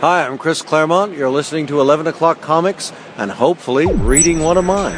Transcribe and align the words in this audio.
Hi, 0.00 0.26
I'm 0.26 0.38
Chris 0.38 0.62
Claremont. 0.62 1.12
You're 1.12 1.28
listening 1.28 1.66
to 1.66 1.78
11 1.78 2.06
O'Clock 2.06 2.40
Comics 2.40 2.90
and 3.18 3.30
hopefully 3.30 3.84
reading 3.84 4.38
one 4.40 4.56
of 4.56 4.64
mine. 4.64 4.94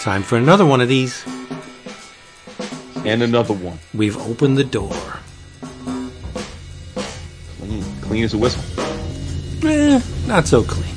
Time 0.00 0.22
for 0.22 0.38
another 0.38 0.64
one 0.64 0.80
of 0.80 0.88
these. 0.88 1.22
And 3.04 3.22
another 3.22 3.52
one. 3.52 3.78
We've 3.92 4.16
opened 4.16 4.56
the 4.56 4.64
door. 4.64 4.96
Clean, 7.58 7.84
clean 8.00 8.24
as 8.24 8.32
a 8.32 8.38
whistle. 8.38 8.64
Eh, 9.62 10.00
not 10.26 10.46
so 10.46 10.62
clean. 10.64 10.87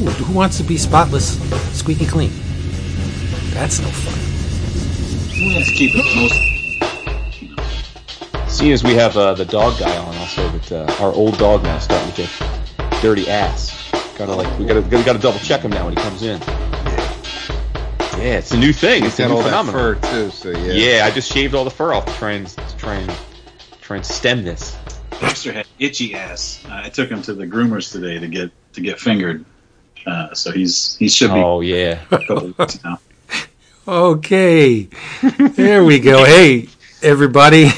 No? 0.00 0.10
Who 0.10 0.24
who 0.24 0.32
wants 0.34 0.56
to 0.58 0.64
be 0.64 0.76
spotless, 0.76 1.38
squeaky 1.78 2.06
clean? 2.06 2.30
That's 3.52 3.80
no 3.80 3.88
fun. 3.88 4.18
We 5.32 5.54
have 5.54 5.66
to 5.66 5.72
keep 5.72 5.92
it 5.94 6.04
most. 6.16 6.34
Seeing 8.50 8.72
as 8.72 8.82
we 8.84 8.94
have 8.94 9.16
uh, 9.16 9.34
the 9.34 9.44
dog 9.44 9.78
guy 9.78 9.96
on 9.96 10.16
also, 10.18 10.48
that 10.50 10.72
uh, 10.72 11.04
our 11.04 11.12
old 11.12 11.38
dog 11.38 11.62
now 11.62 11.76
is 11.76 11.84
starting 11.84 12.10
to 12.12 12.16
get 12.22 12.30
dirty 13.02 13.28
ass. 13.30 13.90
Gotta 14.18 14.34
like 14.34 14.58
we 14.58 14.66
gotta 14.66 14.82
we 14.82 15.02
gotta 15.02 15.18
double 15.18 15.38
check 15.40 15.62
him 15.62 15.70
now 15.70 15.84
when 15.86 15.96
he 15.96 16.02
comes 16.02 16.22
in. 16.22 16.40
Yeah, 18.20 18.36
it's 18.36 18.52
a 18.52 18.58
new 18.58 18.72
thing. 18.74 19.04
It's 19.04 19.16
He's 19.16 19.26
a 19.26 19.28
got 19.28 19.28
new 19.28 19.36
all 19.36 19.42
that 19.42 19.48
phenomenon. 19.64 20.00
fur 20.00 20.10
too, 20.10 20.30
so 20.30 20.50
yeah. 20.50 20.72
Yeah, 20.72 21.04
I 21.06 21.10
just 21.10 21.32
shaved 21.32 21.54
all 21.54 21.64
the 21.64 21.70
fur 21.70 21.94
off 21.94 22.04
to 22.04 22.12
try 22.14 22.32
and 22.32 22.46
to 22.46 22.76
try 22.76 22.96
and 22.96 23.10
try 23.80 23.96
and 23.96 24.04
stem 24.04 24.44
this. 24.44 24.76
Dexter 25.20 25.52
had 25.52 25.66
itchy 25.78 26.14
ass. 26.14 26.62
Uh, 26.66 26.82
I 26.84 26.88
took 26.90 27.08
him 27.10 27.22
to 27.22 27.32
the 27.34 27.46
groomers 27.46 27.90
today 27.92 28.18
to 28.18 28.28
get 28.28 28.50
to 28.74 28.80
get 28.82 29.00
fingered. 29.00 29.44
Uh, 30.06 30.32
so 30.34 30.50
he's 30.52 30.96
he 30.96 31.08
should 31.08 31.32
be 31.32 31.40
Oh 31.40 31.60
yeah. 31.60 32.00
a 32.10 32.68
now. 32.84 32.98
Okay, 33.88 34.88
there 35.22 35.84
we 35.84 35.98
go. 35.98 36.24
Hey, 36.24 36.68
everybody, 37.02 37.70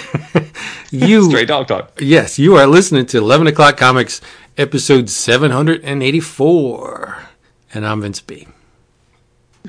you 0.91 1.29
Straight 1.31 1.49
dog 1.49 1.69
talk. 1.69 1.93
yes, 2.01 2.39
you 2.39 2.57
are 2.57 2.67
listening 2.67 3.07
to 3.07 3.19
Eleven 3.19 3.47
O'clock 3.47 3.77
Comics, 3.77 4.21
episode 4.59 5.09
seven 5.09 5.51
hundred 5.51 5.83
and 5.85 6.03
eighty-four, 6.03 7.19
and 7.73 7.87
I'm 7.87 8.03
Vince 8.03 8.21
B. 8.21 8.47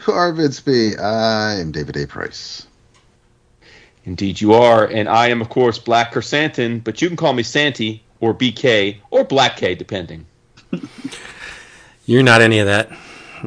Who 0.01 0.11
are 0.11 0.33
Vince 0.33 0.59
B? 0.59 0.95
I 0.97 1.53
am 1.55 1.71
David 1.71 1.95
A. 1.97 2.07
Price. 2.07 2.67
Indeed, 4.05 4.41
you 4.41 4.53
are, 4.53 4.85
and 4.85 5.07
I 5.07 5.29
am, 5.29 5.39
of 5.41 5.47
course, 5.49 5.79
Black 5.79 6.11
Krrsantan, 6.13 6.83
but 6.83 7.01
you 7.01 7.07
can 7.07 7.15
call 7.15 7.31
me 7.31 7.43
Santy 7.43 8.03
or 8.19 8.33
BK 8.33 8.97
or 9.11 9.23
Black 9.23 9.55
K, 9.55 9.75
depending. 9.75 10.25
You're 12.05 12.23
not 12.23 12.41
any 12.41 12.59
of 12.59 12.67
that. 12.67 12.89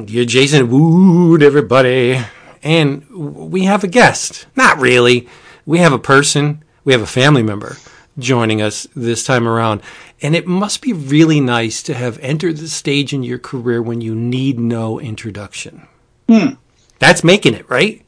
You're 0.05 0.25
Jason 0.25 0.69
Wood, 0.69 1.43
everybody. 1.43 2.19
And 2.63 3.07
we 3.09 3.63
have 3.65 3.83
a 3.83 3.87
guest. 3.87 4.47
Not 4.55 4.79
really. 4.79 5.27
We 5.65 5.79
have 5.79 5.93
a 5.93 5.99
person, 5.99 6.63
we 6.83 6.93
have 6.93 7.01
a 7.01 7.07
family 7.07 7.43
member 7.43 7.77
joining 8.17 8.61
us 8.61 8.87
this 8.95 9.23
time 9.23 9.47
around. 9.47 9.81
And 10.21 10.35
it 10.35 10.47
must 10.47 10.81
be 10.81 10.93
really 10.93 11.39
nice 11.39 11.83
to 11.83 11.93
have 11.93 12.17
entered 12.19 12.57
the 12.57 12.67
stage 12.67 13.13
in 13.13 13.21
your 13.23 13.37
career 13.37 13.81
when 13.81 14.01
you 14.01 14.15
need 14.15 14.59
no 14.59 14.99
introduction. 14.99 15.87
Hmm. 16.27 16.53
That's 16.99 17.23
making 17.23 17.53
it, 17.53 17.69
right? 17.69 18.03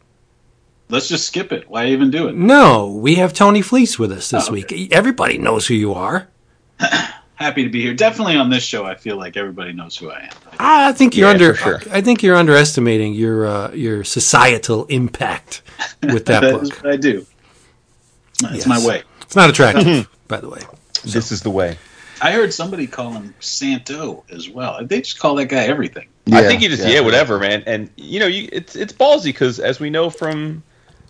Let's 0.90 1.08
just 1.08 1.28
skip 1.28 1.52
it. 1.52 1.70
Why 1.70 1.88
even 1.88 2.10
do 2.10 2.28
it? 2.28 2.36
No, 2.36 2.88
we 2.88 3.16
have 3.16 3.34
Tony 3.34 3.62
Fleecs 3.62 4.00
with 4.00 4.12
us 4.12 4.32
this 4.32 4.50
Oh, 4.50 4.54
okay. 4.56 4.76
week. 4.76 4.92
Everybody 4.92 5.38
knows 5.38 5.68
who 5.68 5.76
you 5.76 5.94
are. 5.94 6.28
Happy 7.40 7.64
to 7.64 7.70
be 7.70 7.82
here. 7.82 7.94
Definitely 7.94 8.36
on 8.36 8.50
this 8.50 8.64
show, 8.64 8.86
I 8.86 8.96
feel 8.96 9.16
like 9.16 9.38
everybody 9.38 9.72
knows 9.72 9.96
who 9.96 10.12
I 10.12 10.24
am. 10.24 10.30
I 10.60 10.92
think 10.92 11.16
you're 11.16 11.28
Yeah, 11.28 11.34
under. 11.34 11.56
sure. 11.56 11.82
I 11.90 12.02
think 12.02 12.22
you're 12.22 12.36
underestimating 12.36 13.14
your 13.14 13.48
uh, 13.48 13.72
your 13.72 14.04
societal 14.04 14.84
impact 14.88 15.62
with 16.04 16.26
that 16.26 16.42
That 16.42 16.52
book. 16.52 16.64
is 16.64 16.72
what 16.72 16.88
I 16.92 16.98
do. 16.98 17.26
It's 18.44 18.66
Yes. 18.66 18.68
my 18.68 18.86
way. 18.86 19.04
It's 19.22 19.38
not 19.38 19.50
attractive, 19.50 20.10
by 20.28 20.42
the 20.42 20.50
way. 20.50 20.60
This 21.06 21.32
is 21.32 21.42
the 21.42 21.50
way. 21.50 21.78
I 22.22 22.32
heard 22.32 22.54
somebody 22.54 22.88
call 22.88 23.14
him 23.14 23.34
Santo 23.40 24.26
as 24.30 24.50
well. 24.50 24.86
They 24.86 25.00
just 25.00 25.18
call 25.20 25.36
that 25.36 25.46
guy 25.46 25.64
everything. 25.64 26.10
I 26.34 26.44
think 26.44 26.62
you 26.62 26.68
just 26.68 26.86
yeah, 26.86 27.00
whatever, 27.00 27.40
man. 27.40 27.64
And 27.66 27.90
you 27.96 28.20
know, 28.20 28.28
you 28.28 28.50
it's 28.52 28.76
it's 28.76 28.92
ballsy 28.92 29.26
because 29.26 29.60
as 29.62 29.80
we 29.80 29.90
know 29.90 30.10
from 30.10 30.62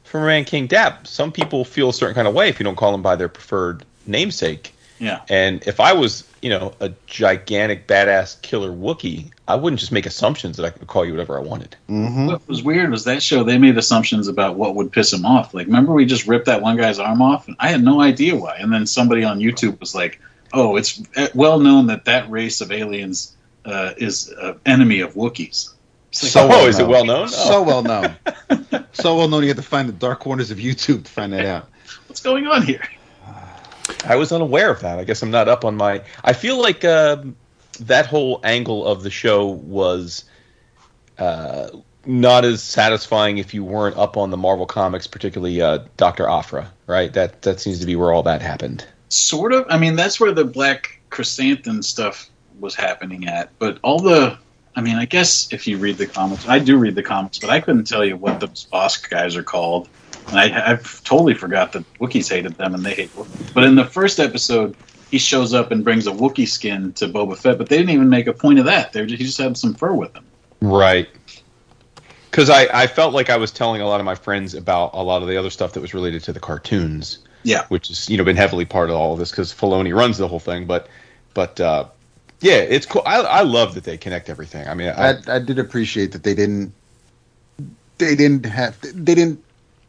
from 0.03 0.25
Man 0.27 0.45
King 0.45 0.67
Dap, 0.67 1.07
some 1.07 1.31
people 1.31 1.65
feel 1.65 1.89
a 1.89 1.93
certain 1.93 2.13
kind 2.13 2.27
of 2.27 2.35
way 2.35 2.49
if 2.49 2.59
you 2.59 2.63
don't 2.63 2.75
call 2.75 2.91
them 2.91 3.01
by 3.01 3.15
their 3.15 3.29
preferred 3.29 3.83
namesake. 4.05 4.75
Yeah. 4.99 5.21
And 5.29 5.65
if 5.65 5.79
I 5.79 5.93
was, 5.93 6.25
you 6.41 6.49
know, 6.49 6.73
a 6.79 6.91
gigantic 7.07 7.87
badass 7.87 8.41
killer 8.41 8.69
Wookiee, 8.69 9.31
I 9.47 9.55
wouldn't 9.55 9.79
just 9.79 9.91
make 9.91 10.05
assumptions 10.05 10.57
that 10.57 10.65
I 10.65 10.69
could 10.69 10.87
call 10.87 11.05
you 11.05 11.11
whatever 11.13 11.37
I 11.37 11.41
wanted. 11.41 11.75
Mm-hmm. 11.89 12.27
What 12.27 12.47
was 12.47 12.63
weird 12.63 12.91
was 12.91 13.05
that 13.05 13.23
show 13.23 13.43
they 13.43 13.57
made 13.57 13.77
assumptions 13.77 14.27
about 14.27 14.55
what 14.55 14.75
would 14.75 14.91
piss 14.91 15.11
him 15.13 15.25
off. 15.25 15.53
Like, 15.53 15.67
remember 15.67 15.93
we 15.93 16.05
just 16.05 16.27
ripped 16.27 16.45
that 16.47 16.61
one 16.61 16.77
guy's 16.77 16.99
arm 16.99 17.21
off, 17.21 17.47
and 17.47 17.55
I 17.59 17.69
had 17.69 17.83
no 17.83 18.01
idea 18.01 18.35
why. 18.35 18.57
And 18.57 18.71
then 18.73 18.85
somebody 18.85 19.23
on 19.23 19.39
YouTube 19.39 19.79
was 19.79 19.95
like, 19.95 20.19
"Oh, 20.53 20.75
it's 20.75 21.01
uh, 21.15 21.27
well 21.33 21.59
known 21.59 21.87
that 21.87 22.05
that 22.05 22.29
race 22.29 22.61
of 22.61 22.71
aliens 22.71 23.35
uh, 23.65 23.93
is 23.97 24.27
an 24.41 24.59
enemy 24.65 24.99
of 25.01 25.13
Wookiees." 25.15 25.69
Like, 25.69 26.31
So 26.31 26.43
oh, 26.43 26.47
well 26.47 26.65
is 26.67 26.77
it 26.79 26.83
known. 26.83 26.91
well 26.91 27.05
known? 27.05 27.27
So 27.29 27.61
well 27.63 27.83
known. 27.83 28.15
so 28.93 29.15
well 29.17 29.27
known. 29.29 29.43
You 29.43 29.49
have 29.49 29.57
to 29.57 29.63
find 29.63 29.87
the 29.87 29.93
dark 29.93 30.19
corners 30.19 30.51
of 30.51 30.57
YouTube 30.57 31.05
to 31.05 31.11
find 31.11 31.31
that 31.33 31.45
out. 31.45 31.69
what's 32.07 32.21
going 32.21 32.47
on 32.47 32.63
here? 32.63 32.81
I 34.05 34.15
was 34.15 34.31
unaware 34.31 34.71
of 34.71 34.81
that. 34.81 34.99
I 34.99 35.03
guess 35.03 35.21
I'm 35.21 35.31
not 35.31 35.47
up 35.47 35.65
on 35.65 35.75
my. 35.75 36.03
I 36.23 36.33
feel 36.33 36.61
like 36.61 36.83
um 36.85 37.35
that 37.79 38.05
whole 38.05 38.39
angle 38.43 38.85
of 38.85 39.03
the 39.03 39.09
show 39.09 39.47
was 39.47 40.25
uh, 41.17 41.69
not 42.05 42.45
as 42.45 42.61
satisfying 42.61 43.37
if 43.37 43.53
you 43.53 43.63
weren't 43.63 43.97
up 43.97 44.17
on 44.17 44.29
the 44.29 44.37
Marvel 44.37 44.65
comics, 44.65 45.07
particularly 45.07 45.61
uh, 45.61 45.79
Doctor 45.97 46.27
Aphra. 46.27 46.71
Right? 46.87 47.11
That 47.13 47.41
that 47.43 47.59
seems 47.59 47.79
to 47.79 47.85
be 47.85 47.95
where 47.95 48.11
all 48.11 48.23
that 48.23 48.41
happened. 48.41 48.85
Sort 49.09 49.53
of. 49.53 49.65
I 49.69 49.77
mean, 49.77 49.95
that's 49.95 50.19
where 50.19 50.31
the 50.31 50.45
Black 50.45 50.99
Krrsantan 51.09 51.83
stuff 51.83 52.29
was 52.59 52.75
happening 52.75 53.27
at. 53.27 53.49
But 53.59 53.79
all 53.81 53.99
the, 53.99 54.37
I 54.75 54.81
mean, 54.81 54.95
I 54.95 55.05
guess 55.05 55.51
if 55.51 55.67
you 55.67 55.77
read 55.77 55.97
the 55.97 56.05
comics, 56.05 56.47
I 56.47 56.59
do 56.59 56.77
read 56.77 56.95
the 56.95 57.03
comics, 57.03 57.39
but 57.39 57.49
I 57.49 57.59
couldn't 57.59 57.85
tell 57.85 58.05
you 58.05 58.17
what 58.17 58.39
those 58.39 58.67
Bossk 58.71 59.09
guys 59.09 59.35
are 59.35 59.43
called. 59.43 59.89
And 60.29 60.39
I, 60.39 60.71
I've 60.71 61.03
totally 61.03 61.33
forgot 61.33 61.73
that 61.73 61.91
Wookiees 61.95 62.29
hated 62.29 62.55
them 62.55 62.73
and 62.73 62.83
they 62.83 62.93
hate 62.93 63.15
Wookiees. 63.15 63.53
But 63.53 63.63
in 63.63 63.75
the 63.75 63.85
first 63.85 64.19
episode, 64.19 64.75
he 65.11 65.17
shows 65.17 65.53
up 65.53 65.71
and 65.71 65.83
brings 65.83 66.07
a 66.07 66.11
Wookiee 66.11 66.47
skin 66.47 66.93
to 66.93 67.07
Boba 67.07 67.37
Fett, 67.37 67.57
but 67.57 67.69
they 67.69 67.77
didn't 67.77 67.91
even 67.91 68.09
make 68.09 68.27
a 68.27 68.33
point 68.33 68.59
of 68.59 68.65
that. 68.65 68.93
They 68.93 69.05
just, 69.05 69.19
he 69.19 69.25
just 69.25 69.37
had 69.37 69.57
some 69.57 69.73
fur 69.73 69.93
with 69.93 70.15
him. 70.15 70.25
Right. 70.61 71.09
Because 72.29 72.49
I, 72.49 72.67
I 72.71 72.87
felt 72.87 73.13
like 73.13 73.29
I 73.29 73.37
was 73.37 73.51
telling 73.51 73.81
a 73.81 73.87
lot 73.87 73.99
of 73.99 74.05
my 74.05 74.15
friends 74.15 74.53
about 74.53 74.91
a 74.93 75.01
lot 75.01 75.21
of 75.21 75.27
the 75.27 75.35
other 75.35 75.49
stuff 75.49 75.73
that 75.73 75.81
was 75.81 75.93
related 75.93 76.23
to 76.25 76.33
the 76.33 76.39
cartoons. 76.39 77.19
Yeah. 77.43 77.65
Which 77.69 77.87
has 77.87 78.09
you 78.09 78.17
know 78.17 78.23
been 78.23 78.35
heavily 78.35 78.65
part 78.65 78.89
of 78.89 78.97
all 78.97 79.13
of 79.13 79.19
this 79.19 79.31
because 79.31 79.53
Filoni 79.53 79.95
runs 79.95 80.17
the 80.17 80.27
whole 80.27 80.39
thing. 80.39 80.65
But 80.65 80.89
but 81.33 81.59
uh, 81.59 81.85
yeah, 82.41 82.57
it's 82.57 82.85
cool. 82.85 83.01
I, 83.05 83.21
I 83.21 83.41
love 83.41 83.75
that 83.75 83.85
they 83.85 83.97
connect 83.97 84.29
everything. 84.29 84.67
I 84.67 84.73
mean, 84.73 84.89
I, 84.89 85.11
I, 85.11 85.35
I 85.35 85.39
did 85.39 85.57
appreciate 85.57 86.11
that 86.11 86.23
they 86.23 86.35
didn't. 86.35 86.73
They 87.97 88.15
didn't 88.15 88.45
have. 88.45 88.79
They 88.81 89.15
didn't 89.15 89.43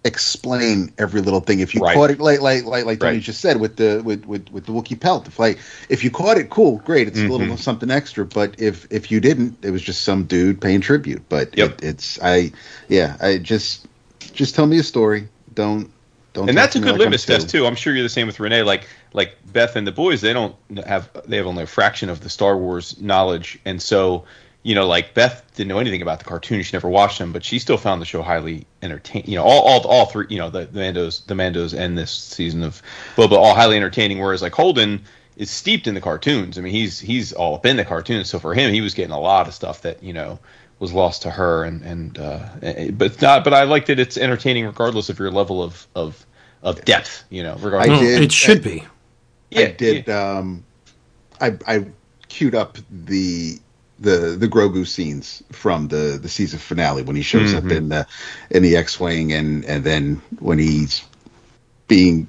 explain 0.04 0.92
every 0.98 1.20
little 1.20 1.40
thing. 1.40 1.60
If 1.60 1.74
you 1.74 1.80
Right. 1.82 1.94
caught 1.94 2.10
it, 2.10 2.20
like 2.20 2.40
like 2.40 2.64
like 2.64 2.84
like 2.84 3.00
Tony 3.00 3.14
Right. 3.14 3.22
just 3.22 3.40
said 3.40 3.60
with 3.60 3.76
the 3.76 4.02
with 4.04 4.24
with, 4.26 4.50
with 4.50 4.66
the 4.66 4.72
Wookiee 4.72 4.98
pelt, 4.98 5.26
if 5.28 5.38
like 5.38 5.58
if 5.88 6.02
you 6.04 6.10
caught 6.10 6.38
it, 6.38 6.50
cool, 6.50 6.78
great, 6.78 7.08
it's 7.08 7.18
a 7.20 7.26
little 7.26 7.46
Mhm. 7.46 7.58
something 7.58 7.90
extra. 7.90 8.24
But 8.24 8.54
if 8.58 8.86
if 8.90 9.10
you 9.10 9.20
didn't, 9.20 9.58
it 9.62 9.70
was 9.70 9.82
just 9.82 10.02
some 10.02 10.24
dude 10.24 10.60
paying 10.60 10.80
tribute. 10.80 11.22
But 11.28 11.56
Yep. 11.56 11.82
it, 11.82 11.84
it's 11.84 12.18
I 12.22 12.52
yeah 12.88 13.16
I 13.20 13.38
just 13.38 13.86
just 14.32 14.54
tell 14.54 14.66
me 14.66 14.78
a 14.78 14.82
story. 14.82 15.28
Don't 15.54 15.90
don't. 16.32 16.48
and 16.48 16.56
that's 16.56 16.76
a 16.76 16.80
good 16.80 16.92
like 16.92 17.00
litmus 17.00 17.26
test 17.26 17.50
too. 17.50 17.66
I'm 17.66 17.74
sure 17.74 17.92
you're 17.92 18.02
the 18.02 18.08
same 18.08 18.26
with 18.26 18.40
Renee. 18.40 18.62
Like 18.62 18.86
like 19.12 19.36
Beth 19.52 19.76
and 19.76 19.86
the 19.86 19.92
boys, 19.92 20.20
they 20.22 20.32
don't 20.32 20.54
have 20.86 21.10
they 21.26 21.36
have 21.36 21.46
only 21.46 21.64
a 21.64 21.66
fraction 21.66 22.08
of 22.08 22.20
the 22.20 22.30
Star 22.30 22.56
Wars 22.56 23.00
knowledge, 23.00 23.58
and 23.64 23.82
so 23.82 24.24
you 24.62 24.74
know, 24.74 24.86
like 24.86 25.14
Beth 25.14 25.42
didn't 25.54 25.68
know 25.68 25.78
anything 25.78 26.02
about 26.02 26.18
the 26.18 26.24
cartoon. 26.26 26.62
She 26.62 26.76
never 26.76 26.88
watched 26.88 27.18
them, 27.18 27.32
but 27.32 27.44
she 27.44 27.58
still 27.58 27.78
found 27.78 28.00
the 28.02 28.06
show 28.06 28.22
highly 28.22 28.66
entertaining. 28.82 29.30
You 29.30 29.36
know, 29.36 29.44
all 29.44 29.62
all 29.62 29.80
all 29.86 30.06
three. 30.06 30.26
You 30.28 30.38
know, 30.38 30.50
the, 30.50 30.66
the 30.66 30.80
Mandos, 30.80 31.24
the 31.26 31.34
Mandos, 31.34 31.76
and 31.76 31.96
this 31.96 32.10
season 32.10 32.62
of 32.62 32.82
Boba 33.16 33.32
all 33.32 33.54
highly 33.54 33.76
entertaining. 33.76 34.18
Whereas 34.18 34.42
like 34.42 34.54
Holden 34.54 35.02
is 35.36 35.50
steeped 35.50 35.86
in 35.86 35.94
the 35.94 36.00
cartoons. 36.00 36.58
I 36.58 36.60
mean, 36.60 36.72
he's 36.72 37.00
he's 37.00 37.32
all 37.32 37.54
up 37.54 37.64
in 37.64 37.76
the 37.76 37.84
cartoons. 37.84 38.28
So 38.28 38.38
for 38.38 38.52
him, 38.52 38.72
he 38.72 38.82
was 38.82 38.92
getting 38.92 39.12
a 39.12 39.20
lot 39.20 39.48
of 39.48 39.54
stuff 39.54 39.82
that 39.82 40.02
you 40.02 40.12
know 40.12 40.38
was 40.78 40.92
lost 40.92 41.22
to 41.22 41.30
her. 41.30 41.64
And 41.64 41.82
and 41.82 42.18
uh, 42.18 42.46
eh, 42.62 42.90
but 42.90 43.20
not. 43.22 43.44
But 43.44 43.54
I 43.54 43.64
like 43.64 43.86
that 43.86 43.98
it's 43.98 44.18
entertaining 44.18 44.66
regardless 44.66 45.08
of 45.08 45.18
your 45.18 45.30
level 45.30 45.62
of 45.62 45.86
of 45.94 46.26
of 46.62 46.84
depth. 46.84 47.24
You 47.30 47.44
know, 47.44 47.54
I 47.54 47.62
regardless. 47.62 48.00
No, 48.00 48.06
did- 48.06 48.22
it 48.24 48.32
should 48.32 48.62
be. 48.62 48.84
yeah, 49.48 49.60
I 49.60 49.70
did. 49.72 50.10
Um, 50.10 50.64
I 51.40 51.56
I 51.66 51.86
queued 52.28 52.54
up 52.54 52.76
the 52.90 53.58
the 54.00 54.36
the 54.38 54.48
Grogu 54.48 54.86
scenes 54.86 55.42
from 55.52 55.88
the 55.88 56.18
the 56.20 56.28
season 56.28 56.58
finale 56.58 57.02
when 57.02 57.16
he 57.16 57.22
shows 57.22 57.54
up 57.54 57.64
Mhm. 57.64 57.76
in 57.76 57.88
the 57.90 58.06
in 58.50 58.62
the 58.62 58.76
X-wing 58.76 59.32
and 59.32 59.64
and 59.64 59.84
then 59.84 60.22
when 60.38 60.58
he's 60.58 61.02
being 61.86 62.28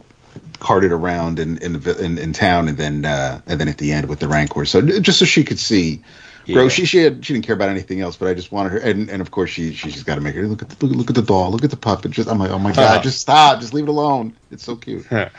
carted 0.60 0.92
around 0.92 1.40
in 1.40 1.58
in, 1.60 1.80
the, 1.80 2.04
in, 2.04 2.18
in 2.18 2.34
town 2.34 2.68
and 2.68 2.78
then 2.78 3.06
uh, 3.06 3.42
and 3.48 3.60
then 3.60 3.68
at 3.68 3.78
the 3.78 3.92
end 3.94 4.08
with 4.10 4.20
the 4.20 4.28
Rancor. 4.28 4.66
So 4.66 4.82
just 4.82 5.20
so 5.20 5.26
she 5.26 5.44
could 5.44 5.60
see 5.60 6.02
grow. 6.46 6.64
Yeah. 6.64 6.70
She 6.70 6.86
she 6.86 6.98
had, 7.00 7.26
she 7.26 7.34
didn't 7.34 7.46
care 7.46 7.56
about 7.56 7.70
anything 7.70 8.02
else, 8.02 8.16
but 8.18 8.28
I 8.28 8.34
just 8.34 8.52
wanted 8.52 8.72
her. 8.74 8.78
And, 8.80 9.10
and 9.10 9.22
of 9.22 9.32
course 9.32 9.50
she 9.50 9.74
she 9.74 9.90
just 9.92 10.06
got 10.06 10.16
to 10.16 10.22
make 10.22 10.36
her 10.36 10.48
look 10.48 10.62
at 10.62 10.70
the, 10.70 10.86
look, 10.86 10.96
look 10.96 11.10
at 11.10 11.16
the 11.16 11.22
doll, 11.22 11.52
look 11.52 11.64
at 11.64 11.70
the 11.70 11.78
puppet. 11.78 12.12
Just 12.12 12.30
I'm 12.30 12.40
like, 12.40 12.52
oh 12.52 12.60
my 12.60 12.72
god, 12.72 12.84
Uh-huh. 12.96 13.02
just 13.04 13.20
stop, 13.20 13.60
just 13.60 13.74
leave 13.74 13.86
it 13.86 13.90
alone. 13.90 14.34
It's 14.52 14.64
so 14.64 14.76
cute. 14.76 15.06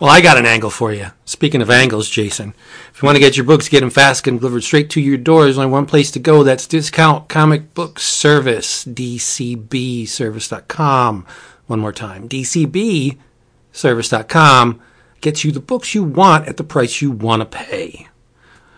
Well, 0.00 0.10
I 0.10 0.20
got 0.22 0.38
an 0.38 0.46
angle 0.46 0.70
for 0.70 0.92
you. 0.94 1.08
Speaking 1.26 1.60
of 1.60 1.68
angles, 1.70 2.08
Jason, 2.08 2.54
if 2.90 3.02
you 3.02 3.06
want 3.06 3.16
to 3.16 3.20
get 3.20 3.36
your 3.36 3.44
books, 3.44 3.68
get 3.68 3.80
them 3.80 3.90
fast 3.90 4.26
and 4.26 4.40
delivered 4.40 4.62
straight 4.62 4.88
to 4.90 5.00
your 5.00 5.18
door. 5.18 5.44
There's 5.44 5.58
only 5.58 5.70
one 5.70 5.84
place 5.84 6.10
to 6.12 6.18
go. 6.18 6.42
That's 6.42 6.66
Discount 6.66 7.28
Comic 7.28 7.74
Book 7.74 7.98
Service, 8.00 8.86
DCBService.com. 8.86 11.26
One 11.66 11.80
more 11.80 11.92
time, 11.92 12.26
DCBService.com 12.28 14.80
gets 15.20 15.44
you 15.44 15.52
the 15.52 15.60
books 15.60 15.94
you 15.94 16.02
want 16.02 16.48
at 16.48 16.56
the 16.56 16.64
price 16.64 17.02
you 17.02 17.10
want 17.10 17.42
to 17.42 17.46
pay. 17.46 18.08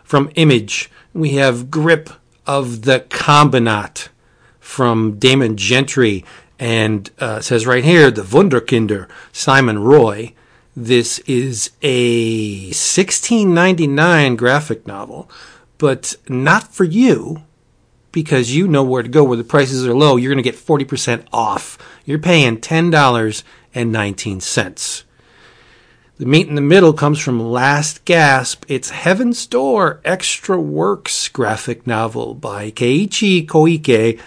From 0.02 0.28
Image, 0.34 0.90
we 1.14 1.30
have 1.32 1.70
Grip 1.70 2.10
of 2.46 2.82
the 2.82 3.00
Combinat 3.08 4.08
from 4.60 5.18
Damon 5.18 5.56
Gentry, 5.56 6.24
and 6.58 7.10
uh, 7.18 7.40
says 7.40 7.66
right 7.66 7.84
here, 7.84 8.10
the 8.10 8.22
Wunderkinder, 8.22 9.08
Simon 9.32 9.78
Roy. 9.80 10.34
This 10.74 11.18
is 11.20 11.70
a 11.82 12.70
16.99 12.70 14.38
graphic 14.38 14.86
novel, 14.86 15.30
but 15.76 16.16
not 16.28 16.72
for 16.72 16.84
you 16.84 17.42
because 18.10 18.54
you 18.54 18.66
know 18.68 18.84
where 18.84 19.02
to 19.02 19.08
go 19.08 19.24
where 19.24 19.36
the 19.36 19.44
prices 19.44 19.86
are 19.86 19.94
low. 19.94 20.16
You're 20.16 20.32
going 20.32 20.42
to 20.42 20.50
get 20.50 20.58
40% 20.58 21.26
off. 21.32 21.78
You're 22.04 22.18
paying 22.18 22.58
$10.19. 22.58 25.04
The 26.22 26.28
meat 26.28 26.46
in 26.46 26.54
the 26.54 26.60
middle 26.60 26.92
comes 26.92 27.19
from 27.19 27.40
Last 27.40 28.04
Gasp. 28.04 28.64
It's 28.69 28.90
Heaven's 28.90 29.44
Door 29.44 30.00
Extra 30.04 30.56
Works 30.56 31.26
graphic 31.26 31.84
novel 31.84 32.34
by 32.34 32.70
Keiichi 32.70 33.44
Koike. 33.44 34.20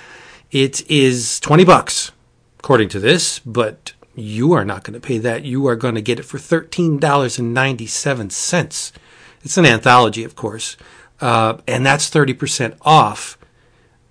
It 0.51 0.91
is 0.91 1.39
20 1.39 1.63
bucks, 1.63 2.11
according 2.59 2.89
to 2.89 2.99
this, 2.99 3.39
but 3.39 3.93
you 4.13 4.51
are 4.51 4.65
not 4.65 4.83
going 4.83 4.95
to 4.95 4.99
pay 4.99 5.19
that. 5.19 5.45
You 5.45 5.67
are 5.67 5.77
going 5.77 5.95
to 5.95 6.01
get 6.01 6.19
it 6.19 6.23
for 6.23 6.37
$13.97. 6.37 8.91
It's 9.43 9.57
an 9.57 9.65
anthology, 9.65 10.25
of 10.25 10.35
course, 10.35 10.75
uh, 11.21 11.59
and 11.65 11.85
that's 11.85 12.09
30% 12.09 12.75
off. 12.81 13.37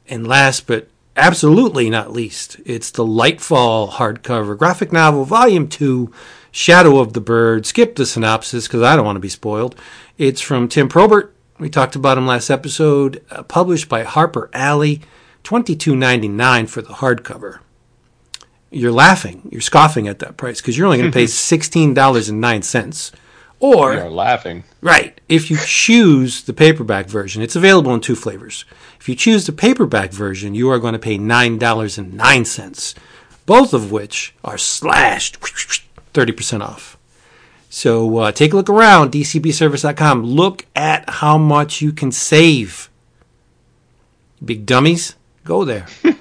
And 0.08 0.26
last 0.26 0.66
but 0.66 0.88
absolutely 1.19 1.90
not 1.90 2.14
least, 2.14 2.56
it's 2.64 2.90
the 2.90 3.04
Lightfall 3.04 3.90
hardcover 3.90 4.56
graphic 4.56 4.90
novel, 4.90 5.26
Volume 5.26 5.69
2, 5.69 6.10
Shadow 6.54 7.00
of 7.00 7.14
the 7.14 7.20
Bird. 7.20 7.66
Skip 7.66 7.96
the 7.96 8.06
synopsis 8.06 8.68
because 8.68 8.80
I 8.80 8.94
don't 8.94 9.04
want 9.04 9.16
to 9.16 9.20
be 9.20 9.28
spoiled. 9.28 9.74
It's 10.18 10.40
from 10.40 10.68
Tim 10.68 10.88
Probert. 10.88 11.34
We 11.58 11.68
talked 11.68 11.96
about 11.96 12.16
him 12.16 12.28
last 12.28 12.48
episode. 12.48 13.24
Uh, 13.28 13.42
published 13.42 13.88
by 13.88 14.04
Harper 14.04 14.50
Alley. 14.52 15.00
$22.99 15.42 16.68
for 16.68 16.80
the 16.80 16.94
hardcover. 16.94 17.58
You're 18.70 18.92
laughing. 18.92 19.48
You're 19.50 19.60
scoffing 19.60 20.06
at 20.06 20.20
that 20.20 20.36
price 20.36 20.60
because 20.60 20.78
you're 20.78 20.86
only 20.86 20.98
going 20.98 21.10
to 21.10 21.16
pay 21.18 21.24
$16.09. 21.24 23.12
Or 23.58 23.90
We 23.90 23.96
are 23.96 24.10
laughing. 24.10 24.62
Right. 24.80 25.20
If 25.28 25.50
you 25.50 25.56
choose 25.56 26.44
the 26.44 26.52
paperback 26.52 27.06
version, 27.06 27.42
it's 27.42 27.56
available 27.56 27.92
in 27.94 28.00
two 28.00 28.14
flavors. 28.14 28.64
If 29.00 29.08
you 29.08 29.16
choose 29.16 29.46
the 29.46 29.52
paperback 29.52 30.12
version, 30.12 30.54
you 30.54 30.70
are 30.70 30.78
going 30.78 30.92
to 30.92 31.00
pay 31.00 31.18
$9.09, 31.18 32.94
both 33.44 33.74
of 33.74 33.90
which 33.90 34.36
are 34.44 34.58
slashed 34.58 35.40
30% 36.14 36.61
off. 36.61 36.96
So 37.69 38.19
uh, 38.19 38.32
take 38.32 38.52
a 38.52 38.56
look 38.56 38.70
around, 38.70 39.12
dcbservice.com. 39.12 40.22
Look 40.25 40.66
at 40.76 41.11
how 41.11 41.37
much 41.37 41.82
you 41.82 41.93
can 41.93 42.12
save. 42.12 42.88
Big 44.44 44.64
dummies, 44.64 45.16
go 45.44 45.64
there. 45.64 45.87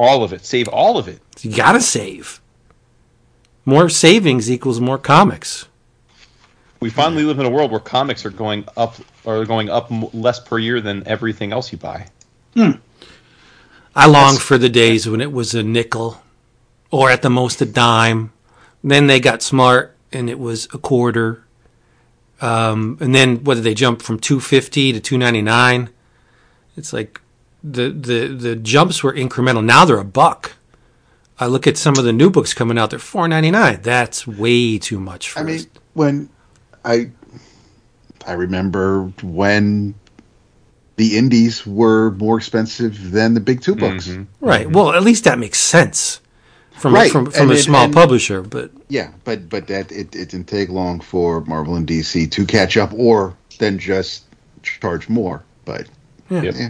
All 0.00 0.24
of 0.24 0.32
it. 0.32 0.46
Save 0.46 0.66
all 0.68 0.96
of 0.96 1.08
it. 1.08 1.20
You 1.42 1.54
got 1.54 1.72
to 1.72 1.80
save. 1.82 2.40
More 3.66 3.90
savings 3.90 4.50
equals 4.50 4.80
more 4.80 4.96
comics. 4.96 5.68
We 6.80 6.88
finally 6.88 7.24
live 7.24 7.38
in 7.38 7.44
a 7.44 7.50
world 7.50 7.70
where 7.70 7.80
comics 7.80 8.24
are 8.24 8.30
going 8.30 8.64
up 8.78 8.96
are 9.26 9.44
going 9.44 9.68
up 9.68 9.90
less 10.14 10.40
per 10.40 10.58
year 10.58 10.80
than 10.80 11.06
everything 11.06 11.52
else 11.52 11.70
you 11.70 11.76
buy. 11.76 12.06
I 13.94 14.06
long 14.06 14.38
for 14.38 14.56
the 14.56 14.70
days 14.70 15.06
when 15.06 15.20
it 15.20 15.32
was 15.32 15.54
a 15.54 15.62
nickel 15.62 16.22
or 16.90 17.10
at 17.10 17.22
the 17.22 17.30
most 17.30 17.60
a 17.60 17.66
dime. 17.66 18.32
Then 18.82 19.06
they 19.06 19.20
got 19.20 19.42
smart 19.42 19.96
and 20.12 20.28
it 20.28 20.38
was 20.38 20.66
a 20.72 20.78
quarter. 20.78 21.44
Um, 22.40 22.96
and 23.00 23.14
then 23.14 23.44
whether 23.44 23.60
they 23.60 23.74
jump 23.74 24.02
from 24.02 24.18
250 24.18 24.94
to 24.94 25.00
299? 25.00 25.90
It's 26.76 26.92
like 26.92 27.20
the, 27.62 27.90
the, 27.90 28.28
the 28.28 28.56
jumps 28.56 29.02
were 29.02 29.12
incremental. 29.12 29.64
Now 29.64 29.84
they're 29.84 29.98
a 29.98 30.04
buck. 30.04 30.52
I 31.38 31.46
look 31.46 31.66
at 31.66 31.76
some 31.76 31.96
of 31.96 32.04
the 32.04 32.12
new 32.12 32.30
books 32.30 32.52
coming 32.52 32.78
out, 32.78 32.90
they're 32.90 32.98
499. 32.98 33.82
That's 33.82 34.26
way 34.26 34.78
too 34.78 35.00
much 35.00 35.30
for 35.30 35.38
I 35.38 35.42
us. 35.42 35.46
mean, 35.48 35.66
when 35.94 36.28
I 36.84 37.10
I 38.26 38.32
remember 38.32 39.04
when 39.22 39.94
the 40.96 41.16
indies 41.16 41.66
were 41.66 42.10
more 42.12 42.36
expensive 42.36 43.10
than 43.10 43.32
the 43.32 43.40
big 43.40 43.62
two 43.62 43.74
books. 43.74 44.10
Right. 44.40 44.70
Well, 44.70 44.92
at 44.92 45.02
least 45.02 45.24
that 45.24 45.38
makes 45.38 45.58
sense 45.58 46.20
from, 46.80 46.94
Right. 46.94 47.10
from, 47.12 47.30
from 47.30 47.42
And 47.42 47.50
a 47.52 47.54
it- 47.54 47.62
small 47.62 47.84
and- 47.84 47.94
publisher. 47.94 48.42
But 48.42 48.70
Yeah, 48.88 49.10
but 49.24 49.48
but 49.48 49.66
that 49.68 49.92
it, 49.92 50.14
it 50.16 50.30
didn't 50.30 50.46
take 50.48 50.68
long 50.70 51.00
for 51.00 51.42
Marvel 51.42 51.76
and 51.76 51.86
DC 51.86 52.30
to 52.30 52.46
catch 52.46 52.76
up, 52.76 52.92
or 52.94 53.34
then 53.58 53.78
just 53.78 54.24
charge 54.62 55.08
more. 55.08 55.42
But 55.64 55.86
Yep. 56.30 56.54
yeah, 56.56 56.68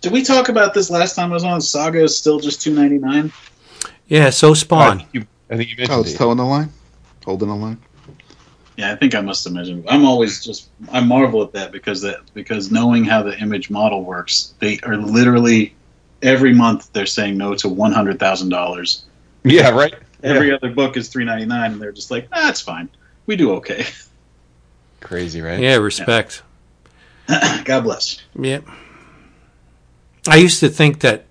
Did 0.00 0.12
we 0.12 0.22
talk 0.22 0.48
about 0.48 0.74
this 0.74 0.90
last 0.90 1.14
time 1.14 1.30
I 1.30 1.34
was 1.34 1.44
on? 1.44 1.60
Saga 1.60 2.02
is 2.02 2.16
still 2.16 2.40
just 2.40 2.60
two 2.62 2.74
ninety 2.74 2.98
nine. 2.98 3.32
yeah, 4.08 4.30
so 4.30 4.50
I 4.50 4.54
Spawn. 4.54 4.98
think 4.98 5.08
you, 5.12 5.26
I 5.50 5.56
think 5.56 5.70
you 5.70 5.76
mentioned 5.76 5.98
oh, 5.98 6.00
it's 6.02 6.12
it. 6.14 6.16
towing 6.18 6.38
the 6.38 6.44
line, 6.44 6.70
holding 7.24 7.48
the 7.48 7.54
line. 7.54 7.78
Yeah, 8.78 8.90
I 8.92 8.96
think 8.96 9.14
I 9.14 9.20
must 9.20 9.44
have 9.44 9.52
mentioned. 9.52 9.84
I'm 9.88 10.04
always 10.04 10.42
just 10.44 10.68
I 10.90 11.00
marvel 11.00 11.42
at 11.42 11.52
that 11.52 11.72
because 11.72 12.00
that 12.02 12.20
because 12.34 12.70
knowing 12.72 13.04
how 13.04 13.22
the 13.22 13.38
image 13.38 13.68
model 13.70 14.02
works, 14.02 14.54
they 14.60 14.78
are 14.82 14.96
literally 14.96 15.74
every 16.22 16.54
month 16.54 16.92
they're 16.92 17.06
saying 17.06 17.36
no 17.36 17.54
to 17.56 17.68
one 17.68 17.92
hundred 17.92 18.18
thousand 18.18 18.48
dollars. 18.50 19.04
Yeah, 19.44 19.70
right. 19.70 19.94
Every 20.22 20.48
Yeah. 20.48 20.54
other 20.54 20.70
book 20.70 20.96
is 20.96 21.08
three 21.08 21.24
ninety 21.24 21.46
nine, 21.46 21.72
and 21.72 21.82
they're 21.82 21.92
just 21.92 22.10
like, 22.10 22.28
ah, 22.32 22.48
it's 22.48 22.60
fine. 22.60 22.88
We 23.26 23.36
do 23.36 23.52
okay. 23.54 23.86
Crazy, 25.00 25.40
right? 25.40 25.58
Yeah, 25.58 25.76
respect. 25.76 26.42
God 27.64 27.80
bless. 27.82 28.20
Yeah. 28.38 28.60
I 30.28 30.36
used 30.36 30.60
to 30.60 30.68
think 30.68 31.00
that 31.00 31.24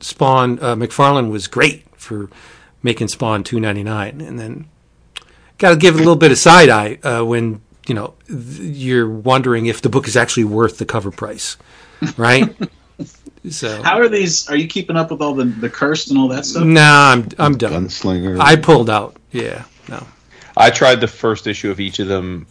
Spawn 0.00 0.58
uh, 0.60 0.74
McFarlane 0.76 1.30
was 1.30 1.46
great 1.46 1.84
for 1.98 2.28
making 2.82 3.08
Spawn 3.08 3.42
two 3.44 3.58
ninety 3.60 3.82
nine, 3.82 4.20
and 4.20 4.38
then 4.38 4.68
got 5.58 5.70
to 5.70 5.76
give 5.76 5.94
it 5.94 5.98
a 5.98 6.00
little 6.00 6.16
bit 6.16 6.30
of 6.32 6.38
side 6.38 6.68
eye 6.68 6.98
uh, 7.02 7.24
when 7.24 7.62
you 7.86 7.94
know 7.94 8.14
th- 8.26 8.38
you're 8.60 9.08
wondering 9.08 9.66
if 9.66 9.80
the 9.80 9.88
book 9.88 10.06
is 10.06 10.16
actually 10.16 10.44
worth 10.44 10.76
the 10.76 10.84
cover 10.84 11.10
price, 11.10 11.56
right? 12.18 12.54
so 13.50 13.82
How 13.82 13.98
are 13.98 14.08
these? 14.08 14.48
Are 14.48 14.56
you 14.56 14.66
keeping 14.66 14.96
up 14.96 15.10
with 15.10 15.20
all 15.20 15.34
the 15.34 15.44
the 15.44 15.68
cursed 15.68 16.10
and 16.10 16.18
all 16.18 16.28
that 16.28 16.46
stuff? 16.46 16.64
nah, 16.64 17.12
I'm 17.12 17.28
I'm 17.38 17.56
done. 17.58 17.86
Gunslinger. 17.86 18.38
I 18.40 18.56
pulled 18.56 18.88
out. 18.90 19.16
Yeah, 19.32 19.64
no. 19.88 20.06
I 20.56 20.70
tried 20.70 21.00
the 21.00 21.08
first 21.08 21.46
issue 21.46 21.70
of 21.70 21.80
each 21.80 21.98
of 21.98 22.08
them 22.08 22.46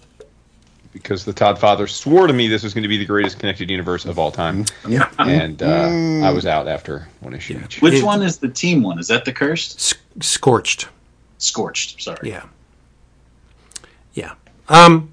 because 0.91 1.25
the 1.25 1.33
Todd 1.33 1.57
Father 1.57 1.87
swore 1.87 2.27
to 2.27 2.33
me 2.33 2.47
this 2.47 2.61
was 2.63 2.73
going 2.73 2.83
to 2.83 2.87
be 2.89 2.97
the 2.97 3.05
greatest 3.05 3.39
connected 3.39 3.69
universe 3.69 4.05
of 4.05 4.19
all 4.19 4.29
time, 4.31 4.65
yeah. 4.87 5.09
and 5.17 5.63
uh, 5.63 6.21
I 6.23 6.29
was 6.29 6.45
out 6.45 6.67
after 6.67 7.07
one 7.21 7.33
issue 7.33 7.59
each. 7.63 7.81
Which 7.81 7.95
It- 7.95 8.03
one 8.03 8.21
is 8.21 8.37
the 8.37 8.49
team 8.49 8.83
one? 8.83 8.99
Is 8.99 9.07
that 9.07 9.25
the 9.25 9.31
cursed? 9.33 9.77
S- 9.79 9.93
scorched. 10.21 10.89
Scorched. 11.39 12.01
Sorry. 12.01 12.29
Yeah. 12.29 12.43
Yeah. 14.13 14.33
Um 14.69 15.09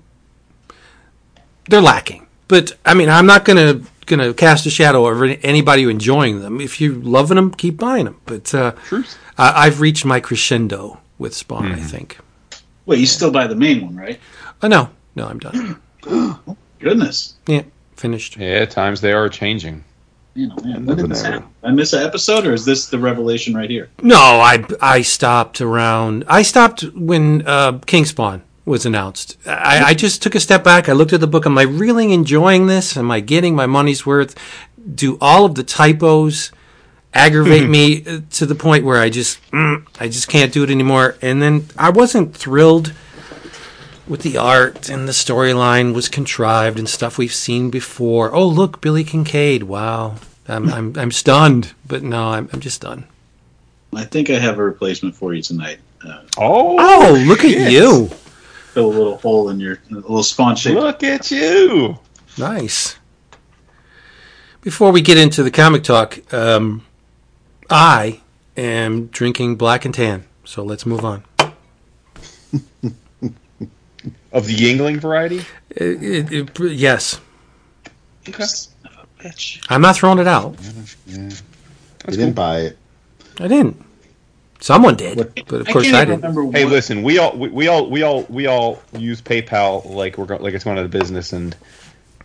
they're 1.69 1.81
lacking. 1.81 2.27
But 2.49 2.73
I 2.85 2.95
mean, 2.95 3.09
I'm 3.09 3.27
not 3.27 3.45
going 3.45 3.57
to 3.57 3.90
going 4.11 4.21
to 4.21 4.35
cast 4.35 4.67
a 4.67 4.71
shadow 4.71 5.07
over 5.07 5.25
anybody 5.25 5.85
enjoying 5.85 6.41
them. 6.41 6.61
If 6.61 6.81
you're 6.81 6.95
loving 6.95 7.37
them, 7.37 7.53
keep 7.53 7.79
buying 7.79 8.05
them. 8.05 8.21
But 8.27 8.55
uh, 8.55 8.73
I, 9.39 9.67
I've 9.67 9.81
reached 9.81 10.05
my 10.05 10.21
crescendo 10.21 11.01
with 11.19 11.35
Spawn, 11.35 11.73
I 11.73 11.77
think. 11.81 12.19
Wait, 12.85 12.99
you 12.99 13.07
still 13.07 13.31
buy 13.31 13.47
the 13.47 13.55
main 13.55 13.83
one, 13.83 13.97
right? 13.97 14.21
Oh 14.63 14.69
no. 14.69 14.91
No, 15.15 15.27
I'm 15.27 15.39
done. 15.39 15.81
Goodness. 16.79 17.35
yeah, 17.47 17.63
finished. 17.97 18.37
Yeah, 18.37 18.65
times 18.65 19.01
they 19.01 19.13
are 19.13 19.29
changing. 19.29 19.85
You 20.35 20.49
know, 20.49 20.57
man, 20.63 20.87
when 20.87 20.97
did 20.97 21.11
this 21.11 21.23
happen? 21.23 21.49
I 21.63 21.73
miss 21.73 21.93
an 21.93 22.05
episode, 22.05 22.47
or 22.47 22.55
is 22.55 22.65
this 22.65 22.87
the 22.87 22.99
revelation 22.99 23.55
right 23.55 23.69
here? 23.69 23.91
No, 24.01 24.17
I 24.17 24.65
I 24.81 25.03
stopped 25.03 25.61
around. 25.61 26.25
I 26.29 26.43
stopped 26.43 26.83
when 26.95 27.47
uh, 27.47 27.79
King 27.87 28.05
Spawn 28.05 28.43
was 28.65 28.87
announced. 28.87 29.37
I, 29.47 29.83
I 29.87 29.95
just 29.95 30.23
took 30.23 30.35
a 30.35 30.41
step 30.41 30.63
back. 30.63 30.89
I 30.89 30.93
looked 30.93 31.13
at 31.13 31.21
the 31.21 31.27
book. 31.27 31.47
Am 31.47 31.59
I 31.59 31.63
really 31.63 32.13
enjoying 32.13 32.67
this? 32.67 32.97
Am 32.97 33.11
I 33.11 33.21
getting 33.21 33.55
my 33.55 33.67
money's 33.67 34.05
worth? 34.07 34.35
Do 34.95 35.19
all 35.21 35.45
of 35.45 35.55
the 35.55 35.63
typos 35.65 36.53
aggravate 37.13 37.69
me 37.69 38.05
uh, 38.07 38.21
to 38.31 38.47
the 38.47 38.55
point 38.55 38.85
where 38.85 38.99
I 39.01 39.11
just 39.11 39.41
mm, 39.51 39.85
I 39.99 40.07
just 40.09 40.29
can't 40.29 40.53
do 40.53 40.63
it 40.63 40.71
anymore? 40.71 41.17
And 41.21 41.43
then 41.43 41.67
I 41.77 41.91
wasn't 41.91 42.37
thrilled 42.37 42.93
with 44.07 44.23
the 44.23 44.37
art 44.37 44.89
and 44.89 45.07
the 45.07 45.13
storyline 45.13 45.95
was 45.95 46.09
contrived 46.09 46.79
and 46.79 46.89
stuff 46.89 47.17
we've 47.19 47.33
seen 47.35 47.71
before. 47.71 48.35
Oh, 48.35 48.47
look, 48.47 48.81
Billy 48.81 49.05
Kincaid. 49.05 49.65
Wow. 49.65 50.17
I'm, 50.49 50.69
I'm, 50.73 50.99
I'm 50.99 51.13
stunned, 51.13 51.75
but 51.87 52.03
no, 52.03 52.31
I'm, 52.31 52.51
I'm 52.53 52.59
just 52.59 52.81
done. 52.81 53.05
I 53.95 54.05
think 54.05 54.29
I 54.31 54.39
have 54.39 54.59
a 54.59 54.65
replacement 54.65 55.15
for 55.15 55.33
you 55.33 55.43
tonight. 55.43 55.79
Uh, 56.05 56.23
Oh, 56.39 56.77
Oh, 56.79 57.25
look 57.27 57.45
at 57.45 57.71
you. 57.71 58.11
Fill 58.73 58.87
a 58.87 58.95
little 58.97 59.17
hole 59.19 59.49
in 59.51 59.59
your 59.61 59.79
a 59.91 59.95
little 59.95 60.23
spawn 60.23 60.55
shape. 60.57 60.77
Look 60.77 61.03
at 61.03 61.31
you. 61.31 61.99
Nice. 62.39 62.97
Before 64.63 64.93
we 64.93 65.01
get 65.01 65.19
into 65.19 65.43
the 65.43 65.51
comic 65.51 65.83
talk, 65.83 66.33
um, 66.33 66.85
I 67.69 68.21
am 68.57 69.07
drinking 69.07 69.57
black 69.57 69.85
and 69.85 69.93
tan. 69.95 70.25
So 70.45 70.63
let's 70.63 70.87
move 70.87 71.05
on. 71.05 71.25
Of 74.33 74.47
the 74.47 74.55
Yuengling 74.55 74.99
variety? 75.01 75.45
It- 75.71 76.03
it- 76.03 76.33
it- 76.61 76.73
yes, 76.73 77.19
Okay. 78.29 78.45
Son 78.45 78.73
of 78.85 78.93
a 79.21 79.23
bitch. 79.29 79.61
I'm 79.69 79.81
not 79.83 79.97
throwing 79.97 80.19
it 80.21 80.29
out. 80.29 80.55
Yeah. 81.07 81.31
You 82.09 82.17
didn't 82.17 82.35
buy 82.35 82.61
it. 82.61 82.79
I 83.41 83.49
didn't. 83.49 83.83
Someone 84.61 84.95
did, 84.95 85.17
What- 85.17 85.35
but 85.47 85.63
of 85.63 85.69
I 85.69 85.73
course 85.73 85.85
can't 85.85 85.97
I 85.97 86.05
didn't. 86.05 86.21
remember 86.23 86.57
Hey, 86.57 86.65
what- 86.65 86.73
listen, 86.73 87.03
we 87.03 87.19
all 87.19 87.37
we, 87.37 87.49
we 87.49 87.69
all 87.69 87.89
we 87.91 88.03
all 88.03 88.25
we 88.29 88.47
all 88.47 88.81
use 88.97 89.21
PayPal 89.23 89.89
like 89.91 90.19
we're 90.19 90.27
go- 90.27 90.37
like 90.37 90.55
it's 90.55 90.65
going 90.65 90.79
out 90.79 90.85
of 90.85 90.91
business, 90.91 91.33
and 91.33 91.57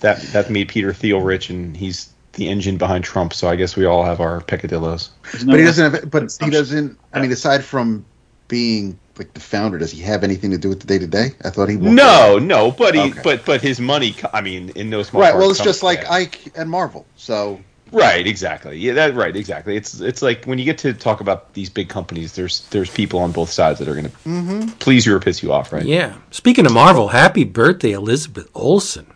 that 0.01 0.22
that 0.34 0.50
made 0.50 0.68
Peter 0.68 0.94
Thiel 0.94 1.22
rich, 1.22 1.50
and 1.50 1.75
he's 1.75 2.10
the 2.34 2.50
engine 2.50 2.77
behind 2.77 3.04
Trump. 3.06 3.34
So 3.34 3.48
I 3.48 3.56
guess 3.56 3.77
we 3.77 3.86
all 3.86 4.04
have 4.04 4.20
our 4.20 4.42
peccadillos. 4.42 5.10
no 5.46 5.51
But 5.54 5.60
he 5.60 5.65
doesn't 5.65 5.94
have. 5.94 6.12
But 6.12 6.38
he 6.44 6.50
doesn't. 6.50 6.98
I 7.13 7.22
mean, 7.22 7.32
aside 7.32 7.63
from 7.63 8.06
being 8.50 9.00
like 9.18 9.34
the 9.34 9.39
founder, 9.39 9.77
does 9.77 9.92
he 9.92 10.01
have 10.01 10.25
anything 10.25 10.51
to 10.51 10.58
do 10.58 10.68
with 10.68 10.82
the 10.82 10.88
day 10.88 11.00
to 11.00 11.08
day? 11.08 11.32
I 11.46 11.50
thought 11.50 11.70
he. 11.70 11.77
No, 11.77 12.38
no, 12.38 12.72
but 12.72 12.94
he 12.96 13.01
Okay. 13.12 13.22
but 13.24 13.46
but 13.46 13.62
his 13.62 13.80
money. 13.80 14.13
I 14.34 14.42
mean, 14.42 14.72
in 14.75 14.89
no 14.89 15.04
small 15.04 15.22
Right. 15.22 15.34
Well, 15.34 15.50
it's 15.51 15.63
just 15.63 15.84
like. 15.84 16.10
Ike 16.12 16.51
and 16.58 16.70
Marvel. 16.70 17.06
So 17.15 17.62
Right, 17.96 18.28
exactly. 18.28 18.78
Yeah, 18.78 18.94
that 18.94 19.16
right, 19.16 19.36
exactly. 19.36 19.75
It's 19.78 20.02
it's 20.02 20.22
like 20.22 20.46
when 20.46 20.60
you 20.60 20.66
get 20.66 20.78
to 20.80 20.94
talk 20.94 21.22
about 21.22 21.54
these 21.54 21.70
big 21.70 21.88
companies, 21.88 22.34
there's 22.34 22.68
there's 22.70 22.90
people 22.90 23.20
on 23.20 23.32
both 23.32 23.50
sides 23.50 23.80
that 23.80 23.88
are 23.88 23.94
going 23.94 24.06
to 24.06 24.12
mm-hmm. 24.12 24.68
please 24.80 25.06
you 25.06 25.16
or 25.16 25.20
piss 25.20 25.42
you 25.42 25.54
off, 25.54 25.72
right? 25.72 25.86
Yeah. 25.86 26.16
Speaking 26.32 26.66
of 26.66 26.74
Marvel, 26.74 27.08
happy 27.08 27.44
birthday, 27.44 27.92
Elizabeth 27.92 28.50
Olsen. 28.54 29.08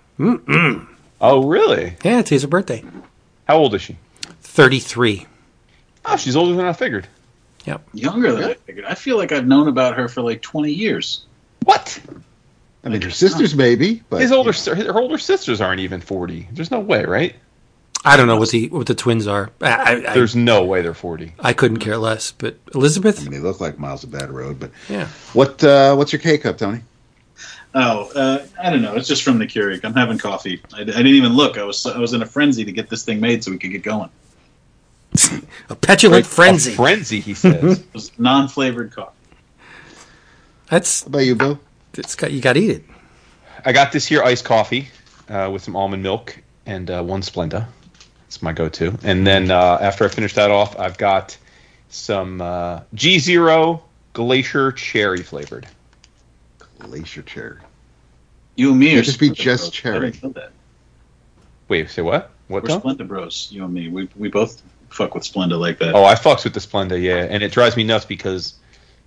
Oh, 1.21 1.45
really? 1.45 1.97
Yeah, 2.01 2.21
today's 2.21 2.43
her 2.43 2.47
birthday. 2.47 2.81
How 3.45 3.57
old 3.57 3.75
is 3.75 3.81
she? 3.81 3.97
33. 4.41 5.27
Oh, 6.05 6.15
she's 6.15 6.37
older 6.37 6.55
than 6.55 6.65
I 6.65 6.71
figured. 6.71 7.07
Yep. 7.65 7.89
younger 7.93 8.31
than 8.31 8.43
I 8.45 8.53
figured. 8.53 8.85
I 8.85 8.95
feel 8.95 9.17
like 9.17 9.33
I've 9.33 9.45
known 9.45 9.67
about 9.67 9.97
her 9.97 10.07
for 10.07 10.21
like 10.21 10.41
20 10.41 10.71
years. 10.71 11.25
What? 11.65 11.99
I 12.83 12.89
mean, 12.89 13.01
her 13.01 13.11
sisters 13.11 13.53
maybe, 13.53 14.01
but 14.09 14.21
His 14.21 14.31
older 14.31 14.53
si- 14.53 14.71
her 14.71 14.97
older 14.97 15.17
sisters 15.17 15.59
aren't 15.59 15.81
even 15.81 15.99
forty. 15.99 16.47
There's 16.53 16.71
no 16.71 16.79
way, 16.79 17.03
right? 17.03 17.35
I 18.05 18.15
don't 18.15 18.27
know 18.27 18.37
what 18.37 18.49
the 18.49 18.69
what 18.69 18.87
the 18.87 18.95
twins 18.95 19.27
are. 19.27 19.51
I, 19.61 19.67
I, 19.67 19.91
I, 20.11 20.13
There's 20.13 20.35
no 20.35 20.63
way 20.63 20.81
they're 20.81 20.93
forty. 20.93 21.33
I 21.39 21.53
couldn't 21.53 21.79
care 21.79 21.97
less. 21.97 22.31
But 22.31 22.57
I 22.73 22.77
Elizabeth, 22.77 23.21
mean, 23.21 23.31
they 23.31 23.39
look 23.39 23.59
like 23.59 23.77
miles 23.77 24.03
of 24.03 24.11
bad 24.11 24.31
road. 24.31 24.59
But 24.59 24.71
yeah. 24.87 25.07
what? 25.33 25.63
Uh, 25.63 25.95
what's 25.95 26.13
your 26.13 26.21
K 26.21 26.37
cup, 26.37 26.57
Tony? 26.57 26.81
Oh, 27.75 28.09
uh, 28.15 28.45
I 28.61 28.69
don't 28.71 28.81
know. 28.81 28.95
It's 28.95 29.07
just 29.07 29.21
from 29.23 29.37
the 29.37 29.45
Keurig. 29.45 29.83
I'm 29.83 29.93
having 29.93 30.17
coffee. 30.17 30.61
I, 30.73 30.81
I 30.81 30.85
didn't 30.85 31.07
even 31.07 31.33
look. 31.33 31.57
I 31.57 31.63
was 31.63 31.85
I 31.85 31.99
was 31.99 32.13
in 32.13 32.21
a 32.21 32.25
frenzy 32.25 32.63
to 32.65 32.71
get 32.71 32.89
this 32.89 33.03
thing 33.03 33.19
made 33.19 33.43
so 33.43 33.51
we 33.51 33.57
could 33.57 33.71
get 33.71 33.83
going. 33.83 34.09
A 35.69 35.75
petulant 35.75 36.25
frenzy. 36.25 36.73
A 36.73 36.75
frenzy, 36.75 37.19
he 37.19 37.33
says. 37.35 37.79
It 37.79 37.93
was 37.93 38.17
non-flavored 38.19 38.91
coffee. 38.91 39.11
That's 40.69 41.01
How 41.01 41.07
about 41.07 41.19
you, 41.19 41.35
Bill? 41.35 41.59
it's 41.95 42.15
got 42.15 42.31
you 42.31 42.41
got 42.41 42.53
to 42.53 42.59
eat 42.59 42.69
it. 42.71 42.83
I 43.65 43.71
got 43.71 43.91
this 43.91 44.05
here 44.07 44.23
iced 44.23 44.45
coffee 44.45 44.87
uh, 45.27 45.49
with 45.51 45.63
some 45.63 45.75
almond 45.75 46.01
milk 46.03 46.37
and 46.65 46.89
uh, 46.89 47.03
one 47.03 47.21
Splenda. 47.21 47.67
It's 48.29 48.43
my 48.43 48.53
go-to. 48.53 48.95
And 49.01 49.25
then 49.25 49.49
uh, 49.49 49.79
after 49.81 50.05
I 50.05 50.07
finish 50.07 50.35
that 50.35 50.51
off, 50.51 50.77
I've 50.77 50.99
got 50.99 51.35
some 51.89 52.39
uh, 52.39 52.81
G 52.93 53.17
Zero 53.17 53.81
Glacier 54.13 54.71
Cherry 54.71 55.23
flavored. 55.23 55.67
Glacier 56.77 57.23
cherry. 57.23 57.57
You 58.55 58.69
and 58.69 58.79
me 58.79 58.89
It'd 58.89 58.99
are 58.99 59.01
just 59.01 59.19
be 59.19 59.31
just 59.31 59.63
bros. 59.63 59.69
cherry. 59.71 59.95
I 59.95 60.11
didn't 60.11 60.23
know 60.23 60.29
that. 60.29 60.51
Wait, 61.69 61.89
say 61.89 62.03
what? 62.03 62.29
What? 62.49 62.61
We're? 62.61 62.69
Splenda 62.69 63.07
bros. 63.07 63.47
You 63.51 63.65
and 63.65 63.73
me. 63.73 63.87
We 63.87 64.07
we 64.15 64.29
both 64.29 64.61
fuck 64.89 65.15
with 65.15 65.23
Splenda 65.23 65.59
like 65.59 65.79
that. 65.79 65.95
Oh, 65.95 66.05
I 66.05 66.13
fucks 66.13 66.43
with 66.43 66.53
the 66.53 66.59
Splenda, 66.59 67.01
yeah, 67.01 67.25
and 67.27 67.41
it 67.41 67.51
drives 67.51 67.75
me 67.75 67.83
nuts 67.83 68.05
because 68.05 68.53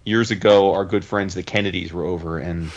years 0.05 0.33
ago 0.33 0.75
our 0.75 0.85
good 0.85 1.05
friends 1.05 1.35
the 1.35 1.45
Kennedys 1.45 1.93
were 1.93 2.05
over, 2.05 2.39
and 2.39 2.73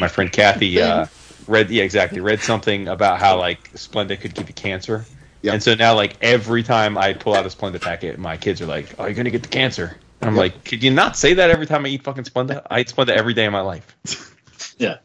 my 0.00 0.08
friend 0.08 0.32
Kathy 0.32 0.82
uh, 0.82 1.06
read, 1.46 1.70
yeah, 1.70 1.84
exactly, 1.84 2.18
read 2.18 2.40
something 2.40 2.88
about 2.88 3.20
how 3.20 3.38
like 3.38 3.72
Splenda 3.74 4.20
could 4.20 4.34
give 4.34 4.48
you 4.48 4.54
cancer, 4.54 5.04
Yep. 5.44 5.52
and 5.54 5.62
so 5.62 5.74
now 5.74 5.94
like 5.94 6.16
every 6.22 6.62
time 6.62 6.96
I 6.96 7.12
pull 7.12 7.34
out 7.34 7.44
a 7.44 7.50
Splenda 7.50 7.78
packet, 7.80 8.18
my 8.18 8.36
kids 8.38 8.62
are 8.62 8.66
like, 8.66 8.94
"Oh, 8.98 9.04
you're 9.04 9.12
gonna 9.14 9.28
get 9.30 9.42
the 9.42 9.48
cancer." 9.48 9.96
And 10.22 10.30
I'm 10.30 10.36
Yep. 10.36 10.40
like, 10.40 10.64
could 10.64 10.82
you 10.82 10.90
not 10.90 11.18
say 11.18 11.34
that 11.34 11.50
every 11.50 11.66
time 11.66 11.84
I 11.84 11.88
eat 11.88 12.02
fucking 12.02 12.24
Splenda? 12.24 12.66
I 12.70 12.80
eat 12.80 12.88
Splenda 12.88 13.10
every 13.10 13.34
day 13.34 13.44
of 13.46 13.52
my 13.52 13.60
life. 13.60 13.94
Yeah. 14.78 14.96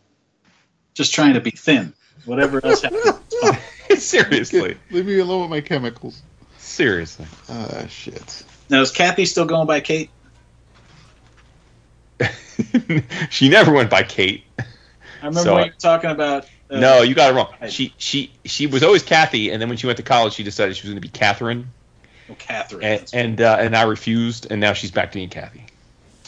Just 0.96 1.13
trying 1.13 1.34
to 1.36 1.41
be 1.41 1.51
thin. 1.51 1.93
Whatever 2.25 2.65
else 2.65 2.81
happens. 2.81 3.03
it's. 3.89 4.03
Seriously, 4.05 4.77
Leave 4.91 5.05
me 5.05 5.19
alone 5.19 5.41
with 5.41 5.50
my 5.51 5.62
chemicals. 5.62 6.22
seriously. 6.58 7.27
Ah, 7.50 7.86
shit. 7.88 8.43
Now 8.69 8.81
is 8.81 8.91
Kathy 8.91 9.25
still 9.25 9.46
going 9.46 9.67
by 9.67 9.79
Kate? 9.81 10.10
she 13.29 13.50
never 13.50 13.72
went 13.72 13.89
by 13.89 14.03
Kate. 14.03 14.43
I 14.60 14.63
remember 15.27 15.39
So 15.41 15.53
when 15.55 15.63
I- 15.63 15.65
you 15.67 15.72
were 15.72 15.77
talking 15.79 16.10
about. 16.12 16.46
Uh, 16.69 16.79
No, 16.79 17.01
you 17.01 17.15
got 17.15 17.31
it 17.31 17.35
wrong. 17.35 17.53
She 17.69 17.93
she 17.97 18.31
she 18.45 18.67
was 18.67 18.83
always 18.83 19.03
Kathy, 19.03 19.49
and 19.51 19.61
then 19.61 19.69
when 19.69 19.77
she 19.77 19.88
went 19.88 19.97
to 19.97 20.03
college, 20.03 20.33
she 20.33 20.43
decided 20.43 20.75
she 20.75 20.83
was 20.83 20.91
going 20.91 21.01
to 21.01 21.07
be 21.07 21.09
Catherine, 21.09 21.67
oh, 22.29 22.35
Catherine. 22.38 22.83
and 22.83 23.09
and, 23.13 23.41
uh, 23.41 23.57
and 23.59 23.75
I 23.75 23.83
refused, 23.83 24.51
and 24.51 24.61
now 24.61 24.73
she's 24.73 24.91
back 24.91 25.11
to 25.11 25.17
being 25.17 25.29
Kathy. 25.29 25.65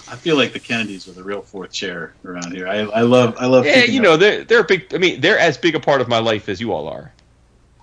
I 0.09 0.15
feel 0.15 0.35
like 0.35 0.51
the 0.51 0.59
Kennedys 0.59 1.07
are 1.07 1.13
the 1.13 1.23
real 1.23 1.41
fourth 1.41 1.71
chair 1.71 2.13
around 2.25 2.51
here. 2.53 2.67
I, 2.67 2.79
I 2.79 3.01
love 3.01 3.35
I 3.39 3.45
love. 3.45 3.65
Yeah, 3.65 3.83
you 3.85 4.01
know 4.01 4.17
they're 4.17 4.43
they're 4.43 4.59
a 4.61 4.65
big. 4.65 4.93
I 4.93 4.97
mean, 4.97 5.21
they're 5.21 5.39
as 5.39 5.57
big 5.57 5.75
a 5.75 5.79
part 5.79 6.01
of 6.01 6.07
my 6.07 6.19
life 6.19 6.49
as 6.49 6.59
you 6.59 6.73
all 6.73 6.87
are. 6.89 7.13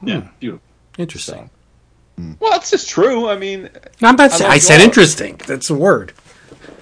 Yeah, 0.03 0.29
beautiful. 0.41 0.63
Interesting. 0.99 1.51
Well, 2.41 2.59
it's 2.59 2.71
just 2.73 2.89
true. 2.89 3.29
I 3.29 3.39
mean, 3.39 3.71
I'm 4.03 4.17
not. 4.17 4.33
I 4.33 4.37
saying 4.37 4.51
I 4.51 4.59
said 4.59 4.81
all. 4.81 4.87
interesting. 4.87 5.41
That's 5.47 5.71
a 5.71 5.75
word. 5.75 6.13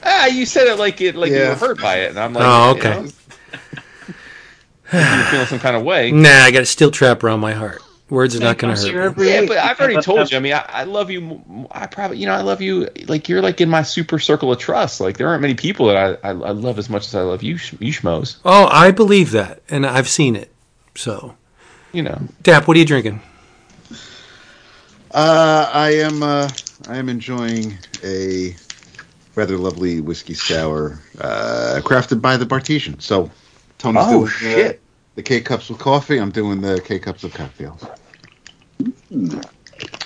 ah, 0.03 0.27
you 0.27 0.47
said 0.47 0.67
it 0.67 0.79
like 0.79 1.01
it 1.03 1.15
like 1.15 1.31
you 1.31 1.39
were 1.41 1.55
hurt 1.55 1.79
by 1.81 1.97
it, 2.01 2.11
and 2.11 2.19
I'm 2.19 2.33
like, 2.33 2.45
Oh, 2.45 2.73
you 2.75 2.81
okay. 2.81 3.03
know, 3.03 3.09
you're 4.93 5.25
feeling 5.25 5.47
some 5.47 5.59
kind 5.59 5.77
of 5.77 5.83
way. 5.83 6.11
Nah, 6.13 6.29
I 6.29 6.51
got 6.51 6.63
a 6.63 6.67
steel 6.67 6.91
trap 6.91 7.23
around 7.25 7.41
my 7.41 7.53
heart. 7.53 7.83
Words 8.09 8.37
are 8.37 8.41
not 8.41 8.59
going 8.59 8.75
to 8.75 8.81
here 8.81 9.01
hurt. 9.03 9.07
every 9.07 9.29
Yeah, 9.29 9.47
but 9.47 9.57
I've 9.59 9.81
already 9.81 10.01
told 10.01 10.31
you. 10.31 10.37
I 10.37 10.41
mean, 10.41 10.53
I, 10.53 10.65
I 10.69 10.85
love 10.85 11.11
you. 11.11 11.67
I 11.73 11.87
probably, 11.89 12.19
you 12.19 12.27
know, 12.27 12.35
I 12.35 12.43
love 12.43 12.63
you. 12.63 12.89
Like 13.09 13.29
you're 13.29 13.43
like 13.43 13.61
in 13.61 13.69
my 13.69 13.83
super 13.83 14.21
circle 14.21 14.53
of 14.53 14.59
trust. 14.61 15.01
Like 15.01 15.17
there 15.17 15.27
aren't 15.27 15.43
many 15.43 15.55
people 15.55 15.87
that 15.87 16.21
I, 16.23 16.29
I, 16.29 16.31
I 16.31 16.51
love 16.53 16.79
as 16.79 16.89
much 16.89 17.07
as 17.07 17.17
I 17.17 17.23
love 17.23 17.43
you, 17.43 17.57
sh- 17.57 17.75
you 17.81 17.93
schmoes. 17.93 18.37
Oh, 18.45 18.69
I 18.71 18.93
believe 18.93 19.33
that, 19.33 19.61
and 19.69 19.85
I've 19.85 20.09
seen 20.09 20.37
it. 20.37 20.53
So, 20.95 21.35
You 21.93 22.05
know, 22.05 22.21
Dap, 22.45 22.69
what 22.69 22.77
are 22.77 22.81
you 22.81 22.87
drinking? 22.87 23.21
Uh, 25.11 25.69
I 25.73 25.91
am. 25.95 26.23
Uh, 26.23 26.49
I 26.89 26.99
am 26.99 27.09
enjoying 27.09 27.77
a 28.05 28.55
rather 29.35 29.57
lovely 29.57 30.01
whiskey 30.01 30.35
sour, 30.35 31.01
uh, 31.21 31.81
crafted 31.83 32.21
by 32.21 32.37
the 32.37 32.47
Bartesian. 32.47 33.01
So, 33.03 33.31
Tony's 33.79 34.05
Oh, 34.07 34.13
doing 34.13 34.27
shit. 34.29 34.81
The, 35.15 35.17
the 35.17 35.23
K 35.23 35.41
cups 35.41 35.69
with 35.69 35.79
coffee. 35.79 36.19
I'm 36.19 36.31
doing 36.31 36.61
the 36.61 36.81
K 36.81 36.99
cups 36.99 37.23
with 37.23 37.35
cocktails. 37.35 37.85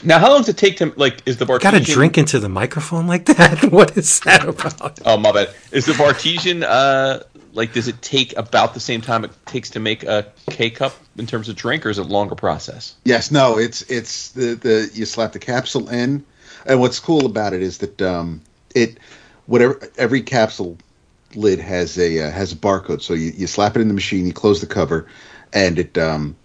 Now, 0.02 0.18
how 0.18 0.30
long 0.30 0.38
does 0.40 0.48
it 0.48 0.56
take 0.56 0.78
to 0.78 0.92
like? 0.96 1.22
Is 1.26 1.36
the 1.36 1.44
Bartesian 1.46 1.60
Got 1.62 1.70
to 1.72 1.80
drink 1.80 2.18
into 2.18 2.38
the 2.38 2.48
microphone 2.48 3.06
like 3.06 3.26
that? 3.26 3.64
What 3.70 3.96
is 3.96 4.20
that 4.20 4.48
about? 4.48 4.98
Oh 5.04 5.16
my 5.16 5.32
bad. 5.32 5.54
Is 5.72 5.86
the 5.86 5.92
Bartesian 5.92 6.64
uh 6.66 7.22
like? 7.52 7.72
Does 7.72 7.86
it 7.86 8.00
take 8.02 8.36
about 8.36 8.74
the 8.74 8.80
same 8.80 9.00
time 9.00 9.24
it 9.24 9.30
takes 9.46 9.70
to 9.70 9.80
make 9.80 10.02
a 10.04 10.26
K 10.50 10.70
cup 10.70 10.94
in 11.16 11.26
terms 11.26 11.48
of 11.48 11.56
drink, 11.56 11.84
or 11.86 11.90
is 11.90 11.98
it 11.98 12.06
a 12.06 12.08
longer 12.08 12.34
process? 12.34 12.94
Yes, 13.04 13.30
no, 13.30 13.58
it's 13.58 13.82
it's 13.82 14.32
the 14.32 14.54
the 14.54 14.90
you 14.92 15.04
slap 15.04 15.32
the 15.32 15.38
capsule 15.38 15.88
in, 15.88 16.24
and 16.66 16.80
what's 16.80 16.98
cool 16.98 17.26
about 17.26 17.52
it 17.52 17.62
is 17.62 17.78
that 17.78 18.00
um 18.02 18.40
it 18.74 18.98
whatever 19.46 19.78
every 19.98 20.22
capsule 20.22 20.78
lid 21.34 21.58
has 21.58 21.98
a 21.98 22.26
uh, 22.26 22.30
has 22.30 22.52
a 22.52 22.56
barcode. 22.56 23.02
So 23.02 23.14
you, 23.14 23.30
you 23.30 23.46
slap 23.46 23.76
it 23.76 23.80
in 23.80 23.88
the 23.88 23.94
machine, 23.94 24.26
you 24.26 24.32
close 24.32 24.60
the 24.60 24.66
cover, 24.66 25.06
and 25.52 25.78
it 25.78 25.96
um 25.98 26.36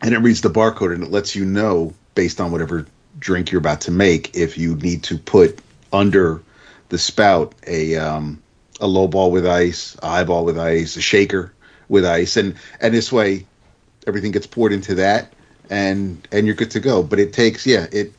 and 0.00 0.14
it 0.14 0.18
reads 0.18 0.40
the 0.40 0.50
barcode 0.50 0.94
and 0.94 1.02
it 1.02 1.10
lets 1.10 1.34
you 1.34 1.44
know 1.44 1.94
based 2.14 2.40
on 2.40 2.52
whatever 2.52 2.86
drink 3.18 3.50
you're 3.50 3.58
about 3.58 3.80
to 3.82 3.90
make 3.90 4.36
if 4.36 4.56
you 4.56 4.76
need 4.76 5.02
to 5.02 5.18
put 5.18 5.58
under 5.92 6.42
the 6.88 6.98
spout 6.98 7.54
a 7.66 7.96
um 7.96 8.42
a 8.80 8.86
low 8.86 9.08
ball 9.08 9.30
with 9.32 9.46
ice, 9.46 9.96
a 10.02 10.08
high 10.08 10.24
ball 10.24 10.44
with 10.44 10.58
ice, 10.58 10.96
a 10.96 11.00
shaker 11.00 11.52
with 11.88 12.04
ice, 12.04 12.36
and 12.36 12.54
and 12.80 12.94
this 12.94 13.10
way 13.12 13.46
everything 14.06 14.30
gets 14.30 14.46
poured 14.46 14.72
into 14.72 14.94
that 14.94 15.32
and 15.68 16.26
and 16.32 16.46
you're 16.46 16.56
good 16.56 16.70
to 16.70 16.80
go 16.80 17.02
but 17.02 17.18
it 17.18 17.32
takes 17.32 17.66
yeah 17.66 17.86
it 17.92 18.10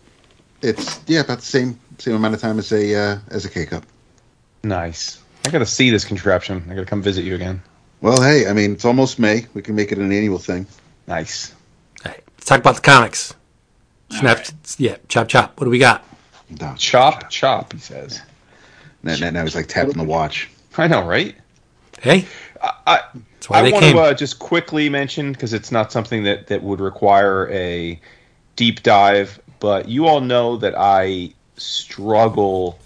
it's 0.61 0.99
yeah 1.07 1.21
about 1.21 1.39
the 1.39 1.45
same 1.45 1.79
same 1.97 2.13
amount 2.13 2.35
of 2.35 2.39
time 2.39 2.59
as 2.59 2.71
a 2.71 2.95
uh, 2.95 3.17
as 3.29 3.45
a 3.45 3.49
k 3.49 3.65
cup 3.65 3.83
Nice. 4.63 5.21
I 5.49 5.51
gotta 5.51 5.65
see 5.65 5.89
this 5.89 6.05
contraption. 6.05 6.63
I 6.69 6.75
gotta 6.75 6.85
come 6.85 7.01
visit 7.01 7.25
you 7.25 7.33
again. 7.33 7.63
Well, 8.01 8.21
hey, 8.21 8.47
I 8.47 8.53
mean, 8.53 8.73
it's 8.73 8.85
almost 8.85 9.17
May. 9.17 9.47
We 9.55 9.63
can 9.63 9.73
make 9.73 9.91
it 9.91 9.97
an 9.97 10.11
annual 10.11 10.37
thing. 10.37 10.67
Nice. 11.07 11.55
All 12.05 12.11
right, 12.11 12.23
let's 12.37 12.45
talk 12.45 12.59
about 12.59 12.75
the 12.75 12.81
comics. 12.81 13.33
Snap, 14.11 14.37
right. 14.37 14.75
yeah, 14.77 14.97
chop 15.07 15.27
chop. 15.27 15.59
What 15.59 15.65
do 15.65 15.71
we 15.71 15.79
got? 15.79 16.05
No, 16.61 16.75
Chop, 16.77 17.31
chop, 17.31 17.73
he 17.73 17.79
says. 17.79 18.21
Now, 19.01 19.15
now, 19.15 19.31
now 19.31 19.43
he's 19.43 19.55
like 19.55 19.65
tapping 19.65 19.97
the 19.97 20.03
watch. 20.03 20.51
I 20.77 20.87
know, 20.87 21.03
right? 21.03 21.35
Hey, 21.99 22.25
I, 22.85 23.01
that's 23.13 23.49
why 23.49 23.57
I 23.57 23.61
they 23.63 23.71
want 23.71 23.85
came. 23.85 23.95
to 23.95 24.01
uh, 24.01 24.13
just 24.13 24.37
quickly 24.37 24.87
mention 24.87 25.31
because 25.31 25.53
it's 25.53 25.71
not 25.71 25.91
something 25.91 26.25
that 26.25 26.45
that 26.47 26.61
would 26.61 26.79
require 26.79 27.49
a 27.51 27.99
deep 28.55 28.83
dive, 28.83 29.39
but 29.59 29.87
you 29.87 30.05
all 30.05 30.21
know 30.21 30.57
that 30.57 30.75
I 30.77 31.33
struggle 31.57 32.77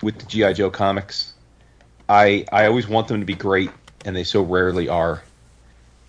with 0.00 0.18
the 0.18 0.26
GI 0.26 0.54
Joe 0.54 0.70
comics. 0.70 1.31
I 2.12 2.44
I 2.52 2.66
always 2.66 2.86
want 2.86 3.08
them 3.08 3.20
to 3.20 3.26
be 3.26 3.34
great, 3.34 3.70
and 4.04 4.14
they 4.14 4.24
so 4.24 4.42
rarely 4.42 4.88
are. 4.88 5.22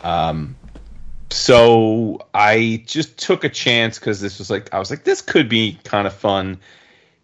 Um, 0.01 0.57
so 1.29 2.27
I 2.33 2.83
just 2.85 3.17
took 3.17 3.45
a 3.45 3.49
chance 3.49 3.99
because 3.99 4.19
this 4.19 4.37
was 4.37 4.49
like 4.49 4.73
I 4.73 4.79
was 4.79 4.89
like 4.89 5.05
this 5.05 5.21
could 5.21 5.47
be 5.47 5.79
kind 5.83 6.05
of 6.05 6.13
fun. 6.13 6.59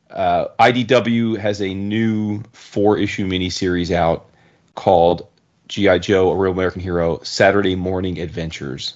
Uh, 0.10 0.48
IDW 0.60 1.38
has 1.38 1.62
a 1.62 1.74
new 1.74 2.42
four 2.54 2.98
issue 2.98 3.28
miniseries 3.28 3.92
out 3.92 4.28
called 4.76 5.28
GI 5.68 6.00
Joe: 6.00 6.32
A 6.32 6.36
Real 6.36 6.54
American 6.54 6.82
Hero 6.82 7.20
Saturday 7.24 7.76
Morning 7.76 8.20
Adventures. 8.20 8.96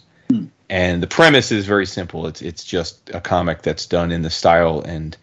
And 0.70 1.04
the 1.04 1.08
premise 1.08 1.52
is 1.52 1.66
very 1.66 1.86
simple. 1.86 2.26
It's 2.26 2.42
it's 2.42 2.64
just 2.64 3.10
a 3.14 3.20
comic 3.20 3.62
that's 3.62 3.86
done 3.86 4.12
in 4.12 4.22
the 4.22 4.30
style 4.30 4.82
and 4.82 5.16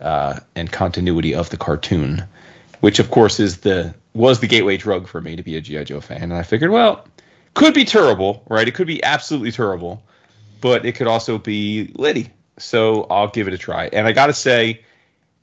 uh, 0.00 0.38
and 0.54 0.70
continuity 0.70 1.34
of 1.34 1.50
the 1.50 1.56
cartoon, 1.56 2.24
which 2.84 2.98
of 2.98 3.10
course 3.10 3.40
is 3.40 3.60
the 3.60 3.94
was 4.12 4.40
the 4.40 4.46
gateway 4.46 4.76
drug 4.76 5.08
for 5.08 5.22
me 5.22 5.36
to 5.36 5.42
be 5.42 5.56
a 5.56 5.60
GI 5.62 5.84
Joe 5.84 6.02
fan. 6.02 6.24
And 6.24 6.34
I 6.34 6.42
figured, 6.42 6.70
well, 6.70 7.06
could 7.54 7.72
be 7.72 7.86
terrible, 7.86 8.44
right? 8.50 8.68
It 8.68 8.74
could 8.74 8.86
be 8.86 9.02
absolutely 9.02 9.52
terrible, 9.52 10.02
but 10.60 10.84
it 10.84 10.92
could 10.92 11.06
also 11.06 11.38
be 11.38 11.90
litty. 11.94 12.28
So 12.58 13.04
I'll 13.04 13.28
give 13.28 13.48
it 13.48 13.54
a 13.54 13.58
try. 13.58 13.88
And 13.90 14.06
I 14.06 14.12
got 14.12 14.26
to 14.26 14.34
say, 14.34 14.82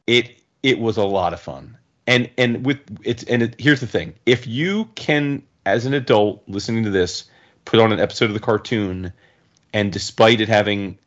it 0.05 0.39
it 0.61 0.77
was 0.77 0.97
a 0.97 1.03
lot 1.03 1.33
of 1.33 1.41
fun. 1.41 1.79
And 2.05 2.29
and 2.37 2.63
with 2.63 2.77
it's 3.03 3.23
and 3.23 3.41
it, 3.41 3.55
here's 3.57 3.79
the 3.79 3.87
thing: 3.87 4.13
if 4.27 4.45
you 4.45 4.85
can, 4.93 5.41
as 5.65 5.87
an 5.87 5.95
adult 5.95 6.43
listening 6.47 6.83
to 6.83 6.91
this, 6.91 7.23
put 7.65 7.79
on 7.79 7.91
an 7.91 7.99
episode 7.99 8.25
of 8.25 8.35
the 8.35 8.39
cartoon, 8.39 9.13
and 9.73 9.91
despite 9.91 10.41
it 10.41 10.47
having 10.47 10.99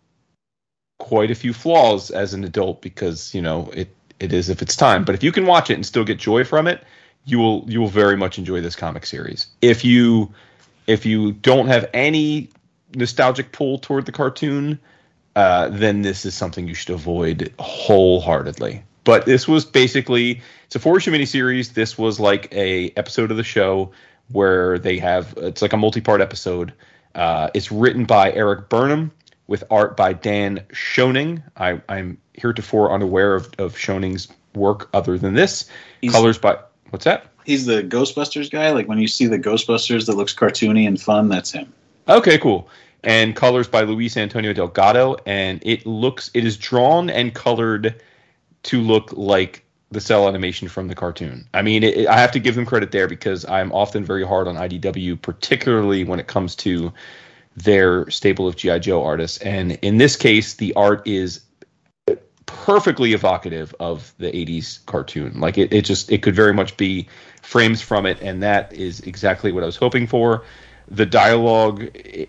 quite 0.99 1.31
a 1.31 1.37
few 1.37 1.53
flaws 1.53 2.11
as 2.11 2.35
an 2.35 2.43
adult, 2.43 2.83
because 2.83 3.33
you 3.37 3.41
know 3.41 3.71
it 3.73 3.95
it 4.21 4.33
is 4.33 4.49
if 4.49 4.63
it's 4.63 4.77
time, 4.77 5.05
but 5.05 5.15
if 5.15 5.23
you 5.23 5.33
can 5.33 5.47
watch 5.47 5.71
it 5.71 5.75
and 5.75 5.85
still 5.85 6.05
get 6.05 6.19
joy 6.19 6.45
from 6.45 6.67
it, 6.67 6.83
you 7.25 7.39
will 7.39 7.65
you 7.67 7.81
will 7.81 7.89
very 7.89 8.17
much 8.17 8.39
enjoy 8.39 8.61
this 8.61 8.77
comic 8.77 9.07
series. 9.07 9.47
If 9.61 9.85
you 9.85 10.33
if 10.87 11.07
you 11.07 11.33
don't 11.33 11.67
have 11.69 11.89
any 11.95 12.51
nostalgic 12.95 13.53
pull 13.53 13.79
toward 13.79 14.07
the 14.07 14.13
cartoon, 14.13 14.79
uh, 15.35 15.69
then 15.69 16.03
this 16.03 16.25
is 16.25 16.35
something 16.35 16.69
you 16.69 16.75
should 16.75 16.95
avoid 16.95 17.53
wholeheartedly. 17.59 18.83
But 19.05 19.27
this 19.27 19.49
was 19.49 19.65
basically 19.65 20.41
it's 20.67 20.77
a 20.77 20.79
four 20.79 20.99
issue 20.99 21.13
miniseries. 21.13 21.75
This 21.75 21.99
was 21.99 22.21
like 22.21 22.53
a 22.53 22.91
episode 22.97 23.31
of 23.31 23.37
the 23.37 23.45
show 23.45 23.93
where 24.33 24.79
they 24.79 24.99
have 24.99 25.35
it's 25.37 25.63
like 25.63 25.73
a 25.73 25.77
multi 25.77 26.01
part 26.01 26.21
episode. 26.21 26.73
Uh, 27.15 27.51
it's 27.55 27.71
written 27.71 28.05
by 28.05 28.33
Erik 28.33 28.69
Burnham 28.69 29.13
with 29.47 29.65
art 29.71 29.97
by 29.97 30.13
Dan 30.13 30.65
Schoening. 30.73 31.43
I, 31.57 31.81
I'm 31.89 32.19
heretofore 32.35 32.93
unaware 32.93 33.35
of, 33.35 33.51
of 33.59 33.77
Schoening's 33.77 34.29
work 34.55 34.89
other 34.93 35.19
than 35.19 35.35
this. 35.35 35.69
He's- 36.01 36.13
Colors 36.13 36.39
by 36.39 36.59
what's 36.91 37.05
that? 37.05 37.27
He's 37.45 37.67
the 37.67 37.83
Ghostbusters 37.83 38.51
guy. 38.51 38.71
Like 38.71 38.89
when 38.89 38.99
you 38.99 39.09
see 39.09 39.27
the 39.27 39.39
Ghostbusters 39.39 40.07
that 40.07 40.17
looks 40.17 40.35
cartoony 40.35 40.87
and 40.87 41.01
fun, 41.01 41.29
that's 41.29 41.53
him. 41.53 41.73
Okay, 42.09 42.39
cool. 42.39 42.69
And 43.03 43.37
colors 43.37 43.69
by 43.69 43.83
Luis 43.83 44.17
Antonio 44.17 44.55
Delgado, 44.55 45.17
and 45.27 45.61
it 45.63 45.85
looks 45.87 46.31
it 46.33 46.47
is 46.47 46.57
drawn 46.57 47.11
and 47.11 47.35
colored 47.35 48.01
to 48.65 48.81
look 48.81 49.13
like 49.13 49.63
the 49.91 50.01
cell 50.01 50.27
animation 50.27 50.69
from 50.69 50.89
the 50.89 50.95
cartoon. 50.95 51.47
I 51.53 51.61
mean, 51.61 51.83
it, 51.85 52.09
I 52.09 52.19
have 52.19 52.33
to 52.33 52.41
give 52.41 52.55
them 52.55 52.65
credit 52.65 52.93
there 52.93 53.07
because 53.07 53.45
I'm 53.45 53.71
often 53.73 54.05
very 54.05 54.27
hard 54.27 54.49
on 54.49 54.57
IDW, 54.57 55.21
particularly 55.21 56.03
when 56.03 56.19
it 56.19 56.27
comes 56.27 56.57
to 56.57 56.93
their 57.57 58.11
stable 58.11 58.49
of 58.49 58.57
GI 58.57 58.81
Joe 58.81 59.05
artists. 59.05 59.39
And 59.39 59.73
in 59.83 59.99
this 59.99 60.17
case, 60.17 60.55
the 60.55 60.73
art 60.75 61.07
is 61.07 61.41
perfectly 62.47 63.13
evocative 63.13 63.75
of 63.81 64.13
the 64.19 64.31
80s 64.31 64.85
cartoon. 64.87 65.41
Like 65.41 65.59
it, 65.59 65.73
it 65.73 65.85
just 65.85 66.11
it 66.11 66.23
could 66.23 66.35
very 66.35 66.53
much 66.53 66.77
be 66.77 67.09
frames 67.43 67.81
from 67.83 68.07
it, 68.07 68.21
and 68.21 68.43
that 68.43 68.73
is 68.73 69.01
exactly 69.01 69.53
what 69.53 69.63
I 69.63 69.67
was 69.67 69.77
hoping 69.77 70.07
for. 70.07 70.45
The 70.89 71.07
dialogue 71.07 71.83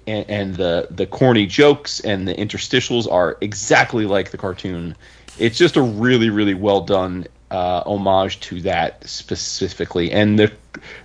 and, 0.07 0.29
and 0.29 0.55
the 0.55 0.87
the 0.89 1.05
corny 1.05 1.45
jokes 1.45 1.99
and 2.01 2.27
the 2.27 2.33
interstitials 2.33 3.11
are 3.11 3.37
exactly 3.41 4.05
like 4.05 4.31
the 4.31 4.37
cartoon. 4.37 4.95
It's 5.37 5.57
just 5.57 5.75
a 5.75 5.81
really 5.81 6.29
really 6.29 6.53
well 6.53 6.81
done 6.81 7.27
uh, 7.51 7.83
homage 7.85 8.39
to 8.41 8.61
that 8.61 9.07
specifically, 9.07 10.11
and 10.11 10.39
the 10.39 10.51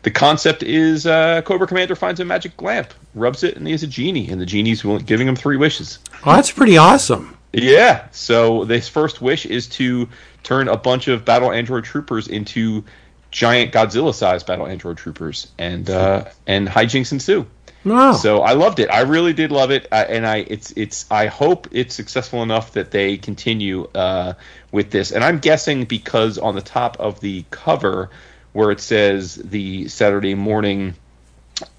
the 0.02 0.10
concept 0.10 0.62
is 0.62 1.06
uh, 1.06 1.42
Cobra 1.42 1.66
Commander 1.66 1.96
finds 1.96 2.20
a 2.20 2.24
magic 2.24 2.60
lamp, 2.62 2.92
rubs 3.14 3.42
it, 3.42 3.56
and 3.56 3.66
he 3.66 3.72
has 3.72 3.82
a 3.82 3.86
genie, 3.86 4.30
and 4.30 4.40
the 4.40 4.46
genie's 4.46 4.82
giving 5.04 5.28
him 5.28 5.36
three 5.36 5.56
wishes. 5.56 5.98
Oh, 6.24 6.34
that's 6.34 6.50
pretty 6.50 6.76
awesome. 6.76 7.36
Yeah. 7.52 8.06
So 8.12 8.64
this 8.64 8.88
first 8.88 9.20
wish 9.20 9.46
is 9.46 9.68
to 9.70 10.08
turn 10.42 10.68
a 10.68 10.76
bunch 10.76 11.08
of 11.08 11.24
battle 11.24 11.52
android 11.52 11.84
troopers 11.84 12.28
into 12.28 12.84
giant 13.30 13.72
Godzilla-sized 13.72 14.46
battle 14.46 14.66
android 14.66 14.96
troopers, 14.96 15.48
and 15.58 15.88
uh, 15.88 16.24
and 16.46 16.68
hijinks 16.68 17.12
ensue. 17.12 17.46
Wow. 17.84 18.12
So 18.12 18.42
I 18.42 18.52
loved 18.52 18.78
it. 18.78 18.90
I 18.90 19.00
really 19.00 19.32
did 19.32 19.52
love 19.52 19.70
it, 19.70 19.86
uh, 19.90 20.04
and 20.08 20.26
I 20.26 20.38
it's 20.38 20.72
it's 20.72 21.10
I 21.10 21.26
hope 21.26 21.68
it's 21.70 21.94
successful 21.94 22.42
enough 22.42 22.72
that 22.72 22.90
they 22.90 23.16
continue 23.16 23.88
uh, 23.94 24.34
with 24.70 24.90
this. 24.90 25.12
And 25.12 25.24
I'm 25.24 25.38
guessing 25.38 25.84
because 25.84 26.38
on 26.38 26.54
the 26.54 26.62
top 26.62 26.98
of 27.00 27.20
the 27.20 27.44
cover 27.50 28.10
where 28.52 28.70
it 28.70 28.80
says 28.80 29.36
the 29.36 29.88
Saturday 29.88 30.34
morning 30.34 30.94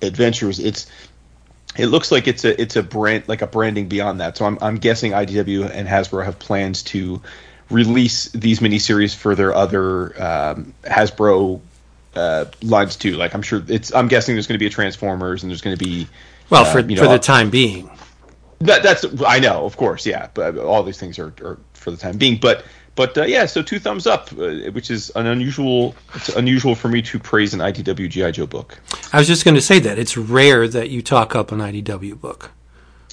adventures, 0.01 0.59
it's 0.59 0.87
it 1.77 1.87
looks 1.87 2.11
like 2.11 2.27
it's 2.27 2.43
a 2.43 2.59
it's 2.61 2.75
a 2.75 2.83
brand 2.83 3.27
like 3.27 3.41
a 3.41 3.47
branding 3.47 3.87
beyond 3.87 4.19
that. 4.19 4.37
So 4.37 4.45
I'm 4.45 4.57
I'm 4.61 4.77
guessing 4.77 5.11
IDW 5.11 5.69
and 5.69 5.87
Hasbro 5.87 6.25
have 6.25 6.39
plans 6.39 6.83
to 6.83 7.21
release 7.69 8.29
these 8.29 8.59
miniseries 8.59 9.15
for 9.15 9.35
their 9.35 9.53
other 9.53 10.21
um, 10.21 10.73
Hasbro 10.83 11.61
uh, 12.15 12.45
lines 12.61 12.95
too. 12.95 13.15
Like 13.15 13.33
I'm 13.33 13.41
sure 13.41 13.63
it's 13.67 13.93
I'm 13.93 14.07
guessing 14.07 14.35
there's 14.35 14.47
going 14.47 14.55
to 14.55 14.63
be 14.63 14.67
a 14.67 14.71
Transformers 14.71 15.43
and 15.43 15.49
there's 15.49 15.61
going 15.61 15.77
to 15.77 15.83
be 15.83 16.07
well, 16.49 16.65
uh, 16.65 16.71
for 16.71 16.79
you 16.79 16.97
for 16.97 17.07
the 17.07 17.19
time 17.19 17.49
being. 17.49 17.89
that, 18.59 18.83
that's 18.83 19.05
I 19.25 19.39
know, 19.39 19.65
of 19.65 19.77
course, 19.77 20.05
yeah. 20.05 20.27
But 20.33 20.57
all 20.57 20.83
these 20.83 20.99
things 20.99 21.17
are, 21.19 21.33
are 21.41 21.57
for 21.73 21.91
the 21.91 21.97
time 21.97 22.17
being. 22.17 22.37
But 22.37 22.65
but 23.01 23.17
uh, 23.17 23.23
yeah, 23.23 23.47
so 23.47 23.63
two 23.63 23.79
thumbs 23.79 24.05
up, 24.05 24.31
uh, 24.33 24.69
which 24.73 24.91
is 24.91 25.09
an 25.15 25.25
unusual. 25.25 25.95
It's 26.13 26.29
unusual 26.29 26.75
for 26.75 26.87
me 26.87 27.01
to 27.01 27.17
praise 27.17 27.51
an 27.51 27.59
IDW 27.59 28.07
GI 28.07 28.33
Joe 28.33 28.45
book. 28.45 28.79
I 29.11 29.17
was 29.17 29.25
just 29.25 29.43
going 29.43 29.55
to 29.55 29.61
say 29.61 29.79
that 29.79 29.97
it's 29.97 30.15
rare 30.15 30.67
that 30.67 30.91
you 30.91 31.01
talk 31.01 31.35
up 31.35 31.51
an 31.51 31.57
IDW 31.61 32.21
book. 32.21 32.51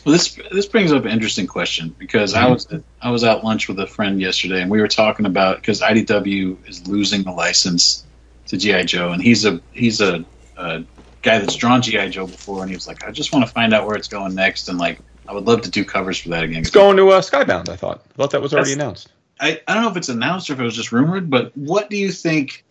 Well, 0.05 0.13
this 0.13 0.39
this 0.53 0.67
brings 0.67 0.93
up 0.93 1.07
an 1.07 1.11
interesting 1.11 1.47
question 1.47 1.95
because 1.99 2.35
I 2.35 2.47
was 2.47 2.69
I 3.01 3.11
was 3.11 3.25
out 3.25 3.45
lunch 3.45 3.67
with 3.67 3.81
a 3.81 3.87
friend 3.87 4.21
yesterday 4.21 4.61
and 4.61 4.71
we 4.71 4.79
were 4.79 4.89
talking 4.89 5.25
about 5.25 5.57
because 5.57 5.81
IDW 5.81 6.69
is 6.69 6.87
losing 6.87 7.23
the 7.23 7.33
license 7.33 8.05
to 8.49 8.59
GI 8.59 8.85
Joe 8.85 9.13
and 9.13 9.23
he's 9.23 9.47
a 9.47 9.59
he's 9.73 10.03
a, 10.03 10.23
a 10.59 10.85
guy 11.23 11.39
that's 11.39 11.57
drawn 11.57 11.81
GI 11.81 12.11
Joe 12.11 12.27
before 12.27 12.61
and 12.61 12.69
he 12.69 12.77
was 12.77 12.87
like 12.87 13.05
I 13.05 13.11
just 13.11 13.33
want 13.33 13.47
to 13.47 13.51
find 13.51 13.73
out 13.73 13.87
where 13.87 13.97
it's 13.97 14.09
going 14.09 14.35
next 14.35 14.69
and 14.69 14.79
like 14.79 14.99
I 15.27 15.33
would 15.33 15.47
love 15.47 15.63
to 15.63 15.71
do 15.71 15.83
covers 15.83 16.19
for 16.19 16.29
that 16.29 16.45
again. 16.45 16.61
It's 16.61 16.71
going 16.71 16.99
to 16.99 17.09
uh, 17.09 17.23
Skybound. 17.23 17.71
I 17.71 17.77
thought. 17.77 18.03
I 18.11 18.15
thought 18.17 18.31
that 18.33 18.43
was 18.43 18.53
already 18.53 18.75
That's- 18.75 18.85
announced. 18.85 19.13
I, 19.41 19.61
I 19.67 19.75
don't 19.75 19.83
know 19.83 19.91
if 19.91 19.97
it's 19.97 20.09
announced 20.09 20.51
or 20.51 20.55
if 20.55 20.61
it 20.61 20.65
was 20.65 20.77
just 20.77 20.93
rumored, 20.93 21.31
but 21.31 21.57
what 21.57 21.91
do 21.91 21.97
you 21.97 22.13
think? 22.13 22.65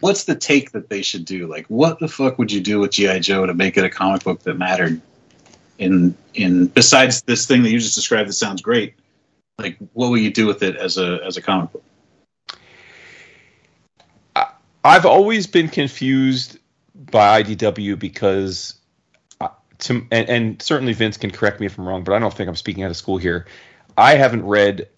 What's 0.00 0.24
the 0.24 0.34
take 0.34 0.72
that 0.72 0.88
they 0.88 1.02
should 1.02 1.24
do? 1.24 1.46
Like, 1.46 1.66
what 1.66 1.98
the 1.98 2.08
fuck 2.08 2.38
would 2.38 2.52
you 2.52 2.60
do 2.60 2.80
with 2.80 2.92
GI 2.92 3.20
Joe 3.20 3.46
to 3.46 3.54
make 3.54 3.76
it 3.76 3.84
a 3.84 3.90
comic 3.90 4.24
book 4.24 4.42
that 4.42 4.54
mattered? 4.54 5.00
In 5.78 6.16
in 6.34 6.66
besides 6.66 7.22
this 7.22 7.46
thing 7.46 7.62
that 7.62 7.70
you 7.70 7.78
just 7.78 7.94
described 7.94 8.28
that 8.28 8.32
sounds 8.32 8.62
great, 8.62 8.94
like 9.58 9.76
what 9.92 10.10
will 10.10 10.18
you 10.18 10.32
do 10.32 10.46
with 10.46 10.64
it 10.64 10.74
as 10.74 10.98
a 10.98 11.20
as 11.24 11.36
a 11.36 11.42
comic 11.42 11.72
book? 11.72 11.84
I've 14.84 15.06
always 15.06 15.46
been 15.46 15.68
confused 15.68 16.58
by 16.94 17.42
IDW 17.42 17.98
because, 17.98 18.74
uh, 19.40 19.48
to, 19.80 20.06
and, 20.10 20.28
and 20.28 20.62
certainly 20.62 20.92
Vince 20.92 21.16
can 21.16 21.30
correct 21.30 21.60
me 21.60 21.66
if 21.66 21.78
I'm 21.78 21.86
wrong, 21.86 22.04
but 22.04 22.14
I 22.14 22.18
don't 22.18 22.32
think 22.32 22.48
I'm 22.48 22.56
speaking 22.56 22.84
out 22.84 22.90
of 22.90 22.96
school 22.96 23.18
here. 23.18 23.46
I 23.96 24.14
haven't 24.14 24.46
read, 24.46 24.88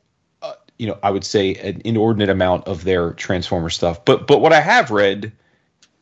you 0.81 0.87
know, 0.87 0.99
I 1.03 1.11
would 1.11 1.25
say 1.25 1.57
an 1.57 1.83
inordinate 1.85 2.31
amount 2.31 2.67
of 2.67 2.85
their 2.85 3.13
Transformer 3.13 3.69
stuff, 3.69 4.03
but 4.07 4.27
but 4.27 4.41
what 4.41 4.55
I 4.55 4.63
have 4.63 4.91
read, 4.91 5.31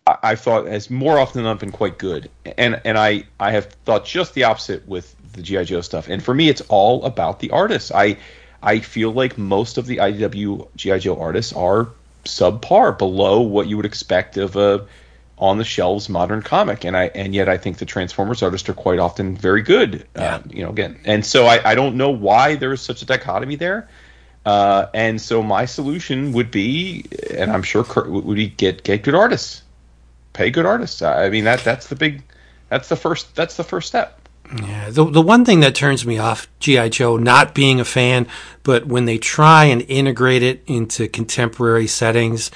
I, 0.06 0.16
I 0.22 0.34
thought 0.36 0.68
has 0.68 0.88
more 0.88 1.18
often 1.18 1.38
than 1.38 1.44
not 1.46 1.58
been 1.58 1.72
quite 1.72 1.98
good, 1.98 2.30
and 2.56 2.80
and 2.84 2.96
I 2.96 3.24
I 3.40 3.50
have 3.50 3.66
thought 3.84 4.04
just 4.04 4.34
the 4.34 4.44
opposite 4.44 4.86
with 4.86 5.16
the 5.32 5.42
GI 5.42 5.64
Joe 5.64 5.80
stuff, 5.80 6.06
and 6.06 6.22
for 6.22 6.32
me 6.32 6.48
it's 6.48 6.60
all 6.68 7.04
about 7.04 7.40
the 7.40 7.50
artists. 7.50 7.90
I 7.92 8.18
I 8.62 8.78
feel 8.78 9.10
like 9.10 9.36
most 9.36 9.78
of 9.78 9.86
the 9.86 9.96
IDW 9.96 10.68
GI 10.76 11.00
Joe 11.00 11.18
artists 11.20 11.52
are 11.54 11.88
subpar, 12.24 12.96
below 12.96 13.40
what 13.40 13.66
you 13.66 13.76
would 13.76 13.86
expect 13.86 14.36
of 14.36 14.54
a 14.54 14.86
on 15.38 15.58
the 15.58 15.64
shelves 15.64 16.08
modern 16.08 16.40
comic, 16.40 16.84
and 16.84 16.96
I 16.96 17.06
and 17.16 17.34
yet 17.34 17.48
I 17.48 17.58
think 17.58 17.78
the 17.78 17.84
Transformers 17.84 18.44
artists 18.44 18.68
are 18.68 18.74
quite 18.74 19.00
often 19.00 19.36
very 19.36 19.62
good. 19.62 20.06
Yeah. 20.14 20.36
Uh, 20.36 20.42
you 20.48 20.62
know, 20.62 20.70
again, 20.70 21.00
and 21.04 21.26
so 21.26 21.46
I, 21.46 21.72
I 21.72 21.74
don't 21.74 21.96
know 21.96 22.10
why 22.10 22.54
there 22.54 22.72
is 22.72 22.80
such 22.80 23.02
a 23.02 23.06
dichotomy 23.06 23.56
there. 23.56 23.88
Uh, 24.48 24.88
and 24.94 25.20
so 25.20 25.42
my 25.42 25.66
solution 25.66 26.32
would 26.32 26.50
be, 26.50 27.04
and 27.37 27.50
I'm 27.52 27.62
sure 27.62 27.84
Kurt 27.84 28.08
would 28.08 28.37
be 28.37 28.48
get 28.48 28.82
get 28.82 29.02
good 29.02 29.14
artists, 29.14 29.62
pay 30.32 30.48
good 30.50 30.64
artists. 30.64 31.02
I 31.02 31.28
mean 31.28 31.44
that 31.44 31.61
that's 31.61 31.88
the 31.88 31.96
big, 31.96 32.22
that's 32.70 32.88
the 32.88 32.96
first 32.96 33.37
that's 33.37 33.56
the 33.58 33.64
first 33.64 33.88
step. 33.88 34.14
Yeah, 34.62 34.88
the 34.88 35.04
the 35.04 35.20
one 35.20 35.44
thing 35.44 35.61
that 35.61 35.74
turns 35.74 36.06
me 36.06 36.16
off 36.16 36.48
GI 36.61 36.88
Joe, 36.88 37.18
not 37.18 37.54
being 37.54 37.78
a 37.78 37.84
fan, 37.84 38.26
but 38.62 38.87
when 38.87 39.04
they 39.04 39.18
try 39.18 39.64
and 39.66 39.82
integrate 39.82 40.42
it 40.42 40.62
into 40.66 41.08
contemporary 41.08 41.87
settings 41.87 42.50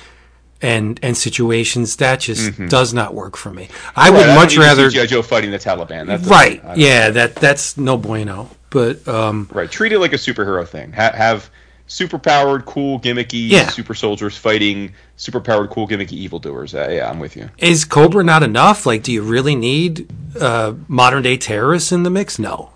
and 0.62 0.98
and 1.02 1.14
situations, 1.14 1.96
that 1.96 2.20
just 2.20 2.56
does 2.68 2.94
not 2.94 3.12
work 3.12 3.36
for 3.36 3.50
me. 3.52 3.68
I 3.94 4.08
would 4.08 4.20
Mm-hmm. 4.20 4.30
I 4.30 4.34
much 4.42 4.56
rather 4.56 4.90
see 4.90 4.98
GI 5.00 5.08
Joe 5.08 5.20
fighting 5.22 5.50
the 5.50 5.58
Taliban. 5.58 6.06
That's 6.06 6.26
right. 6.26 6.62
Yeah, 6.74 7.10
that 7.10 7.34
that's 7.34 7.76
no 7.76 7.98
bueno. 7.98 8.48
But 8.70 9.06
um, 9.06 9.50
Right. 9.52 9.70
Treat 9.70 9.92
it 9.92 9.98
like 9.98 10.14
a 10.14 10.16
superhero 10.16 10.66
thing. 10.66 10.92
Ha- 10.92 11.12
have 11.12 11.50
superpowered, 11.92 12.64
cool, 12.64 12.98
gimmicky 13.00 13.50
Yeah. 13.50 13.68
super 13.68 13.94
soldiers 13.94 14.34
fighting 14.36 14.94
superpowered, 15.18 15.70
cool, 15.70 15.86
gimmicky 15.86 16.12
evildoers. 16.12 16.74
Uh, 16.74 16.88
yeah, 16.90 17.10
I'm 17.10 17.18
with 17.18 17.36
you. 17.36 17.50
is 17.58 17.84
Cobra 17.84 18.24
not 18.24 18.42
enough? 18.42 18.86
Like, 18.86 19.02
do 19.02 19.12
you 19.12 19.20
really 19.22 19.54
need 19.54 20.08
uh, 20.40 20.72
modern 20.88 21.22
day 21.22 21.36
terrorists 21.36 21.92
in 21.92 22.02
the 22.02 22.10
mix? 22.10 22.38
No. 22.38 22.70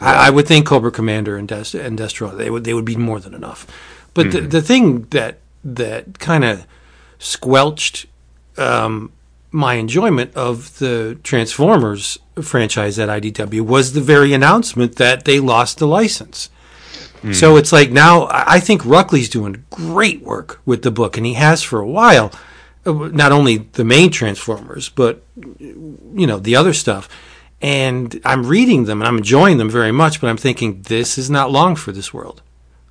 I, 0.00 0.28
I 0.28 0.30
would 0.30 0.46
think 0.48 0.66
Cobra 0.66 0.90
Commander 0.90 1.36
and, 1.36 1.46
Des- 1.46 1.78
and 1.78 1.98
Destro 1.98 2.36
they 2.36 2.48
would 2.50 2.64
they 2.64 2.72
would 2.74 2.84
be 2.86 2.96
more 2.96 3.20
than 3.20 3.34
enough. 3.34 3.66
But 4.14 4.30
the, 4.32 4.40
the 4.40 4.62
thing 4.62 5.02
that 5.10 5.38
that 5.62 6.18
kind 6.18 6.44
of 6.44 6.66
squelched 7.18 8.06
um, 8.56 9.12
my 9.50 9.74
enjoyment 9.74 10.34
of 10.34 10.78
the 10.78 11.18
Transformers 11.22 12.18
franchise 12.42 12.98
at 12.98 13.08
IDW 13.08 13.60
was 13.60 13.92
the 13.92 14.00
very 14.00 14.32
announcement 14.32 14.96
that 14.96 15.24
they 15.26 15.38
lost 15.38 15.78
the 15.78 15.86
license. 15.86 16.48
So 17.32 17.56
it's 17.56 17.72
like 17.72 17.90
now 17.90 18.24
I 18.24 18.56
I 18.56 18.60
think 18.60 18.82
Ruckley's 18.82 19.28
doing 19.28 19.64
great 19.70 20.20
work 20.22 20.60
with 20.66 20.82
the 20.82 20.90
book, 20.90 21.16
and 21.16 21.24
he 21.26 21.34
has 21.34 21.62
for 21.62 21.80
a 21.80 21.86
while. 21.86 22.30
Uh, 22.86 23.08
Not 23.12 23.32
only 23.32 23.56
the 23.72 23.84
main 23.84 24.10
Transformers, 24.10 24.90
but 24.90 25.22
you 25.36 26.26
know 26.26 26.38
the 26.38 26.56
other 26.56 26.72
stuff. 26.74 27.08
And 27.62 28.20
I'm 28.26 28.44
reading 28.44 28.84
them 28.84 29.00
and 29.00 29.08
I'm 29.08 29.16
enjoying 29.16 29.56
them 29.56 29.70
very 29.70 29.92
much. 29.92 30.20
But 30.20 30.28
I'm 30.28 30.36
thinking 30.36 30.82
this 30.82 31.16
is 31.16 31.30
not 31.30 31.50
long 31.50 31.76
for 31.76 31.92
this 31.92 32.12
world. 32.12 32.42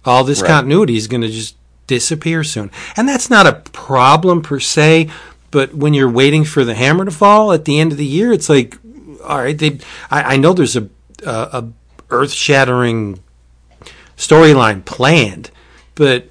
All 0.04 0.24
this 0.24 0.42
Right. 0.42 0.48
continuity 0.50 0.96
is 0.98 1.08
going 1.08 1.22
to 1.22 1.30
just 1.30 1.56
disappear 1.86 2.44
soon, 2.44 2.72
and 2.98 3.08
that's 3.08 3.30
not 3.30 3.46
a 3.46 3.54
problem 3.72 4.42
per 4.42 4.60
se. 4.60 5.10
But 5.52 5.76
when 5.76 5.94
you're 5.94 6.10
waiting 6.10 6.44
for 6.46 6.66
the 6.66 6.74
hammer 6.74 7.06
to 7.06 7.12
fall 7.12 7.52
at 7.52 7.66
the 7.66 7.80
end 7.80 7.92
of 7.92 7.98
the 8.00 8.06
year, 8.06 8.34
it's 8.34 8.50
like, 8.50 8.78
all 9.24 9.38
right, 9.38 9.58
they. 9.58 9.78
I, 10.10 10.34
I 10.34 10.38
know 10.38 10.54
there's 10.54 10.76
a 10.76 10.88
a, 11.24 11.32
a 11.32 11.68
earth 12.10 12.32
shattering 12.34 13.20
storyline 14.18 14.86
planned, 14.86 15.52
but 15.96 16.30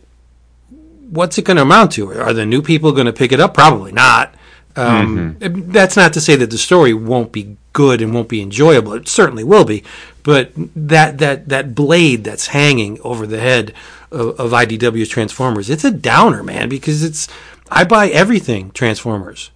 what's 1.10 1.36
it 1.38 1.44
going 1.44 1.56
to 1.56 1.62
amount 1.62 1.92
to? 1.92 2.10
Are 2.12 2.32
the 2.32 2.46
new 2.46 2.62
people 2.62 2.92
going 2.92 3.06
to 3.06 3.12
pick 3.12 3.32
it 3.32 3.40
up? 3.40 3.54
Probably 3.54 3.92
not. 3.92 4.34
Um, 4.74 5.36
That's 5.38 5.96
not 5.96 6.14
to 6.14 6.20
say 6.20 6.34
that 6.36 6.50
the 6.50 6.56
story 6.58 6.94
won't 6.94 7.30
be 7.30 7.56
good 7.74 8.00
and 8.00 8.14
won't 8.14 8.28
be 8.28 8.40
enjoyable. 8.40 8.94
It 8.94 9.06
certainly 9.06 9.44
will 9.44 9.64
be, 9.64 9.84
but 10.22 10.50
that 10.74 11.18
that 11.18 11.48
that 11.50 11.74
blade 11.74 12.24
that's 12.24 12.48
hanging 12.48 12.98
over 13.02 13.26
the 13.26 13.40
head 13.40 13.74
of, 14.10 14.40
of 14.40 14.52
IDW's 14.52 15.10
Transformers, 15.10 15.68
it's 15.68 15.84
a 15.84 15.90
downer, 15.90 16.42
man. 16.42 16.70
Because 16.70 17.02
it's 17.02 17.28
I 17.70 17.84
buy 17.84 18.08
everything 18.08 18.70
Transformers, 18.70 19.50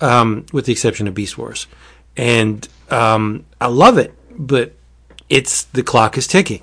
um, 0.00 0.46
with 0.52 0.64
the 0.64 0.72
exception 0.72 1.06
of 1.06 1.12
Beast 1.12 1.36
Wars, 1.36 1.66
and 2.16 2.66
um, 2.90 3.44
I 3.60 3.66
love 3.66 3.98
it, 3.98 4.14
but 4.30 4.72
it's 5.28 5.64
the 5.64 5.82
clock 5.82 6.16
is 6.16 6.26
ticking. 6.26 6.62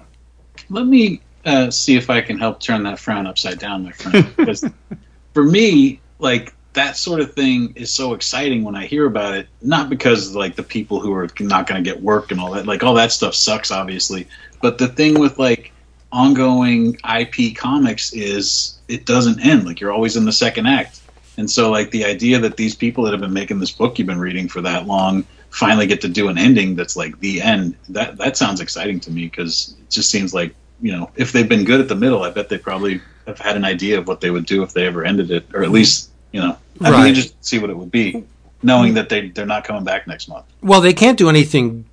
Let 0.70 0.86
me 0.86 1.22
uh, 1.46 1.72
see 1.72 1.96
if 1.96 2.10
I 2.10 2.22
can 2.22 2.38
help 2.38 2.60
turn 2.60 2.84
that 2.84 3.00
frown 3.00 3.28
upside 3.28 3.60
down, 3.60 3.84
my 3.84 3.92
friend. 3.92 4.28
Because 4.36 4.66
for 5.34 5.44
me, 5.44 6.00
like 6.20 6.54
that 6.74 6.98
sort 6.98 7.20
of 7.20 7.34
thing 7.34 7.74
is 7.76 7.92
so 7.92 8.14
exciting 8.14 8.64
when 8.64 8.76
I 8.76 8.86
hear 8.86 9.06
about 9.06 9.36
it. 9.36 9.48
Not 9.62 9.90
because 9.90 10.36
like 10.36 10.56
the 10.56 10.64
people 10.64 11.00
who 11.00 11.14
are 11.14 11.28
not 11.40 11.68
going 11.68 11.84
to 11.84 11.90
get 11.90 12.02
work 12.02 12.32
and 12.32 12.40
all 12.40 12.52
that, 12.52 12.66
like 12.66 12.84
all 12.84 12.94
that 12.96 13.12
stuff 13.12 13.34
sucks, 13.36 13.72
obviously. 13.72 14.28
But 14.62 14.78
the 14.78 14.88
thing 14.88 15.20
with 15.20 15.40
like 15.40 15.72
ongoing 16.12 16.98
IP 17.18 17.56
comics 17.56 18.14
is 18.14 18.78
it 18.88 19.06
doesn't 19.06 19.40
end. 19.40 19.66
Like 19.66 19.80
you're 19.80 19.92
always 19.92 20.16
in 20.16 20.26
the 20.26 20.32
second 20.32 20.68
act. 20.68 21.02
And 21.38 21.50
so 21.50 21.72
like 21.72 21.92
the 21.92 22.06
idea 22.06 22.40
that 22.40 22.58
these 22.58 22.76
people 22.76 23.04
that 23.06 23.12
have 23.12 23.22
been 23.22 23.34
making 23.34 23.60
this 23.60 23.72
book 23.72 23.98
you've 23.98 24.08
been 24.08 24.20
reading 24.20 24.50
for 24.50 24.62
that 24.62 24.88
long 24.88 25.26
finally 25.50 25.88
get 25.88 26.02
to 26.02 26.10
do 26.10 26.28
an 26.30 26.38
ending 26.38 26.76
that's 26.76 26.96
like 26.96 27.20
the 27.20 27.42
end. 27.42 27.76
That 27.90 28.18
that 28.18 28.38
sounds 28.38 28.62
exciting 28.62 29.00
to 29.02 29.12
me 29.12 29.26
because 29.26 29.76
it 29.80 29.90
just 29.90 30.10
seems 30.10 30.34
like 30.34 30.54
you 30.82 30.92
know 30.92 31.12
if 31.16 31.32
they've 31.32 31.50
been 31.50 31.66
good 31.66 31.82
at 31.82 31.88
the 31.88 31.96
middle, 31.96 32.24
I 32.24 32.30
bet 32.32 32.50
they 32.50 32.58
probably 32.58 33.02
have 33.28 33.40
had 33.40 33.56
an 33.56 33.66
idea 33.66 33.98
of 34.00 34.08
what 34.08 34.22
they 34.22 34.32
would 34.32 34.46
do 34.46 34.64
if 34.64 34.74
they 34.74 34.86
ever 34.88 35.04
ended 35.06 35.32
it, 35.32 35.46
or 35.54 35.64
at 35.64 35.72
least 35.72 36.12
you 36.32 36.42
know 36.42 36.58
I'd 36.82 36.92
Right. 36.92 37.04
be 37.04 37.10
interested 37.10 37.40
to 37.42 37.48
see 37.48 37.60
what 37.60 37.70
it 37.70 37.78
would 37.78 37.92
be, 37.92 38.24
knowing 38.64 38.94
that 38.96 39.10
they 39.10 39.30
they're 39.30 39.46
not 39.46 39.64
coming 39.64 39.84
back 39.84 40.08
next 40.08 40.28
month. 40.30 40.46
Well, 40.62 40.82
they 40.82 40.94
can't 40.94 41.18
do 41.18 41.30
anything 41.30 41.86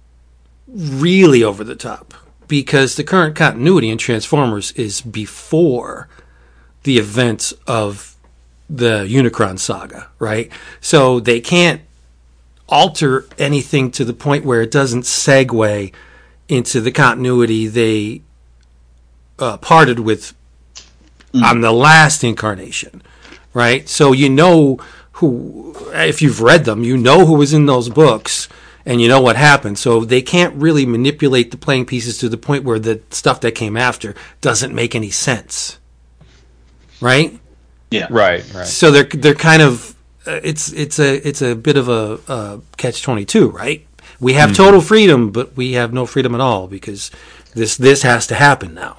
really 0.69 1.43
over 1.43 1.65
the 1.65 1.77
top 1.77 2.15
because 2.49 2.97
the 2.97 3.05
current 3.05 3.35
continuity 3.37 3.89
in 3.91 3.99
Transformers 3.99 4.73
is 4.73 5.01
before 5.01 6.09
the 6.85 6.99
events 6.99 7.53
of 7.67 8.17
the 8.69 9.05
Unicron 9.09 9.59
saga, 9.59 10.09
right? 10.19 10.51
So 10.81 11.21
they 11.21 11.41
can't 11.41 11.81
alter 12.69 13.27
anything 13.39 13.91
to 13.93 14.05
the 14.05 14.13
point 14.13 14.45
where 14.45 14.63
it 14.63 14.71
doesn't 14.71 15.03
segue 15.03 15.93
into 16.49 16.81
the 16.81 16.93
continuity 16.93 17.67
they 17.67 18.23
uh, 19.39 19.57
parted 19.59 20.01
with 20.01 20.35
on 21.35 21.61
the 21.61 21.73
last 21.73 22.25
incarnation, 22.25 23.03
right? 23.53 23.89
So 23.89 24.13
you 24.13 24.29
know 24.29 24.79
who, 25.13 25.75
if 25.93 26.23
you've 26.23 26.41
read 26.41 26.65
them, 26.65 26.83
you 26.83 26.97
know 26.97 27.27
who 27.27 27.35
was 27.35 27.53
in 27.53 27.67
those 27.67 27.89
books 27.89 28.49
and 28.87 29.01
you 29.01 29.09
know 29.09 29.21
what 29.21 29.37
happened. 29.37 29.79
So 29.79 30.05
they 30.05 30.23
can't 30.23 30.55
really 30.55 30.87
manipulate 30.87 31.51
the 31.51 31.57
playing 31.57 31.87
pieces 31.87 32.19
to 32.19 32.29
the 32.29 32.39
point 32.39 32.65
where 32.65 32.79
the 32.79 33.03
stuff 33.11 33.41
that 33.41 33.53
came 33.53 33.77
after 33.77 34.15
doesn't 34.41 34.75
make 34.75 34.95
any 34.95 35.11
sense, 35.11 35.79
right? 37.01 37.39
Yeah, 37.91 38.07
Right, 38.11 38.45
right. 38.55 38.67
So 38.67 38.91
they're 38.91 39.05
they're 39.05 39.35
kind 39.35 39.63
of 39.63 39.96
it's 40.27 40.73
it's 40.73 40.99
a 40.99 41.27
it's 41.27 41.43
a 41.43 41.55
bit 41.55 41.77
of 41.77 41.89
a, 41.89 42.19
a 42.29 42.61
catch 42.77 43.03
twenty 43.03 43.25
two, 43.25 43.51
right? 43.51 43.87
We 44.21 44.35
have 44.35 44.55
total 44.57 44.81
freedom, 44.81 45.31
but 45.31 45.57
we 45.57 45.73
have 45.73 45.93
no 45.93 46.07
freedom 46.07 46.35
at 46.35 46.41
all 46.41 46.69
because 46.69 47.11
this 47.55 47.77
this 47.77 48.03
has 48.03 48.27
to 48.29 48.35
happen 48.35 48.75
now. 48.75 48.99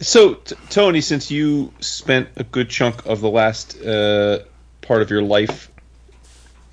So, 0.00 0.34
t- 0.34 0.54
Tony, 0.68 1.00
since 1.00 1.30
you 1.30 1.72
spent 1.80 2.28
a 2.36 2.44
good 2.44 2.68
chunk 2.68 3.06
of 3.06 3.22
the 3.22 3.30
last 3.30 3.80
uh, 3.82 4.40
part 4.82 5.00
of 5.00 5.10
your 5.10 5.22
life 5.22 5.70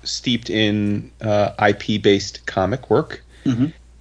steeped 0.02 0.50
in 0.50 1.10
uh, 1.22 1.52
IP-based 1.58 2.44
comic 2.44 2.90
work, 2.90 3.22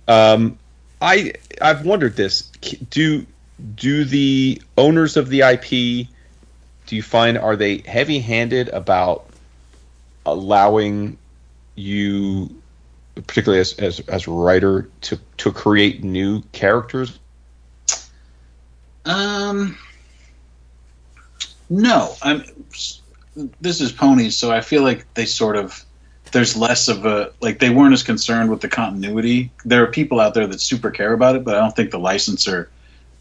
um, 0.10 0.58
I 1.02 1.34
I've 1.62 1.86
wondered 1.86 2.16
this: 2.18 2.42
do 2.90 3.26
do 3.76 4.04
the 4.04 4.62
owners 4.78 5.16
of 5.16 5.30
the 5.30 5.42
IP 5.42 6.08
do 6.94 6.98
you 6.98 7.02
find 7.02 7.40
are 7.40 7.56
they 7.56 7.80
heavy-handed 7.80 8.70
about 8.70 9.26
allowing 10.28 11.18
you, 11.74 12.56
particularly 13.16 13.62
as 13.62 13.74
as, 13.80 14.00
as 14.02 14.28
a 14.28 14.32
writer, 14.32 14.88
to 15.02 15.20
to 15.38 15.52
create 15.52 16.04
new 16.04 16.44
characters 16.52 17.18
Um, 19.06 19.76
no, 21.68 22.14
I'm. 22.22 22.44
This 23.60 23.82
is 23.82 23.92
ponies, 23.92 24.36
so 24.36 24.52
I 24.52 24.62
feel 24.62 24.84
like 24.84 25.12
they 25.16 25.26
sort 25.26 25.56
of. 25.56 25.84
There's 26.32 26.56
less 26.56 26.90
of 26.90 27.08
a 27.08 27.34
like 27.42 27.58
they 27.58 27.72
weren't 27.72 27.94
as 27.94 28.04
concerned 28.04 28.52
with 28.52 28.62
the 28.62 28.70
continuity. 28.70 29.50
There 29.66 29.82
are 29.82 29.88
people 29.88 30.20
out 30.20 30.36
there 30.36 30.46
that 30.46 30.62
super 30.62 30.92
care 30.92 31.14
about 31.14 31.36
it, 31.36 31.44
but 31.44 31.56
I 31.56 31.60
don't 31.60 31.76
think 31.76 31.90
the 31.90 31.98
licensor 31.98 32.70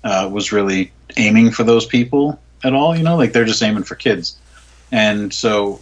uh, 0.04 0.28
was 0.30 0.52
really 0.52 0.92
aiming 1.16 1.52
for 1.52 1.64
those 1.64 1.86
people 1.86 2.38
at 2.62 2.74
all. 2.74 2.96
You 2.96 3.02
know, 3.02 3.16
like 3.16 3.32
they're 3.32 3.44
just 3.44 3.62
aiming 3.62 3.84
for 3.84 3.94
kids, 3.94 4.38
and 4.90 5.32
so 5.32 5.80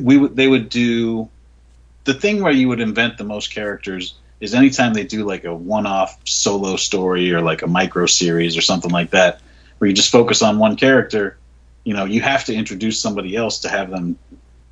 we 0.00 0.18
would 0.18 0.36
they 0.36 0.48
would 0.48 0.68
do 0.68 1.28
the 2.04 2.14
thing 2.14 2.42
where 2.42 2.52
you 2.52 2.68
would 2.68 2.80
invent 2.80 3.18
the 3.18 3.24
most 3.24 3.52
characters 3.52 4.14
is 4.40 4.54
anytime 4.54 4.94
they 4.94 5.04
do 5.04 5.24
like 5.24 5.44
a 5.44 5.54
one-off 5.54 6.18
solo 6.24 6.76
story 6.76 7.32
or 7.32 7.40
like 7.40 7.62
a 7.62 7.66
micro 7.66 8.06
series 8.06 8.56
or 8.56 8.60
something 8.60 8.90
like 8.90 9.10
that 9.10 9.40
where 9.78 9.88
you 9.88 9.94
just 9.94 10.10
focus 10.10 10.42
on 10.42 10.58
one 10.58 10.76
character 10.76 11.36
you 11.84 11.94
know 11.94 12.04
you 12.04 12.20
have 12.20 12.44
to 12.44 12.54
introduce 12.54 13.00
somebody 13.00 13.36
else 13.36 13.60
to 13.60 13.68
have 13.68 13.90
them 13.90 14.18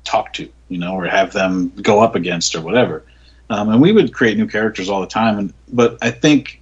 talk 0.03 0.33
to 0.33 0.49
you 0.69 0.77
know 0.77 0.93
or 0.93 1.05
have 1.05 1.33
them 1.33 1.71
go 1.81 2.01
up 2.01 2.15
against 2.15 2.55
or 2.55 2.61
whatever 2.61 3.03
um, 3.49 3.69
and 3.69 3.81
we 3.81 3.91
would 3.91 4.13
create 4.13 4.37
new 4.37 4.47
characters 4.47 4.89
all 4.89 5.01
the 5.01 5.07
time 5.07 5.37
and 5.37 5.53
but 5.71 5.97
i 6.01 6.11
think 6.11 6.61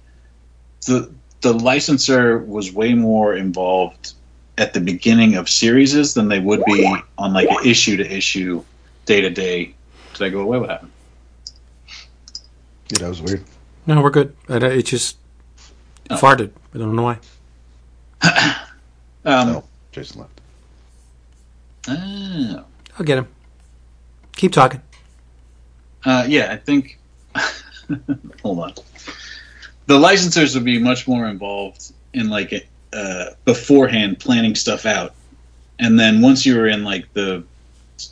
the 0.86 1.10
the 1.42 1.52
licensor 1.52 2.38
was 2.38 2.72
way 2.72 2.94
more 2.94 3.34
involved 3.34 4.14
at 4.58 4.72
the 4.74 4.80
beginning 4.80 5.34
of 5.36 5.48
series 5.48 6.14
than 6.14 6.28
they 6.28 6.38
would 6.40 6.64
be 6.64 6.86
on 7.18 7.32
like 7.32 7.48
an 7.48 7.58
issue 7.64 7.96
to 7.96 8.10
issue, 8.10 8.64
day 9.04 9.20
to 9.20 9.30
day. 9.30 9.74
Did 10.14 10.22
I 10.26 10.28
go 10.30 10.40
away? 10.40 10.58
What 10.58 10.70
happened? 10.70 10.92
Yeah, 12.88 12.98
that 13.00 13.08
was 13.08 13.20
weird. 13.20 13.44
No, 13.86 14.00
we're 14.00 14.10
good. 14.10 14.34
I, 14.48 14.56
it 14.56 14.82
just 14.86 15.16
Oh. 16.08 16.16
farted. 16.16 16.52
I 16.74 16.78
don't 16.78 16.94
know 16.94 17.02
why. 17.02 17.18
Um, 19.24 19.48
No, 19.48 19.64
Jason 19.90 20.20
left. 20.20 20.40
oh. 21.88 22.64
I'll 22.96 23.04
get 23.04 23.18
him. 23.18 23.26
Keep 24.36 24.52
talking. 24.52 24.80
Uh, 26.04 26.24
yeah, 26.28 26.52
I 26.52 26.56
think. 26.56 26.98
hold 28.42 28.60
on. 28.60 28.72
The 29.86 29.98
licensors 29.98 30.54
would 30.54 30.64
be 30.64 30.78
much 30.78 31.08
more 31.08 31.26
involved 31.26 31.92
in 32.12 32.28
like 32.28 32.52
uh, 32.96 33.30
beforehand 33.44 34.18
planning 34.18 34.54
stuff 34.54 34.86
out, 34.86 35.14
and 35.78 36.00
then 36.00 36.22
once 36.22 36.46
you 36.46 36.56
were 36.56 36.66
in 36.66 36.84
like 36.84 37.12
the 37.12 37.44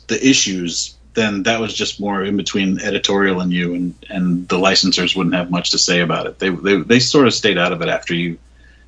the 0.07 0.27
issues, 0.27 0.95
then 1.13 1.43
that 1.43 1.59
was 1.59 1.73
just 1.73 1.99
more 1.99 2.23
in 2.23 2.37
between 2.37 2.79
editorial 2.81 3.41
and 3.41 3.51
you, 3.51 3.73
and 3.73 3.95
and 4.09 4.47
the 4.47 4.57
licensors 4.57 5.15
wouldn't 5.15 5.35
have 5.35 5.49
much 5.49 5.71
to 5.71 5.77
say 5.77 6.01
about 6.01 6.27
it. 6.27 6.39
They 6.39 6.49
they 6.49 6.77
they 6.77 6.99
sort 6.99 7.27
of 7.27 7.33
stayed 7.33 7.57
out 7.57 7.71
of 7.71 7.81
it 7.81 7.89
after 7.89 8.13
you, 8.13 8.37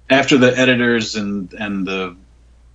after 0.09 0.37
the 0.37 0.57
editors 0.57 1.15
and 1.15 1.51
and 1.53 1.87
the 1.87 2.15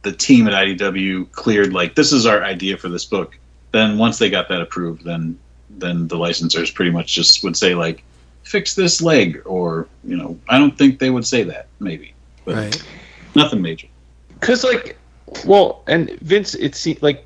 the 0.02 0.12
team 0.12 0.48
at 0.48 0.54
IDW 0.54 1.30
cleared 1.30 1.72
like 1.72 1.94
this 1.94 2.12
is 2.12 2.26
our 2.26 2.42
idea 2.42 2.76
for 2.76 2.88
this 2.88 3.04
book. 3.04 3.38
Then 3.70 3.98
once 3.98 4.18
they 4.18 4.30
got 4.30 4.48
that 4.48 4.60
approved, 4.60 5.04
then 5.04 5.38
then 5.70 6.08
the 6.08 6.16
licensors 6.16 6.74
pretty 6.74 6.90
much 6.90 7.14
just 7.14 7.42
would 7.44 7.56
say 7.56 7.74
like 7.74 8.02
fix 8.42 8.74
this 8.74 9.00
leg 9.00 9.40
or 9.46 9.88
you 10.04 10.16
know 10.16 10.38
i 10.48 10.58
don't 10.58 10.76
think 10.76 10.98
they 10.98 11.10
would 11.10 11.26
say 11.26 11.44
that 11.44 11.68
maybe 11.80 12.12
but 12.44 12.56
Right. 12.56 12.82
Nothing 13.34 13.62
major 13.62 13.88
Because 14.40 14.64
like, 14.64 14.98
well, 15.46 15.82
and 15.86 16.10
Vince, 16.20 16.54
it 16.54 16.74
seems 16.74 17.02
like, 17.02 17.24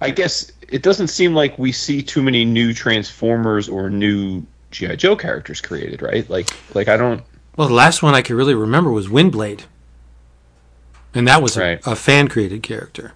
I 0.00 0.10
guess 0.10 0.50
it 0.68 0.82
doesn't 0.82 1.08
seem 1.08 1.34
like 1.34 1.58
we 1.58 1.72
see 1.72 2.02
too 2.02 2.22
many 2.22 2.44
new 2.44 2.72
Transformers 2.72 3.68
or 3.68 3.90
new 3.90 4.44
GI 4.70 4.96
Joe 4.96 5.16
characters 5.16 5.60
created, 5.60 6.02
right? 6.02 6.28
Like, 6.28 6.48
like 6.74 6.88
I 6.88 6.96
don't. 6.96 7.22
Well, 7.56 7.68
the 7.68 7.74
last 7.74 8.02
one 8.02 8.14
I 8.14 8.22
could 8.22 8.36
really 8.36 8.54
remember 8.54 8.90
was 8.90 9.08
Windblade, 9.08 9.62
and 11.14 11.26
that 11.28 11.42
was 11.42 11.56
a, 11.56 11.60
Right. 11.60 11.80
a 11.86 11.96
fan 11.96 12.28
created 12.28 12.62
character. 12.62 13.12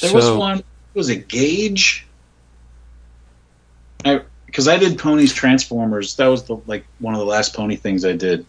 there 0.00 0.10
so, 0.10 0.16
was 0.16 0.30
one 0.32 0.62
was 0.94 1.08
it 1.08 1.28
gauge 1.28 2.06
i 4.04 4.20
because 4.46 4.68
i 4.68 4.76
did 4.76 4.98
ponies 4.98 5.32
transformers 5.32 6.14
that 6.16 6.26
was 6.26 6.44
the 6.44 6.56
like 6.66 6.84
one 6.98 7.14
of 7.14 7.20
the 7.20 7.26
last 7.26 7.54
pony 7.54 7.76
things 7.76 8.04
i 8.04 8.12
did 8.12 8.46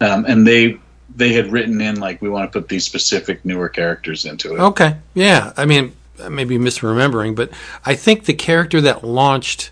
um, 0.00 0.24
and 0.26 0.46
they 0.46 0.78
they 1.14 1.32
had 1.32 1.52
written 1.52 1.80
in 1.80 2.00
like 2.00 2.20
we 2.20 2.28
want 2.28 2.50
to 2.50 2.60
put 2.60 2.68
these 2.68 2.84
specific 2.84 3.44
newer 3.44 3.68
characters 3.68 4.24
into 4.24 4.54
it 4.54 4.60
Okay, 4.60 4.96
yeah. 5.14 5.52
I 5.56 5.64
mean, 5.64 5.94
maybe 6.30 6.58
misremembering, 6.58 7.34
but 7.34 7.50
I 7.84 7.94
think 7.94 8.24
the 8.24 8.34
character 8.34 8.80
that 8.80 9.04
launched 9.04 9.70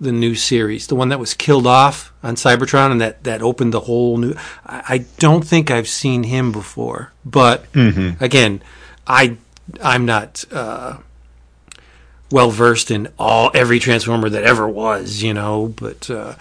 the 0.00 0.12
new 0.12 0.34
series, 0.34 0.86
the 0.88 0.96
one 0.96 1.08
that 1.08 1.20
was 1.20 1.34
killed 1.34 1.66
off 1.66 2.12
on 2.22 2.34
Cybertron 2.34 2.90
and 2.90 3.00
that, 3.00 3.24
that 3.24 3.42
opened 3.42 3.72
the 3.72 3.80
whole 3.80 4.16
new. 4.18 4.34
I, 4.66 4.82
I 4.88 4.98
don't 5.18 5.44
think 5.46 5.70
I've 5.70 5.88
seen 5.88 6.24
him 6.24 6.52
before, 6.52 7.12
but 7.24 7.64
again, 8.20 8.62
I 9.06 9.36
I'm 9.82 10.04
not 10.04 10.44
uh, 10.52 10.98
well 12.30 12.50
versed 12.50 12.90
in 12.90 13.08
all 13.18 13.50
every 13.54 13.78
Transformer 13.78 14.28
that 14.28 14.44
ever 14.44 14.68
was, 14.68 15.22
you 15.22 15.32
know. 15.32 15.68
But 15.68 16.10
uh, 16.10 16.34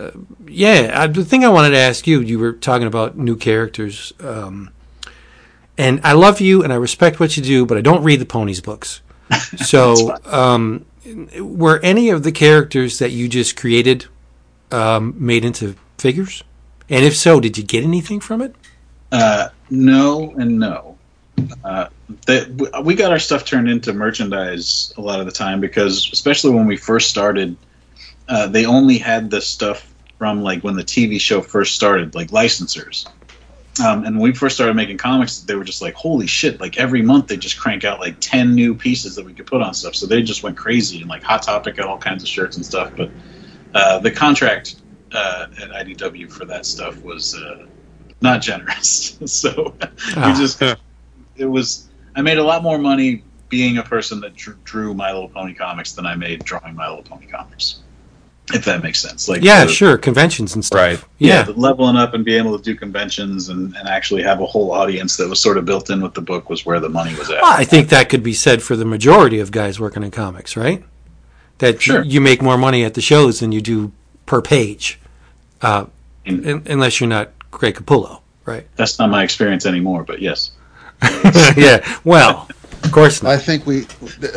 uh, 0.00 0.10
yeah, 0.46 0.92
I, 0.94 1.06
the 1.06 1.24
thing 1.24 1.44
I 1.44 1.48
wanted 1.48 1.70
to 1.70 1.78
ask 1.78 2.06
you, 2.06 2.20
you 2.20 2.38
were 2.38 2.52
talking 2.52 2.86
about 2.86 3.18
new 3.18 3.36
characters. 3.36 4.12
Um, 4.20 4.70
and 5.76 6.00
I 6.04 6.12
love 6.12 6.40
you 6.40 6.62
and 6.62 6.72
I 6.72 6.76
respect 6.76 7.20
what 7.20 7.36
you 7.36 7.42
do, 7.42 7.66
but 7.66 7.76
I 7.76 7.80
don't 7.80 8.02
read 8.02 8.20
the 8.20 8.26
ponies 8.26 8.60
books. 8.60 9.00
So, 9.58 10.16
um, 10.26 10.84
were 11.38 11.78
any 11.82 12.10
of 12.10 12.24
the 12.24 12.32
characters 12.32 12.98
that 12.98 13.10
you 13.10 13.28
just 13.28 13.56
created 13.56 14.06
um, 14.72 15.14
made 15.18 15.44
into 15.44 15.76
figures? 15.98 16.42
And 16.88 17.04
if 17.04 17.16
so, 17.16 17.40
did 17.40 17.56
you 17.56 17.64
get 17.64 17.84
anything 17.84 18.20
from 18.20 18.42
it? 18.42 18.54
Uh, 19.12 19.48
no 19.70 20.32
and 20.32 20.58
no. 20.58 20.98
Uh, 21.64 21.86
that 22.26 22.82
we 22.84 22.94
got 22.94 23.12
our 23.12 23.18
stuff 23.18 23.44
turned 23.44 23.68
into 23.68 23.92
merchandise 23.92 24.92
a 24.96 25.00
lot 25.00 25.20
of 25.20 25.26
the 25.26 25.32
time 25.32 25.60
because, 25.60 26.10
especially 26.12 26.50
when 26.50 26.66
we 26.66 26.76
first 26.76 27.08
started, 27.08 27.56
uh, 28.28 28.46
they 28.46 28.66
only 28.66 28.98
had 28.98 29.30
the 29.30 29.40
stuff 29.40 29.89
from 30.20 30.42
like 30.42 30.62
when 30.62 30.76
the 30.76 30.84
TV 30.84 31.18
show 31.18 31.40
first 31.40 31.74
started, 31.74 32.14
like 32.14 32.28
licensors. 32.28 33.06
Um, 33.82 34.04
and 34.04 34.16
when 34.16 34.30
we 34.30 34.34
first 34.34 34.54
started 34.54 34.76
making 34.76 34.98
comics, 34.98 35.38
they 35.40 35.54
were 35.54 35.64
just 35.64 35.80
like, 35.80 35.94
"Holy 35.94 36.26
shit!" 36.26 36.60
Like 36.60 36.76
every 36.76 37.00
month, 37.00 37.28
they 37.28 37.38
just 37.38 37.58
crank 37.58 37.84
out 37.84 38.00
like 38.00 38.16
ten 38.20 38.54
new 38.54 38.74
pieces 38.74 39.14
that 39.16 39.24
we 39.24 39.32
could 39.32 39.46
put 39.46 39.62
on 39.62 39.72
stuff. 39.72 39.94
So 39.94 40.04
they 40.04 40.20
just 40.20 40.42
went 40.42 40.58
crazy 40.58 41.00
and 41.00 41.08
like 41.08 41.22
Hot 41.22 41.42
Topic 41.42 41.76
got 41.76 41.86
all 41.86 41.96
kinds 41.96 42.22
of 42.22 42.28
shirts 42.28 42.56
and 42.56 42.66
stuff. 42.66 42.92
But 42.94 43.10
uh, 43.72 44.00
the 44.00 44.10
contract 44.10 44.82
uh, 45.12 45.46
at 45.58 45.70
IDW 45.70 46.30
for 46.30 46.44
that 46.44 46.66
stuff 46.66 47.02
was 47.02 47.34
uh, 47.34 47.64
not 48.20 48.42
generous. 48.42 49.16
so 49.24 49.74
Ah. 50.16 50.26
we 50.30 50.38
just 50.38 50.60
it 51.36 51.46
was. 51.46 51.88
I 52.14 52.20
made 52.20 52.36
a 52.36 52.44
lot 52.44 52.62
more 52.62 52.76
money 52.76 53.24
being 53.48 53.78
a 53.78 53.82
person 53.82 54.20
that 54.20 54.34
drew, 54.34 54.54
drew 54.64 54.92
My 54.92 55.12
Little 55.14 55.30
Pony 55.30 55.54
comics 55.54 55.92
than 55.92 56.04
I 56.04 56.14
made 56.14 56.44
drawing 56.44 56.74
My 56.74 56.90
Little 56.90 57.04
Pony 57.04 57.26
comics. 57.26 57.80
If 58.52 58.64
that 58.64 58.82
makes 58.82 59.00
sense. 59.00 59.28
Like 59.28 59.42
Yeah, 59.42 59.64
the- 59.64 59.72
sure, 59.72 59.96
conventions 59.98 60.54
and 60.54 60.64
stuff. 60.64 60.76
Right. 60.80 61.04
yeah, 61.18 61.36
Yeah, 61.38 61.42
the 61.44 61.52
leveling 61.52 61.96
up 61.96 62.14
and 62.14 62.24
being 62.24 62.38
able 62.44 62.56
to 62.58 62.62
do 62.64 62.74
conventions 62.74 63.48
and, 63.48 63.74
and 63.76 63.88
actually 63.88 64.22
have 64.22 64.40
a 64.40 64.46
whole 64.46 64.72
audience 64.72 65.16
that 65.18 65.28
was 65.28 65.40
sort 65.40 65.56
of 65.58 65.64
built 65.64 65.90
in 65.90 66.00
with 66.00 66.14
the 66.14 66.20
book 66.20 66.50
was 66.50 66.64
where 66.66 66.80
the 66.80 66.88
money 66.88 67.14
was 67.16 67.30
at. 67.30 67.40
Well, 67.42 67.52
I 67.52 67.64
think 67.64 67.88
that 67.90 68.08
could 68.08 68.22
be 68.22 68.32
said 68.34 68.62
for 68.62 68.76
the 68.76 68.84
majority 68.84 69.38
of 69.40 69.50
guys 69.50 69.78
working 69.78 70.02
in 70.02 70.10
comics, 70.10 70.56
right? 70.56 70.82
That 71.58 71.80
Sure. 71.82 72.02
you 72.02 72.20
make 72.20 72.40
more 72.42 72.56
money 72.58 72.84
at 72.84 72.94
the 72.94 73.00
shows 73.02 73.40
than 73.40 73.52
you 73.52 73.60
do 73.60 73.92
per 74.26 74.40
page, 74.40 74.98
uh, 75.62 75.84
And- 76.24 76.46
un- 76.46 76.62
unless 76.66 77.00
you're 77.00 77.08
not 77.08 77.30
Greg 77.50 77.74
Capullo, 77.74 78.20
right? 78.44 78.66
That's 78.76 78.98
not 78.98 79.10
my 79.10 79.22
experience 79.24 79.66
anymore, 79.66 80.04
but 80.04 80.20
yes. 80.22 80.52
yeah. 81.56 81.86
Well, 82.04 82.48
of 82.82 82.92
course 82.92 83.22
not. 83.22 83.32
I 83.32 83.36
think 83.38 83.66
we 83.66 83.86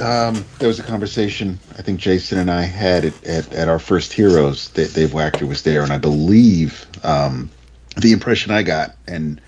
um, 0.01 0.45
there 0.60 0.67
was 0.67 0.79
a 0.79 0.84
conversation 0.84 1.60
I 1.77 1.82
think 1.82 1.99
Jason 1.99 2.39
and 2.39 2.51
I 2.51 2.63
had 2.63 3.06
at, 3.06 3.23
at, 3.25 3.53
at 3.53 3.67
our 3.67 3.79
first 3.79 4.13
Heroes. 4.13 4.69
that 4.69 4.93
Dave 4.93 5.10
Wachter 5.10 5.47
was 5.47 5.63
there, 5.63 5.84
and 5.84 5.91
I 5.91 5.97
believe 5.97 6.86
um, 7.03 7.49
the 7.97 8.12
impression 8.12 8.51
I 8.51 8.63
got, 8.63 8.95
and 9.08 9.39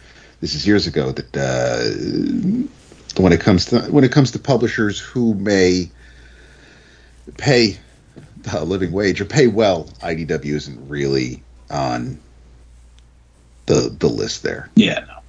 this 0.42 0.56
is 0.56 0.68
years 0.68 0.88
ago, 0.88 1.12
that 1.12 1.38
uh, 1.38 3.22
when 3.22 3.34
it 3.34 3.42
comes 3.42 3.66
to 3.66 3.82
when 3.92 4.04
it 4.04 4.12
comes 4.12 4.32
to 4.32 4.40
publishers 4.40 5.00
who 5.00 5.34
may 5.36 5.90
pay 7.38 7.78
a 8.54 8.64
living 8.64 8.92
wage 8.92 9.22
or 9.22 9.26
pay 9.26 9.48
well, 9.48 9.86
IDW 10.02 10.46
isn't 10.46 10.90
really 10.90 11.42
on 11.70 12.20
the 13.66 13.96
the 14.00 14.08
list 14.08 14.44
there. 14.44 14.70
Yeah, 14.76 15.06
no. 15.08 15.20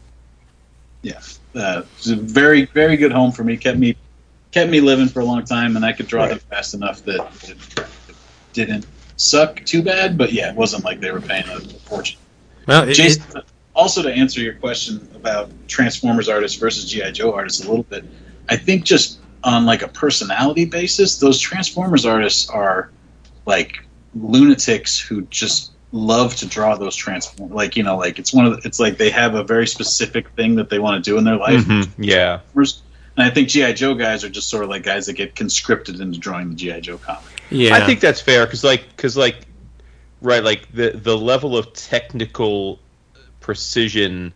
Yeah. 1.02 1.20
Uh, 1.56 1.82
it 1.84 1.88
was 1.96 2.10
a 2.10 2.16
very, 2.16 2.66
very 2.66 2.96
good 2.96 3.12
home 3.12 3.32
for 3.32 3.42
me. 3.42 3.56
Kept 3.56 3.78
me 3.78 3.96
kept 4.52 4.70
me 4.70 4.80
living 4.80 5.08
for 5.08 5.20
a 5.20 5.24
long 5.24 5.44
time 5.44 5.76
and 5.76 5.84
I 5.84 5.92
could 5.92 6.06
draw 6.06 6.26
them 6.26 6.38
fast 6.38 6.74
enough 6.74 7.02
that 7.04 7.28
it 7.48 8.16
didn't 8.52 8.86
suck 9.16 9.62
too 9.64 9.82
bad, 9.82 10.16
but 10.16 10.32
yeah, 10.32 10.50
it 10.50 10.56
wasn't 10.56 10.84
like 10.84 11.00
they 11.00 11.10
were 11.10 11.20
paying 11.20 11.48
a 11.48 11.60
fortune. 11.60 12.18
Well, 12.66 12.88
it, 12.88 12.94
Jason, 12.94 13.24
it- 13.34 13.44
also 13.74 14.02
to 14.02 14.10
answer 14.10 14.40
your 14.40 14.54
question 14.54 15.06
about 15.14 15.50
Transformers 15.68 16.28
artists 16.30 16.58
versus 16.58 16.90
GI 16.90 17.12
Joe 17.12 17.32
artists 17.34 17.64
a 17.64 17.68
little 17.68 17.84
bit, 17.84 18.04
I 18.48 18.56
think 18.56 18.84
just 18.84 19.18
on 19.44 19.66
like 19.66 19.82
a 19.82 19.88
personality 19.88 20.64
basis, 20.64 21.18
those 21.18 21.38
Transformers 21.38 22.06
artists 22.06 22.48
are 22.48 22.90
like 23.44 23.76
lunatics 24.14 24.98
who 24.98 25.22
just 25.22 25.72
love 25.92 26.34
to 26.36 26.46
draw 26.46 26.74
those 26.76 26.96
transform 26.96 27.50
like 27.52 27.76
you 27.76 27.82
know 27.82 27.96
like 27.96 28.18
it's 28.18 28.34
one 28.34 28.44
of 28.44 28.52
the, 28.60 28.66
it's 28.66 28.80
like 28.80 28.98
they 28.98 29.08
have 29.10 29.34
a 29.34 29.44
very 29.44 29.66
specific 29.66 30.28
thing 30.30 30.56
that 30.56 30.68
they 30.68 30.78
want 30.78 31.02
to 31.02 31.10
do 31.10 31.16
in 31.16 31.24
their 31.24 31.36
life. 31.36 31.64
Mhm, 31.64 31.88
Yeah. 31.96 32.40
and 32.54 33.24
i 33.26 33.30
think 33.30 33.48
gi 33.48 33.72
joe 33.74 33.94
guys 33.94 34.24
are 34.24 34.28
just 34.28 34.50
sort 34.50 34.64
of 34.64 34.68
like 34.70 34.82
guys 34.82 35.06
that 35.06 35.12
get 35.14 35.34
conscripted 35.36 36.00
into 36.00 36.18
drawing 36.18 36.50
the 36.50 36.54
gi 36.56 36.80
joe 36.80 36.98
comic. 36.98 37.22
Yeah. 37.50 37.76
I 37.76 37.86
think 37.86 38.00
that's 38.00 38.20
fair 38.20 38.44
because, 38.44 38.64
like, 38.64 38.84
because 38.96 39.16
like, 39.16 39.36
right, 40.20 40.42
like 40.42 40.72
the 40.72 40.90
the 40.90 41.16
level 41.16 41.56
of 41.56 41.72
technical 41.72 42.80
precision 43.40 44.32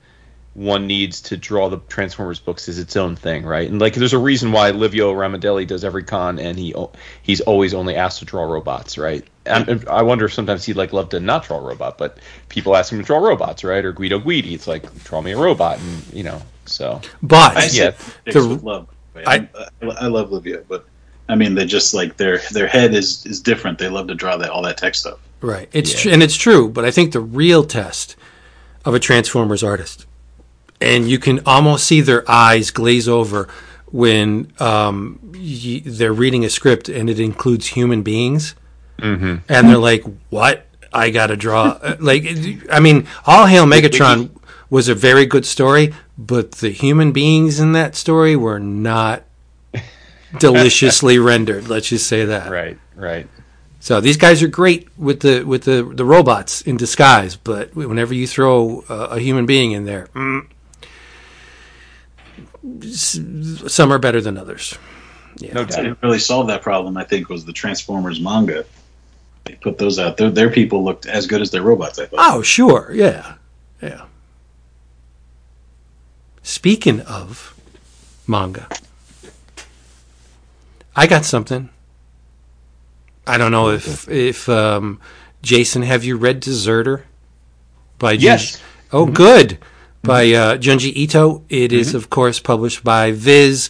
one 0.55 0.87
needs 0.89 1.21
to 1.21 1.37
draw 1.37 1.69
the 1.69 1.79
Transformers 1.89 2.41
books 2.41 2.69
is 2.69 2.79
its 2.79 2.97
own 2.97 3.15
thing, 3.15 3.45
right? 3.45 3.71
And 3.71 3.81
like, 3.81 3.95
there's 3.95 4.13
a 4.13 4.19
reason 4.19 4.51
why 4.51 4.71
Livio 4.71 5.15
Ramondelli 5.15 5.67
does 5.67 5.85
every 5.85 6.03
con, 6.03 6.39
and 6.41 6.59
he 6.59 6.75
he's 7.23 7.41
always 7.41 7.73
only 7.73 7.95
asked 7.95 8.19
to 8.19 8.25
draw 8.25 8.43
robots, 8.43 8.99
right? 8.99 9.25
And 9.47 9.87
I 9.89 10.03
wonder 10.03 10.25
if 10.27 10.35
sometimes 10.35 10.65
he'd 10.65 10.77
like 10.77 10.93
love 10.93 11.09
to 11.11 11.21
not 11.21 11.45
draw 11.45 11.59
a 11.59 11.61
robot, 11.63 11.99
but 11.99 12.19
people 12.49 12.77
ask 12.77 12.93
him 12.93 12.99
to 12.99 13.05
draw 13.05 13.19
robots, 13.19 13.63
right? 13.65 13.85
Or 13.85 13.93
Guido 13.93 14.19
Guidi, 14.19 14.53
it's 14.53 14.67
like 14.67 14.93
draw 15.05 15.21
me 15.21 15.33
a 15.33 15.39
robot, 15.39 15.79
and 15.79 16.13
you 16.13 16.25
know, 16.25 16.43
so 16.67 17.01
but 17.23 17.57
i 17.57 17.67
Yeah. 17.73 17.93
The- 18.27 18.41
love 18.63 18.89
I- 19.27 19.49
I, 19.83 19.87
I 19.87 20.07
love 20.07 20.31
Livio, 20.33 20.65
but 20.69 20.85
i 21.29 21.35
mean 21.37 21.55
they 21.55 21.65
just 21.65 21.95
like 21.95 22.17
their 22.17 22.39
their 22.53 22.67
head 22.67 22.93
is 22.95 23.25
is 23.27 23.41
different 23.41 23.79
they 23.79 23.89
love 23.89 24.09
to 24.09 24.15
draw 24.17 24.37
that 24.37 24.51
all 24.51 24.63
that 24.63 24.77
tech 24.79 24.95
stuff 24.97 25.19
Right. 25.41 25.69
It's 25.73 25.93
Yeah. 25.95 26.01
tr- 26.01 26.09
and 26.15 26.23
it's 26.23 26.37
true, 26.37 26.69
but 26.69 26.85
I 26.85 26.91
think 26.91 27.13
the 27.13 27.21
real 27.21 27.65
test 27.65 28.15
of 28.85 28.95
a 28.95 28.99
Transformers 28.99 29.63
artist 29.63 30.07
and 30.81 31.09
you 31.09 31.19
can 31.19 31.41
almost 31.47 31.87
see 31.87 32.01
their 32.01 32.29
eyes 32.31 32.71
glaze 32.71 33.09
over 33.09 33.49
when 33.93 34.53
um, 34.61 35.19
y- 35.35 35.83
they're 35.85 36.13
reading 36.13 36.45
a 36.45 36.51
script 36.51 36.89
and 36.89 37.11
it 37.11 37.19
includes 37.19 37.67
human 37.69 38.03
beings, 38.03 38.55
mm-hmm. 38.99 39.37
and 39.49 39.69
they're 39.69 39.79
like, 39.79 40.05
"What? 40.31 40.67
I 40.93 41.11
got 41.11 41.29
to 41.29 41.37
draw." 41.37 41.79
Uh, 41.83 41.97
like, 42.01 42.25
I 42.71 42.81
mean, 42.81 43.07
All 43.27 43.47
Hail 43.47 43.67
Megatron 43.67 44.31
was 44.71 44.89
a 44.89 44.95
very 44.95 45.27
good 45.27 45.45
story, 45.45 45.93
but 46.17 46.53
the 46.53 46.71
human 46.71 47.13
beings 47.13 47.59
in 47.61 47.73
that 47.73 47.97
story 47.97 48.37
were 48.37 48.61
not 48.61 49.25
deliciously 50.39 51.19
rendered. 51.19 51.69
Let's 51.69 51.89
just 51.89 52.07
say 52.07 52.25
that. 52.27 52.51
Right, 52.51 52.79
right. 52.95 53.29
So 53.81 54.01
these 54.01 54.19
guys 54.19 54.43
are 54.43 54.49
great 54.49 54.89
with 54.99 55.21
the 55.21 55.43
with 55.43 55.65
the 55.65 55.83
the 55.83 56.05
robots 56.05 56.61
in 56.63 56.77
disguise, 56.77 57.35
but 57.37 57.75
whenever 57.75 58.13
you 58.13 58.27
throw 58.27 58.85
a, 58.89 58.95
a 58.95 59.19
human 59.19 59.47
being 59.47 59.73
in 59.73 59.87
there, 59.87 60.09
mm, 60.15 60.47
some 62.93 63.93
are 63.93 63.99
better 63.99 64.21
than 64.21 64.37
others. 64.37 64.77
No 65.41 65.65
That 65.65 65.77
didn't 65.77 66.03
really 66.03 66.19
solve 66.19 66.49
that 66.49 66.63
problem. 66.63 66.97
I 66.97 67.05
think 67.05 67.29
was 67.29 67.45
the 67.45 67.53
Transformers 67.53 68.21
manga. 68.21 68.65
They 69.45 69.55
put 69.55 69.79
those 69.79 69.99
out. 69.99 70.17
Their, 70.17 70.31
their 70.31 70.51
people 70.51 70.85
looked 70.85 71.07
as 71.07 71.27
good 71.27 71.41
as 71.41 71.51
their 71.51 71.63
robots. 71.63 71.99
I 71.99 72.07
thought. 72.07 72.19
Oh, 72.35 72.43
sure, 72.43 72.91
yeah, 72.93 73.35
yeah. 73.81 74.05
Speaking 76.43 77.01
of 77.03 77.55
manga, 78.27 78.69
I 80.95 81.07
got 81.07 81.25
something. 81.25 81.71
I 83.27 83.39
don't 83.39 83.53
know 83.53 83.71
if 83.71 84.09
if 84.09 84.49
um, 84.49 85.01
Jason, 85.43 85.83
have 85.83 86.05
you 86.05 86.17
read 86.17 86.41
Deserter 86.41 87.07
by 87.99 88.17
Junji- 88.17 88.23
Yes. 88.23 88.63
Oh, 88.93 89.07
good. 89.07 89.59
By 90.03 90.33
uh, 90.33 90.57
Junji 90.57 90.93
Ito. 90.95 91.45
It 91.49 91.73
is, 91.73 91.95
of 91.95 92.09
course, 92.09 92.41
published 92.41 92.83
by 92.83 93.13
Viz. 93.13 93.69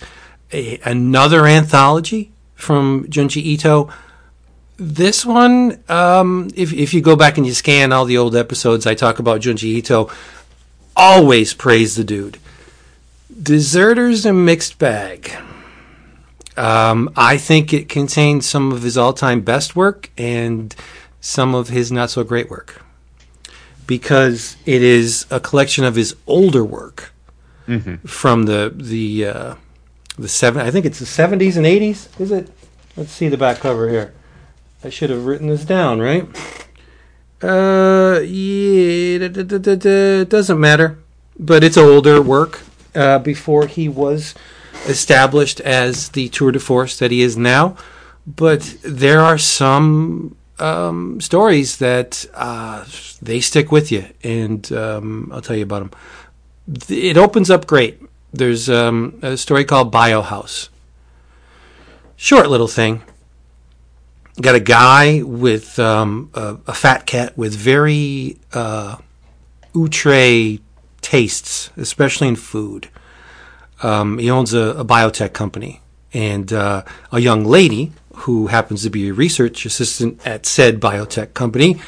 A, 0.53 0.79
another 0.85 1.47
anthology 1.47 2.31
from 2.55 3.05
Junji 3.05 3.43
Ito. 3.43 3.91
This 4.77 5.27
one, 5.27 5.83
um, 5.89 6.49
if 6.55 6.73
if 6.73 6.95
you 6.95 7.01
go 7.01 7.17
back 7.17 7.37
and 7.37 7.47
you 7.47 7.53
scan 7.53 7.93
all 7.93 8.05
the 8.05 8.17
old 8.17 8.35
episodes, 8.35 8.87
I 8.87 8.95
talk 8.95 9.19
about 9.19 9.43
Junji 9.43 9.65
Ito. 9.65 10.09
Always 10.97 11.53
praise 11.55 11.97
the 11.97 12.05
dude. 12.05 12.39
Deserter's 13.43 14.27
a 14.27 14.33
mixed 14.33 14.79
bag. 14.79 15.33
Um, 16.57 17.11
I 17.17 17.37
think 17.37 17.73
it 17.73 17.89
contains 17.89 18.47
some 18.47 18.73
of 18.73 18.83
his 18.83 18.99
all-time 18.99 19.41
best 19.41 19.77
work 19.77 20.11
and 20.19 20.75
some 21.21 21.55
of 21.55 21.69
his 21.69 21.91
not 21.91 22.11
so 22.11 22.25
great 22.25 22.51
work 22.51 22.83
because 23.91 24.57
it 24.67 24.83
is 24.83 25.27
a 25.33 25.41
collection 25.41 25.83
of 25.83 25.97
his 25.97 26.15
older 26.29 26.65
work 26.65 27.13
from 28.07 28.45
the 28.45 28.73
the 28.73 29.27
uh, 29.27 29.55
the 30.17 30.29
seven. 30.29 30.65
I 30.65 30.71
think 30.71 30.87
it's 30.87 31.01
the 31.01 31.07
seventies 31.07 31.57
and 31.57 31.67
eighties. 31.67 32.09
Is 32.21 32.31
it? 32.31 32.49
Let's 32.97 33.11
see 33.11 33.27
the 33.27 33.37
back 33.37 33.59
cover 33.59 33.89
here. 33.89 34.15
I 34.85 34.91
should 34.91 35.11
have 35.11 35.27
written 35.27 35.49
this 35.49 35.65
down, 35.65 35.99
right? 35.99 36.25
Uh, 37.43 38.21
yeah, 38.21 39.27
da, 39.27 39.43
da, 39.43 39.75
da, 39.75 40.25
doesn't 40.25 40.61
matter, 40.61 40.99
but 41.37 41.65
it's 41.65 41.77
older 41.77 42.23
work 42.23 42.63
uh, 42.95 43.19
before 43.19 43.67
he 43.67 43.89
was 43.89 44.37
established 44.87 45.59
as 45.61 46.11
the 46.11 46.29
tour 46.29 46.53
de 46.53 46.61
force 46.61 46.97
that 47.01 47.11
he 47.11 47.23
is 47.23 47.37
now. 47.37 47.77
But 48.25 48.77
there 48.85 49.21
are 49.21 49.39
some 49.39 50.37
um, 50.61 51.21
stories 51.21 51.79
that 51.79 52.27
uh, 52.35 52.85
they 53.23 53.41
stick 53.41 53.73
with 53.73 53.91
you, 53.91 54.07
and 54.23 54.71
um, 54.73 55.31
I'll 55.33 55.41
tell 55.41 55.57
you 55.57 55.63
about 55.63 55.91
them. 55.91 55.91
It 56.89 57.17
opens 57.17 57.51
up 57.51 57.67
great. 57.67 58.01
There's 58.33 58.69
um, 58.71 59.19
a 59.23 59.37
story 59.37 59.65
called 59.65 59.93
Biohouse. 59.93 60.69
Short 62.17 62.49
little 62.49 62.69
thing. 62.69 63.03
Got 64.41 64.55
a 64.55 64.61
guy 64.61 65.23
with 65.23 65.79
um, 65.79 66.31
a, 66.35 66.59
a 66.67 66.75
fat 66.75 67.07
cat 67.07 67.37
with 67.37 67.55
very 67.55 68.39
uh, 68.53 68.99
outre 69.77 70.59
tastes, 71.01 71.71
especially 71.77 72.29
in 72.29 72.37
food. 72.37 72.89
Um, 73.83 74.19
he 74.19 74.31
owns 74.31 74.53
a, 74.55 74.77
a 74.79 74.85
biotech 74.85 75.33
company, 75.33 75.81
and 76.13 76.53
uh, 76.53 76.85
a 77.11 77.19
young 77.19 77.45
lady 77.45 77.93
who 78.21 78.49
happens 78.49 78.83
to 78.83 78.91
be 78.91 79.09
a 79.09 79.15
research 79.15 79.65
assistant 79.65 80.21
at 80.27 80.47
said 80.47 80.81
biotech 80.81 81.35
company. 81.35 81.81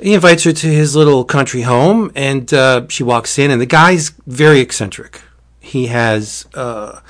He 0.00 0.14
invites 0.14 0.44
her 0.44 0.52
to 0.52 0.66
his 0.66 0.94
little 0.94 1.24
country 1.24 1.62
home, 1.62 2.12
and 2.14 2.52
uh, 2.54 2.86
she 2.88 3.02
walks 3.02 3.38
in, 3.38 3.50
and 3.50 3.60
the 3.60 3.66
guy's 3.66 4.10
very 4.26 4.60
eccentric. 4.60 5.22
He 5.58 5.86
has 5.86 6.46
uh, 6.54 7.00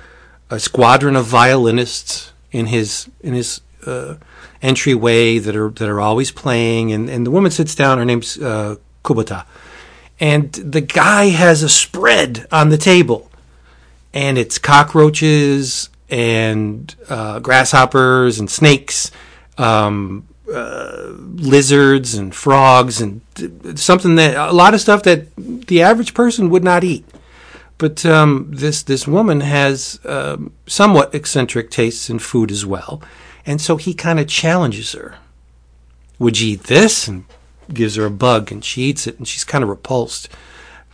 a 0.49 0.59
squadron 0.59 1.16
of 1.16 1.27
violinists 1.27 2.33
in 2.51 2.66
his 2.66 3.11
in 3.21 3.35
his 3.35 3.61
uh, 3.87 4.14
entryway 4.62 5.38
that 5.38 5.55
are 5.55 5.68
that 5.71 5.88
are 5.88 6.01
always 6.01 6.31
playing, 6.31 6.92
and, 6.92 7.11
and 7.11 7.27
the 7.27 7.31
woman 7.31 7.51
sits 7.51 7.75
down. 7.75 7.99
Her 7.99 8.07
name's 8.07 8.38
uh, 8.38 8.77
Kubota, 9.05 9.44
and 10.18 10.51
the 10.53 10.81
guy 10.81 11.27
has 11.27 11.62
a 11.62 11.68
spread 11.68 12.47
on 12.51 12.71
the 12.71 12.79
table, 12.79 13.31
and 14.14 14.38
it's 14.38 14.57
cockroaches 14.57 15.90
and 16.11 16.94
uh, 17.09 17.38
grasshoppers 17.40 18.38
and 18.38 18.51
snakes, 18.51 19.11
um, 19.57 20.27
uh, 20.53 21.12
lizards 21.35 22.14
and 22.14 22.35
frogs, 22.35 23.01
and 23.01 23.21
something 23.79 24.14
that 24.16 24.37
a 24.37 24.53
lot 24.53 24.75
of 24.75 24.81
stuff 24.81 25.03
that 25.03 25.35
the 25.37 25.83
average 25.83 26.14
person 26.14 26.51
would 26.51 26.64
not 26.64 26.85
eat. 26.85 27.05
But 27.77 28.05
um, 28.05 28.49
this 28.51 28.83
this 28.83 29.07
woman 29.07 29.40
has 29.40 30.01
um, 30.05 30.53
somewhat 30.66 31.14
eccentric 31.14 31.71
tastes 31.71 32.11
in 32.11 32.18
food 32.18 32.51
as 32.51 32.66
well, 32.66 33.03
and 33.47 33.61
so 33.61 33.77
he 33.77 33.94
kind 33.94 34.18
of 34.18 34.27
challenges 34.27 34.92
her. 34.92 35.16
Would 36.18 36.40
you 36.40 36.55
eat 36.55 36.64
this? 36.64 37.07
And 37.07 37.25
gives 37.73 37.97
her 37.97 38.07
a 38.07 38.11
bug, 38.11 38.51
and 38.51 38.64
she 38.64 38.83
eats 38.83 39.07
it, 39.07 39.18
and 39.18 39.29
she's 39.29 39.44
kind 39.44 39.62
of 39.62 39.71
repulsed. 39.71 40.29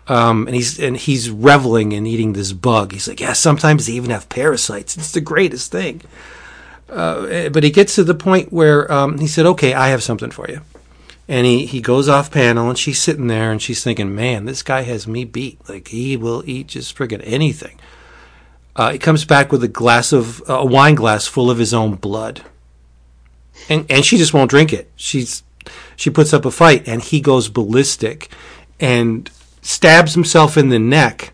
Um, 0.06 0.46
and 0.46 0.54
he's 0.54 0.78
and 0.78 0.96
he's 0.96 1.30
reveling 1.30 1.92
in 1.92 2.06
eating 2.06 2.34
this 2.34 2.52
bug. 2.52 2.92
He's 2.92 3.08
like, 3.08 3.20
yeah, 3.20 3.32
sometimes 3.32 3.86
they 3.86 3.94
even 3.94 4.10
have 4.10 4.28
parasites. 4.28 4.96
It's 4.96 5.12
the 5.12 5.20
greatest 5.20 5.72
thing. 5.72 6.02
Uh, 6.90 7.48
but 7.48 7.64
he 7.64 7.70
gets 7.70 7.94
to 7.94 8.04
the 8.04 8.14
point 8.14 8.52
where 8.52 8.90
um, 8.92 9.18
he 9.18 9.26
said, 9.26 9.46
okay, 9.46 9.72
I 9.72 9.88
have 9.88 10.02
something 10.02 10.30
for 10.30 10.48
you. 10.48 10.60
And 11.26 11.46
he, 11.46 11.64
he 11.64 11.80
goes 11.80 12.06
off 12.06 12.30
panel, 12.30 12.68
and 12.68 12.78
she's 12.78 13.00
sitting 13.00 13.28
there, 13.28 13.50
and 13.50 13.62
she's 13.62 13.82
thinking, 13.82 14.14
man, 14.14 14.44
this 14.44 14.62
guy 14.62 14.82
has 14.82 15.06
me 15.06 15.24
beat. 15.24 15.66
Like 15.68 15.88
he 15.88 16.18
will 16.18 16.42
eat 16.46 16.68
just 16.68 16.94
friggin' 16.94 17.22
anything. 17.24 17.80
Uh, 18.76 18.92
he 18.92 18.98
comes 18.98 19.24
back 19.24 19.50
with 19.50 19.64
a 19.64 19.68
glass 19.68 20.12
of 20.12 20.42
a 20.46 20.66
wine 20.66 20.96
glass 20.96 21.26
full 21.26 21.50
of 21.50 21.58
his 21.58 21.72
own 21.72 21.94
blood, 21.94 22.42
and 23.68 23.86
and 23.88 24.04
she 24.04 24.18
just 24.18 24.34
won't 24.34 24.50
drink 24.50 24.72
it. 24.72 24.90
She's 24.96 25.44
she 25.96 26.10
puts 26.10 26.34
up 26.34 26.44
a 26.44 26.50
fight, 26.50 26.86
and 26.86 27.00
he 27.00 27.20
goes 27.20 27.48
ballistic, 27.48 28.28
and 28.80 29.30
stabs 29.64 30.14
himself 30.14 30.56
in 30.56 30.68
the 30.68 30.78
neck 30.78 31.32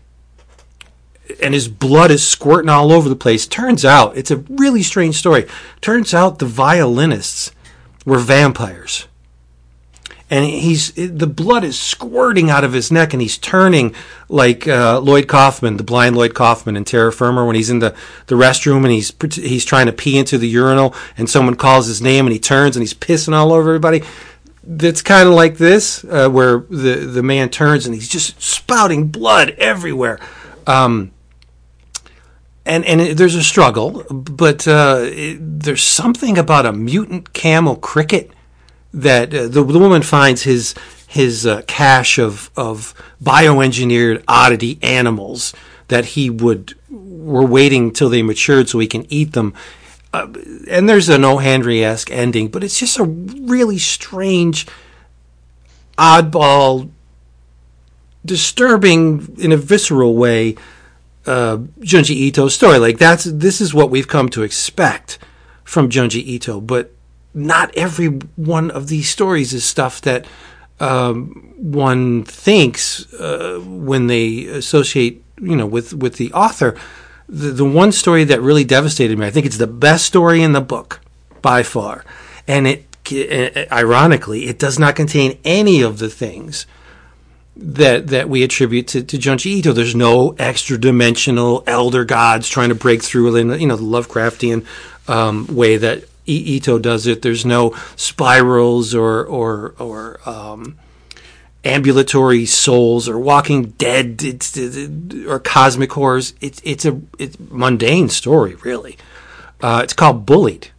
and 1.41 1.53
his 1.53 1.67
blood 1.67 2.11
is 2.11 2.27
squirting 2.27 2.69
all 2.69 2.91
over 2.91 3.07
the 3.07 3.15
place. 3.15 3.47
Turns 3.47 3.85
out, 3.85 4.17
it's 4.17 4.31
a 4.31 4.37
really 4.37 4.83
strange 4.83 5.15
story. 5.15 5.47
Turns 5.79 6.13
out 6.13 6.39
the 6.39 6.45
violinists 6.45 7.51
were 8.05 8.19
vampires. 8.19 9.07
And 10.29 10.45
he's 10.45 10.93
the 10.93 11.27
blood 11.27 11.65
is 11.65 11.77
squirting 11.77 12.49
out 12.49 12.63
of 12.63 12.71
his 12.71 12.89
neck, 12.89 13.11
and 13.11 13.21
he's 13.21 13.37
turning 13.37 13.93
like 14.29 14.65
uh, 14.65 15.01
Lloyd 15.01 15.27
Kaufman, 15.27 15.75
the 15.75 15.83
blind 15.83 16.15
Lloyd 16.15 16.33
Kaufman 16.33 16.77
in 16.77 16.85
Terror 16.85 17.11
Firmer, 17.11 17.45
when 17.45 17.57
he's 17.57 17.69
in 17.69 17.79
the, 17.79 17.93
the 18.27 18.35
restroom 18.35 18.85
and 18.85 18.91
he's 18.91 19.13
he's 19.35 19.65
trying 19.65 19.87
to 19.87 19.91
pee 19.91 20.17
into 20.17 20.37
the 20.37 20.47
urinal, 20.47 20.95
and 21.17 21.29
someone 21.29 21.55
calls 21.55 21.87
his 21.87 22.01
name, 22.01 22.25
and 22.25 22.31
he 22.31 22.39
turns 22.39 22.77
and 22.77 22.81
he's 22.81 22.93
pissing 22.93 23.33
all 23.33 23.51
over 23.51 23.71
everybody 23.71 24.03
that's 24.63 25.01
kind 25.01 25.27
of 25.27 25.33
like 25.33 25.57
this, 25.57 26.03
uh, 26.05 26.29
where 26.29 26.59
the 26.69 26.95
the 26.95 27.23
man 27.23 27.49
turns 27.49 27.85
and 27.85 27.95
he's 27.95 28.09
just 28.09 28.41
spouting 28.41 29.07
blood 29.07 29.51
everywhere. 29.57 30.19
Um, 30.67 31.11
and 32.65 32.85
and 32.85 33.01
it, 33.01 33.17
there's 33.17 33.35
a 33.35 33.43
struggle, 33.43 34.05
but 34.09 34.67
uh, 34.67 34.99
it, 35.01 35.37
there's 35.39 35.83
something 35.83 36.37
about 36.37 36.65
a 36.65 36.73
mutant 36.73 37.33
camel 37.33 37.75
cricket 37.75 38.31
that 38.93 39.33
uh, 39.33 39.47
the, 39.47 39.63
the 39.63 39.79
woman 39.79 40.01
finds 40.01 40.43
his 40.43 40.75
his 41.07 41.45
uh, 41.45 41.61
cache 41.67 42.19
of 42.19 42.51
of 42.55 42.93
bioengineered 43.23 44.23
oddity 44.27 44.79
animals 44.81 45.53
that 45.87 46.05
he 46.05 46.29
would 46.29 46.75
were 46.89 47.45
waiting 47.45 47.91
till 47.91 48.09
they 48.09 48.21
matured 48.21 48.69
so 48.69 48.79
he 48.79 48.87
can 48.87 49.05
eat 49.11 49.33
them. 49.33 49.53
Uh, 50.13 50.27
and 50.69 50.89
there's 50.89 51.09
an 51.09 51.23
O. 51.23 51.37
Henry 51.37 51.83
esque 51.83 52.11
ending, 52.11 52.49
but 52.49 52.63
it's 52.63 52.79
just 52.79 52.99
a 52.99 53.03
really 53.03 53.77
strange, 53.77 54.67
oddball, 55.97 56.89
disturbing 58.25 59.35
in 59.39 59.51
a 59.51 59.57
visceral 59.57 60.15
way 60.15 60.55
uh, 61.25 61.57
Junji 61.79 62.15
Ito 62.15 62.47
story. 62.47 62.79
Like 62.79 62.97
that's 62.97 63.25
this 63.25 63.61
is 63.61 63.73
what 63.73 63.89
we've 63.89 64.07
come 64.07 64.29
to 64.29 64.43
expect 64.43 65.17
from 65.63 65.89
Junji 65.89 66.23
Ito, 66.23 66.61
but 66.61 66.93
not 67.33 67.75
every 67.75 68.07
one 68.35 68.71
of 68.71 68.87
these 68.87 69.09
stories 69.09 69.53
is 69.53 69.63
stuff 69.63 70.01
that 70.01 70.25
um, 70.79 71.53
one 71.57 72.23
thinks 72.23 73.11
uh, 73.13 73.61
when 73.63 74.07
they 74.07 74.45
associate, 74.45 75.23
you 75.39 75.55
know, 75.55 75.65
with 75.65 75.93
with 75.93 76.15
the 76.15 76.33
author. 76.33 76.75
The, 77.31 77.51
the 77.51 77.65
one 77.65 77.93
story 77.93 78.25
that 78.25 78.41
really 78.41 78.65
devastated 78.65 79.17
me, 79.17 79.25
I 79.25 79.31
think 79.31 79.45
it's 79.45 79.57
the 79.57 79.65
best 79.65 80.05
story 80.05 80.43
in 80.43 80.51
the 80.51 80.59
book 80.59 80.99
by 81.41 81.63
far, 81.63 82.03
and 82.45 82.67
it 82.67 82.85
uh, 83.09 83.65
ironically 83.73 84.47
it 84.47 84.59
does 84.59 84.77
not 84.77 84.95
contain 84.95 85.39
any 85.43 85.81
of 85.81 85.97
the 85.97 86.09
things 86.09 86.67
that 87.55 88.07
that 88.07 88.29
we 88.29 88.43
attribute 88.43 88.87
to, 88.89 89.03
to 89.03 89.17
Junji 89.17 89.47
Ito. 89.47 89.71
There's 89.71 89.95
no 89.95 90.35
extra 90.37 90.77
dimensional 90.77 91.63
elder 91.67 92.05
gods 92.05 92.49
trying 92.49 92.69
to 92.69 92.75
break 92.75 93.01
through 93.01 93.35
in 93.35 93.59
you 93.59 93.67
know 93.67 93.77
the 93.77 93.83
Lovecraftian 93.83 94.65
um, 95.07 95.47
way 95.47 95.77
that 95.77 96.03
Ito 96.25 96.79
does 96.79 97.07
it. 97.07 97.21
There's 97.21 97.45
no 97.45 97.75
spirals 97.95 98.93
or 98.93 99.25
or 99.25 99.73
or 99.79 100.19
um, 100.29 100.77
ambulatory 101.63 102.45
souls 102.45 103.07
or 103.07 103.19
Walking 103.19 103.65
Dead 103.77 104.21
it's, 104.23 104.57
or 105.27 105.39
cosmic 105.39 105.91
horrors. 105.93 106.33
It's 106.41 106.61
it's 106.63 106.85
a 106.85 106.99
it's 107.19 107.37
mundane 107.39 108.09
story 108.09 108.55
really. 108.55 108.97
Uh, 109.61 109.81
it's 109.83 109.93
called 109.93 110.25
Bullied. 110.25 110.69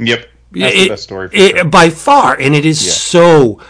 Yep, 0.00 0.28
that's 0.52 0.74
it, 0.74 0.78
the 0.78 0.88
best 0.88 1.02
story 1.04 1.28
it, 1.32 1.56
sure. 1.56 1.64
by 1.64 1.90
far, 1.90 2.38
and 2.38 2.54
it 2.54 2.64
is 2.66 2.84
Yeah. 2.84 2.92
so. 2.92 3.60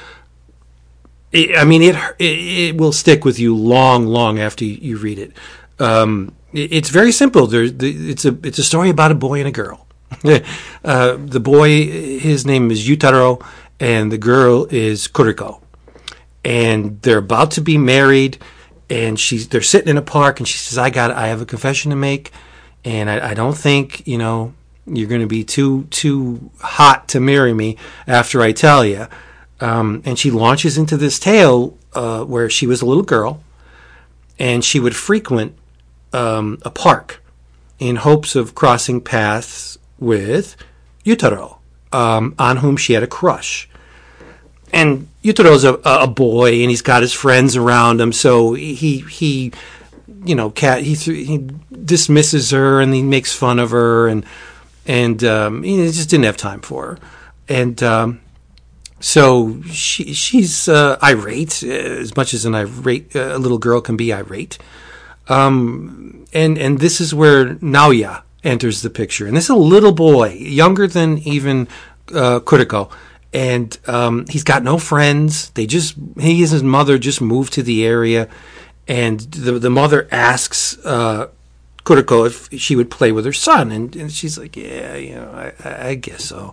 I 1.35 1.65
mean, 1.65 1.83
it, 1.83 1.95
it 2.19 2.25
it 2.69 2.77
will 2.79 2.93
stick 2.93 3.25
with 3.25 3.39
you 3.39 3.55
long, 3.55 4.07
long 4.07 4.39
after 4.39 4.65
you, 4.65 4.97
read 4.97 5.19
it. 5.19 5.33
Um, 5.79 6.33
it- 6.55 6.73
it's 6.73 6.89
very 6.89 7.13
simple. 7.13 7.47
There's 7.47 7.75
the, 7.75 8.11
it's 8.11 8.25
a 8.25 8.37
it's 8.43 8.59
a 8.59 8.65
story 8.65 8.89
about 8.89 9.11
a 9.13 9.15
boy 9.15 9.41
and 9.41 9.49
a 9.49 9.53
girl. 9.53 9.87
uh, 10.85 11.17
the 11.19 11.41
boy, 11.41 11.87
his 12.19 12.47
name 12.47 12.71
is 12.71 12.89
Yutaro, 12.89 13.45
and 13.79 14.11
the 14.11 14.17
girl 14.19 14.67
is 14.71 15.09
Kuriko, 15.09 15.61
and 16.47 17.03
they're 17.03 17.19
about 17.19 17.51
to 17.51 17.61
be 17.61 17.77
married. 17.77 18.39
And 18.89 19.19
she's 19.19 19.49
they're 19.49 19.63
sitting 19.63 19.89
in 19.89 19.97
a 19.97 20.03
park, 20.03 20.39
and 20.39 20.47
she 20.47 20.59
says, 20.59 20.79
"I 20.79 20.91
got 20.91 21.11
I 21.11 21.27
have 21.27 21.43
a 21.43 21.47
confession 21.47 21.91
to 21.91 21.97
make, 21.97 22.31
and 22.85 23.11
I, 23.11 23.31
I 23.31 23.35
don't 23.35 23.57
think 23.57 24.07
you 24.07 24.17
know 24.17 24.55
you're 24.87 25.09
going 25.09 25.23
to 25.23 25.27
be 25.27 25.43
too 25.43 25.89
too 25.91 26.53
hot 26.61 27.09
to 27.09 27.19
marry 27.19 27.53
me 27.53 27.77
after 28.07 28.41
I 28.41 28.53
tell 28.53 28.85
you." 28.85 29.09
Um, 29.61 30.03
and 30.05 30.17
she 30.17 30.31
launches 30.31 30.79
into 30.79 30.97
this 30.97 31.19
tale 31.19 31.77
uh, 31.95 32.23
where 32.23 32.49
she 32.49 32.69
was 32.69 32.81
a 32.81 32.87
little 32.87 33.03
girl, 33.03 33.43
and 34.39 34.65
she 34.65 34.79
would 34.79 34.95
frequent 34.95 35.59
um, 36.13 36.59
a 36.63 36.71
park 36.71 37.25
in 37.81 37.97
hopes 37.97 38.37
of 38.37 38.55
crossing 38.55 39.01
paths 39.01 39.79
with 39.99 40.57
Yutaro, 41.05 41.59
um, 41.93 42.37
on 42.39 42.59
whom 42.59 42.77
she 42.77 42.93
had 42.93 43.03
a 43.03 43.09
crush. 43.09 43.69
And 44.73 45.09
Yutaro's 45.23 45.65
a, 45.65 45.75
a 45.85 46.07
boy, 46.07 46.61
and 46.61 46.71
he's 46.71 46.83
got 46.83 47.03
his 47.03 47.13
friends 47.13 47.57
around 47.57 48.01
him, 48.01 48.13
so 48.13 48.55
he 48.55 48.99
he, 48.99 49.53
you 50.25 50.35
know, 50.35 50.51
cat 50.51 50.83
he 50.83 50.95
he 50.95 51.49
dismisses 51.85 52.51
her 52.51 52.81
and 52.81 52.93
he 52.93 53.03
makes 53.03 53.33
fun 53.33 53.59
of 53.59 53.71
her, 53.71 54.09
and 54.09 54.25
and 54.85 55.23
um, 55.25 55.63
he 55.63 55.77
just 55.87 56.11
didn't 56.11 56.25
have 56.25 56.37
time 56.37 56.61
for 56.61 56.87
her, 56.87 56.99
and. 57.49 57.83
Um, 57.83 58.21
so 58.99 59.61
she 59.71 60.15
she's 60.15 60.69
uh, 60.69 60.99
irate 61.03 61.63
uh, 61.63 61.69
as 61.69 62.17
much 62.17 62.33
as 62.33 62.47
an 62.47 62.55
irate 62.55 63.15
uh, 63.15 63.37
little 63.37 63.59
girl 63.59 63.81
can 63.81 63.97
be 63.97 64.13
irate. 64.13 64.59
Um, 65.29 66.25
and 66.33 66.57
and 66.57 66.79
this 66.79 67.01
is 67.01 67.15
where 67.15 67.57
Naoya 67.57 68.23
enters 68.43 68.83
the 68.83 68.91
picture, 68.91 69.27
and 69.27 69.37
this 69.37 69.45
is 69.45 69.51
a 69.51 69.57
little 69.57 69.93
boy, 69.93 70.31
younger 70.33 70.87
than 70.87 71.19
even 71.19 71.69
uh, 72.15 72.41
Kuriko, 72.41 72.91
and 73.33 73.77
um, 73.87 74.27
he's 74.29 74.45
got 74.45 74.63
no 74.63 74.79
friends. 74.79 75.51
They 75.51 75.67
just 75.67 75.95
he 76.21 76.43
and 76.43 76.51
his 76.51 76.63
mother 76.63 76.99
just 76.99 77.21
moved 77.21 77.53
to 77.55 77.63
the 77.63 77.85
area, 77.87 78.29
and 78.89 79.21
the 79.21 79.53
the 79.59 79.71
mother 79.71 80.09
asks. 80.11 80.77
Uh, 80.85 81.29
Kuriko 81.85 82.27
if 82.27 82.61
she 82.61 82.75
would 82.75 82.91
play 82.91 83.13
with 83.13 83.25
her 83.25 83.33
son, 83.33 83.71
and, 83.71 83.95
and 83.95 84.11
she's 84.11 84.37
like, 84.37 84.57
"Yeah, 84.57 84.97
you 84.97 85.15
know, 85.15 85.31
I, 85.65 85.91
I- 85.91 85.95
guess 85.95 86.25
so." 86.25 86.53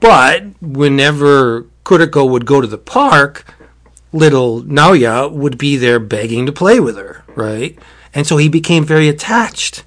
But 0.00 0.44
whenever 0.62 1.62
Kuriko 1.84 2.28
would 2.30 2.46
go 2.46 2.60
to 2.60 2.66
the 2.66 2.78
park, 2.78 3.44
little 4.12 4.62
Naoya 4.62 5.30
would 5.32 5.58
be 5.58 5.76
there 5.76 5.98
begging 5.98 6.46
to 6.46 6.52
play 6.52 6.78
with 6.80 6.96
her, 6.96 7.24
right? 7.34 7.76
And 8.14 8.26
so 8.26 8.36
he 8.36 8.48
became 8.48 8.84
very 8.84 9.08
attached 9.08 9.84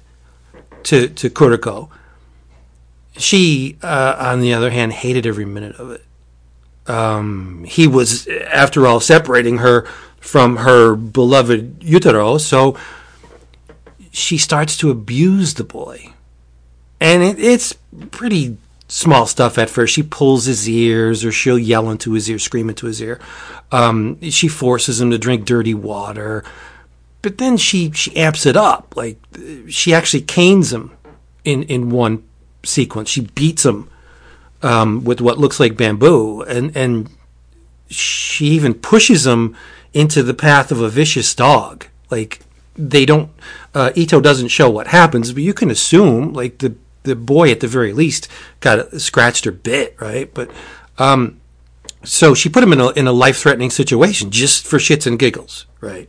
to 0.84 1.08
to 1.08 1.30
Kuriko. 1.30 1.88
She, 3.18 3.76
uh, 3.82 4.16
on 4.18 4.40
the 4.40 4.54
other 4.54 4.70
hand, 4.70 4.92
hated 4.92 5.26
every 5.26 5.44
minute 5.44 5.76
of 5.76 5.90
it. 5.90 6.04
Um, 6.90 7.64
he 7.64 7.86
was, 7.86 8.26
after 8.28 8.86
all, 8.86 9.00
separating 9.00 9.58
her 9.58 9.82
from 10.20 10.56
her 10.56 10.94
beloved 10.94 11.80
Yutaro, 11.80 12.40
so 12.40 12.76
she 14.10 14.38
starts 14.38 14.76
to 14.78 14.90
abuse 14.90 15.54
the 15.54 15.64
boy 15.64 16.12
and 17.00 17.22
it, 17.22 17.38
it's 17.38 17.74
pretty 18.10 18.56
small 18.88 19.26
stuff 19.26 19.58
at 19.58 19.70
first. 19.70 19.94
She 19.94 20.02
pulls 20.02 20.46
his 20.46 20.68
ears, 20.68 21.24
or 21.24 21.32
she'll 21.32 21.58
yell 21.58 21.90
into 21.90 22.12
his 22.12 22.28
ear, 22.28 22.38
scream 22.38 22.68
into 22.68 22.86
his 22.86 23.00
ear. 23.00 23.20
Um, 23.70 24.20
she 24.30 24.48
forces 24.48 25.00
him 25.00 25.10
to 25.10 25.18
drink 25.18 25.44
dirty 25.44 25.74
water, 25.74 26.44
but 27.22 27.38
then 27.38 27.56
she 27.56 27.90
she 27.92 28.16
amps 28.16 28.46
it 28.46 28.56
up. 28.56 28.96
Like 28.96 29.18
she 29.68 29.94
actually 29.94 30.22
canes 30.22 30.72
him 30.72 30.92
in 31.44 31.64
in 31.64 31.90
one 31.90 32.24
sequence. 32.64 33.08
She 33.08 33.22
beats 33.22 33.64
him 33.64 33.90
um, 34.62 35.04
with 35.04 35.20
what 35.20 35.38
looks 35.38 35.60
like 35.60 35.76
bamboo, 35.76 36.42
and 36.42 36.76
and 36.76 37.10
she 37.88 38.46
even 38.46 38.74
pushes 38.74 39.26
him 39.26 39.56
into 39.94 40.22
the 40.22 40.34
path 40.34 40.70
of 40.70 40.80
a 40.80 40.88
vicious 40.88 41.34
dog. 41.34 41.86
Like 42.10 42.40
they 42.74 43.04
don't, 43.04 43.30
uh, 43.74 43.90
Ito 43.94 44.20
doesn't 44.20 44.48
show 44.48 44.70
what 44.70 44.88
happens, 44.88 45.32
but 45.32 45.42
you 45.42 45.54
can 45.54 45.70
assume 45.70 46.32
like 46.32 46.58
the 46.58 46.74
the 47.04 47.16
boy 47.16 47.50
at 47.50 47.60
the 47.60 47.66
very 47.66 47.92
least 47.92 48.28
got 48.60 49.00
scratched 49.00 49.46
or 49.46 49.52
bit, 49.52 49.96
right? 50.00 50.32
But 50.32 50.50
um, 50.98 51.40
so 52.04 52.34
she 52.34 52.48
put 52.48 52.62
him 52.62 52.72
in 52.72 52.80
a 52.80 52.90
in 52.90 53.06
a 53.06 53.12
life 53.12 53.38
threatening 53.38 53.70
situation 53.70 54.30
just 54.30 54.66
for 54.66 54.78
shits 54.78 55.06
and 55.06 55.18
giggles, 55.18 55.66
right? 55.80 56.08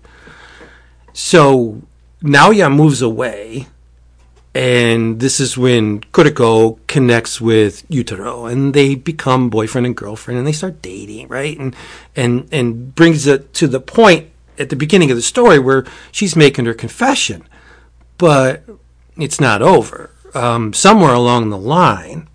So 1.13 1.81
Naoya 2.21 2.73
moves 2.73 3.01
away, 3.01 3.67
and 4.55 5.19
this 5.19 5.39
is 5.39 5.57
when 5.57 6.01
Kuriko 6.01 6.79
connects 6.87 7.39
with 7.39 7.87
Yutaro, 7.89 8.51
and 8.51 8.73
they 8.73 8.95
become 8.95 9.49
boyfriend 9.49 9.85
and 9.85 9.95
girlfriend, 9.95 10.37
and 10.37 10.47
they 10.47 10.51
start 10.51 10.81
dating, 10.81 11.27
right? 11.27 11.57
And 11.57 11.75
and 12.15 12.47
and 12.51 12.95
brings 12.95 13.27
it 13.27 13.53
to 13.55 13.67
the 13.67 13.79
point 13.79 14.29
at 14.57 14.69
the 14.69 14.75
beginning 14.75 15.11
of 15.11 15.17
the 15.17 15.21
story 15.21 15.59
where 15.59 15.85
she's 16.11 16.35
making 16.35 16.65
her 16.65 16.73
confession, 16.73 17.47
but 18.17 18.63
it's 19.17 19.39
not 19.39 19.61
over. 19.61 20.11
Um, 20.33 20.73
somewhere 20.73 21.13
along 21.13 21.49
the 21.49 21.57
line, 21.57 22.27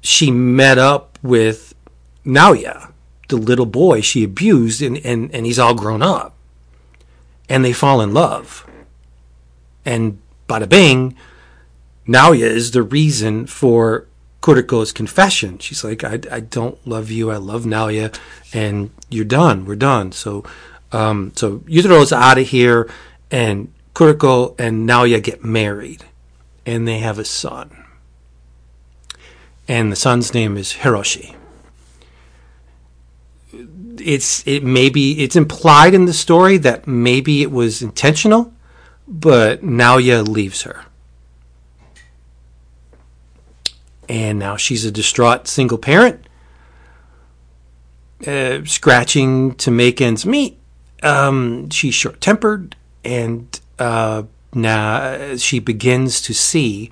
she 0.00 0.30
met 0.30 0.78
up 0.78 1.18
with 1.22 1.74
Naoya, 2.24 2.92
the 3.28 3.36
little 3.36 3.66
boy 3.66 4.00
she 4.00 4.24
abused, 4.24 4.82
and, 4.82 4.98
and, 4.98 5.34
and 5.34 5.46
he's 5.46 5.58
all 5.58 5.74
grown 5.74 6.02
up. 6.02 6.34
And 7.48 7.64
they 7.64 7.72
fall 7.72 8.00
in 8.00 8.14
love. 8.14 8.67
And 9.88 10.20
bada 10.50 10.68
bing, 10.68 11.16
Naoya 12.06 12.50
is 12.60 12.72
the 12.72 12.82
reason 12.82 13.46
for 13.46 14.06
Kuriko's 14.42 14.92
confession. 14.92 15.58
She's 15.58 15.82
like, 15.82 16.04
I, 16.04 16.20
I 16.30 16.40
don't 16.40 16.78
love 16.86 17.10
you. 17.10 17.30
I 17.30 17.36
love 17.36 17.64
Naoya. 17.64 18.14
And 18.52 18.90
you're 19.08 19.24
done. 19.24 19.64
We're 19.64 19.76
done. 19.76 20.12
So, 20.12 20.44
um, 20.92 21.32
so 21.34 21.60
Yutaro's 21.60 22.12
out 22.12 22.36
of 22.36 22.48
here, 22.48 22.88
and 23.30 23.72
Kuriko 23.94 24.54
and 24.60 24.86
Naoya 24.86 25.22
get 25.22 25.42
married, 25.42 26.04
and 26.66 26.86
they 26.86 26.98
have 26.98 27.18
a 27.18 27.24
son. 27.24 27.84
And 29.66 29.90
the 29.90 29.96
son's 29.96 30.34
name 30.34 30.58
is 30.58 30.74
Hiroshi. 30.74 31.34
It's 34.00 34.46
it 34.46 34.62
maybe 34.62 35.22
it's 35.24 35.34
implied 35.34 35.94
in 35.94 36.04
the 36.04 36.12
story 36.12 36.58
that 36.58 36.86
maybe 36.86 37.42
it 37.42 37.50
was 37.50 37.82
intentional, 37.82 38.52
but 39.08 39.62
Naoya 39.62 40.26
leaves 40.26 40.62
her. 40.62 40.84
And 44.08 44.38
now 44.38 44.56
she's 44.56 44.84
a 44.84 44.90
distraught 44.90 45.48
single 45.48 45.78
parent, 45.78 46.26
uh, 48.26 48.64
scratching 48.64 49.54
to 49.56 49.70
make 49.70 50.00
ends 50.00 50.26
meet. 50.26 50.58
Um, 51.02 51.70
she's 51.70 51.94
short 51.94 52.20
tempered, 52.20 52.76
and 53.04 53.58
uh, 53.78 54.24
now 54.54 55.36
she 55.36 55.58
begins 55.58 56.20
to 56.22 56.34
see 56.34 56.90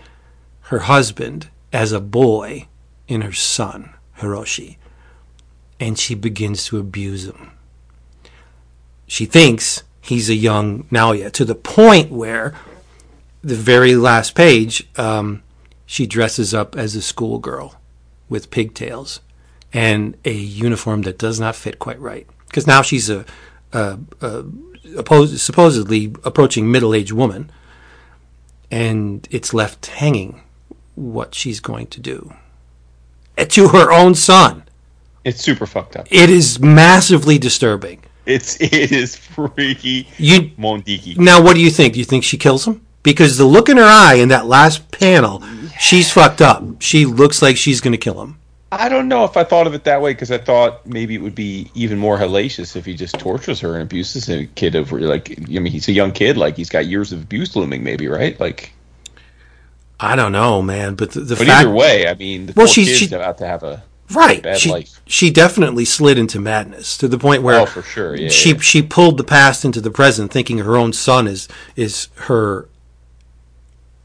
her 0.62 0.80
husband 0.80 1.48
as 1.72 1.92
a 1.92 2.00
boy 2.00 2.68
in 3.08 3.22
her 3.22 3.32
son, 3.32 3.94
Hiroshi, 4.18 4.76
and 5.78 5.98
she 5.98 6.14
begins 6.14 6.64
to 6.66 6.78
abuse 6.78 7.26
him. 7.26 7.52
She 9.06 9.26
thinks 9.26 9.82
he's 10.06 10.30
a 10.30 10.34
young 10.34 10.84
Naoya 10.84 11.30
to 11.32 11.44
the 11.44 11.54
point 11.54 12.10
where 12.10 12.54
the 13.42 13.54
very 13.54 13.94
last 13.94 14.34
page, 14.34 14.88
um, 14.96 15.42
she 15.84 16.06
dresses 16.06 16.52
up 16.54 16.76
as 16.76 16.94
a 16.94 17.02
schoolgirl 17.02 17.74
with 18.28 18.50
pigtails 18.50 19.20
and 19.72 20.16
a 20.24 20.32
uniform 20.32 21.02
that 21.02 21.18
does 21.18 21.38
not 21.38 21.54
fit 21.54 21.78
quite 21.78 22.00
right. 22.00 22.26
Because 22.46 22.66
now 22.66 22.82
she's 22.82 23.10
a, 23.10 23.24
a, 23.72 23.98
a 24.20 24.42
oppos- 24.94 25.38
supposedly 25.38 26.14
approaching 26.24 26.70
middle 26.70 26.94
aged 26.94 27.12
woman, 27.12 27.50
and 28.70 29.28
it's 29.30 29.52
left 29.52 29.86
hanging 29.86 30.42
what 30.94 31.34
she's 31.34 31.60
going 31.60 31.86
to 31.88 32.00
do 32.00 32.32
to 33.36 33.68
her 33.68 33.92
own 33.92 34.14
son. 34.14 34.64
It's 35.24 35.40
super 35.40 35.66
fucked 35.66 35.96
up. 35.96 36.06
It 36.10 36.30
is 36.30 36.58
massively 36.58 37.38
disturbing. 37.38 38.02
It's 38.26 38.56
it 38.60 38.92
is 38.92 39.14
freaky. 39.16 40.08
You 40.18 40.50
Mondiki. 40.58 41.16
now, 41.16 41.42
what 41.42 41.54
do 41.54 41.60
you 41.60 41.70
think? 41.70 41.94
Do 41.94 41.98
you 42.00 42.04
think 42.04 42.24
she 42.24 42.36
kills 42.36 42.66
him? 42.66 42.84
Because 43.02 43.38
the 43.38 43.44
look 43.44 43.68
in 43.68 43.76
her 43.76 43.84
eye 43.84 44.14
in 44.14 44.28
that 44.30 44.46
last 44.46 44.90
panel, 44.90 45.42
she's 45.78 46.12
fucked 46.12 46.40
up. 46.42 46.64
She 46.82 47.06
looks 47.06 47.40
like 47.40 47.56
she's 47.56 47.80
going 47.80 47.92
to 47.92 47.98
kill 47.98 48.20
him. 48.20 48.38
I 48.72 48.88
don't 48.88 49.06
know 49.06 49.24
if 49.24 49.36
I 49.36 49.44
thought 49.44 49.68
of 49.68 49.74
it 49.74 49.84
that 49.84 50.02
way 50.02 50.12
because 50.12 50.32
I 50.32 50.38
thought 50.38 50.84
maybe 50.84 51.14
it 51.14 51.22
would 51.22 51.36
be 51.36 51.70
even 51.76 51.98
more 51.98 52.18
hellacious 52.18 52.74
if 52.74 52.84
he 52.84 52.94
just 52.94 53.16
tortures 53.16 53.60
her 53.60 53.74
and 53.74 53.82
abuses 53.84 54.28
a 54.28 54.46
kid 54.46 54.74
over 54.74 54.98
like 55.00 55.30
I 55.38 55.60
mean 55.60 55.66
he's 55.72 55.86
a 55.86 55.92
young 55.92 56.10
kid 56.10 56.36
like 56.36 56.56
he's 56.56 56.68
got 56.68 56.86
years 56.86 57.12
of 57.12 57.22
abuse 57.22 57.54
looming 57.54 57.84
maybe 57.84 58.08
right 58.08 58.38
like 58.40 58.72
I 60.00 60.16
don't 60.16 60.32
know, 60.32 60.60
man. 60.62 60.94
But 60.96 61.12
the, 61.12 61.20
the 61.20 61.36
but 61.36 61.46
fact, 61.46 61.60
either 61.60 61.70
way 61.72 62.08
I 62.08 62.14
mean 62.14 62.46
the 62.46 62.54
Well, 62.56 62.66
poor 62.66 62.72
she- 62.74 62.84
kid's 62.86 62.98
she- 62.98 63.14
about 63.14 63.38
to 63.38 63.46
have 63.46 63.62
a 63.62 63.84
right? 64.12 64.42
bad 64.42 64.58
She 64.58 64.70
life. 64.70 65.00
she 65.06 65.30
definitely 65.30 65.84
slid 65.84 66.18
into 66.18 66.38
madness 66.40 66.96
to 66.98 67.08
the 67.08 67.18
point 67.18 67.42
where 67.42 67.60
oh 67.60 67.66
for 67.66 67.82
sure 67.82 68.14
yeah 68.16 68.28
she 68.28 68.52
yeah. 68.52 68.58
she 68.60 68.82
pulled 68.82 69.16
the 69.18 69.24
past 69.24 69.64
into 69.64 69.80
the 69.80 69.90
present, 69.90 70.32
thinking 70.32 70.58
her 70.58 70.76
own 70.76 70.92
son 70.92 71.26
is 71.26 71.48
is 71.76 72.08
her 72.14 72.68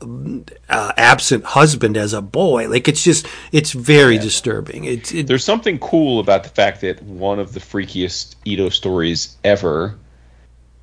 uh, 0.02 0.91
absent 0.97 1.43
husband 1.45 1.95
as 1.95 2.14
a 2.14 2.22
boy. 2.22 2.68
Like 2.68 2.88
it's 2.88 3.04
just 3.04 3.28
it's 3.52 3.72
very 3.72 4.18
disturbing. 4.18 4.86
It's 4.86 5.12
it, 5.12 5.28
There's 5.28 5.43
something 5.43 5.78
cool 5.80 6.20
about 6.20 6.43
the 6.43 6.49
fact 6.49 6.82
that 6.82 7.02
one 7.04 7.39
of 7.39 7.54
the 7.54 7.60
freakiest 7.60 8.36
Ito 8.45 8.70
stories 8.70 9.38
ever 9.43 9.95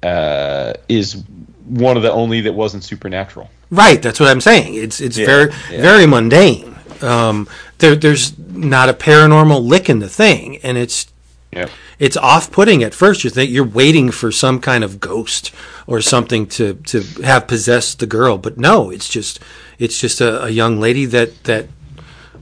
uh, 0.02 0.74
is 0.88 1.24
one 1.64 1.96
of 1.96 2.02
the 2.04 2.12
only 2.12 2.40
that 2.42 2.52
wasn't 2.52 2.84
supernatural. 2.84 3.50
right. 3.70 4.00
That's 4.00 4.20
what 4.20 4.28
I'm 4.28 4.40
saying. 4.40 4.74
It's 4.74 5.00
it's 5.00 5.18
Yeah, 5.18 5.26
very 5.26 5.52
yeah. 5.70 5.82
very 5.82 6.06
mundane. 6.06 6.76
Um, 7.02 7.48
there 7.78 7.94
there's 7.96 8.38
not 8.38 8.88
a 8.88 8.94
paranormal 8.94 9.62
lick 9.64 9.88
in 9.88 9.98
the 10.00 10.08
thing, 10.08 10.58
and 10.62 10.76
it's 10.78 11.06
Yeah. 11.52 11.68
it's 11.98 12.16
off-putting 12.16 12.82
at 12.82 12.94
first. 12.94 13.24
You 13.24 13.30
think 13.30 13.50
you're 13.50 13.64
waiting 13.64 14.10
for 14.10 14.30
some 14.32 14.60
kind 14.60 14.84
of 14.84 15.00
ghost 15.00 15.52
or 15.86 16.00
something 16.02 16.46
to, 16.46 16.74
to 16.86 17.00
have 17.24 17.46
possessed 17.46 17.98
the 17.98 18.06
girl, 18.06 18.36
but 18.38 18.58
no, 18.58 18.90
it's 18.90 19.08
just 19.08 19.40
it's 19.78 20.00
just 20.00 20.20
a, 20.20 20.44
a 20.44 20.50
young 20.50 20.78
lady 20.80 21.06
that 21.06 21.44
that 21.44 21.66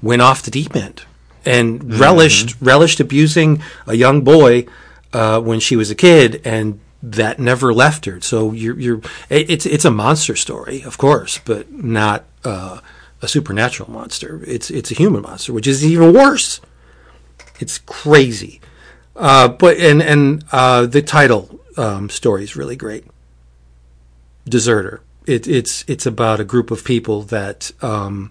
went 0.03 0.23
off 0.23 0.43
the 0.43 0.51
deep 0.51 0.75
end 0.77 1.03
and 1.45 1.95
relished 2.01 2.57
relished 2.61 3.01
abusing 3.01 3.63
a 3.87 3.95
young 3.95 4.23
boy 4.25 4.67
uh, 5.13 5.41
when 5.41 5.61
she 5.61 5.77
was 5.77 5.91
a 5.91 5.95
kid, 5.95 6.41
and 6.45 6.81
that 7.03 7.39
never 7.39 7.73
left 7.73 8.05
her. 8.07 8.21
So 8.21 8.53
you're 8.53 8.79
you're 8.81 9.01
it's 9.31 9.65
it's 9.67 9.85
a 9.85 9.91
monster 9.91 10.35
story, 10.35 10.83
of 10.83 10.99
course, 10.99 11.39
but 11.45 11.71
not 11.73 12.25
uh, 12.45 12.81
a 13.23 13.29
supernatural 13.29 13.91
monster. 13.91 14.43
It's 14.47 14.71
it's 14.71 14.91
a 14.91 14.95
human 14.95 15.23
monster, 15.23 15.53
which 15.53 15.67
is 15.67 15.85
even 15.85 16.13
worse. 16.13 16.61
It's 17.61 17.79
crazy. 17.79 18.61
Uh, 19.15 19.49
but 19.49 19.79
and 19.79 20.03
and 20.03 20.45
uh, 20.53 20.87
the 20.87 21.03
title 21.03 21.61
um, 21.77 22.09
story 22.11 22.45
is 22.45 22.57
really 22.57 22.77
great. 22.77 23.05
Deserter. 24.49 25.03
It, 25.27 25.49
it's 25.49 25.85
it's 25.89 26.07
about 26.07 26.41
a 26.41 26.45
group 26.45 26.71
of 26.71 26.85
people 26.85 27.23
that 27.23 27.73
um, 27.83 28.31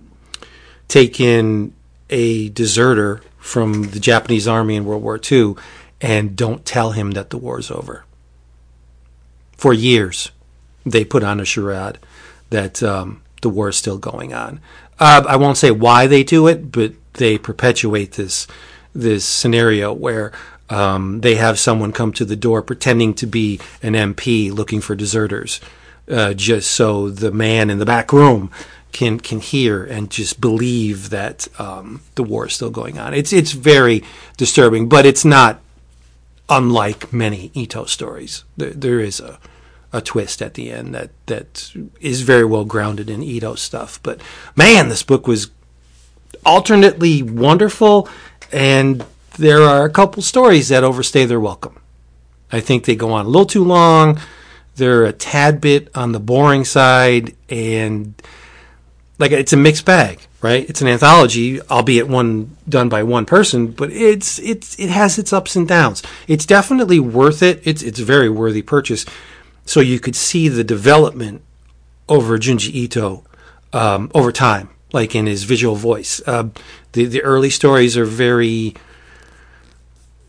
take 0.88 1.20
in 1.20 1.74
a 2.10 2.50
deserter 2.50 3.22
from 3.38 3.90
the 3.92 4.00
Japanese 4.00 4.48
army 4.48 4.76
in 4.76 4.86
World 4.86 5.04
War 5.04 5.20
II 5.20 5.56
and 6.02 6.36
don't 6.36 6.66
tell 6.66 6.92
him 6.92 7.12
that 7.12 7.30
the 7.30 7.38
war's 7.38 7.72
over. 7.72 8.06
For 9.58 9.74
years, 9.74 10.32
they 10.86 11.04
put 11.04 11.24
on 11.24 11.40
a 11.40 11.46
charade 11.46 11.98
that 12.50 12.84
um, 12.84 13.22
the 13.46 13.50
war 13.50 13.70
is 13.70 13.78
still 13.78 14.00
going 14.00 14.34
on. 14.34 14.60
Uh, 15.00 15.24
I 15.30 15.36
won't 15.36 15.58
say 15.58 15.70
why 15.70 16.08
they 16.08 16.24
do 16.24 16.48
it, 16.48 16.72
but 16.72 16.94
they 17.14 17.38
perpetuate 17.38 18.14
this 18.14 18.48
this 18.92 19.24
scenario 19.24 19.94
where 19.94 20.32
um, 20.72 21.22
they 21.22 21.36
have 21.36 21.60
someone 21.60 21.92
come 21.92 22.12
to 22.14 22.26
the 22.26 22.36
door 22.36 22.64
pretending 22.64 23.14
to 23.14 23.28
be 23.28 23.60
an 23.84 23.94
MP 23.94 24.52
looking 24.52 24.82
for 24.82 24.96
deserters, 24.96 25.62
uh, 26.10 26.34
just 26.34 26.72
so 26.72 27.08
the 27.08 27.32
man 27.32 27.70
in 27.70 27.78
the 27.78 27.86
back 27.86 28.12
room 28.12 28.50
can 28.92 29.20
can 29.20 29.42
hear 29.42 29.84
and 29.84 30.10
just 30.10 30.42
believe 30.42 31.12
that 31.12 31.48
um, 31.60 32.02
the 32.16 32.24
war 32.24 32.48
is 32.48 32.54
still 32.54 32.72
going 32.72 32.98
on. 32.98 33.14
It's 33.14 33.32
it's 33.32 33.52
very 33.52 34.04
disturbing, 34.38 34.90
but 34.90 35.06
it's 35.06 35.24
not 35.24 35.62
unlike 36.50 37.14
many 37.14 37.52
Ito 37.54 37.86
stories. 37.86 38.44
There, 38.58 38.72
there 38.72 39.00
is 39.00 39.20
a 39.20 39.38
a 39.96 40.02
twist 40.02 40.42
at 40.42 40.56
the 40.56 40.72
end 40.72 40.94
that 40.94 41.10
that 41.28 41.74
is 42.02 42.22
very 42.22 42.44
well 42.44 42.66
grounded 42.66 43.10
in 43.10 43.24
Ito 43.24 43.56
stuff. 43.56 44.00
But 44.04 44.20
man, 44.54 44.90
this 44.90 45.04
book 45.04 45.26
was 45.26 45.50
alternately 46.46 47.24
wonderful, 47.24 48.10
and 48.52 49.06
there 49.38 49.62
are 49.62 49.86
a 49.86 49.90
couple 49.90 50.22
stories 50.22 50.68
that 50.68 50.84
overstay 50.84 51.26
their 51.26 51.40
welcome. 51.40 51.80
I 52.52 52.60
think 52.60 52.84
they 52.84 52.96
go 52.98 53.14
on 53.14 53.26
a 53.26 53.30
little 53.30 53.46
too 53.46 53.64
long. 53.64 54.20
They're 54.76 55.06
a 55.06 55.14
tad 55.14 55.62
bit 55.62 55.90
on 55.96 56.12
the 56.12 56.20
boring 56.20 56.66
side, 56.66 57.34
and 57.50 58.22
like 59.18 59.32
it's 59.32 59.54
a 59.54 59.58
mixed 59.58 59.86
bag, 59.86 60.20
right? 60.42 60.70
It's 60.70 60.82
an 60.82 60.90
anthology, 60.90 61.62
albeit 61.62 62.10
one 62.10 62.58
done 62.68 62.90
by 62.90 63.04
one 63.04 63.26
person, 63.26 63.68
but 63.68 63.92
it's 63.92 64.40
it's 64.40 64.78
it 64.78 64.90
has 64.90 65.18
its 65.18 65.32
ups 65.32 65.56
and 65.56 65.66
downs. 65.66 66.04
It's 66.28 66.46
definitely 66.46 67.00
worth 67.00 67.42
it. 67.42 67.62
It's 67.64 67.82
it's 67.82 68.02
a 68.02 68.06
very 68.06 68.30
worthy 68.30 68.62
purchase. 68.62 69.06
So 69.66 69.80
you 69.80 70.00
could 70.00 70.16
see 70.16 70.48
the 70.48 70.64
development 70.64 71.42
over 72.08 72.38
Junji 72.38 72.74
Ito 72.74 73.24
um, 73.74 74.12
over 74.14 74.32
time, 74.32 74.70
like 74.94 75.16
in 75.16 75.26
his 75.26 75.44
visual 75.44 75.76
voice. 75.76 76.22
Uh, 76.26 76.50
the 76.94 77.06
the 77.06 77.22
early 77.24 77.50
stories 77.50 77.98
are 77.98 78.06
very 78.06 78.76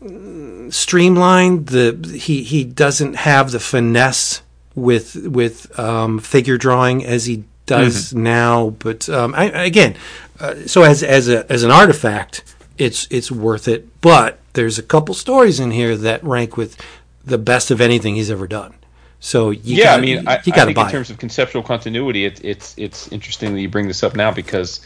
mm, 0.01 0.73
streamlined. 0.73 1.67
The 1.67 2.17
he 2.19 2.43
he 2.43 2.63
doesn't 2.63 3.15
have 3.15 3.51
the 3.51 3.59
finesse 3.59 4.41
with 4.75 5.15
with 5.27 5.77
um, 5.79 6.19
figure 6.19 6.57
drawing 6.57 7.05
as 7.05 7.25
he 7.25 7.43
does 7.65 8.13
now. 8.13 8.71
But 8.71 9.07
um, 9.09 9.33
I, 9.35 9.45
again, 9.45 9.95
uh, 10.39 10.55
so 10.65 10.83
as 10.83 11.03
as 11.03 11.29
a 11.29 11.49
as 11.51 11.63
an 11.63 11.71
artifact, 11.71 12.43
it's 12.77 13.07
it's 13.09 13.31
worth 13.31 13.67
it. 13.67 14.01
But 14.01 14.39
there's 14.53 14.79
a 14.79 14.83
couple 14.83 15.13
stories 15.13 15.59
in 15.59 15.71
here 15.71 15.95
that 15.95 16.23
rank 16.23 16.57
with 16.57 16.75
the 17.23 17.37
best 17.37 17.71
of 17.71 17.79
anything 17.79 18.15
he's 18.15 18.31
ever 18.31 18.47
done. 18.47 18.73
So 19.19 19.49
you 19.49 19.59
yeah, 19.75 19.83
gotta, 19.85 19.97
I 19.97 20.01
mean, 20.01 20.27
I, 20.27 20.33
you 20.43 20.53
I 20.53 20.65
think 20.65 20.77
in 20.77 20.89
terms 20.89 21.09
of 21.09 21.17
conceptual 21.17 21.63
continuity, 21.63 22.25
it, 22.25 22.43
it's 22.43 22.75
it's 22.77 23.11
interesting 23.11 23.53
that 23.53 23.61
you 23.61 23.69
bring 23.69 23.87
this 23.87 24.03
up 24.03 24.15
now 24.15 24.31
because 24.31 24.81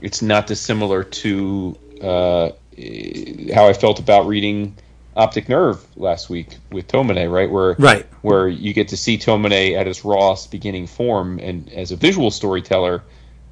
it's 0.00 0.20
not 0.20 0.46
dissimilar 0.46 1.04
to 1.04 1.78
uh, 2.02 2.50
how 3.54 3.68
I 3.68 3.72
felt 3.72 4.00
about 4.00 4.26
reading 4.26 4.76
Optic 5.16 5.48
Nerve 5.48 5.84
last 5.96 6.28
week 6.28 6.56
with 6.70 6.88
Tomine, 6.88 7.30
right? 7.30 7.50
Where 7.50 7.76
Right. 7.78 8.06
where 8.22 8.48
you 8.48 8.72
get 8.72 8.88
to 8.88 8.96
see 8.96 9.16
Tomine 9.16 9.76
at 9.76 9.86
his 9.86 10.04
rawest 10.04 10.50
beginning 10.50 10.86
form, 10.86 11.38
and 11.38 11.72
as 11.72 11.92
a 11.92 11.96
visual 11.96 12.30
storyteller, 12.30 13.02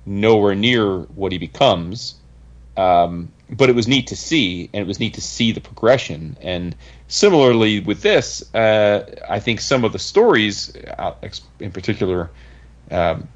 nowhere 0.05 0.55
near 0.55 1.01
what 1.01 1.33
he 1.33 1.39
becomes. 1.39 2.16
Um, 2.77 3.33
but 3.51 3.68
it 3.68 3.74
was 3.74 3.86
neat 3.86 4.09
to 4.09 4.16
see, 4.16 4.68
and 4.72 4.82
it 4.82 4.86
was 4.86 4.99
neat 4.99 5.14
to 5.14 5.20
see 5.20 5.53
the 5.53 5.61
progression. 5.61 6.36
And 6.40 6.74
similarly 7.09 7.80
with 7.80 8.03
this, 8.03 8.53
uh, 8.55 9.05
I 9.28 9.38
think 9.40 9.61
some 9.61 9.84
of 9.84 9.92
the 9.92 9.99
stories, 9.99 10.76
uh, 10.76 11.14
in 11.61 11.70
particular, 11.70 12.30
um, 12.90 13.28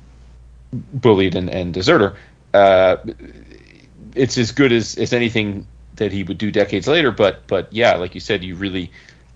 bullied 0.73 1.37
and, 1.37 1.49
and 1.49 1.73
deserter, 1.73 2.17
uh, 2.55 2.97
it's 4.15 4.37
as 4.39 4.53
good 4.53 4.73
as, 4.73 4.97
as 4.97 5.13
anything 5.13 5.67
that 5.97 6.13
he 6.13 6.23
would 6.25 6.39
do 6.39 6.51
decades 6.51 6.89
later. 6.89 7.13
But 7.13 7.47
but 7.47 7.73
yeah, 7.73 7.95
like 7.97 8.15
you 8.15 8.21
said, 8.21 8.43
you 8.43 8.57
really 8.57 8.91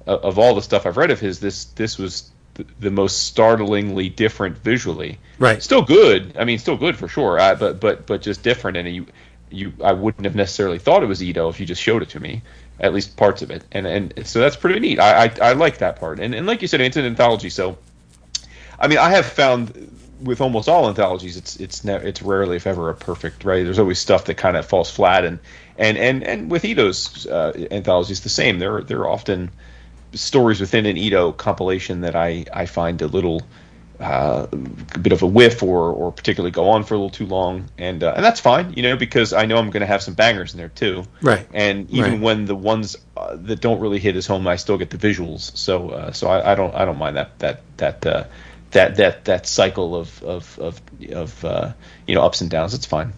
uh, 0.06 0.16
of 0.16 0.38
all 0.38 0.54
the 0.54 0.62
stuff 0.62 0.86
I've 0.86 0.96
read 0.96 1.10
of 1.10 1.20
his, 1.20 1.38
this 1.38 1.66
this 1.66 1.98
was 1.98 2.30
the, 2.54 2.66
the 2.80 2.90
most 2.90 3.24
startlingly 3.24 4.08
different 4.08 4.58
visually. 4.58 5.18
Right. 5.38 5.62
Still 5.62 5.82
good. 5.82 6.36
I 6.38 6.44
mean, 6.44 6.58
still 6.58 6.76
good 6.76 6.96
for 6.96 7.06
sure. 7.06 7.36
But 7.36 7.80
but 7.80 8.06
but 8.06 8.22
just 8.22 8.42
different. 8.42 8.76
And 8.76 8.88
you 8.88 9.06
you 9.55 9.72
I 9.82 9.92
wouldn't 9.92 10.24
have 10.24 10.34
necessarily 10.34 10.78
thought 10.78 11.02
it 11.02 11.07
was 11.07 11.22
Ito 11.22 11.48
if 11.48 11.61
you 11.61 11.66
just 11.66 11.82
showed 11.82 12.02
it 12.02 12.11
to 12.11 12.20
me. 12.20 12.42
At 12.80 12.92
least 12.92 13.16
parts 13.16 13.40
of 13.42 13.50
it, 13.50 13.62
and 13.70 13.86
and 13.86 14.26
so 14.26 14.40
that's 14.40 14.57
pretty 14.57 14.80
neat. 14.80 14.98
I 14.98 15.24
I, 15.24 15.34
I 15.40 15.52
like 15.52 15.78
that 15.78 15.96
part, 16.00 16.18
and 16.18 16.34
and 16.34 16.46
like 16.46 16.61
you 16.61 16.68
said, 16.68 16.80
it's 16.80 16.96
an 16.96 17.05
anthology, 17.05 17.48
so 17.48 17.78
I 18.78 18.88
mean, 18.88 18.98
I 18.98 19.11
have 19.11 19.26
found 19.26 19.90
with 20.22 20.40
almost 20.40 20.68
all 20.68 20.88
anthologies, 20.88 21.36
it's 21.36 21.57
it's 21.57 21.84
ne- 21.84 22.02
it's 22.02 22.22
rarely, 22.22 22.57
if 22.57 22.66
ever, 22.66 22.90
a 22.90 22.94
perfect 22.94 23.44
right. 23.44 23.64
There's 23.64 23.78
always 23.78 23.98
stuff 23.98 24.24
that 24.24 24.34
kind 24.34 24.57
of 24.57 24.66
falls 24.66 24.90
flat, 24.90 25.24
and 25.24 25.38
and 25.76 25.96
and 25.96 26.22
and 26.22 26.50
with 26.50 26.64
Ito's 26.64 27.26
uh, 27.26 27.52
anthologies, 27.70 28.20
the 28.20 28.28
same. 28.28 28.59
There 28.59 28.76
are 28.76 29.09
often 29.09 29.50
stories 30.12 30.61
within 30.61 30.86
an 30.86 30.96
Ito 30.96 31.32
compilation 31.32 32.00
that 32.02 32.16
I 32.16 32.46
I 32.52 32.66
find 32.66 33.00
a 33.02 33.07
little 33.07 33.42
uh, 34.01 34.47
a 34.53 34.99
bit 34.99 35.12
of 35.12 35.22
a 35.22 35.26
whiff 35.26 35.62
or 35.62 35.90
or 35.92 36.12
particularly 36.12 36.51
go 36.51 36.68
on 36.68 36.82
for 36.84 36.95
a 36.95 36.97
little 36.97 37.11
too 37.11 37.26
long, 37.26 37.68
and 37.78 38.03
uh, 38.03 38.12
and 38.16 38.24
that's 38.24 38.40
fine, 38.40 38.72
you 38.74 38.82
know, 38.82 38.97
because 38.97 39.32
I 39.32 39.47
know 39.47 39.57
I'm 39.57 39.70
going 39.70 39.82
to 39.82 39.86
have 39.86 40.03
some 40.03 40.14
bangers 40.14 40.53
in 40.53 40.59
there 40.59 40.68
too. 40.68 41.05
Right. 41.22 41.47
And 41.53 41.88
even 41.90 42.12
Right. 42.12 42.20
when 42.20 42.45
the 42.47 42.57
ones 42.57 42.97
uh, 43.16 43.36
that 43.40 43.61
don't 43.61 43.80
really 43.80 43.99
hit 44.01 44.16
as 44.16 44.26
home, 44.26 44.47
I 44.49 44.57
still 44.57 44.76
get 44.78 44.90
the 44.90 44.99
visuals. 44.99 45.57
So 45.57 45.90
uh, 45.90 46.12
so 46.12 46.28
I, 46.28 46.53
I 46.53 46.55
don't 46.55 46.74
I 46.74 46.84
don't 46.84 46.99
mind 46.99 47.16
that 47.16 47.38
that 47.38 47.61
that. 47.78 48.07
Uh, 48.07 48.24
that, 48.70 48.97
that 48.97 49.24
that 49.26 49.47
cycle 49.47 49.95
of 49.95 50.20
of 50.24 50.59
of, 50.59 50.82
of 51.12 51.45
uh, 51.45 51.72
you 52.09 52.14
know 52.16 52.22
ups 52.22 52.40
and 52.40 52.51
downs 52.51 52.74
it's 52.74 52.86
fine 52.86 53.12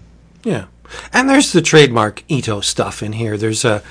Yeah, 0.44 0.66
and 1.14 1.30
there's 1.30 1.52
the 1.52 1.62
trademark 1.62 2.22
Ito 2.28 2.60
stuff 2.60 3.02
in 3.02 3.14
here. 3.14 3.38
There's 3.38 3.64
a 3.64 3.82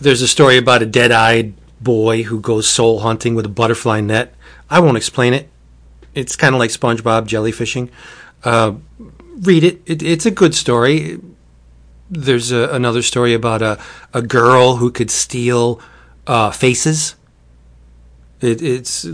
there's 0.00 0.20
a 0.20 0.26
story 0.26 0.56
about 0.58 0.82
a 0.82 0.86
dead-eyed 0.86 1.54
boy 1.80 2.24
who 2.24 2.40
goes 2.40 2.66
soul 2.66 2.98
hunting 3.00 3.36
with 3.36 3.46
a 3.46 3.48
butterfly 3.48 4.00
net. 4.00 4.34
I 4.68 4.80
won't 4.80 4.96
explain 4.96 5.32
it. 5.32 5.48
It's 6.14 6.36
kind 6.36 6.54
of 6.54 6.58
like 6.58 6.70
SpongeBob 6.70 7.26
jellyfishing. 7.26 7.90
Uh, 8.44 8.74
read 9.40 9.64
it. 9.64 9.82
it. 9.86 10.02
It's 10.02 10.26
a 10.26 10.30
good 10.30 10.54
story. 10.54 11.18
There's 12.10 12.52
a, 12.52 12.68
another 12.70 13.02
story 13.02 13.34
about 13.34 13.62
a 13.62 13.78
a 14.12 14.22
girl 14.22 14.76
who 14.76 14.90
could 14.90 15.10
steal 15.10 15.80
uh, 16.26 16.50
faces. 16.50 17.16
It, 18.40 18.60
it's 18.60 19.06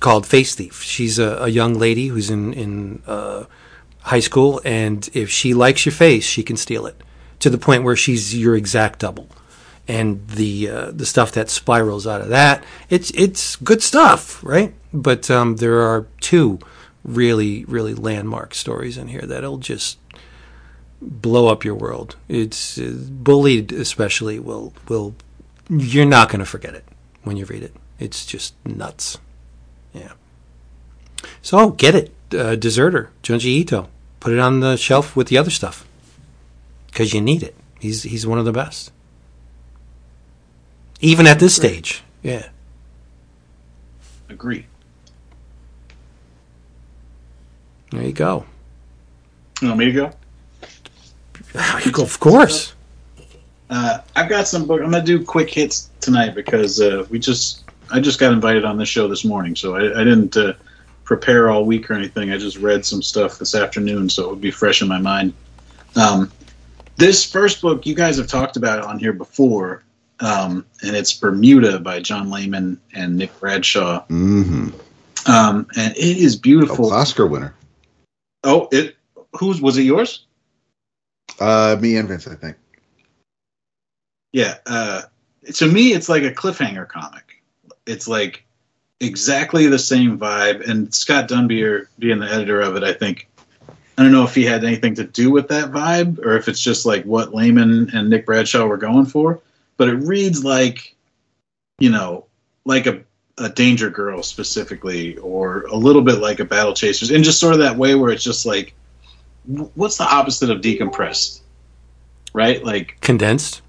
called 0.00 0.26
Face 0.26 0.54
Thief. 0.54 0.82
She's 0.82 1.18
a, 1.18 1.38
a 1.40 1.48
young 1.48 1.74
lady 1.74 2.08
who's 2.08 2.30
in 2.30 2.52
in 2.52 3.02
uh, 3.06 3.44
high 4.02 4.20
school, 4.20 4.60
and 4.64 5.08
if 5.14 5.30
she 5.30 5.54
likes 5.54 5.84
your 5.84 5.92
face, 5.92 6.24
she 6.24 6.42
can 6.42 6.56
steal 6.56 6.86
it 6.86 7.00
to 7.40 7.50
the 7.50 7.58
point 7.58 7.82
where 7.82 7.96
she's 7.96 8.36
your 8.36 8.54
exact 8.54 9.00
double. 9.00 9.28
And 9.86 10.26
the 10.28 10.70
uh, 10.70 10.90
the 10.92 11.04
stuff 11.04 11.32
that 11.32 11.50
spirals 11.50 12.06
out 12.06 12.20
of 12.20 12.28
that, 12.28 12.64
it's 12.88 13.10
it's 13.10 13.56
good 13.56 13.82
stuff, 13.82 14.42
right? 14.42 14.72
But 14.94 15.28
um, 15.30 15.56
there 15.56 15.80
are 15.80 16.06
two 16.20 16.60
really 17.04 17.66
really 17.66 17.92
landmark 17.94 18.54
stories 18.54 18.96
in 18.96 19.08
here 19.08 19.20
that'll 19.22 19.58
just 19.58 19.98
blow 21.02 21.48
up 21.48 21.64
your 21.64 21.74
world. 21.74 22.16
It's 22.28 22.78
uh, 22.78 22.94
bullied, 23.10 23.72
especially 23.72 24.38
will 24.38 24.72
will 24.88 25.14
you're 25.68 26.06
not 26.06 26.28
going 26.28 26.38
to 26.38 26.46
forget 26.46 26.74
it 26.74 26.84
when 27.24 27.36
you 27.36 27.44
read 27.44 27.62
it. 27.62 27.74
It's 27.98 28.24
just 28.24 28.54
nuts. 28.64 29.18
Yeah. 29.92 30.12
So 31.42 31.70
get 31.70 31.94
it, 31.94 32.14
uh, 32.32 32.56
Deserter, 32.56 33.10
Junji 33.22 33.46
Ito. 33.46 33.88
Put 34.20 34.32
it 34.32 34.38
on 34.38 34.60
the 34.60 34.76
shelf 34.76 35.14
with 35.14 35.28
the 35.28 35.38
other 35.38 35.50
stuff 35.50 35.86
because 36.86 37.12
you 37.12 37.20
need 37.20 37.42
it. 37.42 37.54
He's 37.80 38.04
he's 38.04 38.26
one 38.26 38.38
of 38.38 38.44
the 38.44 38.52
best, 38.52 38.92
even 41.00 41.26
at 41.26 41.40
this 41.40 41.54
stage. 41.54 42.02
Yeah. 42.22 42.48
Agree. 44.30 44.66
There 47.94 48.02
you 48.02 48.12
go. 48.12 48.44
You 49.62 49.68
want 49.68 49.78
me 49.78 49.86
to 49.86 49.92
go? 51.92 52.02
of 52.02 52.20
course. 52.20 52.74
Uh, 53.70 53.98
I've 54.16 54.28
got 54.28 54.46
some 54.48 54.66
book. 54.66 54.80
I'm 54.82 54.90
gonna 54.90 55.04
do 55.04 55.24
quick 55.24 55.48
hits 55.48 55.90
tonight 56.00 56.34
because 56.34 56.80
uh, 56.80 57.06
we 57.08 57.18
just 57.18 57.64
I 57.90 58.00
just 58.00 58.18
got 58.18 58.32
invited 58.32 58.64
on 58.64 58.76
this 58.76 58.88
show 58.88 59.08
this 59.08 59.24
morning, 59.24 59.54
so 59.56 59.76
I, 59.76 60.00
I 60.00 60.04
didn't 60.04 60.36
uh, 60.36 60.54
prepare 61.04 61.50
all 61.50 61.64
week 61.64 61.90
or 61.90 61.94
anything. 61.94 62.30
I 62.32 62.38
just 62.38 62.58
read 62.58 62.84
some 62.84 63.02
stuff 63.02 63.38
this 63.38 63.54
afternoon, 63.54 64.08
so 64.10 64.24
it 64.24 64.30
would 64.30 64.40
be 64.40 64.50
fresh 64.50 64.82
in 64.82 64.88
my 64.88 64.98
mind. 64.98 65.32
Um, 65.96 66.30
this 66.96 67.24
first 67.24 67.62
book 67.62 67.86
you 67.86 67.94
guys 67.94 68.16
have 68.18 68.26
talked 68.26 68.56
about 68.56 68.84
on 68.84 68.98
here 68.98 69.12
before, 69.12 69.82
um, 70.20 70.66
and 70.82 70.94
it's 70.96 71.12
Bermuda 71.14 71.78
by 71.78 72.00
John 72.00 72.30
Layman 72.30 72.78
and 72.92 73.16
Nick 73.16 73.38
Bradshaw, 73.40 74.04
Mm-hmm. 74.08 74.68
um, 75.30 75.66
and 75.76 75.96
it 75.96 76.16
is 76.18 76.36
beautiful. 76.36 76.92
Oscar 76.92 77.26
winner. 77.26 77.54
Oh, 78.44 78.68
it 78.70 78.96
whose 79.32 79.60
was 79.60 79.76
it 79.78 79.82
yours? 79.82 80.26
Uh, 81.40 81.76
me 81.80 81.96
and 81.96 82.08
Vince, 82.08 82.28
I 82.28 82.34
think. 82.34 82.56
Yeah. 84.32 84.56
Uh, 84.66 85.02
to 85.54 85.66
me, 85.66 85.92
it's 85.92 86.08
like 86.08 86.22
a 86.22 86.30
cliffhanger 86.30 86.88
comic. 86.88 87.42
It's 87.86 88.08
like 88.08 88.44
exactly 89.00 89.66
the 89.66 89.78
same 89.78 90.18
vibe. 90.18 90.68
And 90.68 90.94
Scott 90.94 91.28
Dunbier, 91.28 91.86
being 91.98 92.18
the 92.18 92.30
editor 92.30 92.60
of 92.60 92.76
it, 92.76 92.82
I 92.82 92.92
think, 92.92 93.28
I 93.96 94.02
don't 94.02 94.12
know 94.12 94.24
if 94.24 94.34
he 94.34 94.44
had 94.44 94.64
anything 94.64 94.94
to 94.96 95.04
do 95.04 95.30
with 95.30 95.48
that 95.48 95.70
vibe 95.70 96.18
or 96.24 96.36
if 96.36 96.48
it's 96.48 96.60
just 96.60 96.84
like 96.84 97.04
what 97.04 97.34
Layman 97.34 97.90
and 97.94 98.10
Nick 98.10 98.26
Bradshaw 98.26 98.66
were 98.66 98.76
going 98.76 99.06
for. 99.06 99.40
But 99.76 99.88
it 99.88 99.94
reads 99.94 100.44
like, 100.44 100.94
you 101.78 101.90
know, 101.90 102.26
like 102.64 102.86
a, 102.86 103.03
a 103.38 103.48
Danger 103.48 103.90
Girl 103.90 104.22
specifically, 104.22 105.16
or 105.18 105.62
a 105.64 105.76
little 105.76 106.02
bit 106.02 106.18
like 106.18 106.40
a 106.40 106.44
Battle 106.44 106.74
Chasers, 106.74 107.10
in 107.10 107.22
just 107.22 107.40
sort 107.40 107.54
of 107.54 107.60
that 107.60 107.76
way 107.76 107.94
where 107.94 108.10
it's 108.10 108.24
just 108.24 108.46
like, 108.46 108.74
what's 109.74 109.98
the 109.98 110.04
opposite 110.04 110.50
of 110.50 110.60
decompressed? 110.60 111.40
Right? 112.32 112.64
Like, 112.64 112.98
Condensed. 113.00 113.62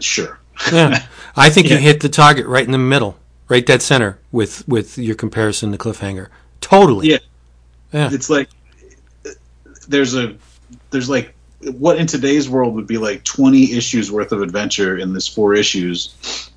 sure. 0.00 0.38
Yeah. 0.72 1.04
I 1.36 1.50
think 1.50 1.68
you 1.68 1.76
hit 1.76 2.00
the 2.00 2.08
target 2.08 2.46
right 2.46 2.64
in 2.64 2.72
the 2.72 2.78
middle, 2.78 3.18
right 3.48 3.64
dead 3.64 3.82
center 3.82 4.18
with 4.30 4.66
with 4.68 4.96
your 4.98 5.16
comparison 5.16 5.72
to 5.72 5.78
cliffhanger. 5.78 6.28
Totally. 6.60 7.10
Yeah. 7.10 7.18
Yeah. 7.92 8.10
it's 8.12 8.30
like 8.30 8.48
there's 9.88 10.16
a 10.16 10.36
there's 10.90 11.08
like 11.08 11.34
what 11.72 11.98
in 11.98 12.06
today's 12.06 12.48
world 12.48 12.74
would 12.74 12.86
be 12.86 12.98
like 12.98 13.22
20 13.24 13.72
issues 13.72 14.10
worth 14.10 14.32
of 14.32 14.42
adventure 14.42 14.98
in 14.98 15.12
this 15.12 15.28
four 15.28 15.54
issues 15.54 16.50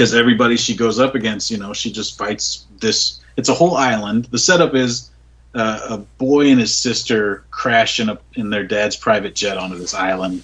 because 0.00 0.14
everybody 0.14 0.56
she 0.56 0.74
goes 0.74 0.98
up 0.98 1.14
against 1.14 1.50
you 1.50 1.58
know 1.58 1.74
she 1.74 1.92
just 1.92 2.16
fights 2.16 2.64
this 2.78 3.20
it's 3.36 3.50
a 3.50 3.54
whole 3.54 3.76
island. 3.76 4.24
The 4.26 4.38
setup 4.38 4.74
is 4.74 5.10
uh, 5.54 5.80
a 5.90 5.98
boy 5.98 6.48
and 6.48 6.58
his 6.58 6.74
sister 6.74 7.44
crash 7.50 8.00
in 8.00 8.08
a 8.08 8.18
in 8.34 8.48
their 8.48 8.64
dad's 8.64 8.96
private 8.96 9.34
jet 9.34 9.58
onto 9.58 9.76
this 9.76 9.92
island. 9.92 10.42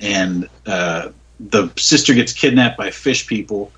And 0.00 0.48
uh, 0.66 1.10
the 1.38 1.70
sister 1.76 2.12
gets 2.12 2.32
kidnapped 2.32 2.76
by 2.76 2.90
fish 2.90 3.28
people. 3.28 3.70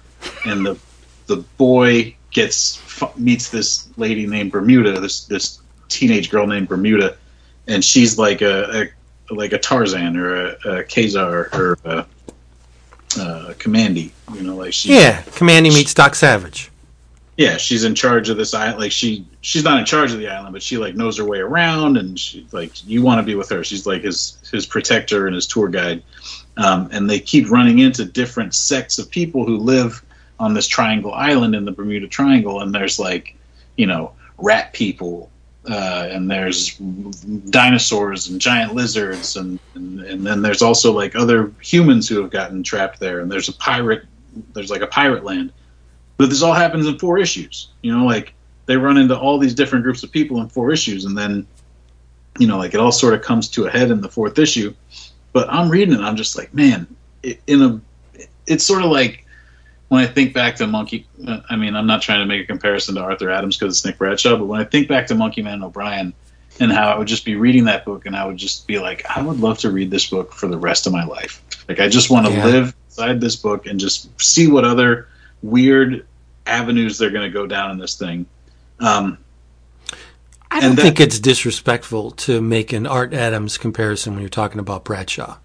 And 0.47 0.65
the 0.65 0.79
the 1.27 1.37
boy 1.59 2.17
gets 2.31 2.81
meets 3.17 3.51
this 3.51 3.89
lady 3.99 4.27
named 4.27 4.53
Bermuda, 4.53 5.01
this 5.01 5.25
this 5.25 5.61
teenage 5.89 6.31
girl 6.31 6.47
named 6.47 6.69
Bermuda, 6.69 7.19
and 7.67 7.85
she's 7.85 8.17
like 8.17 8.41
a, 8.41 8.89
a 9.31 9.35
like 9.35 9.53
a 9.53 9.59
Tarzan 9.59 10.17
or 10.17 10.35
a, 10.35 10.57
a 10.65 10.85
Ka-Zar 10.85 11.51
or 11.53 11.79
a, 11.85 12.07
a 13.17 13.55
Kamandi, 13.59 14.11
you 14.35 14.43
know, 14.43 14.57
like 14.57 14.73
she 14.73 14.95
Yeah. 14.95 15.23
Kamandi 15.23 15.75
meets 15.75 15.95
Doc 15.95 16.15
Savage. 16.15 16.71
yeah, 17.37 17.57
she's 17.57 17.85
in 17.85 17.95
charge 17.95 18.29
of 18.29 18.37
this 18.37 18.53
island. 18.55 18.79
Like 18.79 18.93
she, 18.93 19.27
she's 19.41 19.65
not 19.65 19.79
in 19.79 19.85
charge 19.87 20.13
of 20.13 20.19
the 20.19 20.29
island, 20.29 20.53
but 20.53 20.63
she 20.63 20.77
like 20.77 20.95
knows 20.95 21.17
her 21.19 21.25
way 21.25 21.39
around, 21.39 21.97
and 21.97 22.19
she 22.19 22.47
like 22.53 22.87
you 22.87 23.03
want 23.03 23.19
to 23.19 23.23
be 23.23 23.35
with 23.35 23.49
her. 23.51 23.65
She's 23.65 23.87
like 23.87 24.03
his 24.03 24.37
his 24.53 24.67
protector 24.67 25.27
and 25.27 25.35
his 25.35 25.47
tour 25.47 25.69
guide. 25.69 26.03
Um, 26.57 26.91
and 26.93 27.09
they 27.09 27.21
keep 27.21 27.51
running 27.51 27.79
into 27.79 28.05
different 28.05 28.55
sects 28.55 28.99
of 28.99 29.09
people 29.11 29.47
who 29.47 29.57
live 29.57 30.03
on 30.39 30.53
this 30.53 30.67
triangle 30.67 31.13
island 31.15 31.55
in 31.55 31.65
the 31.65 31.73
Bermuda 31.73 32.09
Triangle, 32.09 32.61
and 32.61 32.75
there's 32.75 32.99
like, 32.99 33.37
you 33.77 33.87
know, 33.87 34.13
rat 34.37 34.73
people, 34.73 35.31
uh, 35.71 36.09
and 36.11 36.31
there's 36.31 36.77
dinosaurs 37.51 38.29
and 38.29 38.41
giant 38.41 38.75
lizards, 38.75 39.37
and, 39.37 39.59
and 39.75 40.01
and 40.01 40.27
then 40.27 40.43
there's 40.43 40.63
also 40.63 40.93
like 40.93 41.15
other 41.15 41.53
humans 41.61 42.09
who 42.09 42.21
have 42.21 42.31
gotten 42.31 42.63
trapped 42.63 43.01
there, 43.01 43.21
and 43.21 43.31
there's 43.31 43.49
a 43.49 43.55
pirate, 43.55 44.05
there's 44.53 44.71
like 44.71 44.83
a 44.83 44.87
pirate 44.87 45.25
land. 45.25 45.53
But 46.17 46.29
this 46.29 46.43
all 46.43 46.53
happens 46.53 46.87
in 46.87 46.99
four 46.99 47.19
issues. 47.19 47.69
You 47.83 47.97
know 47.97 48.05
like 48.05 48.35
they 48.67 48.77
run 48.77 48.99
into 48.99 49.19
all 49.19 49.39
these 49.39 49.55
different 49.55 49.85
groups 49.85 50.03
of 50.03 50.13
people 50.13 50.41
in 50.41 50.49
four 50.49 50.71
issues. 50.71 51.05
And 51.05 51.17
then 51.17 51.47
you 52.39 52.47
know 52.47 52.59
like 52.59 52.75
it 52.75 52.81
all 52.81 52.93
sort 52.93 53.15
of 53.15 53.23
comes 53.23 53.49
to 53.51 53.67
a 53.67 53.71
head 53.71 53.91
in 53.91 54.01
the 54.01 54.09
fourth 54.09 54.39
issue. 54.39 54.75
But 55.33 55.49
i'm 55.49 55.69
reading 55.69 55.95
it 55.95 56.01
i'm 56.01 56.17
just 56.17 56.37
like 56.37 56.53
man 56.53 56.87
it, 57.23 57.41
in 57.47 57.63
a 57.63 57.81
it's 58.47 58.65
sort 58.65 58.83
of 58.83 58.91
like 58.91 59.27
when 59.89 60.03
i 60.03 60.07
think 60.07 60.35
back 60.35 60.57
to 60.57 60.67
monkey 60.67 61.07
uh, 61.27 61.41
i 61.49 61.57
mean 61.57 61.77
i'm 61.77 61.87
not 61.87 62.03
trying 62.03 62.21
to 62.21 62.27
make 62.27 62.43
a 62.43 62.47
comparison 62.47 62.97
to 62.97 63.01
arthur 63.01 63.31
adams 63.31 63.57
because 63.57 63.77
it's 63.77 63.85
nick 63.85 63.99
bradshaw 63.99 64.37
but 64.37 64.47
when 64.47 64.61
i 64.61 64.65
think 64.65 64.89
back 64.89 65.07
to 65.07 65.15
monkey 65.15 65.43
man 65.43 65.55
and 65.55 65.65
o'brien 65.65 66.13
and 66.61 66.71
how 66.71 66.89
i 66.91 66.99
would 66.99 67.09
just 67.09 67.25
be 67.25 67.35
reading 67.37 67.65
that 67.65 67.85
book 67.85 68.07
and 68.07 68.15
i 68.15 68.25
would 68.25 68.37
just 68.37 68.67
be 68.67 68.79
like 68.79 69.05
i 69.17 69.21
would 69.23 69.41
love 69.41 69.59
to 69.59 69.71
read 69.71 69.91
this 69.91 70.09
book 70.09 70.33
for 70.33 70.47
the 70.47 70.59
rest 70.59 70.87
of 70.87 70.93
my 70.93 71.05
life 71.05 71.43
like 71.69 71.81
i 71.81 71.89
just 71.89 72.11
want 72.11 72.27
to 72.27 72.33
Yeah. 72.33 72.45
live 72.47 72.75
inside 72.89 73.21
this 73.21 73.37
book 73.37 73.67
and 73.67 73.79
just 73.81 74.09
see 74.21 74.47
what 74.49 74.65
other 74.65 75.09
weird 75.43 76.07
avenues 76.47 76.99
they're 76.99 77.11
going 77.11 77.29
to 77.31 77.33
go 77.33 77.47
down 77.47 77.71
in 77.71 77.79
this 77.79 77.97
thing. 77.97 78.27
Um, 78.81 79.17
I 80.51 80.59
don't 80.61 80.75
that- 80.75 80.83
think 80.83 81.01
it's 81.01 81.19
disrespectful 81.21 82.11
to 82.13 82.43
make 82.43 82.73
an 82.73 82.87
Art 82.87 83.15
Adams 83.15 83.57
comparison 83.57 84.15
when 84.15 84.21
you're 84.23 84.29
talking 84.29 84.59
about 84.59 84.85
Bradshaw. 84.85 85.37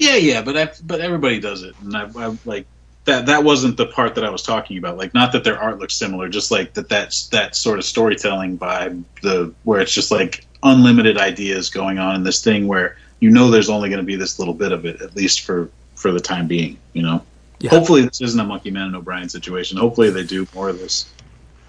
yeah, 0.00 0.16
yeah, 0.16 0.42
but 0.42 0.56
I, 0.56 0.70
but 0.84 1.00
everybody 1.00 1.38
does 1.38 1.62
it, 1.62 1.74
and 1.82 1.96
I, 1.96 2.10
I 2.16 2.36
like 2.44 2.66
that. 3.08 3.26
That 3.26 3.44
wasn't 3.44 3.76
the 3.76 3.86
part 3.86 4.14
that 4.14 4.24
I 4.24 4.30
was 4.30 4.42
talking 4.42 4.78
about. 4.78 4.96
Like, 4.96 5.12
not 5.12 5.32
that 5.32 5.44
their 5.44 5.58
art 5.58 5.78
looks 5.78 5.94
similar, 5.94 6.28
just 6.28 6.50
like 6.50 6.74
that. 6.74 6.88
That's 6.88 7.28
that 7.28 7.56
sort 7.56 7.78
of 7.78 7.84
storytelling 7.84 8.56
vibe. 8.56 9.04
The 9.22 9.52
where 9.64 9.80
it's 9.80 9.92
just 9.92 10.10
like 10.10 10.46
unlimited 10.62 11.18
ideas 11.18 11.70
going 11.70 11.98
on 11.98 12.14
in 12.16 12.22
this 12.22 12.42
thing 12.42 12.66
where 12.66 12.96
you 13.20 13.30
know 13.30 13.50
there's 13.50 13.68
only 13.68 13.88
going 13.88 14.00
to 14.00 14.06
be 14.06 14.16
this 14.16 14.38
little 14.38 14.54
bit 14.54 14.72
of 14.72 14.86
it, 14.86 15.02
at 15.02 15.16
least 15.16 15.42
for 15.42 15.70
for 15.96 16.12
the 16.12 16.20
time 16.20 16.46
being. 16.46 16.78
You 16.92 17.02
know. 17.02 17.24
Yeah. 17.60 17.70
Hopefully, 17.70 18.02
this 18.02 18.20
isn't 18.20 18.38
a 18.38 18.44
Monkey 18.44 18.70
Man 18.70 18.86
and 18.86 18.96
O'Brien 18.96 19.28
situation. 19.28 19.78
Hopefully, 19.78 20.10
they 20.10 20.24
do 20.24 20.46
more 20.54 20.68
of 20.68 20.78
this 20.78 21.12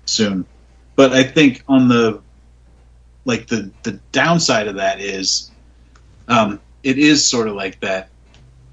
soon. 0.05 0.45
But 0.95 1.13
I 1.13 1.23
think 1.23 1.63
on 1.67 1.87
the 1.87 2.21
like 3.25 3.47
the 3.47 3.71
the 3.83 3.93
downside 4.11 4.67
of 4.67 4.75
that 4.75 5.01
is, 5.01 5.49
um, 6.27 6.59
it 6.83 6.97
is 6.97 7.27
sort 7.27 7.47
of 7.47 7.55
like 7.55 7.79
that 7.79 8.09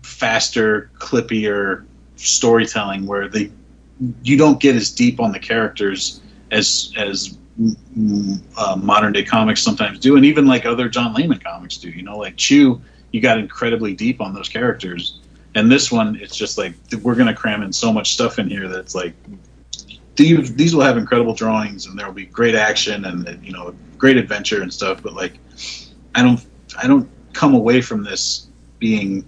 faster, 0.03 0.91
clippier 0.99 1.85
storytelling 2.17 3.07
where 3.07 3.29
the 3.29 3.51
you 4.23 4.37
don't 4.37 4.61
get 4.61 4.77
as 4.77 4.91
deep 4.91 5.21
on 5.21 5.33
the 5.33 5.39
characters 5.39 6.21
as 6.51 6.93
as 6.97 7.37
mm, 7.59 8.41
uh, 8.57 8.77
modern 8.77 9.13
day 9.13 9.25
comics 9.25 9.63
sometimes 9.63 9.99
do, 9.99 10.17
and 10.17 10.25
even 10.25 10.47
like 10.47 10.67
other 10.67 10.89
John 10.89 11.15
Layman 11.15 11.39
comics 11.39 11.77
do. 11.77 11.89
You 11.89 12.03
know, 12.03 12.19
like 12.19 12.37
Chew, 12.37 12.81
you 13.13 13.21
got 13.21 13.39
incredibly 13.39 13.95
deep 13.95 14.21
on 14.21 14.35
those 14.35 14.49
characters, 14.49 15.21
and 15.55 15.71
this 15.71 15.91
one, 15.91 16.17
it's 16.17 16.37
just 16.37 16.59
like 16.59 16.75
we're 17.03 17.15
going 17.15 17.29
to 17.29 17.35
cram 17.35 17.63
in 17.63 17.73
so 17.73 17.93
much 17.93 18.13
stuff 18.13 18.39
in 18.39 18.49
here 18.49 18.69
that 18.69 18.79
it's 18.79 18.95
like 18.95 19.15
these 20.17 20.55
these 20.55 20.75
will 20.75 20.83
have 20.83 20.97
incredible 20.97 21.35
drawings 21.35 21.87
and 21.87 21.99
there 21.99 22.07
will 22.07 22.15
be 22.15 22.27
great 22.27 22.55
action 22.55 23.05
and 23.05 23.45
you 23.45 23.53
know 23.53 23.75
great 23.99 24.17
adventure 24.17 24.63
and 24.63 24.73
stuff. 24.73 25.03
But 25.03 25.15
like, 25.15 25.39
I 26.15 26.23
don't 26.23 26.45
I 26.81 26.87
don't 26.87 27.09
come 27.33 27.55
away 27.55 27.81
from 27.81 28.03
this 28.03 28.49
being 28.79 29.25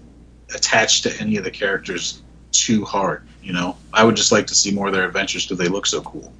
attached 0.54 1.02
to 1.04 1.20
any 1.20 1.36
of 1.36 1.44
the 1.44 1.50
characters 1.50 2.22
too 2.52 2.84
hard. 2.84 3.22
You 3.42 3.52
know, 3.52 3.76
I 3.92 4.04
would 4.04 4.16
just 4.16 4.32
like 4.32 4.46
to 4.48 4.54
see 4.54 4.70
more 4.70 4.88
of 4.88 4.92
their 4.92 5.06
adventures 5.06 5.44
because 5.44 5.58
they 5.58 5.68
look 5.68 5.86
so 5.86 6.02
cool. 6.02 6.32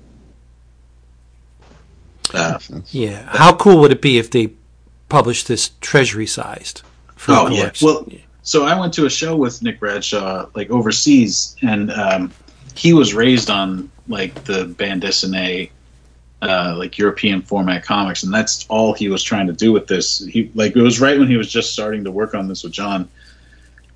Uh, 2.34 2.58
Yeah. 2.90 3.24
How 3.36 3.54
cool 3.54 3.80
would 3.80 3.92
it 3.92 4.02
be 4.02 4.18
if 4.18 4.30
they 4.30 4.52
published 5.08 5.48
this 5.48 5.70
treasury 5.80 6.26
sized? 6.26 6.82
Oh, 7.26 7.48
yeah. 7.48 7.60
collection? 7.60 7.86
Well, 7.86 8.06
so 8.42 8.64
I 8.64 8.78
went 8.78 8.94
to 8.94 9.06
a 9.06 9.10
show 9.10 9.36
with 9.36 9.62
Nick 9.62 9.80
Bradshaw, 9.80 10.46
like 10.54 10.70
overseas, 10.70 11.56
and 11.62 11.90
um, 11.90 12.32
he 12.74 12.94
was 12.94 13.14
raised 13.14 13.50
on 13.50 13.90
like 14.06 14.44
the 14.44 14.64
bande 14.64 15.02
dessinée, 15.02 15.70
uh, 16.40 16.74
like 16.78 16.96
European 16.96 17.42
format 17.42 17.84
comics, 17.84 18.22
and 18.22 18.32
that's 18.32 18.66
all 18.68 18.92
he 18.94 19.08
was 19.08 19.22
trying 19.22 19.46
to 19.48 19.52
do 19.52 19.72
with 19.72 19.86
this. 19.86 20.24
He 20.26 20.50
like 20.54 20.76
it 20.76 20.82
was 20.82 21.00
right 21.00 21.18
when 21.18 21.28
he 21.28 21.36
was 21.36 21.50
just 21.50 21.72
starting 21.72 22.04
to 22.04 22.10
work 22.10 22.34
on 22.34 22.48
this 22.48 22.62
with 22.62 22.72
John, 22.72 23.08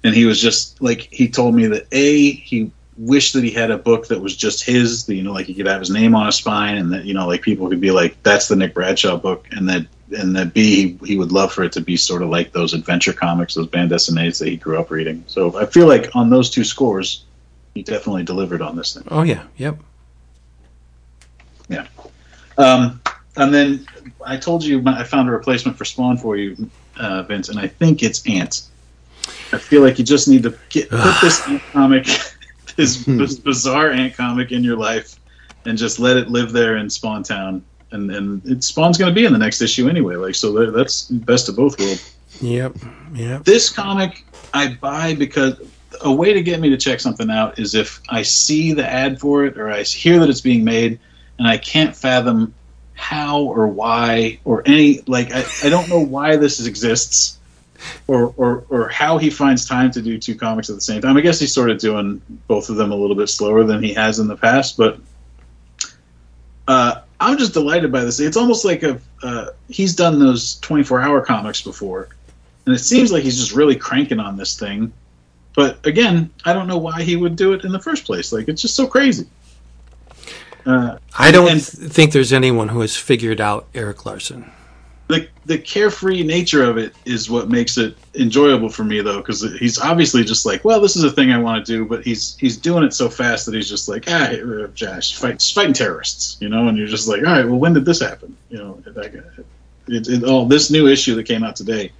and 0.04 0.14
he 0.14 0.24
was 0.24 0.40
just 0.40 0.80
like 0.82 1.00
he 1.00 1.28
told 1.28 1.54
me 1.54 1.66
that 1.66 1.86
a 1.92 2.30
he 2.30 2.70
wished 2.96 3.32
that 3.34 3.42
he 3.44 3.50
had 3.50 3.70
a 3.70 3.78
book 3.78 4.06
that 4.08 4.20
was 4.20 4.36
just 4.36 4.64
his, 4.64 5.06
that 5.06 5.14
you 5.14 5.22
know, 5.22 5.32
like 5.32 5.46
he 5.46 5.54
could 5.54 5.66
have 5.66 5.80
his 5.80 5.90
name 5.90 6.14
on 6.14 6.28
a 6.28 6.32
spine, 6.32 6.76
and 6.76 6.92
that 6.92 7.04
you 7.04 7.14
know, 7.14 7.26
like 7.26 7.42
people 7.42 7.68
could 7.68 7.80
be 7.80 7.90
like, 7.90 8.20
that's 8.22 8.48
the 8.48 8.56
Nick 8.56 8.74
Bradshaw 8.74 9.16
book, 9.16 9.46
and 9.50 9.68
that 9.68 9.86
and 10.16 10.36
that 10.36 10.52
B 10.52 10.96
he, 10.98 11.06
he 11.06 11.18
would 11.18 11.32
love 11.32 11.52
for 11.52 11.64
it 11.64 11.72
to 11.72 11.80
be 11.80 11.96
sort 11.96 12.22
of 12.22 12.28
like 12.28 12.52
those 12.52 12.74
adventure 12.74 13.12
comics, 13.12 13.54
those 13.54 13.68
bandes 13.68 13.92
dessinées 13.92 14.38
that 14.38 14.48
he 14.48 14.56
grew 14.56 14.78
up 14.78 14.90
reading. 14.90 15.24
So 15.26 15.58
I 15.58 15.66
feel 15.66 15.86
like 15.86 16.14
on 16.14 16.30
those 16.30 16.50
two 16.50 16.64
scores, 16.64 17.24
he 17.74 17.82
definitely 17.82 18.24
delivered 18.24 18.60
on 18.60 18.76
this 18.76 18.94
thing. 18.94 19.04
oh 19.10 19.22
yeah. 19.22 19.44
Yep. 19.56 19.78
Yeah. 21.68 21.86
Um, 22.58 23.00
and 23.36 23.54
then 23.54 23.86
I 24.26 24.36
told 24.36 24.62
you 24.62 24.82
I 24.86 25.04
found 25.04 25.28
a 25.28 25.32
replacement 25.32 25.78
for 25.78 25.86
Spawn 25.86 26.18
for 26.18 26.36
you, 26.36 26.70
uh, 26.98 27.22
Vince, 27.22 27.48
and 27.48 27.58
I 27.58 27.68
think 27.68 28.02
it's 28.02 28.26
Ant. 28.28 28.62
I 29.52 29.58
feel 29.58 29.82
like 29.82 29.98
you 29.98 30.04
just 30.04 30.28
need 30.28 30.42
to 30.44 30.58
get, 30.68 30.90
put 30.90 31.14
this 31.20 31.46
ant 31.48 31.62
comic, 31.72 32.06
this, 32.76 33.04
hmm. 33.04 33.18
this 33.18 33.38
bizarre 33.38 33.90
ant 33.90 34.14
comic 34.14 34.52
in 34.52 34.64
your 34.64 34.76
life, 34.76 35.18
and 35.64 35.78
just 35.78 35.98
let 35.98 36.16
it 36.16 36.28
live 36.28 36.52
there 36.52 36.76
in 36.76 36.90
Spawn 36.90 37.22
Town. 37.22 37.64
And 37.90 38.10
and 38.10 38.46
it, 38.46 38.64
Spawn's 38.64 38.96
going 38.96 39.10
to 39.10 39.14
be 39.14 39.26
in 39.26 39.32
the 39.32 39.38
next 39.38 39.60
issue 39.60 39.88
anyway. 39.88 40.16
Like 40.16 40.34
so, 40.34 40.70
that's 40.70 41.08
best 41.08 41.48
of 41.48 41.56
both 41.56 41.78
worlds. 41.78 42.16
Yep. 42.40 42.76
Yep. 43.14 43.44
This 43.44 43.68
comic 43.68 44.24
I 44.54 44.74
buy 44.74 45.14
because 45.14 45.60
a 46.00 46.12
way 46.12 46.32
to 46.32 46.42
get 46.42 46.60
me 46.60 46.70
to 46.70 46.76
check 46.76 47.00
something 47.00 47.30
out 47.30 47.58
is 47.58 47.74
if 47.74 48.00
I 48.08 48.22
see 48.22 48.72
the 48.72 48.88
ad 48.88 49.20
for 49.20 49.44
it 49.44 49.58
or 49.58 49.70
I 49.70 49.82
hear 49.82 50.18
that 50.20 50.28
it's 50.28 50.40
being 50.40 50.64
made 50.64 50.98
and 51.38 51.46
I 51.46 51.58
can't 51.58 51.94
fathom 51.94 52.54
how 52.94 53.42
or 53.42 53.66
why 53.68 54.38
or 54.44 54.62
any 54.66 55.02
like 55.06 55.32
I, 55.32 55.44
I 55.62 55.68
don't 55.68 55.88
know 55.88 56.00
why 56.00 56.36
this 56.36 56.64
exists 56.64 57.38
or, 58.06 58.32
or 58.36 58.64
or 58.68 58.88
how 58.88 59.18
he 59.18 59.30
finds 59.30 59.66
time 59.66 59.90
to 59.92 60.02
do 60.02 60.18
two 60.18 60.34
comics 60.34 60.68
at 60.70 60.74
the 60.76 60.80
same 60.80 61.00
time. 61.02 61.16
I 61.16 61.20
guess 61.20 61.40
he's 61.40 61.52
sort 61.52 61.70
of 61.70 61.78
doing 61.78 62.20
both 62.46 62.68
of 62.68 62.76
them 62.76 62.92
a 62.92 62.96
little 62.96 63.16
bit 63.16 63.28
slower 63.28 63.64
than 63.64 63.82
he 63.82 63.92
has 63.94 64.18
in 64.18 64.26
the 64.28 64.36
past, 64.36 64.76
but 64.76 64.98
uh, 66.68 67.00
I'm 67.20 67.38
just 67.38 67.52
delighted 67.52 67.92
by 67.92 68.04
this. 68.04 68.20
It's 68.20 68.36
almost 68.36 68.64
like 68.64 68.82
a 68.82 69.00
uh, 69.22 69.46
he's 69.68 69.94
done 69.94 70.18
those 70.18 70.58
24 70.60 71.00
hour 71.00 71.20
comics 71.20 71.62
before, 71.62 72.08
and 72.66 72.74
it 72.74 72.78
seems 72.80 73.12
like 73.12 73.22
he's 73.22 73.38
just 73.38 73.52
really 73.52 73.76
cranking 73.76 74.20
on 74.20 74.36
this 74.36 74.58
thing. 74.58 74.92
But 75.54 75.84
again, 75.86 76.30
I 76.44 76.52
don't 76.52 76.66
know 76.66 76.78
why 76.78 77.02
he 77.02 77.16
would 77.16 77.36
do 77.36 77.52
it 77.52 77.64
in 77.64 77.72
the 77.72 77.80
first 77.80 78.04
place. 78.04 78.32
Like 78.32 78.48
it's 78.48 78.62
just 78.62 78.74
so 78.74 78.86
crazy. 78.86 79.26
Uh, 80.64 80.96
I 81.18 81.30
don't 81.32 81.50
and- 81.50 81.60
th- 81.60 81.92
think 81.92 82.12
there's 82.12 82.32
anyone 82.32 82.68
who 82.68 82.80
has 82.80 82.96
figured 82.96 83.40
out 83.40 83.66
Erik 83.74 84.06
Larsen. 84.06 84.50
The 85.12 85.28
the 85.44 85.58
carefree 85.58 86.22
nature 86.22 86.64
of 86.64 86.78
it 86.78 86.94
is 87.04 87.28
what 87.28 87.50
makes 87.50 87.76
it 87.76 87.96
enjoyable 88.14 88.68
for 88.68 88.84
me 88.84 89.00
though 89.00 89.18
because 89.18 89.42
he's 89.58 89.78
obviously 89.78 90.24
just 90.24 90.46
like 90.46 90.64
well 90.64 90.80
this 90.80 90.96
is 90.96 91.04
a 91.04 91.10
thing 91.10 91.30
i 91.30 91.38
want 91.38 91.64
to 91.64 91.72
do 91.72 91.84
but 91.84 92.02
he's 92.02 92.36
he's 92.38 92.56
doing 92.56 92.82
it 92.82 92.94
so 92.94 93.08
fast 93.08 93.46
that 93.46 93.54
he's 93.54 93.68
just 93.68 93.88
like 93.88 94.04
ah 94.08 94.30
uh, 94.30 94.66
josh 94.68 95.16
fight, 95.16 95.42
fighting 95.42 95.72
terrorists 95.72 96.38
you 96.40 96.48
know 96.48 96.68
and 96.68 96.78
you're 96.78 96.86
just 96.86 97.08
like 97.08 97.18
all 97.18 97.32
right 97.32 97.44
well 97.44 97.58
when 97.58 97.72
did 97.72 97.84
this 97.84 98.00
happen? 98.00 98.36
You 98.48 98.58
know 98.58 98.82
it, 99.88 100.08
it, 100.08 100.48
this 100.48 100.70
new 100.70 100.88
issue 100.88 101.14
that 101.16 101.24
came 101.24 101.44
out 101.44 101.56
today 101.56 101.92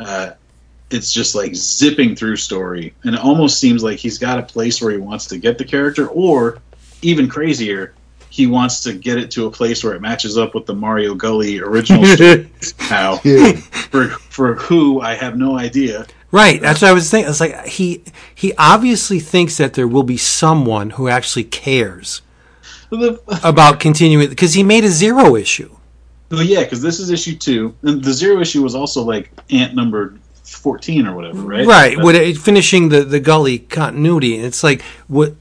uh 0.00 0.32
it's 0.90 1.12
just 1.12 1.34
like 1.34 1.54
zipping 1.54 2.14
through 2.14 2.36
story 2.36 2.94
and 3.04 3.14
it 3.14 3.20
almost 3.20 3.58
seems 3.58 3.82
like 3.82 3.98
he's 3.98 4.18
got 4.18 4.38
a 4.38 4.42
place 4.42 4.82
where 4.82 4.92
he 4.92 4.98
wants 4.98 5.26
to 5.26 5.38
get 5.38 5.56
the 5.56 5.64
character 5.64 6.08
or 6.08 6.58
even 7.02 7.28
crazier 7.28 7.94
he 8.34 8.48
wants 8.48 8.80
to 8.82 8.92
get 8.92 9.16
it 9.16 9.30
to 9.30 9.46
a 9.46 9.50
place 9.50 9.84
where 9.84 9.94
it 9.94 10.00
matches 10.02 10.36
up 10.36 10.56
with 10.56 10.66
the 10.66 10.74
Mario 10.74 11.14
Gully 11.14 11.60
original 11.60 12.04
story 12.16 12.50
now 12.90 13.20
Yeah. 13.22 13.52
for 13.52 14.08
for 14.08 14.54
who 14.54 15.00
I 15.00 15.14
have 15.14 15.36
no 15.36 15.56
idea. 15.56 16.04
Right. 16.32 16.60
That's 16.60 16.82
what 16.82 16.88
I 16.90 16.92
was 16.94 17.08
thinking. 17.08 17.30
It's 17.30 17.38
like 17.38 17.64
he 17.66 18.02
he 18.34 18.52
obviously 18.58 19.20
thinks 19.20 19.56
that 19.58 19.74
there 19.74 19.86
will 19.86 20.02
be 20.02 20.16
someone 20.16 20.90
who 20.90 21.06
actually 21.08 21.44
cares 21.44 22.22
about 23.44 23.78
continuing 23.78 24.28
because 24.28 24.54
he 24.54 24.64
made 24.64 24.82
a 24.84 24.88
zero 24.88 25.36
issue. 25.36 25.70
Well, 26.30 26.42
yeah, 26.42 26.64
because 26.64 26.82
this 26.82 26.98
is 26.98 27.10
issue 27.10 27.36
two, 27.36 27.74
and 27.82 28.02
the 28.02 28.12
zero 28.12 28.40
issue 28.40 28.62
was 28.64 28.74
also 28.74 29.02
like 29.04 29.30
ant 29.50 29.74
number 29.76 30.18
fourteen 30.42 31.06
or 31.06 31.14
whatever, 31.14 31.40
right? 31.40 31.64
Right. 31.66 31.96
But- 31.96 32.04
With 32.04 32.38
finishing 32.38 32.88
the 32.88 33.04
the 33.04 33.20
gully 33.20 33.60
continuity, 33.60 34.34
it's 34.38 34.64
like 34.64 34.82
what 35.06 35.34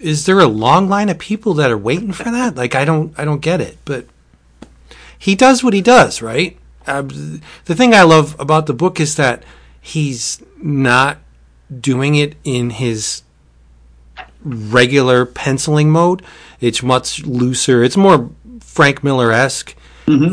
is 0.00 0.26
there 0.26 0.40
a 0.40 0.46
long 0.46 0.88
line 0.88 1.08
of 1.08 1.18
people 1.18 1.54
that 1.54 1.70
are 1.70 1.78
waiting 1.78 2.12
for 2.12 2.24
that? 2.24 2.56
Like 2.56 2.74
I 2.74 2.84
don't 2.84 3.14
I 3.18 3.24
don't 3.24 3.40
get 3.40 3.60
it, 3.60 3.78
but 3.84 4.06
he 5.18 5.34
does 5.34 5.64
what 5.64 5.74
he 5.74 5.80
does, 5.80 6.22
right? 6.22 6.58
Uh, 6.86 7.02
the 7.64 7.74
thing 7.74 7.94
I 7.94 8.02
love 8.02 8.36
about 8.38 8.66
the 8.66 8.74
book 8.74 9.00
is 9.00 9.16
that 9.16 9.42
he's 9.80 10.42
not 10.62 11.18
doing 11.80 12.14
it 12.14 12.36
in 12.44 12.70
his 12.70 13.22
regular 14.44 15.26
penciling 15.26 15.90
mode. 15.90 16.22
It's 16.60 16.82
much 16.82 17.24
looser. 17.24 17.82
It's 17.82 17.96
more 17.96 18.30
Frank 18.60 19.02
Miller 19.02 19.32
esque 19.32 19.74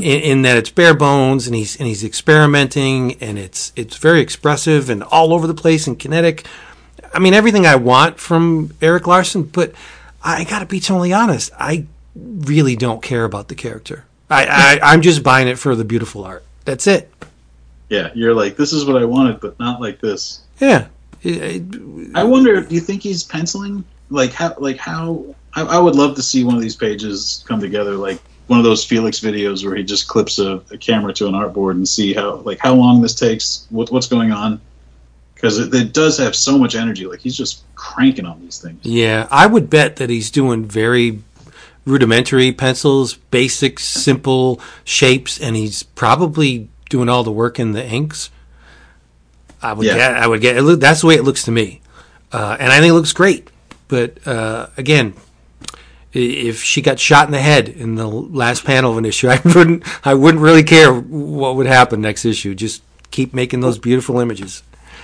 in, 0.01 0.21
in 0.21 0.41
that 0.43 0.57
it's 0.57 0.69
bare 0.69 0.93
bones 0.93 1.47
and 1.47 1.55
he's 1.55 1.75
and 1.77 1.87
he's 1.87 2.03
experimenting 2.03 3.13
and 3.15 3.39
it's 3.39 3.73
it's 3.75 3.97
very 3.97 4.21
expressive 4.21 4.89
and 4.89 5.01
all 5.03 5.33
over 5.33 5.47
the 5.47 5.55
place 5.55 5.87
and 5.87 5.97
kinetic. 5.97 6.45
I 7.13 7.19
mean 7.19 7.33
everything 7.33 7.65
I 7.65 7.75
want 7.75 8.19
from 8.19 8.71
Erik 8.81 9.07
Larsen, 9.07 9.43
but 9.43 9.73
I 10.23 10.43
got 10.45 10.59
to 10.59 10.65
be 10.65 10.79
totally 10.79 11.13
honest. 11.13 11.51
I 11.59 11.85
really 12.15 12.75
don't 12.75 13.01
care 13.01 13.25
about 13.25 13.47
the 13.47 13.55
character. 13.55 14.05
I, 14.29 14.79
I 14.81 14.93
I'm 14.93 15.01
just 15.01 15.21
buying 15.23 15.47
it 15.47 15.59
for 15.59 15.75
the 15.75 15.83
beautiful 15.83 16.23
art. 16.23 16.43
That's 16.65 16.87
it. 16.87 17.11
yeah, 17.89 18.09
you're 18.15 18.33
like, 18.33 18.55
this 18.55 18.71
is 18.73 18.85
what 18.85 19.01
I 19.01 19.05
wanted, 19.05 19.39
but 19.41 19.59
not 19.59 19.81
like 19.81 19.99
this. 19.99 20.41
Yeah. 20.59 20.87
It- 21.21 21.41
it- 21.41 22.11
I 22.15 22.23
wonder, 22.23 22.61
do 22.61 22.73
you 22.75 22.81
think 22.81 23.01
he's 23.03 23.23
penciling? 23.23 23.83
Like 24.09 24.31
how? 24.33 24.55
Like 24.57 24.77
how? 24.77 25.25
I, 25.55 25.61
I 25.63 25.77
would 25.79 25.95
love 25.95 26.15
to 26.15 26.21
see 26.21 26.43
one 26.43 26.55
of 26.55 26.61
these 26.61 26.75
pages 26.75 27.43
come 27.47 27.59
together, 27.59 27.95
like 27.95 28.19
one 28.47 28.59
of 28.59 28.65
those 28.65 28.83
Felix 28.83 29.19
videos 29.19 29.63
where 29.65 29.75
he 29.75 29.83
just 29.83 30.07
clips 30.07 30.37
a, 30.39 30.61
a 30.71 30.77
camera 30.77 31.13
to 31.13 31.27
an 31.27 31.33
artboard 31.33 31.71
and 31.71 31.87
see 31.87 32.13
how, 32.13 32.35
like, 32.37 32.59
how 32.59 32.73
long 32.73 33.01
this 33.01 33.15
takes, 33.15 33.65
what, 33.69 33.89
what's 33.91 34.07
going 34.07 34.31
on, 34.33 34.59
because 35.43 35.59
it, 35.59 35.73
it 35.73 35.91
does 35.91 36.17
have 36.19 36.33
so 36.37 36.57
much 36.57 36.73
energy. 36.73 37.05
Like 37.05 37.19
he's 37.19 37.35
just 37.35 37.63
cranking 37.75 38.25
on 38.25 38.39
these 38.39 38.59
things. 38.59 38.79
Yeah, 38.85 39.27
I 39.29 39.45
would 39.45 39.69
bet 39.69 39.97
that 39.97 40.09
he's 40.09 40.31
doing 40.31 40.63
very 40.63 41.19
rudimentary 41.85 42.53
pencils, 42.53 43.15
basic, 43.15 43.77
simple 43.77 44.61
shapes, 44.85 45.41
and 45.41 45.57
he's 45.57 45.83
probably 45.83 46.69
doing 46.89 47.09
all 47.09 47.25
the 47.25 47.31
work 47.31 47.59
in 47.59 47.73
the 47.73 47.85
inks. 47.85 48.29
I 49.61 49.73
would 49.73 49.85
Yeah. 49.85 49.95
get. 49.95 50.13
I 50.15 50.25
would 50.27 50.39
get. 50.39 50.55
It 50.55 50.61
look, 50.61 50.79
that's 50.79 51.01
the 51.01 51.07
way 51.07 51.15
it 51.15 51.25
looks 51.25 51.43
to 51.43 51.51
me, 51.51 51.81
uh, 52.31 52.55
and 52.57 52.71
I 52.71 52.79
think 52.79 52.91
it 52.91 52.93
looks 52.93 53.11
great. 53.11 53.49
But 53.89 54.25
uh, 54.25 54.67
again, 54.77 55.13
if 56.13 56.63
she 56.63 56.81
got 56.81 56.99
shot 56.99 57.25
in 57.27 57.33
the 57.33 57.41
head 57.41 57.67
in 57.67 57.95
the 57.95 58.07
last 58.07 58.63
panel 58.63 58.91
of 58.91 58.97
an 58.97 59.03
issue, 59.03 59.27
I 59.29 59.41
wouldn't. 59.43 59.83
I 60.07 60.13
wouldn't 60.13 60.41
really 60.41 60.63
care 60.63 60.93
what 60.93 61.57
would 61.57 61.65
happen 61.67 61.99
next 61.99 62.23
issue. 62.23 62.55
Just 62.55 62.81
keep 63.11 63.33
making 63.33 63.59
those 63.59 63.77
beautiful 63.77 64.21
images. 64.21 64.63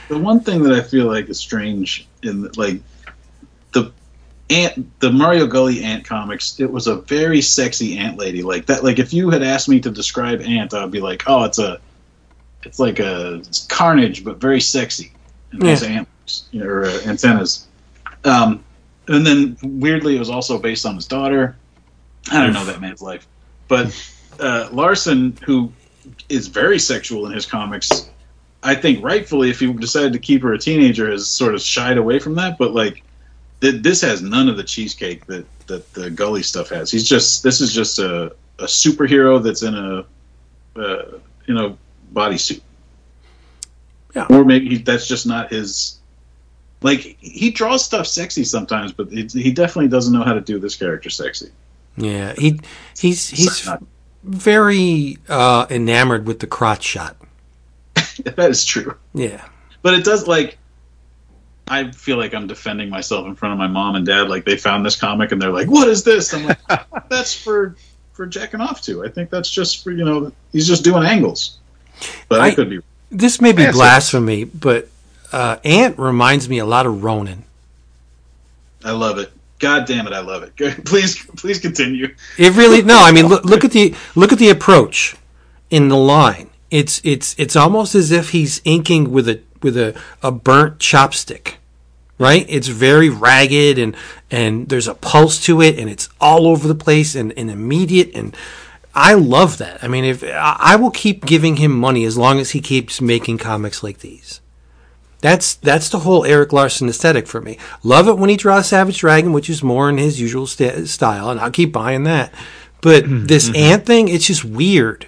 The 0.10 0.18
one 0.18 0.39
thing 0.39 0.64
that 0.64 0.74
I 0.74 0.82
feel 0.82 1.05
like 1.05 1.30
is 1.30 1.39
strange 1.39 2.07
in 2.24 2.49
like 2.57 2.82
the 3.72 3.91
Ant, 4.49 4.99
the 4.99 5.12
Mario 5.12 5.45
Gully 5.45 5.84
Ant 5.84 6.03
comics, 6.03 6.60
it 6.60 6.70
was 6.70 6.88
a 6.88 6.95
very 6.95 7.41
sexy 7.41 7.97
ant 7.97 8.18
lady 8.18 8.41
like 8.41 8.66
that. 8.66 8.84
Like 8.84 8.97
if 8.97 9.14
you 9.14 9.30
had 9.30 9.43
asked 9.43 9.70
me 9.70 9.80
to 9.82 9.91
describe 9.91 10.41
Ant, 10.41 10.74
I'd 10.74 10.89
be 10.89 10.99
like, 10.99 11.24
oh, 11.28 11.43
it's 11.43 11.60
a, 11.60 11.80
it's 12.64 12.80
like 12.80 12.99
a 12.99 13.36
it's 13.36 13.68
Carnage, 13.68 14.24
but 14.26 14.41
very 14.41 14.60
sexy, 14.60 15.12
and 15.51 15.62
Yeah. 15.64 15.74
antlers 15.74 16.47
you 16.51 16.62
know, 16.62 16.66
or 16.66 16.86
uh, 16.86 17.01
antennas. 17.05 17.68
Um, 18.24 18.64
and 19.07 19.26
then 19.26 19.57
weirdly, 19.62 20.16
it 20.16 20.20
was 20.20 20.30
also 20.32 20.57
based 20.57 20.86
on 20.86 20.95
his 20.95 21.05
daughter. 21.05 21.55
I 22.32 22.43
don't 22.43 22.53
know 22.53 22.66
that 22.66 22.82
man's 22.82 23.01
life, 23.01 23.28
but 23.68 23.95
uh, 24.39 24.70
Larsen, 24.72 25.38
who 25.45 25.72
is 26.30 26.47
very 26.47 26.80
sexual 26.80 27.28
in 27.28 27.32
his 27.32 27.45
comics, 27.45 28.10
I 28.62 28.76
think 28.76 29.03
rightfully, 29.03 29.49
if 29.49 29.60
he 29.60 29.72
decided 29.72 30.14
to 30.14 30.20
keep 30.20 30.41
her 30.43 30.53
a 30.53 30.60
teenager, 30.60 31.10
has 31.10 31.28
sort 31.28 31.55
of 31.55 31.62
shied 31.62 31.97
away 31.97 32.20
from 32.20 32.36
that. 32.36 32.57
But 32.57 32.74
like, 32.74 33.03
th- 33.62 33.82
this 33.82 34.01
has 34.01 34.22
none 34.22 34.49
of 34.49 34.57
the 34.57 34.64
cheesecake 34.64 35.26
that 35.28 35.45
that 35.68 35.93
the 35.93 36.10
Gully 36.10 36.43
stuff 36.43 36.70
has. 36.70 36.91
He's 36.91 37.07
just 37.07 37.43
this 37.43 37.62
is 37.62 37.74
just 37.74 37.99
a, 37.99 38.36
a 38.60 38.66
superhero 38.66 39.41
that's 39.41 39.64
in 39.64 39.76
a 39.76 40.05
uh, 40.80 41.20
you 41.45 41.53
know 41.53 41.78
bodysuit. 42.14 42.62
Yeah. 44.16 44.26
Or 44.30 44.43
maybe 44.43 44.70
he, 44.70 44.78
that's 44.78 45.07
just 45.07 45.26
not 45.26 45.51
his. 45.51 45.99
Like 46.82 47.18
he 47.20 47.51
draws 47.51 47.84
stuff 47.84 48.07
sexy 48.07 48.43
sometimes, 48.43 48.91
but 48.91 49.12
it, 49.12 49.32
he 49.32 49.51
definitely 49.51 49.89
doesn't 49.89 50.14
know 50.14 50.24
how 50.24 50.34
to 50.34 50.41
do 50.41 50.60
this 50.60 50.76
character 50.76 51.10
sexy. 51.10 51.51
Yeah, 51.97 52.34
he 52.38 52.60
he's 52.97 53.28
he's 53.30 53.70
very 54.24 55.18
uh, 55.28 55.66
enamored 55.70 56.26
with 56.26 56.39
the 56.39 56.47
crotch 56.47 56.84
shot. 56.84 57.18
that 58.36 58.49
is 58.49 58.65
true. 58.65 58.95
Yeah, 59.13 59.43
But 59.82 59.93
it 59.95 60.03
does 60.03 60.28
like 60.28 60.57
I 61.67 61.91
feel 61.91 62.17
like 62.17 62.34
I'm 62.34 62.47
defending 62.47 62.89
myself 62.89 63.28
in 63.28 63.36
front 63.36 63.53
of 63.53 63.59
my 63.59 63.67
mom 63.67 63.95
and 63.95 64.05
dad. 64.05 64.28
Like 64.30 64.43
they 64.45 64.57
found 64.57 64.86
this 64.86 64.95
comic 64.95 65.32
and 65.32 65.41
they're 65.41 65.51
like, 65.51 65.67
"What 65.70 65.88
is 65.88 66.03
this?" 66.03 66.34
I'm 66.34 66.45
like, 66.47 66.59
"That's 67.09 67.34
for 67.34 67.76
for 68.13 68.26
jacking 68.26 68.59
off 68.61 68.82
to." 68.84 69.05
I 69.05 69.09
think 69.09 69.30
that's 69.30 69.49
just 69.49 69.84
for 69.84 69.91
you 69.91 70.03
know 70.03 70.32
he's 70.51 70.67
just 70.67 70.84
doing 70.84 71.03
angles. 71.03 71.59
But 72.28 72.41
I, 72.41 72.47
I- 72.47 72.55
could 72.55 72.70
be. 72.70 72.80
this 73.11 73.39
may 73.39 73.51
be 73.51 73.70
blasphemy, 73.72 74.45
but 74.45 74.89
uh, 75.32 75.57
Ant 75.63 75.99
reminds 75.99 76.49
me 76.49 76.57
a 76.57 76.65
lot 76.65 76.86
of 76.88 77.03
Ronin. 77.03 77.43
I 78.84 78.91
love 78.91 79.17
it. 79.20 79.32
God 79.59 79.86
damn 79.86 80.07
it, 80.07 80.13
I 80.13 80.22
love 80.22 80.43
it. 80.43 80.55
Please, 80.86 81.26
please 81.36 81.59
continue. 81.59 82.15
It 82.38 82.53
really 82.55 82.82
no. 82.82 82.97
I 83.03 83.11
mean, 83.11 83.28
look, 83.28 83.43
look 83.43 83.65
at 83.65 83.72
the 83.72 83.93
look 84.15 84.32
at 84.32 84.39
the 84.39 84.49
approach 84.49 85.17
in 85.70 85.89
the 85.89 85.97
line. 85.97 86.49
It's 86.72 87.01
it's 87.03 87.36
it's 87.38 87.55
almost 87.55 87.95
as 87.95 88.11
if 88.11 88.30
he's 88.30 88.61
inking 88.63 89.11
with 89.11 89.28
a 89.28 89.41
with 89.61 89.78
a, 89.78 89.99
a 90.22 90.32
burnt 90.32 90.80
chopstick, 90.80 91.55
right? 92.17 92.45
It's 92.47 92.67
very 92.67 93.09
ragged 93.09 93.78
and 93.78 93.95
and 94.30 94.70
there's 94.70 94.88
a 94.88 94.93
pulse 94.93 95.43
to 95.45 95.61
it, 95.61 95.80
and 95.80 95.89
it's 95.89 96.09
all 96.22 96.47
over 96.47 96.67
the 96.67 96.76
place 96.76 97.15
and, 97.15 97.34
and 97.38 97.49
immediate. 97.49 98.11
And 98.13 98.36
I 98.93 99.13
love 99.13 99.57
that. 99.57 99.84
I 99.84 99.88
mean, 99.88 100.05
if 100.05 100.24
I 100.24 100.76
will 100.76 100.91
keep 100.91 101.26
giving 101.26 101.57
him 101.57 101.72
money 101.72 102.05
as 102.05 102.17
long 102.17 102.39
as 102.39 102.51
he 102.51 102.61
keeps 102.61 103.01
making 103.01 103.39
comics 103.39 103.84
like 103.84 103.99
these. 103.99 104.41
That's 105.22 105.55
that's 105.55 105.89
the 105.89 105.99
whole 105.99 106.24
Erik 106.24 106.53
Larsen 106.53 106.88
aesthetic 106.88 107.28
for 107.28 107.41
me. 107.41 107.57
Love 107.84 108.07
it 108.07 108.17
when 108.17 108.30
he 108.30 108.38
draws 108.38 108.70
Savage 108.70 108.99
Dragon, 108.99 109.34
which 109.34 109.49
is 109.49 109.61
more 109.61 109.89
in 109.89 109.97
his 109.97 110.22
usual 110.22 110.47
sta 110.47 110.86
style, 110.86 111.30
and 111.30 111.39
I'll 111.39 111.51
keep 111.51 111.74
buying 111.74 112.03
that. 112.03 112.34
But 112.82 113.03
mm-hmm. 113.03 113.26
this 113.26 113.47
mm-hmm. 113.47 113.55
ant 113.57 113.86
thing, 113.86 114.07
it's 114.07 114.28
just 114.28 114.45
weird. 114.45 115.07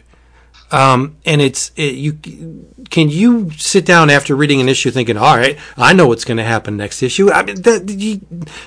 Um, 0.71 1.17
and 1.25 1.41
it's 1.41 1.71
it, 1.75 1.95
you. 1.95 2.17
Can 2.89 3.09
you 3.09 3.51
sit 3.51 3.85
down 3.85 4.09
after 4.09 4.35
reading 4.35 4.61
an 4.61 4.69
issue 4.69 4.91
thinking, 4.91 5.17
"All 5.17 5.37
right, 5.37 5.57
I 5.77 5.93
know 5.93 6.07
what's 6.07 6.25
going 6.25 6.37
to 6.37 6.43
happen 6.43 6.77
next 6.77 7.03
issue"? 7.03 7.31
I 7.31 7.43
mean, 7.43 7.61
that, 7.63 7.89
you 7.89 8.21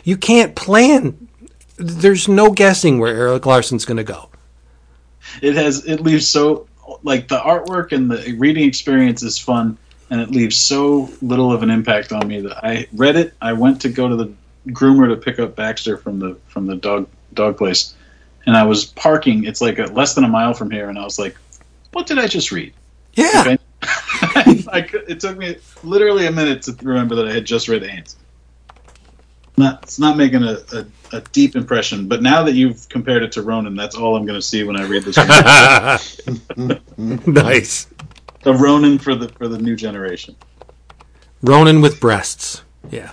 you 0.04 0.16
can't 0.16 0.54
plan. 0.54 1.28
There's 1.76 2.28
no 2.28 2.50
guessing 2.50 2.98
where 2.98 3.14
Erik 3.16 3.46
Larsen's 3.46 3.84
going 3.84 3.96
to 3.96 4.04
go. 4.04 4.28
It 5.40 5.54
has 5.54 5.84
it 5.86 6.00
leaves 6.00 6.28
so 6.28 6.68
like 7.02 7.28
the 7.28 7.38
artwork 7.38 7.92
and 7.92 8.10
the 8.10 8.34
reading 8.34 8.68
experience 8.68 9.22
is 9.22 9.38
fun, 9.38 9.78
and 10.10 10.20
it 10.20 10.30
leaves 10.30 10.56
so 10.56 11.10
little 11.22 11.52
of 11.52 11.62
an 11.62 11.70
impact 11.70 12.12
on 12.12 12.28
me 12.28 12.40
that 12.42 12.64
I 12.64 12.86
read 12.92 13.16
it. 13.16 13.34
I 13.40 13.54
went 13.54 13.80
to 13.82 13.88
go 13.88 14.08
to 14.08 14.16
the 14.16 14.32
groomer 14.68 15.08
to 15.08 15.16
pick 15.16 15.38
up 15.38 15.56
Baxter 15.56 15.96
from 15.96 16.18
the 16.18 16.36
from 16.48 16.66
the 16.66 16.76
dog 16.76 17.08
dog 17.32 17.56
place, 17.56 17.94
and 18.46 18.56
I 18.56 18.64
was 18.64 18.84
parking. 18.84 19.44
It's 19.44 19.60
like 19.60 19.78
a, 19.78 19.84
less 19.84 20.14
than 20.14 20.24
a 20.24 20.28
mile 20.28 20.54
from 20.54 20.70
here, 20.70 20.88
and 20.88 20.98
I 20.98 21.04
was 21.04 21.18
like, 21.18 21.36
"What 21.94 22.06
did 22.06 22.18
I 22.18 22.26
just 22.26 22.52
read?" 22.52 22.74
Yeah, 23.14 23.40
Okay. 23.40 23.58
I 24.72 24.88
it 25.08 25.20
took 25.20 25.36
me 25.36 25.56
literally 25.82 26.26
a 26.26 26.32
minute 26.32 26.62
to 26.62 26.76
remember 26.82 27.14
that 27.16 27.28
I 27.28 27.32
had 27.32 27.44
just 27.44 27.68
read 27.68 27.82
Ants. 27.82 28.16
Not, 29.56 29.84
it's 29.84 30.00
not 30.00 30.16
making 30.16 30.42
a, 30.42 30.58
a, 30.72 31.16
a 31.16 31.20
deep 31.32 31.54
impression, 31.54 32.08
but 32.08 32.22
now 32.22 32.42
that 32.42 32.54
you've 32.54 32.88
compared 32.88 33.22
it 33.22 33.30
to 33.32 33.42
Ronin, 33.42 33.76
that's 33.76 33.94
all 33.94 34.16
I'm 34.16 34.26
going 34.26 34.38
to 34.38 34.42
see 34.42 34.64
when 34.64 34.76
I 34.76 34.84
read 34.84 35.04
this. 35.04 35.16
nice. 37.26 37.86
The 38.42 38.52
Ronin 38.52 38.98
for 38.98 39.14
the 39.14 39.28
for 39.28 39.46
the 39.46 39.58
new 39.58 39.76
generation. 39.76 40.34
Ronin 41.42 41.80
with 41.80 42.00
breasts. 42.00 42.62
Yeah. 42.90 43.12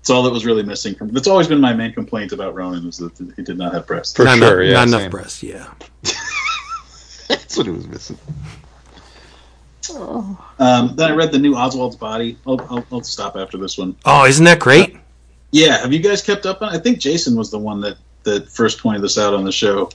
It's 0.00 0.10
all 0.10 0.22
that 0.24 0.32
was 0.32 0.44
really 0.44 0.62
missing 0.62 0.94
from. 0.94 1.08
That's 1.08 1.28
always 1.28 1.48
been 1.48 1.60
my 1.60 1.72
main 1.72 1.92
complaint 1.92 2.32
about 2.32 2.54
Ronin 2.54 2.86
is 2.86 2.98
that 2.98 3.16
he 3.36 3.42
did 3.42 3.58
not 3.58 3.72
have 3.72 3.86
breasts. 3.86 4.16
For 4.16 4.24
not 4.24 4.38
sure, 4.38 4.62
enough, 4.62 4.72
yeah, 4.72 4.84
not 4.84 5.00
enough 5.00 5.10
breasts. 5.10 5.42
Yeah. 5.42 5.66
That's 7.32 7.56
what 7.56 7.66
it 7.66 7.72
was 7.72 7.86
missing. 7.86 8.18
Um, 9.90 10.94
then 10.94 11.10
I 11.10 11.14
read 11.14 11.32
the 11.32 11.38
new 11.38 11.56
Oswald's 11.56 11.96
Body. 11.96 12.38
I'll, 12.46 12.60
I'll, 12.70 12.86
I'll 12.92 13.02
stop 13.02 13.36
after 13.36 13.58
this 13.58 13.78
one. 13.78 13.96
Oh, 14.04 14.26
isn't 14.26 14.44
that 14.44 14.60
great? 14.60 14.96
Yeah, 15.50 15.78
have 15.78 15.92
you 15.92 15.98
guys 15.98 16.22
kept 16.22 16.46
up 16.46 16.62
on? 16.62 16.74
I 16.74 16.78
think 16.78 16.98
Jason 16.98 17.36
was 17.36 17.50
the 17.50 17.58
one 17.58 17.80
that 17.80 17.96
that 18.22 18.48
first 18.48 18.78
pointed 18.78 19.02
this 19.02 19.18
out 19.18 19.34
on 19.34 19.44
the 19.44 19.52
show. 19.52 19.90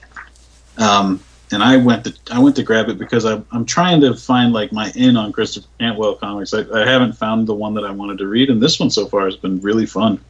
Um, 0.76 1.20
and 1.50 1.62
I 1.62 1.78
went 1.78 2.04
to 2.04 2.14
I 2.30 2.38
went 2.38 2.56
to 2.56 2.62
grab 2.62 2.88
it 2.88 2.98
because 2.98 3.24
I, 3.24 3.40
I'm 3.50 3.64
trying 3.64 4.00
to 4.02 4.14
find 4.14 4.52
like 4.52 4.72
my 4.72 4.92
in 4.94 5.16
on 5.16 5.32
Christopher 5.32 5.68
Cantwell 5.78 6.16
comics. 6.16 6.52
I, 6.52 6.64
I 6.72 6.86
haven't 6.86 7.14
found 7.14 7.46
the 7.46 7.54
one 7.54 7.74
that 7.74 7.84
I 7.84 7.90
wanted 7.90 8.18
to 8.18 8.26
read, 8.26 8.50
and 8.50 8.60
this 8.60 8.78
one 8.78 8.90
so 8.90 9.06
far 9.06 9.24
has 9.24 9.36
been 9.36 9.60
really 9.60 9.86
fun. 9.86 10.20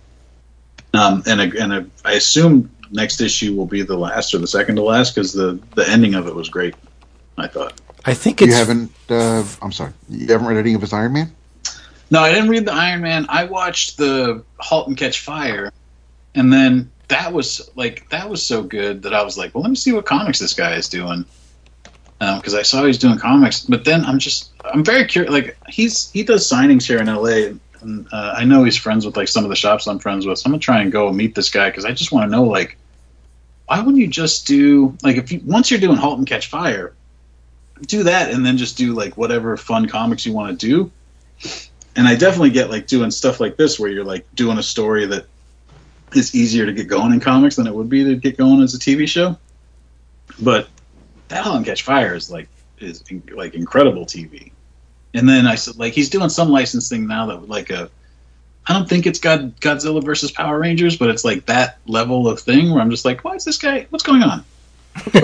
Um, 0.95 1.23
and 1.27 1.41
I, 1.41 1.45
and 1.61 1.75
I, 1.75 1.85
I 2.05 2.13
assume 2.15 2.71
next 2.91 3.21
issue 3.21 3.55
will 3.55 3.67
be 3.67 3.83
the 3.83 3.97
last 3.97 4.33
or 4.33 4.39
the 4.39 4.47
second 4.47 4.77
to 4.77 4.83
last 4.83 5.15
because 5.15 5.33
the 5.33 5.61
the 5.75 5.87
ending 5.89 6.15
of 6.15 6.27
it 6.27 6.35
was 6.35 6.49
great. 6.49 6.75
I 7.41 7.49
thought. 7.49 7.81
I 8.05 8.15
think 8.15 8.41
You 8.41 8.53
haven't. 8.53 8.93
Uh, 9.09 9.45
I'm 9.61 9.73
sorry. 9.73 9.93
You 10.09 10.29
haven't 10.29 10.47
read 10.47 10.57
any 10.57 10.75
of 10.75 10.81
his 10.81 10.93
Iron 10.93 11.13
Man. 11.13 11.33
No, 12.11 12.21
I 12.21 12.33
didn't 12.33 12.49
read 12.49 12.65
the 12.65 12.73
Iron 12.73 13.03
Man. 13.03 13.27
I 13.29 13.45
watched 13.45 13.99
the 13.99 14.43
Halt 14.59 14.89
and 14.89 14.97
Catch 14.97 15.21
Fire, 15.21 15.73
and 16.35 16.53
then 16.53 16.91
that 17.09 17.33
was 17.33 17.71
like 17.75 18.09
that 18.11 18.31
was 18.31 18.43
so 18.43 18.63
good 18.63 19.03
that 19.03 19.15
I 19.15 19.23
was 19.23 19.37
like, 19.37 19.55
well, 19.55 19.63
let 19.63 19.71
me 19.71 19.77
see 19.77 19.93
what 19.93 20.07
comics 20.07 20.39
this 20.39 20.55
guy 20.55 20.75
is 20.75 20.89
doing, 20.89 21.25
because 22.19 22.55
I 22.55 22.63
saw 22.63 22.85
he's 22.85 22.99
doing 22.99 23.19
comics. 23.19 23.61
But 23.63 23.85
then 23.85 24.05
I'm 24.05 24.19
just 24.19 24.53
I'm 24.65 24.85
very 24.85 25.05
curious. 25.07 25.33
Like 25.33 25.57
he's 25.69 26.11
he 26.13 26.23
does 26.23 26.49
signings 26.49 26.87
here 26.87 26.99
in 26.99 27.09
L.A. 27.09 27.57
And 27.81 28.09
uh, 28.11 28.35
I 28.37 28.45
know 28.45 28.65
he's 28.65 28.77
friends 28.77 29.07
with 29.07 29.17
like 29.17 29.29
some 29.29 29.45
of 29.45 29.51
the 29.51 29.57
shops 29.57 29.87
I'm 29.87 29.99
friends 29.99 30.27
with. 30.27 30.39
So 30.39 30.47
I'm 30.47 30.53
gonna 30.53 30.61
try 30.61 30.81
and 30.81 30.91
go 30.91 31.13
meet 31.13 31.35
this 31.35 31.51
guy 31.51 31.71
because 31.71 31.85
I 31.85 31.93
just 31.93 32.11
want 32.11 32.25
to 32.25 32.31
know 32.31 32.45
like, 32.45 32.77
why 33.67 33.79
wouldn't 33.81 33.99
you 33.99 34.09
just 34.09 34.47
do 34.47 34.97
like 35.03 35.17
if 35.17 35.31
you 35.31 35.41
once 35.45 35.71
you're 35.71 35.81
doing 35.81 35.97
Halt 35.97 36.19
and 36.19 36.27
Catch 36.27 36.49
Fire, 36.49 36.95
do 37.83 38.03
that 38.05 38.31
and 38.31 38.45
then 38.45 38.57
just 38.57 38.77
do 38.77 38.95
like 38.95 39.17
whatever 39.17 39.57
fun 39.57 39.87
comics 39.89 40.25
you 40.27 40.33
want 40.33 40.59
to 40.59 40.67
do 40.67 40.91
and 41.99 42.07
I 42.07 42.15
definitely 42.15 42.51
get 42.51 42.71
like 42.71 42.87
doing 42.87 43.11
stuff 43.11 43.41
like 43.41 43.57
this 43.57 43.79
where 43.79 43.91
you're 43.91 44.05
like 44.05 44.25
doing 44.37 44.57
a 44.57 44.63
story 44.63 45.05
that 45.07 45.27
is 46.15 46.33
easier 46.33 46.65
to 46.65 46.73
get 46.73 46.87
going 46.87 47.13
in 47.13 47.19
comics 47.19 47.57
than 47.57 47.67
it 47.67 47.75
would 47.75 47.89
be 47.89 48.05
to 48.05 48.15
get 48.15 48.37
going 48.37 48.63
as 48.63 48.73
a 48.73 48.79
TV 48.79 49.09
show. 49.09 49.37
But 50.41 50.69
that 51.27 51.43
Halt 51.45 51.57
and 51.57 51.67
Catch 51.67 51.83
Fire 51.83 52.15
is 52.15 52.31
like 52.31 52.49
is 52.79 53.03
like 53.33 53.55
incredible 53.55 54.07
TV. 54.07 54.53
And 55.13 55.29
then 55.29 55.49
I 55.49 55.57
said 55.57 55.77
like 55.77 55.93
he's 55.93 56.09
doing 56.09 56.29
some 56.29 56.51
licensing 56.51 57.09
now 57.09 57.27
that 57.27 57.49
like 57.49 57.71
a 57.71 57.91
I 58.69 58.75
don't 58.75 58.89
think 58.89 59.07
it's 59.07 59.19
God 59.19 59.61
Godzilla 59.61 60.05
versus 60.05 60.31
Power 60.31 60.61
Rangers, 60.61 60.97
but 60.97 61.11
it's 61.11 61.25
like 61.25 61.47
that 61.47 61.79
level 61.87 62.29
of 62.29 62.39
thing 62.39 62.71
where 62.71 62.81
I'm 62.81 62.91
just 62.91 63.05
like, 63.05 63.25
why 63.25 63.35
is 63.35 63.45
this 63.45 63.59
guy? 63.59 63.89
What's 63.91 64.05
going 64.05 64.23
on? 64.23 64.45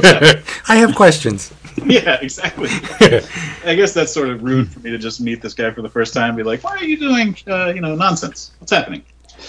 I 0.69 0.77
have 0.77 0.95
questions. 0.95 1.53
yeah, 1.87 2.19
exactly. 2.21 2.69
I 3.65 3.75
guess 3.75 3.93
that's 3.93 4.13
sort 4.13 4.29
of 4.29 4.43
rude 4.43 4.71
for 4.73 4.81
me 4.81 4.91
to 4.91 4.99
just 4.99 5.21
meet 5.21 5.43
this 5.43 5.55
guy 5.55 5.71
for 5.73 5.83
the 5.83 5.89
first 5.89 6.15
time 6.15 6.31
and 6.31 6.37
be 6.37 6.43
like, 6.43 6.63
"Why 6.63 6.77
are 6.77 6.85
you 6.85 6.97
doing, 6.97 7.37
uh, 7.49 7.73
you 7.75 7.81
know, 7.81 7.95
nonsense? 7.97 8.53
What's 8.59 8.73
happening?" 8.73 9.03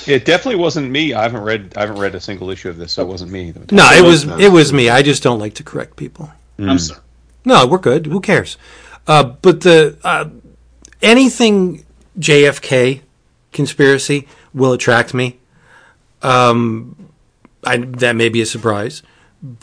It 0.08 0.26
definitely 0.26 0.60
wasn't 0.60 0.90
me. 0.90 1.14
I 1.14 1.24
haven't 1.24 1.44
read. 1.44 1.74
I 1.78 1.82
haven't 1.82 2.00
read 2.00 2.16
a 2.16 2.20
single 2.20 2.50
issue 2.50 2.70
of 2.70 2.78
this, 2.78 2.94
so 2.94 3.04
it 3.04 3.08
wasn't 3.08 3.32
me. 3.32 3.54
No, 3.72 3.90
it 3.92 4.04
was 4.04 4.24
it 4.40 4.52
was 4.52 4.74
me. 4.74 4.90
I 4.90 5.04
just 5.04 5.22
don't 5.22 5.40
like 5.40 5.54
to 5.56 5.64
correct 5.64 5.98
people. 5.98 6.32
I'm 6.58 6.80
sorry. 6.80 7.02
No, 7.46 7.68
we're 7.68 7.78
good. 7.78 8.08
Who 8.08 8.22
cares? 8.22 8.58
Uh, 9.08 9.24
but 9.24 9.62
the 9.62 9.98
uh, 10.04 10.30
anything 11.02 11.86
JFK 12.20 13.02
conspiracy 13.52 14.28
will 14.54 14.74
attract 14.74 15.14
me. 15.14 15.38
Um, 16.22 17.10
I, 17.64 17.78
that 17.78 18.16
may 18.16 18.30
be 18.30 18.42
a 18.42 18.46
surprise, 18.46 19.04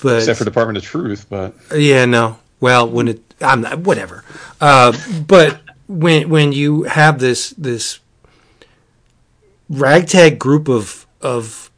but 0.03 0.19
except 0.19 0.39
for 0.39 0.45
Department 0.45 0.79
of 0.79 0.85
Truth, 0.85 1.27
but 1.29 1.55
yeah, 1.75 2.05
no. 2.05 2.39
Well, 2.61 2.89
when 2.89 3.09
it, 3.09 3.21
I'm 3.41 3.63
not, 3.63 3.81
whatever. 3.81 4.25
Uh, 4.61 4.97
but 5.27 5.61
when 5.89 6.29
when 6.29 6.53
you 6.53 6.85
have 6.85 7.19
this 7.19 7.51
this 7.51 7.99
ragtag 9.69 10.39
group 10.39 10.69
of 10.69 11.07
of 11.21 11.71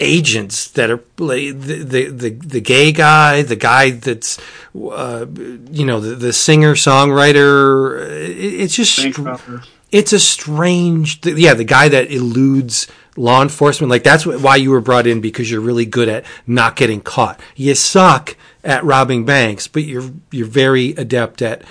agents 0.00 0.68
that 0.72 0.90
are 0.90 1.02
the 1.16 1.52
the 1.52 2.10
the, 2.10 2.30
the 2.30 2.60
gay 2.60 2.92
guy, 2.92 3.42
the 3.42 3.56
guy 3.56 3.90
that's 3.90 4.38
uh, 4.74 5.26
you 5.70 5.86
know 5.86 6.00
the, 6.00 6.14
the 6.16 6.32
singer 6.32 6.74
songwriter. 6.74 8.00
It, 8.06 8.60
it's 8.60 8.74
just 8.74 8.98
Bank 8.98 9.14
str- 9.14 9.22
robber. 9.22 9.62
it's 9.90 10.12
a 10.12 10.20
strange 10.20 11.24
yeah 11.24 11.54
the 11.54 11.64
guy 11.64 11.88
that 11.88 12.10
eludes 12.10 12.88
law 13.16 13.42
enforcement 13.42 13.90
like 13.90 14.02
that's 14.02 14.24
wh- 14.24 14.42
why 14.42 14.56
you 14.56 14.70
were 14.70 14.80
brought 14.80 15.06
in 15.06 15.20
because 15.20 15.50
you're 15.50 15.60
really 15.60 15.86
good 15.86 16.08
at 16.08 16.24
not 16.46 16.76
getting 16.76 17.00
caught. 17.00 17.40
You 17.54 17.74
suck 17.74 18.36
at 18.62 18.84
robbing 18.84 19.24
banks 19.24 19.68
but 19.68 19.84
you're 19.84 20.10
you're 20.30 20.46
very 20.46 20.90
adept 20.90 21.42
at 21.42 21.62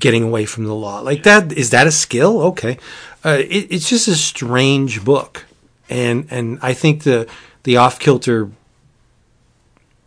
getting 0.00 0.22
away 0.22 0.44
from 0.44 0.64
the 0.64 0.74
law. 0.74 1.00
Like 1.00 1.22
that 1.24 1.52
is 1.52 1.70
that 1.70 1.86
a 1.86 1.92
skill? 1.92 2.40
Okay. 2.42 2.78
Uh, 3.24 3.38
it, 3.40 3.70
it's 3.70 3.88
just 3.88 4.08
a 4.08 4.14
strange 4.14 5.04
book. 5.04 5.44
And 5.90 6.26
and 6.30 6.58
i 6.62 6.72
think 6.72 7.02
the 7.02 7.28
the 7.64 7.76
off 7.76 7.98
kilter 7.98 8.50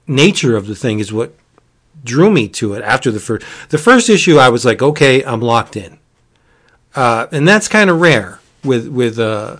nature 0.07 0.55
of 0.55 0.67
the 0.67 0.75
thing 0.75 0.99
is 0.99 1.13
what 1.13 1.33
drew 2.03 2.29
me 2.29 2.47
to 2.47 2.73
it 2.73 2.83
after 2.83 3.11
the 3.11 3.19
first 3.19 3.45
the 3.69 3.77
first 3.77 4.09
issue 4.09 4.37
i 4.37 4.49
was 4.49 4.63
like 4.63 4.81
okay 4.81 5.23
i'm 5.23 5.41
locked 5.41 5.75
in. 5.75 5.99
Uh, 6.95 7.27
and 7.31 7.47
that's 7.47 7.67
kind 7.67 7.89
of 7.89 7.99
rare 7.99 8.39
with 8.63 8.87
with 8.87 9.19
uh, 9.19 9.57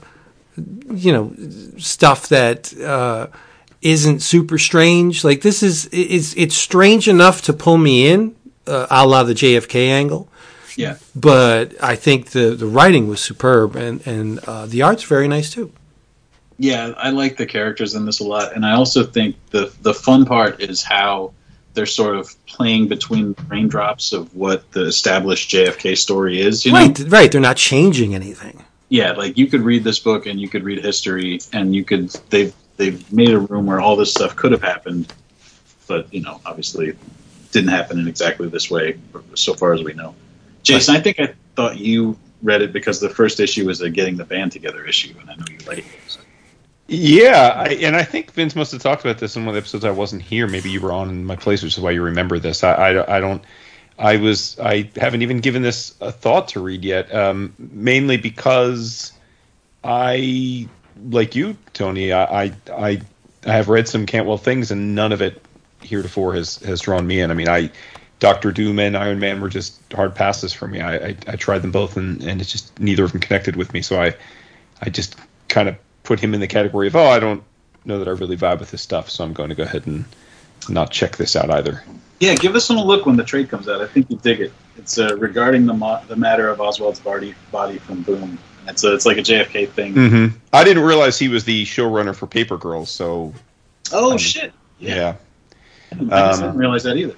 you 0.91 1.11
know 1.11 1.33
stuff 1.77 2.29
that 2.29 2.77
uh, 2.79 3.27
isn't 3.81 4.21
super 4.21 4.57
strange. 4.57 5.23
Like 5.23 5.41
this 5.41 5.63
is 5.63 5.89
it's 5.91 6.35
it's 6.35 6.55
strange 6.55 7.07
enough 7.07 7.41
to 7.43 7.53
pull 7.53 7.77
me 7.77 8.07
in, 8.07 8.35
uh, 8.67 8.87
a 8.89 9.05
la 9.05 9.23
the 9.23 9.33
JFK 9.33 9.89
angle. 9.89 10.29
Yeah. 10.75 10.97
But 11.15 11.81
I 11.81 11.95
think 11.95 12.31
the 12.31 12.51
the 12.51 12.67
writing 12.67 13.07
was 13.07 13.19
superb 13.19 13.75
and 13.75 14.05
and 14.07 14.39
uh, 14.39 14.65
the 14.65 14.81
art's 14.81 15.03
very 15.03 15.27
nice 15.27 15.51
too. 15.51 15.71
Yeah, 16.57 16.93
I 16.97 17.09
like 17.09 17.35
the 17.35 17.45
characters 17.45 17.95
in 17.95 18.05
this 18.05 18.21
a 18.21 18.23
lot, 18.23 18.55
and 18.55 18.65
I 18.65 18.73
also 18.73 19.03
think 19.03 19.35
the 19.51 19.73
the 19.81 19.93
fun 19.93 20.25
part 20.25 20.61
is 20.61 20.81
how 20.81 21.33
they're 21.73 21.85
sort 21.85 22.15
of 22.15 22.33
playing 22.45 22.87
between 22.87 23.33
the 23.33 23.43
raindrops 23.43 24.13
of 24.13 24.33
what 24.33 24.71
the 24.71 24.85
established 24.85 25.51
JFK 25.51 25.97
story 25.97 26.39
is. 26.39 26.65
You 26.65 26.71
know? 26.71 26.79
Right, 26.79 26.99
right. 27.07 27.31
They're 27.31 27.41
not 27.41 27.57
changing 27.57 28.15
anything. 28.15 28.63
Yeah, 28.89 29.13
like 29.13 29.38
you 29.38 29.47
could 29.47 29.61
read 29.61 29.83
this 29.83 29.99
book 29.99 30.25
and 30.25 30.39
you 30.39 30.47
could 30.47 30.63
read 30.63 30.83
history, 30.83 31.39
and 31.53 31.75
you 31.75 31.83
could 31.83 32.09
they've 32.29 32.53
they've 32.77 33.11
made 33.11 33.31
a 33.31 33.39
room 33.39 33.65
where 33.65 33.79
all 33.79 33.95
this 33.95 34.11
stuff 34.11 34.36
could 34.36 34.51
have 34.51 34.61
happened, 34.61 35.11
but 35.88 36.13
you 36.13 36.21
know, 36.21 36.39
obviously, 36.45 36.95
didn't 37.51 37.69
happen 37.69 37.99
in 37.99 38.07
exactly 38.07 38.47
this 38.47 38.69
way, 38.69 38.99
so 39.33 39.53
far 39.53 39.73
as 39.73 39.83
we 39.83 39.93
know. 39.93 40.13
Jason, 40.63 40.95
I 40.95 40.99
think 40.99 41.19
I 41.19 41.33
thought 41.55 41.77
you 41.77 42.17
read 42.43 42.61
it 42.61 42.73
because 42.73 42.99
the 42.99 43.09
first 43.09 43.39
issue 43.39 43.65
was 43.65 43.81
a 43.81 43.89
getting 43.89 44.17
the 44.17 44.25
band 44.25 44.51
together 44.51 44.86
issue, 44.86 45.13
and 45.19 45.29
I 45.29 45.36
know 45.36 45.45
you 45.49 45.57
like 45.67 45.79
it. 45.79 45.86
so. 46.07 46.19
Yeah, 46.88 47.53
I, 47.55 47.69
and 47.75 47.95
I 47.95 48.03
think 48.03 48.31
Vince 48.31 48.55
must 48.55 48.71
have 48.71 48.81
talked 48.81 49.03
about 49.03 49.17
this 49.17 49.36
in 49.36 49.43
one 49.43 49.49
of 49.49 49.53
the 49.55 49.59
episodes 49.59 49.83
I 49.86 49.91
wasn't 49.91 50.21
here. 50.21 50.47
Maybe 50.47 50.69
you 50.69 50.79
were 50.79 50.91
on 50.91 51.09
in 51.09 51.25
my 51.25 51.36
place, 51.36 51.63
which 51.63 51.73
is 51.73 51.79
why 51.79 51.91
you 51.91 52.03
remember 52.03 52.38
this. 52.38 52.63
I, 52.63 52.73
I, 52.73 53.17
I 53.17 53.19
don't. 53.19 53.43
I 53.97 54.17
was. 54.17 54.59
I 54.59 54.89
haven't 54.95 55.21
even 55.21 55.39
given 55.39 55.61
this 55.61 55.95
a 56.01 56.11
thought 56.11 56.49
to 56.49 56.59
read 56.59 56.83
yet. 56.83 57.13
Um, 57.13 57.53
mainly 57.57 58.17
because 58.17 59.13
I, 59.83 60.67
like 61.09 61.35
you, 61.35 61.57
Tony. 61.73 62.11
I, 62.11 62.45
I, 62.45 62.51
I, 62.75 63.01
have 63.45 63.69
read 63.69 63.87
some 63.87 64.05
Cantwell 64.05 64.37
things, 64.37 64.71
and 64.71 64.95
none 64.95 65.11
of 65.11 65.21
it 65.21 65.41
heretofore 65.81 66.33
has 66.33 66.57
has 66.57 66.81
drawn 66.81 67.07
me 67.07 67.19
in. 67.19 67.31
I 67.31 67.33
mean, 67.33 67.49
I. 67.49 67.71
Doctor 68.21 68.53
Doom 68.53 68.79
and 68.79 68.95
Iron 68.95 69.19
Man 69.19 69.41
were 69.41 69.49
just 69.49 69.77
hard 69.91 70.15
passes 70.15 70.53
for 70.53 70.69
me. 70.69 70.79
I, 70.79 70.95
I, 70.95 71.17
I 71.27 71.35
tried 71.35 71.59
them 71.59 71.71
both, 71.71 71.97
and, 71.97 72.23
and 72.23 72.39
it's 72.39 72.49
just 72.49 72.79
neither 72.79 73.03
of 73.03 73.11
them 73.11 73.19
connected 73.19 73.57
with 73.57 73.73
me. 73.73 73.81
So 73.81 74.01
I, 74.01 74.15
I 74.81 74.89
just 74.89 75.17
kind 75.49 75.67
of 75.67 75.75
put 76.03 76.21
him 76.21 76.33
in 76.33 76.39
the 76.39 76.47
category 76.47 76.87
of 76.87 76.95
oh 76.95 77.07
I 77.07 77.19
don't 77.19 77.43
know 77.83 77.99
that 77.99 78.07
I 78.07 78.11
really 78.11 78.37
vibe 78.37 78.59
with 78.59 78.71
this 78.71 78.81
stuff, 78.81 79.09
so 79.09 79.23
I'm 79.23 79.33
going 79.33 79.49
to 79.49 79.55
go 79.55 79.63
ahead 79.63 79.85
and 79.85 80.05
not 80.69 80.91
check 80.91 81.17
this 81.17 81.35
out 81.35 81.49
either. 81.49 81.83
Yeah, 82.20 82.36
give 82.36 82.53
this 82.53 82.70
one 82.70 82.78
a 82.78 82.84
look 82.84 83.05
when 83.05 83.16
the 83.18 83.24
trade 83.24 83.49
comes 83.49 83.68
out. 83.68 83.82
I 83.82 83.88
think 83.88 84.09
you 84.09 84.18
dig 84.18 84.39
it. 84.41 84.53
It's 84.78 84.97
uh, 84.97 85.16
regarding 85.18 85.66
the 85.66 85.74
mo- 85.74 86.01
the 86.07 86.16
matter 86.16 86.49
of 86.49 86.59
Oswald's 86.59 86.99
body 86.99 87.36
body 87.51 87.78
from 87.78 88.01
Boom. 88.03 88.38
It's 88.68 88.84
a, 88.84 88.93
it's 88.93 89.05
like 89.05 89.18
a 89.18 89.22
JFK 89.22 89.70
thing. 89.70 89.93
Mm-hmm. 89.93 90.38
I 90.53 90.63
didn't 90.63 90.84
realize 90.84 91.20
he 91.20 91.28
was 91.28 91.43
the 91.43 91.66
showrunner 91.66 92.16
for 92.16 92.26
Paper 92.28 92.57
Girls, 92.57 92.89
so 92.89 93.34
Oh 93.91 94.13
Um, 94.13 94.18
shit! 94.18 94.53
yeah. 94.80 95.16
I 95.91 96.16
I 96.16 96.22
Um, 96.32 96.39
didn't 96.39 96.57
realize 96.57 96.84
that 96.84 96.97
either. 96.97 97.16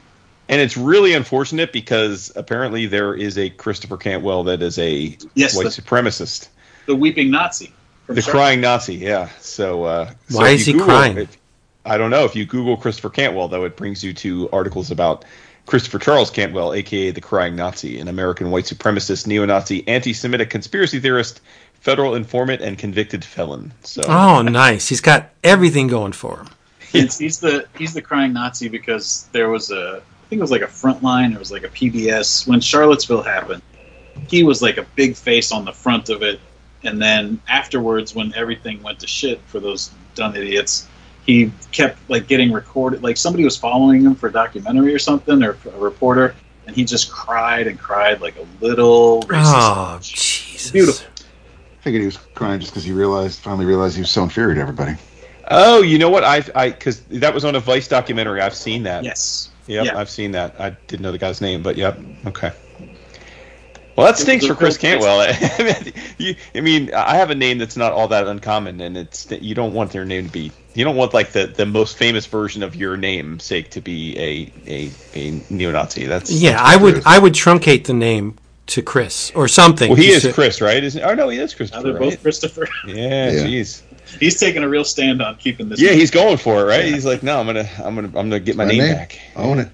And 0.49 0.61
it's 0.61 0.77
really 0.77 1.13
unfortunate 1.13 1.71
because 1.73 2.31
apparently 2.35 2.85
there 2.85 3.13
is 3.13 3.37
a 3.37 3.49
Christopher 3.49 3.97
Cantwell 3.97 4.43
that 4.45 4.61
is 4.61 4.77
a 4.79 5.17
Yes, 5.35 5.55
white 5.55 5.63
the, 5.63 5.69
supremacist, 5.69 6.49
the 6.85 6.95
weeping 6.95 7.29
Nazi. 7.31 7.71
From 8.05 8.15
the 8.15 8.21
Charlotte. 8.21 8.37
crying 8.39 8.61
Nazi. 8.61 8.95
Yeah. 8.95 9.29
So 9.41 9.83
uh, 9.83 10.11
Why 10.31 10.49
if 10.51 10.61
is 10.61 10.65
he 10.65 10.71
Google- 10.73 10.87
crying? 10.87 11.17
if- 11.17 11.36
I 11.87 11.97
don't 11.97 12.11
know. 12.11 12.25
If 12.25 12.35
you 12.35 12.45
Google 12.45 12.77
Christopher 12.77 13.09
Cantwell, 13.09 13.47
though, 13.47 13.63
it 13.63 13.77
brings 13.77 14.03
you 14.03 14.13
to 14.13 14.49
articles 14.51 14.91
about 14.91 15.23
Christopher 15.65 15.99
Charles 15.99 16.29
Cantwell, 16.29 16.73
aka 16.73 17.11
the 17.11 17.21
Crying 17.21 17.55
Nazi, 17.55 17.99
an 17.99 18.07
American 18.07 18.51
white 18.51 18.65
supremacist, 18.65 19.25
neo-Nazi, 19.25 19.87
anti-Semitic 19.87 20.49
conspiracy 20.49 20.99
theorist, 20.99 21.41
federal 21.79 22.15
informant, 22.15 22.61
and 22.61 22.77
convicted 22.77 23.23
felon. 23.23 23.73
So 23.83 24.01
Oh, 24.07 24.41
nice. 24.41 24.89
He's 24.89 25.01
got 25.01 25.29
everything 25.43 25.87
going 25.87 26.11
for 26.11 26.39
him. 26.39 26.47
It's, 26.93 27.17
he's 27.17 27.39
the 27.39 27.67
he's 27.77 27.93
the 27.93 28.01
crying 28.01 28.33
Nazi 28.33 28.69
because 28.69 29.27
there 29.31 29.49
was 29.49 29.71
a 29.71 30.01
I 30.01 30.29
think 30.29 30.39
it 30.39 30.41
was 30.41 30.51
like 30.51 30.61
a 30.61 30.67
front 30.67 31.03
line. 31.03 31.31
It 31.33 31.39
was 31.39 31.51
like 31.51 31.63
a 31.63 31.69
PBS 31.69 32.47
when 32.47 32.59
Charlottesville 32.59 33.23
happened. 33.23 33.61
He 34.29 34.43
was 34.43 34.61
like 34.61 34.77
a 34.77 34.83
big 34.95 35.15
face 35.15 35.51
on 35.51 35.63
the 35.63 35.71
front 35.71 36.09
of 36.09 36.21
it, 36.21 36.39
and 36.83 37.01
then 37.01 37.39
afterwards, 37.47 38.15
when 38.15 38.33
everything 38.35 38.81
went 38.83 38.99
to 39.01 39.07
shit 39.07 39.39
for 39.47 39.59
those 39.59 39.91
dumb 40.15 40.35
idiots, 40.35 40.87
he 41.27 41.51
kept 41.71 41.99
like 42.09 42.27
getting 42.27 42.51
recorded. 42.51 43.03
Like 43.03 43.17
somebody 43.17 43.43
was 43.43 43.57
following 43.57 44.01
him 44.01 44.15
for 44.15 44.29
a 44.29 44.31
documentary 44.31 44.93
or 44.93 44.99
something, 44.99 45.43
or 45.43 45.57
a 45.65 45.77
reporter, 45.77 46.35
and 46.65 46.75
he 46.75 46.85
just 46.85 47.11
cried 47.11 47.67
and 47.67 47.77
cried 47.77 48.21
like 48.21 48.37
a 48.37 48.63
little 48.63 49.21
racist. 49.23 49.51
Oh, 49.53 49.99
Jesus. 50.01 50.71
Beautiful. 50.71 51.05
I 51.19 51.83
figured 51.83 52.01
he 52.01 52.07
was 52.07 52.17
crying 52.33 52.59
just 52.59 52.71
because 52.71 52.85
he 52.85 52.93
realized, 52.93 53.39
finally 53.39 53.65
realized 53.65 53.95
he 53.95 54.01
was 54.01 54.09
so 54.09 54.23
inferior 54.23 54.55
to 54.55 54.61
everybody. 54.61 54.95
Oh, 55.49 55.81
you 55.81 55.99
know 55.99 56.09
what? 56.09 56.23
I 56.23 56.43
I 56.55 56.69
because 56.69 57.01
that 57.05 57.33
was 57.33 57.45
on 57.45 57.55
a 57.55 57.59
Vice 57.59 57.87
documentary. 57.87 58.41
I've 58.41 58.55
seen 58.55 58.83
that. 58.83 59.03
Yes. 59.03 59.51
Yep, 59.67 59.85
Yeah. 59.85 59.97
I've 59.97 60.09
seen 60.09 60.31
that. 60.31 60.59
I 60.59 60.71
didn't 60.87 61.01
know 61.01 61.11
the 61.11 61.17
guy's 61.17 61.41
name, 61.41 61.61
but 61.61 61.75
yep. 61.75 61.99
Okay. 62.25 62.51
Well, 63.97 64.05
that 64.05 64.17
stinks 64.19 64.45
for 64.45 64.53
Chris 64.53 64.77
Cantwell. 64.77 65.21
I 66.55 66.61
mean, 66.61 66.93
I 66.93 67.15
have 67.15 67.31
a 67.31 67.35
name 67.35 67.57
that's 67.57 67.75
not 67.75 67.93
all 67.93 68.07
that 68.09 68.27
uncommon, 68.27 68.79
and 68.79 68.95
it's 68.95 69.29
you 69.31 69.55
don't 69.55 69.73
want 69.73 69.91
their 69.91 70.05
name 70.05 70.27
to 70.27 70.31
be. 70.31 70.51
You 70.75 70.85
don't 70.85 70.95
want 70.95 71.15
like 71.15 71.31
the, 71.31 71.47
the 71.47 71.65
most 71.65 71.97
famous 71.97 72.27
version 72.27 72.61
of 72.61 72.75
your 72.75 72.95
namesake 72.95 73.71
to 73.71 73.81
be 73.81 74.15
a 74.19 74.51
a, 74.67 74.91
a 75.15 75.41
neo-Nazi. 75.49 76.05
That's 76.05 76.29
Yeah, 76.31 76.61
I 76.61 76.77
would 76.77 77.01
I 77.07 77.17
would 77.17 77.33
truncate 77.33 77.85
the 77.85 77.93
name 77.95 78.35
to 78.67 78.83
Chris 78.83 79.31
or 79.31 79.47
something. 79.47 79.89
Well, 79.89 79.97
he 79.97 80.09
is 80.09 80.21
to- 80.21 80.33
Chris, 80.33 80.61
right? 80.61 80.83
Isn't? 80.83 81.01
Oh 81.01 81.15
no, 81.15 81.29
he 81.29 81.39
is 81.39 81.59
Now 81.71 81.81
they're 81.81 81.93
both 81.93 82.01
Right? 82.13 82.21
Christopher. 82.21 82.67
Yeah, 82.87 83.31
Yeah. 83.31 83.45
jeez. 83.45 83.81
He's 84.19 84.39
taking 84.39 84.63
a 84.63 84.69
real 84.69 84.83
stand 84.83 85.21
on 85.21 85.35
keeping 85.37 85.69
this. 85.69 85.81
Yeah, 85.81 85.91
he's 85.93 86.11
going 86.11 86.37
for 86.37 86.61
it, 86.61 86.65
right? 86.65 86.85
He's 86.85 87.05
like, 87.05 87.23
no, 87.23 87.39
I'm 87.39 87.45
gonna, 87.45 87.67
I'm 87.79 87.95
gonna, 87.95 88.07
I'm 88.07 88.29
gonna 88.29 88.39
get 88.39 88.55
my, 88.55 88.63
My 88.63 88.69
name, 88.71 88.79
name. 88.83 88.95
back. 88.95 89.19
Own 89.35 89.59
it. 89.59 89.69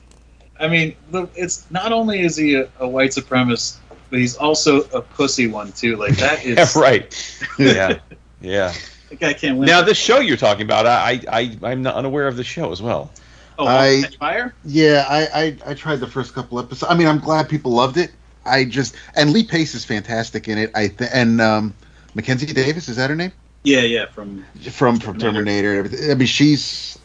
I 0.59 0.67
mean, 0.67 0.95
it's 1.35 1.69
not 1.71 1.91
only 1.91 2.21
is 2.21 2.35
he 2.37 2.55
a, 2.55 2.69
a 2.79 2.87
white 2.87 3.11
supremacist, 3.11 3.77
but 4.13 4.19
he's 4.19 4.37
also 4.37 4.81
a 4.91 5.01
pussy 5.01 5.47
one 5.47 5.71
too. 5.71 5.95
Like 5.95 6.15
that 6.17 6.45
is 6.45 6.75
Yeah, 6.75 6.79
right. 6.79 7.35
Yeah, 7.57 7.99
yeah. 8.41 8.71
the 9.09 9.15
guy 9.15 9.33
can't 9.33 9.57
win. 9.57 9.65
Now, 9.65 9.81
this 9.81 9.97
show 9.97 10.19
you're 10.19 10.37
talking 10.37 10.61
about, 10.61 10.85
I, 10.85 11.19
I, 11.31 11.57
I'm 11.63 11.81
not 11.81 11.95
unaware 11.95 12.27
of 12.27 12.35
the 12.37 12.43
show 12.43 12.71
as 12.71 12.79
well. 12.79 13.11
oh, 13.57 13.65
I- 13.65 14.03
fire. 14.19 14.53
Yeah, 14.65 15.03
I, 15.09 15.25
I 15.65 15.71
I 15.71 15.73
tried 15.73 15.95
the 15.95 16.05
first 16.05 16.35
couple 16.35 16.59
episodes. 16.59 16.91
I 16.91 16.95
mean, 16.95 17.07
I'm 17.07 17.17
glad 17.17 17.49
people 17.49 17.71
loved 17.71 17.97
it. 17.97 18.11
I 18.45 18.65
just 18.65 18.95
and 19.15 19.33
Lee 19.33 19.45
Pace 19.45 19.73
is 19.73 19.83
fantastic 19.83 20.47
in 20.47 20.59
it. 20.59 20.69
I 20.75 20.89
th- 20.89 21.09
and 21.11 21.41
um, 21.41 21.73
Mackenzie 22.13 22.45
Davis 22.45 22.87
is 22.89 22.97
that 22.97 23.09
her 23.09 23.15
name 23.15 23.31
Yeah, 23.63 23.81
yeah. 23.81 24.05
From 24.05 24.45
from 24.73 24.99
from 24.99 25.17
Terminator. 25.17 25.71
and 25.71 25.79
everything. 25.87 26.11
I 26.11 26.13
mean, 26.13 26.27
she's 26.27 26.99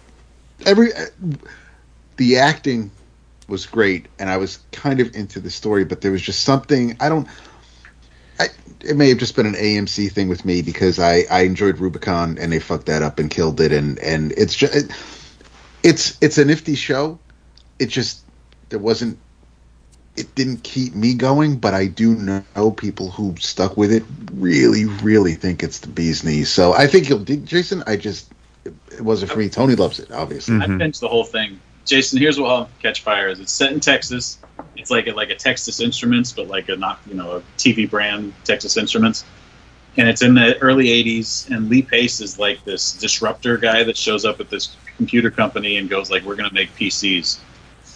every 0.66 0.90
the 2.18 2.36
acting 2.36 2.90
was 3.48 3.66
great, 3.66 4.06
and 4.18 4.28
I 4.28 4.36
was 4.36 4.58
kind 4.72 5.00
of 5.00 5.14
into 5.16 5.40
the 5.40 5.50
story, 5.50 5.84
but 5.84 6.00
there 6.00 6.12
was 6.12 6.22
just 6.22 6.44
something 6.44 6.96
I 7.00 7.08
don't. 7.08 7.26
I, 8.38 8.48
it 8.84 8.96
may 8.96 9.08
have 9.08 9.18
just 9.18 9.34
been 9.34 9.46
an 9.46 9.54
AMC 9.54 10.12
thing 10.12 10.28
with 10.28 10.44
me 10.44 10.62
because 10.62 11.00
I, 11.00 11.24
I 11.28 11.40
enjoyed 11.40 11.78
Rubicon 11.78 12.38
and 12.38 12.52
they 12.52 12.60
fucked 12.60 12.86
that 12.86 13.02
up 13.02 13.18
and 13.18 13.28
killed 13.28 13.60
it 13.60 13.72
and 13.72 13.98
and 13.98 14.30
it's 14.36 14.54
just 14.54 14.76
it, 14.76 14.92
it's 15.82 16.16
it's 16.20 16.38
a 16.38 16.44
nifty 16.44 16.76
show. 16.76 17.18
It 17.80 17.86
just 17.86 18.22
there 18.68 18.78
wasn't 18.78 19.18
it 20.16 20.34
didn't 20.34 20.62
keep 20.62 20.94
me 20.94 21.14
going, 21.14 21.58
but 21.58 21.74
I 21.74 21.86
do 21.86 22.14
know 22.14 22.70
people 22.70 23.10
who 23.10 23.34
stuck 23.38 23.76
with 23.76 23.92
it 23.92 24.04
really 24.32 24.84
really 24.84 25.34
think 25.34 25.62
it's 25.62 25.80
the 25.80 25.88
bee's 25.88 26.22
knees. 26.22 26.50
So 26.50 26.72
I 26.72 26.86
think 26.86 27.08
you'll 27.08 27.20
dig 27.20 27.46
Jason. 27.46 27.82
I 27.86 27.96
just 27.96 28.30
it, 28.64 28.74
it 28.92 29.00
wasn't 29.00 29.32
for 29.32 29.38
me. 29.38 29.48
Tony 29.48 29.74
loves 29.74 29.98
it, 29.98 30.12
obviously. 30.12 30.56
I 30.56 30.60
mm-hmm. 30.60 30.80
binged 30.80 31.00
the 31.00 31.08
whole 31.08 31.24
thing. 31.24 31.60
Jason, 31.88 32.18
here's 32.18 32.38
what 32.38 32.50
I'll 32.50 32.70
Catch 32.82 33.02
Fire 33.02 33.28
is. 33.28 33.40
It's 33.40 33.52
set 33.52 33.72
in 33.72 33.80
Texas. 33.80 34.38
It's 34.76 34.90
like 34.90 35.06
a, 35.06 35.12
like 35.12 35.30
a 35.30 35.34
Texas 35.34 35.80
Instruments, 35.80 36.32
but 36.32 36.46
like 36.46 36.68
a 36.68 36.76
not 36.76 37.00
you 37.06 37.14
know 37.14 37.36
a 37.36 37.40
TV 37.56 37.88
brand 37.88 38.34
Texas 38.44 38.76
Instruments. 38.76 39.24
and 39.96 40.08
it's 40.08 40.22
in 40.22 40.34
the 40.34 40.56
early 40.58 40.86
80s 40.86 41.50
and 41.50 41.68
lee 41.68 41.82
pace 41.82 42.20
is 42.20 42.38
like 42.38 42.64
this 42.64 42.92
disruptor 42.92 43.56
guy 43.56 43.82
that 43.84 43.96
shows 43.96 44.24
up 44.24 44.40
at 44.40 44.48
this 44.48 44.76
computer 44.96 45.30
company 45.30 45.76
and 45.76 45.88
goes 45.90 46.10
like 46.10 46.22
we're 46.24 46.36
going 46.36 46.48
to 46.48 46.54
make 46.54 46.74
pcs 46.76 47.38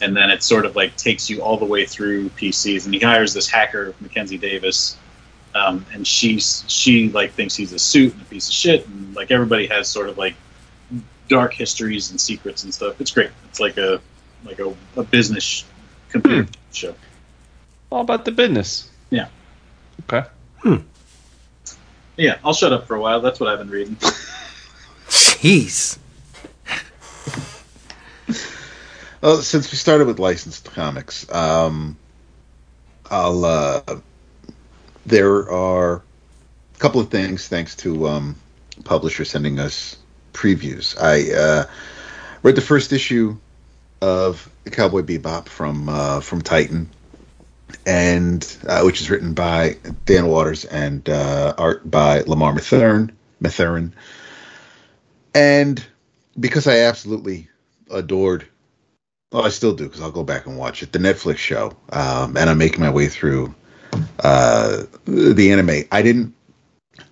and 0.01 0.17
then 0.17 0.31
it 0.31 0.43
sort 0.43 0.67
of 0.67 0.75
like 0.75 0.97
takes 0.97 1.31
you 1.31 1.43
all 1.43 1.57
the 1.57 1.65
way 1.65 1.87
through 1.87 2.29
pcs 2.31 2.85
and 2.85 2.95
he 2.95 3.01
hires 3.01 3.33
this 3.33 3.49
hacker 3.49 3.95
mackenzie 4.01 4.39
davis 4.39 4.97
um, 5.55 5.85
and 5.93 6.07
she's 6.07 6.65
she 6.67 7.09
like 7.11 7.33
thinks 7.33 7.55
he's 7.55 7.73
a 7.73 7.79
suit 7.79 8.13
and 8.13 8.23
a 8.23 8.25
piece 8.27 8.49
of 8.49 8.55
shit 8.55 8.87
and 8.87 9.15
like 9.15 9.31
everybody 9.31 9.67
has 9.67 9.89
sort 9.89 10.09
of 10.09 10.19
like 10.19 10.35
dark 11.33 11.55
histories 11.55 12.11
and 12.11 12.21
secrets 12.21 12.63
and 12.63 12.75
stuff 12.75 13.01
it's 13.01 13.11
great 13.11 13.31
it's 13.49 13.59
like 13.59 13.79
a 13.79 13.99
like 14.45 14.59
a, 14.59 14.75
a 14.97 15.03
business 15.03 15.65
computer 16.11 16.47
show 16.73 16.95
All 17.91 18.03
about 18.03 18.27
the 18.27 18.33
business. 18.33 18.91
Yeah. 19.09 19.29
Okay. 20.03 20.29
Hmm. 20.59 20.77
yeah 22.19 22.37
i'll 22.45 22.53
shut 22.53 22.73
up 22.75 22.87
for 22.87 22.97
a 22.97 23.01
while 23.01 23.23
that's 23.23 23.41
what 23.41 23.49
i've 23.49 23.59
been 23.59 23.71
reading 23.71 23.97
Jeez. 25.09 25.99
Well, 29.23 29.37
since 29.37 29.71
we 29.71 29.79
started 29.79 30.09
with 30.09 30.19
licensed 30.19 30.65
comics, 30.65 31.33
um, 31.33 31.97
I'll. 33.09 33.45
Uh, 33.45 34.01
there 35.07 35.49
are 35.49 36.03
a 36.75 36.79
couple 36.81 37.01
of 37.01 37.09
things 37.09 37.47
thanks 37.47 37.77
to 37.77 38.09
um, 38.09 38.35
publisher 38.85 39.25
sending 39.25 39.61
us 39.61 39.97
previews. 40.33 41.01
I 41.01 41.35
uh, 41.35 41.65
read 42.43 42.57
the 42.57 42.63
first 42.63 42.93
issue 42.93 43.37
of 44.01 44.51
Cowboy 44.71 45.03
Bebop 45.03 45.49
from 45.49 45.89
uh, 45.89 46.21
from 46.21 46.43
Titan, 46.43 46.89
and 47.87 48.57
uh, 48.67 48.83
which 48.83 49.01
is 49.01 49.11
written 49.11 49.35
by 49.35 49.77
Dan 50.05 50.27
Watters 50.27 50.65
and 50.65 51.09
uh, 51.09 51.55
art 51.59 51.89
by 51.89 52.21
Lamar 52.23 52.53
Mathurin. 52.53 53.13
Mathurin, 53.41 53.95
and 55.35 55.85
because 56.39 56.67
I 56.67 56.79
absolutely 56.81 57.49
adored 57.91 58.47
well, 59.33 59.45
I 59.45 59.49
still 59.49 59.73
do 59.73 59.85
because 59.85 60.03
I'll 60.03 60.13
go 60.13 60.25
back 60.25 60.47
and 60.47 60.59
watch 60.59 60.83
it. 60.83 60.93
The 60.93 60.99
Netflix 60.99 61.39
show, 61.39 61.75
um, 61.91 62.37
and 62.37 62.51
I'm 62.51 62.59
making 62.59 62.81
my 62.81 62.91
way 62.91 63.09
through 63.09 63.55
uh, 64.21 64.83
the 65.07 65.53
anime. 65.53 65.85
I 65.91 66.03
didn't, 66.03 66.35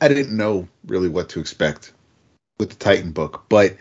I 0.00 0.08
didn't 0.08 0.36
know 0.36 0.68
really 0.86 1.08
what 1.08 1.30
to 1.30 1.40
expect 1.40 1.92
with 2.60 2.70
the 2.70 2.76
Titan 2.76 3.10
book, 3.10 3.44
but 3.48 3.76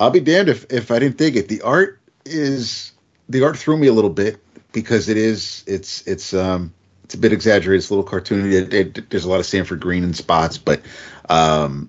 I'll 0.00 0.10
be 0.10 0.20
damned 0.20 0.48
if 0.48 0.66
if 0.72 0.90
I 0.90 0.98
didn't 0.98 1.18
dig 1.18 1.36
it. 1.36 1.48
The 1.48 1.62
art 1.62 2.00
is 2.24 2.92
the 3.28 3.44
art 3.44 3.56
threw 3.56 3.76
me 3.76 3.86
a 3.86 3.92
little 3.92 4.10
bit 4.10 4.42
because 4.72 5.08
it 5.08 5.16
is 5.16 5.62
it's 5.66 6.06
it's 6.06 6.34
um 6.34 6.72
it's 7.04 7.14
a 7.14 7.18
bit 7.18 7.32
exaggerated. 7.32 7.78
It's 7.78 7.90
a 7.90 7.94
little 7.94 8.10
cartoony. 8.10 8.52
It, 8.52 8.74
it, 8.74 9.10
there's 9.10 9.24
a 9.24 9.28
lot 9.28 9.38
of 9.38 9.46
Sanford 9.46 9.78
Greene 9.78 10.02
in 10.02 10.12
spots, 10.12 10.58
but 10.58 10.82
um, 11.28 11.88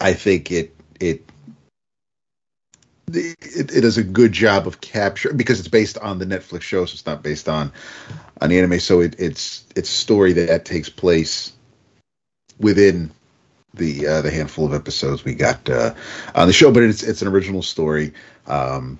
I 0.00 0.14
think 0.14 0.50
it 0.50 0.74
it 0.98 1.22
it, 3.12 3.36
it 3.40 3.80
does 3.82 3.98
a 3.98 4.02
good 4.02 4.32
job 4.32 4.66
of 4.66 4.80
capture 4.80 5.32
because 5.32 5.60
it's 5.60 5.68
based 5.68 5.96
on 5.98 6.18
the 6.18 6.26
Netflix 6.26 6.62
show, 6.62 6.84
so 6.86 6.94
it's 6.94 7.06
not 7.06 7.22
based 7.22 7.48
on 7.48 7.72
on 8.40 8.50
the 8.50 8.58
anime. 8.58 8.80
So 8.80 9.00
it, 9.00 9.14
it's 9.18 9.64
it's 9.76 9.88
a 9.88 9.96
story 9.96 10.32
that 10.32 10.64
takes 10.64 10.88
place 10.88 11.52
within 12.58 13.12
the 13.78 14.06
uh, 14.06 14.22
the 14.22 14.30
handful 14.30 14.66
of 14.66 14.74
episodes 14.74 15.24
we 15.24 15.34
got 15.34 15.68
uh, 15.70 15.94
on 16.34 16.46
the 16.46 16.52
show, 16.52 16.70
but 16.70 16.82
it's 16.82 17.02
it's 17.02 17.22
an 17.22 17.28
original 17.28 17.62
story, 17.62 18.12
um, 18.46 18.98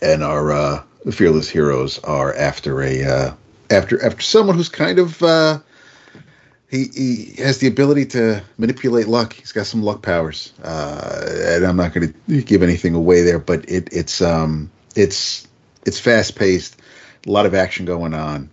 and 0.00 0.22
our 0.22 0.52
uh, 0.52 0.82
fearless 1.10 1.48
heroes 1.48 1.98
are 2.00 2.34
after 2.34 2.82
a 2.82 3.04
uh, 3.04 3.34
after 3.70 4.04
after 4.04 4.22
someone 4.22 4.56
who's 4.56 4.68
kind 4.68 4.98
of 4.98 5.22
uh, 5.22 5.58
he 6.70 6.84
he 6.94 7.42
has 7.42 7.58
the 7.58 7.66
ability 7.66 8.06
to 8.06 8.42
manipulate 8.58 9.08
luck. 9.08 9.32
He's 9.32 9.52
got 9.52 9.66
some 9.66 9.82
luck 9.82 10.02
powers, 10.02 10.52
uh, 10.62 11.26
and 11.56 11.64
I'm 11.64 11.76
not 11.76 11.92
going 11.92 12.12
to 12.12 12.42
give 12.42 12.62
anything 12.62 12.94
away 12.94 13.22
there, 13.22 13.38
but 13.38 13.68
it 13.68 13.88
it's 13.92 14.22
um 14.22 14.70
it's 14.94 15.48
it's 15.84 15.98
fast 15.98 16.36
paced, 16.36 16.80
a 17.26 17.30
lot 17.30 17.46
of 17.46 17.54
action 17.54 17.84
going 17.86 18.14
on. 18.14 18.48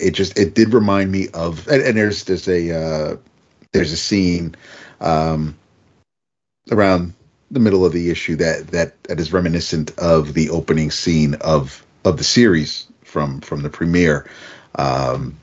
It 0.00 0.10
just 0.10 0.38
it 0.38 0.54
did 0.54 0.74
remind 0.74 1.10
me 1.10 1.28
of 1.32 1.66
and, 1.68 1.82
and 1.82 1.96
there's 1.96 2.24
there's 2.24 2.48
a 2.48 3.18
there's 3.72 3.92
a 3.92 3.96
scene 3.96 4.54
um, 5.00 5.56
around 6.70 7.14
the 7.50 7.60
middle 7.60 7.84
of 7.84 7.92
the 7.92 8.10
issue 8.10 8.36
that 8.36 8.68
that 8.68 9.02
that 9.04 9.20
is 9.20 9.32
reminiscent 9.32 9.96
of 9.98 10.34
the 10.34 10.50
opening 10.50 10.90
scene 10.90 11.34
of 11.34 11.84
of 12.04 12.16
the 12.16 12.24
series 12.24 12.86
from 13.04 13.40
from 13.40 13.62
the 13.62 13.70
premiere. 13.70 14.28
Um, 14.74 15.36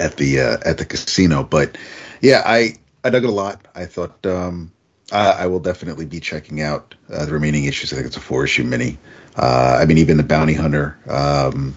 at 0.00 0.16
the 0.16 0.40
uh, 0.40 0.58
at 0.64 0.78
the 0.78 0.84
casino. 0.84 1.42
But 1.42 1.76
yeah, 2.20 2.42
I 2.44 2.74
I 3.04 3.10
dug 3.10 3.24
it 3.24 3.30
a 3.30 3.32
lot. 3.32 3.66
I 3.74 3.86
thought 3.86 4.24
um, 4.26 4.72
I, 5.10 5.30
I 5.30 5.46
will 5.46 5.60
definitely 5.60 6.06
be 6.06 6.20
checking 6.20 6.60
out 6.60 6.94
uh, 7.10 7.26
the 7.26 7.32
remaining 7.32 7.64
issues. 7.64 7.92
I 7.92 7.96
think 7.96 8.06
it's 8.06 8.16
a 8.16 8.20
four 8.20 8.44
issue 8.44 8.64
mini. 8.64 8.98
Uh, 9.36 9.78
I 9.80 9.86
mean, 9.86 9.98
even 9.98 10.16
the 10.16 10.22
bounty 10.22 10.54
hunter, 10.54 10.98
um, 11.08 11.74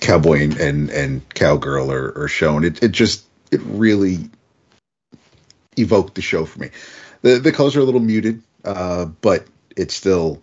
cowboy 0.00 0.42
and, 0.44 0.56
and, 0.56 0.90
and 0.90 1.28
cowgirl 1.34 1.92
are, 1.92 2.18
are 2.18 2.28
shown. 2.28 2.64
It 2.64 2.82
it 2.82 2.92
just 2.92 3.24
it 3.50 3.60
really 3.64 4.30
evoked 5.78 6.14
the 6.14 6.22
show 6.22 6.44
for 6.44 6.60
me. 6.60 6.70
The 7.22 7.38
the 7.38 7.52
colors 7.52 7.76
are 7.76 7.80
a 7.80 7.84
little 7.84 8.00
muted, 8.00 8.42
uh, 8.64 9.06
but 9.06 9.46
it's 9.76 9.94
still 9.94 10.42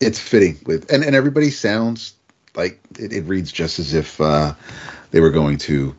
it's 0.00 0.18
fitting 0.18 0.58
with 0.66 0.90
and, 0.92 1.04
and 1.04 1.14
everybody 1.14 1.50
sounds 1.50 2.14
like 2.54 2.80
it, 2.98 3.12
it 3.12 3.22
reads 3.22 3.52
just 3.52 3.78
as 3.78 3.94
if 3.94 4.20
uh, 4.20 4.54
they 5.10 5.20
were 5.20 5.30
going 5.30 5.58
to 5.58 5.94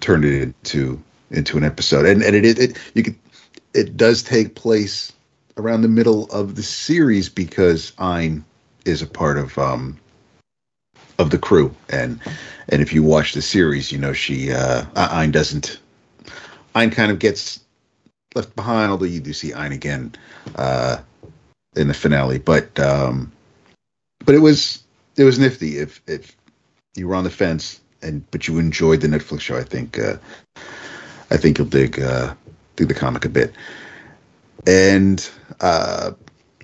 turn 0.00 0.24
it 0.24 0.42
into 0.42 1.02
into 1.30 1.58
an 1.58 1.64
episode. 1.64 2.06
And 2.06 2.22
and 2.22 2.34
it 2.36 2.44
it, 2.44 2.58
it 2.58 2.78
you 2.94 3.02
could 3.02 3.16
it 3.74 3.96
does 3.96 4.22
take 4.22 4.54
place 4.54 5.12
around 5.56 5.82
the 5.82 5.88
middle 5.88 6.30
of 6.30 6.54
the 6.54 6.62
series 6.62 7.28
because 7.28 7.92
Ein 7.98 8.44
is 8.84 9.02
a 9.02 9.06
part 9.06 9.38
of 9.38 9.58
um 9.58 9.98
of 11.18 11.30
the 11.30 11.38
crew 11.38 11.74
and 11.90 12.20
and 12.68 12.82
if 12.82 12.92
you 12.92 13.02
watch 13.02 13.34
the 13.34 13.42
series, 13.42 13.92
you 13.92 13.98
know 13.98 14.12
she 14.12 14.52
uh 14.52 14.84
doesn't 15.26 15.78
Ein 16.74 16.90
kind 16.90 17.10
of 17.12 17.18
gets 17.18 17.60
left 18.34 18.54
behind, 18.56 18.90
although 18.90 19.04
you 19.04 19.20
do 19.20 19.32
see 19.32 19.52
Ein 19.54 19.72
again 19.72 20.14
uh 20.56 20.98
in 21.76 21.88
the 21.88 21.94
finale. 21.94 22.38
But 22.38 22.78
um 22.78 23.32
but 24.24 24.34
it 24.34 24.40
was 24.40 24.82
it 25.16 25.24
was 25.24 25.38
nifty 25.38 25.78
if 25.78 26.02
if 26.06 26.36
you 26.96 27.08
were 27.08 27.14
on 27.14 27.24
the 27.24 27.30
fence 27.30 27.80
and 28.04 28.30
but 28.30 28.46
you 28.46 28.58
enjoyed 28.58 29.00
the 29.00 29.08
Netflix 29.08 29.40
show, 29.40 29.56
I 29.56 29.64
think 29.64 29.98
uh, 29.98 30.16
I 31.30 31.36
think 31.36 31.58
you'll 31.58 31.66
dig 31.66 31.98
uh, 31.98 32.34
dig 32.76 32.88
the 32.88 32.94
comic 32.94 33.24
a 33.24 33.28
bit. 33.28 33.54
And 34.66 35.28
uh, 35.60 36.12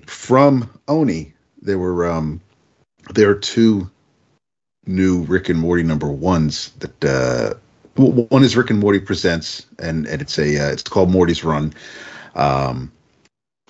from 0.05 0.69
Oni, 0.87 1.33
there 1.61 1.77
were 1.77 2.09
um, 2.09 2.39
there 3.13 3.29
are 3.29 3.35
two 3.35 3.89
new 4.85 5.23
Rick 5.23 5.49
and 5.49 5.59
Morty 5.59 5.83
number 5.83 6.07
ones 6.07 6.71
that 6.79 7.03
uh, 7.03 7.53
one 7.95 8.43
is 8.43 8.55
Rick 8.55 8.69
and 8.69 8.79
Morty 8.79 8.99
presents, 8.99 9.65
and 9.79 10.07
and 10.07 10.21
it's 10.21 10.37
a 10.37 10.67
uh, 10.67 10.71
it's 10.71 10.83
called 10.83 11.09
Morty's 11.11 11.43
Run. 11.43 11.73
Um, 12.35 12.91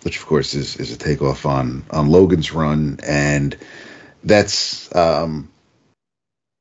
which 0.03 0.17
of 0.17 0.25
course 0.25 0.53
is, 0.53 0.77
is 0.77 0.91
a 0.91 0.97
takeoff 0.97 1.45
on 1.45 1.83
on 1.91 2.09
Logan's 2.09 2.53
run, 2.53 2.99
and 3.03 3.55
that's 4.23 4.93
um, 4.95 5.49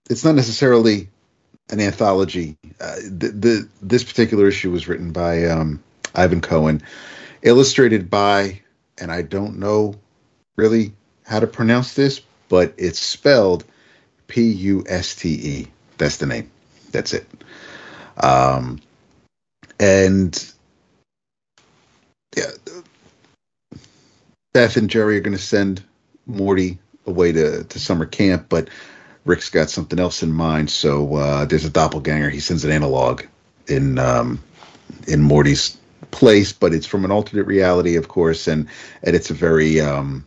it's 0.08 0.24
not 0.24 0.34
necessarily 0.34 1.08
an 1.70 1.80
anthology. 1.80 2.56
Uh, 2.80 2.96
the, 2.96 3.28
the 3.28 3.68
this 3.80 4.04
particular 4.04 4.48
issue 4.48 4.70
was 4.70 4.88
written 4.88 5.12
by 5.12 5.46
um, 5.46 5.82
Ivan 6.14 6.40
Cohen, 6.40 6.82
illustrated 7.42 8.10
by, 8.10 8.60
and 8.98 9.10
I 9.10 9.22
don't 9.22 9.58
know 9.58 9.94
really 10.56 10.92
how 11.24 11.40
to 11.40 11.46
pronounce 11.46 11.94
this, 11.94 12.20
but 12.48 12.74
it's 12.76 12.98
spelled 12.98 13.64
P 14.26 14.42
U 14.42 14.84
S 14.88 15.14
T 15.14 15.28
E. 15.28 15.66
That's 15.96 16.18
the 16.18 16.26
name. 16.26 16.50
That's 16.92 17.14
it. 17.14 17.26
Um, 18.22 18.80
and 19.78 20.52
yeah, 22.36 22.50
Beth 24.52 24.76
and 24.76 24.90
Jerry 24.90 25.16
are 25.16 25.20
going 25.20 25.36
to 25.36 25.42
send 25.42 25.82
Morty 26.26 26.78
away 27.06 27.32
to, 27.32 27.64
to 27.64 27.78
summer 27.78 28.06
camp, 28.06 28.46
but 28.48 28.68
Rick's 29.24 29.50
got 29.50 29.70
something 29.70 29.98
else 29.98 30.22
in 30.22 30.32
mind. 30.32 30.70
So 30.70 31.16
uh, 31.16 31.44
there's 31.44 31.64
a 31.64 31.70
doppelganger. 31.70 32.30
He 32.30 32.40
sends 32.40 32.64
an 32.64 32.70
analog 32.70 33.22
in 33.66 33.98
um, 33.98 34.42
in 35.06 35.20
Morty's 35.20 35.76
place, 36.10 36.52
but 36.52 36.72
it's 36.72 36.86
from 36.86 37.04
an 37.04 37.10
alternate 37.10 37.46
reality, 37.46 37.96
of 37.96 38.08
course, 38.08 38.48
and 38.48 38.68
and 39.02 39.14
it's 39.14 39.30
a 39.30 39.34
very 39.34 39.80
um, 39.80 40.26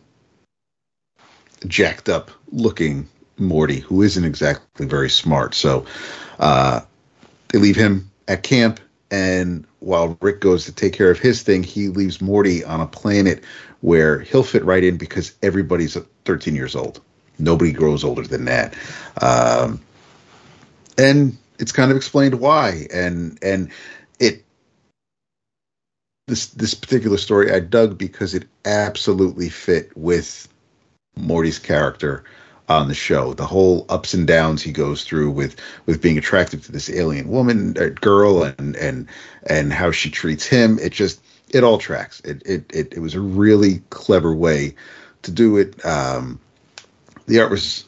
jacked 1.66 2.08
up 2.08 2.30
looking 2.52 3.08
Morty 3.38 3.80
who 3.80 4.02
isn't 4.02 4.24
exactly 4.24 4.86
very 4.86 5.10
smart. 5.10 5.54
So 5.54 5.86
uh, 6.38 6.80
they 7.54 7.60
leave 7.60 7.76
him 7.76 8.10
at 8.26 8.42
camp, 8.42 8.80
and 9.12 9.64
while 9.78 10.18
Rick 10.20 10.40
goes 10.40 10.64
to 10.64 10.72
take 10.72 10.92
care 10.92 11.12
of 11.12 11.20
his 11.20 11.42
thing, 11.42 11.62
he 11.62 11.86
leaves 11.86 12.20
Morty 12.20 12.64
on 12.64 12.80
a 12.80 12.86
planet 12.86 13.44
where 13.80 14.18
he'll 14.18 14.42
fit 14.42 14.64
right 14.64 14.82
in 14.82 14.96
because 14.96 15.36
everybody's 15.40 15.96
13 16.24 16.56
years 16.56 16.74
old. 16.74 17.00
Nobody 17.38 17.70
grows 17.70 18.02
older 18.02 18.22
than 18.22 18.46
that. 18.46 18.74
Um, 19.22 19.80
and 20.98 21.38
it's 21.60 21.70
kind 21.70 21.92
of 21.92 21.96
explained 21.96 22.40
why. 22.40 22.88
And 22.92 23.38
and 23.40 23.70
it 24.18 24.44
this 26.26 26.46
this 26.46 26.74
particular 26.74 27.18
story 27.18 27.52
I 27.52 27.60
dug 27.60 27.96
because 27.96 28.34
it 28.34 28.48
absolutely 28.64 29.48
fit 29.48 29.96
with 29.96 30.48
Morty's 31.14 31.60
character 31.60 32.24
on 32.68 32.88
the 32.88 32.94
show. 32.94 33.34
The 33.34 33.46
whole 33.46 33.84
ups 33.88 34.14
and 34.14 34.26
downs 34.26 34.62
he 34.62 34.72
goes 34.72 35.04
through 35.04 35.30
with 35.30 35.56
with 35.86 36.00
being 36.00 36.18
attracted 36.18 36.62
to 36.64 36.72
this 36.72 36.90
alien 36.90 37.28
woman, 37.28 37.76
uh, 37.78 37.88
girl, 38.00 38.42
and 38.42 38.76
and 38.76 39.08
and 39.46 39.72
how 39.72 39.90
she 39.90 40.10
treats 40.10 40.46
him. 40.46 40.78
It 40.78 40.92
just 40.92 41.20
it 41.50 41.64
all 41.64 41.78
tracks. 41.78 42.20
It 42.20 42.42
it 42.46 42.70
it, 42.72 42.92
it 42.94 43.00
was 43.00 43.14
a 43.14 43.20
really 43.20 43.82
clever 43.90 44.34
way 44.34 44.74
to 45.22 45.30
do 45.30 45.56
it. 45.56 45.84
Um, 45.84 46.40
the 47.26 47.40
art 47.40 47.50
was 47.50 47.84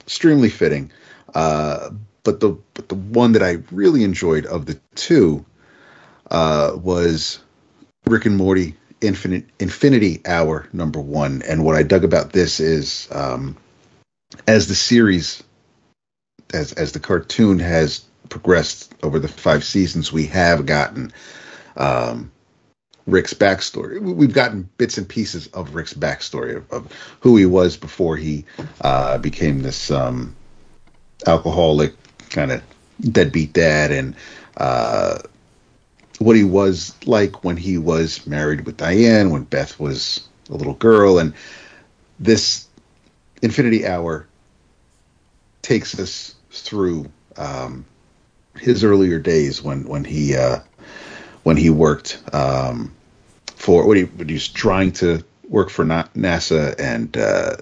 extremely 0.00 0.48
fitting. 0.48 0.90
Uh, 1.34 1.90
but 2.24 2.40
the 2.40 2.58
but 2.74 2.88
the 2.88 2.94
one 2.94 3.32
that 3.32 3.42
I 3.42 3.58
really 3.70 4.04
enjoyed 4.04 4.46
of 4.46 4.66
the 4.66 4.78
two 4.94 5.44
uh, 6.30 6.72
was 6.74 7.40
Rick 8.06 8.26
and 8.26 8.36
Morty 8.36 8.74
Infinite 9.00 9.46
Infinity 9.58 10.20
Hour 10.26 10.68
number 10.72 11.00
one. 11.00 11.42
And 11.48 11.64
what 11.64 11.76
I 11.76 11.82
dug 11.82 12.04
about 12.04 12.32
this 12.32 12.60
is 12.60 13.08
um, 13.12 13.56
as 14.46 14.68
the 14.68 14.74
series, 14.74 15.42
as 16.52 16.72
as 16.72 16.92
the 16.92 17.00
cartoon 17.00 17.58
has 17.58 18.04
progressed 18.28 18.94
over 19.02 19.18
the 19.18 19.28
five 19.28 19.64
seasons, 19.64 20.12
we 20.12 20.26
have 20.26 20.66
gotten 20.66 21.12
um, 21.76 22.30
Rick's 23.06 23.34
backstory. 23.34 24.00
We've 24.00 24.32
gotten 24.32 24.68
bits 24.76 24.98
and 24.98 25.08
pieces 25.08 25.46
of 25.48 25.74
Rick's 25.74 25.94
backstory 25.94 26.56
of, 26.56 26.70
of 26.70 26.92
who 27.20 27.36
he 27.36 27.46
was 27.46 27.76
before 27.76 28.16
he 28.16 28.44
uh, 28.82 29.18
became 29.18 29.62
this 29.62 29.90
um, 29.90 30.36
alcoholic, 31.26 31.94
kind 32.30 32.52
of 32.52 32.62
deadbeat 33.00 33.54
dad, 33.54 33.90
and 33.90 34.14
uh, 34.58 35.18
what 36.18 36.36
he 36.36 36.44
was 36.44 36.94
like 37.06 37.44
when 37.44 37.56
he 37.56 37.78
was 37.78 38.26
married 38.26 38.66
with 38.66 38.76
Diane, 38.76 39.30
when 39.30 39.44
Beth 39.44 39.80
was 39.80 40.28
a 40.50 40.54
little 40.54 40.74
girl, 40.74 41.18
and 41.18 41.32
this 42.20 42.67
Infinity 43.42 43.86
Hour 43.86 44.26
takes 45.62 45.98
us 45.98 46.34
through 46.50 47.10
um, 47.36 47.84
his 48.56 48.84
earlier 48.84 49.18
days 49.18 49.62
when 49.62 49.84
when 49.84 50.04
he 50.04 50.36
uh, 50.36 50.60
when 51.42 51.56
he 51.56 51.70
worked 51.70 52.20
um, 52.32 52.94
for 53.54 53.86
when 53.86 53.96
he, 53.98 54.04
when 54.04 54.28
he 54.28 54.34
was 54.34 54.48
trying 54.48 54.92
to 54.92 55.24
work 55.48 55.70
for 55.70 55.84
NASA 55.84 56.74
and 56.78 57.16
uh, 57.16 57.56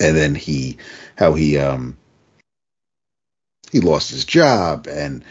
and 0.00 0.16
then 0.16 0.34
he 0.34 0.78
how 1.16 1.34
he 1.34 1.58
um, 1.58 1.96
he 3.70 3.80
lost 3.80 4.10
his 4.10 4.24
job 4.24 4.86
and 4.88 5.24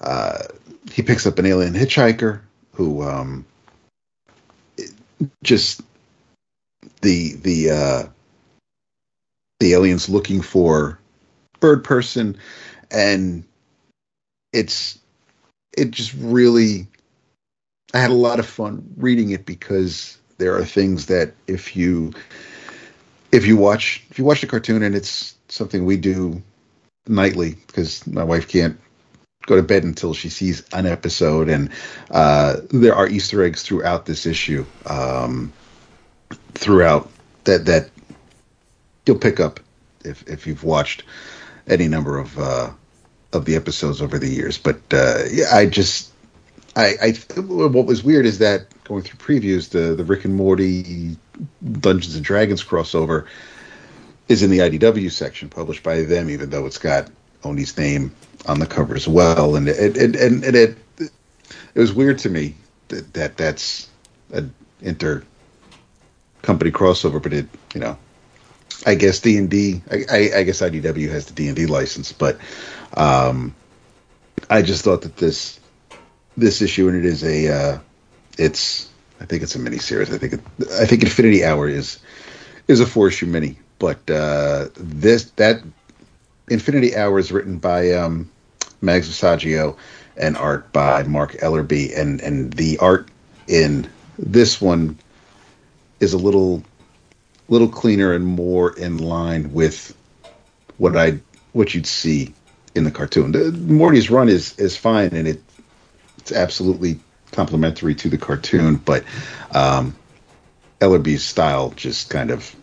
uh, 0.00 0.44
he 0.92 1.02
picks 1.02 1.26
up 1.26 1.38
an 1.38 1.46
alien 1.46 1.74
hitchhiker 1.74 2.40
who 2.72 3.02
um, 3.02 3.44
just 5.42 5.82
the 7.00 7.34
the 7.36 7.70
uh, 7.70 8.02
the 9.60 9.72
aliens 9.72 10.08
looking 10.08 10.40
for 10.40 10.98
bird 11.60 11.82
person 11.82 12.36
and 12.90 13.44
it's 14.52 14.98
it 15.76 15.90
just 15.90 16.14
really 16.14 16.86
I 17.94 17.98
had 17.98 18.10
a 18.10 18.14
lot 18.14 18.38
of 18.38 18.46
fun 18.46 18.94
reading 18.96 19.30
it 19.30 19.46
because 19.46 20.18
there 20.38 20.56
are 20.56 20.64
things 20.64 21.06
that 21.06 21.34
if 21.46 21.76
you 21.76 22.12
if 23.32 23.46
you 23.46 23.56
watch 23.56 24.04
if 24.10 24.18
you 24.18 24.24
watch 24.24 24.40
the 24.40 24.46
cartoon 24.46 24.82
and 24.82 24.94
it's 24.94 25.34
something 25.48 25.84
we 25.84 25.96
do 25.96 26.42
nightly 27.06 27.56
because 27.66 28.06
my 28.06 28.24
wife 28.24 28.48
can't 28.48 28.78
go 29.46 29.56
to 29.56 29.62
bed 29.62 29.82
until 29.84 30.12
she 30.12 30.28
sees 30.28 30.62
an 30.72 30.86
episode 30.86 31.48
and 31.48 31.70
uh, 32.10 32.56
there 32.70 32.94
are 32.94 33.08
easter 33.08 33.42
eggs 33.42 33.62
throughout 33.62 34.04
this 34.04 34.26
issue 34.26 34.64
um, 34.86 35.52
throughout 36.54 37.10
that 37.44 37.64
that 37.64 37.90
you'll 39.08 39.18
pick 39.18 39.40
up 39.40 39.60
if 40.04 40.26
if 40.28 40.46
you've 40.46 40.64
watched 40.64 41.02
any 41.66 41.88
number 41.88 42.18
of 42.18 42.38
uh, 42.38 42.70
of 43.32 43.44
the 43.44 43.56
episodes 43.56 44.00
over 44.00 44.18
the 44.18 44.28
years 44.28 44.58
but 44.58 44.80
uh, 44.92 45.22
yeah 45.30 45.46
i 45.52 45.66
just 45.66 46.12
I, 46.76 46.94
I 47.02 47.40
what 47.40 47.86
was 47.86 48.04
weird 48.04 48.26
is 48.26 48.38
that 48.38 48.66
going 48.84 49.02
through 49.02 49.18
previews 49.18 49.70
the 49.70 49.94
the 49.94 50.04
rick 50.04 50.24
and 50.24 50.34
morty 50.34 51.16
dungeons 51.80 52.14
and 52.14 52.24
dragons 52.24 52.62
crossover 52.62 53.26
is 54.28 54.42
in 54.42 54.50
the 54.50 54.58
IDW 54.58 55.10
section, 55.10 55.48
published 55.48 55.82
by 55.82 56.02
them, 56.02 56.30
even 56.30 56.50
though 56.50 56.66
it's 56.66 56.78
got 56.78 57.10
Oni's 57.44 57.76
name 57.76 58.14
on 58.46 58.60
the 58.60 58.66
cover 58.66 58.94
as 58.94 59.08
well. 59.08 59.56
And 59.56 59.68
it, 59.68 59.96
it 59.96 60.16
and, 60.16 60.44
and 60.44 60.54
it 60.54 60.76
it 61.00 61.80
was 61.80 61.92
weird 61.92 62.18
to 62.20 62.28
me 62.28 62.54
that, 62.88 63.14
that 63.14 63.36
that's 63.36 63.88
an 64.32 64.52
inter 64.80 65.24
company 66.42 66.70
crossover, 66.70 67.22
but 67.22 67.32
it 67.32 67.48
you 67.74 67.80
know, 67.80 67.98
I 68.88 68.94
guess 68.94 69.20
D 69.20 69.36
and 69.36 69.50
D, 69.50 69.82
I, 69.90 70.42
guess 70.44 70.62
IDW 70.62 71.10
has 71.10 71.26
the 71.26 71.34
D 71.34 71.48
and 71.48 71.56
D 71.56 71.66
license, 71.66 72.12
but 72.12 72.38
um, 72.94 73.54
I 74.48 74.62
just 74.62 74.84
thought 74.84 75.02
that 75.02 75.16
this 75.16 75.60
this 76.36 76.62
issue 76.62 76.88
and 76.88 76.96
it 76.96 77.04
is 77.04 77.22
a 77.22 77.48
uh, 77.52 77.78
it's 78.38 78.88
I 79.20 79.26
think 79.26 79.42
it's 79.42 79.54
a 79.54 79.58
mini 79.58 79.78
series. 79.78 80.12
I 80.12 80.18
think 80.18 80.34
it, 80.34 80.40
I 80.80 80.86
think 80.86 81.02
Infinity 81.02 81.44
Hour 81.44 81.68
is 81.68 81.98
is 82.66 82.80
a 82.80 82.86
four 82.86 83.08
issue 83.08 83.26
mini 83.26 83.58
but 83.78 84.10
uh, 84.10 84.68
this 84.76 85.30
that 85.32 85.62
Infinity 86.48 86.96
Hour 86.96 87.18
is 87.18 87.30
written 87.30 87.58
by 87.58 87.92
um, 87.92 88.30
Mags 88.80 89.08
Visaggio 89.08 89.76
and 90.16 90.36
art 90.36 90.72
by 90.72 91.02
Mark 91.04 91.32
Ellerby, 91.34 91.96
and 91.96 92.20
and 92.20 92.52
the 92.52 92.78
art 92.78 93.08
in 93.46 93.88
this 94.18 94.60
one 94.60 94.98
is 96.00 96.12
a 96.12 96.18
little 96.18 96.62
little 97.48 97.68
cleaner 97.68 98.12
and 98.12 98.24
more 98.26 98.76
in 98.76 98.98
line 98.98 99.52
with 99.52 99.96
what 100.76 100.96
I 100.96 101.18
what 101.52 101.74
you'd 101.74 101.86
see 101.86 102.34
in 102.74 102.84
the 102.84 102.90
cartoon. 102.90 103.32
The, 103.32 103.52
Morty's 103.52 104.10
run 104.10 104.28
is 104.28 104.58
is 104.58 104.76
fine, 104.76 105.10
and 105.14 105.26
it 105.26 105.42
it's 106.18 106.32
absolutely 106.32 106.98
complementary 107.32 107.94
to 107.94 108.08
the 108.08 108.18
cartoon, 108.18 108.76
but 108.76 109.04
um, 109.52 109.94
Ellerby's 110.80 111.24
style 111.24 111.70
just 111.70 112.10
kind 112.10 112.30
of 112.30 112.54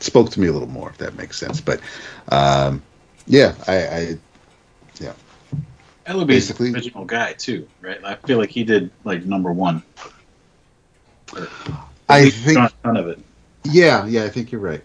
spoke 0.00 0.30
to 0.30 0.40
me 0.40 0.46
a 0.46 0.52
little 0.52 0.68
more, 0.68 0.90
if 0.90 0.98
that 0.98 1.14
makes 1.16 1.38
sense. 1.38 1.60
But 1.60 1.80
um, 2.28 2.82
yeah, 3.26 3.54
I, 3.66 3.76
I 3.86 4.18
yeah. 5.00 5.12
Ellerby's 6.06 6.26
Basically, 6.26 6.70
the 6.70 6.76
original 6.76 7.04
guy 7.04 7.34
too, 7.34 7.68
right? 7.82 8.02
I 8.02 8.14
feel 8.14 8.38
like 8.38 8.50
he 8.50 8.64
did 8.64 8.90
like 9.04 9.24
number 9.24 9.52
one. 9.52 9.82
I 12.08 12.30
think 12.30 12.58
ton 12.82 12.96
of 12.96 13.08
it. 13.08 13.18
Yeah, 13.64 14.06
yeah, 14.06 14.24
I 14.24 14.28
think 14.28 14.52
you're 14.52 14.60
right. 14.60 14.82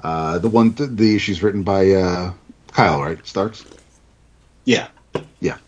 Uh, 0.00 0.38
the 0.38 0.48
one, 0.48 0.74
th- 0.74 0.90
the 0.90 1.16
issue's 1.16 1.42
written 1.42 1.62
by 1.62 1.90
uh, 1.92 2.32
Kyle, 2.72 3.02
right? 3.02 3.24
Starks. 3.26 3.64
Yeah. 4.64 4.88
Yeah. 5.40 5.58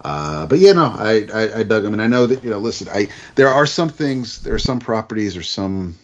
Uh, 0.00 0.46
but 0.46 0.58
yeah, 0.58 0.72
no, 0.72 0.86
I, 0.86 1.26
I, 1.34 1.58
I 1.60 1.62
dug 1.62 1.82
them, 1.82 1.92
and 1.92 2.02
I 2.02 2.06
know 2.06 2.26
that 2.26 2.44
you 2.44 2.50
know. 2.50 2.58
Listen, 2.58 2.88
I 2.92 3.08
there 3.34 3.48
are 3.48 3.66
some 3.66 3.88
things, 3.88 4.42
there 4.42 4.54
are 4.54 4.58
some 4.58 4.78
properties 4.78 5.36
or 5.36 5.42
some 5.42 5.96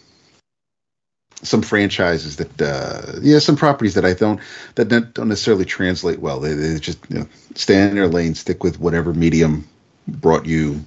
some 1.43 1.61
franchises 1.61 2.37
that 2.37 2.61
uh, 2.61 3.19
yeah 3.21 3.39
some 3.39 3.55
properties 3.55 3.93
that 3.93 4.05
I 4.05 4.13
don't 4.13 4.39
that 4.75 4.89
don't 4.89 5.27
necessarily 5.29 5.65
translate 5.65 6.19
well. 6.19 6.39
They, 6.39 6.53
they 6.53 6.79
just 6.79 6.99
you 7.09 7.19
know, 7.19 7.27
stay 7.55 7.81
in 7.87 7.95
their 7.95 8.07
lane, 8.07 8.35
stick 8.35 8.63
with 8.63 8.79
whatever 8.79 9.13
medium 9.13 9.67
brought 10.07 10.45
you 10.45 10.85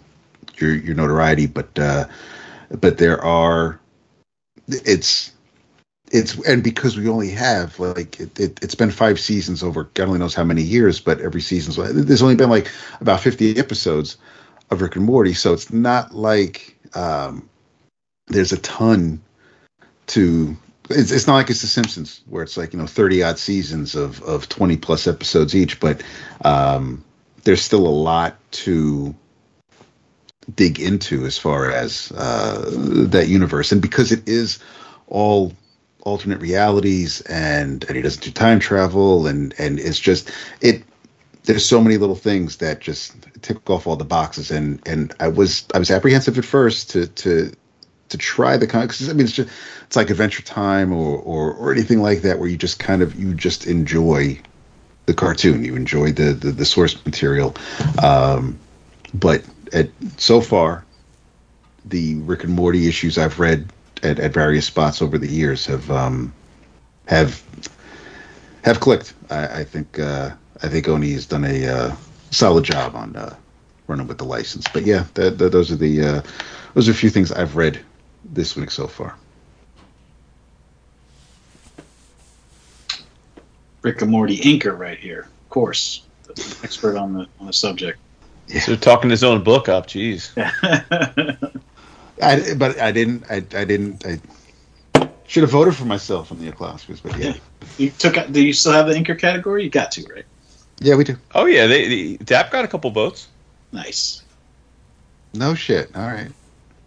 your 0.59 0.75
your 0.75 0.95
notoriety. 0.95 1.47
But 1.47 1.79
uh, 1.79 2.07
but 2.71 2.99
there 2.99 3.23
are 3.23 3.81
it's 4.69 5.33
it's 6.13 6.39
and 6.47 6.63
because 6.63 6.97
we 6.97 7.09
only 7.09 7.31
have 7.31 7.79
like 7.79 8.21
it, 8.21 8.39
it 8.39 8.61
has 8.61 8.75
been 8.75 8.91
five 8.91 9.19
seasons 9.19 9.63
over 9.63 9.85
God 9.95 10.09
only 10.09 10.19
knows 10.19 10.35
how 10.35 10.45
many 10.45 10.63
years, 10.63 11.01
but 11.01 11.21
every 11.21 11.41
season's 11.41 11.77
there's 11.77 12.23
only 12.23 12.37
been 12.37 12.51
like 12.51 12.71
about 13.01 13.21
fifty 13.21 13.59
episodes 13.59 14.17
of 14.71 14.83
Rick 14.83 14.97
and 14.97 15.05
Morty, 15.05 15.35
so 15.35 15.53
it's 15.53 15.73
not 15.73 16.15
like 16.15 16.77
um, 16.95 17.49
there's 18.29 18.53
a 18.53 18.59
ton 18.59 19.21
to 20.09 20.57
it's, 20.89 21.11
it's 21.11 21.27
not 21.27 21.35
like 21.35 21.51
it's 21.51 21.63
The 21.63 21.67
Simpsons 21.67 22.23
where 22.29 22.43
it's 22.43 22.57
like 22.57 22.73
you 22.73 22.79
know 22.79 22.87
thirty 22.87 23.23
odd 23.23 23.39
seasons 23.39 23.95
of 23.95 24.23
of 24.23 24.49
twenty 24.49 24.77
plus 24.77 25.07
episodes 25.07 25.55
each, 25.55 25.81
but 25.81 26.03
um, 26.45 27.05
there's 27.43 27.63
still 27.63 27.87
a 27.87 27.89
lot 27.89 28.37
to 28.53 29.15
dig 30.55 30.81
into 30.81 31.25
as 31.27 31.39
far 31.39 31.71
as 31.71 32.13
uh, 32.17 32.65
that 33.09 33.29
universe, 33.29 33.73
and 33.73 33.83
because 33.83 34.13
it 34.13 34.29
is 34.29 34.59
all 35.09 35.53
alternate 36.03 36.41
realities 36.41 37.21
and 37.23 37.83
and 37.85 37.97
he 37.97 38.03
doesn't 38.03 38.23
do 38.23 38.31
time 38.31 38.61
travel 38.61 39.27
and 39.27 39.53
and 39.59 39.81
it's 39.81 39.99
just 39.99 40.31
it 40.61 40.85
there's 41.47 41.65
so 41.65 41.81
many 41.81 41.97
little 41.97 42.15
things 42.15 42.59
that 42.59 42.81
just 42.81 43.15
tick 43.41 43.71
off 43.71 43.87
all 43.87 43.97
the 43.97 44.05
boxes. 44.05 44.51
And 44.51 44.87
and 44.87 45.15
I 45.19 45.29
was 45.29 45.65
I 45.75 45.79
was 45.79 45.91
apprehensive 45.91 46.37
at 46.39 46.45
first 46.45 46.91
to 46.91 47.07
to 47.07 47.53
to 48.11 48.19
try 48.19 48.57
the 48.57 48.67
kind 48.67 48.87
because 48.87 49.09
I 49.09 49.13
mean 49.13 49.23
it's 49.23 49.33
just 49.33 49.49
it's 49.87 49.97
like 49.97 50.11
Adventure 50.11 50.43
Time 50.43 50.93
or, 50.93 51.17
or 51.19 51.53
or 51.55 51.73
anything 51.73 52.03
like 52.03 52.23
that 52.23 52.39
where 52.39 52.49
you 52.49 52.57
just 52.57 52.79
kind 52.79 53.01
of 53.01 53.15
you 53.15 53.35
just 53.35 53.67
enjoy 53.67 54.41
the 55.07 55.15
cartoon, 55.15 55.65
you 55.65 55.77
enjoy 55.77 56.13
the 56.13 56.33
the, 56.33 56.51
the 56.51 56.65
source 56.65 57.05
material, 57.07 57.55
um, 58.03 58.59
but 59.15 59.45
at 59.73 59.89
so 60.17 60.41
far, 60.41 60.85
the 61.85 62.17
Rick 62.17 62.45
and 62.45 62.53
Morty 62.53 62.89
issues 62.89 63.19
I've 63.19 63.39
read 63.39 63.73
at, 64.03 64.19
at 64.19 64.33
various 64.33 64.67
spots 64.67 65.01
over 65.01 65.19
the 65.19 65.29
years 65.29 65.67
have 65.67 65.91
um, 65.91 66.33
have 67.07 67.43
have 68.65 68.81
clicked. 68.81 69.15
I, 69.31 69.61
I 69.61 69.65
think 69.65 69.99
uh, 69.99 70.31
I 70.63 70.69
think 70.69 70.89
Oni 70.89 71.13
has 71.13 71.27
done 71.27 71.45
a 71.45 71.67
uh, 71.67 71.97
solid 72.31 72.65
job 72.65 72.95
on 72.95 73.17
uh, 73.17 73.37
running 73.87 74.07
with 74.07 74.19
the 74.19 74.25
license. 74.25 74.67
But 74.73 74.85
yeah, 74.85 75.05
that, 75.15 75.39
that, 75.39 75.53
those 75.53 75.71
are 75.71 75.77
the 75.77 76.03
uh, 76.03 76.23
those 76.75 76.89
are 76.89 76.93
a 76.93 76.95
few 76.95 77.11
things 77.11 77.33
I've 77.33 77.57
read 77.57 77.81
this 78.25 78.57
week 78.57 78.71
so 78.71 78.87
far. 78.87 79.15
Rick 83.83 84.03
and 84.03 84.11
Morty 84.11 84.39
inker 84.39 84.77
right 84.77 84.99
here, 84.99 85.21
of 85.21 85.49
course, 85.51 86.03
expert 86.65 86.97
on 86.97 87.13
the 87.13 87.27
on 87.39 87.47
the 87.47 87.53
subject. 87.53 88.01
So 88.49 88.77
talking 88.77 89.11
his 89.11 89.25
own 89.25 89.43
book 89.43 89.69
up, 89.69 89.87
jeez. 89.89 90.31
I, 92.23 92.55
but 92.55 92.79
I 92.81 92.93
didn't. 92.93 93.25
I, 93.31 93.37
I 93.37 93.65
didn't. 93.65 94.05
I 94.07 94.21
should 95.27 95.43
have 95.43 95.51
voted 95.51 95.75
for 95.75 95.85
myself 95.85 96.31
in 96.31 96.39
the 96.39 96.51
Oscars. 96.53 97.03
But 97.03 97.17
yeah, 97.19 97.35
you 97.79 97.91
took. 97.91 98.15
Do 98.33 98.43
you 98.43 98.53
still 98.53 98.73
have 98.73 98.87
the 98.87 98.95
inker 98.95 99.19
category? 99.19 99.65
You 99.65 99.71
got 99.71 99.91
to, 99.93 100.05
right? 100.15 100.25
yeah, 100.81 100.95
we 100.95 101.05
do. 101.05 101.17
Oh 101.35 101.47
yeah, 101.47 101.67
they, 101.67 101.89
they 101.89 102.17
DAP 102.25 102.51
got 102.51 102.65
a 102.65 102.69
couple 102.69 102.91
votes. 102.91 103.29
Nice. 103.73 104.23
No 105.35 105.55
shit. 105.55 105.95
All 105.97 106.07
right. 106.07 106.29
I 106.29 106.33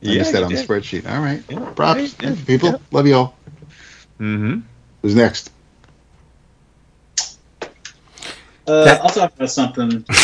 Yeah, 0.01 0.19
missed 0.19 0.31
that 0.31 0.39
he 0.39 0.43
on 0.45 0.53
the 0.53 0.57
spreadsheet. 0.59 1.07
All 1.11 1.21
right. 1.21 1.43
Yeah, 1.49 1.59
Props, 1.75 1.99
right, 1.99 2.15
yeah, 2.23 2.35
people. 2.47 2.69
yeah. 2.69 2.77
Love 2.91 3.05
you 3.05 3.15
all. 3.15 3.35
Mm-hmm. 4.19 4.59
Who's 5.01 5.15
next? 5.15 5.51
Uh, 8.65 8.85
That- 8.85 9.01
I'll 9.03 9.09
talk 9.09 9.35
about 9.35 9.51
something. 9.51 10.05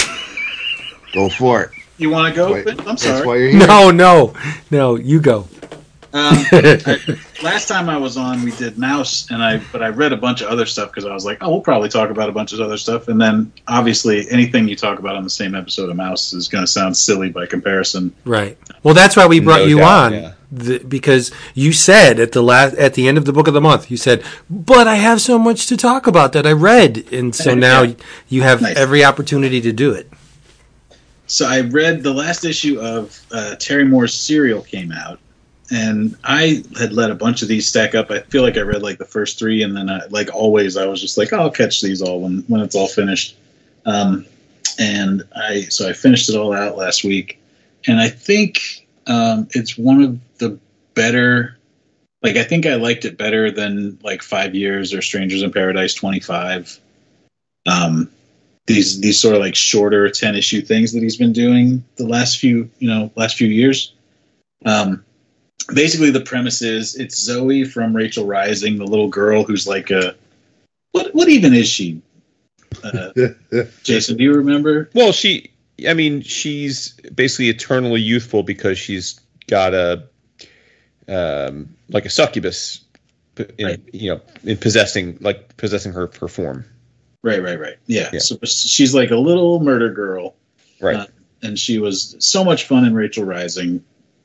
Go 1.15 1.29
for 1.29 1.63
it. 1.63 1.71
You 1.97 2.09
want 2.11 2.29
to 2.33 2.35
go? 2.35 2.51
Wait, 2.53 2.67
I'm 2.67 2.77
That's 2.85 3.03
sorry. 3.03 3.25
why 3.25 3.35
you're 3.37 3.49
here. 3.49 3.67
No, 3.67 3.89
no, 3.89 4.33
no. 4.69 4.95
You 4.97 5.19
go. 5.21 5.47
Um, 6.13 6.35
I- 6.51 7.17
last 7.43 7.67
time 7.67 7.89
I 7.89 7.97
was 7.97 8.15
on, 8.17 8.41
we 8.43 8.51
did 8.51 8.77
Mouse, 8.77 9.29
and 9.31 9.41
I 9.43 9.57
but 9.73 9.81
I 9.83 9.89
read 9.89 10.13
a 10.13 10.17
bunch 10.17 10.41
of 10.41 10.47
other 10.47 10.65
stuff 10.65 10.89
because 10.89 11.05
I 11.05 11.13
was 11.13 11.25
like, 11.25 11.39
oh, 11.41 11.49
we'll 11.49 11.61
probably 11.61 11.89
talk 11.89 12.09
about 12.09 12.29
a 12.29 12.31
bunch 12.31 12.53
of 12.53 12.59
other 12.61 12.77
stuff, 12.77 13.07
and 13.09 13.19
then 13.19 13.51
obviously 13.67 14.29
anything 14.29 14.67
you 14.67 14.75
talk 14.77 14.99
about 14.99 15.15
on 15.15 15.23
the 15.23 15.29
same 15.29 15.55
episode 15.55 15.89
of 15.89 15.95
Mouse 15.97 16.31
is 16.33 16.47
going 16.47 16.63
to 16.63 16.71
sound 16.71 16.95
silly 16.95 17.29
by 17.29 17.45
comparison. 17.45 18.13
Right. 18.25 18.57
Well, 18.83 18.93
that's 18.93 19.15
why 19.17 19.27
we 19.27 19.39
brought 19.41 19.61
No 19.61 19.65
you 19.65 19.77
doubt, 19.79 20.05
on 20.05 20.13
yeah. 20.13 20.33
the, 20.51 20.77
because 20.79 21.31
you 21.53 21.73
said 21.73 22.19
at 22.19 22.31
the 22.31 22.41
last 22.41 22.75
at 22.75 22.93
the 22.93 23.07
end 23.09 23.17
of 23.17 23.25
the 23.25 23.33
book 23.33 23.47
of 23.49 23.53
the 23.53 23.61
month, 23.61 23.91
you 23.91 23.97
said, 23.97 24.23
"But 24.49 24.87
I 24.87 24.95
have 24.95 25.19
so 25.19 25.37
much 25.37 25.65
to 25.67 25.75
talk 25.75 26.07
about 26.07 26.31
that 26.33 26.45
I 26.47 26.51
read," 26.53 27.05
and 27.11 27.33
so 27.35 27.55
now 27.69 27.81
Yeah. 27.81 27.93
you 28.29 28.41
have 28.43 28.61
Nice. 28.61 28.77
every 28.77 29.03
opportunity 29.03 29.59
to 29.61 29.73
do 29.73 29.91
it. 29.91 30.09
So 31.27 31.47
I 31.47 31.61
read 31.61 32.03
the 32.03 32.13
last 32.13 32.45
issue 32.45 32.79
of 32.79 33.19
uh, 33.31 33.55
Terry 33.55 33.85
Moore's 33.85 34.13
Serial 34.13 34.61
came 34.61 34.91
out, 34.91 35.19
and 35.71 36.15
I 36.23 36.63
had 36.77 36.93
let 36.93 37.09
a 37.09 37.15
bunch 37.15 37.41
of 37.41 37.47
these 37.47 37.67
stack 37.67 37.95
up. 37.95 38.11
I 38.11 38.19
feel 38.19 38.43
like 38.43 38.57
I 38.57 38.61
read 38.61 38.83
like 38.83 38.99
the 38.99 39.05
first 39.05 39.39
three, 39.39 39.63
and 39.63 39.75
then 39.75 39.89
I, 39.89 40.05
like 40.09 40.33
always, 40.33 40.77
I 40.77 40.85
was 40.85 41.01
just 41.01 41.17
like, 41.17 41.33
oh, 41.33 41.39
I'll 41.39 41.51
catch 41.51 41.81
these 41.81 42.01
all 42.01 42.21
when 42.21 42.43
when 42.47 42.61
it's 42.61 42.75
all 42.75 42.87
finished. 42.87 43.37
Um, 43.85 44.25
and 44.79 45.23
I 45.35 45.61
so 45.61 45.89
I 45.89 45.93
finished 45.93 46.29
it 46.29 46.35
all 46.35 46.53
out 46.53 46.77
last 46.77 47.03
week, 47.03 47.41
and 47.87 47.99
I 47.99 48.09
think 48.09 48.85
um, 49.07 49.47
it's 49.51 49.77
one 49.77 50.03
of 50.03 50.37
the 50.37 50.59
better. 50.93 51.57
Like 52.21 52.35
I 52.37 52.43
think 52.43 52.65
I 52.65 52.75
liked 52.75 53.05
it 53.05 53.17
better 53.17 53.51
than 53.51 53.97
like 54.03 54.21
Five 54.21 54.53
Years 54.53 54.93
or 54.93 55.01
Strangers 55.01 55.41
in 55.41 55.51
Paradise 55.51 55.93
twenty 55.93 56.19
five. 56.19 56.79
Um, 57.67 58.11
these 58.67 58.99
these 59.01 59.19
sort 59.19 59.35
of 59.35 59.41
like 59.41 59.55
shorter 59.55 60.09
10 60.09 60.35
issue 60.35 60.61
things 60.61 60.93
that 60.93 61.03
he's 61.03 61.17
been 61.17 61.33
doing 61.33 61.83
the 61.97 62.05
last 62.07 62.39
few 62.39 62.69
you 62.79 62.87
know 62.89 63.11
last 63.15 63.37
few 63.37 63.47
years 63.47 63.93
um 64.65 65.03
basically 65.73 66.09
the 66.11 66.21
premise 66.21 66.61
is 66.61 66.95
it's 66.95 67.17
zoe 67.17 67.63
from 67.63 67.95
rachel 67.95 68.25
rising 68.25 68.77
the 68.77 68.85
little 68.85 69.09
girl 69.09 69.43
who's 69.43 69.67
like 69.67 69.91
a 69.91 70.15
what 70.91 71.13
what 71.13 71.29
even 71.29 71.53
is 71.53 71.67
she 71.69 72.01
uh, 72.83 73.11
jason 73.83 74.17
do 74.17 74.23
you 74.23 74.33
remember 74.33 74.89
Well, 74.93 75.11
she, 75.13 75.49
I 75.87 75.93
mean, 75.93 76.21
she's 76.21 76.93
basically 77.15 77.49
eternally 77.49 78.01
youthful 78.01 78.43
because 78.43 78.77
she's 78.77 79.19
got 79.47 79.73
a, 79.73 80.03
um, 81.07 81.75
like 81.89 82.05
a 82.05 82.09
succubus, 82.09 82.83
in, 83.57 83.65
Right. 83.65 83.81
you 83.93 84.11
know, 84.13 84.21
in 84.43 84.57
possessing, 84.57 85.17
like 85.21 85.55
possessing 85.57 85.93
her 85.93 86.09
her 86.19 86.27
form. 86.27 86.65
Right 87.25 87.41
right 87.43 87.59
right 87.59 87.75
yeah, 87.87 88.09
Yeah. 88.13 88.19
so 88.19 88.37
she's 88.45 88.93
like 88.95 89.11
a 89.11 89.17
little 89.17 89.59
murder 89.59 89.91
girl 89.91 90.35
Right. 90.81 90.95
Uh, 90.95 91.05
and 91.41 91.57
she 91.59 91.79
was 91.79 92.15
so 92.19 92.43
much 92.43 92.65
fun 92.65 92.85
in 92.85 92.93
Rachel 92.93 93.23
Rising, 93.23 93.83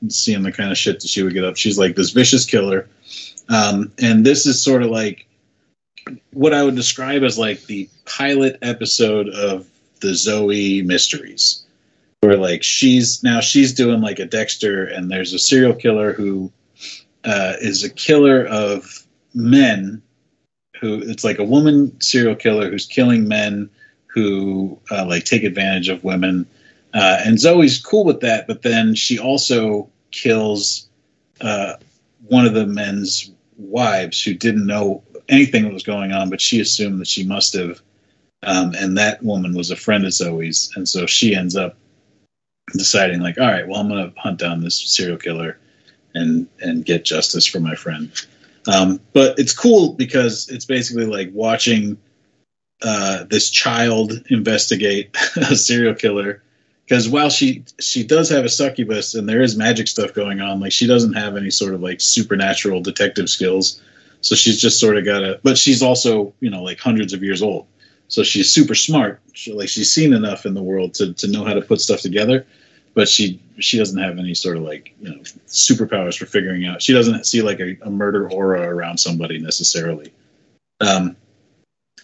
seeing 0.09 0.43
the 0.43 0.51
kind 0.51 0.71
of 0.71 0.77
shit 0.77 0.99
that 0.99 1.07
she 1.07 1.23
would 1.23 1.33
get 1.33 1.43
up. 1.45 1.55
She's 1.55 1.77
like 1.77 1.95
this 1.95 2.09
vicious 2.11 2.45
killer, 2.45 2.89
um, 3.49 3.91
and 3.99 4.25
this 4.25 4.45
is 4.45 4.61
sort 4.61 4.83
of 4.83 4.89
like 4.89 5.27
what 6.33 6.53
I 6.53 6.63
would 6.63 6.75
describe 6.75 7.23
as 7.23 7.37
like 7.37 7.63
the 7.63 7.89
pilot 8.05 8.57
episode 8.61 9.29
of 9.29 9.67
the 10.01 10.13
Zoe 10.15 10.81
Mysteries, 10.81 11.63
where 12.21 12.37
like 12.37 12.63
she's 12.63 13.23
now 13.23 13.39
she's 13.39 13.73
doing 13.73 14.01
like 14.01 14.19
a 14.19 14.25
Dexter, 14.25 14.85
and 14.85 15.09
there's 15.09 15.33
a 15.33 15.39
serial 15.39 15.73
killer 15.73 16.13
who 16.13 16.51
uh, 17.23 17.53
is 17.61 17.83
a 17.83 17.89
killer 17.89 18.45
of 18.45 19.05
men. 19.33 20.01
Who 20.81 20.95
it's 20.95 21.23
like 21.23 21.39
a 21.39 21.43
woman 21.43 21.99
serial 22.01 22.35
killer 22.35 22.69
who's 22.69 22.85
killing 22.85 23.27
men 23.27 23.69
who 24.07 24.79
uh, 24.89 25.05
like 25.05 25.23
take 25.23 25.43
advantage 25.43 25.89
of 25.89 26.03
women. 26.03 26.45
Uh, 26.93 27.21
and 27.23 27.39
Zoe's 27.39 27.81
cool 27.81 28.03
with 28.03 28.19
that, 28.21 28.47
but 28.47 28.63
then 28.63 28.95
she 28.95 29.17
also 29.17 29.89
kills 30.11 30.89
uh, 31.39 31.75
one 32.27 32.45
of 32.45 32.53
the 32.53 32.65
men's 32.65 33.31
wives 33.57 34.21
who 34.21 34.33
didn't 34.33 34.65
know 34.65 35.03
anything 35.29 35.63
that 35.63 35.73
was 35.73 35.83
going 35.83 36.11
on, 36.11 36.29
but 36.29 36.41
she 36.41 36.59
assumed 36.59 36.99
that 36.99 37.07
she 37.07 37.23
must 37.23 37.53
have. 37.53 37.81
Um, 38.43 38.73
and 38.75 38.97
that 38.97 39.23
woman 39.23 39.53
was 39.53 39.69
a 39.69 39.75
friend 39.75 40.03
of 40.03 40.13
Zoe's, 40.13 40.71
and 40.75 40.89
so 40.89 41.05
she 41.05 41.35
ends 41.35 41.55
up 41.55 41.77
deciding, 42.73 43.21
like, 43.21 43.37
all 43.37 43.45
right, 43.45 43.67
well, 43.67 43.79
I'm 43.79 43.87
going 43.87 44.11
to 44.11 44.19
hunt 44.19 44.39
down 44.39 44.61
this 44.61 44.81
serial 44.81 45.17
killer 45.17 45.59
and 46.15 46.47
and 46.59 46.83
get 46.83 47.05
justice 47.05 47.45
for 47.45 47.59
my 47.59 47.75
friend. 47.75 48.11
Um, 48.67 48.99
but 49.13 49.39
it's 49.39 49.53
cool 49.53 49.93
because 49.93 50.49
it's 50.49 50.65
basically 50.65 51.05
like 51.05 51.29
watching 51.33 51.97
uh, 52.81 53.25
this 53.25 53.49
child 53.49 54.13
investigate 54.29 55.15
a 55.35 55.55
serial 55.55 55.95
killer. 55.95 56.43
Because 56.85 57.07
while 57.07 57.29
she 57.29 57.63
she 57.79 58.03
does 58.03 58.29
have 58.29 58.43
a 58.43 58.49
succubus 58.49 59.15
and 59.15 59.27
there 59.27 59.41
is 59.41 59.55
magic 59.55 59.87
stuff 59.87 60.13
going 60.13 60.41
on 60.41 60.59
like 60.59 60.73
she 60.73 60.87
doesn't 60.87 61.13
have 61.13 61.37
any 61.37 61.49
sort 61.49 61.73
of 61.73 61.81
like 61.81 62.01
supernatural 62.01 62.81
detective 62.81 63.29
skills. 63.29 63.81
So 64.19 64.35
she's 64.35 64.59
just 64.59 64.79
sort 64.79 64.97
of 64.97 65.05
got 65.05 65.23
a 65.23 65.39
but 65.41 65.57
she's 65.57 65.81
also 65.81 66.33
you 66.41 66.49
know 66.49 66.61
like 66.61 66.79
hundreds 66.79 67.13
of 67.13 67.23
years 67.23 67.41
old. 67.41 67.67
So 68.09 68.23
she's 68.23 68.51
super 68.51 68.75
smart. 68.75 69.21
She, 69.31 69.53
like 69.53 69.69
she's 69.69 69.89
seen 69.89 70.11
enough 70.11 70.45
in 70.45 70.53
the 70.53 70.61
world 70.61 70.93
to, 70.95 71.13
to 71.13 71.27
know 71.29 71.45
how 71.45 71.53
to 71.53 71.61
put 71.61 71.79
stuff 71.79 72.01
together 72.01 72.45
but 72.93 73.07
she 73.07 73.41
she 73.59 73.77
doesn't 73.77 74.01
have 74.01 74.17
any 74.17 74.33
sort 74.33 74.57
of 74.57 74.63
like 74.63 74.93
you 74.99 75.09
know 75.09 75.21
superpowers 75.47 76.17
for 76.17 76.25
figuring 76.25 76.65
out 76.65 76.81
she 76.81 76.93
doesn't 76.93 77.25
see 77.25 77.41
like 77.41 77.59
a, 77.59 77.77
a 77.83 77.89
murder 77.89 78.29
aura 78.31 78.61
around 78.61 78.97
somebody 78.97 79.39
necessarily 79.39 80.11
um 80.81 81.15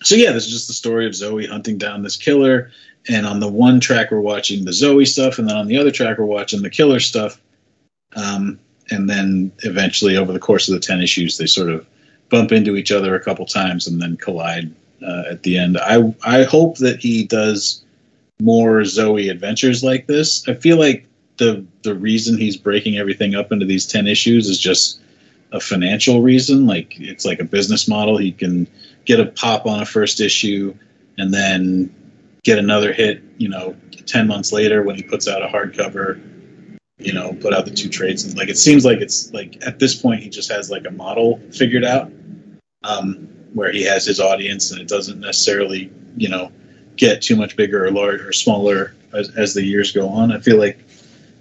so 0.04 0.16
yeah, 0.16 0.32
this 0.32 0.46
is 0.46 0.52
just 0.52 0.68
the 0.68 0.74
story 0.74 1.08
of 1.08 1.16
Zoe 1.16 1.48
hunting 1.48 1.78
down 1.78 2.04
this 2.04 2.18
killer. 2.18 2.72
And 3.10 3.26
on 3.26 3.40
the 3.40 3.48
one 3.48 3.80
track, 3.80 4.12
we're 4.12 4.20
watching 4.20 4.66
the 4.66 4.74
Zoe 4.74 5.06
stuff, 5.06 5.40
and 5.40 5.50
then 5.50 5.58
on 5.58 5.68
the 5.68 5.78
other 5.78 5.92
track, 5.92 6.18
we're 6.18 6.26
watching 6.26 6.62
the 6.62 6.70
killer 6.70 7.00
stuff. 7.00 7.42
Um, 8.16 8.60
and 8.90 9.10
then 9.10 9.52
eventually, 9.60 10.18
over 10.18 10.34
the 10.34 10.40
course 10.40 10.68
of 10.68 10.74
the 10.74 10.80
ten 10.80 11.02
issues, 11.02 11.38
they 11.38 11.46
sort 11.46 11.70
of 11.70 11.88
bump 12.30 12.52
into 12.52 12.76
each 12.76 12.92
other 12.92 13.16
a 13.16 13.24
couple 13.24 13.46
times 13.46 13.88
and 13.88 14.02
then 14.02 14.18
collide 14.18 14.74
uh, 15.02 15.24
at 15.30 15.44
the 15.44 15.58
end. 15.58 15.78
I 15.78 16.14
I 16.26 16.44
hope 16.44 16.78
that 16.78 17.00
he 17.00 17.24
does 17.24 17.84
more 18.42 18.84
Zoe 18.86 19.30
adventures 19.30 19.84
like 19.84 20.08
this. 20.08 20.48
I 20.48 20.54
feel 20.54 20.78
like 20.78 21.08
the 21.38 21.66
the 21.84 21.96
reason 21.96 22.38
he's 22.38 22.58
breaking 22.58 22.98
everything 22.98 23.36
up 23.36 23.52
into 23.52 23.66
these 23.66 23.86
ten 23.86 24.08
issues 24.08 24.48
is 24.48 24.60
just 24.60 25.00
a 25.52 25.60
financial 25.60 26.22
reason. 26.22 26.66
Like 26.66 27.00
it's 27.00 27.26
like 27.26 27.40
a 27.40 27.46
business 27.46 27.88
model. 27.88 28.18
He 28.18 28.32
can 28.32 28.68
get 29.06 29.20
a 29.20 29.26
pop 29.26 29.66
on 29.66 29.82
a 29.82 29.86
first 29.86 30.20
issue 30.20 30.76
and 31.18 31.34
then 31.34 31.94
get 32.44 32.60
another 32.60 32.94
hit, 32.94 33.22
you 33.38 33.50
know, 33.50 33.76
10 34.06 34.28
months 34.28 34.52
later 34.52 34.84
when 34.84 34.96
he 34.96 35.04
puts 35.04 35.28
out 35.28 35.42
a 35.42 35.48
hardcover, 35.48 36.22
you 36.98 37.14
know, 37.14 37.34
put 37.34 37.54
out 37.54 37.66
the 37.66 37.72
two 37.72 37.90
trades. 37.90 38.24
And 38.24 38.38
like, 38.38 38.50
it 38.50 38.58
seems 38.58 38.86
like 38.86 39.00
it's 39.00 39.32
like 39.34 39.58
at 39.66 39.80
this 39.80 40.00
point, 40.00 40.22
he 40.22 40.30
just 40.30 40.52
has 40.52 40.70
like 40.70 40.86
a 40.86 40.92
model 40.92 41.42
figured 41.52 41.84
out 41.84 42.12
um, 42.84 43.28
where 43.54 43.72
he 43.72 43.84
has 43.84 44.06
his 44.06 44.20
audience 44.20 44.72
and 44.72 44.80
it 44.80 44.88
doesn't 44.88 45.20
necessarily, 45.20 45.92
you 46.16 46.30
know, 46.30 46.52
get 46.98 47.22
too 47.22 47.36
much 47.36 47.56
bigger 47.56 47.86
or 47.86 47.92
larger 47.92 48.30
or 48.30 48.34
smaller 48.34 48.96
as, 49.14 49.36
as 49.38 49.54
the 49.54 49.64
years 49.64 49.92
go 49.92 50.10
on. 50.10 50.32
I 50.32 50.40
feel 50.40 50.58
like 50.58 50.80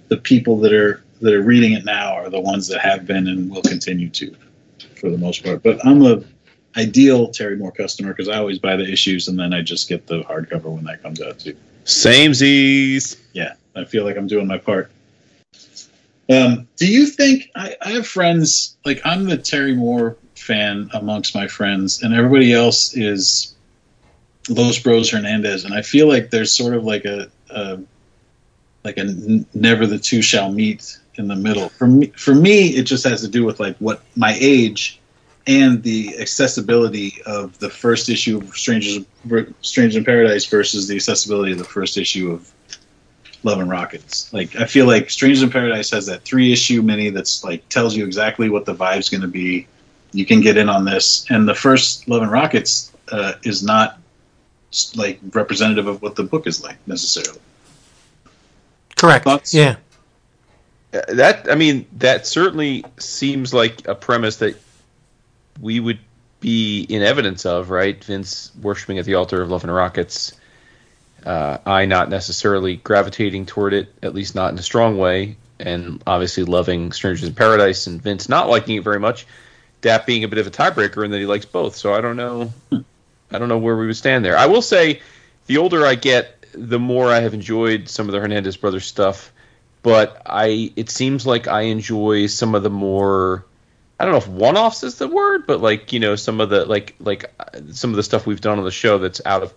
the 0.08 0.16
people 0.16 0.58
that 0.60 0.72
are, 0.72 1.02
that 1.20 1.34
are 1.34 1.42
reading 1.42 1.72
it 1.72 1.84
now 1.84 2.14
are 2.14 2.30
the 2.30 2.40
ones 2.40 2.68
that 2.68 2.80
have 2.80 3.06
been 3.06 3.26
and 3.26 3.50
will 3.50 3.62
continue 3.62 4.10
to 4.10 4.34
for 5.00 5.10
the 5.10 5.18
most 5.18 5.42
part. 5.44 5.62
But 5.62 5.84
I'm 5.84 6.02
a, 6.02 6.22
ideal 6.76 7.28
Terry 7.28 7.56
Moore 7.56 7.72
customer 7.72 8.12
because 8.12 8.28
I 8.28 8.36
always 8.36 8.58
buy 8.58 8.76
the 8.76 8.90
issues 8.90 9.28
and 9.28 9.38
then 9.38 9.52
I 9.52 9.62
just 9.62 9.88
get 9.88 10.06
the 10.06 10.22
hardcover 10.22 10.64
when 10.64 10.84
that 10.84 11.02
comes 11.02 11.22
out 11.22 11.38
too. 11.38 11.56
Same 11.84 12.34
Z's. 12.34 13.16
Uh, 13.34 13.54
I 13.74 13.84
feel 13.84 14.04
like 14.04 14.16
I'm 14.16 14.26
doing 14.26 14.46
my 14.46 14.58
part. 14.58 14.90
Um, 16.28 16.66
do 16.76 16.90
you 16.90 17.06
think 17.06 17.50
I, 17.54 17.76
I 17.80 17.90
have 17.92 18.06
friends 18.06 18.76
like 18.84 19.00
I'm 19.04 19.24
the 19.24 19.36
Terry 19.36 19.74
Moore 19.74 20.16
fan 20.34 20.90
amongst 20.92 21.34
my 21.34 21.46
friends, 21.46 22.02
and 22.02 22.12
everybody 22.12 22.52
else 22.52 22.96
is 22.96 23.54
Los 24.48 24.78
Bros 24.78 25.10
Hernandez, 25.10 25.64
and 25.64 25.74
I 25.74 25.82
feel 25.82 26.08
like 26.08 26.30
there's 26.30 26.52
sort 26.52 26.74
of 26.74 26.84
like 26.84 27.04
a, 27.04 27.30
a 27.50 27.80
like 28.84 28.96
a 28.98 29.04
never 29.54 29.86
the 29.86 29.98
two 29.98 30.22
shall 30.22 30.52
meet 30.52 30.98
in 31.16 31.28
the 31.28 31.36
middle. 31.36 31.68
For 31.70 31.86
me, 31.86 32.06
for 32.16 32.34
me, 32.34 32.68
it 32.68 32.84
just 32.84 33.04
has 33.04 33.20
to 33.22 33.28
do 33.28 33.44
with 33.44 33.58
like 33.58 33.76
what 33.78 34.02
my 34.14 34.36
age 34.40 35.00
and 35.46 35.82
the 35.82 36.18
accessibility 36.18 37.14
of 37.24 37.58
the 37.58 37.70
first 37.70 38.08
issue 38.08 38.38
of 38.38 38.48
Strangers 38.56 39.04
Strangers 39.62 39.96
in 39.96 40.04
Paradise 40.04 40.44
versus 40.46 40.88
the 40.88 40.96
accessibility 40.96 41.52
of 41.52 41.58
the 41.58 41.64
first 41.64 41.96
issue 41.96 42.30
of 42.30 42.52
Love 43.42 43.60
and 43.60 43.70
Rockets. 43.70 44.32
Like 44.32 44.56
I 44.56 44.66
feel 44.66 44.86
like 44.86 45.10
Strangers 45.10 45.42
in 45.42 45.50
Paradise 45.50 45.90
has 45.90 46.06
that 46.06 46.22
three 46.22 46.52
issue 46.52 46.82
mini 46.82 47.10
that's 47.10 47.44
like 47.44 47.68
tells 47.68 47.96
you 47.96 48.04
exactly 48.04 48.48
what 48.48 48.64
the 48.64 48.74
vibe's 48.74 49.08
going 49.08 49.22
to 49.22 49.28
be. 49.28 49.66
You 50.12 50.24
can 50.24 50.40
get 50.40 50.56
in 50.56 50.68
on 50.68 50.84
this, 50.84 51.26
and 51.30 51.48
the 51.48 51.54
first 51.54 52.08
Love 52.08 52.22
and 52.22 52.30
Rockets 52.30 52.92
uh, 53.10 53.34
is 53.42 53.62
not 53.62 53.98
like 54.94 55.20
representative 55.32 55.86
of 55.86 56.02
what 56.02 56.16
the 56.16 56.24
book 56.24 56.46
is 56.46 56.62
like 56.62 56.76
necessarily. 56.86 57.40
Correct. 58.96 59.24
Thoughts? 59.24 59.54
Yeah. 59.54 59.76
Uh, 60.92 61.00
That 61.14 61.50
I 61.50 61.54
mean, 61.54 61.86
that 61.98 62.26
certainly 62.26 62.84
seems 62.98 63.52
like 63.52 63.86
a 63.86 63.94
premise 63.94 64.36
that 64.36 64.56
we 65.60 65.80
would 65.80 65.98
be 66.40 66.82
in 66.82 67.02
evidence 67.02 67.46
of, 67.46 67.70
right? 67.70 68.02
Vince 68.02 68.50
worshiping 68.60 68.98
at 68.98 69.04
the 69.04 69.14
altar 69.14 69.42
of 69.42 69.50
Love 69.50 69.64
and 69.64 69.74
Rockets. 69.74 70.32
Uh, 71.24 71.58
I 71.66 71.86
not 71.86 72.08
necessarily 72.08 72.76
gravitating 72.76 73.46
toward 73.46 73.74
it, 73.74 73.92
at 74.02 74.14
least 74.14 74.34
not 74.34 74.52
in 74.52 74.58
a 74.58 74.62
strong 74.62 74.96
way, 74.96 75.36
and 75.58 76.02
obviously 76.06 76.44
loving 76.44 76.92
Strangers 76.92 77.26
in 77.26 77.34
Paradise, 77.34 77.86
and 77.86 78.00
Vince 78.00 78.28
not 78.28 78.48
liking 78.48 78.76
it 78.76 78.84
very 78.84 79.00
much. 79.00 79.26
That 79.80 80.06
being 80.06 80.24
a 80.24 80.28
bit 80.28 80.38
of 80.38 80.46
a 80.46 80.50
tiebreaker, 80.50 81.04
and 81.04 81.12
that 81.12 81.18
he 81.18 81.26
likes 81.26 81.44
both. 81.44 81.74
So 81.76 81.94
I 81.94 82.00
don't 82.00 82.16
know. 82.16 82.52
I 83.30 83.38
don't 83.38 83.48
know 83.48 83.58
where 83.58 83.76
we 83.76 83.86
would 83.86 83.96
stand 83.96 84.24
there. 84.24 84.36
I 84.36 84.46
will 84.46 84.62
say, 84.62 85.00
the 85.46 85.58
older 85.58 85.86
I 85.86 85.94
get, 85.94 86.44
the 86.52 86.78
more 86.78 87.10
I 87.10 87.20
have 87.20 87.34
enjoyed 87.34 87.88
some 87.88 88.08
of 88.08 88.12
the 88.12 88.20
Hernandez 88.20 88.56
brothers 88.56 88.86
stuff. 88.86 89.32
But 89.82 90.22
I, 90.26 90.72
it 90.74 90.90
seems 90.90 91.26
like 91.26 91.46
I 91.46 91.62
enjoy 91.62 92.26
some 92.26 92.54
of 92.56 92.64
the 92.64 92.70
more, 92.70 93.44
I 94.00 94.04
don't 94.04 94.12
know 94.12 94.18
if 94.18 94.26
one-offs 94.26 94.82
is 94.82 94.96
the 94.96 95.06
word, 95.06 95.46
but 95.46 95.60
like 95.60 95.92
you 95.92 96.00
know 96.00 96.16
some 96.16 96.40
of 96.40 96.50
the 96.50 96.64
like 96.64 96.96
like 96.98 97.32
uh, 97.38 97.60
some 97.70 97.90
of 97.90 97.96
the 97.96 98.02
stuff 98.02 98.26
we've 98.26 98.40
done 98.40 98.58
on 98.58 98.64
the 98.64 98.70
show 98.72 98.98
that's 98.98 99.20
out 99.24 99.44
of 99.44 99.54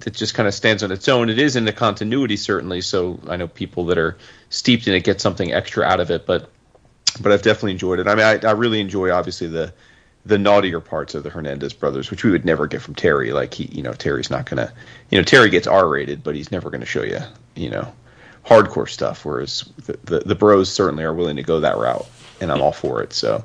that 0.00 0.14
just 0.14 0.34
kind 0.34 0.46
of 0.46 0.54
stands 0.54 0.82
on 0.82 0.92
its 0.92 1.08
own. 1.08 1.30
It 1.30 1.38
is 1.38 1.56
in 1.56 1.64
the 1.64 1.72
continuity 1.72 2.36
certainly, 2.36 2.82
so 2.82 3.20
I 3.26 3.36
know 3.36 3.48
people 3.48 3.86
that 3.86 3.98
are 3.98 4.18
steeped 4.50 4.86
in 4.86 4.94
it 4.94 5.04
get 5.04 5.20
something 5.20 5.52
extra 5.52 5.84
out 5.84 6.00
of 6.00 6.10
it, 6.10 6.26
but 6.26 6.50
but 7.20 7.32
I've 7.32 7.42
definitely 7.42 7.72
enjoyed 7.72 8.00
it. 8.00 8.08
I 8.08 8.14
mean, 8.14 8.24
I, 8.24 8.48
I 8.48 8.52
really 8.52 8.80
enjoy 8.80 9.10
obviously 9.10 9.46
the 9.46 9.72
the 10.24 10.38
naughtier 10.38 10.80
parts 10.80 11.14
of 11.14 11.22
the 11.22 11.30
Hernandez 11.30 11.72
brothers, 11.72 12.10
which 12.10 12.24
we 12.24 12.30
would 12.30 12.44
never 12.44 12.66
get 12.66 12.80
from 12.80 12.94
Terry. 12.94 13.32
Like 13.32 13.54
he, 13.54 13.64
you 13.64 13.82
know, 13.82 13.92
Terry's 13.92 14.30
not 14.30 14.46
gonna, 14.46 14.72
you 15.10 15.18
know, 15.18 15.24
Terry 15.24 15.50
gets 15.50 15.66
R 15.66 15.88
rated, 15.88 16.22
but 16.22 16.34
he's 16.34 16.52
never 16.52 16.70
gonna 16.70 16.86
show 16.86 17.02
you, 17.02 17.20
you 17.56 17.70
know, 17.70 17.92
hardcore 18.46 18.88
stuff. 18.88 19.24
Whereas 19.24 19.64
the, 19.86 19.98
the 20.04 20.20
the 20.20 20.34
bros 20.34 20.72
certainly 20.72 21.04
are 21.04 21.14
willing 21.14 21.36
to 21.36 21.42
go 21.42 21.60
that 21.60 21.76
route, 21.76 22.06
and 22.40 22.52
I'm 22.52 22.60
all 22.60 22.72
for 22.72 23.02
it. 23.02 23.12
So. 23.12 23.44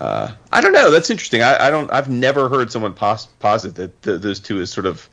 Uh, 0.00 0.32
I 0.50 0.62
don't 0.62 0.72
know. 0.72 0.90
That's 0.90 1.10
interesting. 1.10 1.42
I, 1.42 1.66
I 1.66 1.70
don't. 1.70 1.92
I've 1.92 2.08
never 2.08 2.48
heard 2.48 2.72
someone 2.72 2.94
pos- 2.94 3.26
posit 3.38 3.74
that 3.76 4.02
th- 4.02 4.20
those 4.22 4.40
two 4.40 4.58
is 4.60 4.70
sort 4.70 4.86
of 4.86 5.08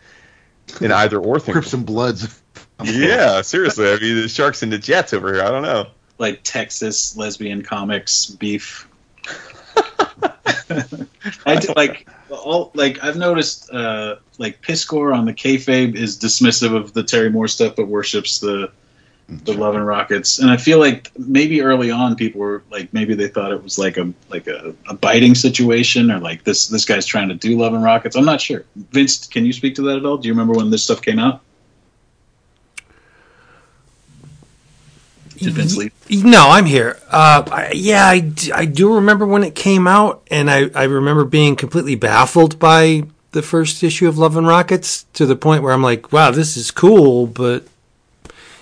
an 0.82 0.92
either 0.92 1.20
or 1.20 1.40
thing. 1.40 1.54
Crips 1.54 1.74
and 1.74 1.86
Bloods. 1.86 2.42
Yeah, 2.84 3.42
seriously. 3.42 3.92
I 3.92 4.00
mean, 4.00 4.16
the 4.22 4.30
Sharks 4.30 4.64
and 4.64 4.72
the 4.72 4.78
Jets 4.78 5.14
over 5.14 5.34
here. 5.34 5.44
I 5.44 5.50
don't 5.50 5.64
know. 5.64 5.88
Like 6.18 6.42
Texas 6.44 7.18
lesbian 7.18 7.62
comics 7.62 8.28
beef. 8.28 8.88
I 11.46 11.74
like 11.76 12.08
all 12.30 12.72
like 12.74 13.04
I've 13.04 13.18
noticed 13.18 13.72
uh, 13.72 14.18
like 14.38 14.62
Piskor 14.62 15.16
on 15.16 15.26
the 15.26 15.34
kayfabe 15.34 15.96
is 15.96 16.18
dismissive 16.18 16.76
of 16.76 16.94
the 16.94 17.04
Terry 17.04 17.30
Moore 17.30 17.48
stuff, 17.48 17.76
but 17.76 17.88
worships 17.88 18.40
the 18.40 18.72
the 19.30 19.54
Love 19.54 19.76
and 19.76 19.86
Rockets. 19.86 20.40
And 20.40 20.50
I 20.50 20.58
feel 20.58 20.80
like 20.80 21.12
maybe 21.18 21.62
early 21.62 21.91
on 21.91 22.16
people 22.16 22.41
were 22.41 22.64
like 22.72 22.91
maybe 22.94 23.14
they 23.14 23.28
thought 23.28 23.52
it 23.52 23.64
was 23.64 23.78
like 23.78 23.98
a 23.98 24.12
like 24.30 24.48
a, 24.48 24.74
a 24.88 24.94
biting 24.94 25.36
situation 25.36 26.12
or 26.12 26.20
like 26.20 26.44
this 26.44 26.68
this 26.68 26.86
guy's 26.86 27.06
trying 27.06 27.30
to 27.30 27.36
do 27.36 27.58
Love 27.58 27.74
and 27.74 27.84
Rockets. 27.84 28.16
I'm 28.16 28.26
not 28.26 28.41
sure. 28.41 28.66
Vince, 28.76 29.28
can 29.28 29.46
you 29.46 29.54
speak 29.54 29.76
to 29.76 29.82
that 29.84 29.98
at 29.98 30.06
all? 30.06 30.18
Do 30.18 30.28
you 30.28 30.34
remember 30.34 30.54
when 30.54 30.70
this 30.70 30.84
stuff 30.84 31.02
came 31.02 31.20
out? 31.20 31.41
No, 36.10 36.49
I'm 36.49 36.66
here. 36.66 36.99
Uh, 37.10 37.44
I, 37.52 37.72
yeah, 37.74 38.06
I, 38.06 38.32
I 38.53 38.66
do 38.66 38.95
remember 38.95 39.26
when 39.26 39.44
it 39.44 39.56
came 39.56 39.88
out, 39.88 40.26
and 40.30 40.49
I, 40.49 40.70
I 40.76 40.84
remember 40.84 41.26
being 41.26 41.56
completely 41.56 41.95
baffled 41.95 42.60
by 42.60 43.03
the 43.32 43.41
first 43.41 43.84
issue 43.84 44.07
of 44.07 44.18
Love 44.18 44.36
and 44.38 44.48
Rockets 44.48 45.06
to 45.14 45.26
the 45.26 45.36
point 45.36 45.64
where 45.64 45.74
I'm 45.74 45.84
like, 45.84 46.11
wow, 46.11 46.32
this 46.32 46.57
is 46.57 46.72
cool, 46.72 47.28
but 47.28 47.66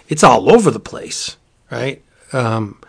it's 0.09 0.23
all 0.23 0.51
over 0.51 0.71
the 0.71 0.79
place, 0.79 1.37
right? 1.71 2.01
Um, 2.33 2.79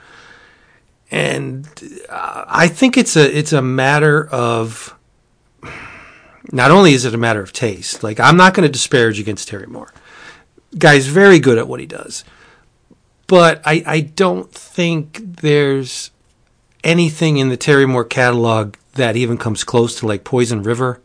and 1.10 1.68
uh, 2.08 2.44
I 2.46 2.68
think 2.68 2.96
it's 2.96 3.16
a 3.16 3.38
it's 3.38 3.52
a 3.52 3.62
matter 3.62 4.28
of 4.28 4.94
not 6.52 6.70
only 6.70 6.92
is 6.92 7.04
it 7.04 7.14
a 7.14 7.18
matter 7.18 7.40
of 7.40 7.52
taste. 7.52 8.02
Like 8.02 8.20
I'm 8.20 8.36
not 8.36 8.54
going 8.54 8.66
to 8.66 8.72
disparage 8.72 9.18
against 9.18 9.48
Terry 9.48 9.66
Moore. 9.66 9.92
Guy's 10.76 11.06
very 11.06 11.38
good 11.38 11.56
at 11.56 11.66
what 11.66 11.80
he 11.80 11.86
does 11.86 12.24
but 13.28 13.62
I, 13.64 13.84
I 13.86 14.00
don't 14.00 14.50
think 14.50 15.20
there's 15.42 16.10
anything 16.82 17.36
in 17.36 17.50
the 17.50 17.56
Terry 17.56 17.86
Moore 17.86 18.04
catalog 18.04 18.74
that 18.94 19.14
even 19.14 19.38
comes 19.38 19.62
close 19.62 20.00
to 20.00 20.06
like 20.06 20.24
Poison 20.24 20.62
River 20.64 21.00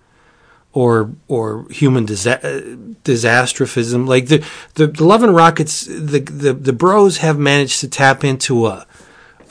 or 0.71 1.11
or 1.27 1.67
human 1.69 2.05
disa- 2.05 2.43
uh, 2.43 2.61
disastrophism. 3.03 4.07
Like 4.07 4.27
the, 4.27 4.43
the 4.73 4.87
the 4.87 5.03
Love 5.03 5.21
and 5.21 5.35
Rockets, 5.35 5.85
the, 5.85 6.19
the 6.19 6.53
the 6.53 6.73
Bros 6.73 7.17
have 7.17 7.37
managed 7.37 7.81
to 7.81 7.87
tap 7.87 8.23
into 8.23 8.65
a 8.65 8.87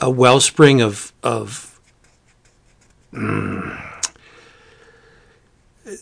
a 0.01 0.09
wellspring 0.09 0.81
of 0.81 1.13
of 1.23 1.79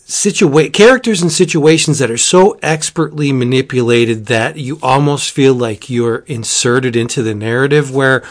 situa- 0.08 0.72
characters 0.74 1.22
and 1.22 1.32
situations 1.32 2.00
that 2.00 2.12
are 2.12 2.18
so 2.18 2.58
expertly 2.62 3.32
manipulated 3.32 4.26
that 4.28 4.58
you 4.58 4.80
almost 4.82 5.32
feel 5.32 5.54
like 5.54 5.90
you're 5.90 6.18
inserted 6.28 6.96
into 6.96 7.22
the 7.24 7.34
narrative 7.36 7.94
where 7.94 8.24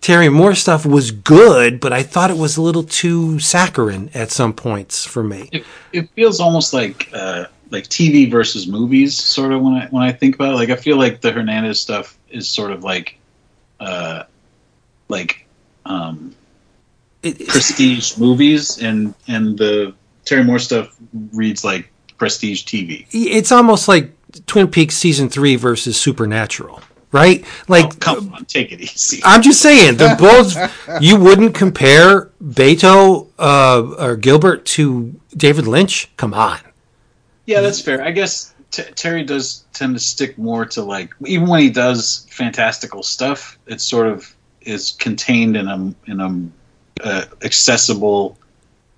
Terry 0.00 0.28
Moore 0.30 0.54
stuff 0.54 0.86
was 0.86 1.10
good, 1.10 1.78
but 1.78 1.92
I 1.92 2.02
thought 2.02 2.30
it 2.30 2.38
was 2.38 2.56
a 2.56 2.62
little 2.62 2.84
too 2.84 3.38
saccharine 3.38 4.10
at 4.14 4.30
some 4.30 4.52
points 4.54 5.04
for 5.04 5.22
me. 5.22 5.48
It, 5.52 5.64
it 5.92 6.08
feels 6.16 6.40
almost 6.40 6.72
like 6.72 7.10
uh, 7.12 7.44
like 7.70 7.84
TV 7.84 8.30
versus 8.30 8.66
movies, 8.66 9.16
sort 9.16 9.52
of 9.52 9.60
when 9.60 9.74
I 9.74 9.86
when 9.88 10.02
I 10.02 10.12
think 10.12 10.36
about 10.36 10.52
it. 10.54 10.56
Like 10.56 10.70
I 10.70 10.76
feel 10.76 10.96
like 10.96 11.20
the 11.20 11.30
Hernandez 11.32 11.80
stuff 11.80 12.16
is 12.30 12.48
sort 12.48 12.70
of 12.72 12.82
like 12.82 13.18
uh, 13.78 14.22
like 15.08 15.46
um, 15.84 16.34
It- 17.22 17.46
prestige 17.48 18.16
movies, 18.16 18.82
and 18.82 19.14
and 19.28 19.58
the 19.58 19.94
Terry 20.24 20.44
Moore 20.44 20.58
stuff 20.58 20.96
reads 21.32 21.64
like 21.64 21.90
prestige 22.18 22.64
TV. 22.64 23.06
it's 23.12 23.50
almost 23.50 23.88
like 23.88 24.12
Twin 24.46 24.68
Peaks 24.68 24.94
season 24.94 25.28
three 25.28 25.56
versus 25.56 25.96
Supernatural, 26.00 26.80
right? 27.12 27.44
Like, 27.66 27.86
oh, 27.86 27.96
come 27.98 28.32
on, 28.34 28.44
take 28.44 28.72
it 28.72 28.80
easy. 28.80 29.20
I'm 29.24 29.42
just 29.42 29.60
saying, 29.60 29.96
they're 29.96 30.16
both. 30.18 30.56
you 31.00 31.16
wouldn't 31.18 31.54
compare 31.54 32.30
Beto 32.42 33.28
uh, 33.38 33.94
or 33.98 34.16
Gilbert 34.16 34.64
to 34.66 35.18
David 35.36 35.66
Lynch. 35.66 36.10
Come 36.16 36.34
on. 36.34 36.58
Yeah, 37.46 37.60
that's 37.62 37.80
fair. 37.80 38.02
I 38.04 38.10
guess 38.12 38.54
t- 38.70 38.82
Terry 38.94 39.24
does 39.24 39.64
tend 39.72 39.94
to 39.94 40.00
stick 40.00 40.38
more 40.38 40.64
to 40.66 40.82
like 40.82 41.12
even 41.26 41.48
when 41.48 41.60
he 41.60 41.70
does 41.70 42.26
fantastical 42.30 43.02
stuff, 43.02 43.58
it 43.66 43.80
sort 43.80 44.06
of 44.06 44.32
is 44.60 44.92
contained 44.92 45.56
in 45.56 45.66
a 45.66 45.94
in 46.06 46.20
a 46.20 47.02
uh, 47.02 47.24
accessible 47.42 48.36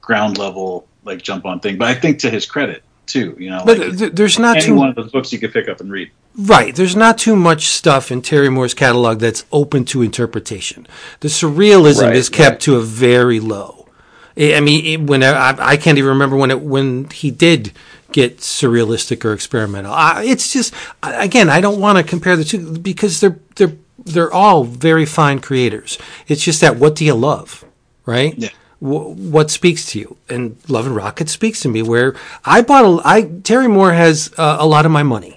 ground 0.01 0.37
level 0.39 0.87
like 1.05 1.23
jump 1.23 1.45
on 1.45 1.61
thing. 1.61 1.79
But 1.79 1.89
I 1.89 1.95
think 1.95 2.21
to 2.21 2.31
his 2.31 2.47
credit 2.47 2.83
too, 3.07 3.37
you 3.39 3.51
know, 3.51 3.63
But 3.65 3.79
like, 3.79 4.13
there's 4.15 4.39
not 4.39 4.57
any 4.59 4.67
too 4.67 4.75
one 4.77 4.89
of 4.91 4.95
those 4.95 5.11
books 5.11 5.33
you 5.33 5.39
could 5.39 5.53
pick 5.53 5.69
up 5.69 5.81
and 5.81 5.91
read. 5.91 6.11
Right. 6.37 6.75
There's 6.75 6.97
not 6.97 7.19
too 7.19 7.37
much 7.37 7.67
stuff 7.67 8.11
in 8.11 8.23
Terry 8.23 8.49
Moore's 8.49 8.75
catalog 8.75 9.19
that's 9.19 9.45
open 9.53 9.85
to 9.87 10.03
interpretation. 10.03 10.87
The 11.21 11.29
surrealism 11.29 12.05
Right, 12.05 12.17
is 12.17 12.29
kept 12.29 12.55
right. 12.55 12.61
to 12.61 12.77
a 12.77 12.83
very 12.83 13.41
low. 13.41 13.89
I 14.37 14.61
mean, 14.61 15.07
when 15.07 15.23
I, 15.23 15.55
I 15.59 15.77
can't 15.77 15.99
even 15.99 16.09
remember 16.09 16.37
when 16.37 16.51
it 16.51 16.63
when 16.63 17.11
he 17.11 17.31
did 17.31 17.73
get 18.13 18.39
surrealistic 18.39 19.25
or 19.25 19.33
experimental. 19.33 19.93
I, 19.93 20.25
it's 20.25 20.53
just 20.53 20.73
again, 21.03 21.51
I 21.51 21.61
don't 21.61 21.81
want 21.81 21.99
to 21.99 22.05
compare 22.05 22.37
the 22.37 22.45
two 22.45 22.79
because 22.79 23.21
they're 23.21 23.39
they're 23.57 23.77
they're 23.99 24.33
all 24.33 24.65
very 24.65 25.05
fine 25.05 25.41
creators. 25.41 25.99
It's 26.29 26.43
just 26.43 26.61
that 26.63 26.77
what 26.77 26.95
do 26.95 27.05
you 27.05 27.15
love, 27.15 27.65
right? 28.07 28.35
Yeah. 28.39 28.49
Wh- 28.89 29.15
what 29.35 29.51
speaks 29.51 29.83
to 29.91 29.99
you 30.03 30.17
and 30.29 30.57
love 30.69 30.87
and 30.87 30.97
rocket 30.97 31.29
speaks 31.29 31.61
to 31.63 31.69
me 31.69 31.81
where 31.93 32.15
i 32.45 32.59
bought 32.63 32.85
a 32.85 32.93
i 33.15 33.19
terry 33.51 33.69
moore 33.77 33.93
has 33.93 34.33
uh, 34.39 34.57
a 34.59 34.67
lot 34.67 34.85
of 34.87 34.93
my 34.93 35.05
money 35.15 35.35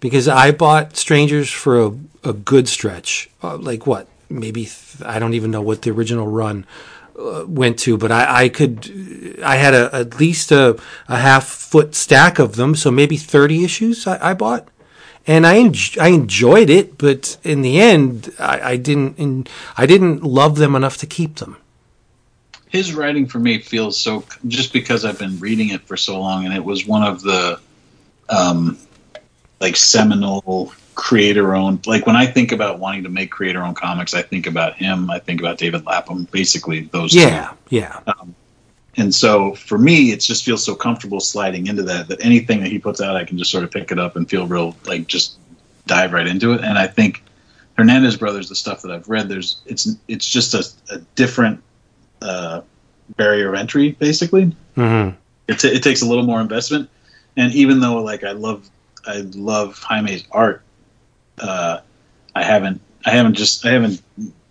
because 0.00 0.28
I 0.28 0.50
bought 0.50 0.96
Strangers 0.96 1.50
for 1.50 1.74
a, 1.86 1.92
a 2.24 2.32
good 2.32 2.66
stretch. 2.68 3.28
Uh, 3.42 3.56
like 3.58 3.86
what? 3.86 4.08
Maybe 4.30 4.62
th- 4.64 5.02
I 5.04 5.18
don't 5.18 5.34
even 5.34 5.50
know 5.50 5.60
what 5.62 5.82
the 5.82 5.90
original 5.90 6.26
run 6.26 6.66
uh, 7.18 7.44
went 7.46 7.78
to, 7.80 7.98
but 7.98 8.10
I, 8.10 8.44
I 8.44 8.48
could. 8.48 9.40
I 9.44 9.56
had 9.56 9.74
a, 9.74 9.90
at 9.92 10.18
least 10.18 10.52
a, 10.52 10.80
a 11.08 11.18
half 11.18 11.46
foot 11.46 11.94
stack 11.94 12.38
of 12.38 12.56
them, 12.56 12.74
so 12.74 12.90
maybe 12.90 13.16
thirty 13.18 13.62
issues 13.64 14.06
I, 14.06 14.30
I 14.30 14.34
bought, 14.34 14.68
and 15.26 15.46
I 15.46 15.58
en- 15.58 15.74
I 16.00 16.08
enjoyed 16.08 16.70
it, 16.70 16.96
but 16.96 17.36
in 17.44 17.60
the 17.62 17.78
end, 17.80 18.32
I, 18.38 18.72
I 18.72 18.76
didn't. 18.76 19.18
In, 19.18 19.46
I 19.76 19.84
didn't 19.84 20.22
love 20.22 20.56
them 20.56 20.74
enough 20.74 20.96
to 20.98 21.06
keep 21.06 21.36
them. 21.36 21.56
His 22.70 22.94
writing 22.94 23.26
for 23.26 23.38
me 23.40 23.58
feels 23.58 23.98
so 23.98 24.24
just 24.46 24.72
because 24.72 25.04
I've 25.04 25.18
been 25.18 25.38
reading 25.40 25.70
it 25.70 25.82
for 25.82 25.96
so 25.96 26.18
long, 26.20 26.44
and 26.46 26.54
it 26.54 26.64
was 26.64 26.86
one 26.86 27.02
of 27.02 27.20
the 27.20 27.60
um, 28.28 28.78
like 29.60 29.76
seminal 29.76 30.72
creator 30.94 31.54
owned. 31.54 31.86
Like 31.86 32.06
when 32.06 32.14
I 32.14 32.26
think 32.26 32.52
about 32.52 32.78
wanting 32.78 33.02
to 33.02 33.08
make 33.08 33.30
creator 33.30 33.62
owned 33.62 33.76
comics, 33.76 34.14
I 34.14 34.22
think 34.22 34.46
about 34.46 34.76
him. 34.76 35.10
I 35.10 35.18
think 35.18 35.40
about 35.40 35.58
David 35.58 35.84
Lapham. 35.84 36.28
Basically, 36.30 36.82
those 36.92 37.12
two. 37.12 37.20
Yeah, 37.20 37.54
yeah. 37.70 38.00
And 38.96 39.12
so 39.12 39.54
for 39.54 39.78
me, 39.78 40.12
it 40.12 40.20
just 40.20 40.44
feels 40.44 40.64
so 40.64 40.76
comfortable 40.76 41.18
sliding 41.18 41.66
into 41.66 41.82
that 41.84 42.06
that 42.06 42.24
anything 42.24 42.60
that 42.60 42.70
he 42.70 42.78
puts 42.78 43.00
out, 43.00 43.16
I 43.16 43.24
can 43.24 43.36
just 43.36 43.50
sort 43.50 43.64
of 43.64 43.72
pick 43.72 43.90
it 43.90 43.98
up 43.98 44.14
and 44.14 44.30
feel 44.30 44.46
real 44.46 44.76
like 44.86 45.08
just 45.08 45.38
dive 45.86 46.12
right 46.12 46.26
into 46.26 46.52
it. 46.52 46.62
And 46.62 46.78
I 46.78 46.86
think 46.86 47.24
Hernandez 47.76 48.16
Brothers, 48.16 48.48
the 48.48 48.54
stuff 48.54 48.82
that 48.82 48.92
I've 48.92 49.08
read, 49.08 49.28
there's 49.28 49.60
it's 49.66 49.88
it's 50.06 50.28
just 50.28 50.54
a, 50.54 50.94
a 50.94 50.98
different 51.16 51.64
uh, 52.22 52.60
barrier 53.16 53.48
of 53.48 53.54
entry, 53.58 53.92
basically. 53.92 54.54
hmm 54.74 55.10
It, 55.48 55.58
t- 55.58 55.68
it 55.68 55.82
takes 55.82 56.02
a 56.02 56.06
little 56.06 56.24
more 56.24 56.40
investment, 56.40 56.88
and 57.36 57.52
even 57.54 57.80
though 57.80 58.02
like 58.02 58.24
I 58.24 58.32
love 58.32 58.68
I 59.06 59.18
love 59.34 59.78
Jaime's 59.82 60.24
art, 60.30 60.62
uh, 61.38 61.80
I 62.34 62.42
haven't 62.42 62.80
I 63.06 63.10
haven't 63.10 63.34
just 63.34 63.64
I 63.66 63.70
haven't 63.72 64.02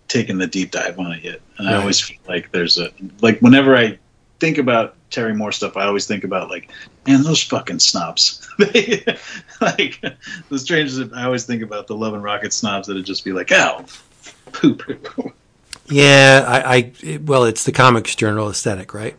taken 0.08 0.38
the 0.38 0.46
deep 0.46 0.70
dive 0.72 0.98
on 0.98 1.12
it 1.12 1.22
yet, 1.22 1.40
and 1.58 1.68
I 1.68 1.72
always 1.80 2.00
feel 2.00 2.18
like 2.28 2.50
there's 2.52 2.78
a 2.78 2.90
like 3.20 3.38
whenever 3.40 3.76
I 3.76 3.98
think 4.40 4.58
about 4.58 4.94
Terry 5.10 5.34
Moore 5.34 5.52
stuff, 5.52 5.76
I 5.76 5.84
always 5.84 6.06
think 6.06 6.24
about 6.24 6.50
like 6.50 6.70
man 7.06 7.22
those 7.22 7.42
fucking 7.42 7.78
snobs. 7.80 8.46
They 8.60 9.02
like 9.62 10.04
the 10.50 10.58
strangers. 10.58 11.00
I 11.14 11.24
always 11.24 11.46
think 11.46 11.62
about 11.62 11.86
the 11.86 11.94
Love 11.96 12.12
and 12.12 12.22
Rocket 12.22 12.52
snobs 12.52 12.88
that'd 12.88 13.06
just 13.06 13.24
be 13.24 13.32
like, 13.32 13.50
oh, 13.52 13.86
poop. 14.52 14.82
Yeah, 15.90 16.44
I, 16.46 16.60
I 16.76 16.92
it- 17.02 17.22
well, 17.22 17.44
it's 17.44 17.64
the 17.64 17.72
comics 17.72 18.14
journal 18.14 18.48
aesthetic, 18.50 18.94
right? 18.94 19.16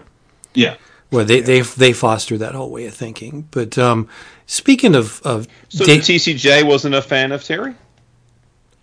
yeah. 0.53 0.75
Well, 1.11 1.25
they 1.25 1.41
they 1.41 1.59
they 1.61 1.91
foster 1.91 2.37
that 2.37 2.55
whole 2.55 2.71
way 2.71 2.85
of 2.85 2.93
thinking. 2.93 3.47
But 3.51 3.77
um, 3.77 4.07
speaking 4.45 4.95
of 4.95 5.21
of 5.23 5.45
So 5.67 5.83
da- 5.85 5.97
the 5.97 6.01
TCJ 6.01 6.63
wasn't 6.65 6.95
a 6.95 7.01
fan 7.01 7.33
of 7.33 7.43
Terry. 7.43 7.75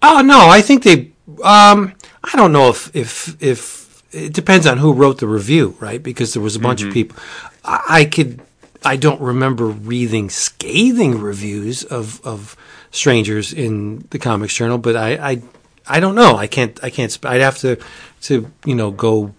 oh 0.02 0.20
no, 0.20 0.48
I 0.48 0.60
think 0.60 0.82
they. 0.82 1.12
Um, 1.43 1.94
I 2.24 2.36
don't 2.36 2.52
know 2.52 2.69
if 2.69 2.94
if 2.94 3.43
if 3.43 4.02
it 4.12 4.32
depends 4.35 4.66
on 4.66 4.77
who 4.78 4.93
wrote 4.93 5.19
the 5.19 5.27
review, 5.27 5.74
right? 5.81 6.02
Because 6.02 6.35
there 6.35 6.43
was 6.43 6.55
a 6.56 6.60
bunch 6.60 6.82
of 6.82 6.93
people. 6.93 7.16
I, 7.65 7.81
I 7.89 8.05
could. 8.05 8.40
I 8.85 8.97
don't 8.97 9.20
remember 9.20 9.66
reading 9.66 10.28
scathing 10.31 11.20
reviews 11.20 11.82
of 11.85 12.20
of 12.27 12.56
strangers 12.90 13.52
in 13.55 14.06
the 14.10 14.19
comics 14.19 14.55
journal, 14.55 14.77
but 14.78 14.97
I 14.97 15.31
I, 15.31 15.43
I 15.89 16.01
don't 16.01 16.15
know. 16.15 16.36
I 16.36 16.47
can't 16.47 16.78
I 16.82 16.90
can't. 16.90 17.16
I'd 17.24 17.40
have 17.40 17.59
to 17.59 17.78
to 18.23 18.51
you 18.65 18.74
know 18.74 18.90
go 18.90 19.35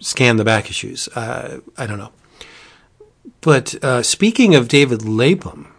scan 0.00 0.36
the 0.36 0.44
back 0.44 0.68
issues. 0.70 1.08
Uh, 1.08 1.60
I 1.76 1.86
don't 1.86 1.98
know. 1.98 2.12
But 3.40 3.82
uh, 3.82 4.02
speaking 4.02 4.54
of 4.54 4.68
David 4.68 5.06
Lapham, 5.06 5.72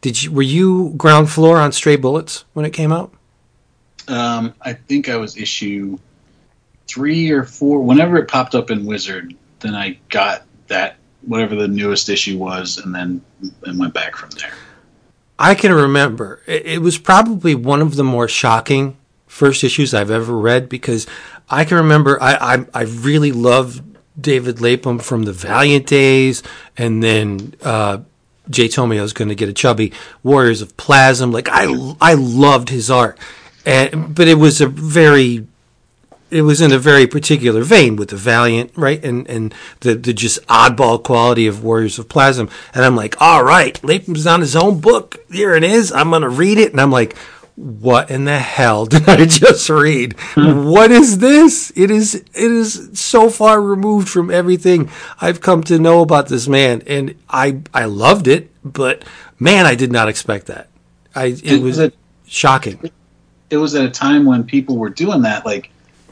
did 0.00 0.22
you 0.22 0.32
were 0.32 0.42
you 0.42 0.94
ground 0.96 1.30
floor 1.30 1.58
on 1.58 1.72
Stray 1.72 1.96
Bullets 1.96 2.44
when 2.54 2.64
it 2.64 2.70
came 2.70 2.92
out? 2.92 3.12
Um, 4.08 4.54
I 4.62 4.72
think 4.72 5.08
I 5.08 5.16
was 5.16 5.36
issue 5.36 5.98
three 6.86 7.30
or 7.30 7.44
four. 7.44 7.82
Whenever 7.82 8.16
it 8.16 8.28
popped 8.28 8.54
up 8.54 8.70
in 8.70 8.84
Wizard, 8.84 9.34
then 9.60 9.74
I 9.74 9.98
got 10.08 10.44
that 10.66 10.96
whatever 11.22 11.54
the 11.54 11.68
newest 11.68 12.08
issue 12.08 12.38
was, 12.38 12.78
and 12.78 12.94
then 12.94 13.22
and 13.64 13.78
went 13.78 13.94
back 13.94 14.16
from 14.16 14.30
there. 14.30 14.52
I 15.38 15.54
can 15.54 15.72
remember 15.72 16.42
it, 16.46 16.66
it 16.66 16.82
was 16.82 16.98
probably 16.98 17.54
one 17.54 17.80
of 17.80 17.96
the 17.96 18.04
more 18.04 18.28
shocking 18.28 18.96
first 19.40 19.64
issues 19.64 19.94
I've 19.94 20.10
ever 20.10 20.36
read 20.36 20.68
because 20.68 21.06
I 21.48 21.64
can 21.64 21.78
remember 21.78 22.22
I 22.22 22.34
I, 22.54 22.66
I 22.74 22.82
really 22.82 23.32
loved 23.32 23.82
David 24.20 24.60
Lapham 24.60 24.98
from 24.98 25.22
the 25.22 25.32
Valiant 25.32 25.86
days, 25.86 26.42
and 26.76 27.02
then 27.02 27.54
uh, 27.62 28.00
Jay 28.50 28.68
told 28.68 28.90
me 28.90 28.98
I 28.98 29.02
was 29.02 29.14
going 29.14 29.30
to 29.30 29.34
get 29.34 29.48
a 29.48 29.54
chubby 29.54 29.94
Warriors 30.22 30.60
of 30.60 30.76
Plasm. 30.76 31.32
Like 31.32 31.48
I 31.50 31.64
I 32.02 32.12
loved 32.14 32.68
his 32.68 32.90
art, 32.90 33.18
and 33.64 34.14
but 34.14 34.28
it 34.28 34.34
was 34.34 34.60
a 34.60 34.66
very 34.66 35.46
it 36.30 36.42
was 36.42 36.60
in 36.60 36.70
a 36.70 36.78
very 36.78 37.06
particular 37.06 37.62
vein 37.62 37.96
with 37.96 38.10
the 38.10 38.16
Valiant, 38.16 38.72
right? 38.76 39.02
And 39.02 39.26
and 39.26 39.54
the 39.80 39.94
the 39.94 40.12
just 40.12 40.46
oddball 40.48 41.02
quality 41.02 41.46
of 41.46 41.64
Warriors 41.64 41.98
of 41.98 42.10
Plasm. 42.10 42.50
And 42.74 42.84
I'm 42.84 42.94
like, 42.94 43.18
all 43.22 43.42
right, 43.42 43.82
Lapham's 43.82 44.26
on 44.26 44.42
his 44.42 44.54
own 44.54 44.80
book. 44.80 45.16
Here 45.32 45.54
it 45.54 45.64
is. 45.64 45.90
I'm 45.92 46.10
gonna 46.10 46.28
read 46.28 46.58
it. 46.58 46.72
And 46.72 46.80
I'm 46.80 46.92
like, 46.92 47.16
what 47.60 48.10
in 48.10 48.24
the 48.24 48.38
hell 48.38 48.86
did 48.86 49.06
I 49.08 49.26
just 49.26 49.68
read? 49.68 50.14
Hmm. 50.18 50.64
What 50.66 50.90
is 50.90 51.18
this? 51.18 51.70
It 51.76 51.90
is 51.90 52.14
it 52.14 52.26
is 52.34 52.90
so 52.98 53.28
far 53.28 53.60
removed 53.60 54.08
from 54.08 54.30
everything 54.30 54.88
I've 55.20 55.40
come 55.42 55.62
to 55.64 55.78
know 55.78 56.00
about 56.00 56.28
this 56.28 56.48
man. 56.48 56.82
And 56.86 57.14
I 57.28 57.60
I 57.74 57.84
loved 57.84 58.28
it, 58.28 58.50
but 58.64 59.04
man, 59.38 59.66
I 59.66 59.74
did 59.74 59.92
not 59.92 60.08
expect 60.08 60.46
that. 60.46 60.68
I 61.14 61.26
it 61.26 61.44
It 61.44 61.62
was 61.62 61.78
a- 61.78 61.92
shocking. 62.26 62.90
It 63.50 63.58
was 63.58 63.74
at 63.74 63.84
a 63.84 63.90
time 63.90 64.24
when 64.24 64.44
people 64.44 64.78
were 64.78 64.90
doing 64.90 65.22
that, 65.22 65.44
like 65.44 65.70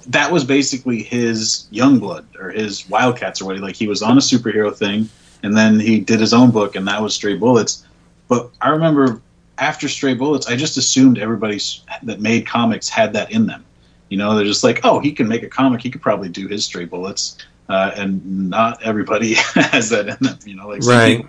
that 0.09 0.31
was 0.31 0.45
basically 0.45 1.03
his 1.03 1.67
Youngblood 1.73 2.25
or 2.39 2.51
his 2.51 2.89
Wildcats 2.91 3.41
or 3.41 3.47
what. 3.47 3.59
Like 3.59 3.77
he 3.77 3.89
was 3.89 4.03
on 4.03 4.19
a 4.19 4.21
superhero 4.21 4.75
thing, 4.75 5.09
and 5.43 5.57
then 5.57 5.81
he 5.81 6.01
did 6.01 6.21
his 6.21 6.35
own 6.35 6.51
book, 6.51 6.77
and 6.77 6.87
that 6.89 7.01
was 7.01 7.15
Stray 7.15 7.37
Bullets. 7.37 7.87
But 8.27 8.51
I 8.61 8.69
remember 8.69 9.23
after 9.59 9.89
Stray 9.89 10.15
Bullets, 10.15 10.47
I 10.47 10.57
just 10.57 10.77
assumed 10.77 11.19
everybody 11.19 11.61
that 12.03 12.21
made 12.21 12.47
comics 12.47 12.89
had 12.89 13.13
that 13.13 13.31
in 13.33 13.47
them. 13.47 13.65
You 14.09 14.17
know, 14.17 14.35
they're 14.35 14.45
just 14.45 14.65
like, 14.65 14.81
oh, 14.85 15.01
he 15.01 15.13
can 15.13 15.29
make 15.29 15.43
a 15.43 15.49
comic. 15.49 15.83
He 15.83 15.91
could 15.91 16.03
probably 16.03 16.29
do 16.29 16.49
his 16.49 16.65
Stray 16.65 16.87
Bullets, 16.87 17.39
uh, 17.69 17.93
and 17.97 18.49
not 18.49 18.83
everybody 18.83 19.35
has 19.55 19.91
that 19.91 20.09
in 20.09 20.17
them. 20.21 20.39
You 20.45 20.57
know, 20.57 20.69
like 20.69 20.83
Right. 20.83 21.27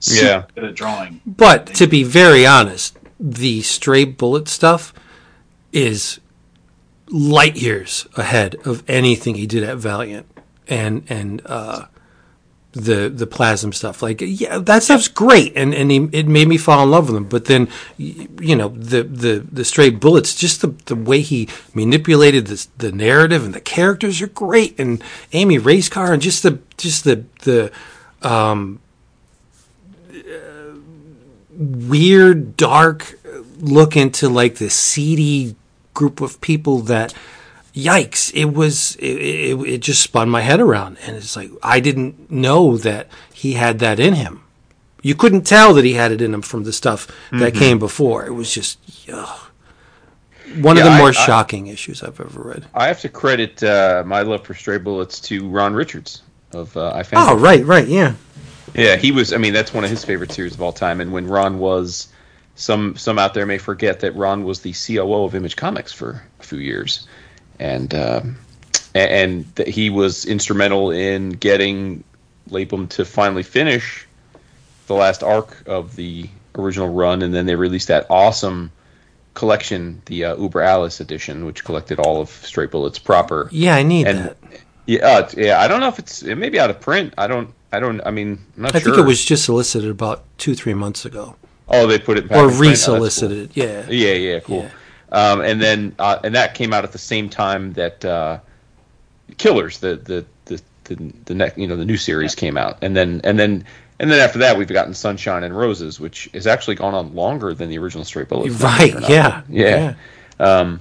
Yeah. 0.00 0.44
good 0.54 0.64
at 0.64 0.74
drawing. 0.74 1.20
But 1.26 1.66
to 1.74 1.86
be 1.86 2.04
very 2.04 2.46
honest, 2.46 2.96
the 3.18 3.62
stray 3.62 4.04
bullet 4.04 4.48
stuff 4.48 4.94
is 5.72 6.20
light 7.08 7.56
years 7.56 8.06
ahead 8.16 8.54
of 8.64 8.84
anything 8.88 9.34
he 9.34 9.46
did 9.46 9.64
at 9.64 9.76
Valiant 9.76 10.26
and 10.68 11.04
and 11.08 11.42
uh, 11.46 11.86
the 12.84 13.08
the 13.08 13.26
plasm 13.26 13.72
stuff. 13.72 14.02
Like 14.02 14.20
yeah, 14.20 14.58
that 14.58 14.82
stuff's 14.82 15.08
great, 15.08 15.52
and 15.56 15.74
and 15.74 15.90
he, 15.90 16.08
it 16.12 16.26
made 16.26 16.48
me 16.48 16.56
fall 16.56 16.82
in 16.82 16.90
love 16.90 17.08
with 17.08 17.16
him. 17.16 17.24
But 17.24 17.46
then 17.46 17.68
you 17.96 18.56
know 18.56 18.68
the 18.68 19.02
the 19.02 19.46
the 19.50 19.64
stray 19.64 19.90
bullets, 19.90 20.34
just 20.34 20.62
the 20.62 20.68
the 20.86 20.96
way 20.96 21.20
he 21.20 21.48
manipulated 21.74 22.46
the 22.46 22.66
the 22.78 22.92
narrative 22.92 23.44
and 23.44 23.54
the 23.54 23.60
characters 23.60 24.22
are 24.22 24.28
great, 24.28 24.78
and 24.78 25.02
Amy 25.32 25.58
Racecar 25.58 26.12
and 26.12 26.22
just 26.22 26.42
the 26.42 26.60
just 26.76 27.04
the 27.04 27.24
the 27.42 27.72
um, 28.22 28.80
weird, 31.58 32.56
dark 32.56 33.18
look 33.60 33.96
into 33.96 34.28
like 34.28 34.56
the 34.56 34.70
seedy 34.70 35.56
group 35.94 36.20
of 36.20 36.40
people 36.40 36.78
that, 36.80 37.12
yikes, 37.84 38.32
it 38.34 38.46
was, 38.46 38.96
it, 38.96 39.04
it, 39.06 39.60
it 39.74 39.78
just 39.78 40.02
spun 40.02 40.28
my 40.28 40.40
head 40.40 40.60
around. 40.60 40.98
And 41.06 41.16
it's 41.16 41.36
like, 41.36 41.50
I 41.62 41.80
didn't 41.80 42.30
know 42.30 42.76
that 42.78 43.08
he 43.32 43.52
had 43.54 43.78
that 43.78 44.00
in 44.00 44.14
him. 44.14 44.42
You 45.02 45.14
couldn't 45.14 45.46
tell 45.46 45.74
that 45.74 45.84
he 45.84 45.94
had 45.94 46.10
it 46.10 46.20
in 46.20 46.34
him 46.34 46.42
from 46.42 46.64
the 46.64 46.72
stuff 46.72 47.06
that 47.30 47.52
Mm-hmm. 47.52 47.58
came 47.58 47.78
before. 47.78 48.26
It 48.26 48.32
was 48.32 48.52
just, 48.52 48.78
ugh. 49.12 49.40
One 50.60 50.78
of 50.78 50.84
the 50.84 50.90
I- 50.90 50.98
more 50.98 51.08
I- 51.10 51.12
shocking 51.12 51.66
issues 51.68 52.02
I've 52.02 52.18
ever 52.20 52.40
read. 52.42 52.66
I 52.74 52.86
have 52.88 53.00
to 53.02 53.08
credit 53.08 53.62
uh, 53.62 54.02
my 54.06 54.22
love 54.22 54.44
for 54.44 54.54
Stray 54.54 54.78
Bullets 54.78 55.20
to 55.22 55.48
Ron 55.48 55.74
Richards 55.74 56.22
of 56.52 56.74
uh, 56.76 56.92
I 56.94 57.02
Found 57.02 57.28
Oh, 57.30 57.36
It. 57.36 57.40
right, 57.40 57.64
right, 57.64 57.86
yeah. 57.86 58.14
Yeah, 58.74 58.96
he 58.96 59.12
was. 59.12 59.32
I 59.32 59.36
mean, 59.38 59.52
that's 59.54 59.72
one 59.72 59.84
of 59.84 59.90
his 59.90 60.04
favorite 60.04 60.32
series 60.32 60.54
of 60.54 60.60
all 60.62 60.72
time. 60.72 61.00
And 61.00 61.10
when 61.12 61.26
Ron 61.26 61.58
was, 61.58 62.08
some 62.54 62.96
some 62.96 63.18
out 63.18 63.32
there 63.34 63.46
may 63.46 63.56
forget 63.58 64.00
that 64.00 64.14
Ron 64.14 64.44
was 64.44 64.60
the 64.60 64.72
COO 64.74 65.24
of 65.24 65.34
Image 65.34 65.56
Comics 65.56 65.92
for 65.92 66.22
a 66.38 66.42
few 66.42 66.58
years, 66.58 67.06
and 67.58 67.94
um, 67.94 68.36
and 68.94 69.44
that 69.56 69.68
he 69.68 69.90
was 69.90 70.24
instrumental 70.24 70.90
in 70.90 71.30
getting 71.30 72.04
Lapham 72.50 72.88
to 72.88 73.04
finally 73.04 73.42
finish 73.42 74.06
the 74.86 74.94
last 74.94 75.22
arc 75.22 75.62
of 75.66 75.96
the 75.96 76.28
original 76.56 76.88
run, 76.88 77.22
and 77.22 77.34
then 77.34 77.46
they 77.46 77.54
released 77.54 77.88
that 77.88 78.06
awesome 78.10 78.70
collection, 79.34 80.02
the 80.06 80.24
uh, 80.24 80.36
Über 80.36 80.66
Alles 80.66 81.00
edition, 81.00 81.44
which 81.44 81.64
collected 81.64 82.00
all 82.00 82.20
of 82.20 82.28
Stray 82.30 82.66
Bullets 82.66 82.98
proper. 82.98 83.48
Yeah, 83.52 83.76
I 83.76 83.82
need 83.82 84.06
And 84.08 84.18
that. 84.18 84.36
yeah, 84.86 85.06
uh, 85.06 85.28
yeah, 85.36 85.60
I 85.60 85.68
don't 85.68 85.80
know 85.80 85.88
if 85.88 85.98
it's 85.98 86.22
it 86.22 86.36
may 86.36 86.48
be 86.48 86.58
out 86.58 86.70
of 86.70 86.80
print. 86.80 87.14
I 87.18 87.26
don't. 87.26 87.52
I 87.70 87.80
don't. 87.80 88.00
I 88.06 88.10
mean, 88.10 88.38
I'm 88.56 88.62
not 88.62 88.74
I 88.74 88.80
sure. 88.80 88.92
think 88.94 89.04
it 89.04 89.06
was 89.06 89.22
just 89.24 89.44
solicited 89.44 89.90
about 89.90 90.24
two, 90.38 90.54
three 90.54 90.74
months 90.74 91.04
ago. 91.04 91.36
Oh, 91.68 91.86
they 91.86 91.98
put 91.98 92.16
it 92.16 92.28
back 92.28 92.38
or 92.38 92.44
in 92.44 92.48
print? 92.48 92.52
Oh, 92.52 92.54
cool. 92.62 92.70
resolicited. 92.70 93.50
Yeah. 93.54 93.86
Yeah, 93.90 94.14
yeah, 94.14 94.40
cool. 94.40 94.70
Um, 95.10 95.40
and 95.40 95.60
then 95.60 95.94
uh, 95.98 96.18
and 96.22 96.34
that 96.34 96.54
came 96.54 96.72
out 96.72 96.84
at 96.84 96.92
the 96.92 96.98
same 96.98 97.28
time 97.30 97.72
that 97.74 98.04
uh, 98.04 98.38
Killers, 99.38 99.78
the 99.78 99.96
the 99.96 100.24
the 100.44 100.62
the, 100.84 101.12
the 101.26 101.34
next 101.34 101.58
you 101.58 101.66
know 101.66 101.76
the 101.76 101.84
new 101.84 101.96
series 101.96 102.34
came 102.34 102.56
out, 102.58 102.78
and 102.82 102.96
then 102.96 103.20
and 103.24 103.38
then 103.38 103.64
and 103.98 104.10
then 104.10 104.20
after 104.20 104.38
that 104.40 104.56
we've 104.58 104.68
gotten 104.68 104.94
Sunshine 104.94 105.44
and 105.44 105.56
Roses, 105.56 105.98
which 105.98 106.28
has 106.34 106.46
actually 106.46 106.76
gone 106.76 106.94
on 106.94 107.14
longer 107.14 107.54
than 107.54 107.68
the 107.68 107.78
original 107.78 108.04
Stray 108.04 108.24
Bullets. 108.24 108.54
Right. 108.60 108.94
Not. 108.94 109.08
Yeah. 109.10 109.42
Yeah. 109.48 109.94
Um, 110.38 110.80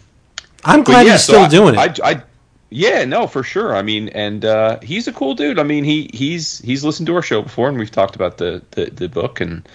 I'm 0.64 0.84
glad 0.84 1.06
yeah, 1.06 1.14
he's 1.14 1.24
so 1.24 1.34
still 1.34 1.46
I- 1.46 1.50
doing 1.50 1.76
it. 1.76 2.00
I, 2.04 2.12
I, 2.12 2.24
yeah, 2.70 3.06
no, 3.06 3.28
for 3.28 3.44
sure. 3.44 3.74
I 3.76 3.82
mean, 3.82 4.10
and 4.10 4.44
uh, 4.44 4.80
he's 4.82 5.08
a 5.08 5.14
cool 5.14 5.36
dude. 5.36 5.58
I 5.58 5.64
mean, 5.64 5.86
he 5.86 6.10
he's 6.14 6.60
he's 6.60 6.84
listened 6.84 7.08
to 7.08 7.16
our 7.16 7.22
show 7.22 7.42
before, 7.42 7.70
and 7.70 7.78
we've 7.80 7.92
talked 7.92 8.16
about 8.16 8.38
the 8.38 8.62
the, 8.72 8.86
the 8.88 9.08
book, 9.08 9.40
and 9.40 9.68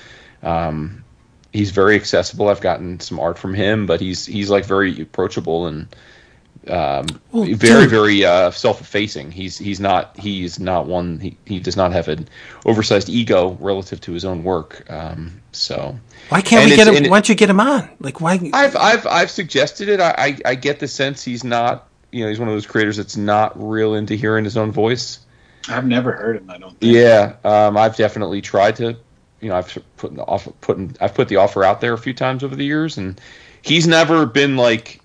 um, 0.43 1.02
he's 1.53 1.71
very 1.71 1.95
accessible. 1.97 2.49
I've 2.49 2.61
gotten 2.61 3.01
some 3.01 3.21
art 3.21 3.39
from 3.39 3.55
him, 3.55 3.87
but 3.87 4.01
he's 4.01 4.27
he's 4.27 4.51
like 4.51 4.65
very 4.65 5.01
approachable 5.01 5.67
and 5.67 5.87
um, 6.69 7.07
Well, 7.33 7.45
very 7.45 7.83
dude. 7.83 7.91
very 7.91 8.25
uh, 8.25 8.51
self-effacing. 8.53 9.33
He's 9.33 9.59
he's 9.59 9.81
not 9.81 10.17
he's 10.19 10.61
not 10.61 10.87
one. 10.87 11.19
He, 11.19 11.37
he 11.45 11.59
does 11.59 11.77
not 11.77 11.93
have 11.93 12.09
an 12.09 12.29
oversized 12.65 13.09
ego 13.09 13.57
relative 13.61 14.01
to 14.03 14.13
his 14.13 14.25
own 14.25 14.45
work. 14.45 14.85
Um, 14.89 15.41
so 15.51 15.99
why 16.29 16.41
can't 16.41 16.63
and 16.63 16.71
we 16.71 16.77
get 16.77 16.87
him? 16.89 16.95
it- 17.05 17.11
Why 17.11 17.17
don't 17.17 17.29
you 17.29 17.35
get 17.35 17.51
him 17.51 17.61
on? 17.61 17.89
Like 18.01 18.21
why? 18.21 18.39
I've 18.53 18.77
I've 18.77 19.07
I've 19.07 19.31
suggested 19.31 19.89
it. 19.89 20.01
I, 20.01 20.15
I 20.17 20.39
I 20.47 20.55
get 20.55 20.79
the 20.79 20.89
sense 20.89 21.25
he's 21.25 21.43
not. 21.45 21.89
You 22.13 22.23
know, 22.25 22.29
he's 22.29 22.39
one 22.39 22.49
of 22.49 22.55
those 22.55 22.67
creators 22.67 22.99
that's 22.99 23.17
not 23.17 23.53
real 23.61 23.95
into 23.95 24.15
hearing 24.15 24.45
his 24.45 24.57
own 24.57 24.71
voice. 24.71 25.21
I've 25.69 25.87
never 25.87 26.13
heard 26.13 26.37
him. 26.37 26.51
I 26.51 26.59
don't. 26.59 26.79
think. 26.79 26.95
Yeah, 26.95 27.37
um, 27.45 27.77
I've 27.77 27.97
definitely 27.97 28.41
tried 28.43 28.77
to. 28.77 28.97
You 29.43 29.51
know, 29.51 29.57
I've 29.57 29.77
put 29.99 30.15
the 30.15 30.23
offer, 30.23 30.53
putting, 30.63 30.97
I've 31.01 31.15
put 31.15 31.29
the 31.29 31.37
offer 31.37 31.65
out 31.65 31.83
there 31.83 31.93
a 31.93 31.99
few 31.99 32.15
times 32.15 32.43
over 32.43 32.57
the 32.57 32.65
years, 32.65 32.97
and 32.97 33.21
he's 33.61 33.87
never 33.87 34.25
been 34.25 34.57
like, 34.57 35.03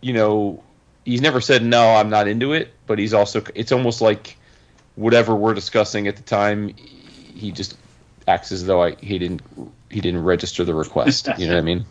you 0.00 0.14
know, 0.14 0.62
he's 1.04 1.20
never 1.20 1.42
said 1.42 1.62
no, 1.62 1.94
I'm 1.94 2.08
not 2.08 2.28
into 2.28 2.54
it. 2.54 2.72
But 2.86 2.98
he's 2.98 3.12
also, 3.12 3.42
it's 3.54 3.72
almost 3.72 4.00
like 4.00 4.36
whatever 4.94 5.34
we're 5.34 5.54
discussing 5.54 6.08
at 6.08 6.16
the 6.16 6.22
time, 6.22 6.74
he 7.34 7.52
just 7.52 7.76
acts 8.28 8.52
as 8.52 8.64
though 8.66 8.82
I 8.82 8.94
he 9.00 9.18
didn't 9.18 9.42
he 9.90 10.00
didn't 10.00 10.22
register 10.24 10.64
the 10.64 10.74
request. 10.74 11.28
You 11.38 11.46
know 11.48 11.54
what 11.54 11.58
I 11.58 11.62
mean? 11.62 11.84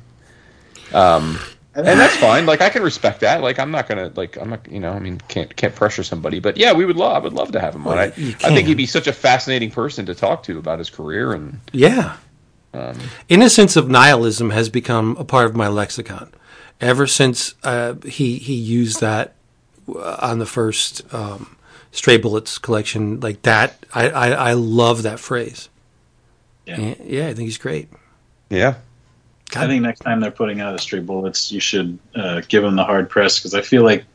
Um, 0.93 1.39
and 1.73 1.85
that's 1.85 2.15
fine. 2.17 2.45
Like 2.45 2.61
I 2.61 2.69
can 2.69 2.83
respect 2.83 3.21
that. 3.21 3.41
Like 3.41 3.59
I'm 3.59 3.71
not 3.71 3.87
gonna 3.87 4.11
like 4.15 4.37
I'm 4.37 4.49
not 4.49 4.69
you 4.71 4.79
know 4.79 4.91
I 4.91 4.99
mean 4.99 5.19
can't 5.27 5.55
can't 5.55 5.73
pressure 5.73 6.03
somebody. 6.03 6.39
But 6.39 6.57
yeah, 6.57 6.73
we 6.73 6.85
would 6.85 6.97
love 6.97 7.13
I 7.15 7.19
would 7.19 7.33
love 7.33 7.51
to 7.53 7.59
have 7.61 7.75
him 7.75 7.87
on. 7.87 7.97
I, 7.97 8.05
I 8.05 8.09
think 8.11 8.67
he'd 8.67 8.75
be 8.77 8.85
such 8.85 9.07
a 9.07 9.13
fascinating 9.13 9.71
person 9.71 10.05
to 10.07 10.15
talk 10.15 10.43
to 10.43 10.57
about 10.57 10.79
his 10.79 10.89
career 10.89 11.31
and 11.33 11.59
Yeah. 11.71 12.17
um, 12.73 12.97
Innocence 13.29 13.75
of 13.75 13.89
nihilism 13.89 14.49
has 14.51 14.69
become 14.69 15.15
a 15.17 15.23
part 15.23 15.45
of 15.45 15.55
my 15.55 15.67
lexicon. 15.67 16.33
Ever 16.79 17.05
since 17.07 17.53
uh, 17.63 17.93
he 18.05 18.37
he 18.37 18.53
used 18.55 18.99
that 19.01 19.33
uh, 19.87 20.17
on 20.21 20.39
the 20.39 20.45
first 20.45 21.01
um, 21.13 21.55
Stray 21.91 22.17
Bullets 22.17 22.57
collection, 22.57 23.19
like 23.19 23.41
that, 23.43 23.85
I, 23.93 24.09
I, 24.09 24.29
I 24.29 24.53
love 24.53 25.03
that 25.03 25.19
phrase. 25.19 25.69
Yeah. 26.65 26.79
And- 26.81 26.97
yeah, 27.05 27.27
I 27.27 27.33
think 27.33 27.47
he's 27.47 27.57
great. 27.57 27.89
yeah. 28.49 28.75
I 29.55 29.67
think 29.67 29.83
next 29.83 29.99
time 29.99 30.19
they're 30.19 30.31
putting 30.31 30.61
out 30.61 30.75
a 30.75 30.79
Stray 30.79 30.99
Bullets, 30.99 31.51
you 31.51 31.59
should 31.59 31.97
uh, 32.15 32.41
give 32.47 32.63
them 32.63 32.75
the 32.75 32.83
hard 32.83 33.09
press 33.09 33.39
because 33.39 33.53
I 33.53 33.61
feel 33.61 33.83
like 33.83 34.05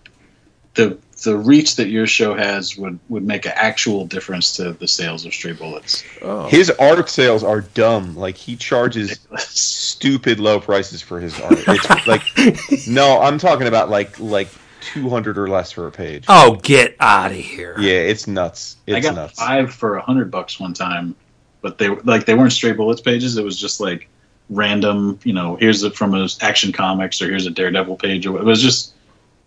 the 0.74 0.98
the 1.22 1.36
reach 1.36 1.76
that 1.76 1.88
your 1.88 2.06
show 2.06 2.34
has 2.34 2.76
would 2.76 2.98
would 3.08 3.24
make 3.24 3.46
an 3.46 3.52
actual 3.54 4.06
difference 4.06 4.54
to 4.56 4.72
the 4.72 4.86
sales 4.86 5.24
of 5.24 5.32
Stray 5.32 5.52
Bullets. 5.52 6.02
His 6.48 6.70
art 6.70 7.08
sales 7.08 7.42
are 7.42 7.62
dumb. 7.62 8.16
Like 8.16 8.36
he 8.36 8.56
charges 8.56 9.18
stupid 9.38 10.38
low 10.38 10.60
prices 10.60 11.02
for 11.02 11.18
his 11.18 11.38
art. 11.40 11.58
It's 11.66 12.06
like 12.06 12.86
no, 12.86 13.20
I'm 13.20 13.38
talking 13.38 13.66
about 13.66 13.90
like 13.90 14.18
like 14.20 14.48
200 14.80 15.38
or 15.38 15.48
less 15.48 15.72
for 15.72 15.86
a 15.86 15.90
page. 15.92 16.24
Oh, 16.28 16.56
get 16.62 16.96
out 17.00 17.32
of 17.32 17.38
here! 17.38 17.74
Yeah, 17.78 18.00
it's 18.00 18.26
nuts. 18.26 18.76
It's 18.86 18.96
I 18.96 19.00
got 19.00 19.16
nuts. 19.16 19.38
five 19.38 19.74
for 19.74 19.96
a 19.96 20.02
hundred 20.02 20.30
bucks 20.30 20.60
one 20.60 20.74
time, 20.74 21.16
but 21.62 21.78
they 21.78 21.88
like 21.88 22.26
they 22.26 22.34
weren't 22.34 22.52
Stray 22.52 22.72
Bullets 22.72 23.00
pages. 23.00 23.36
It 23.36 23.44
was 23.44 23.58
just 23.58 23.80
like 23.80 24.08
random. 24.51 25.18
You 25.24 25.32
know, 25.32 25.56
here's 25.56 25.82
it 25.82 25.94
from 25.97 26.14
a 26.14 26.28
Action 26.40 26.73
Comics 26.73 27.20
or 27.23 27.28
here's 27.28 27.47
a 27.47 27.51
Daredevil 27.51 27.97
page. 27.97 28.27
Or 28.27 28.39
it 28.39 28.44
was 28.44 28.60
just 28.62 28.94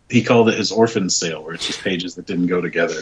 he 0.10 0.24
called 0.24 0.50
it 0.50 0.58
his 0.58 0.72
orphan 0.72 1.10
sale, 1.10 1.44
where 1.44 1.54
it's 1.54 1.68
just 1.68 1.82
pages 1.82 2.16
that 2.16 2.26
didn't 2.26 2.48
go 2.48 2.62
together. 2.62 2.96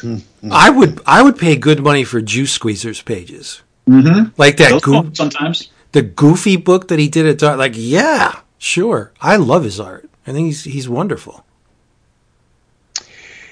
I 0.51 0.69
would 0.69 1.01
I 1.05 1.21
would 1.23 1.37
pay 1.37 1.55
good 1.55 1.81
money 1.81 2.03
for 2.03 2.21
Juice 2.21 2.57
Squeezers 2.57 3.03
pages, 3.05 3.61
Mm-hmm. 3.87 4.29
like 4.37 4.57
that 4.57 4.71
Those 4.71 4.81
goo- 4.81 4.91
come 4.93 5.15
sometimes. 5.15 5.69
the 5.93 6.01
goofy 6.01 6.57
book 6.57 6.89
that 6.89 6.99
he 6.99 7.07
did 7.07 7.25
at 7.25 7.37
Dark. 7.37 7.57
Like, 7.57 7.73
yeah, 7.75 8.39
sure, 8.57 9.13
I 9.21 9.37
love 9.37 9.63
his 9.63 9.79
art. 9.79 10.09
I 10.27 10.33
think 10.33 10.47
he's 10.47 10.63
he's 10.65 10.89
wonderful. 10.89 11.45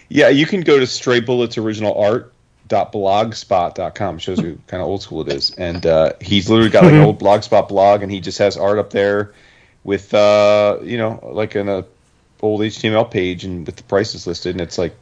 Yeah, 0.10 0.30
you 0.30 0.46
can 0.46 0.62
go 0.62 0.78
to 0.80 0.86
Stray 0.86 1.20
Bullets 1.20 1.58
Original 1.58 1.98
Art 2.00 2.32
blogspot.com 2.68 4.18
shows 4.18 4.42
you 4.42 4.60
kind 4.68 4.82
of 4.82 4.88
old 4.88 5.02
school 5.02 5.22
it 5.22 5.34
is. 5.34 5.52
And 5.52 5.86
uh, 5.86 6.14
he's 6.22 6.50
literally 6.50 6.72
got 6.72 6.84
like 6.84 6.94
an 6.94 7.02
old 7.02 7.20
blogspot 7.22 7.70
blog 7.70 8.02
and 8.04 8.12
he 8.12 8.20
just 8.20 8.38
has 8.40 8.58
art 8.58 8.80
up 8.80 8.90
there 8.90 9.34
with 9.84 10.14
uh, 10.14 10.80
you 10.82 10.98
know 10.98 11.20
like 11.32 11.56
an 11.56 11.70
uh, 11.70 11.84
old 12.42 12.62
html 12.62 13.10
page 13.10 13.44
and 13.44 13.66
with 13.66 13.76
the 13.76 13.84
prices 13.84 14.28
listed. 14.28 14.56
And 14.56 14.62
it's 14.62 14.78
like 14.78 14.96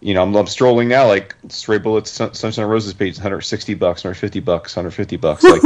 you 0.00 0.12
know 0.12 0.22
i'm, 0.22 0.34
I'm 0.34 0.46
strolling 0.46 0.88
now 0.88 1.06
like 1.06 1.34
stray 1.48 1.78
bullets 1.78 2.10
Sun- 2.10 2.34
sunshine 2.34 2.64
and 2.64 2.70
roses 2.70 2.92
page 2.92 3.16
160 3.16 3.72
bucks 3.74 4.04
150 4.04 4.40
bucks 4.40 4.76
150 4.76 5.16
bucks. 5.16 5.42
Like 5.42 5.62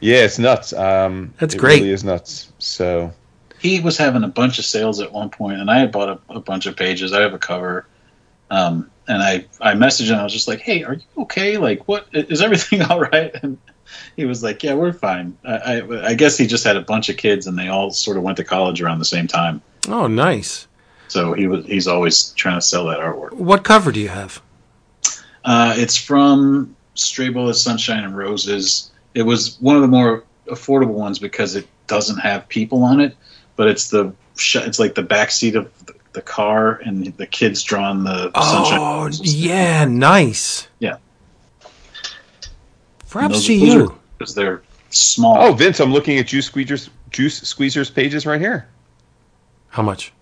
yeah 0.00 0.24
it's 0.24 0.38
nuts. 0.38 0.72
Um 0.72 1.34
That's 1.38 1.54
it 1.54 1.58
great. 1.58 1.80
really 1.80 1.92
is 1.92 2.04
nuts. 2.04 2.52
So 2.58 3.12
he 3.58 3.80
was 3.80 3.96
having 3.96 4.22
a 4.22 4.28
bunch 4.28 4.58
of 4.58 4.64
sales 4.64 5.00
at 5.00 5.12
one 5.12 5.30
point, 5.30 5.60
and 5.60 5.70
I 5.70 5.78
had 5.78 5.92
bought 5.92 6.08
a, 6.08 6.34
a 6.36 6.40
bunch 6.40 6.66
of 6.66 6.76
pages. 6.76 7.12
I 7.12 7.20
have 7.20 7.34
a 7.34 7.38
cover, 7.38 7.86
um, 8.50 8.90
and 9.08 9.22
I 9.22 9.44
I 9.60 9.74
messaged 9.74 10.10
him. 10.10 10.18
I 10.18 10.22
was 10.22 10.32
just 10.32 10.46
like, 10.46 10.60
"Hey, 10.60 10.84
are 10.84 10.94
you 10.94 11.22
okay? 11.22 11.56
Like, 11.56 11.88
what 11.88 12.06
is 12.12 12.40
everything 12.40 12.82
all 12.90 13.00
right?" 13.00 13.34
And 13.42 13.58
he 14.16 14.26
was 14.26 14.42
like, 14.42 14.62
"Yeah, 14.62 14.74
we're 14.74 14.92
fine." 14.92 15.36
I, 15.44 15.56
I, 15.56 16.08
I 16.08 16.14
guess 16.14 16.36
he 16.38 16.46
just 16.46 16.64
had 16.64 16.76
a 16.76 16.82
bunch 16.82 17.08
of 17.08 17.16
kids, 17.16 17.46
and 17.46 17.58
they 17.58 17.68
all 17.68 17.90
sort 17.90 18.16
of 18.16 18.22
went 18.22 18.36
to 18.36 18.44
college 18.44 18.80
around 18.80 18.98
the 18.98 19.04
same 19.04 19.26
time. 19.26 19.62
Oh, 19.88 20.06
nice. 20.06 20.68
So 21.08 21.32
he 21.32 21.46
was 21.46 21.64
he's 21.66 21.88
always 21.88 22.30
trying 22.32 22.58
to 22.58 22.62
sell 22.62 22.84
that 22.86 23.00
artwork. 23.00 23.32
What 23.32 23.64
cover 23.64 23.90
do 23.90 24.00
you 24.00 24.08
have? 24.08 24.42
Uh, 25.44 25.74
it's 25.76 25.96
from 25.96 26.76
Stray 26.94 27.30
Bullets, 27.30 27.60
Sunshine 27.60 28.04
and 28.04 28.16
Roses. 28.16 28.90
It 29.14 29.22
was 29.22 29.58
one 29.60 29.76
of 29.76 29.82
the 29.82 29.88
more 29.88 30.24
affordable 30.48 30.94
ones 30.94 31.18
because 31.18 31.56
it 31.56 31.66
doesn't 31.86 32.18
have 32.18 32.46
people 32.48 32.82
on 32.84 33.00
it, 33.00 33.16
but 33.56 33.68
it's 33.68 33.88
the 33.88 34.12
it's 34.36 34.78
like 34.78 34.94
the 34.94 35.02
back 35.02 35.30
seat 35.30 35.56
of 35.56 35.72
the, 36.18 36.22
the 36.22 36.26
car 36.26 36.80
and 36.84 37.06
the 37.16 37.26
kids 37.26 37.62
drawing 37.62 38.04
the 38.04 38.30
Sunshine. 38.32 38.78
Oh, 38.80 39.08
yeah, 39.22 39.84
nice. 39.84 40.68
Yeah. 40.78 40.96
And 41.62 41.70
Props 43.10 43.46
to 43.46 43.54
you. 43.54 43.98
because 44.18 44.34
they're 44.34 44.62
small. 44.90 45.36
oh 45.38 45.52
vince 45.52 45.80
i'm 45.80 45.92
looking 45.92 46.18
at 46.18 46.26
juice 46.26 46.50
squeezers 46.50 46.88
juice 47.10 47.40
squeezers 47.42 47.94
pages 47.94 48.24
right 48.26 48.40
here 48.40 48.66
How 49.68 49.82
much? 49.82 50.12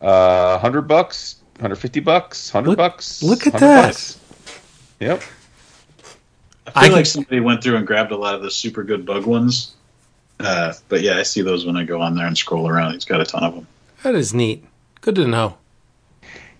Uh, 0.00 0.58
hundred 0.58 0.82
bucks, 0.82 1.36
hundred 1.60 1.76
fifty 1.76 2.00
bucks, 2.00 2.48
hundred 2.50 2.76
bucks. 2.76 3.22
look 3.22 3.46
at 3.46 3.52
100 3.52 3.60
that. 3.68 3.86
bucks. 3.88 4.18
Yep. 5.00 5.22
I 5.22 5.22
feel 5.22 6.72
I 6.74 6.84
can- 6.86 6.92
like 6.92 7.06
somebody 7.06 7.40
went 7.40 7.62
through 7.62 7.76
and 7.76 7.86
grabbed 7.86 8.10
a 8.12 8.16
lot 8.16 8.34
of 8.34 8.42
the 8.42 8.50
super 8.50 8.82
good 8.82 9.04
bug 9.04 9.26
ones. 9.26 9.74
Uh, 10.38 10.72
but 10.88 11.02
yeah, 11.02 11.18
I 11.18 11.22
see 11.22 11.42
those 11.42 11.66
when 11.66 11.76
I 11.76 11.84
go 11.84 12.00
on 12.00 12.14
there 12.16 12.26
and 12.26 12.36
scroll 12.38 12.66
around. 12.68 12.94
He's 12.94 13.04
got 13.04 13.20
a 13.20 13.26
ton 13.26 13.44
of 13.44 13.54
them. 13.54 13.66
That 14.04 14.14
is 14.14 14.32
neat. 14.32 14.64
Good 15.00 15.14
to 15.16 15.26
know. 15.26 15.56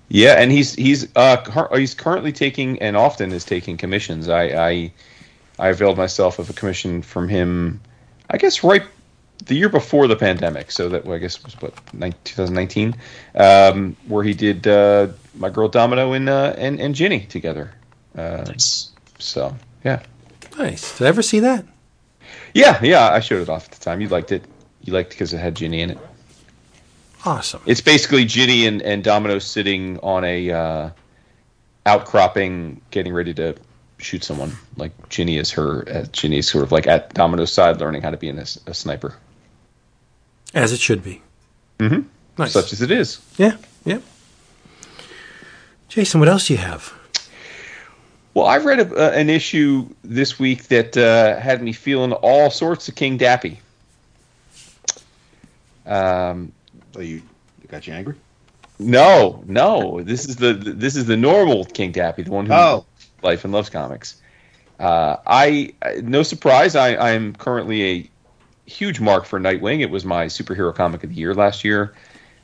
Yeah, 0.09 0.33
and 0.33 0.51
he's 0.51 0.75
he's 0.75 1.07
uh 1.17 1.37
cur- 1.43 1.69
he's 1.79 1.95
currently 1.95 2.33
taking 2.33 2.81
and 2.81 2.97
often 2.97 3.33
is 3.33 3.45
taking 3.45 3.77
commissions. 3.77 4.29
I 4.29 4.43
I 4.71 4.93
I 5.59 5.69
availed 5.69 5.97
myself 5.97 6.39
of 6.39 6.51
a 6.51 6.53
commission 6.53 7.03
from 7.03 7.29
him. 7.29 7.81
I 8.31 8.37
guess 8.37 8.65
right 8.65 8.83
the 9.47 9.55
year 9.55 9.69
before 9.69 10.07
the 10.07 10.17
pandemic, 10.17 10.71
so 10.71 10.89
that 10.89 11.05
well, 11.05 11.15
I 11.17 11.19
guess 11.19 11.43
was 11.45 11.55
what 11.61 11.75
2019, 12.25 12.95
um, 13.37 13.97
where 14.09 14.25
he 14.25 14.35
did 14.35 14.67
uh, 14.67 15.09
my 15.39 15.49
girl 15.49 15.69
Domino 15.69 16.13
and 16.13 16.29
uh, 16.29 16.55
and 16.59 16.81
and 16.81 16.95
Ginny 16.95 17.21
together. 17.27 17.71
Uh, 18.17 18.45
Nice. 18.49 18.91
so 19.19 19.55
yeah, 19.85 20.03
Nice. 20.59 20.99
Did 20.99 21.05
I 21.05 21.09
ever 21.09 21.23
see 21.23 21.41
that? 21.41 21.65
yeah, 22.55 22.81
yeah. 22.83 23.11
I 23.13 23.21
showed 23.21 23.43
it 23.43 23.49
off 23.49 23.67
at 23.67 23.73
the 23.73 23.81
time. 23.81 24.01
You 24.01 24.09
liked 24.09 24.33
it. 24.33 24.45
You 24.83 24.93
liked 24.93 25.13
it 25.13 25.15
because 25.15 25.33
it 25.33 25.39
had 25.39 25.55
Ginny 25.55 25.83
in 25.83 25.91
it. 25.91 25.99
Awesome. 27.25 27.61
It's 27.67 27.81
basically 27.81 28.25
Ginny 28.25 28.67
and, 28.67 28.81
and 28.83 29.05
Domino 29.05 29.39
sitting 29.39 29.99
on 29.99 30.25
a 30.25 30.51
uh, 30.51 30.91
outcropping, 31.87 32.81
getting 32.91 33.13
ready 33.13 33.35
to 33.35 33.57
shoot 33.99 34.25
someone. 34.25 34.57
Like 34.77 34.93
Ginny 35.11 35.37
is 35.37 35.51
her. 35.53 35.87
Uh, 35.89 36.05
Ginny 36.13 36.39
is 36.39 36.49
sort 36.49 36.65
of 36.65 36.73
like 36.73 36.87
at 36.87 37.13
Domino's 37.15 37.53
side, 37.53 37.79
learning 37.79 38.03
how 38.03 38.11
to 38.11 38.17
be 38.17 38.29
an, 38.31 38.39
a 38.39 38.47
sniper, 38.75 39.15
As 40.55 40.73
it 40.73 40.81
should 40.81 41.03
be. 41.05 41.23
Mm 41.79 41.89
Mhm. 41.91 42.05
Nice. 42.39 42.53
such 42.53 42.73
as 42.73 42.81
it 42.81 42.91
is. 42.91 43.19
yeah. 43.37 43.57
Yeah. 43.85 43.99
Jason, 45.89 46.21
what 46.21 46.29
else 46.29 46.47
do 46.47 46.55
you 46.55 46.59
have? 46.59 46.95
Well, 48.33 48.47
I've 48.47 48.65
read 48.65 48.79
a, 48.81 48.95
uh, 48.95 49.11
an 49.11 49.29
issue 49.29 49.89
this 50.05 50.39
week 50.39 50.69
that 50.69 50.97
uh, 50.97 51.39
had 51.41 51.63
me 51.63 51.73
feeling 51.73 52.13
all 52.13 52.49
sorts 52.51 52.89
of 52.89 52.95
King 52.95 53.19
Dappy. 53.19 53.57
Um, 55.85 56.53
Oh, 57.01 57.03
you 57.03 57.23
got 57.69 57.87
you 57.87 57.95
angry? 57.95 58.15
no, 58.79 59.43
no, 59.47 60.03
this 60.03 60.27
is 60.27 60.37
the 60.37 60.53
this 60.53 60.97
is 60.97 61.07
the 61.07 61.17
normal 61.17 61.65
King 61.65 61.93
Dappy, 61.95 62.27
the 62.27 62.31
one 62.31 62.45
who 62.45 62.53
Oh. 62.53 62.85
life 63.23 63.43
and 63.45 63.53
loves 63.55 63.71
comics. 63.71 64.21
Uh, 64.79 65.17
I 65.27 65.73
no 66.03 66.23
surprise, 66.23 66.77
I 66.77 66.97
I'm 66.97 67.35
currently 67.35 67.83
a 67.85 68.11
huge 68.67 69.01
mark 69.01 69.25
for 69.25 69.41
Nightwing. 69.41 69.81
It 69.81 69.89
was 69.89 70.05
my 70.05 70.27
superhero 70.27 70.75
comic 70.75 71.03
of 71.03 71.09
the 71.09 71.17
year 71.17 71.35
last 71.35 71.65
year. 71.65 71.95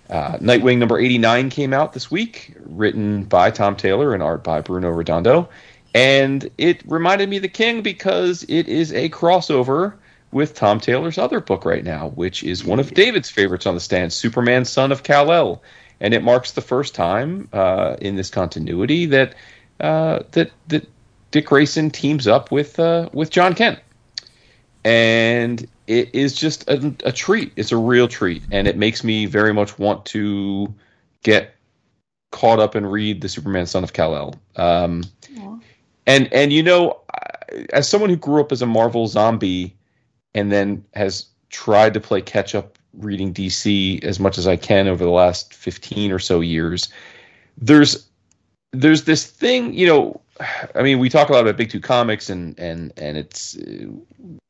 Uh, 0.08 0.38
Nightwing 0.38 0.78
number 0.78 0.98
89 0.98 1.50
came 1.50 1.74
out 1.74 1.92
this 1.92 2.10
week, 2.10 2.54
written 2.60 3.24
by 3.24 3.50
Tom 3.50 3.76
Taylor 3.76 4.14
and 4.14 4.22
art 4.22 4.42
by 4.42 4.62
Bruno 4.62 4.88
Redondo. 4.90 5.50
And 5.94 6.48
it 6.56 6.82
reminded 6.86 7.28
me 7.28 7.36
of 7.36 7.42
The 7.42 7.48
King 7.48 7.82
because 7.82 8.42
it 8.48 8.68
is 8.68 8.92
a 8.92 9.08
crossover 9.10 9.94
with 10.32 10.54
Tom 10.54 10.80
Taylor's 10.80 11.18
other 11.18 11.40
book 11.40 11.64
right 11.64 11.84
now, 11.84 12.08
which 12.08 12.42
is 12.42 12.64
one 12.64 12.80
of 12.80 12.92
David's 12.94 13.30
favorites 13.30 13.66
on 13.66 13.74
the 13.74 13.80
stand, 13.80 14.12
Superman, 14.12 14.64
Son 14.64 14.92
of 14.92 15.02
Kal-El. 15.02 15.62
And 16.00 16.12
it 16.12 16.22
marks 16.22 16.52
the 16.52 16.60
first 16.60 16.94
time 16.94 17.48
uh, 17.52 17.96
in 18.00 18.16
this 18.16 18.28
continuity 18.28 19.06
that 19.06 19.34
uh, 19.80 20.20
that 20.32 20.50
that 20.68 20.86
Dick 21.30 21.46
Grayson 21.46 21.90
teams 21.90 22.26
up 22.26 22.50
with 22.50 22.78
uh, 22.78 23.08
with 23.12 23.30
Jon 23.30 23.54
Kent 23.54 23.78
and 24.86 25.66
it 25.88 26.14
is 26.14 26.32
just 26.32 26.68
a, 26.70 26.94
a 27.04 27.10
treat. 27.10 27.52
It's 27.56 27.72
a 27.72 27.76
real 27.76 28.06
treat, 28.06 28.44
and 28.52 28.68
it 28.68 28.76
makes 28.76 29.02
me 29.02 29.26
very 29.26 29.52
much 29.52 29.80
want 29.80 30.06
to 30.06 30.72
get 31.24 31.56
caught 32.30 32.60
up 32.60 32.76
and 32.76 32.90
read 32.90 33.20
the 33.20 33.28
Superman 33.28 33.66
Son 33.66 33.82
of 33.82 33.92
Kal 33.92 34.14
El. 34.14 34.34
Um, 34.54 35.02
and 36.06 36.32
and 36.32 36.52
you 36.52 36.62
know, 36.62 37.00
as 37.72 37.88
someone 37.88 38.10
who 38.10 38.16
grew 38.16 38.40
up 38.40 38.52
as 38.52 38.62
a 38.62 38.66
Marvel 38.66 39.08
zombie, 39.08 39.74
and 40.36 40.52
then 40.52 40.84
has 40.94 41.26
tried 41.48 41.94
to 41.94 42.00
play 42.00 42.20
catch 42.20 42.54
up 42.54 42.78
reading 42.98 43.32
DC 43.32 44.02
as 44.04 44.20
much 44.20 44.38
as 44.38 44.46
I 44.46 44.56
can 44.56 44.86
over 44.86 45.02
the 45.02 45.10
last 45.10 45.54
fifteen 45.54 46.12
or 46.12 46.18
so 46.18 46.40
years, 46.40 46.88
there's 47.58 48.06
there's 48.72 49.04
this 49.04 49.26
thing, 49.26 49.74
you 49.74 49.86
know. 49.86 50.20
I 50.74 50.82
mean, 50.82 50.98
we 50.98 51.08
talk 51.08 51.30
a 51.30 51.32
lot 51.32 51.40
about 51.40 51.56
Big 51.56 51.70
Two 51.70 51.80
Comics, 51.80 52.28
and 52.28 52.56
and 52.58 52.92
and 52.98 53.16
it's 53.16 53.56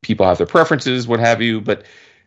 people 0.03 0.27
have 0.27 0.39
their 0.39 0.47
preferences, 0.47 1.07
what 1.07 1.21
have 1.21 1.41
you. 1.41 1.61
But 1.61 1.85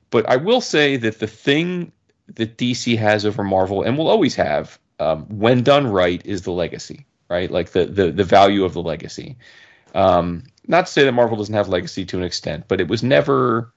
but 0.10 0.28
I 0.30 0.38
will 0.38 0.62
say 0.62 0.96
that 0.96 1.20
the 1.20 1.28
thing 1.28 1.92
that 2.36 2.58
DC 2.58 2.98
has 2.98 3.26
over 3.26 3.44
Marvel, 3.44 3.84
and 3.84 3.98
will 3.98 4.08
always 4.08 4.36
have, 4.36 4.80
um, 5.00 5.26
when 5.26 5.64
done 5.64 5.88
right, 5.88 6.26
is 6.26 6.44
the 6.44 6.52
legacy, 6.52 7.06
right? 7.30 7.52
Like 7.52 7.72
the 7.72 7.86
the 7.86 8.12
the 8.12 8.24
value 8.24 8.64
of 8.64 8.74
the 8.74 8.82
legacy. 8.82 9.36
Um, 9.94 10.44
not 10.70 10.86
to 10.86 10.92
say 10.92 11.04
that 11.04 11.12
Marvel 11.12 11.36
doesn't 11.36 11.56
have 11.56 11.68
legacy 11.68 12.06
to 12.06 12.18
an 12.18 12.24
extent, 12.24 12.66
but 12.68 12.80
it 12.80 12.88
was 12.88 13.04
never 13.04 13.74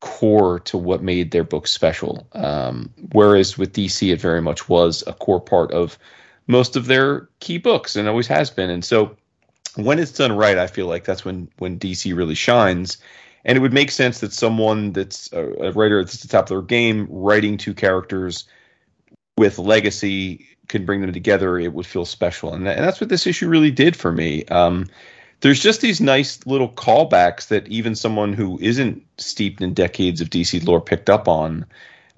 core 0.00 0.58
to 0.60 0.78
what 0.78 1.02
made 1.02 1.30
their 1.30 1.44
books 1.44 1.70
special. 1.70 2.26
Um, 2.32 2.90
whereas 3.12 3.58
with 3.58 3.74
DC, 3.74 4.12
it 4.12 4.20
very 4.20 4.40
much 4.40 4.68
was 4.68 5.04
a 5.06 5.12
core 5.12 5.40
part 5.40 5.70
of 5.72 5.98
most 6.46 6.74
of 6.74 6.86
their 6.86 7.28
key 7.40 7.58
books, 7.58 7.96
and 7.96 8.08
always 8.08 8.26
has 8.28 8.50
been. 8.50 8.70
And 8.70 8.84
so 8.84 9.14
when 9.76 9.98
it's 9.98 10.12
done 10.12 10.32
right, 10.32 10.56
I 10.56 10.66
feel 10.66 10.86
like 10.86 11.04
that's 11.04 11.24
when 11.24 11.48
when 11.58 11.78
DC 11.78 12.16
really 12.16 12.34
shines. 12.34 12.96
And 13.44 13.56
it 13.56 13.60
would 13.60 13.74
make 13.74 13.90
sense 13.90 14.20
that 14.20 14.32
someone 14.32 14.92
that's 14.92 15.32
a, 15.32 15.44
a 15.66 15.72
writer 15.72 16.02
that's 16.02 16.16
at 16.16 16.22
the 16.22 16.28
top 16.28 16.46
of 16.46 16.48
their 16.48 16.62
game, 16.62 17.06
writing 17.10 17.58
two 17.58 17.74
characters 17.74 18.44
with 19.36 19.58
legacy, 19.58 20.46
can 20.68 20.84
bring 20.86 21.02
them 21.02 21.12
together. 21.12 21.58
It 21.58 21.74
would 21.74 21.86
feel 21.86 22.06
special, 22.06 22.54
and, 22.54 22.66
and 22.66 22.84
that's 22.84 23.00
what 23.00 23.10
this 23.10 23.26
issue 23.26 23.48
really 23.48 23.70
did 23.70 23.94
for 23.94 24.10
me. 24.10 24.44
Um, 24.46 24.86
there's 25.40 25.60
just 25.60 25.80
these 25.80 26.00
nice 26.00 26.44
little 26.46 26.68
callbacks 26.68 27.48
that 27.48 27.68
even 27.68 27.94
someone 27.94 28.32
who 28.32 28.58
isn't 28.60 29.04
steeped 29.18 29.60
in 29.60 29.74
decades 29.74 30.20
of 30.20 30.30
DC 30.30 30.66
lore 30.66 30.80
picked 30.80 31.10
up 31.10 31.28
on. 31.28 31.66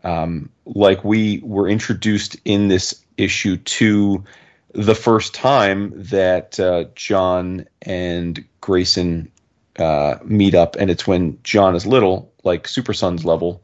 Um, 0.05 0.51
like 0.65 1.03
we 1.05 1.41
were 1.43 1.69
introduced 1.69 2.37
in 2.45 2.69
this 2.69 3.05
issue 3.17 3.57
to 3.57 4.25
the 4.73 4.95
first 4.95 5.35
time 5.35 5.93
that 5.97 6.59
uh, 6.61 6.85
Jon 6.95 7.67
and 7.83 8.45
Grayson 8.61 9.31
uh, 9.79 10.19
meet 10.25 10.55
up, 10.55 10.77
and 10.77 10.91
it's 10.91 11.07
when 11.07 11.39
Jon 11.43 11.75
is 11.75 11.87
little, 11.87 12.33
like 12.45 12.69
Super 12.69 12.93
Sons 12.93 13.25
level, 13.25 13.63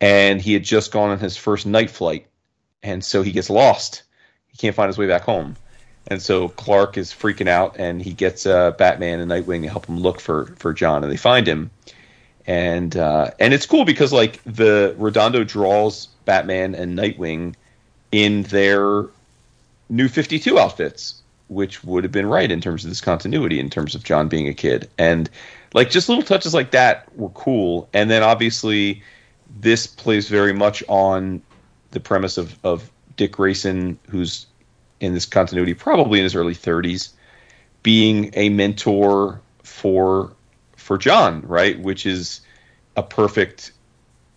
and 0.00 0.40
he 0.40 0.52
had 0.52 0.64
just 0.64 0.92
gone 0.92 1.10
on 1.10 1.18
his 1.18 1.36
first 1.36 1.66
night 1.66 1.90
flight, 1.90 2.26
and 2.82 3.04
so 3.04 3.22
he 3.22 3.32
gets 3.32 3.50
lost. 3.50 4.02
He 4.48 4.56
can't 4.56 4.74
find 4.74 4.88
his 4.88 4.98
way 4.98 5.06
back 5.06 5.22
home, 5.22 5.56
and 6.10 6.20
so 6.20 6.48
Clark 6.48 6.98
is 6.98 7.12
freaking 7.12 7.48
out, 7.48 7.76
and 7.78 8.02
he 8.02 8.12
gets 8.12 8.46
uh, 8.46 8.72
Batman 8.72 9.20
and 9.20 9.30
Nightwing 9.30 9.62
to 9.62 9.68
help 9.68 9.86
him 9.86 9.98
look 9.98 10.20
for 10.20 10.46
for 10.58 10.72
Jon, 10.72 11.02
and 11.02 11.12
they 11.12 11.16
find 11.16 11.46
him, 11.46 11.70
and 12.46 12.96
uh, 12.96 13.30
and 13.38 13.54
it's 13.54 13.66
cool 13.66 13.84
because 13.84 14.12
like 14.12 14.42
the 14.44 14.94
Redondo 14.98 15.44
draws 15.44 16.06
Batman 16.24 16.74
and 16.74 16.98
Nightwing 16.98 17.54
in 18.12 18.42
their 18.44 19.06
new 19.88 20.08
52 20.08 20.58
outfits 20.58 21.20
which 21.50 21.82
would 21.82 22.04
have 22.04 22.12
been 22.12 22.26
right 22.26 22.50
in 22.50 22.60
terms 22.60 22.84
of 22.84 22.90
this 22.90 23.00
continuity 23.00 23.58
in 23.58 23.68
terms 23.68 23.96
of 23.96 24.04
Jon 24.04 24.28
being 24.28 24.46
a 24.46 24.54
kid. 24.54 24.88
And 24.98 25.28
like 25.74 25.90
just 25.90 26.08
little 26.08 26.22
touches 26.22 26.54
like 26.54 26.70
that 26.70 27.14
were 27.16 27.28
cool. 27.30 27.88
And 27.92 28.08
then 28.08 28.22
obviously 28.22 29.02
this 29.58 29.86
plays 29.86 30.28
very 30.28 30.52
much 30.52 30.82
on 30.88 31.42
the 31.90 32.00
premise 32.00 32.38
of 32.38 32.56
of 32.64 32.90
Dick 33.16 33.32
Grayson 33.32 33.98
who's 34.08 34.46
in 35.00 35.14
this 35.14 35.26
continuity 35.26 35.74
probably 35.74 36.18
in 36.18 36.24
his 36.24 36.34
early 36.34 36.54
30s 36.54 37.10
being 37.82 38.30
a 38.34 38.48
mentor 38.50 39.40
for 39.62 40.32
for 40.76 40.98
Jon 40.98 41.42
right 41.42 41.78
which 41.80 42.06
is 42.06 42.40
a 42.96 43.02
perfect 43.02 43.72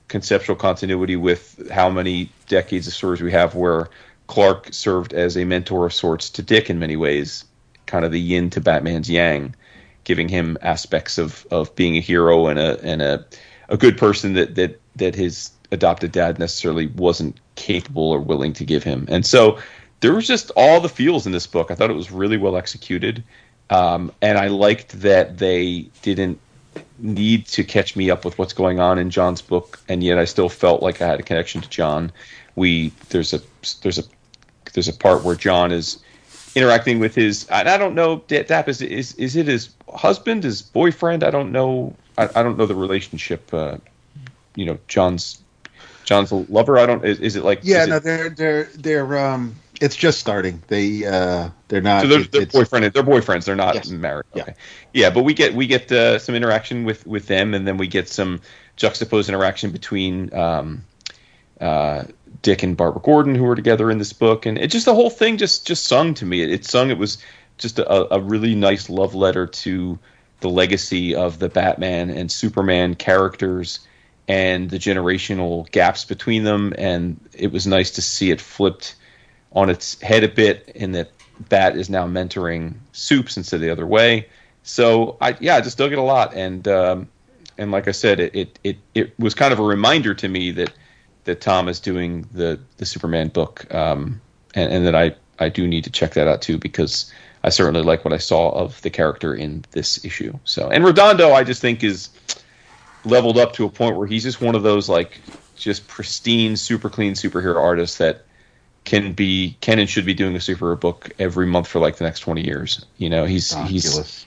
conceptual 0.07 0.56
continuity 0.56 1.15
with 1.15 1.69
how 1.72 1.90
many 1.90 2.30
decades 2.48 2.88
of 2.88 2.94
stories 2.94 3.22
we 3.22 3.31
have 3.31 3.56
where 3.56 3.90
Clark 4.27 4.69
served 4.72 5.14
as 5.14 5.35
a 5.35 5.44
mentor 5.44 5.85
of 5.85 5.94
sorts 5.94 6.30
to 6.31 6.41
Dick 6.41 6.69
in 6.69 6.80
many 6.80 6.95
ways, 6.95 7.45
kind 7.85 8.06
of 8.06 8.11
the 8.11 8.19
yin 8.19 8.49
to 8.52 8.61
Batman's 8.61 9.10
yang, 9.10 9.56
giving 10.03 10.30
him 10.30 10.57
aspects 10.61 11.18
of, 11.18 11.45
of 11.52 11.76
being 11.76 11.98
a 11.98 11.99
hero 11.99 12.48
and 12.48 12.60
a 12.60 12.80
and 12.84 13.02
a, 13.02 13.26
a 13.69 13.77
good 13.77 13.98
person 13.98 14.34
that, 14.34 14.56
that 14.56 14.80
that 14.95 15.15
his 15.15 15.52
adopted 15.72 16.11
dad 16.11 16.40
necessarily 16.40 16.88
wasn't 16.88 17.40
capable 17.56 18.11
or 18.11 18.19
willing 18.19 18.53
to 18.53 18.65
give 18.65 18.84
him. 18.84 19.06
And 19.10 19.26
so 19.26 19.60
there 20.04 20.14
was 20.14 20.28
just 20.28 20.52
all 20.58 20.82
the 20.82 20.90
feels 20.90 21.26
in 21.26 21.32
this 21.32 21.48
book. 21.48 21.72
I 21.72 21.76
thought 21.76 21.90
it 21.90 21.96
was 21.96 22.12
really 22.12 22.36
well 22.36 22.58
executed. 22.58 23.24
Um, 23.70 24.12
and 24.22 24.38
I 24.38 24.48
liked 24.48 25.00
that 25.00 25.38
they 25.38 25.90
didn't 26.02 26.40
need 27.00 27.48
to 27.48 27.64
catch 27.64 27.96
me 27.96 28.12
up 28.12 28.26
with 28.26 28.38
what's 28.38 28.52
going 28.52 28.82
on 28.82 29.00
in 29.00 29.10
Jon's 29.10 29.42
book, 29.42 29.80
and 29.88 30.04
yet 30.04 30.20
I 30.20 30.26
still 30.26 30.50
felt 30.50 30.84
like 30.84 31.02
I 31.02 31.08
had 31.08 31.22
a 31.22 31.24
connection 31.24 31.62
to 31.62 31.70
Jon. 31.70 32.12
We 32.56 32.92
there's 33.10 33.34
a 33.34 33.40
there's 33.82 33.98
a 33.98 34.04
there's 34.74 34.90
a 34.90 34.94
part 34.94 35.24
where 35.24 35.36
Jon 35.36 35.72
is 35.72 36.04
interacting 36.54 37.00
with 37.00 37.16
his 37.16 37.50
I, 37.50 37.62
I 37.62 37.78
don't 37.78 37.96
know 37.96 38.18
Dap 38.28 38.68
is 38.68 38.82
is 38.82 39.14
is 39.16 39.38
it 39.38 39.48
his 39.48 39.70
husband 39.92 40.44
his 40.44 40.62
boyfriend 40.62 41.24
I 41.24 41.32
don't 41.32 41.52
know 41.52 41.96
I, 42.18 42.30
I 42.36 42.44
don't 42.44 42.58
know 42.58 42.66
the 42.66 42.76
relationship 42.76 43.52
uh, 43.54 43.78
you 44.56 44.66
know 44.66 44.78
Jon's 44.88 45.42
Jon's 46.04 46.32
lover 46.32 46.78
I 46.78 46.86
don't 46.86 47.04
is, 47.06 47.20
is 47.22 47.36
it 47.38 47.44
like 47.44 47.62
Yeah, 47.64 47.86
no, 47.86 47.96
it, 47.96 48.04
they're 48.04 48.30
they're 48.30 48.64
they're 48.76 49.18
um, 49.18 49.56
it's 49.84 49.95
just 49.95 50.19
starting. 50.19 50.64
They 50.68 51.05
uh, 51.05 51.49
they're 51.68 51.81
not. 51.81 52.01
so 52.03 52.07
they're, 52.07 52.22
it- 52.22 52.31
they're 52.31 52.45
boyfriend 52.45 52.85
they're 52.93 53.03
boyfriends 53.03 53.45
they're 53.45 53.55
not 53.55 53.76
Yes. 53.76 53.89
married 53.89 54.26
Yeah. 54.34 54.41
okay 54.43 54.53
yeah 54.93 55.10
but 55.10 55.23
we 55.23 55.34
get 55.34 55.53
we 55.53 55.68
get 55.68 55.91
uh, 55.91 56.19
some 56.19 56.35
interaction 56.35 56.85
with 56.85 57.05
with 57.05 57.27
them 57.27 57.53
and 57.53 57.68
then 57.68 57.77
we 57.77 57.88
get 57.88 58.07
some 58.10 58.41
juxtaposed 58.76 59.30
interaction 59.30 59.72
between 59.72 60.34
um, 60.34 60.84
uh, 61.60 62.03
Dick 62.41 62.64
and 62.64 62.76
Barbara 62.76 63.01
Gordon 63.01 63.35
who 63.35 63.43
were 63.43 63.55
together 63.55 63.91
in 63.91 63.97
this 63.97 64.14
book, 64.14 64.45
and 64.45 64.57
it 64.57 64.68
just 64.72 64.85
the 64.85 64.95
whole 64.95 65.10
thing 65.10 65.38
just 65.38 65.68
just 65.68 65.85
sung 65.85 66.14
to 66.15 66.26
me. 66.26 66.41
It, 66.41 66.49
it 66.51 66.65
sung. 66.65 66.89
It 66.89 66.97
was 66.97 67.18
just 67.57 67.80
a, 67.80 68.14
a 68.15 68.19
really 68.19 68.55
nice 68.55 68.89
love 68.89 69.14
letter 69.15 69.45
to 69.47 69.99
the 70.39 70.49
legacy 70.49 71.15
of 71.15 71.39
the 71.39 71.47
Batman 71.49 72.10
and 72.10 72.30
Superman 72.31 72.95
characters 72.95 73.80
and 74.27 74.69
the 74.69 74.77
generational 74.77 75.69
gaps 75.72 76.03
between 76.05 76.43
them. 76.43 76.73
And 76.77 77.19
it 77.34 77.51
was 77.51 77.68
nice 77.68 77.91
to 77.91 78.01
see 78.01 78.31
it 78.31 78.41
flipped 78.41 78.95
on 79.54 79.70
its 79.70 80.00
head 80.02 80.24
a 80.24 80.28
bit, 80.28 80.72
in 80.76 80.92
that 80.94 81.12
Bat 81.50 81.78
is 81.78 81.90
now 81.90 82.06
mentoring 82.08 82.76
Soups 82.92 83.38
instead 83.38 83.58
of 83.58 83.62
the 83.62 83.70
other 83.70 83.88
way. 83.88 84.28
So 84.64 85.18
I 85.20 85.36
yeah, 85.40 85.56
I 85.56 85.62
just 85.62 85.78
dug 85.78 85.92
it 85.92 85.98
a 85.98 86.04
lot, 86.04 86.34
and 86.34 86.68
um, 86.68 87.10
and 87.58 87.72
like 87.72 87.88
I 87.88 87.92
said, 87.92 88.20
it, 88.20 88.36
it 88.36 88.60
it 88.64 88.78
it 88.94 89.20
was 89.20 89.34
kind 89.34 89.54
of 89.54 89.60
a 89.60 89.64
reminder 89.64 90.14
to 90.14 90.28
me 90.28 90.52
that 90.52 90.72
that 91.26 91.42
Tom 91.42 91.68
is 91.68 91.80
doing 91.80 92.28
the 92.34 92.60
the 92.78 92.86
Superman 92.86 93.30
book, 93.30 93.72
um, 93.74 94.22
and, 94.56 94.72
and 94.72 94.86
that 94.86 94.96
I 94.96 95.16
I 95.40 95.50
do 95.50 95.68
need 95.68 95.84
to 95.84 95.90
check 95.90 96.14
that 96.14 96.28
out 96.28 96.42
too 96.42 96.58
because 96.58 97.12
I 97.44 97.50
certainly 97.50 97.82
like 97.82 98.06
what 98.06 98.14
I 98.14 98.18
saw 98.18 98.52
of 98.52 98.82
the 98.82 98.90
character 98.90 99.36
in 99.36 99.66
this 99.72 100.04
issue. 100.06 100.38
So 100.46 100.70
and 100.70 100.86
Redondo, 100.86 101.34
I 101.34 101.44
just 101.44 101.62
think 101.62 101.84
is 101.84 102.10
leveled 103.06 103.38
up 103.38 103.54
to 103.54 103.66
a 103.66 103.70
point 103.70 103.98
where 103.98 104.08
he's 104.08 104.24
just 104.24 104.42
one 104.42 104.56
of 104.56 104.64
those 104.64 104.88
like 104.88 105.20
just 105.56 105.88
pristine, 105.88 106.56
super 106.56 106.90
clean 106.90 107.14
superhero 107.14 107.58
artists 107.58 107.98
that 107.98 108.26
can 108.85 109.14
be 109.14 109.57
can 109.61 109.80
and 109.80 109.89
should 109.89 110.05
be 110.05 110.14
doing 110.14 110.35
a 110.35 110.39
superhero 110.39 110.80
book 110.80 111.11
every 111.19 111.45
month 111.45 111.68
for 111.68 111.80
like 111.80 111.97
the 111.97 112.03
next 112.03 112.22
twenty 112.22 112.45
years. 112.45 112.85
You 112.97 113.10
know, 113.10 113.26
he's 113.26 113.53
he's 113.53 114.26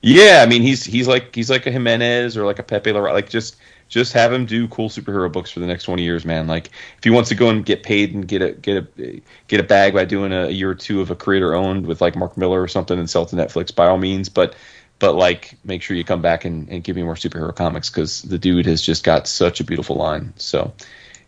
yeah. 0.00 0.42
I 0.42 0.46
mean, 0.46 0.62
he's 0.62 0.84
he's 0.84 1.08
like 1.08 1.34
he's 1.34 1.50
like 1.50 1.66
a 1.66 1.70
Jimenez 1.70 2.36
or 2.36 2.44
like 2.44 2.58
a 2.58 2.62
Pepe 2.62 2.90
Larraz. 2.90 3.12
Like 3.12 3.30
just 3.30 3.56
just 3.88 4.12
have 4.12 4.32
him 4.32 4.46
do 4.46 4.68
cool 4.68 4.88
superhero 4.88 5.30
books 5.30 5.50
for 5.50 5.60
the 5.60 5.66
next 5.66 5.84
twenty 5.84 6.02
years, 6.02 6.24
man. 6.24 6.46
Like 6.46 6.66
if 6.98 7.04
he 7.04 7.10
wants 7.10 7.28
to 7.30 7.34
go 7.34 7.48
and 7.48 7.64
get 7.64 7.82
paid 7.82 8.14
and 8.14 8.26
get 8.26 8.42
a 8.42 8.52
get 8.52 8.76
a 8.98 9.22
get 9.48 9.60
a 9.60 9.62
bag 9.62 9.94
by 9.94 10.04
doing 10.04 10.32
a, 10.32 10.48
year 10.48 10.70
or 10.70 10.74
two 10.74 11.00
of 11.00 11.10
a 11.10 11.16
creator 11.16 11.54
owned 11.54 11.86
with 11.86 12.00
like 12.00 12.16
Mark 12.16 12.36
Millar 12.36 12.60
or 12.60 12.68
something 12.68 12.98
and 12.98 13.08
sell 13.08 13.26
to 13.26 13.36
Netflix, 13.36 13.74
by 13.74 13.86
all 13.86 13.98
means. 13.98 14.28
But 14.28 14.54
but 14.98 15.14
like 15.14 15.56
make 15.64 15.82
sure 15.82 15.96
you 15.96 16.04
come 16.04 16.22
back 16.22 16.44
and, 16.44 16.68
and 16.68 16.84
give 16.84 16.96
me 16.96 17.02
more 17.02 17.14
superhero 17.14 17.54
comics 17.54 17.90
because 17.90 18.22
the 18.22 18.38
dude 18.38 18.66
has 18.66 18.82
just 18.82 19.04
got 19.04 19.26
such 19.26 19.60
a 19.60 19.64
beautiful 19.64 19.96
line. 19.96 20.32
So 20.36 20.72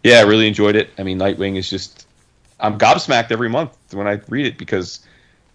yeah, 0.03 0.19
I 0.19 0.23
really 0.23 0.47
enjoyed 0.47 0.77
it. 0.77 0.91
I 0.99 1.03
mean, 1.03 1.19
Nightwing 1.19 1.57
is 1.57 1.69
just 1.69 2.06
I'm 2.59 2.79
gobsmacked 2.79 3.31
every 3.31 3.49
month 3.49 3.77
when 3.93 4.07
I 4.07 4.21
read 4.29 4.47
it 4.47 4.59
because 4.59 5.01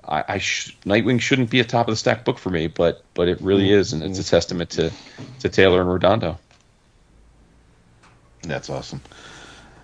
I, 0.08 0.24
I 0.28 0.38
sh- 0.38 0.76
Nightwing 0.86 1.20
shouldn't 1.20 1.50
be 1.50 1.60
a 1.60 1.64
top 1.64 1.88
of 1.88 1.92
the 1.92 1.98
stack 1.98 2.26
book 2.26 2.38
for 2.38 2.50
me, 2.50 2.68
but 2.68 3.04
but 3.14 3.28
it 3.28 3.42
really 3.42 3.72
is, 3.72 3.94
and 3.94 4.04
it's 4.04 4.20
a 4.20 4.24
testament 4.24 4.72
to 4.72 4.92
to 5.40 5.50
Taylor 5.50 5.82
and 5.82 5.92
Redondo. 5.92 6.38
That's 8.44 8.70
awesome. 8.70 9.02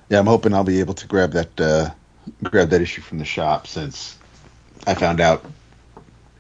Yeah, 0.10 0.20
I'm 0.20 0.26
hoping 0.26 0.54
I'll 0.54 0.64
be 0.64 0.80
able 0.80 0.94
to 0.96 1.08
grab 1.08 1.32
that 1.32 1.62
uh, 1.62 1.90
grab 2.44 2.70
that 2.70 2.82
issue 2.82 3.02
from 3.02 3.20
the 3.20 3.26
shop 3.26 3.68
since 3.68 4.18
I 4.86 4.94
found 4.94 5.20
out 5.22 5.46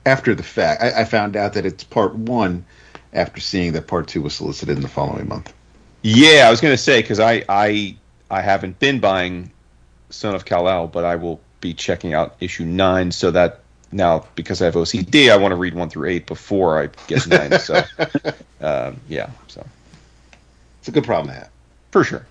after 0.05 0.33
the 0.33 0.43
fact. 0.43 0.81
I, 0.81 1.01
I 1.01 1.03
found 1.05 1.35
out 1.35 1.53
that 1.53 1.65
it's 1.65 1.83
part 1.83 2.15
one 2.15 2.65
after 3.13 3.39
seeing 3.41 3.73
that 3.73 3.87
part 3.87 4.07
two 4.07 4.21
was 4.21 4.35
solicited 4.35 4.77
in 4.77 4.81
the 4.83 4.89
following 4.89 5.27
month. 5.27 5.53
Yeah, 6.01 6.45
I 6.47 6.51
was 6.51 6.61
going 6.61 6.73
to 6.73 6.81
say 6.81 7.01
because 7.01 7.19
I 7.19 7.43
I 7.49 7.97
I 8.29 8.41
haven't 8.41 8.79
been 8.79 8.99
buying 8.99 9.51
Son 10.09 10.35
of 10.35 10.45
Kal 10.45 10.67
El, 10.69 10.87
but 10.87 11.05
I 11.05 11.15
will 11.15 11.39
be 11.61 11.73
checking 11.73 12.13
out 12.13 12.35
issue 12.39 12.65
nine 12.65 13.11
so 13.11 13.31
that 13.31 13.61
now 13.91 14.25
because 14.35 14.61
I 14.61 14.65
have 14.65 14.75
OCD, 14.75 15.31
I 15.31 15.37
want 15.37 15.51
to 15.51 15.55
read 15.55 15.73
one 15.73 15.89
through 15.89 16.09
eight 16.09 16.25
before 16.27 16.81
I 16.81 16.89
get 17.07 17.25
nine. 17.27 17.59
so 17.59 17.83
um, 18.61 18.99
yeah, 19.07 19.29
so 19.47 19.65
It's 20.79 20.87
a 20.87 20.91
good 20.91 21.03
problem 21.03 21.33
to 21.33 21.39
have. 21.39 21.49
for 21.91 22.03
sure. 22.03 22.25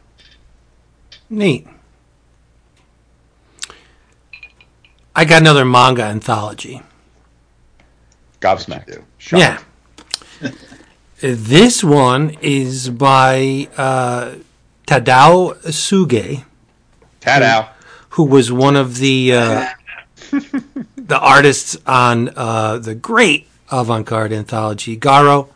Neat. 1.28 1.66
I 5.14 5.24
got 5.24 5.40
another 5.40 5.64
manga 5.64 6.02
anthology. 6.04 6.82
Gobsmacked. 8.40 9.02
Shocked. 9.18 9.64
Yeah. 10.42 10.50
this 11.20 11.82
one 11.82 12.36
is 12.42 12.90
by 12.90 13.68
uh, 13.78 14.34
Tadao 14.86 15.56
Tsuge, 15.64 16.44
Tadow. 17.26 17.68
who 18.10 18.24
was 18.24 18.52
one 18.52 18.76
of 18.76 18.98
the 18.98 19.32
uh, 19.32 19.66
the 20.96 21.18
artists 21.18 21.76
on 21.86 22.30
uh, 22.36 22.78
the 22.78 22.94
great 22.94 23.48
avant-garde 23.70 24.32
anthology 24.32 24.96
Garo. 24.96 25.48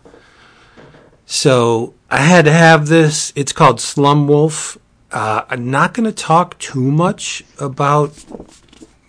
So 1.27 1.95
I 2.11 2.19
had 2.19 2.45
to 2.47 2.53
have 2.53 2.89
this. 2.89 3.33
It's 3.37 3.53
called 3.53 3.81
Slum 3.81 4.27
Wolf. 4.27 4.79
Uh, 5.13 5.43
I'm 5.49 5.71
not 5.71 5.95
going 5.95 6.07
to 6.07 6.13
talk 6.13 6.59
too 6.59 6.91
much 6.91 7.45
about 7.59 8.25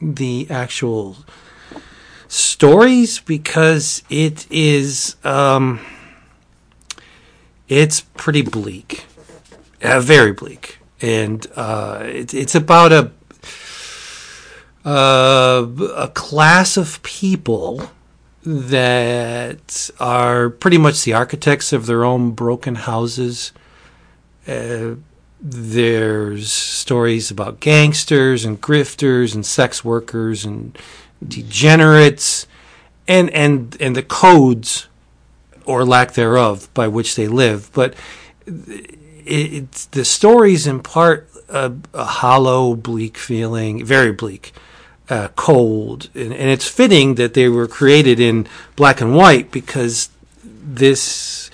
the 0.02 0.48
actual 0.50 1.18
stories 2.28 3.20
because 3.20 4.04
it 4.10 4.46
is 4.52 5.16
um, 5.24 5.80
it's 7.68 8.02
pretty 8.02 8.42
bleak, 8.42 9.06
uh, 9.82 10.00
very 10.00 10.32
bleak, 10.32 10.80
and 11.02 11.46
uh, 11.56 12.02
it, 12.04 12.34
it's 12.34 12.56
about 12.56 12.92
a 12.92 13.12
uh, 14.86 15.68
a 15.96 16.08
class 16.10 16.78
of 16.78 17.02
people 17.04 17.90
that 18.44 19.90
are 20.00 20.50
pretty 20.50 20.78
much 20.78 21.04
the 21.04 21.14
architects 21.14 21.72
of 21.72 21.86
their 21.86 22.04
own 22.04 22.32
broken 22.32 22.76
houses. 22.76 23.52
Uh, 24.48 24.96
there's 25.40 26.52
stories 26.52 27.32
about 27.32 27.60
gangsters 27.60 28.46
and 28.46 28.62
grifters 28.62 29.34
and 29.34 29.46
sex 29.46 29.84
workers 29.84 30.46
and 30.46 30.78
degenerates 31.28 32.48
and 33.08 33.30
and 33.32 33.76
and 33.80 33.96
the 33.96 34.04
codes 34.04 34.88
or 35.66 35.84
lack 35.84 36.14
thereof 36.14 36.72
by 36.76 36.88
which 36.88 37.16
they 37.16 37.28
live 37.28 37.72
but 37.74 37.96
it's 39.26 39.86
the 39.88 40.06
stories 40.06 40.68
impart 40.68 41.30
a, 41.50 41.74
a 41.94 42.06
hollow 42.06 42.76
bleak 42.76 43.18
feeling 43.18 43.84
very 43.86 44.12
bleak 44.12 44.54
uh, 45.10 45.28
cold 45.36 46.10
and, 46.16 46.34
and 46.34 46.50
it's 46.50 46.68
fitting 46.68 47.16
that 47.16 47.34
they 47.34 47.50
were 47.50 47.68
created 47.68 48.20
in 48.20 48.48
black 48.76 49.02
and 49.02 49.16
white 49.16 49.52
because 49.52 50.10
this 50.44 51.52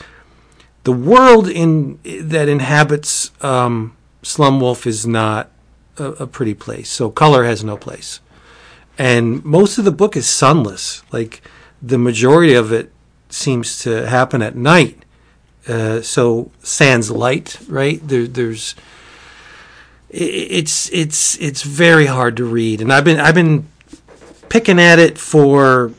the 0.88 0.94
world 0.94 1.50
in 1.50 2.00
that 2.06 2.48
inhabits 2.48 3.32
um, 3.44 3.94
Slum 4.24 4.62
Wolf 4.62 4.88
is 4.88 5.06
not 5.06 5.52
a, 5.98 6.06
a 6.24 6.28
pretty 6.28 6.54
place. 6.54 6.90
So 6.90 7.10
color 7.10 7.44
has 7.44 7.62
no 7.62 7.76
place, 7.76 8.22
and 8.98 9.44
most 9.44 9.78
of 9.78 9.84
the 9.84 9.92
book 9.92 10.16
is 10.16 10.30
sunless. 10.30 11.04
Like 11.12 11.42
the 11.82 11.98
majority 11.98 12.54
of 12.54 12.72
it 12.72 12.94
seems 13.30 13.80
to 13.80 14.08
happen 14.08 14.42
at 14.42 14.56
night. 14.56 15.04
Uh, 15.68 16.02
so 16.02 16.50
sans 16.64 17.12
light, 17.12 17.60
right? 17.68 18.06
There, 18.08 18.26
there's 18.26 18.76
it's 20.10 20.90
it's 20.94 21.38
it's 21.40 21.64
very 21.64 22.06
hard 22.06 22.38
to 22.38 22.46
read, 22.46 22.82
and 22.82 22.94
I've 22.94 23.04
been 23.04 23.20
I've 23.20 23.36
been 23.36 23.68
picking 24.50 24.80
at 24.80 25.00
it 25.00 25.18
for 25.18 25.92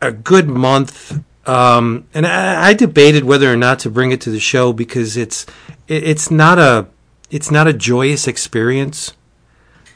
a 0.00 0.12
good 0.12 0.48
month. 0.48 1.20
Um, 1.46 2.06
and 2.12 2.26
I, 2.26 2.68
I 2.68 2.74
debated 2.74 3.24
whether 3.24 3.50
or 3.50 3.56
not 3.56 3.78
to 3.80 3.90
bring 3.90 4.12
it 4.12 4.20
to 4.22 4.30
the 4.30 4.38
show 4.38 4.72
because 4.72 5.16
it's 5.16 5.46
it, 5.88 6.04
it's 6.04 6.30
not 6.30 6.58
a 6.58 6.86
it's 7.30 7.50
not 7.50 7.66
a 7.66 7.72
joyous 7.72 8.28
experience. 8.28 9.14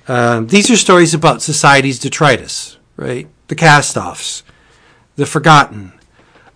Um, 0.09 0.49
these 0.49 0.70
are 0.70 0.77
stories 0.77 1.15
about 1.15 1.43
society's 1.43 1.99
detritus, 1.99 2.78
right? 2.97 3.28
The 3.47 3.55
cast-offs, 3.55 4.43
the 5.15 5.27
forgotten, 5.27 5.93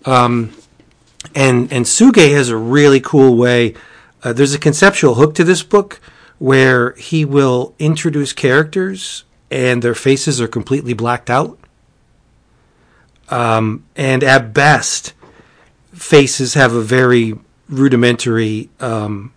um, 0.05 0.53
and 1.37 1.71
and 1.73 1.85
Tsuge 1.85 2.33
has 2.33 2.49
a 2.49 2.57
really 2.57 2.99
cool 2.99 3.37
way. 3.37 3.75
Uh, 4.25 4.33
there's 4.33 4.55
a 4.55 4.59
conceptual 4.59 5.15
hook 5.15 5.35
to 5.35 5.45
this 5.45 5.63
book 5.63 6.01
where 6.39 6.93
he 6.95 7.25
will 7.25 7.75
introduce 7.79 8.33
characters 8.33 9.25
and 9.51 9.83
their 9.83 9.95
faces 9.95 10.41
are 10.41 10.49
completely 10.49 10.95
blacked 10.95 11.31
out. 11.31 11.59
Um, 13.29 13.85
and 13.95 14.25
at 14.25 14.53
best, 14.53 15.13
faces 15.93 16.55
have 16.55 16.73
a 16.73 16.83
very 16.83 17.39
rudimentary 17.69 18.71
um, 18.81 19.33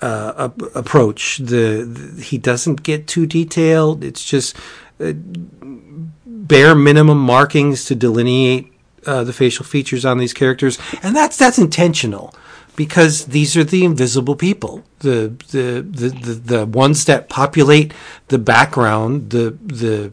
uh, 0.00 0.50
ap- 0.50 0.74
approach. 0.74 1.38
The, 1.38 1.84
the 1.84 2.22
he 2.22 2.38
doesn't 2.38 2.82
get 2.82 3.06
too 3.06 3.26
detailed. 3.26 4.02
It's 4.02 4.24
just 4.24 4.56
uh, 4.98 5.12
bare 5.14 6.74
minimum 6.74 7.18
markings 7.18 7.84
to 7.86 7.94
delineate 7.94 8.72
uh, 9.06 9.24
the 9.24 9.32
facial 9.32 9.64
features 9.64 10.04
on 10.04 10.18
these 10.18 10.32
characters, 10.32 10.78
and 11.02 11.14
that's 11.14 11.36
that's 11.36 11.58
intentional 11.58 12.34
because 12.76 13.26
these 13.26 13.56
are 13.56 13.64
the 13.64 13.84
invisible 13.84 14.36
people, 14.36 14.82
the 15.00 15.34
the 15.50 15.82
the 15.82 16.08
the, 16.08 16.34
the 16.34 16.66
ones 16.66 17.04
that 17.04 17.28
populate 17.28 17.92
the 18.28 18.38
background, 18.38 19.30
the 19.30 19.56
the 19.62 20.12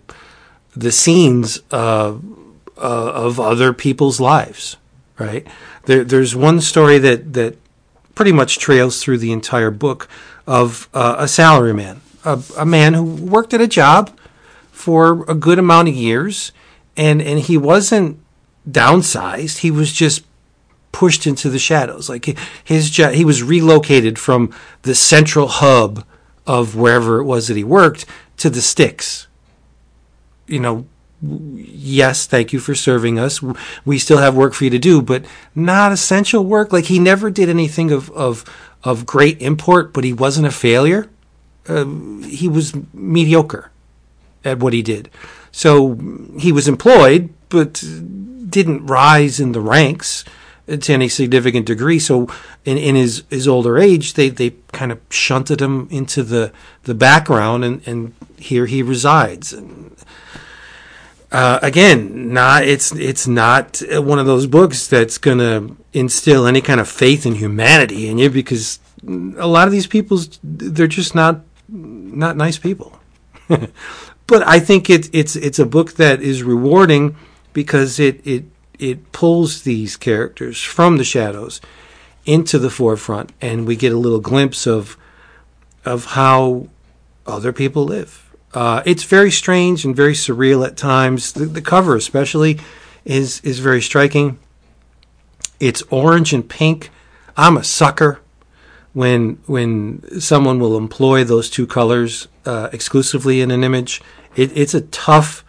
the 0.75 0.91
scenes 0.91 1.61
uh, 1.71 2.15
uh, 2.77 3.11
of 3.13 3.39
other 3.39 3.73
people's 3.73 4.19
lives. 4.19 4.77
Right 5.17 5.47
there, 5.85 6.03
there's 6.03 6.35
one 6.35 6.61
story 6.61 6.97
that 6.99 7.33
that 7.33 7.57
pretty 8.15 8.31
much 8.31 8.59
trails 8.59 9.01
through 9.01 9.19
the 9.19 9.31
entire 9.31 9.71
book 9.71 10.09
of 10.45 10.89
uh, 10.93 11.15
a 11.19 11.23
salaryman, 11.23 11.99
a, 12.25 12.41
a 12.57 12.65
man 12.65 12.93
who 12.95 13.03
worked 13.03 13.53
at 13.53 13.61
a 13.61 13.67
job 13.67 14.17
for 14.71 15.23
a 15.29 15.33
good 15.33 15.57
amount 15.57 15.87
of 15.87 15.95
years, 15.95 16.51
and 16.95 17.21
and 17.21 17.39
he 17.39 17.57
wasn't 17.57 18.19
downsized. 18.69 19.59
He 19.59 19.71
was 19.71 19.91
just 19.93 20.23
pushed 20.91 21.27
into 21.27 21.49
the 21.49 21.59
shadows. 21.59 22.09
Like 22.09 22.37
his 22.63 22.95
he 22.95 23.25
was 23.25 23.43
relocated 23.43 24.17
from 24.17 24.53
the 24.81 24.95
central 24.95 25.47
hub 25.47 26.03
of 26.45 26.75
wherever 26.75 27.19
it 27.19 27.25
was 27.25 27.47
that 27.47 27.57
he 27.57 27.63
worked 27.63 28.05
to 28.37 28.49
the 28.49 28.61
sticks. 28.61 29.27
You 30.47 30.59
know, 30.59 30.85
yes, 31.21 32.25
thank 32.25 32.53
you 32.53 32.59
for 32.59 32.73
serving 32.73 33.19
us. 33.19 33.41
We 33.85 33.99
still 33.99 34.17
have 34.17 34.35
work 34.35 34.53
for 34.53 34.63
you 34.63 34.69
to 34.69 34.79
do, 34.79 35.01
but 35.01 35.25
not 35.53 35.91
essential 35.91 36.43
work. 36.43 36.71
Like 36.71 36.85
he 36.85 36.99
never 36.99 37.29
did 37.29 37.49
anything 37.49 37.91
of 37.91 38.09
of 38.11 38.45
of 38.83 39.05
great 39.05 39.41
import, 39.41 39.93
but 39.93 40.03
he 40.03 40.13
wasn't 40.13 40.47
a 40.47 40.51
failure. 40.51 41.09
Uh, 41.67 41.85
he 42.25 42.47
was 42.47 42.73
mediocre 42.93 43.71
at 44.45 44.59
what 44.59 44.73
he 44.73 44.81
did. 44.81 45.09
So 45.51 45.97
he 46.39 46.51
was 46.51 46.67
employed, 46.67 47.33
but 47.49 47.83
didn't 48.47 48.85
rise 48.85 49.39
in 49.39 49.51
the 49.51 49.61
ranks 49.61 50.23
to 50.67 50.93
any 50.93 51.07
significant 51.07 51.65
degree. 51.65 51.99
So 51.99 52.27
in, 52.65 52.77
in 52.77 52.95
his, 52.95 53.23
his 53.29 53.47
older 53.47 53.77
age, 53.77 54.13
they, 54.13 54.29
they 54.29 54.51
kind 54.73 54.91
of 54.91 54.99
shunted 55.09 55.61
him 55.61 55.87
into 55.89 56.23
the, 56.23 56.51
the 56.83 56.93
background, 56.93 57.63
and, 57.63 57.87
and 57.87 58.13
here 58.37 58.65
he 58.65 58.83
resides. 58.83 59.53
And, 59.53 59.95
uh, 61.31 61.59
again, 61.61 62.33
not 62.33 62.63
it's 62.63 62.93
it's 62.93 63.27
not 63.27 63.81
one 63.89 64.17
of 64.17 64.25
those 64.25 64.47
books 64.47 64.87
that's 64.87 65.17
going 65.17 65.39
to 65.39 65.75
instill 65.91 66.47
any 66.47 66.61
kind 66.61 66.79
of 66.79 66.87
faith 66.87 67.25
in 67.25 67.35
humanity 67.35 68.07
in 68.07 68.17
you 68.17 68.29
because 68.29 68.79
a 69.05 69.47
lot 69.47 69.67
of 69.67 69.73
these 69.73 69.87
people 69.87 70.19
they're 70.41 70.87
just 70.87 71.15
not 71.15 71.41
not 71.67 72.37
nice 72.37 72.57
people. 72.57 72.97
but 73.47 74.47
I 74.47 74.59
think 74.59 74.89
it's 74.89 75.09
it's 75.11 75.35
it's 75.35 75.59
a 75.59 75.65
book 75.65 75.93
that 75.93 76.21
is 76.21 76.43
rewarding 76.43 77.17
because 77.57 77.99
it 77.99 78.15
it 78.25 78.45
it 78.77 79.11
pulls 79.11 79.63
these 79.63 79.97
characters 79.97 80.61
from 80.61 80.97
the 80.97 81.03
shadows 81.03 81.59
into 82.25 82.59
the 82.59 82.69
forefront, 82.69 83.31
and 83.41 83.65
we 83.65 83.75
get 83.75 83.91
a 83.91 83.97
little 83.97 84.19
glimpse 84.21 84.67
of 84.67 84.97
of 85.83 86.05
how 86.05 86.67
other 87.25 87.51
people 87.51 87.83
live 87.83 88.27
uh, 88.53 88.81
it's 88.85 89.03
very 89.03 89.29
strange 89.29 89.85
and 89.85 89.95
very 89.95 90.13
surreal 90.13 90.65
at 90.65 90.77
times. 90.77 91.33
The, 91.33 91.45
the, 91.45 91.61
cover, 91.61 91.95
especially, 91.95 92.59
is 93.05 93.39
is 93.41 93.59
very 93.59 93.81
striking. 93.81 94.39
It's 95.59 95.83
orange 95.91 96.33
and 96.33 96.47
pink. 96.47 96.89
I'm 97.35 97.57
a 97.57 97.63
sucker 97.63 98.19
when 98.93 99.39
when 99.45 100.19
someone 100.19 100.59
will 100.59 100.77
employ 100.77 101.23
those 101.23 101.51
two 101.51 101.67
colors 101.67 102.27
uh, 102.45 102.69
exclusively 102.71 103.41
in 103.41 103.51
an 103.51 103.63
image. 103.63 104.01
It, 104.35 104.55
it's 104.57 104.73
a 104.73 104.81
tough 104.81 105.43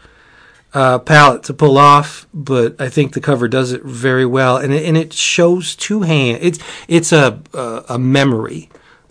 uh, 0.75 0.99
palette 0.99 1.43
to 1.45 1.55
pull 1.55 1.79
off, 1.79 2.27
but 2.35 2.81
I 2.81 2.89
think 2.89 3.13
the 3.13 3.21
cover 3.21 3.49
does 3.49 3.73
it 3.73 3.83
very 3.83 4.27
well, 4.27 4.57
and 4.57 4.73
it, 4.73 4.85
and 4.85 4.97
it 4.97 5.13
shows 5.13 5.75
two 5.75 6.03
hands. 6.03 6.39
It's 6.43 6.59
it's 6.89 7.13
a 7.13 7.41
a, 7.55 7.99
memory 7.99 8.69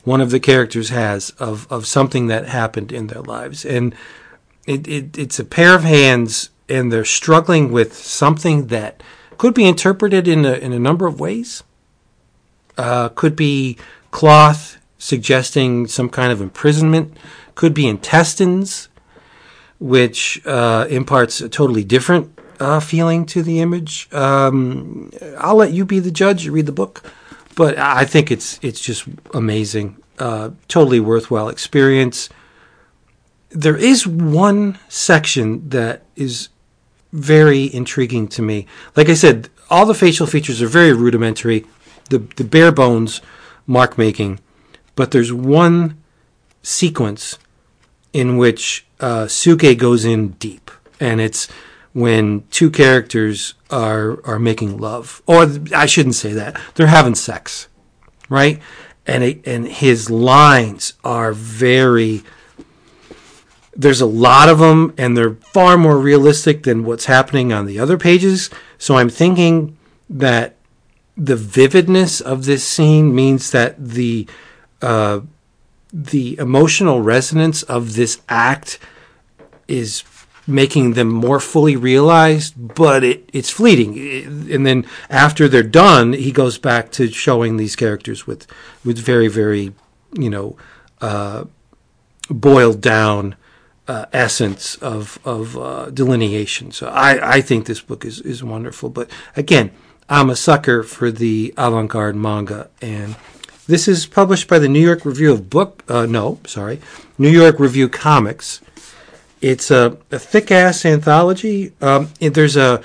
one 0.08 0.22
of 0.22 0.32
the 0.32 0.40
characters 0.40 0.88
has 0.88 1.32
of, 1.32 1.70
of 1.70 1.86
something 1.86 2.28
that 2.28 2.48
happened 2.48 2.94
in 2.94 3.08
their 3.08 3.22
lives. 3.22 3.66
And 3.66 3.94
it, 4.66 4.88
it, 4.88 5.18
it's 5.18 5.38
a 5.38 5.44
pair 5.44 5.76
of 5.76 5.84
hands, 5.84 6.50
and 6.70 6.94
they're 6.94 7.04
struggling 7.04 7.74
with 7.74 7.94
something 7.94 8.68
that 8.68 9.04
could 9.38 9.54
be 9.54 9.68
interpreted 9.68 10.26
in 10.26 10.46
a, 10.46 10.54
in 10.54 10.72
a 10.72 10.80
number 10.80 11.08
of 11.08 11.20
ways. 11.20 11.62
Uh, 12.78 13.10
could 13.10 13.36
be 13.36 13.78
cloth 14.10 14.78
suggesting 14.98 15.88
some 15.88 16.08
kind 16.08 16.32
of 16.32 16.40
imprisonment, 16.40 17.18
could 17.56 17.74
be 17.74 17.86
intestines, 17.86 18.88
which 19.80 20.42
uh, 20.46 20.88
imparts 20.90 21.42
a 21.42 21.50
totally 21.50 21.84
different 21.84 22.38
uh, 22.60 22.80
feeling 22.80 23.26
to 23.28 23.44
the 23.44 23.60
image. 23.60 24.12
Um, 24.14 25.12
I'll 25.38 25.56
let 25.56 25.74
you 25.74 25.86
be 25.86 26.00
the 26.00 26.12
judge. 26.12 26.46
You 26.46 26.52
read 26.52 26.66
the 26.66 26.72
book 26.72 27.04
but 27.58 27.76
I 27.80 28.06
think 28.06 28.32
it's 28.32 28.60
it's 28.62 28.80
just 28.80 29.06
amazing, 29.34 29.98
uh, 30.20 30.52
totally 30.68 31.00
worthwhile 31.00 31.50
experience. 31.50 32.30
There 33.50 33.76
is 33.76 34.06
one 34.06 34.78
section 34.88 35.68
that 35.70 36.04
is 36.16 36.50
very 37.12 37.74
intriguing 37.74 38.28
to 38.28 38.44
me. 38.44 38.68
Like 38.96 39.10
I 39.10 39.16
said, 39.16 39.50
all 39.72 39.88
the 39.88 39.96
facial 39.96 40.28
features 40.28 40.62
are 40.62 40.68
very 40.68 40.94
rudimentary, 40.94 41.66
the 42.12 42.20
the 42.20 42.44
bare 42.44 42.72
bones 42.72 43.22
mark 43.66 43.98
making, 43.98 44.40
but 44.96 45.10
there's 45.10 45.34
one 45.34 45.98
sequence 46.62 47.40
in 48.14 48.38
which 48.38 48.86
uh, 49.00 49.26
Tsuge 49.26 49.78
goes 49.78 50.06
in 50.06 50.30
deep, 50.30 50.72
and 51.00 51.22
it's 51.22 51.48
when 51.94 52.44
two 52.52 52.70
characters 52.70 53.56
are 53.70 54.20
are 54.26 54.40
making 54.40 54.78
love, 54.78 55.22
or 55.26 55.48
I 55.76 55.86
shouldn't 55.86 56.16
say 56.16 56.34
that 56.34 56.60
they're 56.76 56.88
having 56.88 57.16
sex, 57.16 57.68
right? 58.30 58.62
And 59.06 59.24
it, 59.24 59.48
and 59.48 59.68
his 59.68 60.10
lines 60.10 60.94
are 61.04 61.34
very. 61.34 62.24
There's 63.76 64.02
a 64.02 64.08
lot 64.08 64.50
of 64.50 64.60
them, 64.60 64.94
and 64.98 65.16
they're 65.16 65.36
far 65.36 65.78
more 65.78 66.00
realistic 66.00 66.64
than 66.64 66.84
what's 66.84 67.06
happening 67.06 67.54
on 67.54 67.68
the 67.68 67.80
other 67.80 67.98
pages. 67.98 68.50
So 68.80 68.98
I'm 68.98 69.10
thinking 69.10 69.78
that 70.10 70.56
the 71.16 71.36
vividness 71.36 72.22
of 72.22 72.46
this 72.46 72.64
scene 72.64 73.14
means 73.14 73.52
that 73.52 73.76
the 73.78 74.28
uh, 74.82 75.22
the 76.00 76.38
emotional 76.38 77.02
resonance 77.02 77.64
of 77.64 77.96
this 77.96 78.22
act 78.30 78.78
is 79.68 80.04
making 80.46 80.94
them 80.94 81.10
more 81.10 81.40
fully 81.40 81.76
realized, 81.76 82.54
but 82.76 83.04
it, 83.04 83.28
it's 83.34 83.50
fleeting. 83.50 83.98
And 84.52 84.66
then 84.66 84.86
after 85.10 85.48
they're 85.48 85.64
done, 85.64 86.14
he 86.14 86.32
goes 86.32 86.60
back 86.60 86.92
to 86.94 87.12
showing 87.12 87.58
these 87.58 87.76
characters 87.76 88.28
with 88.28 88.46
with 88.86 89.00
very 89.00 89.28
very 89.28 89.74
you 90.14 90.30
know 90.30 90.56
uh, 91.02 91.46
boiled 92.30 92.80
down 92.80 93.36
uh, 93.88 94.06
essence 94.14 94.76
of 94.76 95.18
of 95.26 95.58
uh, 95.58 95.90
delineation. 95.90 96.72
So 96.72 96.90
I, 96.90 97.38
I 97.38 97.42
think 97.42 97.66
this 97.66 97.82
book 97.82 98.06
is 98.06 98.22
is 98.22 98.44
wonderful. 98.44 98.90
But 98.90 99.10
again, 99.36 99.72
I'm 100.08 100.30
a 100.30 100.36
sucker 100.36 100.84
for 100.84 101.10
the 101.10 101.56
avant 101.58 101.90
garde 101.90 102.16
manga 102.16 102.70
and. 102.84 103.16
This 103.68 103.90
is 103.90 104.06
published 104.06 104.48
by 104.48 104.60
the 104.60 104.70
New 104.70 104.80
York 104.80 105.04
Review 105.04 105.34
of 105.34 105.50
Book. 105.50 105.84
Uh, 105.90 106.06
no, 106.06 106.40
sorry, 106.48 106.80
New 107.18 107.30
York 107.30 107.60
Review 107.60 107.90
Comics, 107.90 108.62
it's 109.42 109.70
a, 109.70 109.98
a 110.10 110.18
thick 110.18 110.52
ass 110.52 110.86
anthology. 110.86 111.74
Um, 111.82 112.10
there's 112.22 112.56
a 112.56 112.82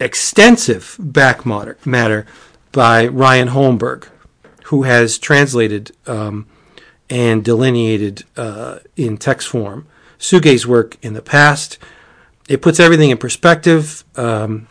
extensive 0.00 0.96
back 0.98 1.46
matter, 1.46 1.78
matter 1.84 2.26
by 2.72 3.06
Ryan 3.06 3.48
Holmberg, 3.50 4.08
who 4.64 4.82
has 4.82 5.16
translated 5.16 5.92
um, 6.08 6.48
and 7.08 7.44
delineated 7.44 8.24
uh, 8.36 8.80
in 8.96 9.16
text 9.16 9.46
form 9.46 9.86
Tsuge's 10.18 10.66
work 10.66 10.96
in 11.02 11.14
the 11.14 11.22
past. 11.22 11.78
It 12.48 12.62
puts 12.62 12.80
everything 12.80 13.10
in 13.10 13.18
perspective. 13.18 14.02
Um, 14.16 14.66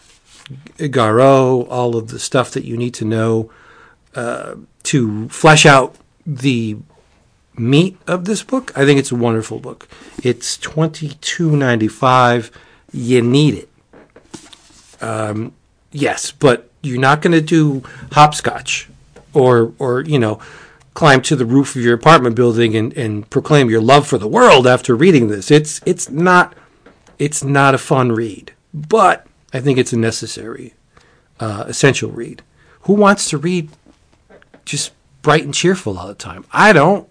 Garo, 0.77 1.65
all 1.69 1.95
of 1.95 2.09
the 2.09 2.19
stuff 2.19 2.51
that 2.51 2.65
you 2.65 2.75
need 2.75 2.93
to 2.95 3.05
know 3.05 3.49
uh, 4.15 4.55
to 4.83 5.29
flesh 5.29 5.65
out 5.65 5.95
the 6.25 6.77
meat 7.57 7.97
of 8.07 8.25
this 8.25 8.43
book. 8.43 8.71
I 8.77 8.85
think 8.85 8.99
it's 8.99 9.11
a 9.11 9.15
wonderful 9.15 9.59
book. 9.59 9.87
It's 10.23 10.57
twenty 10.57 11.09
two 11.21 11.55
ninety 11.55 11.87
five. 11.87 12.51
You 12.91 13.21
need 13.21 13.55
it. 13.55 13.69
Um, 15.01 15.53
yes, 15.91 16.31
but 16.31 16.69
you're 16.81 16.99
not 16.99 17.21
going 17.21 17.33
to 17.33 17.41
do 17.41 17.83
hopscotch, 18.11 18.89
or 19.33 19.73
or 19.79 20.01
you 20.01 20.19
know, 20.19 20.39
climb 20.93 21.21
to 21.23 21.35
the 21.35 21.45
roof 21.45 21.75
of 21.75 21.81
your 21.81 21.93
apartment 21.93 22.35
building 22.35 22.75
and, 22.75 22.93
and 22.93 23.29
proclaim 23.29 23.69
your 23.69 23.81
love 23.81 24.07
for 24.07 24.17
the 24.17 24.27
world 24.27 24.67
after 24.67 24.95
reading 24.95 25.27
this. 25.27 25.51
It's 25.51 25.81
it's 25.85 26.09
not 26.09 26.55
it's 27.19 27.43
not 27.43 27.75
a 27.75 27.77
fun 27.77 28.11
read, 28.11 28.53
but 28.73 29.27
I 29.53 29.59
think 29.59 29.77
it's 29.77 29.93
a 29.93 29.97
necessary, 29.97 30.73
uh, 31.39 31.65
essential 31.67 32.09
read. 32.11 32.41
Who 32.81 32.93
wants 32.93 33.29
to 33.29 33.37
read 33.37 33.69
just 34.65 34.91
bright 35.21 35.43
and 35.43 35.53
cheerful 35.53 35.97
all 35.97 36.07
the 36.07 36.13
time? 36.13 36.45
I 36.51 36.73
don't. 36.73 37.07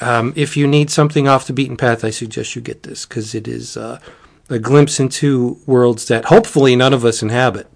Um, 0.00 0.32
if 0.34 0.56
you 0.56 0.66
need 0.66 0.90
something 0.90 1.28
off 1.28 1.46
the 1.46 1.52
beaten 1.52 1.76
path, 1.76 2.04
I 2.04 2.10
suggest 2.10 2.56
you 2.56 2.62
get 2.62 2.82
this 2.82 3.06
because 3.06 3.34
it 3.34 3.46
is 3.46 3.76
uh, 3.76 4.00
a 4.48 4.58
glimpse 4.58 4.98
into 4.98 5.58
worlds 5.66 6.06
that 6.08 6.26
hopefully 6.26 6.74
none 6.74 6.92
of 6.92 7.04
us 7.04 7.22
inhabit. 7.22 7.68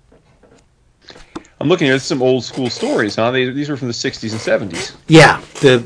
I'm 1.60 1.68
looking 1.68 1.88
at 1.88 2.02
some 2.02 2.22
old 2.22 2.44
school 2.44 2.68
stories, 2.68 3.16
huh? 3.16 3.30
They, 3.30 3.48
these 3.50 3.68
were 3.68 3.76
from 3.76 3.88
the 3.88 3.94
60s 3.94 4.32
and 4.32 4.72
70s. 4.72 4.94
Yeah, 5.08 5.40
the 5.60 5.82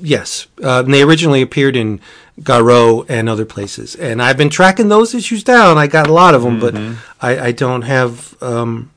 yes, 0.00 0.46
uh, 0.62 0.82
they 0.82 1.02
originally 1.02 1.42
appeared 1.42 1.76
in 1.76 2.00
Garo 2.40 3.04
and 3.08 3.28
other 3.28 3.44
places, 3.44 3.94
and 3.94 4.22
I've 4.22 4.38
been 4.38 4.50
tracking 4.50 4.88
those 4.88 5.14
issues 5.14 5.44
down. 5.44 5.76
I 5.76 5.88
got 5.88 6.08
a 6.08 6.12
lot 6.12 6.34
of 6.34 6.42
them, 6.42 6.60
mm-hmm. 6.60 6.94
but 7.20 7.26
I, 7.26 7.48
I, 7.48 7.52
don't 7.52 7.82
have 7.82 8.40
um, 8.42 8.90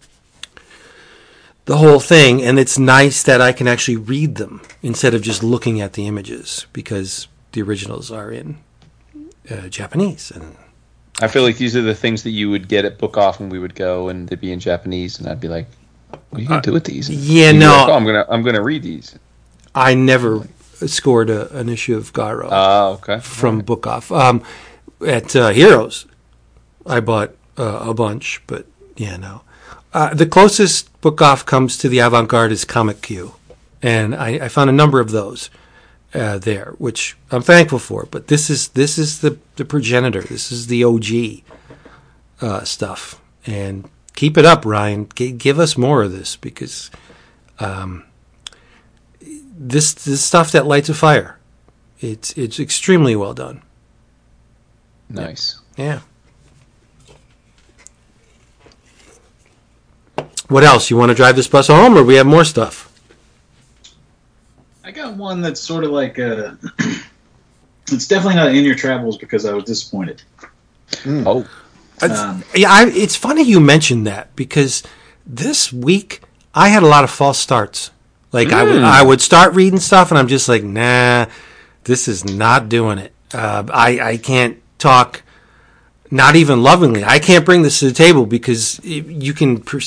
the 1.67 1.77
whole 1.77 1.99
thing, 1.99 2.41
and 2.41 2.57
it's 2.57 2.79
nice 2.79 3.21
that 3.23 3.41
I 3.41 3.51
can 3.51 3.67
actually 3.67 3.97
read 3.97 4.35
them 4.35 4.61
instead 4.81 5.13
of 5.13 5.21
just 5.21 5.43
looking 5.43 5.81
at 5.81 5.93
the 5.93 6.07
images 6.07 6.65
because 6.71 7.27
the 7.51 7.61
originals 7.61 8.09
are 8.09 8.31
in 8.31 8.57
uh, 9.51 9.67
Japanese. 9.67 10.31
And 10.31 10.55
I 11.21 11.27
feel 11.27 11.43
like 11.43 11.57
these 11.57 11.75
are 11.75 11.81
the 11.81 11.93
things 11.93 12.23
that 12.23 12.29
you 12.29 12.49
would 12.49 12.69
get 12.69 12.85
at 12.85 12.97
Book 12.97 13.17
Off 13.17 13.41
when 13.41 13.49
we 13.49 13.59
would 13.59 13.75
go, 13.75 14.07
and 14.07 14.29
they'd 14.29 14.39
be 14.39 14.53
in 14.53 14.61
Japanese, 14.61 15.19
and 15.19 15.27
I'd 15.27 15.41
be 15.41 15.49
like, 15.49 15.67
"What 16.09 16.39
are 16.39 16.41
you 16.41 16.47
gonna 16.47 16.59
uh, 16.59 16.61
do 16.61 16.71
with 16.71 16.85
these?" 16.85 17.09
Yeah, 17.09 17.51
no, 17.51 17.71
like, 17.71 17.89
oh, 17.89 17.93
I'm 17.93 18.05
gonna 18.05 18.25
I'm 18.29 18.43
gonna 18.43 18.63
read 18.63 18.83
these. 18.83 19.19
I 19.75 19.93
never 19.93 20.47
scored 20.85 21.29
a, 21.29 21.53
an 21.53 21.67
issue 21.67 21.97
of 21.97 22.13
Garo. 22.13 22.47
Oh, 22.49 22.93
okay. 22.93 23.19
From 23.19 23.57
right. 23.57 23.65
Book 23.65 23.85
Off. 23.85 24.09
Um, 24.09 24.41
at 25.05 25.35
uh, 25.35 25.49
Heroes, 25.49 26.05
I 26.85 27.01
bought 27.01 27.35
uh, 27.57 27.79
a 27.81 27.93
bunch, 27.93 28.41
but 28.47 28.67
yeah, 28.95 29.17
no. 29.17 29.41
Uh, 29.97 30.13
the 30.13 30.27
closest 30.27 31.01
book 31.01 31.23
off 31.23 31.43
comes 31.43 31.75
to 31.75 31.89
the 31.89 31.97
avant 31.97 32.29
garde 32.29 32.51
is 32.51 32.63
Comic 32.63 33.01
Q, 33.01 33.33
and 33.81 34.13
I, 34.13 34.45
I 34.45 34.47
found 34.47 34.69
a 34.69 34.73
number 34.73 34.99
of 34.99 35.09
those 35.09 35.49
uh, 36.13 36.37
there, 36.37 36.75
which 36.77 37.17
I'm 37.31 37.41
thankful 37.41 37.79
for. 37.79 38.05
But 38.05 38.27
this 38.27 38.51
is 38.51 38.67
this 38.67 38.99
is 38.99 39.21
the 39.21 39.39
the 39.55 39.65
progenitor. 39.65 40.21
This 40.21 40.51
is 40.51 40.67
the 40.67 40.83
OG 40.83 41.41
uh, 42.41 42.63
stuff, 42.63 43.19
and 43.47 43.89
keep 44.15 44.37
it 44.37 44.45
up, 44.45 44.67
Ryan. 44.67 45.09
G- 45.15 45.31
give 45.31 45.57
us 45.57 45.79
more 45.79 46.03
of 46.03 46.11
this 46.11 46.35
because 46.35 46.91
um, 47.59 48.03
this 49.19 49.95
this 49.95 50.23
stuff 50.23 50.51
that 50.51 50.67
lights 50.67 50.89
a 50.89 50.93
fire. 50.93 51.39
It's 52.01 52.37
it's 52.37 52.59
extremely 52.59 53.15
well 53.15 53.33
done. 53.33 53.63
Nice. 55.09 55.59
Yeah. 55.75 56.01
What 60.47 60.63
else? 60.63 60.89
You 60.89 60.97
want 60.97 61.09
to 61.09 61.15
drive 61.15 61.35
this 61.35 61.47
bus 61.47 61.67
home, 61.67 61.97
or 61.97 62.03
we 62.03 62.15
have 62.15 62.25
more 62.25 62.43
stuff? 62.45 62.91
I 64.83 64.91
got 64.91 65.15
one 65.15 65.41
that's 65.41 65.59
sort 65.59 65.83
of 65.83 65.91
like 65.91 66.17
a. 66.17 66.57
it's 67.91 68.07
definitely 68.07 68.35
not 68.35 68.55
in 68.55 68.63
your 68.63 68.75
travels 68.75 69.17
because 69.17 69.45
I 69.45 69.53
was 69.53 69.65
disappointed. 69.65 70.21
Oh, 71.05 71.45
Um, 72.01 72.43
Yeah, 72.55 72.71
I, 72.71 72.87
it's 72.87 73.15
funny 73.15 73.43
you 73.43 73.59
mentioned 73.59 74.07
that 74.07 74.35
because 74.35 74.83
this 75.25 75.73
week 75.73 76.21
I 76.53 76.69
had 76.69 76.83
a 76.83 76.87
lot 76.87 77.03
of 77.03 77.09
false 77.09 77.37
starts. 77.37 77.91
Like 78.31 78.51
I 78.51 78.63
would 78.63 78.83
I 78.83 79.03
would 79.03 79.21
start 79.21 79.53
reading 79.53 79.79
stuff 79.79 80.11
and 80.11 80.17
I'm 80.17 80.27
just 80.27 80.47
like, 80.49 80.63
nah, 80.63 81.25
this 81.85 82.07
is 82.07 82.23
not 82.25 82.69
doing 82.69 82.97
it. 82.99 83.13
Uh, 83.33 83.63
I 83.73 83.99
I 83.99 84.17
can't 84.17 84.61
talk, 84.77 85.23
not 86.11 86.35
even 86.35 86.63
lovingly. 86.63 87.03
I 87.03 87.19
can't 87.19 87.45
bring 87.45 87.61
this 87.61 87.79
to 87.79 87.85
the 87.85 87.93
table 87.93 88.25
because 88.25 88.79
you 88.83 89.33
can 89.33 89.59
per, 89.61 89.79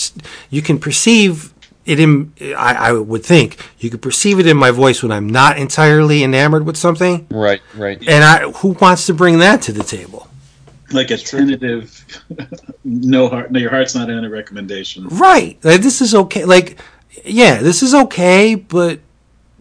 you 0.50 0.62
can 0.62 0.78
perceive 0.78 1.52
it 1.86 2.00
in. 2.00 2.32
I, 2.40 2.88
I 2.88 2.92
would 2.92 3.24
think 3.24 3.56
you 3.78 3.90
could 3.90 4.02
perceive 4.02 4.38
it 4.38 4.46
in 4.46 4.56
my 4.56 4.70
voice 4.70 5.02
when 5.02 5.12
I'm 5.12 5.28
not 5.28 5.58
entirely 5.58 6.22
enamored 6.22 6.66
with 6.66 6.76
something. 6.76 7.26
right, 7.30 7.60
right. 7.74 7.98
And 8.08 8.24
I 8.24 8.50
who 8.50 8.70
wants 8.80 9.06
to 9.06 9.14
bring 9.14 9.38
that 9.38 9.62
to 9.62 9.72
the 9.72 9.84
table? 9.84 10.30
like 10.92 11.10
a 11.10 11.16
tentative, 11.16 12.04
no 12.84 13.28
heart, 13.28 13.50
no, 13.50 13.60
your 13.60 13.70
heart's 13.70 13.94
not 13.94 14.10
in 14.10 14.24
a 14.24 14.30
recommendation. 14.30 15.06
Right. 15.08 15.58
Like, 15.62 15.82
this 15.82 16.00
is 16.00 16.14
okay. 16.14 16.44
Like, 16.44 16.78
yeah, 17.24 17.62
this 17.62 17.82
is 17.82 17.94
okay, 17.94 18.54
but 18.54 19.00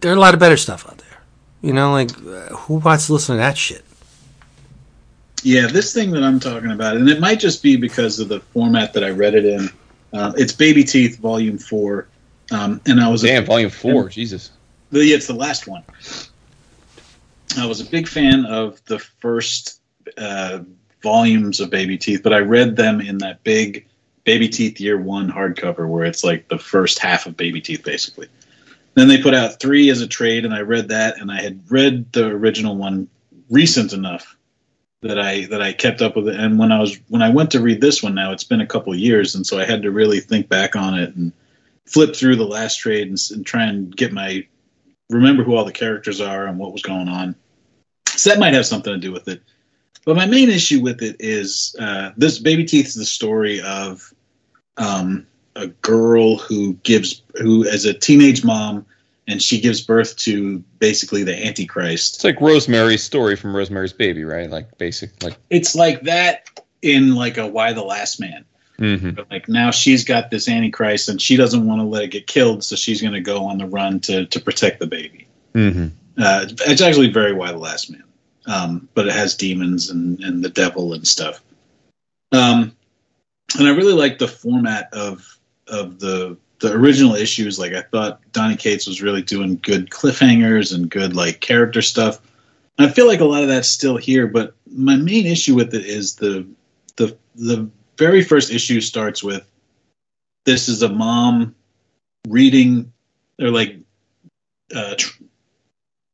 there 0.00 0.12
are 0.12 0.16
a 0.16 0.20
lot 0.20 0.34
of 0.34 0.40
better 0.40 0.56
stuff 0.56 0.86
out 0.88 0.98
there. 0.98 1.20
You 1.62 1.72
know, 1.72 1.92
like, 1.92 2.10
uh, 2.10 2.54
who 2.56 2.74
wants 2.76 3.06
to 3.06 3.14
listen 3.14 3.36
to 3.36 3.38
that 3.38 3.56
shit? 3.56 3.84
Yeah, 5.42 5.66
this 5.66 5.94
thing 5.94 6.10
that 6.10 6.22
I'm 6.22 6.38
talking 6.38 6.70
about, 6.70 6.96
and 6.96 7.08
it 7.08 7.20
might 7.20 7.40
just 7.40 7.62
be 7.62 7.76
because 7.76 8.18
of 8.20 8.28
the 8.28 8.40
format 8.40 8.92
that 8.92 9.04
I 9.04 9.10
read 9.10 9.34
it 9.34 9.46
in. 9.46 9.68
Uh, 10.12 10.32
it's 10.36 10.52
Baby 10.52 10.84
Teeth 10.84 11.18
Volume 11.18 11.56
Four, 11.56 12.08
um, 12.50 12.80
and 12.86 13.00
I 13.00 13.08
was 13.08 13.24
a 13.24 13.40
volume 13.40 13.70
four. 13.70 14.08
Jesus. 14.08 14.50
The, 14.90 15.04
yeah, 15.04 15.16
it's 15.16 15.28
the 15.28 15.34
last 15.34 15.66
one. 15.66 15.84
I 17.56 17.66
was 17.66 17.80
a 17.80 17.84
big 17.84 18.06
fan 18.06 18.44
of 18.44 18.84
the 18.84 18.98
first 18.98 19.80
uh, 20.18 20.60
volumes 21.02 21.60
of 21.60 21.70
Baby 21.70 21.96
Teeth, 21.96 22.22
but 22.22 22.32
I 22.32 22.38
read 22.38 22.76
them 22.76 23.00
in 23.00 23.18
that 23.18 23.42
big 23.44 23.86
Baby 24.24 24.48
Teeth 24.48 24.80
Year 24.80 25.00
One 25.00 25.30
hardcover, 25.30 25.88
where 25.88 26.04
it's 26.04 26.22
like 26.22 26.48
the 26.48 26.58
first 26.58 26.98
half 26.98 27.26
of 27.26 27.36
Baby 27.36 27.60
Teeth, 27.60 27.82
basically. 27.82 28.28
Then 28.94 29.08
they 29.08 29.22
put 29.22 29.34
out 29.34 29.60
three 29.60 29.88
as 29.90 30.00
a 30.00 30.06
trade, 30.06 30.44
and 30.44 30.52
I 30.52 30.60
read 30.60 30.88
that, 30.88 31.18
and 31.18 31.30
I 31.30 31.40
had 31.40 31.62
read 31.70 32.12
the 32.12 32.26
original 32.26 32.76
one 32.76 33.08
recent 33.48 33.92
enough 33.92 34.36
that 35.02 35.18
I 35.18 35.46
that 35.46 35.62
I 35.62 35.72
kept 35.72 36.02
up 36.02 36.16
with 36.16 36.28
it. 36.28 36.38
And 36.38 36.58
when 36.58 36.72
I 36.72 36.80
was 36.80 36.98
when 37.08 37.22
I 37.22 37.30
went 37.30 37.50
to 37.52 37.60
read 37.60 37.80
this 37.80 38.02
one, 38.02 38.14
now 38.14 38.32
it's 38.32 38.44
been 38.44 38.60
a 38.60 38.66
couple 38.66 38.94
years, 38.94 39.34
and 39.34 39.46
so 39.46 39.58
I 39.58 39.64
had 39.64 39.82
to 39.82 39.90
really 39.90 40.20
think 40.20 40.48
back 40.48 40.76
on 40.76 40.98
it 40.98 41.14
and 41.16 41.32
flip 41.86 42.14
through 42.14 42.36
the 42.36 42.44
last 42.46 42.76
trade 42.76 43.08
and, 43.08 43.18
and 43.30 43.44
try 43.44 43.64
and 43.64 43.94
get 43.96 44.12
my 44.12 44.46
remember 45.08 45.42
who 45.42 45.56
all 45.56 45.64
the 45.64 45.72
characters 45.72 46.20
are 46.20 46.46
and 46.46 46.58
what 46.58 46.72
was 46.72 46.82
going 46.82 47.08
on. 47.08 47.34
So 48.08 48.30
that 48.30 48.38
might 48.38 48.54
have 48.54 48.66
something 48.66 48.92
to 48.92 48.98
do 48.98 49.12
with 49.12 49.28
it. 49.28 49.42
But 50.04 50.16
my 50.16 50.26
main 50.26 50.50
issue 50.50 50.80
with 50.80 51.02
it 51.02 51.16
is 51.18 51.74
uh, 51.78 52.10
this 52.16 52.38
Baby 52.38 52.64
Teeth 52.64 52.86
is 52.86 52.94
the 52.94 53.04
story 53.04 53.60
of 53.60 54.12
um, 54.76 55.26
a 55.56 55.68
girl 55.68 56.36
who 56.36 56.74
gives 56.82 57.22
who 57.36 57.66
as 57.66 57.84
a 57.84 57.94
teenage 57.94 58.44
mom 58.44 58.86
and 59.30 59.42
she 59.42 59.60
gives 59.60 59.80
birth 59.80 60.16
to 60.16 60.58
basically 60.78 61.22
the 61.22 61.46
Antichrist. 61.46 62.16
It's 62.16 62.24
like 62.24 62.40
Rosemary's 62.40 63.02
story 63.02 63.36
from 63.36 63.56
Rosemary's 63.56 63.92
Baby, 63.92 64.24
right? 64.24 64.50
Like 64.50 64.76
basic, 64.78 65.22
like. 65.22 65.36
It's 65.50 65.74
like 65.74 66.02
that 66.02 66.48
in 66.82 67.14
like 67.14 67.36
a 67.36 67.46
Y 67.46 67.72
the 67.72 67.82
Last 67.82 68.20
Man. 68.20 68.44
Mm-hmm. 68.78 69.10
But 69.10 69.30
like 69.30 69.48
now 69.48 69.70
she's 69.70 70.04
got 70.04 70.30
this 70.30 70.48
Antichrist 70.48 71.08
and 71.08 71.20
she 71.20 71.36
doesn't 71.36 71.66
want 71.66 71.80
to 71.80 71.86
let 71.86 72.04
it 72.04 72.08
get 72.08 72.26
killed, 72.26 72.64
so 72.64 72.76
she's 72.76 73.02
going 73.02 73.12
to 73.12 73.20
go 73.20 73.44
on 73.44 73.58
the 73.58 73.66
run 73.66 74.00
to 74.00 74.26
to 74.26 74.40
protect 74.40 74.80
the 74.80 74.86
baby. 74.86 75.28
Mm-hmm. 75.54 75.88
Uh, 76.18 76.46
it's 76.66 76.80
actually 76.80 77.12
very 77.12 77.32
Y 77.32 77.52
the 77.52 77.58
Last 77.58 77.90
Man, 77.90 78.04
um, 78.46 78.88
but 78.94 79.06
it 79.06 79.12
has 79.12 79.34
demons 79.34 79.90
and, 79.90 80.20
and 80.20 80.42
the 80.42 80.48
devil 80.48 80.94
and 80.94 81.06
stuff. 81.06 81.42
Um, 82.32 82.74
and 83.58 83.68
I 83.68 83.74
really 83.74 83.92
like 83.92 84.18
the 84.18 84.28
format 84.28 84.88
of 84.94 85.38
of 85.66 85.98
the 85.98 86.38
the 86.60 86.72
original 86.72 87.14
issues. 87.14 87.58
Like 87.58 87.72
I 87.72 87.82
thought 87.82 88.20
Donny 88.32 88.56
Cates 88.56 88.86
was 88.86 89.02
really 89.02 89.22
doing 89.22 89.58
good 89.62 89.90
cliffhangers 89.90 90.74
and 90.74 90.90
good 90.90 91.16
like 91.16 91.40
character 91.40 91.82
stuff. 91.82 92.20
And 92.78 92.86
I 92.86 92.92
feel 92.92 93.06
like 93.06 93.20
a 93.20 93.24
lot 93.24 93.42
of 93.42 93.48
that's 93.48 93.68
still 93.68 93.96
here, 93.96 94.26
but 94.26 94.54
my 94.70 94.96
main 94.96 95.26
issue 95.26 95.54
with 95.54 95.74
it 95.74 95.84
is 95.84 96.16
the 96.16 96.46
the 96.96 97.16
the 97.34 97.68
very 97.98 98.22
first 98.22 98.50
issue 98.50 98.80
starts 98.80 99.22
with 99.22 99.46
this 100.46 100.68
is 100.68 100.82
a 100.82 100.88
mom 100.88 101.54
reading 102.28 102.92
or 103.40 103.50
like 103.50 103.76
uh, 104.74 104.94
tr- 104.96 105.22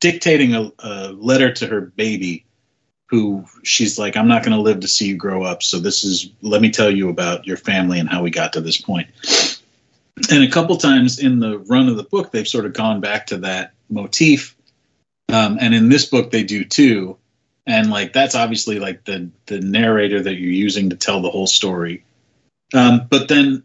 dictating 0.01 0.55
a, 0.55 0.73
a 0.81 1.13
letter 1.13 1.53
to 1.53 1.67
her 1.67 1.81
baby 1.81 2.45
who 3.09 3.45
she's 3.63 3.99
like 3.99 4.17
i'm 4.17 4.29
not 4.29 4.43
going 4.43 4.57
to 4.57 4.61
live 4.61 4.81
to 4.81 4.89
see 4.89 5.07
you 5.07 5.17
grow 5.17 5.43
up 5.43 5.63
so 5.63 5.79
this 5.79 6.03
is 6.03 6.31
let 6.43 6.61
me 6.61 6.71
tell 6.71 6.91
you 6.91 7.09
about 7.09 7.47
your 7.47 7.57
family 7.57 7.99
and 7.99 8.09
how 8.09 8.23
we 8.23 8.31
got 8.31 8.53
to 8.53 8.61
this 8.61 8.81
point 8.81 9.09
and 10.31 10.43
a 10.43 10.51
couple 10.51 10.77
times 10.77 11.19
in 11.19 11.41
the 11.41 11.59
run 11.59 11.89
of 11.89 11.97
the 11.97 12.03
book 12.05 12.33
they've 12.33 12.49
sort 12.49 12.65
of 12.67 12.73
gone 12.73 13.01
back 13.01 13.27
to 13.27 13.37
that 13.39 13.73
motif. 13.91 14.57
Um, 15.29 15.59
and 15.61 15.75
in 15.75 15.89
this 15.89 16.07
book 16.07 16.31
they 16.31 16.43
do 16.43 16.65
too. 16.65 17.17
And 17.67 17.91
like 17.91 18.13
that's 18.13 18.35
obviously 18.35 18.79
like 18.79 19.05
the 19.05 19.29
the 19.47 19.61
narrator 19.61 20.23
that 20.23 20.35
you're 20.37 20.51
using 20.53 20.89
to 20.91 20.97
tell 20.97 21.21
the 21.21 21.31
whole 21.31 21.47
story. 21.49 22.05
Um, 22.75 23.07
but 23.11 23.29
then 23.29 23.63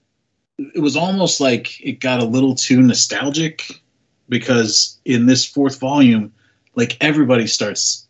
it 0.57 0.81
was 0.81 0.95
almost 0.97 1.39
like 1.39 1.79
it 1.85 1.99
got 1.99 2.19
a 2.21 2.25
little 2.25 2.55
too 2.55 2.81
nostalgic 2.81 3.81
because 4.29 4.99
in 5.05 5.25
this 5.25 5.45
fourth 5.45 5.79
volume 5.79 6.31
like 6.75 6.97
everybody 7.01 7.47
starts 7.47 8.07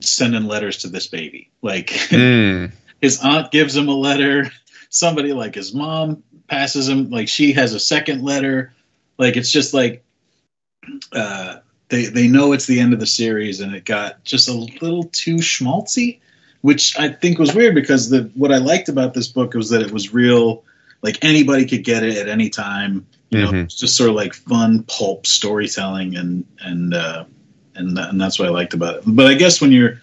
sending 0.00 0.44
letters 0.44 0.78
to 0.78 0.88
this 0.88 1.06
baby. 1.06 1.50
Like 1.62 1.88
Mm. 2.10 2.72
his 3.00 3.20
aunt 3.22 3.50
gives 3.52 3.76
him 3.76 3.88
a 3.88 3.94
letter. 3.94 4.50
Somebody 4.90 5.32
like 5.32 5.54
his 5.54 5.74
mom 5.74 6.22
passes 6.48 6.88
him. 6.88 7.10
Like 7.10 7.28
she 7.28 7.52
has 7.52 7.72
a 7.74 7.80
second 7.80 8.22
letter. 8.22 8.72
Like 9.18 9.36
it's 9.36 9.50
just 9.50 9.74
like 9.74 10.02
uh 11.12 11.56
they 11.88 12.06
they 12.06 12.28
know 12.28 12.52
it's 12.52 12.66
the 12.66 12.78
end 12.80 12.92
of 12.92 13.00
the 13.00 13.06
series 13.06 13.60
and 13.60 13.74
it 13.74 13.84
got 13.84 14.22
just 14.24 14.48
a 14.48 14.52
little 14.52 15.04
too 15.04 15.36
schmaltzy 15.36 16.18
which 16.60 16.98
i 16.98 17.08
think 17.08 17.38
was 17.38 17.54
weird 17.54 17.74
because 17.74 18.10
the 18.10 18.30
what 18.34 18.52
i 18.52 18.58
liked 18.58 18.88
about 18.90 19.14
this 19.14 19.28
book 19.28 19.54
was 19.54 19.70
that 19.70 19.80
it 19.82 19.90
was 19.90 20.12
real. 20.12 20.62
Like 21.02 21.22
anybody 21.24 21.66
could 21.66 21.84
get 21.84 22.02
it 22.02 22.16
at 22.18 22.28
any 22.28 22.50
time 22.50 23.06
you 23.30 23.40
know 23.40 23.50
Mhm. 23.52 23.64
it's 23.64 23.74
just 23.74 23.96
sort 23.96 24.10
of 24.10 24.16
like 24.16 24.34
fun 24.34 24.82
pulp 24.84 25.26
storytelling 25.26 26.16
and 26.16 26.44
and 26.60 26.92
uh 26.94 27.24
and, 27.76 27.98
and 27.98 28.20
that's 28.20 28.38
what 28.38 28.48
i 28.48 28.50
liked 28.50 28.74
about 28.74 28.96
it. 28.96 29.02
But 29.06 29.26
i 29.26 29.34
guess 29.34 29.60
when 29.60 29.72
you're 29.72 30.00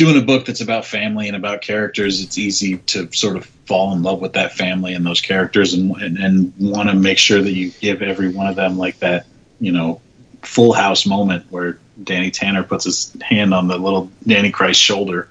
doing 0.00 0.16
a 0.16 0.24
book 0.24 0.46
that's 0.46 0.62
about 0.62 0.86
family 0.86 1.28
and 1.28 1.36
about 1.36 1.60
characters, 1.60 2.24
it's 2.24 2.38
easy 2.38 2.78
to 2.78 3.12
sort 3.12 3.36
of 3.36 3.44
fall 3.66 3.92
in 3.92 4.02
love 4.02 4.18
with 4.18 4.32
that 4.32 4.50
family 4.50 4.94
and 4.94 5.04
those 5.04 5.20
characters 5.20 5.74
and 5.74 5.94
and, 5.96 6.16
and 6.16 6.54
want 6.58 6.88
to 6.88 6.94
make 6.94 7.18
sure 7.18 7.42
that 7.42 7.52
you 7.52 7.70
give 7.82 8.00
every 8.00 8.32
one 8.32 8.46
of 8.46 8.56
them 8.56 8.78
like 8.78 8.98
that, 9.00 9.26
you 9.60 9.70
know, 9.70 10.00
full 10.40 10.72
house 10.72 11.04
moment 11.04 11.44
where 11.50 11.78
Danny 12.02 12.30
Tanner 12.30 12.62
puts 12.62 12.86
his 12.86 13.14
hand 13.20 13.52
on 13.52 13.68
the 13.68 13.76
little 13.76 14.10
Danny 14.26 14.50
Christ 14.50 14.80
shoulder. 14.80 15.28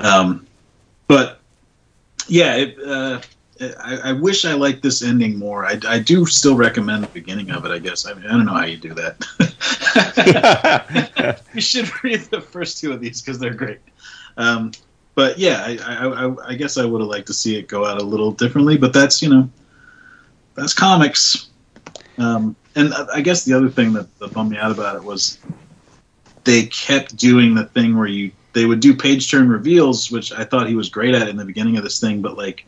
Um, 0.00 0.46
but 1.06 1.40
yeah, 2.28 2.56
it, 2.56 2.78
uh, 2.78 3.22
I, 3.60 4.00
I 4.04 4.12
wish 4.12 4.44
I 4.44 4.54
liked 4.54 4.82
this 4.82 5.02
ending 5.02 5.38
more. 5.38 5.64
I, 5.64 5.78
I 5.86 5.98
do 5.98 6.26
still 6.26 6.56
recommend 6.56 7.04
the 7.04 7.08
beginning 7.08 7.50
of 7.50 7.64
it. 7.64 7.70
I 7.70 7.78
guess 7.78 8.06
I, 8.06 8.14
mean, 8.14 8.26
I 8.26 8.32
don't 8.32 8.44
know 8.44 8.54
how 8.54 8.64
you 8.64 8.76
do 8.76 8.94
that. 8.94 9.16
you 11.54 11.60
should 11.60 11.90
read 12.04 12.20
the 12.22 12.40
first 12.40 12.78
two 12.78 12.92
of 12.92 13.00
these 13.00 13.22
because 13.22 13.38
they're 13.38 13.54
great. 13.54 13.80
Um, 14.36 14.72
but 15.14 15.38
yeah, 15.38 15.62
I, 15.64 15.78
I, 15.84 16.26
I, 16.26 16.48
I 16.48 16.54
guess 16.54 16.76
I 16.76 16.84
would 16.84 17.00
have 17.00 17.08
liked 17.08 17.28
to 17.28 17.34
see 17.34 17.56
it 17.56 17.68
go 17.68 17.86
out 17.86 18.00
a 18.00 18.04
little 18.04 18.32
differently. 18.32 18.76
But 18.76 18.92
that's 18.92 19.22
you 19.22 19.30
know, 19.30 19.48
that's 20.54 20.74
comics. 20.74 21.48
Um, 22.18 22.54
and 22.74 22.92
I 22.92 23.06
I 23.14 23.20
guess 23.22 23.44
the 23.44 23.54
other 23.54 23.70
thing 23.70 23.94
that, 23.94 24.18
that 24.18 24.32
bummed 24.34 24.50
me 24.50 24.58
out 24.58 24.72
about 24.72 24.96
it 24.96 25.02
was 25.02 25.38
they 26.44 26.66
kept 26.66 27.16
doing 27.16 27.54
the 27.54 27.64
thing 27.64 27.96
where 27.96 28.06
you 28.06 28.32
they 28.52 28.66
would 28.66 28.80
do 28.80 28.94
page 28.94 29.30
turn 29.30 29.48
reveals, 29.48 30.10
which 30.10 30.32
I 30.32 30.44
thought 30.44 30.68
he 30.68 30.74
was 30.74 30.88
great 30.88 31.14
at 31.14 31.28
in 31.28 31.36
the 31.36 31.44
beginning 31.44 31.76
of 31.76 31.84
this 31.84 32.00
thing, 32.00 32.22
but 32.22 32.36
like 32.36 32.66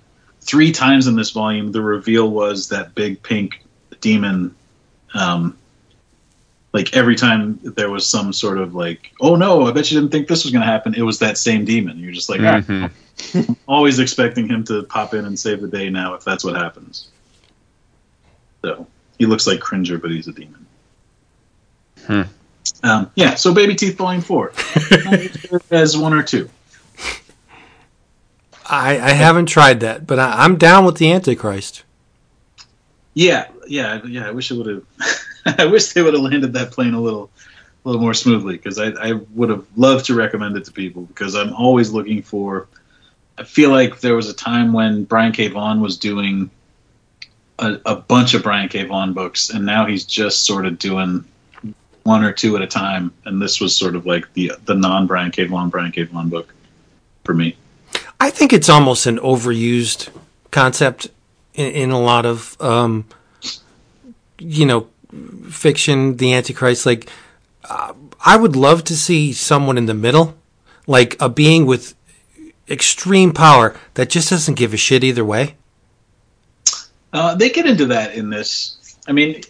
three 0.48 0.72
times 0.72 1.06
in 1.06 1.14
this 1.14 1.30
volume, 1.30 1.70
the 1.72 1.82
reveal 1.82 2.30
was 2.30 2.70
that 2.70 2.94
big 2.94 3.22
pink 3.22 3.62
demon. 4.00 4.54
Um, 5.14 5.58
like 6.72 6.96
every 6.96 7.16
time 7.16 7.60
there 7.62 7.90
was 7.90 8.06
some 8.06 8.32
sort 8.32 8.56
of 8.58 8.74
like, 8.74 9.12
oh 9.20 9.36
no, 9.36 9.66
I 9.66 9.72
bet 9.72 9.90
you 9.90 10.00
didn't 10.00 10.10
think 10.10 10.26
this 10.26 10.44
was 10.44 10.52
going 10.52 10.62
to 10.62 10.66
happen. 10.66 10.94
It 10.94 11.02
was 11.02 11.18
that 11.18 11.36
same 11.36 11.64
demon. 11.66 11.98
You're 11.98 12.12
just 12.12 12.30
like, 12.30 12.40
ah, 12.40 12.60
Mhm. 12.60 13.56
always 13.68 13.98
expecting 13.98 14.48
him 14.48 14.64
to 14.64 14.84
pop 14.84 15.12
in 15.12 15.24
and 15.26 15.38
save 15.38 15.60
the 15.60 15.68
day 15.68 15.90
now 15.90 16.14
if 16.14 16.24
that's 16.24 16.44
what 16.44 16.54
happens. 16.54 17.08
So 18.62 18.86
he 19.18 19.26
looks 19.26 19.46
like 19.46 19.60
Cringer, 19.60 19.98
but 19.98 20.10
he's 20.10 20.28
a 20.28 20.32
demon. 20.32 20.66
Hmm. 22.06 22.22
Um, 22.84 23.10
yeah, 23.16 23.34
so 23.34 23.52
Baby 23.52 23.74
Teeth 23.74 23.96
Volume 23.96 24.22
4. 24.22 24.52
As 25.70 25.96
one 25.96 26.12
or 26.12 26.22
two. 26.22 26.48
I, 28.68 28.98
I 28.98 29.10
haven't 29.10 29.46
tried 29.46 29.80
that, 29.80 30.06
but 30.06 30.18
I, 30.18 30.44
I'm 30.44 30.56
down 30.56 30.84
with 30.84 30.96
the 30.96 31.10
Antichrist. 31.10 31.84
Yeah, 33.14 33.48
yeah, 33.66 34.00
yeah. 34.06 34.28
I 34.28 34.30
wish 34.30 34.50
it 34.50 34.54
would 34.54 34.66
have. 34.66 34.84
I 35.58 35.66
wish 35.66 35.92
they 35.92 36.02
would 36.02 36.14
have 36.14 36.22
landed 36.22 36.52
that 36.52 36.70
plane 36.70 36.94
a 36.94 37.00
little, 37.00 37.30
a 37.84 37.88
little 37.88 38.00
more 38.02 38.14
smoothly 38.14 38.56
because 38.56 38.78
I, 38.78 38.90
I 38.90 39.12
would 39.34 39.50
have 39.50 39.64
loved 39.76 40.06
to 40.06 40.14
recommend 40.14 40.56
it 40.56 40.64
to 40.66 40.72
people 40.72 41.02
because 41.02 41.34
I'm 41.34 41.52
always 41.52 41.90
looking 41.90 42.22
for. 42.22 42.68
I 43.38 43.44
feel 43.44 43.70
like 43.70 44.00
there 44.00 44.14
was 44.14 44.28
a 44.28 44.34
time 44.34 44.72
when 44.72 45.04
Brian 45.04 45.32
K. 45.32 45.48
Vaughan 45.48 45.80
was 45.80 45.96
doing 45.96 46.50
a, 47.58 47.78
a 47.86 47.96
bunch 47.96 48.34
of 48.34 48.42
Brian 48.42 48.68
K. 48.68 48.84
Vaughan 48.84 49.12
books, 49.12 49.50
and 49.50 49.64
now 49.64 49.86
he's 49.86 50.04
just 50.04 50.44
sort 50.44 50.66
of 50.66 50.78
doing 50.78 51.24
one 52.02 52.24
or 52.24 52.32
two 52.32 52.56
at 52.56 52.62
a 52.62 52.66
time. 52.66 53.12
And 53.24 53.40
this 53.40 53.60
was 53.60 53.74
sort 53.74 53.96
of 53.96 54.06
like 54.06 54.32
the 54.34 54.52
the 54.64 54.74
non 54.74 55.06
Brian 55.06 55.30
K. 55.30 55.44
Vaughan 55.44 55.70
Brian 55.70 55.92
K. 55.92 56.02
Vaughan 56.02 56.28
book 56.28 56.54
for 57.24 57.34
me. 57.34 57.56
I 58.20 58.30
think 58.30 58.52
it's 58.52 58.68
almost 58.68 59.06
an 59.06 59.18
overused 59.18 60.10
concept 60.50 61.08
in, 61.54 61.70
in 61.72 61.90
a 61.90 62.00
lot 62.00 62.26
of, 62.26 62.60
um, 62.60 63.06
you 64.38 64.66
know, 64.66 64.88
fiction. 65.50 66.16
The 66.16 66.34
Antichrist, 66.34 66.86
like, 66.86 67.08
uh, 67.68 67.92
I 68.24 68.36
would 68.36 68.56
love 68.56 68.84
to 68.84 68.96
see 68.96 69.32
someone 69.32 69.78
in 69.78 69.86
the 69.86 69.94
middle, 69.94 70.36
like 70.86 71.16
a 71.20 71.28
being 71.28 71.66
with 71.66 71.94
extreme 72.68 73.32
power 73.32 73.76
that 73.94 74.10
just 74.10 74.30
doesn't 74.30 74.54
give 74.54 74.74
a 74.74 74.76
shit 74.76 75.04
either 75.04 75.24
way. 75.24 75.54
Uh, 77.12 77.34
they 77.34 77.48
get 77.48 77.66
into 77.66 77.86
that 77.86 78.14
in 78.14 78.28
this. 78.28 78.96
I 79.06 79.12
mean, 79.12 79.40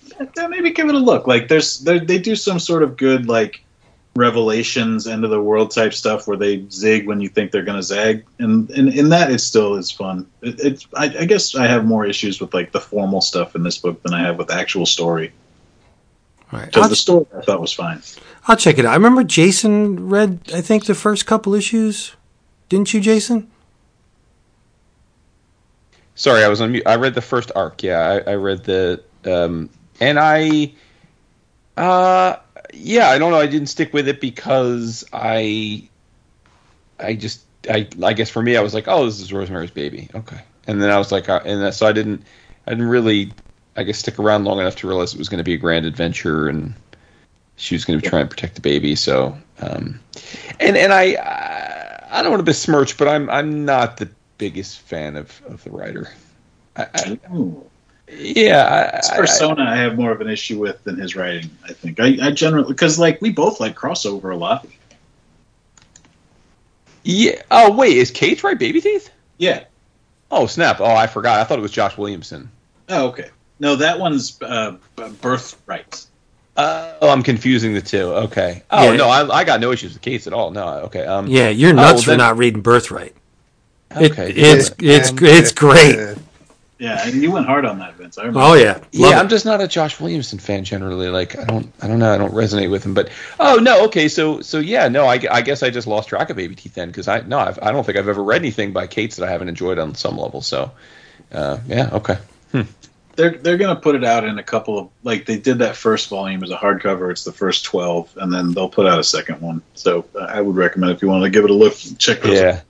maybe 0.49 0.71
give 0.71 0.89
it 0.89 0.95
a 0.95 0.99
look. 0.99 1.27
Like, 1.27 1.49
there's 1.49 1.81
there, 1.81 1.99
they 1.99 2.19
do 2.19 2.37
some 2.37 2.59
sort 2.61 2.83
of 2.83 2.97
good 2.97 3.27
like 3.27 3.65
revelations, 4.19 5.07
end 5.07 5.25
of 5.25 5.31
the 5.31 5.41
world 5.41 5.71
type 5.71 5.95
stuff 5.95 6.27
where 6.27 6.37
they 6.37 6.67
zig 6.71 7.07
when 7.07 7.21
you 7.21 7.29
think 7.29 7.53
they're 7.53 7.63
gonna 7.63 7.83
zag, 7.83 8.25
and 8.39 8.71
in 8.71 8.89
in 8.89 9.09
that 9.11 9.31
it 9.31 9.39
still 9.39 9.77
is 9.77 9.91
fun. 9.91 10.27
It, 10.43 10.61
it's 10.61 10.87
I, 10.95 11.05
I 11.05 11.25
guess 11.25 11.55
I 11.55 11.67
have 11.67 11.85
more 11.87 12.05
issues 12.05 12.41
with 12.41 12.53
like 12.53 12.73
the 12.73 12.81
formal 12.81 13.21
stuff 13.21 13.55
in 13.55 13.63
this 13.63 13.79
book 13.79 14.03
than 14.03 14.13
I 14.13 14.21
have 14.23 14.37
with 14.37 14.51
actual 14.51 14.87
story. 14.87 15.33
All 16.53 16.59
right, 16.59 16.67
Because 16.67 16.83
I'll, 16.85 16.89
the 16.89 16.97
story 16.97 17.27
I 17.37 17.41
thought 17.43 17.61
was 17.61 17.73
fine. 17.73 18.03
I'll 18.47 18.57
check 18.57 18.79
it 18.79 18.87
out. 18.87 18.93
I 18.93 18.95
remember 18.95 19.23
Jason 19.23 20.09
read, 20.09 20.41
I 20.55 20.63
think, 20.63 20.87
the 20.87 20.95
first 20.95 21.27
couple 21.27 21.55
issues. 21.55 22.17
Didn't 22.71 22.95
you, 22.95 23.01
Jason? 23.01 23.51
Sorry, 26.15 26.43
I 26.43 26.49
was 26.49 26.61
on 26.61 26.73
mute. 26.73 26.85
I 26.87 26.97
read 26.97 27.15
the 27.15 27.21
first 27.21 27.53
arc. 27.55 27.83
Yeah, 27.83 28.23
I, 28.27 28.33
I 28.33 28.35
read 28.35 28.65
the 28.65 29.03
um, 29.25 29.69
and 30.01 30.19
I, 30.19 30.73
uh, 31.77 32.37
yeah, 32.73 33.09
I 33.09 33.19
don't 33.19 33.31
know. 33.31 33.39
I 33.39 33.47
didn't 33.47 33.69
stick 33.69 33.93
with 33.93 34.09
it 34.09 34.21
because 34.21 35.05
I, 35.13 35.89
I 36.99 37.15
just, 37.15 37.43
I, 37.69 37.89
I 38.03 38.13
guess 38.13 38.31
for 38.31 38.43
me, 38.43 38.57
I 38.57 38.61
was 38.61 38.75
like, 38.75 38.89
oh, 38.89 39.05
this 39.07 39.21
is 39.21 39.33
Rosemary's 39.33 39.71
Baby. 39.71 40.09
Okay, 40.15 40.41
and 40.67 40.83
then 40.83 40.91
I 40.91 40.99
was 40.99 41.13
like, 41.13 41.29
uh, 41.29 41.41
and 41.45 41.73
so 41.75 41.87
I 41.87 41.93
didn't, 41.93 42.23
I 42.67 42.71
didn't 42.71 42.89
really, 42.89 43.33
I 43.77 43.83
guess, 43.83 43.99
stick 43.99 44.19
around 44.19 44.45
long 44.45 44.61
enough 44.61 44.77
to 44.77 44.89
realize 44.89 45.15
it 45.15 45.19
was 45.19 45.29
going 45.29 45.39
to 45.39 45.45
be 45.45 45.55
a 45.55 45.59
grand 45.59 45.87
adventure 45.87 46.49
and 46.49 46.75
she 47.57 47.75
was 47.75 47.85
going 47.85 48.01
to 48.01 48.09
try 48.09 48.21
and 48.21 48.31
protect 48.31 48.55
the 48.55 48.61
baby. 48.61 48.95
So, 48.95 49.37
um, 49.61 50.01
and 50.61 50.77
and 50.77 50.93
I, 50.93 51.15
I, 51.15 52.19
I 52.19 52.23
don't 52.23 52.31
want 52.31 52.41
to 52.41 52.45
besmirch, 52.45 52.97
but 52.97 53.09
I'm 53.09 53.29
I'm 53.29 53.65
not 53.65 53.99
the 53.99 54.09
biggest 54.39 54.79
fan 54.81 55.17
of 55.17 55.43
of 55.47 55.63
the 55.65 55.71
writer. 55.71 56.09
I, 56.77 56.87
I. 56.95 57.19
yeah, 58.11 58.91
I, 58.93 58.97
His 58.99 59.11
I- 59.11 59.17
persona 59.17 59.63
I 59.65 59.77
have 59.77 59.97
more 59.97 60.11
of 60.13 60.21
an 60.21 60.29
issue 60.29 60.59
with 60.59 60.83
than 60.85 60.97
his 60.97 61.15
writing. 61.17 61.51
I 61.65 61.73
think 61.73 62.01
I, 62.01 62.17
I 62.23 62.31
generally 62.31 62.69
because 62.73 62.99
like 62.99 63.21
we 63.21 63.31
both 63.31 63.61
like 63.61 63.75
crossover 63.77 64.33
a 64.33 64.37
lot. 64.37 64.67
yeah. 67.05 67.43
Oh 67.51 67.73
wait, 67.73 67.97
is 67.97 68.11
Cates 68.11 68.45
right? 68.45 68.59
Baby 68.59 68.81
teeth? 68.81 69.11
Yeah. 69.39 69.65
Oh 70.31 70.47
snap! 70.47 70.81
Oh, 70.81 70.95
I 70.95 71.07
forgot. 71.07 71.41
I 71.41 71.45
thought 71.45 71.59
it 71.59 71.63
was 71.63 71.71
Josh 71.73 71.97
Williamson. 71.97 72.51
Oh, 72.89 73.09
okay. 73.09 73.31
No, 73.61 73.77
that 73.77 73.99
one's 73.99 74.41
uh, 74.43 74.77
birthright. 75.21 76.07
Uh, 76.57 76.95
oh, 77.03 77.09
I'm 77.09 77.23
confusing 77.23 77.73
the 77.73 77.81
two. 77.81 78.13
Okay. 78.15 78.63
Oh 78.71 78.91
Yeah. 78.91 78.97
no, 78.97 79.09
I, 79.09 79.39
I 79.39 79.45
got 79.45 79.61
no 79.61 79.73
issues 79.73 79.93
with 79.95 80.03
Cates 80.03 80.27
at 80.27 80.33
all. 80.33 80.51
No. 80.51 80.67
Okay. 80.85 81.05
Um. 81.07 81.27
Yeah, 81.29 81.49
you're 81.49 81.71
Oh, 81.71 81.75
nuts 81.75 81.95
well, 81.95 82.03
for 82.03 82.11
then- 82.11 82.19
not 82.19 82.37
reading 82.39 82.61
Birthright. 82.63 83.15
It- 84.01 84.13
Okay. 84.13 84.31
it's 84.33 84.71
it's 84.81 85.11
it's 85.23 85.53
great. 85.53 86.19
Yeah, 86.79 87.05
and 87.05 87.21
you 87.21 87.33
went 87.33 87.47
hard 87.47 87.65
on 87.65 87.81
that, 87.81 87.95
Vince. 87.95 88.19
I 88.19 88.23
remember. 88.23 88.41
Oh 88.41 88.55
yeah, 88.55 88.81
Yeah, 88.93 89.09
Love 89.09 89.17
I'm 89.17 89.29
just 89.29 89.45
not 89.45 89.61
a 89.61 89.67
Josh 89.67 89.99
Williamson 89.99 90.39
fan 90.39 90.63
generally. 90.63 91.09
Like, 91.09 91.37
I 91.37 91.45
don't, 91.45 91.73
I 91.83 91.89
don't 91.89 91.99
know, 91.99 92.13
I 92.13 92.19
don't 92.19 92.33
resonate 92.33 92.71
with 92.71 92.85
him. 92.85 92.95
But 92.95 93.11
oh 93.41 93.57
no, 93.57 93.85
okay, 93.87 94.09
so 94.09 94.41
so 94.43 94.59
yeah, 94.59 94.87
no, 94.87 95.05
I, 95.05 95.21
I 95.31 95.43
guess 95.43 95.65
I 95.65 95.71
just 95.71 95.89
lost 95.89 96.09
track 96.09 96.31
of 96.31 96.37
Baby 96.37 96.55
Teeth 96.55 96.75
then 96.75 96.89
because 96.89 97.09
I 97.09 97.21
no, 97.21 97.39
I've, 97.39 97.59
I 97.61 97.73
don't 97.73 97.85
think 97.85 97.99
I've 97.99 98.09
ever 98.09 98.23
read 98.23 98.41
anything 98.43 98.73
by 98.73 98.87
Cates 98.87 99.17
that 99.17 99.29
I 99.29 99.31
haven't 99.31 99.49
enjoyed 99.49 99.79
on 99.79 99.97
some 99.97 100.17
level. 100.17 100.41
So, 100.41 100.71
uh, 101.33 101.59
yeah, 101.67 101.91
okay, 101.95 102.19
They're 103.17 103.37
they're 103.37 103.59
gonna 103.59 103.81
put 103.81 103.97
it 103.97 104.05
out 104.05 104.23
in 104.23 104.39
a 104.39 104.45
couple 104.45 104.79
of 104.79 104.91
like 105.03 105.27
they 105.27 105.39
did 105.39 105.59
that 105.59 105.75
first 105.75 106.09
volume 106.09 106.45
as 106.45 106.53
a 106.53 106.57
hardcover. 106.57 107.11
It's 107.11 107.25
the 107.25 107.33
first 107.33 107.65
twelve, 107.65 108.09
and 108.17 108.33
then 108.33 108.53
they'll 108.53 108.69
put 108.69 108.87
out 108.87 109.01
a 109.01 109.05
second 109.05 109.41
one. 109.41 109.61
So 109.75 110.05
uh, 110.15 110.21
I 110.21 110.41
would 110.41 110.55
recommend 110.55 110.93
if 110.93 111.03
you 111.03 111.09
want 111.09 111.25
to 111.25 111.31
give 111.31 111.43
it 111.43 111.51
a 111.51 111.55
look, 111.55 111.75
check 111.99 112.21
those. 112.23 112.39
yeah. 112.39 112.61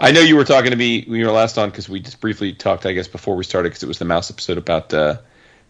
I 0.00 0.12
know 0.12 0.20
you 0.20 0.36
were 0.36 0.44
talking 0.44 0.70
to 0.70 0.76
me 0.76 1.04
when 1.06 1.20
you 1.20 1.26
were 1.26 1.32
last 1.32 1.58
on 1.58 1.70
because 1.70 1.88
we 1.88 2.00
just 2.00 2.20
briefly 2.20 2.52
talked, 2.52 2.86
I 2.86 2.92
guess, 2.92 3.08
before 3.08 3.36
we 3.36 3.44
started 3.44 3.70
because 3.70 3.82
it 3.82 3.88
was 3.88 3.98
the 3.98 4.04
mouse 4.04 4.30
episode 4.30 4.58
about 4.58 4.92
uh, 4.92 5.18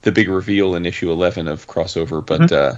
the 0.02 0.12
big 0.12 0.28
reveal 0.28 0.74
in 0.74 0.86
issue 0.86 1.10
11 1.10 1.48
of 1.48 1.66
crossover. 1.66 2.24
But 2.24 2.52
uh, 2.52 2.76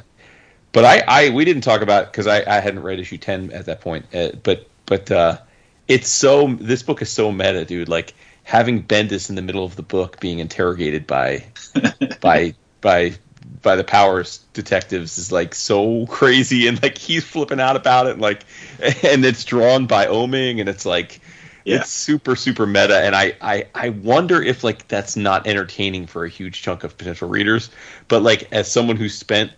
but 0.72 0.84
I, 0.84 1.02
I 1.06 1.30
we 1.30 1.44
didn't 1.44 1.62
talk 1.62 1.80
about 1.80 2.12
because 2.12 2.26
I, 2.26 2.44
I 2.46 2.60
hadn't 2.60 2.82
read 2.82 2.98
issue 2.98 3.18
10 3.18 3.52
at 3.52 3.66
that 3.66 3.80
point. 3.80 4.06
Uh, 4.14 4.30
but 4.42 4.68
but 4.86 5.10
uh, 5.10 5.38
it's 5.86 6.08
so 6.08 6.54
this 6.54 6.82
book 6.82 7.02
is 7.02 7.10
so 7.10 7.32
meta, 7.32 7.64
dude. 7.64 7.88
Like 7.88 8.14
having 8.44 8.82
Bendis 8.82 9.28
in 9.28 9.36
the 9.36 9.42
middle 9.42 9.64
of 9.64 9.76
the 9.76 9.82
book 9.82 10.20
being 10.20 10.38
interrogated 10.38 11.06
by 11.06 11.44
by 12.20 12.54
by 12.80 13.14
by 13.62 13.76
the 13.76 13.84
powers 13.84 14.44
detectives 14.52 15.18
is 15.18 15.32
like 15.32 15.54
so 15.54 16.06
crazy 16.06 16.66
and 16.66 16.82
like 16.82 16.98
he's 16.98 17.24
flipping 17.24 17.60
out 17.60 17.76
about 17.76 18.06
it 18.06 18.12
and 18.12 18.22
like 18.22 18.44
and 19.02 19.24
it's 19.24 19.44
drawn 19.44 19.86
by 19.86 20.06
Oeming 20.06 20.60
and 20.60 20.68
it's 20.68 20.86
like 20.86 21.20
Yeah. 21.64 21.76
it's 21.76 21.88
super 21.90 22.36
super 22.36 22.66
meta 22.66 22.98
and 23.00 23.14
I, 23.14 23.36
I 23.40 23.66
I 23.74 23.88
wonder 23.90 24.42
if 24.42 24.64
like 24.64 24.88
that's 24.88 25.16
not 25.16 25.46
entertaining 25.46 26.06
for 26.06 26.24
a 26.24 26.28
huge 26.28 26.62
chunk 26.62 26.84
of 26.84 26.96
potential 26.96 27.28
readers 27.28 27.70
but 28.08 28.22
like 28.22 28.48
as 28.52 28.70
someone 28.70 28.96
who 28.96 29.08
spent 29.08 29.52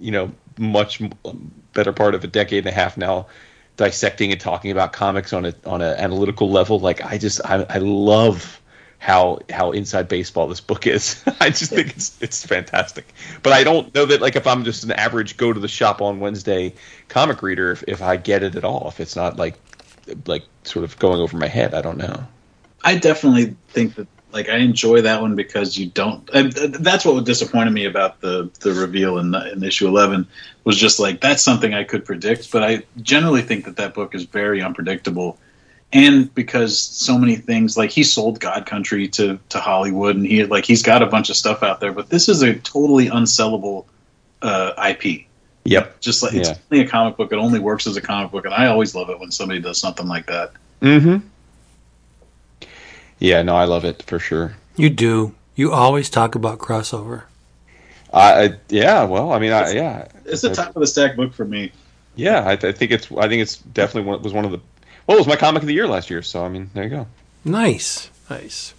you 0.00 0.10
know 0.10 0.32
much 0.58 1.00
better 1.72 1.92
part 1.92 2.14
of 2.14 2.24
a 2.24 2.26
decade 2.26 2.58
and 2.60 2.68
a 2.68 2.72
half 2.72 2.96
now 2.96 3.26
dissecting 3.76 4.32
and 4.32 4.40
talking 4.40 4.70
about 4.70 4.92
comics 4.92 5.32
on 5.32 5.44
a 5.46 5.54
on 5.66 5.82
an 5.82 5.96
analytical 5.98 6.50
level 6.50 6.78
like 6.80 7.04
I 7.04 7.18
just 7.18 7.40
I, 7.44 7.64
I 7.68 7.78
love 7.78 8.60
how 9.06 9.38
how 9.50 9.70
inside 9.70 10.08
baseball 10.08 10.48
this 10.48 10.60
book 10.60 10.84
is. 10.84 11.22
I 11.40 11.50
just 11.50 11.70
think 11.70 11.90
it's 11.90 12.20
it's 12.20 12.44
fantastic. 12.44 13.06
But 13.44 13.52
I 13.52 13.62
don't 13.62 13.94
know 13.94 14.04
that 14.04 14.20
like 14.20 14.34
if 14.34 14.48
I'm 14.48 14.64
just 14.64 14.82
an 14.82 14.90
average 14.90 15.36
go 15.36 15.52
to 15.52 15.60
the 15.60 15.68
shop 15.68 16.02
on 16.02 16.18
Wednesday 16.18 16.74
comic 17.06 17.40
reader 17.40 17.70
if, 17.70 17.84
if 17.86 18.02
I 18.02 18.16
get 18.16 18.42
it 18.42 18.56
at 18.56 18.64
all. 18.64 18.88
If 18.88 18.98
it's 18.98 19.14
not 19.14 19.36
like 19.36 19.54
like 20.26 20.42
sort 20.64 20.84
of 20.84 20.98
going 20.98 21.20
over 21.20 21.36
my 21.36 21.46
head, 21.46 21.72
I 21.72 21.82
don't 21.82 21.98
know. 21.98 22.26
I 22.82 22.98
definitely 22.98 23.54
think 23.68 23.94
that 23.94 24.08
like 24.32 24.48
I 24.48 24.56
enjoy 24.56 25.02
that 25.02 25.20
one 25.20 25.36
because 25.36 25.78
you 25.78 25.86
don't. 25.86 26.28
That's 26.32 27.04
what 27.04 27.24
disappointed 27.24 27.70
me 27.70 27.84
about 27.84 28.20
the 28.20 28.50
the 28.58 28.72
reveal 28.72 29.18
in, 29.18 29.32
in 29.36 29.62
issue 29.62 29.86
eleven 29.86 30.26
was 30.64 30.76
just 30.76 30.98
like 30.98 31.20
that's 31.20 31.44
something 31.44 31.74
I 31.74 31.84
could 31.84 32.04
predict, 32.04 32.50
but 32.50 32.64
I 32.64 32.82
generally 33.02 33.42
think 33.42 33.66
that 33.66 33.76
that 33.76 33.94
book 33.94 34.16
is 34.16 34.24
very 34.24 34.62
unpredictable, 34.62 35.38
and 35.92 36.34
because 36.34 36.78
so 36.78 37.16
many 37.16 37.36
things 37.36 37.76
like 37.76 37.90
he 37.90 38.02
sold 38.02 38.40
God 38.40 38.66
Country 38.66 39.08
to 39.08 39.38
to 39.50 39.58
Hollywood 39.60 40.16
and 40.16 40.26
he 40.26 40.44
like 40.44 40.64
he's 40.64 40.82
got 40.82 41.02
a 41.02 41.06
bunch 41.06 41.30
of 41.30 41.36
stuff 41.36 41.62
out 41.62 41.80
there, 41.80 41.92
but 41.92 42.08
this 42.10 42.28
is 42.28 42.42
a 42.42 42.54
totally 42.56 43.06
unsellable 43.08 43.84
uh, 44.42 44.72
IP. 44.90 45.26
Yep. 45.64 46.00
Just 46.00 46.22
like 46.22 46.32
Yeah. 46.32 46.40
it's 46.40 46.60
only 46.70 46.84
a 46.84 46.88
comic 46.88 47.16
book, 47.16 47.32
it 47.32 47.36
only 47.38 47.58
works 47.58 47.86
as 47.86 47.96
a 47.96 48.00
comic 48.00 48.30
book, 48.30 48.44
and 48.44 48.54
I 48.54 48.66
always 48.66 48.94
love 48.94 49.10
it 49.10 49.18
when 49.18 49.30
somebody 49.30 49.60
does 49.60 49.78
something 49.78 50.06
like 50.06 50.26
that. 50.26 50.52
Mm-hmm. 50.82 51.26
Yeah, 53.18 53.42
no, 53.42 53.56
I 53.56 53.64
love 53.64 53.84
it 53.84 54.02
for 54.02 54.18
sure. 54.18 54.56
You 54.76 54.90
do. 54.90 55.34
You 55.54 55.72
always 55.72 56.10
talk 56.10 56.34
about 56.34 56.58
crossover. 56.58 57.22
I, 58.12 58.44
I 58.44 58.50
yeah, 58.68 59.04
well, 59.04 59.32
I 59.32 59.38
mean, 59.38 59.52
I, 59.52 59.72
yeah, 59.72 60.06
It's 60.26 60.42
the 60.42 60.54
top 60.54 60.76
of 60.76 60.80
the 60.80 60.86
stack 60.86 61.16
book 61.16 61.32
for 61.32 61.44
me. 61.44 61.72
yeah. 62.14 62.40
I, 62.44 62.52
I 62.52 62.72
think 62.72 62.90
it's 62.90 63.10
I 63.12 63.26
think 63.28 63.42
it's 63.42 63.56
definitely 63.56 64.08
one, 64.10 64.22
was 64.22 64.32
one 64.32 64.44
of 64.44 64.52
the 64.52 64.60
well, 65.06 65.16
it 65.16 65.20
was 65.20 65.26
my 65.26 65.36
comic 65.36 65.62
of 65.62 65.66
the 65.66 65.74
year 65.74 65.86
last 65.86 66.10
year. 66.10 66.22
So 66.22 66.44
I 66.44 66.48
mean, 66.48 66.70
there 66.74 66.84
you 66.84 66.90
go. 66.90 67.06
Nice. 67.44 68.10
Nice. 68.28 68.74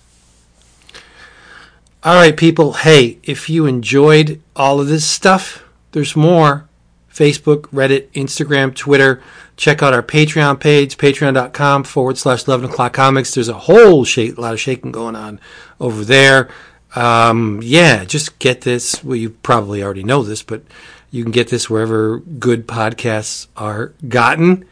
All 2.03 2.15
right, 2.15 2.35
people. 2.35 2.73
Hey, 2.73 3.17
if 3.23 3.49
you 3.49 3.65
enjoyed 3.65 4.41
all 4.55 4.79
of 4.79 4.87
this 4.87 5.05
stuff, 5.05 5.63
there's 5.91 6.15
more. 6.15 6.67
Facebook, 7.13 7.61
Reddit, 7.69 8.09
Instagram, 8.11 8.75
Twitter. 8.75 9.21
Check 9.55 9.81
out 9.81 9.93
our 9.93 10.03
Patreon 10.03 10.59
page, 10.59 10.97
patreon.com 10.97 11.83
forward 11.83 12.17
slash 12.17 12.47
11 12.47 12.69
o'clock 12.69 12.93
comics. 12.93 13.33
There's 13.33 13.49
a 13.49 13.53
whole 13.53 14.05
lot 14.37 14.53
of 14.53 14.59
shaking 14.59 14.91
going 14.91 15.15
on 15.15 15.39
over 15.79 16.05
there. 16.05 16.49
Um, 16.95 17.59
yeah, 17.63 18.05
just 18.05 18.37
get 18.37 18.61
this. 18.61 19.03
Well, 19.03 19.15
you 19.15 19.31
probably 19.31 19.81
already 19.81 20.03
know 20.03 20.21
this, 20.21 20.43
but 20.43 20.61
you 21.09 21.23
can 21.23 21.31
get 21.31 21.49
this 21.49 21.69
wherever 21.69 22.19
good 22.19 22.67
podcasts 22.67 23.47
are 23.57 23.93
gotten. 24.07 24.65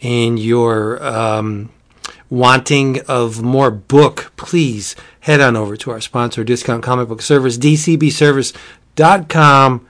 And 0.00 0.38
you're 0.38 1.04
um, 1.04 1.70
wanting 2.28 3.00
of 3.02 3.42
more 3.42 3.70
book, 3.70 4.32
please 4.36 4.96
head 5.20 5.40
on 5.40 5.56
over 5.56 5.76
to 5.78 5.90
our 5.90 6.00
sponsor, 6.00 6.44
Discount 6.44 6.82
Comic 6.82 7.08
Book 7.08 7.22
Service, 7.22 7.56
dcbservice.com, 7.56 9.86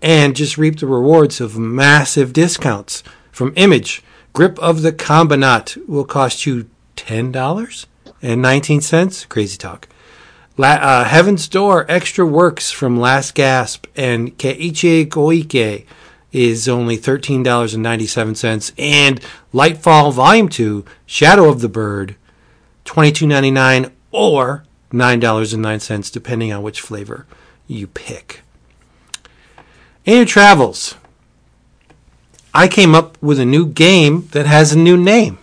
and 0.00 0.36
just 0.36 0.56
reap 0.56 0.78
the 0.78 0.86
rewards 0.86 1.40
of 1.40 1.58
massive 1.58 2.32
discounts 2.32 3.02
from 3.30 3.52
Image. 3.56 4.02
Grip 4.32 4.58
of 4.60 4.80
the 4.82 4.92
Combinat 4.92 5.76
will 5.86 6.04
cost 6.04 6.46
you 6.46 6.70
$10.19. 6.96 9.28
Crazy 9.28 9.58
talk. 9.58 9.88
La- 10.56 10.68
uh, 10.68 11.04
Heaven's 11.04 11.48
Door 11.48 11.84
Extra 11.90 12.24
Works 12.26 12.70
from 12.70 12.98
Last 12.98 13.34
Gasp 13.34 13.86
and 13.96 14.38
Keiichi 14.38 15.06
Koike 15.06 15.84
is 16.32 16.68
only 16.68 16.96
$13.97. 16.96 18.72
And 18.78 19.20
Lightfall 19.52 20.12
Volume 20.12 20.48
2, 20.48 20.84
Shadow 21.06 21.48
of 21.48 21.60
the 21.60 21.68
Bird, 21.68 22.16
$22.99 22.84 23.90
or 24.10 24.64
$9.09, 24.92 26.12
depending 26.12 26.52
on 26.52 26.62
which 26.62 26.80
flavor 26.80 27.26
you 27.66 27.86
pick. 27.86 28.42
In 30.04 30.16
your 30.16 30.26
travels, 30.26 30.96
I 32.52 32.68
came 32.68 32.94
up 32.94 33.20
with 33.22 33.38
a 33.38 33.46
new 33.46 33.66
game 33.66 34.28
that 34.32 34.46
has 34.46 34.72
a 34.72 34.78
new 34.78 34.96
name. 34.96 35.38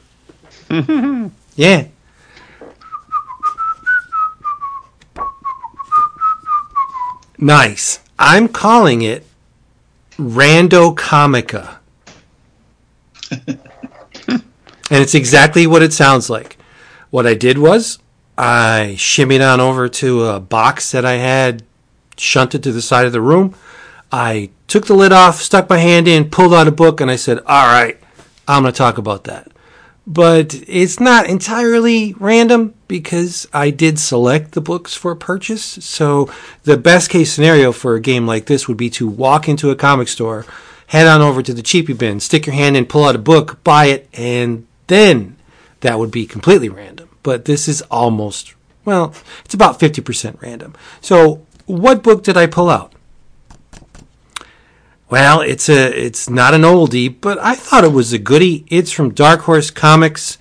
yeah. 1.56 1.88
Nice. 7.38 8.00
I'm 8.20 8.50
calling 8.50 9.02
it 9.02 9.26
Rando 10.20 10.96
Comica. 10.96 11.80
and 13.32 13.62
it's 14.90 15.16
exactly 15.16 15.66
what 15.66 15.82
it 15.82 15.94
sounds 15.94 16.30
like. 16.30 16.58
What 17.10 17.26
I 17.26 17.36
did 17.36 17.58
was 17.58 18.00
I 18.38 18.96
shimmied 18.98 19.42
on 19.42 19.62
over 19.62 19.88
to 19.88 20.26
a 20.26 20.40
box 20.42 20.92
that 20.92 21.06
I 21.06 21.14
had 21.14 21.64
shunted 22.18 22.64
to 22.64 22.74
the 22.74 22.82
side 22.82 23.06
of 23.06 23.14
the 23.14 23.22
room. 23.22 23.56
I 24.12 24.50
took 24.68 24.88
the 24.88 24.94
lid 24.94 25.14
off, 25.14 25.42
stuck 25.42 25.70
my 25.70 25.78
hand 25.78 26.08
in, 26.08 26.30
pulled 26.30 26.54
out 26.54 26.68
a 26.68 26.72
book, 26.72 27.00
and 27.00 27.10
I 27.10 27.16
said, 27.16 27.40
All 27.40 27.68
right, 27.68 27.98
I'm 28.46 28.64
going 28.64 28.74
to 28.74 28.78
talk 28.78 28.98
about 28.98 29.24
that. 29.24 29.50
But 30.12 30.64
it's 30.68 31.00
not 31.00 31.30
entirely 31.30 32.16
random 32.20 32.74
because 32.88 33.48
I 33.54 33.70
did 33.70 34.00
select 34.00 34.54
the 34.54 34.62
books 34.62 34.96
for 34.96 35.14
purchase. 35.14 35.64
So 35.64 36.34
the 36.64 36.78
best 36.78 37.12
case 37.12 37.32
scenario 37.32 37.72
for 37.72 37.94
a 37.94 38.02
game 38.02 38.26
like 38.26 38.48
this 38.48 38.68
would 38.68 38.76
be 38.76 38.90
to 38.90 39.08
walk 39.08 39.48
into 39.48 39.70
a 39.70 39.76
comic 39.76 40.08
store, 40.08 40.48
head 40.88 41.06
on 41.06 41.22
over 41.22 41.44
to 41.44 41.54
the 41.54 41.62
cheapy 41.62 41.94
bin, 41.94 42.20
stick 42.20 42.48
your 42.48 42.56
hand 42.56 42.76
in, 42.76 42.88
pull 42.88 43.06
out 43.06 43.16
a 43.16 43.20
book, 43.20 43.64
buy 43.64 43.86
it, 43.86 44.10
and 44.14 44.66
then 44.88 45.38
that 45.82 46.00
would 46.00 46.10
be 46.10 46.26
completely 46.26 46.70
random. 46.70 47.08
But 47.22 47.46
this 47.46 47.68
is 47.68 47.84
almost, 47.84 48.56
well, 48.86 49.14
it's 49.46 49.54
about 49.54 49.80
50% 49.80 50.42
random. 50.42 50.74
So 51.02 51.46
what 51.68 52.02
book 52.02 52.24
did 52.24 52.36
I 52.36 52.48
pull 52.48 52.72
out? 52.72 52.94
Well, 55.10 55.42
it's 55.42 55.70
a 55.70 56.06
it's 56.06 56.30
not 56.30 56.54
an 56.54 56.62
oldie, 56.62 57.10
but 57.20 57.40
I 57.40 57.56
thought 57.56 57.84
it 57.84 57.92
was 57.92 58.14
a 58.14 58.20
goodie. 58.20 58.64
It's 58.70 58.92
from 58.92 59.12
Dark 59.12 59.42
Horse 59.42 59.72
Comics. 59.72 60.38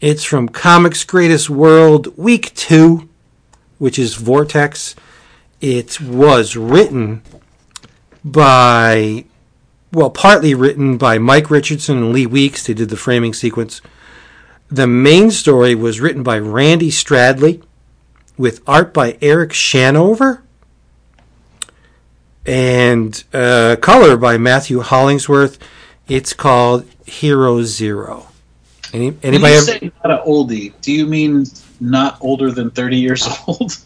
It's 0.00 0.22
from 0.22 0.48
Comics 0.48 1.02
Greatest 1.02 1.50
World 1.50 2.16
Week 2.16 2.54
2, 2.54 3.08
which 3.78 3.98
is 3.98 4.14
Vortex. 4.14 4.94
It 5.60 6.00
was 6.00 6.56
written 6.56 7.22
by 8.24 9.24
well, 9.92 10.10
partly 10.10 10.54
written 10.54 10.96
by 10.96 11.18
Mike 11.18 11.50
Richardson 11.50 11.98
and 11.98 12.12
Lee 12.12 12.26
Weeks. 12.26 12.64
They 12.64 12.74
did 12.74 12.90
the 12.90 12.96
framing 12.96 13.34
sequence. 13.34 13.80
The 14.68 14.86
main 14.86 15.32
story 15.32 15.74
was 15.74 16.00
written 16.00 16.22
by 16.22 16.38
Randy 16.38 16.90
Stradley 16.90 17.64
with 18.36 18.62
art 18.64 18.94
by 18.94 19.18
Eric 19.20 19.50
Shanower 19.50 20.42
and 22.48 23.24
uh, 23.34 23.76
color 23.80 24.16
by 24.16 24.38
Matthew 24.38 24.80
Hollingsworth. 24.80 25.58
It's 26.08 26.32
called 26.32 26.86
Hero 27.04 27.62
Zero. 27.62 28.28
Any, 28.94 29.14
anybody? 29.22 29.52
you 29.52 29.58
Ever, 29.58 29.66
say 29.66 29.92
not 30.02 30.20
an 30.20 30.26
oldie, 30.26 30.72
do 30.80 30.92
you 30.92 31.06
mean 31.06 31.44
not 31.78 32.16
older 32.22 32.50
than 32.50 32.70
30 32.70 32.96
years 32.96 33.28
old? 33.46 33.76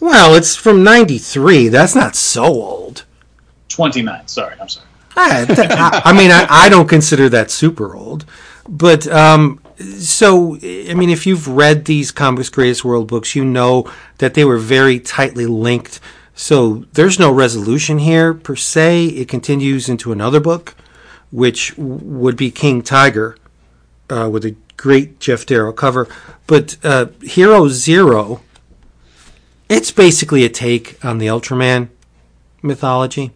well, 0.00 0.34
it's 0.34 0.56
from 0.56 0.82
'93. 0.82 1.68
That's 1.68 1.94
not 1.94 2.16
so 2.16 2.44
old. 2.44 3.04
29, 3.68 4.26
sorry, 4.26 4.56
I'm 4.60 4.68
sorry. 4.68 4.86
I, 5.16 5.46
I, 5.48 6.10
I 6.10 6.12
mean, 6.12 6.30
I, 6.32 6.46
I 6.48 6.68
don't 6.68 6.88
consider 6.88 7.28
that 7.28 7.50
super 7.50 7.94
old, 7.94 8.24
but 8.68 9.06
um, 9.06 9.60
so 9.98 10.56
I 10.56 10.94
mean, 10.94 11.10
if 11.10 11.24
you've 11.26 11.46
read 11.46 11.84
these 11.84 12.10
Comics 12.10 12.48
Greatest 12.48 12.84
World 12.84 13.06
books, 13.06 13.36
you 13.36 13.44
know 13.44 13.90
that 14.18 14.34
they 14.34 14.44
were 14.44 14.58
very 14.58 14.98
tightly 14.98 15.46
linked. 15.46 16.00
So 16.38 16.84
there's 16.92 17.18
no 17.18 17.32
resolution 17.32 17.98
here 17.98 18.32
per 18.32 18.54
se. 18.54 19.06
It 19.06 19.28
continues 19.28 19.88
into 19.88 20.12
another 20.12 20.38
book, 20.38 20.76
which 21.30 21.76
would 21.76 22.36
be 22.36 22.50
King 22.50 22.80
Tiger, 22.80 23.36
uh, 24.08 24.30
with 24.30 24.44
a 24.44 24.54
great 24.76 25.18
Geof 25.18 25.44
Darrow 25.46 25.72
cover. 25.72 26.06
But 26.46 26.76
uh, 26.84 27.06
Hero 27.22 27.68
Zero, 27.68 28.40
it's 29.68 29.90
basically 29.90 30.44
a 30.44 30.48
take 30.48 31.04
on 31.04 31.18
the 31.18 31.26
Ultraman 31.26 31.88
mythology 32.62 33.32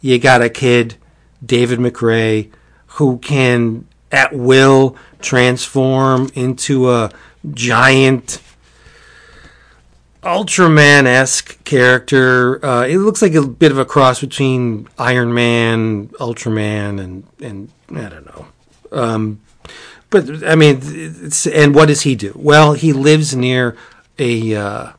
you 0.00 0.18
got 0.18 0.42
a 0.42 0.48
kid, 0.48 0.96
David 1.44 1.78
McRae, 1.78 2.50
who 2.86 3.18
can 3.18 3.86
at 4.10 4.34
will 4.34 4.96
transform 5.20 6.30
into 6.34 6.90
a 6.90 7.10
giant 7.52 8.40
Ultraman 10.22 11.06
esque 11.06 11.62
character. 11.64 12.64
Uh, 12.64 12.84
it 12.84 12.98
looks 12.98 13.22
like 13.22 13.34
a 13.34 13.46
bit 13.46 13.70
of 13.70 13.78
a 13.78 13.84
cross 13.84 14.20
between 14.20 14.88
Iron 14.98 15.32
Man, 15.32 16.08
Ultraman, 16.20 17.00
and 17.00 17.24
and 17.40 17.70
I 17.90 18.08
don't 18.08 18.26
know. 18.26 18.46
Um, 18.90 19.40
but 20.10 20.44
I 20.44 20.54
mean, 20.54 20.80
and 21.52 21.74
what 21.74 21.86
does 21.86 22.02
he 22.02 22.14
do? 22.14 22.32
Well, 22.34 22.72
he 22.72 22.92
lives 22.92 23.36
near 23.36 23.76
a 24.18 24.56
uh, 24.56 24.92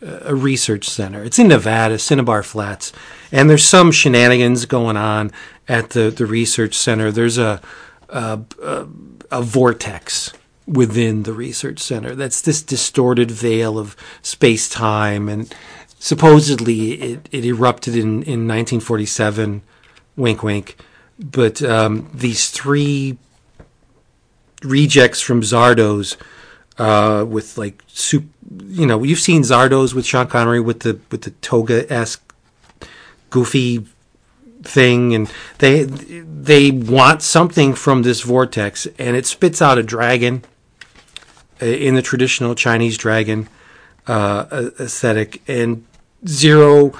a 0.00 0.34
research 0.34 0.88
center. 0.88 1.22
It's 1.22 1.38
in 1.38 1.48
Nevada, 1.48 1.98
Cinnabar 1.98 2.42
Flats, 2.42 2.92
and 3.30 3.50
there's 3.50 3.64
some 3.64 3.92
shenanigans 3.92 4.66
going 4.66 4.96
on 4.96 5.32
at 5.68 5.90
the, 5.90 6.10
the 6.10 6.26
research 6.26 6.74
center. 6.74 7.10
There's 7.10 7.38
a, 7.38 7.60
a 8.08 8.40
a 8.62 8.86
a 9.30 9.42
vortex 9.42 10.32
within 10.66 11.24
the 11.24 11.32
research 11.32 11.78
center. 11.78 12.14
That's 12.14 12.40
this 12.40 12.62
distorted 12.62 13.30
veil 13.30 13.78
of 13.78 13.96
space 14.22 14.68
time, 14.68 15.28
and 15.28 15.54
supposedly 15.98 16.92
it, 16.92 17.28
it 17.32 17.44
erupted 17.44 17.94
in, 17.94 18.22
in 18.22 18.48
1947. 18.48 19.62
Wink, 20.16 20.42
wink. 20.42 20.76
But 21.18 21.62
um, 21.62 22.10
these 22.12 22.50
three 22.50 23.18
rejects 24.62 25.20
from 25.20 25.42
Zardoz 25.42 26.16
uh, 26.78 27.24
with 27.28 27.58
like 27.58 27.82
soup. 27.86 28.24
You 28.64 28.86
know, 28.86 29.02
you've 29.02 29.20
seen 29.20 29.42
Zardoz 29.42 29.94
with 29.94 30.06
Sean 30.06 30.26
Connery 30.26 30.60
with 30.60 30.80
the 30.80 30.98
with 31.10 31.22
the 31.22 31.30
toga 31.30 31.90
esque 31.92 32.34
goofy 33.30 33.86
thing, 34.62 35.14
and 35.14 35.30
they 35.58 35.84
they 35.84 36.70
want 36.70 37.22
something 37.22 37.74
from 37.74 38.02
this 38.02 38.22
vortex, 38.22 38.86
and 38.98 39.16
it 39.16 39.26
spits 39.26 39.62
out 39.62 39.78
a 39.78 39.82
dragon 39.82 40.42
in 41.60 41.94
the 41.94 42.02
traditional 42.02 42.54
Chinese 42.54 42.96
dragon 42.96 43.48
uh, 44.06 44.70
aesthetic, 44.78 45.42
and 45.48 45.84
Zero 46.26 46.92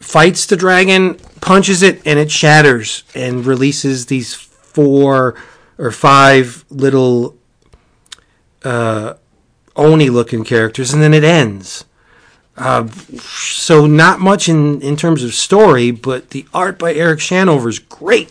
fights 0.00 0.46
the 0.46 0.56
dragon, 0.56 1.14
punches 1.40 1.82
it, 1.82 2.00
and 2.06 2.18
it 2.18 2.30
shatters 2.30 3.04
and 3.14 3.46
releases 3.46 4.06
these 4.06 4.34
four 4.34 5.34
or 5.78 5.90
five 5.90 6.64
little 6.70 7.36
uh, 8.64 9.14
Oni 9.76 10.10
looking 10.10 10.44
characters, 10.44 10.92
and 10.92 11.02
then 11.02 11.14
it 11.14 11.24
ends. 11.24 11.84
Uh, 12.56 12.86
so 13.18 13.86
not 13.86 14.20
much 14.20 14.48
in, 14.48 14.80
in 14.82 14.96
terms 14.96 15.24
of 15.24 15.34
story, 15.34 15.90
but 15.90 16.30
the 16.30 16.46
art 16.52 16.78
by 16.78 16.92
Eric 16.92 17.20
Shanower 17.20 17.68
is 17.68 17.78
great, 17.78 18.30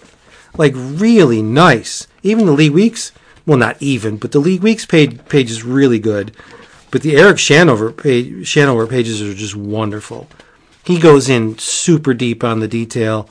like 0.56 0.74
really 0.76 1.42
nice. 1.42 2.08
Even 2.22 2.46
the 2.46 2.52
Lee 2.52 2.70
Weeks, 2.70 3.12
well, 3.46 3.58
not 3.58 3.82
even, 3.82 4.18
but 4.18 4.32
the 4.32 4.40
Lee 4.40 4.60
Weeks 4.60 4.86
page 4.86 5.24
page 5.28 5.50
is 5.50 5.64
really 5.64 6.00
good. 6.00 6.36
But 6.92 7.02
the 7.04 7.16
Eric 7.16 7.38
Shanower 7.38 7.96
page, 7.96 8.46
Shanower 8.46 8.90
pages 8.90 9.22
are 9.22 9.34
just 9.34 9.56
wonderful. 9.56 10.28
he 10.84 11.00
goes 11.00 11.30
in 11.30 11.58
super 11.58 12.14
deep 12.14 12.44
on 12.44 12.60
the 12.60 12.68
detail. 12.68 13.30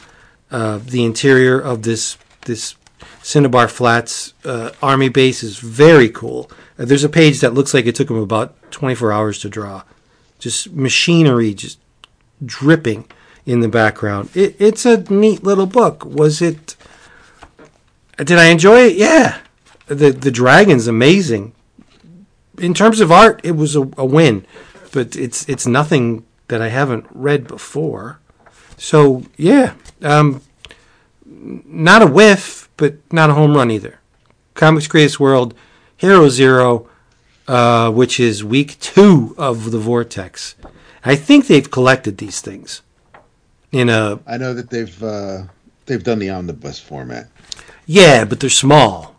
Uh, 0.51 0.79
the 0.79 1.05
interior 1.05 1.61
of 1.61 1.83
this 1.83 2.17
this 2.47 2.75
Cinnabar 3.23 3.69
Flats 3.69 4.35
uh, 4.45 4.71
army 4.83 5.09
base 5.09 5.43
is 5.43 5.59
very 5.59 6.09
cool. 6.09 6.51
Uh, 6.79 6.87
there's 6.87 7.05
a 7.05 7.09
page 7.09 7.41
that 7.41 7.55
looks 7.55 7.75
like 7.75 7.87
it 7.87 7.95
took 7.95 8.11
him 8.11 8.17
about 8.17 8.55
24 8.73 9.13
hours 9.13 9.39
to 9.41 9.49
draw. 9.49 9.83
Just 10.39 10.73
machinery, 10.73 11.53
just 11.55 11.79
dripping 12.45 13.07
in 13.45 13.61
the 13.61 13.69
background. 13.69 14.31
It, 14.35 14.57
it's 14.59 14.87
a 14.87 15.03
neat 15.13 15.45
little 15.45 15.67
book. 15.67 16.05
Was 16.05 16.41
it? 16.41 16.77
Did 18.17 18.39
I 18.39 18.47
enjoy 18.47 18.81
it? 18.87 18.97
Yeah. 18.97 19.39
The 19.91 20.13
the 20.13 20.31
dragon's 20.31 20.87
amazing. 20.87 21.53
In 22.59 22.75
terms 22.75 23.01
of 23.01 23.11
art, 23.11 23.41
it 23.43 23.57
was 23.57 23.75
a, 23.75 23.83
a 23.97 24.05
win, 24.05 24.47
but 24.93 25.17
it's 25.17 25.49
it's 25.49 25.67
nothing 25.67 26.25
that 26.47 26.63
I 26.63 26.69
haven't 26.69 27.07
read 27.11 27.49
before. 27.49 28.21
So 28.77 29.25
yeah, 29.37 29.75
um, 30.03 30.43
not 31.27 32.03
a 32.03 32.07
whiff, 32.07 32.69
but 32.77 32.95
not 33.13 33.31
a 33.31 33.35
home 33.35 33.57
run 33.57 33.71
either. 33.71 33.99
Comics 34.55 34.87
Greatest 34.87 35.19
World, 35.19 35.55
Hero 35.97 36.29
Zero, 36.29 36.89
uh, 37.49 37.91
which 37.91 38.21
is 38.21 38.45
week 38.45 38.79
two 38.79 39.35
of 39.37 39.73
the 39.73 39.79
Vortex. 39.79 40.55
I 41.05 41.17
think 41.17 41.47
they've 41.49 41.69
collected 41.71 42.19
these 42.19 42.41
things 42.41 42.83
in 43.73 43.89
a 43.89 44.21
I 44.25 44.37
know 44.37 44.55
that 44.55 44.71
they've 44.71 45.03
uh, 45.03 45.43
they've 45.87 46.05
done 46.05 46.21
the 46.21 46.31
omnibus 46.31 46.79
format. 46.79 47.29
yeah, 47.87 48.25
but 48.25 48.39
they're 48.39 48.51
small. 48.51 49.17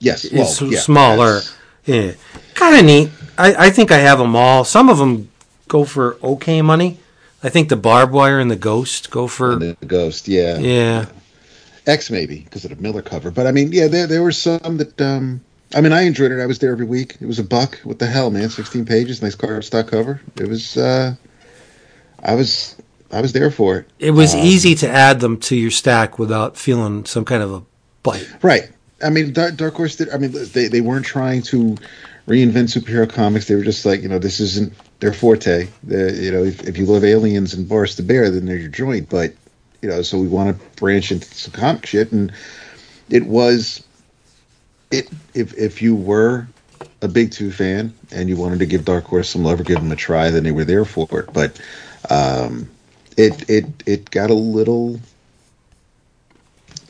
Yes, 0.00 0.26
well, 0.32 0.70
yeah, 0.70 0.80
smaller. 0.80 1.40
Yeah, 1.84 2.12
kind 2.54 2.76
of 2.76 2.84
neat. 2.84 3.10
I, 3.38 3.66
I 3.66 3.70
think 3.70 3.92
I 3.92 3.98
have 3.98 4.18
them 4.18 4.34
all. 4.34 4.64
Some 4.64 4.88
of 4.88 4.98
them 4.98 5.30
go 5.68 5.84
for 5.84 6.18
okay 6.22 6.62
money. 6.62 6.98
I 7.42 7.48
think 7.48 7.68
the 7.68 7.76
barbed 7.76 8.12
wire 8.12 8.38
and 8.38 8.50
the 8.50 8.56
ghost 8.56 9.10
go 9.10 9.26
for 9.26 9.52
and 9.52 9.62
the 9.62 9.86
ghost, 9.86 10.26
yeah, 10.28 10.58
yeah. 10.58 11.06
X 11.86 12.10
maybe 12.10 12.40
because 12.40 12.64
of 12.64 12.70
the 12.70 12.82
Miller 12.82 13.02
cover. 13.02 13.30
But 13.30 13.46
I 13.46 13.52
mean, 13.52 13.72
yeah, 13.72 13.88
there 13.88 14.06
there 14.06 14.22
were 14.22 14.32
some 14.32 14.78
that. 14.78 15.00
um 15.00 15.40
I 15.72 15.80
mean, 15.80 15.92
I 15.92 16.02
enjoyed 16.02 16.32
it. 16.32 16.40
I 16.40 16.46
was 16.46 16.58
there 16.58 16.72
every 16.72 16.84
week. 16.84 17.16
It 17.20 17.26
was 17.26 17.38
a 17.38 17.44
buck. 17.44 17.78
What 17.84 18.00
the 18.00 18.06
hell, 18.06 18.30
man? 18.30 18.50
Sixteen 18.50 18.84
pages, 18.84 19.22
nice 19.22 19.36
cardstock 19.36 19.88
cover. 19.88 20.20
It 20.36 20.48
was. 20.48 20.76
uh 20.76 21.14
I 22.22 22.34
was. 22.34 22.76
I 23.12 23.20
was 23.20 23.32
there 23.32 23.50
for 23.50 23.78
it. 23.78 23.86
It 23.98 24.10
was 24.12 24.34
easy 24.34 24.74
to 24.76 24.88
add 24.88 25.20
them 25.20 25.38
to 25.40 25.56
your 25.56 25.70
stack 25.70 26.18
without 26.18 26.56
feeling 26.56 27.04
some 27.06 27.24
kind 27.24 27.42
of 27.42 27.52
a 27.52 27.62
bite. 28.02 28.28
Right. 28.42 28.70
I 29.02 29.10
mean, 29.10 29.32
Dark, 29.32 29.74
Horse 29.74 29.96
did. 29.96 30.10
I 30.10 30.18
mean, 30.18 30.32
they 30.52 30.68
they 30.68 30.80
weren't 30.80 31.06
trying 31.06 31.42
to 31.42 31.76
reinvent 32.26 32.68
superhero 32.68 33.08
comics. 33.08 33.48
They 33.48 33.54
were 33.54 33.64
just 33.64 33.84
like, 33.84 34.02
you 34.02 34.08
know, 34.08 34.18
this 34.18 34.40
isn't 34.40 34.72
their 35.00 35.12
forte. 35.12 35.68
You 35.86 36.30
know, 36.32 36.44
if, 36.44 36.62
if 36.68 36.76
you 36.78 36.86
love 36.86 37.04
aliens 37.04 37.54
and 37.54 37.68
Boris 37.68 37.96
the 37.96 38.02
Bear, 38.02 38.30
then 38.30 38.46
they're 38.46 38.56
your 38.56 38.68
joint. 38.68 39.08
But 39.08 39.34
you 39.82 39.88
know, 39.88 40.02
so 40.02 40.18
we 40.18 40.28
want 40.28 40.56
to 40.56 40.80
branch 40.80 41.10
into 41.10 41.26
some 41.34 41.52
comic 41.52 41.86
shit, 41.86 42.12
and 42.12 42.32
it 43.08 43.26
was 43.26 43.84
it. 44.90 45.08
If 45.34 45.56
if 45.56 45.80
you 45.82 45.94
were 45.94 46.46
a 47.02 47.08
Big 47.08 47.32
Two 47.32 47.50
fan 47.50 47.94
and 48.10 48.28
you 48.28 48.36
wanted 48.36 48.58
to 48.58 48.66
give 48.66 48.84
Dark 48.84 49.04
Horse 49.04 49.30
some 49.30 49.44
love 49.44 49.60
or 49.60 49.64
give 49.64 49.78
them 49.78 49.92
a 49.92 49.96
try, 49.96 50.30
then 50.30 50.44
they 50.44 50.52
were 50.52 50.64
there 50.64 50.84
for 50.84 51.20
it. 51.20 51.32
But 51.32 51.60
um, 52.10 52.68
it 53.16 53.48
it 53.48 53.66
it 53.86 54.10
got 54.10 54.30
a 54.30 54.34
little 54.34 55.00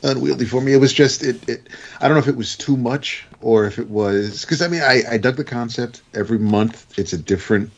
unwieldy 0.03 0.45
for 0.45 0.61
me. 0.61 0.73
It 0.73 0.77
was 0.77 0.93
just 0.93 1.23
it, 1.23 1.47
it. 1.49 1.69
I 1.99 2.07
don't 2.07 2.15
know 2.15 2.21
if 2.21 2.27
it 2.27 2.37
was 2.37 2.55
too 2.55 2.77
much 2.77 3.25
or 3.41 3.65
if 3.65 3.79
it 3.79 3.89
was 3.89 4.41
because 4.41 4.61
I 4.61 4.67
mean 4.67 4.81
I, 4.81 5.03
I 5.09 5.17
dug 5.17 5.35
the 5.35 5.43
concept. 5.43 6.01
Every 6.13 6.39
month 6.39 6.97
it's 6.97 7.13
a 7.13 7.17
different 7.17 7.71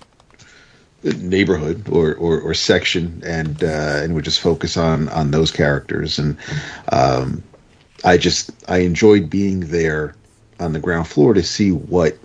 neighborhood 1.04 1.88
or, 1.90 2.16
or, 2.16 2.40
or 2.40 2.54
section, 2.54 3.22
and 3.26 3.64
uh, 3.64 4.00
and 4.02 4.16
we 4.16 4.22
just 4.22 4.40
focus 4.40 4.78
on 4.78 5.10
on 5.10 5.32
those 5.32 5.52
characters. 5.52 6.18
And 6.18 6.38
um, 6.92 7.44
I 8.04 8.18
just 8.18 8.52
I 8.70 8.80
enjoyed 8.80 9.30
being 9.30 9.62
there 9.62 10.16
on 10.60 10.74
the 10.74 10.80
ground 10.80 11.08
floor 11.08 11.34
to 11.34 11.44
see 11.44 11.72
what 11.72 12.18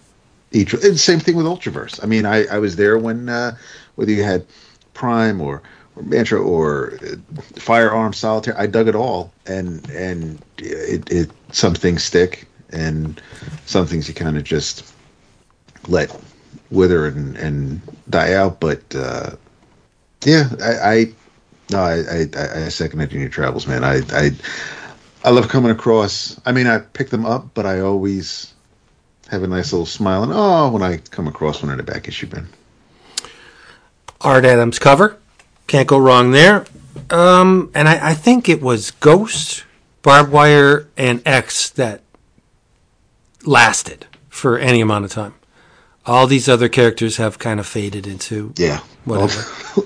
each. 0.53 0.73
And 0.75 0.99
same 0.99 1.21
thing 1.21 1.37
with 1.37 1.47
Ultraverse. 1.47 2.03
I 2.03 2.07
mean 2.07 2.25
I 2.25 2.47
I 2.47 2.59
was 2.59 2.77
there 2.77 2.99
when 2.99 3.29
uh, 3.29 3.57
whether 3.97 4.13
you 4.13 4.23
had 4.23 4.47
Prime 4.95 5.41
or 5.41 5.57
or 5.57 5.63
Mantra 6.03 6.41
or 6.41 6.99
uh, 7.03 7.17
Firearm 7.57 8.13
Solitaire. 8.13 8.59
I 8.59 8.67
dug 8.67 8.89
it 8.89 8.95
all, 8.95 9.33
and 9.47 9.89
and 9.91 10.43
it, 10.59 11.11
it 11.11 11.31
some 11.53 11.75
things 11.75 12.05
stick, 12.05 12.47
and 12.71 13.21
some 13.67 13.87
things 13.87 14.09
you 14.09 14.15
kind 14.15 14.37
of 14.37 14.45
just 14.45 14.95
let 15.87 16.15
wither 16.71 17.07
and, 17.07 17.37
and 17.37 17.81
die 18.11 18.35
out. 18.35 18.61
But 18.61 18.83
uh, 18.95 19.31
yeah, 20.25 20.49
I, 20.63 20.73
I 20.73 21.13
no, 21.71 21.79
I, 21.81 22.27
I 22.35 22.65
I 22.65 22.69
second 22.69 23.01
it 23.01 23.13
in 23.13 23.21
your 23.21 23.29
travels, 23.29 23.67
man. 23.67 23.85
I 23.85 24.01
I 24.11 24.31
I 25.25 25.31
love 25.31 25.49
coming 25.49 25.71
across. 25.71 26.41
I 26.47 26.53
mean, 26.53 26.67
I 26.67 26.79
pick 26.79 27.11
them 27.11 27.27
up, 27.27 27.49
but 27.55 27.67
I 27.67 27.81
always 27.81 28.53
have 29.29 29.43
a 29.43 29.47
nice 29.47 29.73
little 29.73 29.87
smile 29.87 30.23
and 30.23 30.33
oh 30.35 30.71
when 30.71 30.83
I 30.83 30.97
come 30.97 31.29
across 31.29 31.63
one 31.63 31.71
in 31.71 31.81
a 31.81 31.83
back 31.83 32.09
issue 32.09 32.27
bin. 32.27 32.49
Art 34.21 34.45
Adams 34.45 34.79
cover. 34.79 35.19
Can't 35.69 35.87
go 35.87 35.99
wrong 35.99 36.33
there. 36.33 36.67
Um, 37.11 37.71
and 37.75 37.89
I, 37.89 38.11
I 38.11 38.15
think 38.15 38.49
it 38.49 38.61
was 38.61 38.91
Ghost, 38.91 39.65
Barbed 40.03 40.33
Wire, 40.33 40.89
and 40.97 41.23
X 41.25 41.71
that 41.71 42.03
lasted 43.45 44.07
for 44.29 44.59
any 44.59 44.81
amount 44.81 45.05
of 45.05 45.13
time. 45.13 45.35
All 46.07 46.27
these 46.27 46.49
other 46.49 46.69
characters 46.69 47.19
have 47.19 47.39
kind 47.39 47.61
of 47.61 47.67
faded 47.67 48.07
into 48.07 48.53
Yeah, 48.57 48.81
whatever. 49.05 49.43
All, 49.77 49.85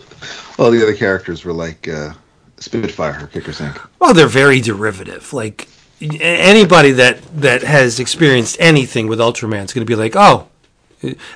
all 0.67 0.71
the 0.71 0.83
other 0.83 0.95
characters 0.95 1.45
were 1.45 1.53
like 1.53 1.89
uh, 1.89 2.13
Spitfire 2.59 3.25
or 3.25 3.27
Kicker's 3.27 3.59
Inc. 3.59 3.85
Well, 3.99 4.15
they're 4.15 4.29
very 4.29 4.61
derivative. 4.61 5.33
Like 5.33 5.69
anybody 6.01 6.93
that 6.93 7.21
that 7.41 7.63
has 7.63 7.99
experienced 7.99 8.57
anything 8.61 9.09
with 9.09 9.19
Ultraman 9.19 9.65
is 9.65 9.73
going 9.73 9.85
to 9.85 9.91
be 9.91 9.97
like, 9.97 10.15
oh, 10.15 10.49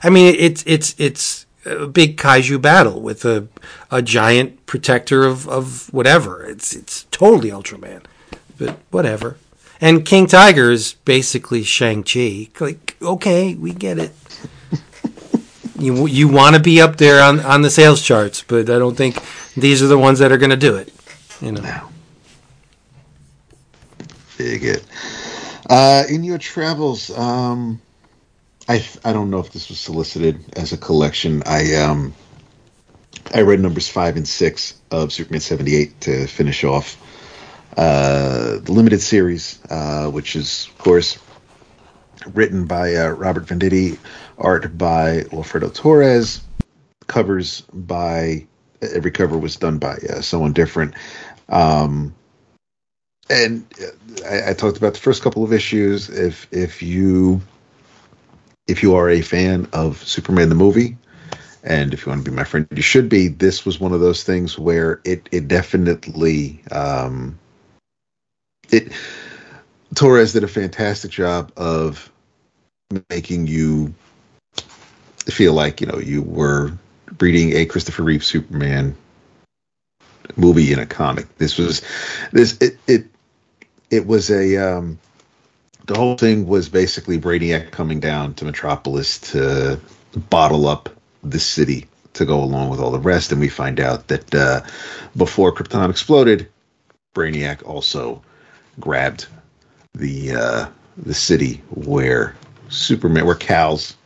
I 0.02 0.10
mean, 0.10 0.36
it's 0.39 0.62
it's 0.66 0.94
it's 0.98 1.45
a 1.66 1.86
big 1.86 2.16
kaiju 2.16 2.60
battle 2.60 3.01
with 3.01 3.24
a 3.24 3.48
a 3.90 4.02
giant 4.02 4.66
protector 4.66 5.24
of 5.24 5.48
of 5.48 5.93
whatever. 5.93 6.44
It's 6.44 6.74
it's 6.74 7.05
totally 7.10 7.51
Ultraman, 7.51 8.05
but 8.59 8.78
whatever. 8.90 9.36
And 9.80 10.06
King 10.06 10.26
Tiger 10.26 10.70
is 10.70 10.94
basically 11.05 11.62
Shang 11.62 12.02
Chi. 12.02 12.48
Like, 12.59 12.97
okay, 13.02 13.55
we 13.55 13.72
get 13.72 13.98
it. 13.98 14.12
you 15.78 16.06
you 16.06 16.28
want 16.28 16.56
to 16.56 16.62
be 16.62 16.80
up 16.80 16.97
there 16.97 17.22
on 17.22 17.40
on 17.40 17.62
the 17.62 17.70
sales 17.70 18.01
charts, 18.02 18.43
but 18.43 18.70
I 18.70 18.78
don't 18.78 18.97
think 18.97 19.18
these 19.55 19.82
are 19.82 19.88
the 19.88 19.98
ones 19.98 20.18
that 20.20 20.32
are 20.32 20.38
going 20.38 20.51
to 20.51 20.56
do 20.56 20.76
it. 20.76 20.93
You 21.40 21.52
know. 21.52 21.88
Dig 24.38 24.64
it. 24.64 24.84
Uh, 25.68 26.05
in 26.09 26.22
your 26.22 26.38
travels, 26.38 27.10
um, 27.18 27.80
I 28.68 28.84
I 29.05 29.12
don't 29.12 29.30
know 29.30 29.38
if 29.38 29.52
this 29.52 29.68
was 29.68 29.78
solicited 29.78 30.56
as 30.56 30.72
a 30.72 30.76
collection. 30.76 31.43
I 31.47 31.74
um, 31.76 32.14
I 33.32 33.43
read 33.43 33.60
numbers 33.60 33.88
five 33.88 34.16
and 34.16 34.26
six 34.26 34.74
of 34.90 35.12
Superman 35.12 35.40
seventy 35.40 35.76
eight 35.76 36.01
to 36.02 36.26
finish 36.26 36.64
off 36.64 36.97
uh, 37.76 38.59
the 38.59 38.72
limited 38.72 39.01
series, 39.01 39.59
uh, 39.70 40.10
which 40.10 40.34
is 40.34 40.68
of 40.70 40.78
course 40.78 41.18
written 42.34 42.66
by 42.66 42.97
uh, 42.97 43.10
Robert 43.10 43.47
Venditti, 43.47 43.98
art 44.38 44.76
by 44.76 45.20
Wilfredo 45.30 45.72
Torres, 45.72 46.40
covers 47.06 47.60
by 47.72 48.47
every 48.82 49.10
cover 49.10 49.38
was 49.38 49.56
done 49.56 49.78
by 49.78 49.94
uh, 49.94 50.20
someone 50.20 50.52
different. 50.52 50.94
Um, 51.48 52.14
and 53.30 53.64
uh, 53.80 54.26
I, 54.28 54.51
I 54.51 54.52
talked 54.55 54.76
about 54.76 54.94
the 54.94 55.01
first 55.01 55.22
couple 55.22 55.44
of 55.44 55.52
issues. 55.52 56.09
If 56.09 56.48
if 56.52 56.82
you 56.82 57.43
if 58.66 58.82
you 58.82 58.94
are 58.94 59.09
a 59.10 59.20
fan 59.20 59.68
of 59.72 60.02
Superman 60.02 60.48
the 60.48 60.55
movie, 60.55 60.97
and 61.62 61.93
if 61.93 62.06
you 62.06 62.10
want 62.10 62.24
to 62.24 62.30
be 62.30 62.36
my 62.36 62.44
friend, 62.44 62.66
you 62.70 62.82
should 62.82 63.09
be. 63.09 63.28
This 63.28 63.64
was 63.64 63.80
one 63.80 63.93
of 63.93 64.01
those 64.01 64.24
things 64.24 64.59
where 64.59 65.01
it 65.05 65.28
it 65.32 65.48
definitely 65.48 66.62
um, 66.70 67.38
it 68.70 68.93
Torres 69.94 70.32
did 70.32 70.44
a 70.44 70.48
fantastic 70.48 71.10
job 71.10 71.52
of 71.56 72.10
making 73.10 73.47
you 73.47 73.94
feel 75.26 75.55
like 75.55 75.80
you 75.80 75.86
know 75.86 75.98
you 75.98 76.22
were 76.22 76.72
reading 77.20 77.52
a 77.55 77.66
Christopher 77.66 78.02
Reeve 78.02 78.24
Superman 78.24 78.97
movie 80.36 80.72
in 80.72 80.78
a 80.78 80.86
comic. 80.86 81.26
This 81.38 81.59
was 81.59 81.82
this 82.32 82.56
it 82.59 82.78
it 82.86 83.06
it 83.90 84.06
was 84.06 84.30
a 84.30 84.56
um 84.56 84.98
the 85.86 85.96
whole 85.96 86.16
thing 86.16 86.46
was 86.46 86.68
basically 86.68 87.18
Brainiac 87.18 87.70
coming 87.70 88.00
down 88.00 88.34
to 88.34 88.44
Metropolis 88.44 89.18
to 89.32 89.80
bottle 90.30 90.66
up 90.66 90.88
the 91.22 91.38
city 91.38 91.86
to 92.14 92.24
go 92.24 92.42
along 92.42 92.70
with 92.70 92.80
all 92.80 92.90
the 92.90 92.98
rest, 92.98 93.30
and 93.30 93.40
we 93.40 93.48
find 93.48 93.78
out 93.78 94.08
that 94.08 94.34
uh, 94.34 94.62
before 95.16 95.52
Krypton 95.52 95.88
exploded, 95.90 96.48
Brainiac 97.14 97.64
also 97.64 98.22
grabbed 98.80 99.26
the 99.94 100.32
uh, 100.34 100.66
the 100.96 101.14
city 101.14 101.62
where 101.70 102.34
Superman, 102.68 103.26
where 103.26 103.34
Kal's 103.34 103.96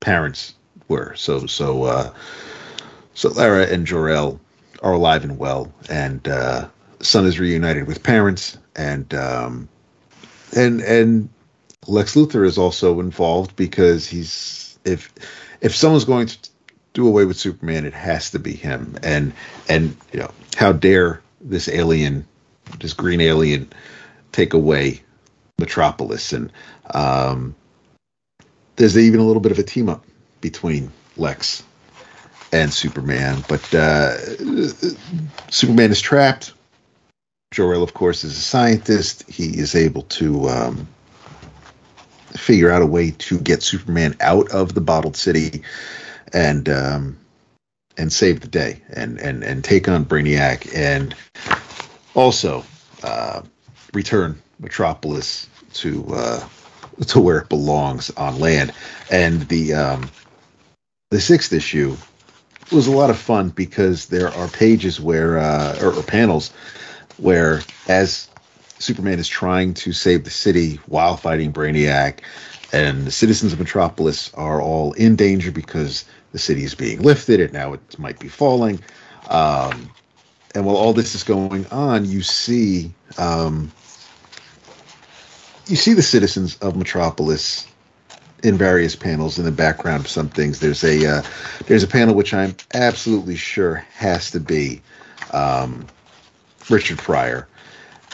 parents 0.00 0.54
were. 0.88 1.14
So 1.16 1.46
so 1.46 1.84
uh, 1.84 2.12
so 3.14 3.30
Lara 3.30 3.66
and 3.66 3.86
Jor-El 3.86 4.40
are 4.82 4.92
alive 4.92 5.24
and 5.24 5.38
well, 5.38 5.72
and 5.88 6.26
uh, 6.28 6.68
son 7.00 7.26
is 7.26 7.38
reunited 7.38 7.86
with 7.86 8.02
parents, 8.02 8.56
and 8.76 9.12
um, 9.12 9.68
and 10.56 10.80
and 10.80 11.28
Lex 11.86 12.14
Luthor 12.14 12.44
is 12.44 12.58
also 12.58 13.00
involved 13.00 13.56
because 13.56 14.06
he's 14.06 14.78
if 14.84 15.12
if 15.60 15.74
someone's 15.74 16.04
going 16.04 16.26
to 16.26 16.36
do 16.92 17.06
away 17.06 17.24
with 17.24 17.36
Superman, 17.36 17.84
it 17.84 17.94
has 17.94 18.30
to 18.32 18.38
be 18.38 18.52
him. 18.52 18.96
And 19.02 19.32
and 19.68 19.96
you 20.12 20.20
know 20.20 20.30
how 20.56 20.72
dare 20.72 21.22
this 21.40 21.68
alien, 21.68 22.26
this 22.80 22.92
green 22.92 23.20
alien, 23.20 23.72
take 24.32 24.54
away 24.54 25.02
Metropolis? 25.58 26.32
And 26.32 26.52
um, 26.92 27.54
there's 28.76 28.98
even 28.98 29.20
a 29.20 29.24
little 29.24 29.42
bit 29.42 29.52
of 29.52 29.58
a 29.58 29.62
team 29.62 29.88
up 29.88 30.04
between 30.40 30.90
Lex 31.16 31.62
and 32.52 32.72
Superman, 32.72 33.44
but 33.48 33.74
uh, 33.74 34.16
Superman 35.50 35.90
is 35.92 36.00
trapped. 36.00 36.52
Jor-El, 37.52 37.82
of 37.82 37.94
course, 37.94 38.22
is 38.22 38.38
a 38.38 38.40
scientist. 38.40 39.28
He 39.28 39.58
is 39.58 39.74
able 39.74 40.02
to 40.02 40.48
um, 40.48 40.88
figure 42.36 42.70
out 42.70 42.80
a 42.80 42.86
way 42.86 43.10
to 43.10 43.40
get 43.40 43.64
Superman 43.64 44.14
out 44.20 44.52
of 44.52 44.72
the 44.72 44.80
bottled 44.80 45.16
city 45.16 45.64
and 46.32 46.68
um, 46.68 47.18
and 47.98 48.12
save 48.12 48.40
the 48.40 48.46
day 48.46 48.80
and 48.90 49.18
and 49.18 49.42
and 49.42 49.64
take 49.64 49.88
on 49.88 50.04
Brainiac 50.04 50.72
and 50.76 51.12
also 52.14 52.64
uh, 53.02 53.42
return 53.94 54.40
Metropolis 54.60 55.48
to 55.72 56.06
uh, 56.14 56.48
to 57.08 57.20
where 57.20 57.38
it 57.38 57.48
belongs 57.48 58.10
on 58.10 58.38
land. 58.38 58.72
And 59.10 59.40
the 59.48 59.74
um, 59.74 60.08
the 61.10 61.20
sixth 61.20 61.52
issue 61.52 61.96
was 62.70 62.86
a 62.86 62.92
lot 62.92 63.10
of 63.10 63.18
fun 63.18 63.48
because 63.48 64.06
there 64.06 64.28
are 64.28 64.46
pages 64.46 65.00
where 65.00 65.40
uh, 65.40 65.80
or, 65.82 65.94
or 65.94 66.04
panels 66.04 66.52
where 67.20 67.60
as 67.88 68.28
Superman 68.78 69.18
is 69.18 69.28
trying 69.28 69.74
to 69.74 69.92
save 69.92 70.24
the 70.24 70.30
city 70.30 70.76
while 70.86 71.16
fighting 71.16 71.52
Brainiac, 71.52 72.20
and 72.72 73.06
the 73.06 73.10
citizens 73.10 73.52
of 73.52 73.58
Metropolis 73.58 74.32
are 74.34 74.60
all 74.60 74.92
in 74.92 75.16
danger 75.16 75.52
because 75.52 76.04
the 76.32 76.38
city 76.38 76.64
is 76.64 76.74
being 76.74 77.02
lifted 77.02 77.40
and 77.40 77.52
now 77.52 77.72
it 77.72 77.98
might 77.98 78.18
be 78.18 78.28
falling. 78.28 78.80
Um, 79.28 79.90
and 80.54 80.64
while 80.64 80.76
all 80.76 80.92
this 80.92 81.14
is 81.14 81.22
going 81.22 81.66
on, 81.66 82.04
you 82.04 82.22
see 82.22 82.92
um, 83.18 83.70
you 85.66 85.76
see 85.76 85.92
the 85.92 86.02
citizens 86.02 86.56
of 86.58 86.76
Metropolis 86.76 87.66
in 88.42 88.56
various 88.56 88.96
panels 88.96 89.38
in 89.38 89.44
the 89.44 89.52
background 89.52 90.04
of 90.04 90.10
some 90.10 90.28
things. 90.28 90.60
There's 90.60 90.82
a 90.82 91.06
uh, 91.06 91.22
there's 91.66 91.82
a 91.82 91.88
panel 91.88 92.14
which 92.14 92.34
I'm 92.34 92.56
absolutely 92.74 93.36
sure 93.36 93.76
has 93.94 94.30
to 94.32 94.40
be 94.40 94.80
um, 95.32 95.86
Richard 96.68 96.98
Pryor, 96.98 97.48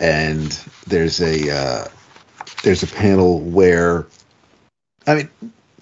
and 0.01 0.51
there's 0.87 1.21
a 1.21 1.51
uh, 1.51 1.85
there's 2.63 2.83
a 2.83 2.87
panel 2.87 3.41
where 3.41 4.07
I 5.07 5.15
mean 5.15 5.31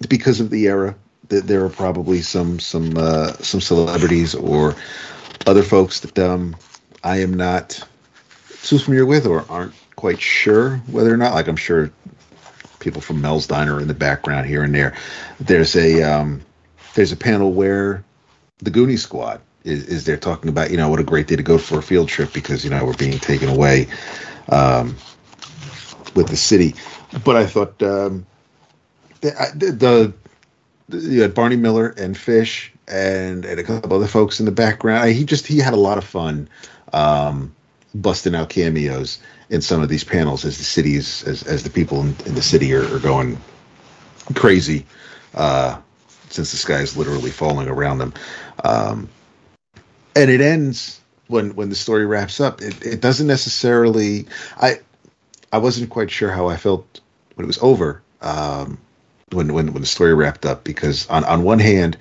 because 0.09 0.39
of 0.39 0.49
the 0.49 0.67
era 0.67 0.95
that 1.29 1.47
there 1.47 1.65
are 1.65 1.69
probably 1.69 2.21
some 2.21 2.59
some 2.59 2.97
uh, 2.97 3.33
some 3.33 3.61
celebrities 3.61 4.35
or 4.35 4.75
other 5.45 5.63
folks 5.63 6.01
that 6.01 6.17
um, 6.19 6.55
I 7.03 7.19
am 7.19 7.33
not 7.33 7.81
too 8.63 8.79
familiar 8.79 9.05
with 9.05 9.25
or 9.25 9.45
aren't 9.49 9.73
quite 9.95 10.21
sure 10.21 10.77
whether 10.87 11.13
or 11.13 11.17
not. 11.17 11.33
Like 11.33 11.47
I'm 11.47 11.55
sure 11.55 11.91
people 12.79 13.01
from 13.01 13.21
Mel's 13.21 13.47
Diner 13.47 13.79
in 13.79 13.87
the 13.87 13.93
background 13.93 14.47
here 14.47 14.63
and 14.63 14.73
there. 14.73 14.95
There's 15.39 15.75
a 15.75 16.03
um, 16.03 16.41
there's 16.93 17.11
a 17.11 17.17
panel 17.17 17.51
where 17.51 18.03
the 18.59 18.71
Goonie 18.71 18.99
Squad 18.99 19.41
is, 19.65 19.85
is 19.87 20.05
there 20.05 20.17
talking 20.17 20.49
about 20.49 20.71
you 20.71 20.77
know 20.77 20.89
what 20.89 20.99
a 20.99 21.03
great 21.03 21.27
day 21.27 21.35
to 21.35 21.43
go 21.43 21.57
for 21.57 21.79
a 21.79 21.81
field 21.81 22.07
trip 22.07 22.31
because 22.31 22.63
you 22.63 22.69
know 22.69 22.85
we're 22.85 22.93
being 22.93 23.17
taken 23.19 23.49
away 23.49 23.87
um, 24.49 24.95
with 26.15 26.27
the 26.29 26.37
city. 26.37 26.75
But 27.23 27.35
I 27.35 27.45
thought 27.45 27.81
um, 27.83 28.25
the, 29.21 30.13
the 30.89 30.99
you 30.99 31.21
had 31.21 31.33
Barney 31.33 31.55
Miller 31.55 31.89
and 31.97 32.17
Fish 32.17 32.71
and, 32.87 33.43
and 33.45 33.59
a 33.59 33.63
couple 33.63 33.93
other 33.93 34.07
folks 34.07 34.39
in 34.39 34.45
the 34.45 34.51
background. 34.51 35.09
He 35.11 35.25
just 35.25 35.47
he 35.47 35.57
had 35.57 35.73
a 35.73 35.77
lot 35.77 35.97
of 35.97 36.03
fun 36.03 36.47
um, 36.93 37.53
busting 37.95 38.35
out 38.35 38.49
cameos 38.49 39.19
in 39.49 39.61
some 39.61 39.81
of 39.81 39.89
these 39.89 40.03
panels 40.03 40.45
as 40.45 40.57
the 40.57 40.63
cities 40.63 41.23
as 41.23 41.43
as 41.43 41.63
the 41.63 41.69
people 41.69 42.01
in, 42.01 42.15
in 42.25 42.35
the 42.35 42.41
city 42.41 42.73
are, 42.73 42.85
are 42.95 42.99
going 42.99 43.37
crazy 44.35 44.85
uh, 45.33 45.79
since 46.29 46.51
the 46.51 46.57
sky 46.57 46.81
is 46.81 46.95
literally 46.95 47.31
falling 47.31 47.67
around 47.67 47.97
them. 47.97 48.13
Um, 48.63 49.09
and 50.15 50.31
it 50.31 50.41
ends 50.41 51.01
when 51.27 51.55
when 51.55 51.69
the 51.69 51.75
story 51.75 52.05
wraps 52.05 52.39
up. 52.39 52.61
It, 52.61 52.85
it 52.85 53.01
doesn't 53.01 53.27
necessarily. 53.27 54.27
I 54.57 54.79
I 55.51 55.57
wasn't 55.57 55.89
quite 55.89 56.11
sure 56.11 56.31
how 56.31 56.47
I 56.47 56.57
felt 56.57 57.01
when 57.35 57.45
it 57.45 57.47
was 57.47 57.59
over. 57.59 58.01
Um, 58.21 58.79
when 59.31 59.53
when 59.53 59.73
when 59.73 59.81
the 59.81 59.87
story 59.87 60.13
wrapped 60.13 60.45
up 60.45 60.63
because 60.63 61.07
on 61.07 61.23
on 61.25 61.43
one 61.43 61.59
hand 61.59 61.97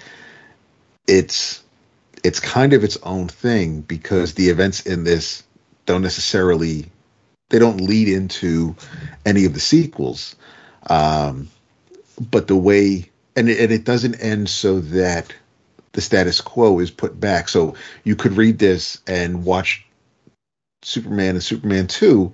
it's 1.07 1.63
it's 2.23 2.41
kind 2.41 2.73
of 2.73 2.85
its 2.85 2.97
own 3.03 3.29
thing 3.29 3.81
because 3.83 4.35
the 4.35 4.49
events 4.49 4.87
in 4.87 5.05
this 5.05 5.43
don't 5.87 6.03
necessarily 6.03 6.87
they 7.51 7.59
don't 7.59 7.81
lead 7.81 8.09
into 8.09 8.75
any 9.25 9.45
of 9.45 9.55
the 9.55 9.61
sequels 9.61 10.37
um, 10.89 11.49
but 12.31 12.47
the 12.47 12.57
way 12.57 13.11
and 13.37 13.49
it, 13.49 13.59
and 13.59 13.73
it 13.73 13.85
doesn't 13.85 14.17
end 14.17 14.49
so 14.49 14.81
that 14.81 15.35
the 15.95 16.01
status 16.01 16.41
quo 16.41 16.79
is 16.79 16.91
put 16.91 17.19
back 17.19 17.49
so 17.49 17.75
you 18.05 18.15
could 18.15 18.37
read 18.37 18.59
this 18.59 19.01
and 19.07 19.45
watch 19.45 19.85
superman 20.83 21.31
and 21.31 21.43
superman 21.43 21.87
2 21.87 22.33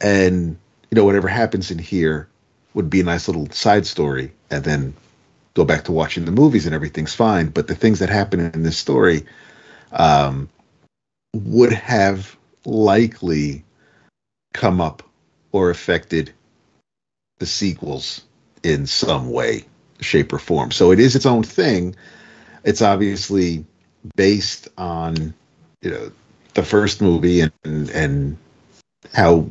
and 0.00 0.56
you 0.90 0.94
know 0.96 1.04
whatever 1.04 1.28
happens 1.28 1.70
in 1.70 1.78
here 1.78 2.28
would 2.74 2.88
be 2.88 3.00
a 3.00 3.04
nice 3.04 3.26
little 3.26 3.50
side 3.50 3.86
story 3.86 4.32
and 4.50 4.64
then 4.64 4.94
go 5.58 5.64
back 5.64 5.82
to 5.84 5.92
watching 5.92 6.24
the 6.24 6.30
movies 6.30 6.66
and 6.66 6.74
everything's 6.74 7.14
fine. 7.14 7.48
But 7.48 7.66
the 7.66 7.74
things 7.74 7.98
that 7.98 8.08
happen 8.08 8.38
in 8.38 8.62
this 8.62 8.78
story 8.78 9.26
um, 9.90 10.48
would 11.34 11.72
have 11.72 12.36
likely 12.64 13.64
come 14.54 14.80
up 14.80 15.02
or 15.50 15.70
affected 15.70 16.32
the 17.40 17.46
sequels 17.46 18.22
in 18.62 18.86
some 18.86 19.30
way, 19.32 19.64
shape, 20.00 20.32
or 20.32 20.38
form. 20.38 20.70
So 20.70 20.92
it 20.92 21.00
is 21.00 21.16
its 21.16 21.26
own 21.26 21.42
thing. 21.42 21.96
It's 22.64 22.82
obviously 22.82 23.64
based 24.16 24.68
on 24.78 25.34
you 25.82 25.90
know 25.90 26.12
the 26.54 26.62
first 26.62 27.00
movie 27.00 27.40
and 27.40 27.52
and 27.90 28.36
how 29.14 29.48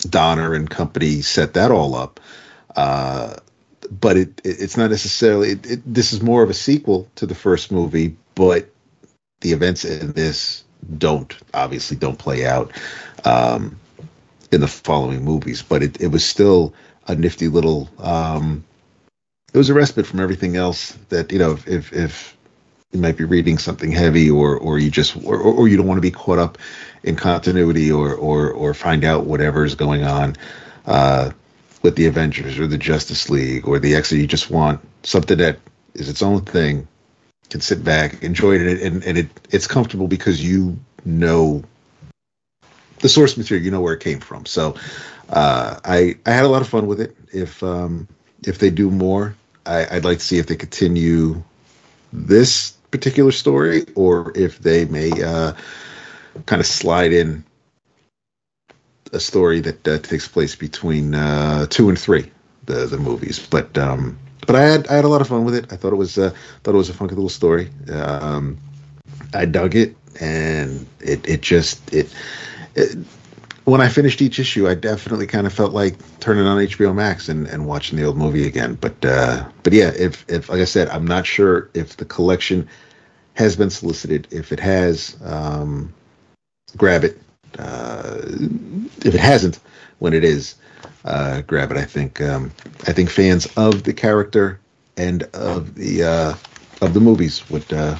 Donner 0.00 0.54
and 0.54 0.68
company 0.68 1.22
set 1.22 1.54
that 1.54 1.70
all 1.70 1.94
up. 1.94 2.20
Uh, 2.76 3.36
but 3.90 4.16
it, 4.16 4.40
it, 4.44 4.60
it's 4.60 4.76
not 4.76 4.90
necessarily. 4.90 5.50
It, 5.50 5.82
this 5.86 6.12
is 6.12 6.22
more 6.22 6.42
of 6.42 6.50
a 6.50 6.54
sequel 6.54 7.08
to 7.16 7.26
the 7.26 7.34
first 7.34 7.70
movie, 7.70 8.16
but 8.34 8.68
the 9.40 9.52
events 9.52 9.84
in 9.84 10.12
this 10.12 10.64
don't 10.98 11.34
obviously 11.52 11.96
don't 11.96 12.18
play 12.18 12.46
out 12.46 12.72
um, 13.24 13.78
in 14.52 14.60
the 14.60 14.68
following 14.68 15.24
movies. 15.24 15.62
But 15.62 15.82
it, 15.82 16.00
it 16.00 16.08
was 16.08 16.24
still 16.24 16.74
a 17.06 17.14
nifty 17.14 17.48
little. 17.48 17.88
Um, 17.98 18.64
it 19.52 19.58
was 19.58 19.70
a 19.70 19.74
respite 19.74 20.06
from 20.06 20.20
everything 20.20 20.56
else 20.56 20.92
that 21.10 21.30
you 21.30 21.38
know 21.38 21.52
if, 21.66 21.92
if 21.92 22.33
you 22.94 23.00
might 23.00 23.16
be 23.16 23.24
reading 23.24 23.58
something 23.58 23.90
heavy 23.90 24.30
or 24.30 24.56
or 24.56 24.78
you 24.78 24.90
just 24.90 25.16
or, 25.24 25.36
or 25.36 25.68
you 25.68 25.76
don't 25.76 25.86
want 25.86 25.98
to 25.98 26.02
be 26.02 26.12
caught 26.12 26.38
up 26.38 26.58
in 27.02 27.16
continuity 27.16 27.90
or 27.90 28.14
or 28.14 28.50
or 28.52 28.72
find 28.72 29.04
out 29.04 29.26
whatever 29.26 29.64
is 29.64 29.74
going 29.74 30.04
on 30.04 30.36
uh, 30.86 31.30
with 31.82 31.96
the 31.96 32.06
Avengers 32.06 32.58
or 32.58 32.66
the 32.68 32.78
Justice 32.78 33.28
League 33.28 33.66
or 33.66 33.80
the 33.80 33.96
X. 33.96 34.12
You 34.12 34.26
just 34.26 34.48
want 34.50 34.80
something 35.02 35.38
that 35.38 35.58
is 35.94 36.08
its 36.08 36.22
own 36.22 36.42
thing, 36.42 36.86
can 37.50 37.60
sit 37.60 37.84
back, 37.84 38.22
enjoy 38.22 38.54
it, 38.54 38.80
and, 38.80 39.02
and 39.02 39.18
it 39.18 39.28
it's 39.50 39.66
comfortable 39.66 40.06
because 40.06 40.42
you 40.42 40.78
know 41.04 41.64
the 43.00 43.08
source 43.08 43.36
material, 43.36 43.64
you 43.64 43.72
know 43.72 43.80
where 43.80 43.94
it 43.94 44.00
came 44.00 44.20
from. 44.20 44.46
So 44.46 44.76
uh, 45.28 45.80
I 45.84 46.14
I 46.24 46.30
had 46.30 46.44
a 46.44 46.48
lot 46.48 46.62
of 46.62 46.68
fun 46.68 46.86
with 46.86 47.00
it. 47.00 47.16
If 47.32 47.60
um, 47.64 48.06
if 48.46 48.58
they 48.58 48.70
do 48.70 48.88
more, 48.88 49.34
I, 49.66 49.96
I'd 49.96 50.04
like 50.04 50.18
to 50.18 50.24
see 50.24 50.38
if 50.38 50.46
they 50.46 50.56
continue 50.56 51.42
this 52.12 52.73
particular 52.94 53.32
story 53.32 53.84
or 53.96 54.30
if 54.36 54.60
they 54.60 54.84
may 54.84 55.10
uh, 55.20 55.52
kind 56.46 56.60
of 56.60 56.66
slide 56.66 57.12
in 57.12 57.42
a 59.12 59.18
story 59.18 59.58
that 59.58 59.88
uh, 59.88 59.98
takes 59.98 60.28
place 60.28 60.54
between 60.54 61.12
uh, 61.12 61.66
two 61.66 61.88
and 61.88 61.98
three, 61.98 62.30
the 62.66 62.86
the 62.86 62.96
movies. 62.96 63.44
But 63.50 63.76
um, 63.76 64.16
but 64.46 64.54
I 64.54 64.62
had 64.62 64.86
I 64.86 64.94
had 64.94 65.04
a 65.04 65.08
lot 65.08 65.20
of 65.20 65.26
fun 65.26 65.44
with 65.44 65.56
it. 65.56 65.72
I 65.72 65.76
thought 65.76 65.92
it 65.92 65.96
was 65.96 66.18
uh, 66.18 66.32
thought 66.62 66.74
it 66.74 66.78
was 66.78 66.88
a 66.88 66.94
funky 66.94 67.16
little 67.16 67.28
story. 67.28 67.68
Um, 67.92 68.58
I 69.34 69.44
dug 69.44 69.74
it, 69.74 69.96
and 70.20 70.86
it 71.00 71.28
it 71.28 71.40
just 71.42 71.92
it, 71.92 72.14
it 72.76 72.96
when 73.64 73.80
I 73.80 73.88
finished 73.88 74.20
each 74.20 74.38
issue, 74.38 74.68
I 74.68 74.74
definitely 74.74 75.26
kind 75.26 75.46
of 75.46 75.52
felt 75.52 75.72
like 75.72 75.96
turning 76.20 76.46
on 76.46 76.58
HBO 76.58 76.94
Max 76.94 77.28
and, 77.28 77.48
and 77.48 77.66
watching 77.66 77.98
the 77.98 78.04
old 78.04 78.16
movie 78.16 78.46
again. 78.46 78.74
But 78.74 79.04
uh, 79.04 79.48
but 79.64 79.72
yeah, 79.72 79.90
if 79.96 80.24
if 80.28 80.48
like 80.48 80.60
I 80.60 80.64
said, 80.64 80.88
I'm 80.90 81.06
not 81.06 81.26
sure 81.26 81.70
if 81.74 81.96
the 81.96 82.04
collection 82.04 82.68
has 83.34 83.56
been 83.56 83.70
solicited. 83.70 84.26
If 84.30 84.50
it 84.52 84.60
has, 84.60 85.16
um, 85.22 85.92
grab 86.76 87.04
it. 87.04 87.20
Uh, 87.58 88.20
if 89.04 89.14
it 89.14 89.20
hasn't, 89.20 89.60
when 90.00 90.12
it 90.12 90.24
is, 90.24 90.56
uh, 91.04 91.42
grab 91.42 91.70
it. 91.70 91.76
I 91.76 91.84
think 91.84 92.20
um, 92.20 92.50
I 92.88 92.92
think 92.92 93.10
fans 93.10 93.46
of 93.56 93.84
the 93.84 93.92
character 93.92 94.58
and 94.96 95.22
of 95.34 95.74
the 95.76 96.02
uh, 96.02 96.34
of 96.84 96.94
the 96.94 97.00
movies 97.00 97.48
would 97.50 97.72
uh, 97.72 97.96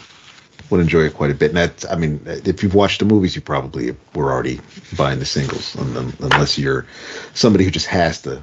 would 0.71 0.81
enjoy 0.81 1.03
it 1.03 1.15
quite 1.15 1.31
a 1.31 1.35
bit. 1.35 1.51
And 1.51 1.59
that's, 1.59 1.85
I 1.85 1.95
mean, 1.95 2.21
if 2.27 2.63
you've 2.63 2.75
watched 2.75 2.99
the 2.99 3.05
movies, 3.05 3.37
you 3.37 3.43
probably 3.43 3.95
were 4.15 4.33
already 4.33 4.61
buying 4.97 5.19
the 5.19 5.27
singles, 5.27 5.77
unless 5.77 6.59
you're 6.59 6.87
somebody 7.35 7.65
who 7.65 7.71
just 7.71 7.87
has 7.87 8.23
to 8.23 8.43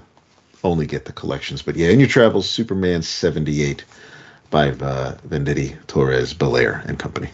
only 0.64 0.86
get 0.86 1.06
the 1.06 1.14
collections. 1.14 1.62
But 1.62 1.76
yeah, 1.76 1.90
in 1.90 2.00
your 2.00 2.08
travels, 2.08 2.50
Superman 2.50 3.02
seventy 3.02 3.64
eight 3.64 3.84
by 4.52 4.70
uh, 4.70 5.18
Venditti, 5.28 5.76
Torres, 5.88 6.34
Bellaire, 6.36 6.88
and 6.88 7.00
company. 7.00 7.30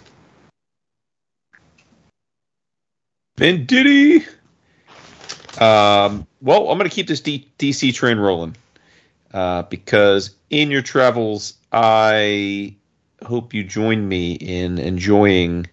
Venditti. 3.38 4.26
Um, 5.60 6.28
well, 6.42 6.70
I'm 6.70 6.78
going 6.78 6.90
to 6.90 6.96
keep 6.96 7.08
this 7.08 7.20
D- 7.20 7.50
DC 7.60 7.94
train 7.94 8.18
rolling 8.18 8.56
uh, 9.34 9.64
because 9.64 10.36
in 10.50 10.72
your 10.72 10.82
travels, 10.82 11.56
I 11.72 12.76
hope 13.26 13.54
you 13.54 13.64
join 13.64 14.08
me 14.08 14.34
in 14.34 14.78
enjoying 14.78 15.68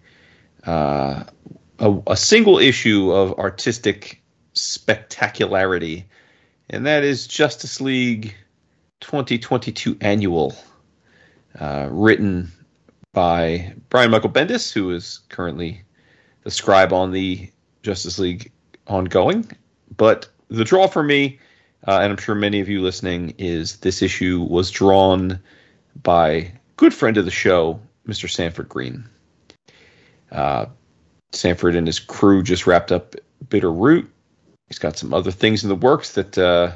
uh, 0.65 1.23
a, 1.79 2.01
a, 2.07 2.17
single 2.17 2.57
issue 2.57 3.11
of 3.11 3.37
artistic 3.37 4.21
spectacularity, 4.53 6.05
and 6.69 6.87
that 6.87 7.03
is 7.03 7.27
Justice 7.27 7.79
League 7.79 8.35
2022 9.01 9.97
Annual, 10.01 10.55
uh, 11.59 11.87
written 11.91 12.51
by 13.13 13.73
Brian 13.89 14.11
Michael 14.11 14.29
Bendis, 14.29 14.71
who 14.71 14.91
is 14.91 15.21
currently 15.29 15.81
the 16.43 16.51
scribe 16.51 16.93
on 16.93 17.11
the 17.11 17.49
Justice 17.81 18.19
League 18.19 18.51
ongoing. 18.87 19.49
But 19.95 20.27
the 20.49 20.63
draw 20.63 20.87
for 20.87 21.03
me, 21.03 21.39
uh, 21.87 21.99
and 22.01 22.11
I'm 22.11 22.17
sure 22.17 22.35
many 22.35 22.59
of 22.59 22.69
you 22.69 22.81
listening, 22.81 23.33
is 23.37 23.77
this 23.77 24.01
issue 24.01 24.45
was 24.49 24.69
drawn 24.71 25.39
by 26.03 26.51
good 26.77 26.93
friend 26.93 27.17
of 27.17 27.25
the 27.25 27.31
show, 27.31 27.79
Mr. 28.07 28.29
Sanford 28.29 28.69
Greene. 28.69 29.07
Uh, 30.31 30.65
Sanford 31.31 31.75
and 31.75 31.87
his 31.87 31.99
crew 31.99 32.43
just 32.43 32.67
wrapped 32.67 32.91
up 32.91 33.15
Bitter 33.49 33.71
Root. 33.71 34.09
He's 34.67 34.79
got 34.79 34.97
some 34.97 35.13
other 35.13 35.31
things 35.31 35.63
in 35.63 35.69
the 35.69 35.75
works 35.75 36.13
that 36.13 36.37
uh, 36.37 36.71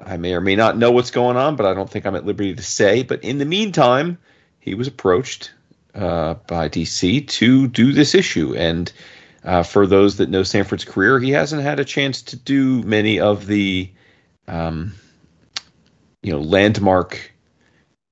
I 0.00 0.16
may 0.16 0.32
or 0.34 0.40
may 0.40 0.56
not 0.56 0.78
know 0.78 0.90
what's 0.90 1.10
going 1.10 1.36
on, 1.36 1.56
but 1.56 1.66
I 1.66 1.74
don't 1.74 1.90
think 1.90 2.06
I'm 2.06 2.14
at 2.14 2.26
liberty 2.26 2.54
to 2.54 2.62
say. 2.62 3.02
But 3.02 3.24
in 3.24 3.38
the 3.38 3.44
meantime, 3.44 4.18
he 4.60 4.74
was 4.74 4.86
approached 4.86 5.52
uh, 5.94 6.34
by 6.46 6.68
DC 6.68 7.26
to 7.26 7.68
do 7.68 7.92
this 7.92 8.14
issue. 8.14 8.54
And 8.56 8.92
uh, 9.44 9.62
for 9.62 9.86
those 9.86 10.16
that 10.18 10.30
know 10.30 10.42
Sanford's 10.42 10.84
career, 10.84 11.18
he 11.18 11.30
hasn't 11.30 11.62
had 11.62 11.80
a 11.80 11.84
chance 11.84 12.22
to 12.22 12.36
do 12.36 12.82
many 12.82 13.18
of 13.18 13.46
the, 13.46 13.90
um, 14.46 14.94
you 16.22 16.32
know, 16.32 16.40
landmark 16.40 17.32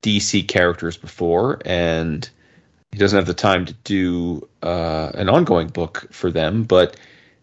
DC 0.03 0.47
characters 0.49 0.97
before, 0.97 1.61
and 1.65 2.29
he 2.93 2.99
doesn't 2.99 3.17
have 3.17 3.27
the 3.27 3.35
time 3.35 3.67
to 3.67 3.73
do 3.85 4.49
uh, 4.63 5.11
an 5.15 5.29
ongoing 5.29 5.69
book 5.69 6.07
for 6.11 6.31
them, 6.31 6.65
but 6.65 6.97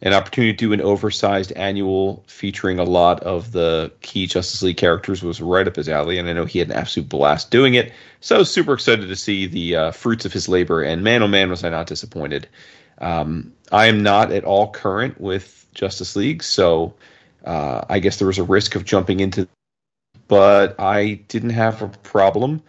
an 0.03 0.13
opportunity 0.13 0.51
to 0.53 0.57
do 0.57 0.73
an 0.73 0.81
oversized 0.81 1.53
annual 1.53 2.23
featuring 2.27 2.77
a 2.77 2.84
lot 2.84 3.21
of 3.21 3.53
the 3.53 3.91
key 4.01 4.27
Justice 4.27 4.61
League 4.61 4.77
characters 4.77 5.23
was 5.23 5.41
right 5.41 5.67
up 5.67 5.77
his 5.77 5.88
alley, 5.89 6.17
and 6.17 6.30
I 6.30 6.34
know 6.34 6.45
he 6.45 6.59
had 6.59 6.69
an 6.69 6.75
absolute 6.75 7.09
blast 7.09 7.49
doing 7.49 7.73
it. 7.73 7.91
So 8.19 8.43
super 8.43 8.73
excited 8.73 9.07
to 9.07 9.15
see 9.15 9.47
the 9.47 9.75
uh, 9.75 9.91
fruits 9.91 10.25
of 10.25 10.34
his 10.34 10.49
labor, 10.49 10.84
and 10.84 11.03
man, 11.03 11.23
oh 11.23 11.27
man, 11.27 11.49
was 11.49 11.63
I 11.63 11.69
not 11.69 11.88
disappointed. 11.88 12.47
Um, 12.99 13.53
I 13.71 13.88
am 13.88 14.03
not 14.03 14.31
at 14.31 14.43
all 14.43 14.71
current 14.71 15.19
with 15.19 15.65
Justice 15.73 16.15
League, 16.15 16.43
so 16.43 16.93
uh, 17.45 17.85
I 17.89 17.99
guess 17.99 18.19
there 18.19 18.27
was 18.27 18.38
a 18.38 18.43
risk 18.43 18.75
of 18.75 18.85
jumping 18.85 19.21
into 19.21 19.47
but 20.27 20.80
I 20.80 21.21
didn't 21.27 21.51
have 21.51 21.81
a 21.81 21.88
problem. 21.88 22.61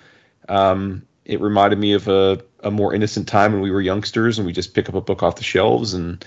Um, 0.48 1.02
it 1.24 1.40
reminded 1.40 1.78
me 1.78 1.93
of 1.93 2.09
a, 2.09 2.43
a 2.61 2.70
more 2.70 2.94
innocent 2.94 3.28
time 3.28 3.52
when 3.52 3.62
we 3.62 3.70
were 3.70 3.81
youngsters 3.81 4.39
and 4.39 4.47
we 4.47 4.52
just 4.52 4.74
pick 4.74 4.89
up 4.89 4.94
a 4.94 5.01
book 5.01 5.23
off 5.23 5.36
the 5.36 5.44
shelves 5.44 5.94
and 5.94 6.24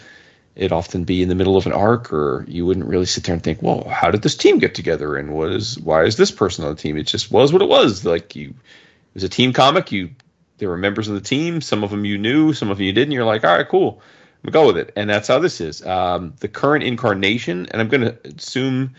it'd 0.58 0.72
often 0.72 1.04
be 1.04 1.22
in 1.22 1.30
the 1.30 1.36
middle 1.36 1.56
of 1.56 1.68
an 1.68 1.72
arc 1.72 2.12
or 2.12 2.44
you 2.48 2.66
wouldn't 2.66 2.88
really 2.88 3.06
sit 3.06 3.24
there 3.24 3.34
and 3.34 3.44
think, 3.44 3.62
well, 3.62 3.88
how 3.88 4.10
did 4.10 4.24
this 4.24 4.36
team 4.36 4.58
get 4.58 4.74
together 4.74 5.16
and 5.16 5.32
what 5.34 5.52
is 5.52 5.80
why 5.80 6.04
is 6.04 6.18
this 6.18 6.32
person 6.32 6.66
on 6.66 6.76
the 6.76 6.82
team? 6.82 6.98
It 6.98 7.04
just 7.04 7.32
was 7.32 7.54
what 7.54 7.62
it 7.62 7.70
was. 7.70 8.04
Like 8.04 8.36
you 8.36 8.50
it 8.50 9.14
was 9.14 9.24
a 9.24 9.30
team 9.30 9.54
comic, 9.54 9.92
you 9.92 10.10
there 10.58 10.70
were 10.70 10.78
members 10.78 11.08
of 11.08 11.14
the 11.14 11.22
team, 11.22 11.62
some 11.62 11.84
of 11.84 11.92
them 11.92 12.06
you 12.06 12.18
knew, 12.18 12.54
some 12.54 12.72
of 12.72 12.78
them 12.78 12.88
you 12.88 12.94
didn't. 12.94 13.12
You're 13.12 13.24
like, 13.24 13.44
all 13.44 13.56
right, 13.56 13.70
cool. 13.70 14.02
I'm 14.44 14.52
gonna 14.52 14.64
go 14.64 14.68
with 14.68 14.78
it. 14.78 14.94
And 14.96 15.08
that's 15.08 15.28
how 15.28 15.38
this 15.38 15.62
is. 15.62 15.86
Um, 15.86 16.34
the 16.40 16.48
current 16.48 16.84
incarnation, 16.84 17.68
and 17.68 17.80
I'm 17.80 17.88
gonna 17.88 18.18
assume 18.26 18.96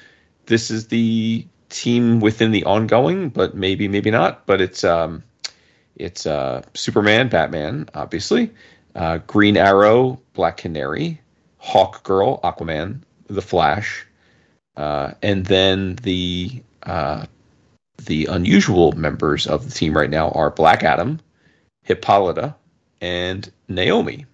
this 0.46 0.70
is 0.70 0.86
the 0.86 1.44
team 1.70 2.20
within 2.20 2.52
the 2.52 2.64
ongoing, 2.64 3.30
but 3.30 3.56
maybe 3.56 3.88
maybe 3.88 4.12
not. 4.12 4.46
But 4.46 4.60
it's 4.60 4.84
um, 4.84 5.24
it's 5.96 6.24
uh, 6.24 6.62
Superman, 6.74 7.28
Batman, 7.28 7.88
obviously, 7.94 8.52
uh, 8.94 9.18
Green 9.26 9.56
Arrow, 9.56 10.20
Black 10.34 10.58
Canary, 10.58 11.20
Hawk 11.58 12.02
Girl, 12.04 12.40
Aquaman, 12.42 13.02
The 13.26 13.42
Flash, 13.42 14.06
uh, 14.76 15.12
and 15.22 15.44
then 15.44 15.96
the 15.96 16.62
uh, 16.82 17.26
the 18.04 18.26
unusual 18.26 18.92
members 18.92 19.46
of 19.46 19.64
the 19.64 19.70
team 19.70 19.96
right 19.96 20.10
now 20.10 20.30
are 20.30 20.50
Black 20.50 20.84
Adam, 20.84 21.20
Hippolyta, 21.82 22.54
and 23.00 23.50
Naomi. 23.68 24.26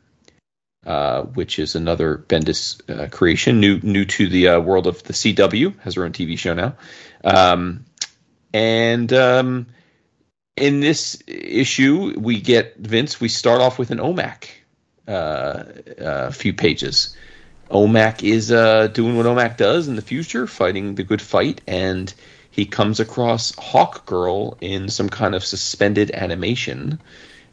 Uh, 0.86 1.22
which 1.22 1.58
is 1.58 1.76
another 1.76 2.18
Bendis 2.28 2.78
uh, 2.90 3.08
creation, 3.08 3.58
new 3.58 3.80
new 3.82 4.04
to 4.04 4.28
the 4.28 4.48
uh, 4.48 4.60
world 4.60 4.86
of 4.86 5.02
the 5.02 5.14
CW, 5.14 5.78
has 5.80 5.94
her 5.94 6.04
own 6.04 6.12
TV 6.12 6.38
show 6.38 6.52
now. 6.52 6.76
Um, 7.24 7.86
and 8.52 9.10
um, 9.14 9.66
in 10.58 10.80
this 10.80 11.22
issue, 11.26 12.12
we 12.18 12.38
get 12.38 12.76
Vince. 12.76 13.18
We 13.18 13.28
start 13.28 13.62
off 13.62 13.78
with 13.78 13.92
an 13.92 13.98
OMAC, 13.98 14.48
uh, 15.08 15.64
a 15.98 16.32
few 16.32 16.52
pages. 16.52 17.16
OMAC 17.70 18.22
is 18.22 18.52
uh, 18.52 18.88
doing 18.88 19.16
what 19.16 19.26
OMAC 19.26 19.56
does 19.56 19.88
in 19.88 19.96
the 19.96 20.02
future, 20.02 20.46
fighting 20.46 20.94
the 20.94 21.02
good 21.02 21.22
fight, 21.22 21.60
and 21.66 22.12
he 22.50 22.66
comes 22.66 23.00
across 23.00 23.54
Hawk 23.56 24.06
Girl 24.06 24.56
in 24.60 24.88
some 24.88 25.08
kind 25.08 25.34
of 25.34 25.44
suspended 25.44 26.10
animation. 26.12 27.00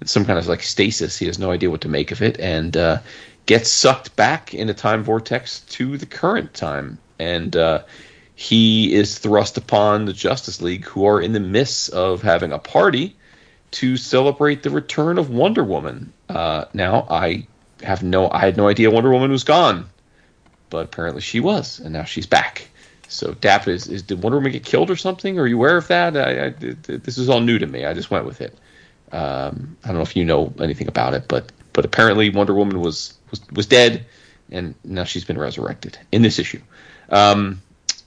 Some 0.04 0.26
kind 0.26 0.40
of 0.40 0.48
like 0.48 0.64
stasis. 0.64 1.18
He 1.18 1.28
has 1.28 1.40
no 1.40 1.52
idea 1.52 1.70
what 1.70 1.82
to 1.82 1.90
make 1.90 2.12
of 2.12 2.22
it, 2.22 2.40
and 2.40 2.76
uh, 2.76 3.00
gets 3.46 3.70
sucked 3.70 4.16
back 4.16 4.54
in 4.54 4.70
a 4.70 4.74
time 4.74 5.04
vortex 5.04 5.60
to 5.62 5.98
the 5.98 6.06
current 6.06 6.54
time. 6.54 6.98
And 7.20 7.56
uh, 7.56 7.84
he 8.36 8.94
is 8.94 9.20
thrust 9.20 9.58
upon 9.58 10.06
the 10.06 10.14
Justice 10.14 10.62
League, 10.62 10.86
who 10.86 11.06
are 11.06 11.22
in 11.22 11.34
the 11.34 11.40
midst 11.40 11.92
of 11.92 12.22
having 12.22 12.52
a 12.52 12.60
party 12.60 13.16
to 13.72 13.98
celebrate 13.98 14.64
the 14.64 14.69
return 14.69 15.17
of 15.17 15.30
Wonder 15.30 15.64
Woman. 15.64 16.11
Uh, 16.30 16.66
now, 16.74 17.08
I 17.09 17.48
have 17.83 18.03
no, 18.03 18.30
I 18.30 18.40
had 18.40 18.58
no 18.58 18.67
idea 18.67 18.91
Wonder 18.91 19.11
Woman 19.11 19.32
was 19.32 19.43
gone, 19.43 19.90
but 20.69 20.85
apparently 20.85 21.22
she 21.22 21.40
was, 21.40 21.80
and 21.80 21.93
now 21.93 22.03
she's 22.03 22.27
back. 22.27 22.67
So, 23.08 23.33
Dap, 23.33 23.67
is, 23.67 23.88
is 23.88 24.01
did 24.03 24.24
Wonder 24.24 24.38
Woman 24.38 24.51
get 24.51 24.64
killed 24.64 24.90
or 24.90 24.95
something? 24.95 25.40
Are 25.40 25.48
you 25.48 25.58
aware 25.58 25.77
of 25.77 25.88
that? 25.88 26.16
I, 26.16 26.45
I, 26.45 26.50
this 26.50 27.17
is 27.17 27.30
all 27.30 27.41
new 27.41 27.59
to 27.59 27.67
me. 27.67 27.85
I 27.85 27.93
just 27.93 28.11
went 28.11 28.25
with 28.25 28.41
it. 28.41 28.58
Um, 29.11 29.75
I 29.83 29.88
don't 29.88 29.98
know 29.98 30.03
if 30.03 30.16
you 30.16 30.24
know 30.24 30.53
anything 30.59 30.88
about 30.88 31.14
it, 31.14 31.25
but 31.27 31.51
but 31.74 31.85
apparently 31.85 32.30
Wonder 32.30 32.53
Woman 32.53 32.80
was 32.80 33.17
was, 33.30 33.41
was 33.51 33.66
dead, 33.66 34.06
and 34.50 34.75
now 34.83 35.03
she's 35.03 35.25
been 35.25 35.38
resurrected 35.38 35.98
in 36.11 36.22
this 36.22 36.40
issue. 36.40 36.61
Um, 37.09 37.61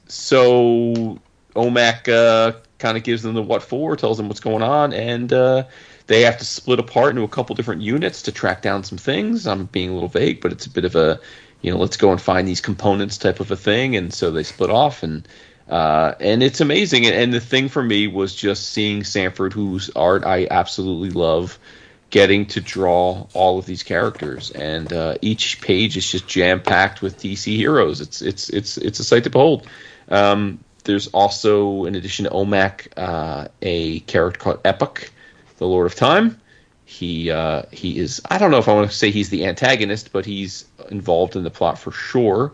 so 0.08 1.18
OMAC 1.54 2.08
uh, 2.08 2.58
kind 2.78 2.96
of 2.96 3.04
gives 3.04 3.22
them 3.22 3.34
the 3.34 3.42
what 3.42 3.62
for, 3.62 3.96
tells 3.96 4.16
them 4.16 4.28
what's 4.28 4.40
going 4.40 4.62
on, 4.62 4.92
and 4.92 5.32
uh, 5.32 5.64
they 6.06 6.22
have 6.22 6.38
to 6.38 6.44
split 6.44 6.78
apart 6.78 7.10
into 7.10 7.22
a 7.22 7.28
couple 7.28 7.54
different 7.54 7.82
units 7.82 8.22
to 8.22 8.32
track 8.32 8.62
down 8.62 8.84
some 8.84 8.98
things. 8.98 9.46
I'm 9.46 9.66
being 9.66 9.90
a 9.90 9.94
little 9.94 10.08
vague, 10.08 10.40
but 10.40 10.52
it's 10.52 10.66
a 10.66 10.70
bit 10.70 10.84
of 10.84 10.96
a 10.96 11.20
you 11.62 11.70
know 11.70 11.78
let's 11.78 11.96
go 11.96 12.10
and 12.10 12.20
find 12.20 12.46
these 12.46 12.60
components 12.60 13.18
type 13.18 13.40
of 13.40 13.50
a 13.50 13.56
thing, 13.56 13.96
and 13.96 14.12
so 14.12 14.30
they 14.30 14.42
split 14.42 14.70
off 14.70 15.02
and. 15.02 15.26
Uh, 15.66 16.14
and 16.20 16.42
it's 16.42 16.60
amazing. 16.60 17.06
And, 17.06 17.32
the 17.32 17.40
thing 17.40 17.70
for 17.70 17.82
me 17.82 18.06
was 18.06 18.34
just 18.34 18.72
seeing 18.72 19.02
Sanford, 19.02 19.54
whose 19.54 19.88
art 19.96 20.22
I 20.22 20.46
absolutely 20.50 21.08
love, 21.08 21.58
getting 22.10 22.46
to 22.46 22.60
draw 22.60 23.26
all 23.34 23.58
of 23.58 23.66
these 23.66 23.82
characters, 23.82 24.52
and 24.52 24.92
uh, 24.92 25.16
each 25.20 25.60
page 25.60 25.96
is 25.96 26.08
just 26.08 26.28
jam 26.28 26.60
packed 26.60 27.02
with 27.02 27.18
DC 27.18 27.56
heroes. 27.56 28.00
It's 28.00 28.22
it's 28.22 28.50
it's 28.50 28.76
it's 28.76 29.00
a 29.00 29.04
sight 29.04 29.24
to 29.24 29.30
behold. 29.30 29.66
Um, 30.10 30.60
there's 30.84 31.08
also, 31.08 31.84
in 31.84 31.94
addition 31.94 32.24
to 32.24 32.30
OMAC, 32.30 32.88
uh, 32.96 33.48
a 33.62 34.00
character 34.00 34.38
called 34.38 34.60
Epoch, 34.64 35.10
the 35.58 35.66
Lord 35.66 35.86
of 35.86 35.94
Time. 35.94 36.40
He 36.84 37.30
uh, 37.30 37.62
he 37.72 37.98
is 37.98 38.20
I 38.30 38.38
don't 38.38 38.50
know 38.50 38.58
if 38.58 38.68
I 38.68 38.74
want 38.74 38.90
to 38.90 38.96
say 38.96 39.10
he's 39.10 39.30
the 39.30 39.46
antagonist, 39.46 40.12
but 40.12 40.26
he's 40.26 40.66
involved 40.90 41.34
in 41.34 41.42
the 41.42 41.50
plot 41.50 41.78
for 41.78 41.90
sure. 41.90 42.52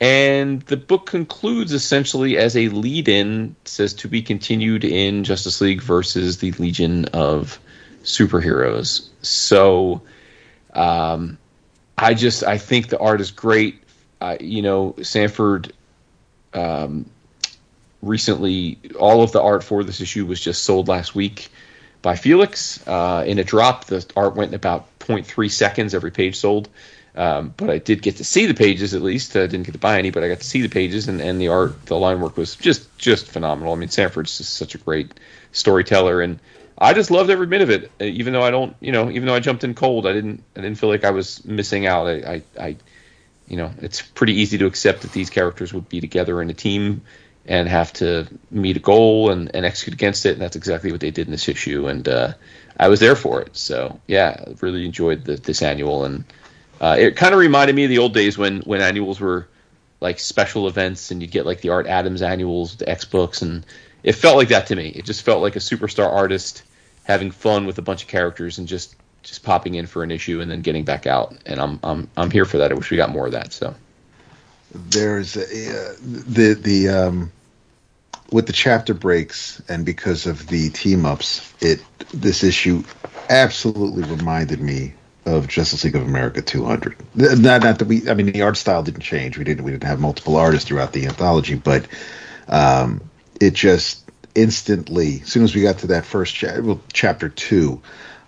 And 0.00 0.62
the 0.62 0.76
book 0.76 1.06
concludes 1.06 1.72
essentially 1.72 2.36
as 2.36 2.56
a 2.56 2.68
lead-in, 2.68 3.56
says 3.64 3.94
to 3.94 4.08
be 4.08 4.22
continued 4.22 4.84
in 4.84 5.24
Justice 5.24 5.60
League 5.60 5.82
versus 5.82 6.38
the 6.38 6.52
Legion 6.52 7.06
of 7.06 7.58
superheroes. 8.04 9.08
So, 9.22 10.02
um, 10.74 11.38
I 11.98 12.14
just 12.14 12.44
I 12.44 12.58
think 12.58 12.88
the 12.88 12.98
art 12.98 13.20
is 13.20 13.30
great. 13.30 13.82
I, 14.20 14.36
you 14.40 14.62
know, 14.62 14.94
Sanford 15.02 15.72
um, 16.54 17.06
recently, 18.02 18.78
all 18.98 19.22
of 19.22 19.32
the 19.32 19.42
art 19.42 19.64
for 19.64 19.84
this 19.84 20.00
issue 20.00 20.26
was 20.26 20.40
just 20.40 20.64
sold 20.64 20.88
last 20.88 21.14
week 21.14 21.50
by 22.02 22.16
Felix 22.16 22.86
uh, 22.86 23.24
in 23.26 23.38
a 23.38 23.44
drop. 23.44 23.86
The 23.86 24.06
art 24.16 24.36
went 24.36 24.50
in 24.50 24.54
about 24.54 24.86
0.3 25.00 25.50
seconds 25.50 25.94
every 25.94 26.10
page 26.10 26.36
sold. 26.36 26.68
Um, 27.16 27.54
but 27.56 27.70
I 27.70 27.78
did 27.78 28.02
get 28.02 28.16
to 28.16 28.24
see 28.24 28.44
the 28.44 28.54
pages 28.54 28.92
at 28.92 29.00
least. 29.00 29.34
I 29.36 29.46
didn't 29.46 29.62
get 29.62 29.72
to 29.72 29.78
buy 29.78 29.98
any, 29.98 30.10
but 30.10 30.22
I 30.22 30.28
got 30.28 30.40
to 30.40 30.46
see 30.46 30.60
the 30.60 30.68
pages, 30.68 31.08
and, 31.08 31.20
and 31.20 31.40
the 31.40 31.48
art, 31.48 31.86
the 31.86 31.96
line 31.96 32.20
work 32.20 32.36
was 32.36 32.56
just 32.56 32.96
just 32.98 33.26
phenomenal. 33.26 33.72
I 33.72 33.76
mean, 33.76 33.88
Sanford's 33.88 34.36
just 34.36 34.54
such 34.54 34.74
a 34.74 34.78
great 34.78 35.14
storyteller, 35.52 36.20
and 36.20 36.38
I 36.76 36.92
just 36.92 37.10
loved 37.10 37.30
every 37.30 37.46
bit 37.46 37.62
of 37.62 37.70
it. 37.70 37.90
Uh, 37.98 38.04
even 38.04 38.34
though 38.34 38.42
I 38.42 38.50
don't, 38.50 38.76
you 38.80 38.92
know, 38.92 39.10
even 39.10 39.24
though 39.24 39.34
I 39.34 39.40
jumped 39.40 39.64
in 39.64 39.72
cold, 39.72 40.06
I 40.06 40.12
didn't 40.12 40.42
I 40.56 40.60
didn't 40.60 40.76
feel 40.76 40.90
like 40.90 41.04
I 41.04 41.10
was 41.10 41.42
missing 41.46 41.86
out. 41.86 42.06
I, 42.06 42.12
I, 42.12 42.42
I 42.60 42.76
you 43.48 43.56
know, 43.56 43.72
it's 43.80 44.02
pretty 44.02 44.34
easy 44.34 44.58
to 44.58 44.66
accept 44.66 45.00
that 45.00 45.12
these 45.12 45.30
characters 45.30 45.72
would 45.72 45.88
be 45.88 46.02
together 46.02 46.42
in 46.42 46.50
a 46.50 46.54
team 46.54 47.00
and 47.46 47.68
have 47.68 47.92
to 47.94 48.26
meet 48.50 48.76
a 48.76 48.80
goal 48.80 49.30
and, 49.30 49.54
and 49.54 49.64
execute 49.64 49.94
against 49.94 50.26
it, 50.26 50.32
and 50.32 50.40
that's 50.40 50.56
exactly 50.56 50.90
what 50.90 51.00
they 51.00 51.10
did 51.10 51.26
in 51.26 51.32
this 51.32 51.48
issue. 51.48 51.86
And 51.86 52.08
uh, 52.08 52.32
I 52.78 52.88
was 52.88 53.00
there 53.00 53.16
for 53.16 53.40
it. 53.40 53.56
So 53.56 54.00
yeah, 54.06 54.44
really 54.60 54.84
enjoyed 54.84 55.24
the, 55.24 55.36
this 55.36 55.62
annual 55.62 56.04
and 56.04 56.24
uh, 56.80 56.96
it 56.98 57.16
kind 57.16 57.32
of 57.32 57.40
reminded 57.40 57.74
me 57.74 57.84
of 57.84 57.90
the 57.90 57.98
old 57.98 58.14
days 58.14 58.36
when 58.36 58.60
when 58.60 58.80
annuals 58.80 59.20
were 59.20 59.48
like 60.00 60.18
special 60.18 60.68
events, 60.68 61.10
and 61.10 61.22
you'd 61.22 61.30
get 61.30 61.46
like 61.46 61.62
the 61.62 61.70
Art 61.70 61.86
Adams 61.86 62.22
annuals, 62.22 62.76
the 62.76 62.88
X 62.88 63.04
books, 63.04 63.42
and 63.42 63.64
it 64.02 64.12
felt 64.12 64.36
like 64.36 64.48
that 64.48 64.66
to 64.66 64.76
me. 64.76 64.88
It 64.88 65.04
just 65.04 65.22
felt 65.22 65.42
like 65.42 65.56
a 65.56 65.60
superstar 65.60 66.12
artist 66.12 66.62
having 67.04 67.30
fun 67.30 67.66
with 67.66 67.78
a 67.78 67.82
bunch 67.82 68.02
of 68.02 68.08
characters 68.08 68.58
and 68.58 68.68
just 68.68 68.96
just 69.22 69.42
popping 69.42 69.74
in 69.74 69.86
for 69.86 70.02
an 70.02 70.10
issue 70.10 70.40
and 70.40 70.50
then 70.50 70.60
getting 70.60 70.84
back 70.84 71.06
out. 71.06 71.34
And 71.46 71.60
I'm 71.60 71.80
I'm 71.82 72.10
I'm 72.16 72.30
here 72.30 72.44
for 72.44 72.58
that. 72.58 72.70
I 72.70 72.74
wish 72.74 72.90
we 72.90 72.96
got 72.96 73.10
more 73.10 73.26
of 73.26 73.32
that. 73.32 73.52
So 73.52 73.74
there's 74.74 75.36
uh, 75.36 75.96
the 76.00 76.58
the 76.60 76.88
um, 76.90 77.32
with 78.30 78.46
the 78.46 78.52
chapter 78.52 78.94
breaks 78.94 79.62
and 79.68 79.84
because 79.84 80.26
of 80.26 80.48
the 80.48 80.70
team 80.70 81.06
ups, 81.06 81.52
it 81.60 81.80
this 82.12 82.42
issue 82.42 82.82
absolutely 83.28 84.02
reminded 84.04 84.60
me 84.60 84.94
of 85.26 85.48
Justice 85.48 85.84
League 85.84 85.96
of 85.96 86.02
America 86.02 86.40
200. 86.40 86.96
Not, 87.14 87.62
not 87.62 87.78
that 87.78 87.84
we, 87.84 88.08
I 88.08 88.14
mean, 88.14 88.26
the 88.26 88.42
art 88.42 88.56
style 88.56 88.82
didn't 88.82 89.00
change. 89.00 89.36
We 89.36 89.44
didn't, 89.44 89.64
we 89.64 89.72
didn't 89.72 89.84
have 89.84 89.98
multiple 89.98 90.36
artists 90.36 90.68
throughout 90.68 90.92
the 90.92 91.06
anthology, 91.06 91.56
but 91.56 91.88
um, 92.48 93.02
it 93.40 93.54
just 93.54 94.08
instantly, 94.36 95.20
as 95.22 95.28
soon 95.28 95.42
as 95.42 95.54
we 95.54 95.62
got 95.62 95.78
to 95.78 95.88
that 95.88 96.04
first 96.04 96.34
cha- 96.34 96.60
well, 96.60 96.80
chapter 96.92 97.28
two, 97.28 97.82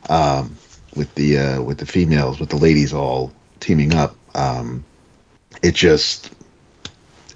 um, 0.08 0.56
with 0.96 1.14
the 1.14 1.38
uh, 1.38 1.62
with 1.62 1.78
the 1.78 1.86
females, 1.86 2.40
with 2.40 2.48
the 2.48 2.56
ladies 2.56 2.92
all 2.92 3.32
teaming 3.60 3.94
up, 3.94 4.16
um, 4.34 4.84
it 5.62 5.74
just 5.74 6.32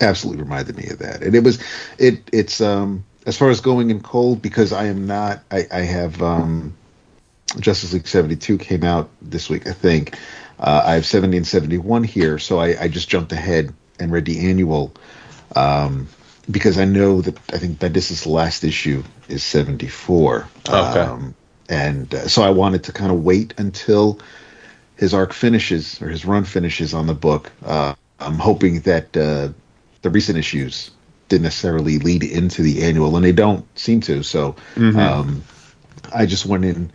absolutely 0.02 0.42
reminded 0.42 0.76
me 0.76 0.88
of 0.88 0.98
that. 0.98 1.22
And 1.22 1.34
it 1.34 1.42
was, 1.42 1.62
it 1.98 2.28
it's 2.32 2.60
um 2.60 3.04
as 3.24 3.36
far 3.36 3.50
as 3.50 3.60
going 3.60 3.90
in 3.90 4.00
cold 4.00 4.42
because 4.42 4.72
I 4.72 4.86
am 4.86 5.06
not, 5.06 5.42
I, 5.50 5.66
I 5.70 5.80
have 5.80 6.20
um 6.22 6.74
Justice 7.58 7.92
League 7.92 8.06
72 8.06 8.58
came 8.58 8.84
out 8.84 9.10
this 9.20 9.48
week, 9.48 9.66
I 9.66 9.72
think. 9.72 10.16
Uh, 10.58 10.82
I 10.84 10.94
have 10.94 11.06
70 11.06 11.38
and 11.38 11.46
71 11.46 12.04
here, 12.04 12.38
so 12.38 12.58
I, 12.58 12.82
I, 12.82 12.88
just 12.88 13.08
jumped 13.08 13.32
ahead 13.32 13.74
and 13.98 14.12
read 14.12 14.24
the 14.24 14.48
annual 14.48 14.92
um, 15.56 16.08
because 16.50 16.78
I 16.78 16.84
know 16.84 17.20
that 17.20 17.36
I 17.52 17.58
think 17.58 17.78
Bendis' 17.78 18.26
last 18.26 18.62
issue 18.62 19.02
is 19.28 19.42
74. 19.42 20.48
Okay. 20.68 20.72
Um, 20.72 21.34
and 21.68 22.14
uh, 22.14 22.28
so 22.28 22.42
I 22.42 22.50
wanted 22.50 22.84
to 22.84 22.92
kind 22.92 23.10
of 23.10 23.24
wait 23.24 23.54
until 23.58 24.20
his 24.96 25.14
arc 25.14 25.32
finishes 25.32 26.00
or 26.00 26.08
his 26.08 26.24
run 26.24 26.44
finishes 26.44 26.94
on 26.94 27.06
the 27.06 27.14
book. 27.14 27.50
Uh, 27.64 27.94
I'm 28.20 28.38
hoping 28.38 28.80
that 28.80 29.16
uh, 29.16 29.48
the 30.02 30.10
recent 30.10 30.38
issues 30.38 30.90
didn't 31.28 31.44
necessarily 31.44 31.98
lead 31.98 32.22
into 32.22 32.62
the 32.62 32.82
annual, 32.82 33.16
and 33.16 33.24
they 33.24 33.32
don't 33.32 33.64
seem 33.78 34.00
to. 34.02 34.22
So 34.22 34.56
mm-hmm. 34.74 34.98
um, 34.98 35.42
I 36.14 36.26
just 36.26 36.44
went 36.46 36.64
in 36.64 36.92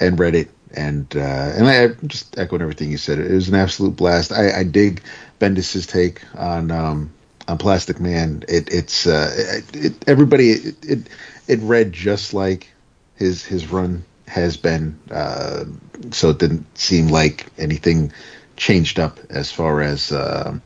and 0.00 0.18
read 0.18 0.34
it, 0.34 0.50
and 0.74 1.06
uh, 1.16 1.52
and 1.56 1.66
I 1.66 1.88
just 2.06 2.38
echoed 2.38 2.60
everything 2.60 2.90
you 2.90 2.98
said. 2.98 3.18
It 3.18 3.30
was 3.30 3.48
an 3.48 3.54
absolute 3.54 3.96
blast. 3.96 4.32
I, 4.32 4.60
I 4.60 4.62
dig 4.64 5.02
Bendis's 5.38 5.86
take 5.86 6.22
on 6.36 6.70
um, 6.70 7.10
on 7.46 7.58
Plastic 7.58 8.00
Man. 8.00 8.44
It, 8.48 8.72
it's 8.72 9.06
uh, 9.06 9.32
it, 9.34 9.76
it, 9.76 10.08
everybody 10.08 10.50
it, 10.50 10.84
it, 10.84 11.08
it 11.46 11.58
read 11.60 11.92
just 11.92 12.34
like 12.34 12.68
his 13.16 13.44
his 13.44 13.68
run 13.68 14.04
has 14.26 14.56
been, 14.56 14.98
uh, 15.10 15.64
so 16.10 16.30
it 16.30 16.38
didn't 16.38 16.66
seem 16.76 17.08
like 17.08 17.46
anything 17.56 18.12
changed 18.56 18.98
up 18.98 19.18
as 19.30 19.50
far 19.50 19.80
as 19.80 20.12
uh, 20.12 20.58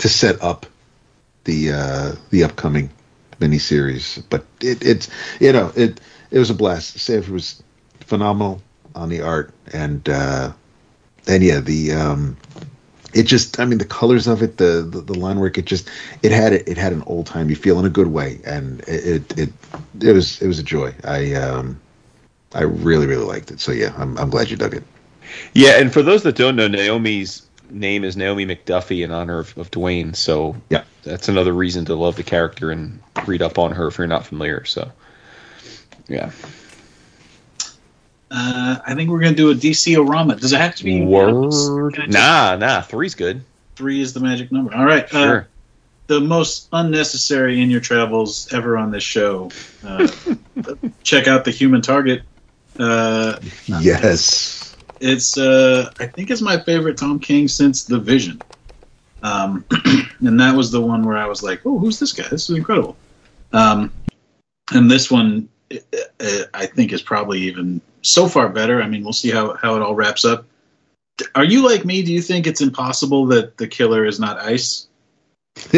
to 0.00 0.08
set 0.08 0.42
up 0.42 0.66
the 1.44 1.72
uh, 1.72 2.12
the 2.30 2.44
upcoming 2.44 2.90
miniseries. 3.40 4.22
But 4.30 4.44
it, 4.60 4.84
it's 4.84 5.08
you 5.40 5.52
know 5.52 5.72
it 5.76 6.00
it 6.30 6.38
was 6.38 6.50
a 6.50 6.54
blast. 6.54 6.98
Sanford 6.98 7.32
was 7.32 7.62
phenomenal 8.00 8.62
on 8.94 9.08
the 9.08 9.20
art, 9.22 9.52
and 9.72 10.06
uh, 10.08 10.52
and 11.28 11.42
yeah, 11.42 11.60
the 11.60 11.92
um, 11.92 12.36
it 13.14 13.24
just 13.24 13.60
I 13.60 13.64
mean 13.64 13.78
the 13.78 13.84
colors 13.84 14.26
of 14.26 14.42
it, 14.42 14.56
the 14.56 14.86
the, 14.88 15.00
the 15.00 15.18
line 15.18 15.38
work, 15.38 15.58
it 15.58 15.66
just 15.66 15.88
it 16.22 16.32
had 16.32 16.52
it, 16.52 16.68
it 16.68 16.76
had 16.78 16.92
an 16.92 17.02
old 17.06 17.26
timey 17.26 17.54
feel 17.54 17.78
in 17.78 17.84
a 17.84 17.90
good 17.90 18.08
way, 18.08 18.40
and 18.44 18.80
it, 18.82 19.06
it 19.06 19.38
it 19.38 19.52
it 20.02 20.12
was 20.12 20.40
it 20.40 20.46
was 20.46 20.58
a 20.58 20.64
joy. 20.64 20.94
I 21.04 21.34
um 21.34 21.80
I 22.54 22.62
really 22.62 23.06
really 23.06 23.24
liked 23.24 23.50
it. 23.50 23.60
So 23.60 23.72
yeah, 23.72 23.92
I'm 23.96 24.16
I'm 24.18 24.30
glad 24.30 24.50
you 24.50 24.56
dug 24.56 24.74
it. 24.74 24.84
Yeah, 25.54 25.78
and 25.80 25.92
for 25.92 26.02
those 26.02 26.24
that 26.24 26.34
don't 26.36 26.56
know, 26.56 26.66
Naomi's 26.66 27.42
name 27.70 28.04
is 28.04 28.16
Naomi 28.16 28.46
McDuffie 28.46 29.04
in 29.04 29.10
honor 29.10 29.38
of, 29.38 29.56
of 29.56 29.70
Dwayne. 29.70 30.14
So 30.14 30.56
yeah, 30.68 30.84
that's 31.02 31.28
another 31.28 31.52
reason 31.52 31.84
to 31.86 31.94
love 31.94 32.16
the 32.16 32.22
character 32.22 32.70
and 32.70 33.00
read 33.26 33.42
up 33.42 33.58
on 33.58 33.72
her 33.72 33.88
if 33.88 33.98
you're 33.98 34.06
not 34.06 34.26
familiar. 34.26 34.64
So 34.64 34.90
yeah. 36.08 36.30
Uh, 38.30 38.78
I 38.86 38.94
think 38.94 39.10
we're 39.10 39.20
gonna 39.20 39.34
do 39.34 39.50
a 39.50 39.54
DC 39.54 39.96
Orama. 39.96 40.38
Does 40.38 40.52
it 40.52 40.60
have 40.60 40.76
to 40.76 40.84
be 40.84 41.00
word? 41.00 42.08
Nah, 42.08 42.56
nah. 42.56 42.80
Three's 42.82 43.14
good. 43.14 43.42
Three 43.74 44.00
is 44.00 44.12
the 44.12 44.20
magic 44.20 44.52
number. 44.52 44.74
All 44.74 44.84
right. 44.84 45.04
Uh, 45.06 45.08
sure. 45.08 45.40
Uh, 45.40 45.44
the 46.06 46.20
most 46.20 46.68
unnecessary 46.72 47.62
in 47.62 47.70
your 47.70 47.80
travels 47.80 48.52
ever 48.52 48.76
on 48.76 48.90
this 48.90 49.04
show. 49.04 49.50
Uh, 49.84 50.08
check 51.04 51.28
out 51.28 51.44
the 51.44 51.52
Human 51.52 51.82
Target. 51.82 52.22
Uh, 52.78 53.38
yes. 53.66 54.59
It's 55.00 55.38
uh, 55.38 55.90
I 55.98 56.06
think 56.06 56.30
it's 56.30 56.42
my 56.42 56.58
favorite 56.58 56.98
Tom 56.98 57.18
King 57.18 57.48
since 57.48 57.84
The 57.84 57.98
Vision. 57.98 58.40
Um, 59.22 59.64
and 60.20 60.38
that 60.40 60.54
was 60.54 60.70
the 60.70 60.80
one 60.80 61.04
where 61.04 61.16
I 61.16 61.26
was 61.26 61.42
like, 61.42 61.60
"Oh, 61.64 61.78
who's 61.78 61.98
this 61.98 62.12
guy? 62.12 62.28
This 62.28 62.48
is 62.48 62.56
incredible." 62.56 62.96
Um, 63.52 63.92
and 64.72 64.90
this 64.90 65.10
one 65.10 65.48
I 66.54 66.66
think 66.66 66.92
is 66.92 67.02
probably 67.02 67.40
even 67.40 67.80
so 68.02 68.28
far 68.28 68.48
better. 68.48 68.82
I 68.82 68.88
mean, 68.88 69.04
we'll 69.04 69.12
see 69.12 69.30
how, 69.30 69.54
how 69.54 69.76
it 69.76 69.82
all 69.82 69.94
wraps 69.94 70.24
up. 70.24 70.46
Are 71.34 71.44
you 71.44 71.64
like 71.64 71.84
me? 71.84 72.02
Do 72.02 72.12
you 72.12 72.22
think 72.22 72.46
it's 72.46 72.60
impossible 72.60 73.26
that 73.26 73.56
the 73.56 73.68
killer 73.68 74.04
is 74.06 74.18
not 74.18 74.38
Ice? 74.38 74.88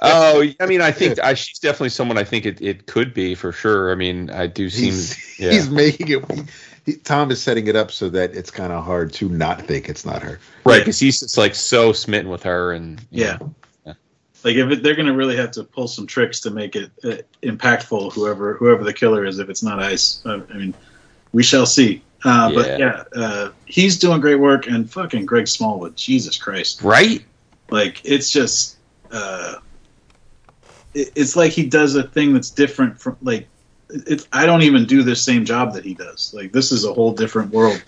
oh, 0.00 0.44
I 0.60 0.66
mean, 0.66 0.80
I 0.80 0.92
think 0.92 1.18
I, 1.18 1.34
she's 1.34 1.58
definitely 1.58 1.88
someone 1.88 2.18
I 2.18 2.24
think 2.24 2.46
it, 2.46 2.60
it 2.62 2.86
could 2.86 3.12
be 3.12 3.34
for 3.34 3.50
sure. 3.50 3.90
I 3.90 3.94
mean, 3.94 4.30
I 4.30 4.46
do 4.46 4.70
seem 4.70 4.92
he's, 4.92 5.40
yeah. 5.40 5.50
he's 5.50 5.68
making 5.68 6.08
it. 6.10 6.24
He, 6.88 6.96
Tom 6.96 7.30
is 7.30 7.42
setting 7.42 7.66
it 7.66 7.76
up 7.76 7.90
so 7.90 8.08
that 8.08 8.34
it's 8.34 8.50
kind 8.50 8.72
of 8.72 8.82
hard 8.82 9.12
to 9.14 9.28
not 9.28 9.60
think 9.60 9.90
it's 9.90 10.06
not 10.06 10.22
her, 10.22 10.40
right? 10.64 10.78
Because 10.78 10.98
he's 10.98 11.20
just 11.20 11.36
like 11.36 11.54
so 11.54 11.92
smitten 11.92 12.30
with 12.30 12.42
her, 12.44 12.72
and 12.72 12.98
yeah. 13.10 13.36
Know. 13.36 13.54
Like 14.42 14.56
if 14.56 14.70
it, 14.70 14.82
they're 14.82 14.94
going 14.94 15.08
to 15.08 15.12
really 15.12 15.36
have 15.36 15.50
to 15.50 15.64
pull 15.64 15.86
some 15.86 16.06
tricks 16.06 16.40
to 16.40 16.50
make 16.50 16.76
it 16.76 16.90
uh, 17.04 17.16
impactful, 17.42 18.14
whoever 18.14 18.54
whoever 18.54 18.84
the 18.84 18.94
killer 18.94 19.26
is, 19.26 19.38
if 19.38 19.50
it's 19.50 19.62
not 19.62 19.80
Ice, 19.80 20.22
uh, 20.24 20.40
I 20.48 20.56
mean, 20.56 20.74
we 21.34 21.42
shall 21.42 21.66
see. 21.66 22.02
Uh, 22.24 22.48
yeah. 22.50 22.54
But 22.54 22.80
yeah, 22.80 23.04
uh, 23.14 23.50
he's 23.66 23.98
doing 23.98 24.22
great 24.22 24.36
work, 24.36 24.66
and 24.66 24.90
fucking 24.90 25.26
Greg 25.26 25.46
Smallwood, 25.46 25.94
Jesus 25.94 26.38
Christ, 26.38 26.80
right? 26.80 27.22
Like 27.68 28.00
it's 28.02 28.30
just, 28.32 28.78
uh, 29.10 29.56
it, 30.94 31.12
it's 31.14 31.36
like 31.36 31.52
he 31.52 31.66
does 31.66 31.96
a 31.96 32.04
thing 32.04 32.32
that's 32.32 32.48
different 32.48 32.98
from 32.98 33.18
like. 33.20 33.46
It's 33.90 34.28
I 34.32 34.46
don't 34.46 34.62
even 34.62 34.84
do 34.84 35.02
the 35.02 35.16
same 35.16 35.44
job 35.44 35.72
that 35.74 35.84
he 35.84 35.94
does. 35.94 36.32
Like 36.34 36.52
this 36.52 36.72
is 36.72 36.84
a 36.84 36.92
whole 36.92 37.12
different 37.12 37.52
world. 37.52 37.82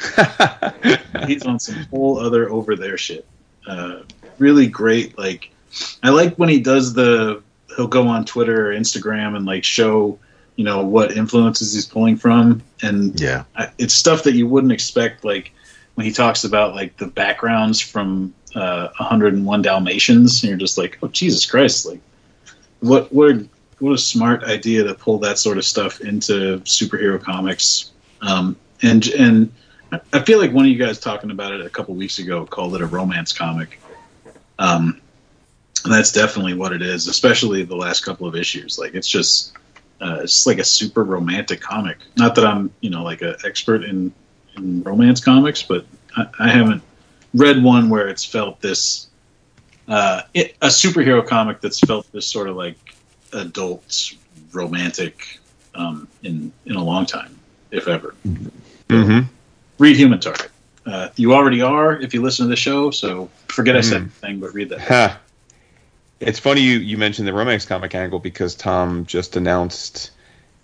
he's 1.27 1.45
on 1.45 1.59
some 1.59 1.85
whole 1.91 2.19
other 2.19 2.51
over 2.51 2.77
there 2.77 2.97
shit. 2.97 3.27
Uh, 3.67 4.01
really 4.39 4.67
great, 4.67 5.19
like 5.19 5.51
I 6.03 6.11
like 6.11 6.37
when 6.37 6.49
he 6.49 6.61
does 6.61 6.95
the 6.95 7.43
he'll 7.77 7.87
go 7.87 8.07
on 8.09 8.25
Twitter 8.25 8.71
or 8.71 8.75
Instagram 8.75 9.37
and 9.37 9.47
like 9.47 9.65
show 9.65 10.19
you 10.57 10.65
know 10.65 10.85
what 10.85 11.13
influences 11.13 11.73
he's 11.73 11.87
pulling 11.87 12.17
from 12.17 12.63
and 12.83 13.19
yeah 13.21 13.45
I, 13.57 13.71
it's 13.79 13.95
stuff 13.95 14.25
that 14.25 14.35
you 14.35 14.47
wouldn't 14.47 14.73
expect 14.73 15.25
like 15.25 15.53
when 15.95 16.05
he 16.05 16.13
talks 16.13 16.45
about 16.45 16.75
like 16.75 16.97
the 16.97 17.07
backgrounds 17.07 17.81
from 17.81 18.35
uh, 18.55 18.89
101 18.99 19.63
Dalmatians 19.63 20.43
and 20.43 20.51
you're 20.51 20.59
just 20.59 20.77
like 20.77 20.99
oh 21.03 21.09
Jesus 21.09 21.47
Christ 21.47 21.87
like 21.87 22.01
what 22.81 23.13
what 23.13 23.37
what 23.81 23.93
a 23.93 23.99
smart 23.99 24.45
idea 24.45 24.85
to 24.85 24.95
pull 24.95 25.19
that 25.19 25.39
sort 25.39 25.59
of 25.59 25.65
stuff 25.65 26.01
into 26.01 26.61
superhero 26.61 27.21
comics. 27.21 27.91
Um, 28.21 28.57
and 28.83 29.07
and 29.09 29.53
I 30.13 30.21
feel 30.21 30.39
like 30.39 30.53
one 30.53 30.67
of 30.67 30.71
you 30.71 30.79
guys 30.79 31.01
talking 31.01 31.31
about 31.31 31.53
it 31.53 31.65
a 31.65 31.71
couple 31.71 31.95
weeks 31.95 32.19
ago 32.19 32.47
called 32.47 32.75
it 32.75 32.81
a 32.81 32.87
romance 32.87 33.33
comic. 33.33 33.81
Um, 34.59 35.01
and 35.85 35.93
that's 35.93 36.13
definitely 36.13 36.55
what 36.55 36.73
it 36.73 36.83
is, 36.83 37.09
especially 37.09 37.63
the 37.63 37.77
last 37.77 38.05
couple 38.05 38.27
of 38.27 38.37
issues. 38.37 38.79
Like 38.79 38.95
it's 38.95 39.09
just 39.09 39.53
uh, 40.01 40.21
it's 40.23 40.47
like 40.47 40.59
a 40.59 40.65
super 40.65 41.05
romantic 41.05 41.61
comic. 41.61 41.99
Not 42.17 42.35
that 42.35 42.47
I'm 42.47 42.71
you 42.81 42.91
know 42.91 43.03
like 43.03 43.23
an 43.23 43.37
expert 43.45 43.85
in 43.85 44.13
in 44.57 44.83
romance 44.83 45.23
comics, 45.23 45.63
but 45.63 45.87
I, 46.17 46.27
I 46.39 46.49
haven't 46.49 46.83
read 47.35 47.63
one 47.63 47.89
where 47.89 48.09
it's 48.09 48.25
felt 48.25 48.61
this 48.61 49.09
uh, 49.89 50.23
it, 50.35 50.57
a 50.63 50.69
superhero 50.69 51.27
comic 51.27 51.61
that's 51.61 51.81
felt 51.81 52.11
this 52.13 52.27
sort 52.27 52.49
of 52.49 52.57
like 52.57 52.77
adult 53.33 54.13
romantic 54.53 55.39
um, 55.75 56.09
in 56.23 56.53
in 56.67 56.77
a 56.77 56.85
long 56.85 57.07
time, 57.07 57.39
if 57.71 57.89
ever. 57.89 58.15
Mm-hmm. 58.27 59.21
Read 59.79 59.97
Human 59.97 60.21
Target. 60.21 60.51
Uh, 60.87 61.09
you 61.17 61.35
already 61.35 61.63
are 61.63 62.01
if 62.01 62.15
you 62.15 62.23
listen 62.23 62.47
to 62.47 62.51
the 62.51 62.57
show, 62.57 62.91
so 62.91 63.31
forget 63.49 63.77
I 63.77 63.81
said 63.83 64.03
anything, 64.03 64.41
but 64.41 64.53
read 64.55 64.71
that. 64.71 64.81
Ha. 64.81 65.21
It's 66.21 66.39
funny 66.39 66.61
you, 66.61 66.79
you 66.79 66.99
mentioned 66.99 67.27
the 67.27 67.33
romance 67.33 67.65
comic 67.65 67.95
angle 67.95 68.19
because 68.19 68.55
Tom 68.55 69.07
just 69.07 69.37
announced 69.37 70.11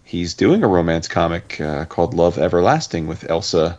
he's 0.05 0.35
doing 0.35 0.63
a 0.63 0.69
romance 0.69 1.09
comic 1.09 1.61
uh, 1.61 1.87
called 1.87 2.15
Love 2.15 2.39
Everlasting 2.39 3.07
with 3.07 3.29
Elsa 3.31 3.79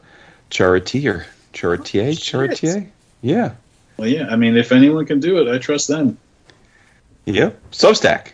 Charretier. 0.50 1.26
Charretier? 1.54 2.12
Charretier? 2.12 2.90
Yeah. 3.22 3.54
Well, 3.98 4.08
yeah. 4.08 4.28
I 4.30 4.36
mean, 4.36 4.58
if 4.58 4.72
anyone 4.72 5.06
can 5.06 5.20
do 5.20 5.40
it, 5.40 5.54
I 5.54 5.58
trust 5.58 5.88
them. 5.88 6.18
Yep. 7.26 7.72
Substack. 7.72 8.32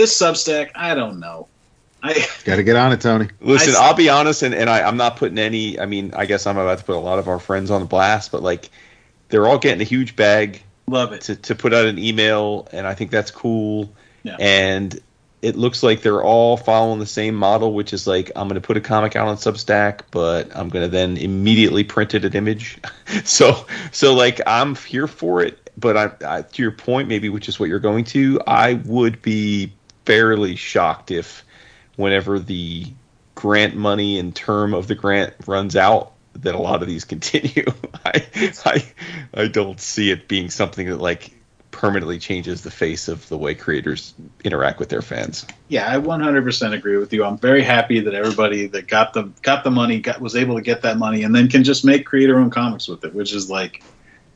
This 0.00 0.18
Substack, 0.18 0.70
I 0.74 0.94
don't 0.94 1.20
know. 1.20 1.46
I 2.02 2.14
Got 2.46 2.56
to 2.56 2.62
get 2.62 2.74
on 2.74 2.90
it, 2.90 3.02
Tony. 3.02 3.28
Listen, 3.42 3.74
I- 3.74 3.80
I'll 3.88 3.94
be 3.94 4.08
honest, 4.08 4.42
and, 4.42 4.54
and 4.54 4.70
I, 4.70 4.80
I'm 4.80 4.96
not 4.96 5.16
putting 5.16 5.36
any. 5.36 5.78
I 5.78 5.84
mean, 5.84 6.14
I 6.16 6.24
guess 6.24 6.46
I'm 6.46 6.56
about 6.56 6.78
to 6.78 6.84
put 6.84 6.96
a 6.96 7.00
lot 7.00 7.18
of 7.18 7.28
our 7.28 7.38
friends 7.38 7.70
on 7.70 7.82
the 7.82 7.86
blast, 7.86 8.32
but 8.32 8.42
like, 8.42 8.70
they're 9.28 9.46
all 9.46 9.58
getting 9.58 9.82
a 9.82 9.84
huge 9.84 10.16
bag 10.16 10.62
love 10.86 11.12
it. 11.12 11.20
to, 11.20 11.36
to 11.36 11.54
put 11.54 11.74
out 11.74 11.84
an 11.84 11.98
email, 11.98 12.66
and 12.72 12.86
I 12.86 12.94
think 12.94 13.10
that's 13.10 13.30
cool. 13.30 13.92
Yeah. 14.22 14.36
And 14.40 14.98
it 15.42 15.56
looks 15.56 15.82
like 15.82 16.00
they're 16.00 16.24
all 16.24 16.56
following 16.56 16.98
the 16.98 17.04
same 17.04 17.34
model, 17.34 17.74
which 17.74 17.92
is 17.92 18.06
like 18.06 18.32
I'm 18.34 18.48
going 18.48 18.58
to 18.58 18.66
put 18.66 18.78
a 18.78 18.80
comic 18.80 19.16
out 19.16 19.28
on 19.28 19.36
Substack, 19.36 20.04
but 20.10 20.56
I'm 20.56 20.70
going 20.70 20.86
to 20.86 20.90
then 20.90 21.18
immediately 21.18 21.84
print 21.84 22.14
it 22.14 22.24
an 22.24 22.32
Image. 22.34 22.78
so 23.24 23.66
so 23.92 24.14
like 24.14 24.40
I'm 24.46 24.76
here 24.76 25.06
for 25.06 25.42
it, 25.42 25.70
but 25.76 25.98
I, 25.98 26.38
I 26.38 26.40
to 26.40 26.62
your 26.62 26.72
point, 26.72 27.06
maybe 27.06 27.28
which 27.28 27.50
is 27.50 27.60
what 27.60 27.68
you're 27.68 27.80
going 27.80 28.04
to, 28.06 28.40
I 28.46 28.72
would 28.86 29.20
be 29.20 29.74
fairly 30.04 30.56
shocked 30.56 31.10
if 31.10 31.44
whenever 31.96 32.38
the 32.38 32.86
grant 33.34 33.74
money 33.74 34.18
and 34.18 34.34
term 34.34 34.74
of 34.74 34.86
the 34.86 34.94
grant 34.94 35.34
runs 35.46 35.76
out 35.76 36.12
that 36.34 36.54
a 36.54 36.58
lot 36.58 36.82
of 36.82 36.88
these 36.88 37.04
continue. 37.06 37.66
I, 38.04 38.26
I 38.64 38.92
I 39.34 39.48
don't 39.48 39.80
see 39.80 40.10
it 40.10 40.28
being 40.28 40.50
something 40.50 40.88
that 40.88 41.00
like 41.00 41.32
permanently 41.70 42.18
changes 42.18 42.62
the 42.62 42.70
face 42.70 43.08
of 43.08 43.26
the 43.28 43.38
way 43.38 43.54
creators 43.54 44.12
interact 44.44 44.78
with 44.78 44.88
their 44.88 45.00
fans. 45.00 45.46
Yeah, 45.68 45.90
I 45.90 45.96
100% 45.98 46.74
agree 46.74 46.96
with 46.96 47.12
you. 47.12 47.24
I'm 47.24 47.38
very 47.38 47.62
happy 47.62 48.00
that 48.00 48.12
everybody 48.12 48.66
that 48.66 48.86
got 48.86 49.14
the 49.14 49.30
got 49.42 49.64
the 49.64 49.70
money 49.70 50.00
got 50.00 50.20
was 50.20 50.36
able 50.36 50.56
to 50.56 50.62
get 50.62 50.82
that 50.82 50.98
money 50.98 51.22
and 51.22 51.34
then 51.34 51.48
can 51.48 51.64
just 51.64 51.84
make 51.84 52.04
create 52.04 52.26
their 52.26 52.38
own 52.38 52.50
comics 52.50 52.88
with 52.88 53.04
it, 53.04 53.14
which 53.14 53.32
is 53.32 53.48
like 53.48 53.82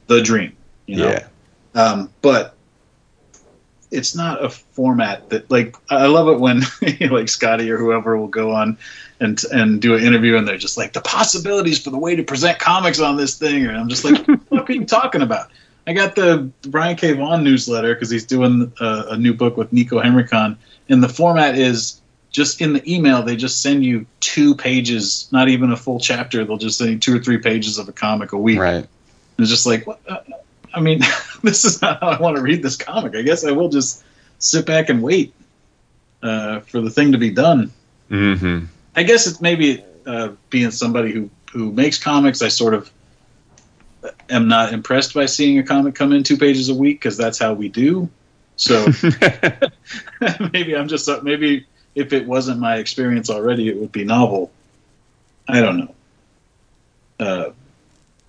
the 0.06 0.22
dream. 0.22 0.56
You 0.86 0.96
know? 0.96 1.10
Yeah. 1.10 1.26
Um, 1.74 2.10
but 2.22 2.54
it's 3.94 4.14
not 4.14 4.44
a 4.44 4.50
format 4.50 5.28
that 5.30 5.50
like 5.50 5.76
I 5.90 6.06
love 6.06 6.28
it 6.28 6.40
when 6.40 6.62
like 7.10 7.28
Scotty 7.28 7.70
or 7.70 7.78
whoever 7.78 8.16
will 8.16 8.28
go 8.28 8.52
on 8.52 8.78
and 9.20 9.42
and 9.52 9.80
do 9.80 9.94
an 9.94 10.04
interview 10.04 10.36
and 10.36 10.46
they're 10.46 10.58
just 10.58 10.76
like 10.76 10.92
the 10.92 11.00
possibilities 11.00 11.82
for 11.82 11.90
the 11.90 11.98
way 11.98 12.16
to 12.16 12.22
present 12.22 12.58
comics 12.58 13.00
on 13.00 13.16
this 13.16 13.38
thing 13.38 13.66
and 13.66 13.76
I'm 13.76 13.88
just 13.88 14.04
like 14.04 14.26
what 14.48 14.68
are 14.68 14.72
you 14.72 14.84
talking 14.86 15.22
about? 15.22 15.50
I 15.86 15.92
got 15.92 16.14
the 16.14 16.50
Brian 16.68 16.96
K. 16.96 17.12
Vaughan 17.12 17.44
newsletter 17.44 17.94
because 17.94 18.10
he's 18.10 18.24
doing 18.24 18.72
a, 18.80 19.04
a 19.10 19.16
new 19.16 19.34
book 19.34 19.56
with 19.56 19.70
Niko 19.72 20.02
Henrichon 20.02 20.56
and 20.88 21.02
the 21.02 21.08
format 21.08 21.56
is 21.56 22.00
just 22.30 22.60
in 22.60 22.72
the 22.72 22.92
email 22.92 23.22
they 23.22 23.36
just 23.36 23.62
send 23.62 23.84
you 23.84 24.04
two 24.18 24.56
pages, 24.56 25.28
not 25.30 25.48
even 25.48 25.70
a 25.70 25.76
full 25.76 26.00
chapter. 26.00 26.44
They'll 26.44 26.56
just 26.56 26.78
send 26.78 26.90
you 26.90 26.98
two 26.98 27.16
or 27.16 27.20
three 27.20 27.38
pages 27.38 27.78
of 27.78 27.88
a 27.88 27.92
comic 27.92 28.32
a 28.32 28.38
week. 28.38 28.58
Right. 28.58 28.86
It's 29.38 29.50
just 29.50 29.66
like, 29.66 29.86
what? 29.86 30.00
Uh, 30.08 30.18
I 30.74 30.80
mean, 30.80 31.00
this 31.42 31.64
is 31.64 31.80
not 31.80 32.00
how 32.00 32.08
I 32.08 32.20
want 32.20 32.36
to 32.36 32.42
read 32.42 32.62
this 32.62 32.76
comic. 32.76 33.14
I 33.14 33.22
guess 33.22 33.44
I 33.44 33.52
will 33.52 33.68
just 33.68 34.02
sit 34.38 34.66
back 34.66 34.88
and 34.88 35.02
wait 35.02 35.32
uh, 36.22 36.60
for 36.60 36.80
the 36.80 36.90
thing 36.90 37.12
to 37.12 37.18
be 37.18 37.30
done. 37.30 37.72
Mm-hmm. 38.10 38.66
I 38.96 39.02
guess 39.02 39.26
it's 39.26 39.40
maybe 39.40 39.84
uh, 40.06 40.32
being 40.50 40.70
somebody 40.70 41.12
who 41.12 41.30
who 41.52 41.72
makes 41.72 41.98
comics. 41.98 42.42
I 42.42 42.48
sort 42.48 42.74
of 42.74 42.90
am 44.28 44.48
not 44.48 44.72
impressed 44.72 45.14
by 45.14 45.26
seeing 45.26 45.58
a 45.58 45.62
comic 45.62 45.94
come 45.94 46.12
in 46.12 46.22
two 46.22 46.36
pages 46.36 46.68
a 46.68 46.74
week 46.74 47.00
because 47.00 47.16
that's 47.16 47.38
how 47.38 47.54
we 47.54 47.68
do. 47.68 48.08
So 48.56 48.86
maybe 50.52 50.76
I'm 50.76 50.88
just 50.88 51.08
maybe 51.22 51.66
if 51.94 52.12
it 52.12 52.26
wasn't 52.26 52.60
my 52.60 52.76
experience 52.76 53.30
already, 53.30 53.68
it 53.68 53.76
would 53.76 53.92
be 53.92 54.04
novel. 54.04 54.50
I 55.48 55.60
don't 55.60 55.78
know. 55.78 55.94
Uh, 57.20 57.50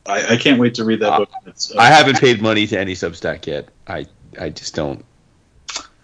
I, 0.05 0.33
I 0.33 0.37
can't 0.37 0.59
wait 0.59 0.75
to 0.75 0.83
read 0.83 0.99
that 0.99 1.13
Uh, 1.13 1.17
book. 1.19 1.29
Uh, 1.47 1.79
I 1.79 1.87
haven't 1.87 2.19
paid 2.19 2.41
money 2.41 2.67
to 2.67 2.79
any 2.79 2.93
Substack 2.93 3.47
yet. 3.47 3.69
I 3.87 4.05
I 4.39 4.49
just 4.49 4.75
don't 4.75 5.03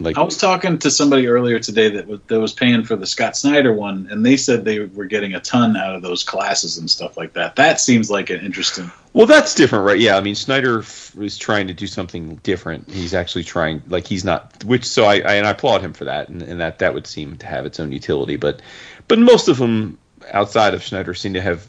like. 0.00 0.16
I 0.18 0.22
was 0.22 0.36
talking 0.36 0.78
to 0.78 0.90
somebody 0.90 1.28
earlier 1.28 1.58
today 1.58 1.90
that 1.90 2.06
was, 2.06 2.20
that 2.26 2.40
was 2.40 2.52
paying 2.52 2.82
for 2.82 2.96
the 2.96 3.06
Scott 3.06 3.36
Snyder 3.36 3.72
one, 3.72 4.08
and 4.10 4.24
they 4.26 4.36
said 4.36 4.64
they 4.64 4.80
were 4.80 5.04
getting 5.04 5.34
a 5.34 5.40
ton 5.40 5.76
out 5.76 5.94
of 5.94 6.02
those 6.02 6.24
classes 6.24 6.78
and 6.78 6.90
stuff 6.90 7.16
like 7.16 7.34
that. 7.34 7.56
That 7.56 7.80
seems 7.80 8.10
like 8.10 8.30
an 8.30 8.40
interesting. 8.40 8.90
Well, 9.12 9.26
that's 9.26 9.54
different, 9.54 9.84
right? 9.84 10.00
Yeah, 10.00 10.16
I 10.16 10.22
mean, 10.22 10.34
Snyder 10.34 10.80
f- 10.80 11.14
is 11.20 11.36
trying 11.36 11.66
to 11.66 11.74
do 11.74 11.86
something 11.86 12.36
different. 12.36 12.90
He's 12.90 13.12
actually 13.12 13.44
trying, 13.44 13.82
like, 13.86 14.06
he's 14.06 14.24
not, 14.24 14.64
which, 14.64 14.86
so 14.86 15.04
I, 15.04 15.16
I 15.16 15.34
and 15.34 15.46
I 15.46 15.50
applaud 15.50 15.82
him 15.82 15.92
for 15.92 16.06
that, 16.06 16.30
and, 16.30 16.40
and 16.40 16.58
that 16.62 16.78
that 16.78 16.94
would 16.94 17.06
seem 17.06 17.36
to 17.36 17.46
have 17.46 17.66
its 17.66 17.78
own 17.78 17.92
utility. 17.92 18.36
But, 18.36 18.62
but 19.08 19.18
most 19.18 19.48
of 19.48 19.58
them 19.58 19.98
outside 20.32 20.72
of 20.72 20.82
Snyder 20.82 21.12
seem 21.12 21.34
to 21.34 21.42
have 21.42 21.68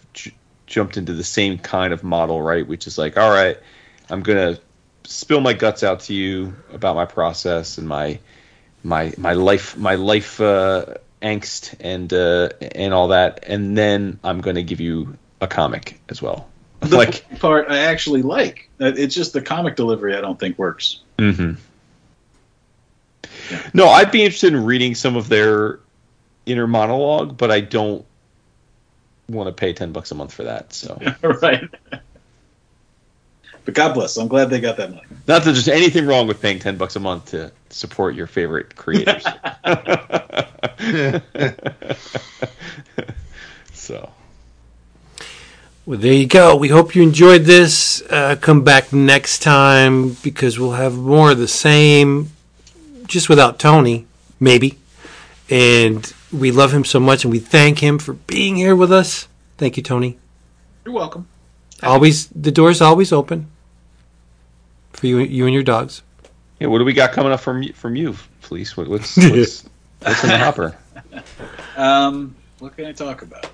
jumped 0.74 0.98
into 0.98 1.14
the 1.14 1.24
same 1.24 1.60
kind 1.60 1.94
of 1.94 2.04
model, 2.04 2.42
right? 2.42 2.68
Which 2.68 2.88
is 2.88 2.98
like, 2.98 3.16
all 3.16 3.30
right, 3.30 3.58
I'm 4.10 4.24
gonna 4.24 4.58
spill 5.04 5.40
my 5.40 5.54
guts 5.54 5.84
out 5.84 6.02
to 6.02 6.14
you 6.14 6.56
about 6.74 6.96
my 6.96 7.06
process 7.06 7.78
and 7.78 7.88
my 7.88 8.20
my 8.84 9.14
my 9.18 9.34
life 9.34 9.78
my 9.78 9.96
life 9.96 10.42
uh, 10.42 10.96
angst 11.22 11.76
and 11.80 12.12
uh, 12.12 12.50
and 12.74 12.94
all 12.94 13.10
that, 13.10 13.44
and 13.48 13.78
then 13.78 14.20
I'm 14.24 14.42
gonna 14.42 14.64
give 14.64 14.82
you 14.82 15.16
a 15.42 15.48
comic 15.48 16.02
as 16.10 16.22
well. 16.22 16.50
The 16.80 16.98
like, 17.04 17.40
part 17.40 17.70
I 17.70 17.78
actually 17.78 18.24
like. 18.24 18.70
Uh, 18.82 18.94
It's 18.98 19.16
just 19.16 19.32
the 19.34 19.42
comic 19.42 19.76
delivery 19.76 20.16
I 20.16 20.22
don't 20.22 20.40
think 20.40 20.58
works. 20.58 21.02
Mm-hmm. 21.20 21.54
no, 23.74 23.88
I'd 23.88 24.12
be 24.12 24.24
interested 24.24 24.54
in 24.54 24.66
reading 24.66 24.96
some 24.96 25.16
of 25.16 25.30
their 25.30 25.80
inner 26.48 26.66
monologue, 26.66 27.38
but 27.38 27.52
I 27.52 27.62
don't 27.62 28.06
want 29.30 29.48
to 29.48 29.54
pay 29.54 29.74
ten 29.74 29.92
bucks 29.92 30.12
a 30.12 30.16
month 30.16 30.34
for 30.34 30.44
that. 30.44 30.74
So, 30.74 31.00
right. 31.42 31.64
But 33.66 33.76
God 33.76 33.94
bless. 33.94 34.18
I'm 34.18 34.28
glad 34.28 34.50
they 34.50 34.60
got 34.60 34.78
that 34.78 34.90
money. 34.90 35.04
not 35.28 35.44
that 35.44 35.52
there's 35.52 35.70
anything 35.70 36.06
wrong 36.06 36.28
with 36.28 36.42
paying 36.42 36.60
ten 36.60 36.78
bucks 36.78 36.96
a 36.96 37.00
month 37.00 37.32
to 37.32 37.52
support 37.70 38.16
your 38.16 38.28
favorite 38.28 38.76
creators. 38.76 39.26
so, 43.74 44.12
Well, 45.86 46.00
there 46.00 46.14
you 46.14 46.28
go. 46.28 46.56
We 46.56 46.70
hope 46.70 46.96
you 46.96 47.04
enjoyed 47.04 47.44
this. 47.44 48.02
Uh, 48.10 48.36
come 48.40 48.64
back 48.64 48.94
next 48.94 49.42
time 49.42 50.16
because 50.24 50.60
we'll 50.60 50.72
have 50.74 50.96
more 50.96 51.32
of 51.32 51.38
the 51.38 51.48
same, 51.48 52.30
just 53.08 53.30
without 53.30 53.60
Tony, 53.60 54.06
maybe. 54.40 54.78
And 55.50 56.12
we 56.34 56.52
love 56.52 56.74
him 56.74 56.84
so 56.86 57.00
much, 57.00 57.24
and 57.24 57.32
we 57.32 57.40
thank 57.40 57.80
him 57.80 58.00
for 58.00 58.14
being 58.14 58.56
here 58.56 58.76
with 58.76 58.92
us. 58.92 59.28
Thank 59.58 59.78
you, 59.78 59.84
Tony. 59.84 60.18
You're 60.86 60.94
welcome. 60.96 61.28
Always, 61.82 62.28
the 62.28 62.52
door's 62.52 62.82
always 62.82 63.12
open 63.12 63.50
for 64.94 65.08
you, 65.08 65.20
you 65.20 65.46
and 65.46 65.54
your 65.54 65.64
dogs. 65.64 66.02
yeah, 66.60 66.68
what 66.68 66.80
do 66.80 66.86
we 66.86 66.94
got 66.94 67.12
coming 67.12 67.32
up 67.32 67.40
from 67.42 67.62
you- 67.64 67.74
from 67.74 67.96
you, 67.96 68.14
Fleecs? 68.42 68.76
What, 68.78 68.88
what's 68.88 69.16
what's, 69.18 69.64
what's 70.00 70.24
in 70.24 70.30
the 70.30 70.38
hopper? 70.38 70.78
Um, 71.76 72.36
what 72.60 72.76
can 72.78 72.86
I 72.86 72.92
talk 72.92 73.24
about? 73.24 73.48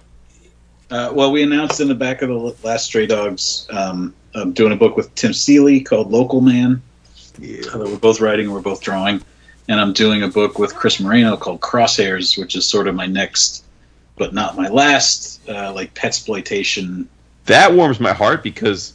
Uh, 0.92 1.10
well, 1.14 1.32
we 1.32 1.42
announced 1.42 1.80
in 1.80 1.88
the 1.88 1.96
back 1.96 2.22
of 2.22 2.28
the 2.28 2.56
last 2.64 2.86
Stray 2.88 3.06
Dogs, 3.08 3.66
um, 3.70 4.14
I'm 4.36 4.52
doing 4.52 4.74
a 4.74 4.76
book 4.76 4.98
with 4.98 5.14
Tim 5.16 5.32
Seeley 5.34 5.80
called 5.82 6.12
Local 6.12 6.42
Man. 6.42 6.82
Yeah. 7.40 7.62
Uh, 7.74 7.80
we're 7.80 7.98
both 7.98 8.20
writing 8.20 8.48
and 8.48 8.54
we're 8.54 8.60
both 8.62 8.82
drawing. 8.82 9.22
And 9.70 9.80
I'm 9.80 9.94
doing 9.94 10.24
a 10.24 10.28
book 10.28 10.58
with 10.58 10.76
Chris 10.76 11.00
Moreno 11.00 11.38
called 11.38 11.62
Crosshairs, 11.62 12.38
which 12.40 12.56
is 12.56 12.66
sort 12.68 12.88
of 12.88 12.96
my 12.96 13.06
next, 13.06 13.64
but 14.18 14.34
not 14.34 14.58
my 14.58 14.68
last, 14.68 15.48
uh, 15.48 15.72
like 15.74 15.94
pet 15.94 16.08
exploitation. 16.08 17.08
That 17.46 17.74
warms 17.74 18.00
my 18.00 18.12
heart 18.12 18.42
because 18.42 18.94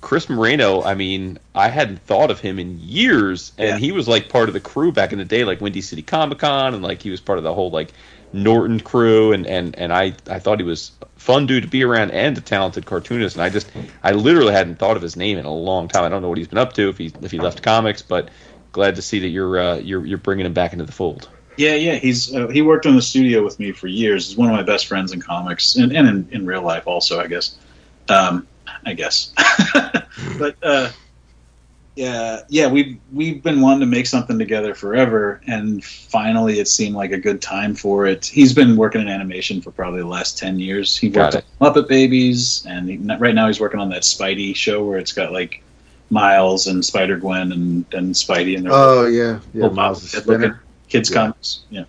Chris 0.00 0.28
Moreno, 0.30 0.82
I 0.82 0.94
mean, 0.94 1.38
I 1.54 1.68
hadn't 1.68 1.98
thought 2.06 2.30
of 2.30 2.38
him 2.38 2.60
in 2.60 2.78
years, 2.80 3.52
and 3.58 3.70
Yeah. 3.70 3.78
he 3.78 3.90
was 3.90 4.06
like 4.06 4.28
part 4.28 4.48
of 4.48 4.52
the 4.52 4.60
crew 4.60 4.92
back 4.92 5.12
in 5.12 5.18
the 5.18 5.24
day, 5.24 5.44
like 5.44 5.60
Windy 5.60 5.80
City 5.80 6.02
Comic 6.02 6.38
Con, 6.38 6.74
and 6.74 6.82
like 6.82 7.02
he 7.02 7.10
was 7.10 7.20
part 7.20 7.38
of 7.38 7.44
the 7.44 7.52
whole 7.52 7.70
like 7.70 7.88
Norton 8.32 8.80
crew, 8.80 9.32
and 9.32 9.46
and 9.46 9.76
and 9.78 9.92
I 9.92 10.12
I 10.28 10.38
thought 10.38 10.60
he 10.60 10.64
was 10.64 10.92
fun 11.16 11.46
dude 11.46 11.62
to 11.62 11.68
be 11.68 11.82
around 11.82 12.10
and 12.10 12.36
a 12.36 12.40
talented 12.40 12.84
cartoonist, 12.84 13.34
and 13.36 13.42
I 13.42 13.48
just 13.48 13.66
I 14.02 14.12
literally 14.12 14.52
hadn't 14.52 14.78
thought 14.78 14.96
of 14.96 15.02
his 15.02 15.16
name 15.16 15.38
in 15.38 15.44
a 15.44 15.54
long 15.54 15.88
time. 15.88 16.04
I 16.04 16.08
don't 16.08 16.20
know 16.22 16.28
what 16.28 16.38
he's 16.38 16.48
been 16.48 16.58
up 16.58 16.74
to 16.74 16.88
if 16.88 16.98
he 16.98 17.12
if 17.22 17.30
he 17.30 17.38
left 17.38 17.62
comics, 17.62 18.02
but 18.02 18.28
glad 18.74 18.96
to 18.96 19.02
see 19.02 19.20
that 19.20 19.28
you're 19.28 19.58
uh, 19.58 19.76
you're 19.76 20.04
you're 20.04 20.18
bringing 20.18 20.44
him 20.44 20.52
back 20.52 20.74
into 20.74 20.84
the 20.84 20.92
fold. 20.92 21.30
Yeah, 21.56 21.76
yeah. 21.76 21.94
He's 21.94 22.34
uh, 22.34 22.48
he 22.48 22.60
worked 22.60 22.84
in 22.84 22.94
the 22.94 23.02
studio 23.02 23.42
with 23.42 23.58
me 23.58 23.72
for 23.72 23.86
years. 23.86 24.28
He's 24.28 24.36
one 24.36 24.50
of 24.50 24.54
my 24.54 24.62
best 24.62 24.86
friends 24.86 25.12
in 25.12 25.22
comics 25.22 25.76
and, 25.76 25.92
and 25.96 26.08
in, 26.08 26.28
in 26.32 26.46
real 26.46 26.62
life 26.62 26.86
also, 26.86 27.20
I 27.20 27.28
guess. 27.28 27.56
Um, 28.08 28.46
I 28.84 28.92
guess. 28.92 29.32
but 30.38 30.56
uh, 30.62 30.90
yeah, 31.94 32.40
yeah. 32.48 32.66
We've 32.66 32.98
we've 33.12 33.42
been 33.42 33.60
wanting 33.60 33.80
to 33.80 33.86
make 33.86 34.06
something 34.06 34.38
together 34.38 34.74
forever, 34.74 35.40
and 35.46 35.82
finally, 35.84 36.58
it 36.58 36.66
seemed 36.66 36.96
like 36.96 37.12
a 37.12 37.18
good 37.18 37.40
time 37.40 37.76
for 37.76 38.06
it. 38.06 38.26
He's 38.26 38.52
been 38.52 38.76
working 38.76 39.00
in 39.00 39.08
animation 39.08 39.62
for 39.62 39.70
probably 39.70 40.00
the 40.00 40.08
last 40.08 40.36
ten 40.36 40.58
years. 40.58 40.96
He 40.96 41.08
Got 41.08 41.34
worked 41.34 41.46
on 41.60 41.72
Muppet 41.72 41.88
Babies, 41.88 42.66
and 42.68 42.90
he, 42.90 42.96
right 42.96 43.34
now 43.34 43.46
he's 43.46 43.60
working 43.60 43.78
on 43.78 43.90
that 43.90 44.02
Spidey 44.02 44.56
show 44.56 44.84
where 44.84 44.98
it's 44.98 45.12
got 45.12 45.32
like 45.32 45.62
Miles 46.14 46.68
and 46.68 46.82
Spider 46.84 47.18
Gwen 47.18 47.52
and 47.52 47.84
and 47.92 48.14
Spidey 48.14 48.56
and 48.56 48.64
their 48.64 48.72
Oh 48.72 49.06
yeah, 49.06 49.40
yeah. 49.52 49.62
little 49.62 49.74
Miles 49.76 50.10
the 50.12 50.22
looking 50.32 50.54
kids 50.88 51.10
Yeah. 51.10 51.14
comics. 51.16 51.60
Yeah. 51.68 51.84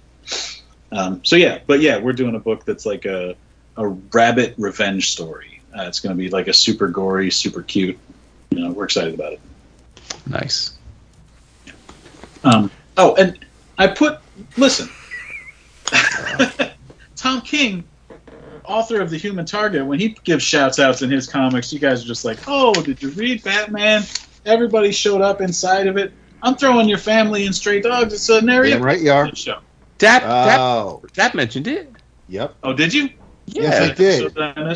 Um, 0.92 1.24
so 1.24 1.36
yeah, 1.36 1.60
but 1.68 1.80
yeah, 1.80 1.98
we're 2.00 2.14
doing 2.14 2.36
a 2.36 2.40
book 2.40 2.66
that's 2.66 2.86
like 2.86 3.06
a 3.06 3.36
a 3.78 3.88
rabbit 3.88 4.56
revenge 4.58 5.12
story. 5.12 5.62
Uh, 5.78 5.84
it's 5.84 6.00
going 6.00 6.16
to 6.16 6.18
be 6.18 6.30
like 6.30 6.48
a 6.48 6.54
super 6.54 6.88
gory, 6.88 7.30
super 7.30 7.62
cute. 7.62 7.98
You 8.50 8.60
know, 8.62 8.72
we're 8.72 8.86
excited 8.86 9.14
about 9.14 9.34
it. 9.34 9.42
Nice. 10.26 10.78
Um, 12.46 12.72
oh, 12.98 13.14
and 13.16 13.38
I 13.78 13.88
put 13.88 14.20
listen, 14.58 14.90
Tom 17.16 17.42
King, 17.42 17.84
author 18.68 19.02
of 19.02 19.10
the 19.10 19.18
Human 19.18 19.46
Target, 19.46 19.86
when 19.86 20.00
he 20.00 20.10
gives 20.24 20.44
shouts 20.44 20.80
outs 20.80 21.02
in 21.02 21.10
his 21.10 21.28
comics, 21.28 21.72
you 21.74 21.80
guys 21.80 22.04
are 22.04 22.08
just 22.08 22.26
like, 22.26 22.40
"Oh, 22.48 22.74
did 22.74 23.02
you 23.02 23.10
read 23.12 23.44
Batman?" 23.44 24.04
Everybody 24.46 24.92
showed 24.92 25.22
up 25.22 25.42
inside 25.42 25.88
of 25.88 25.98
it. 25.98 26.14
I'm 26.44 26.56
throwing 26.56 26.88
your 26.88 26.98
family 27.00 27.46
in 27.46 27.54
Stray 27.54 27.82
Dogs. 27.82 28.14
It's 28.14 28.30
an 28.30 28.50
area 28.50 28.76
Damn 28.76 28.84
right 28.84 29.02
you 29.02 29.12
are. 29.12 29.34
show. 29.36 29.60
Dap, 29.98 30.22
Dap, 30.22 30.60
Oh, 30.60 31.04
Dap 31.14 31.34
mentioned 31.34 31.68
it. 31.68 31.92
yep. 32.28 32.56
Oh, 32.64 32.74
did 32.74 32.94
you? 32.94 33.10
Yes, 33.48 33.92
I 33.92 33.94
did. 33.94 34.38
I? 34.38 34.76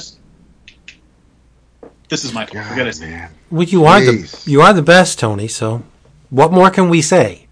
This 2.10 2.26
is 2.26 2.34
my 2.34 2.46
fault. 2.46 2.66
I 2.66 2.76
God, 2.76 2.86
gotta 2.86 3.00
man. 3.02 3.30
Well, 3.52 3.68
you 3.68 3.86
are 3.86 4.00
the 4.02 4.42
you 4.46 4.62
are 4.62 4.74
the 4.74 4.82
best, 4.82 5.20
Tony. 5.20 5.48
So, 5.48 5.84
what 6.30 6.52
more 6.52 6.70
can 6.72 6.90
we 6.90 7.02
say? 7.02 7.48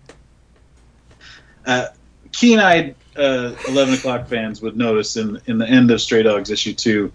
Uh, 1.66 1.88
keen-eyed 2.32 2.95
uh, 3.17 3.55
11 3.67 3.95
o'clock 3.95 4.27
fans 4.27 4.61
would 4.61 4.77
notice 4.77 5.17
in 5.17 5.39
in 5.47 5.57
the 5.57 5.67
end 5.67 5.91
of 5.91 6.01
Stray 6.01 6.23
Dogs 6.23 6.49
issue 6.51 6.73
two, 6.73 7.11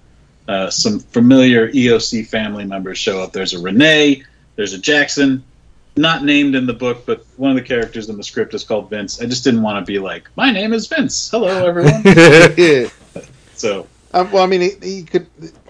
uh, 0.48 0.70
some 0.70 0.98
familiar 0.98 1.70
EOC 1.70 2.26
family 2.26 2.64
members 2.64 2.98
show 2.98 3.20
up. 3.22 3.32
There's 3.32 3.54
a 3.54 3.60
Renee, 3.60 4.24
there's 4.56 4.72
a 4.72 4.78
Jackson, 4.78 5.44
not 5.96 6.24
named 6.24 6.54
in 6.54 6.66
the 6.66 6.72
book, 6.72 7.04
but 7.06 7.24
one 7.36 7.50
of 7.50 7.56
the 7.56 7.62
characters 7.62 8.08
in 8.08 8.16
the 8.16 8.24
script 8.24 8.54
is 8.54 8.64
called 8.64 8.90
Vince. 8.90 9.20
I 9.20 9.26
just 9.26 9.44
didn't 9.44 9.62
want 9.62 9.84
to 9.84 9.90
be 9.90 9.98
like, 9.98 10.28
my 10.36 10.50
name 10.50 10.72
is 10.72 10.86
Vince. 10.86 11.30
Hello, 11.30 11.66
everyone. 11.66 12.02
Yeah. 12.04 12.88
so 13.54 13.86
Um, 14.12 14.30
well, 14.30 14.42
I 14.42 14.46
mean, 14.46 14.60
he, 14.60 14.70
he 14.82 15.02
could. 15.02 15.26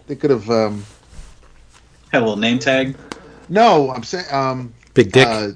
They 0.07 0.17
could 0.17 0.31
have. 0.31 0.49
Um, 0.51 0.85
had 2.13 2.19
a 2.19 2.25
little 2.25 2.37
name 2.37 2.59
tag. 2.59 2.97
no, 3.49 3.91
I'm 3.91 4.03
saying. 4.03 4.27
Um, 4.31 4.75
Big 4.95 5.13
Dick. 5.13 5.27
Uh, 5.27 5.51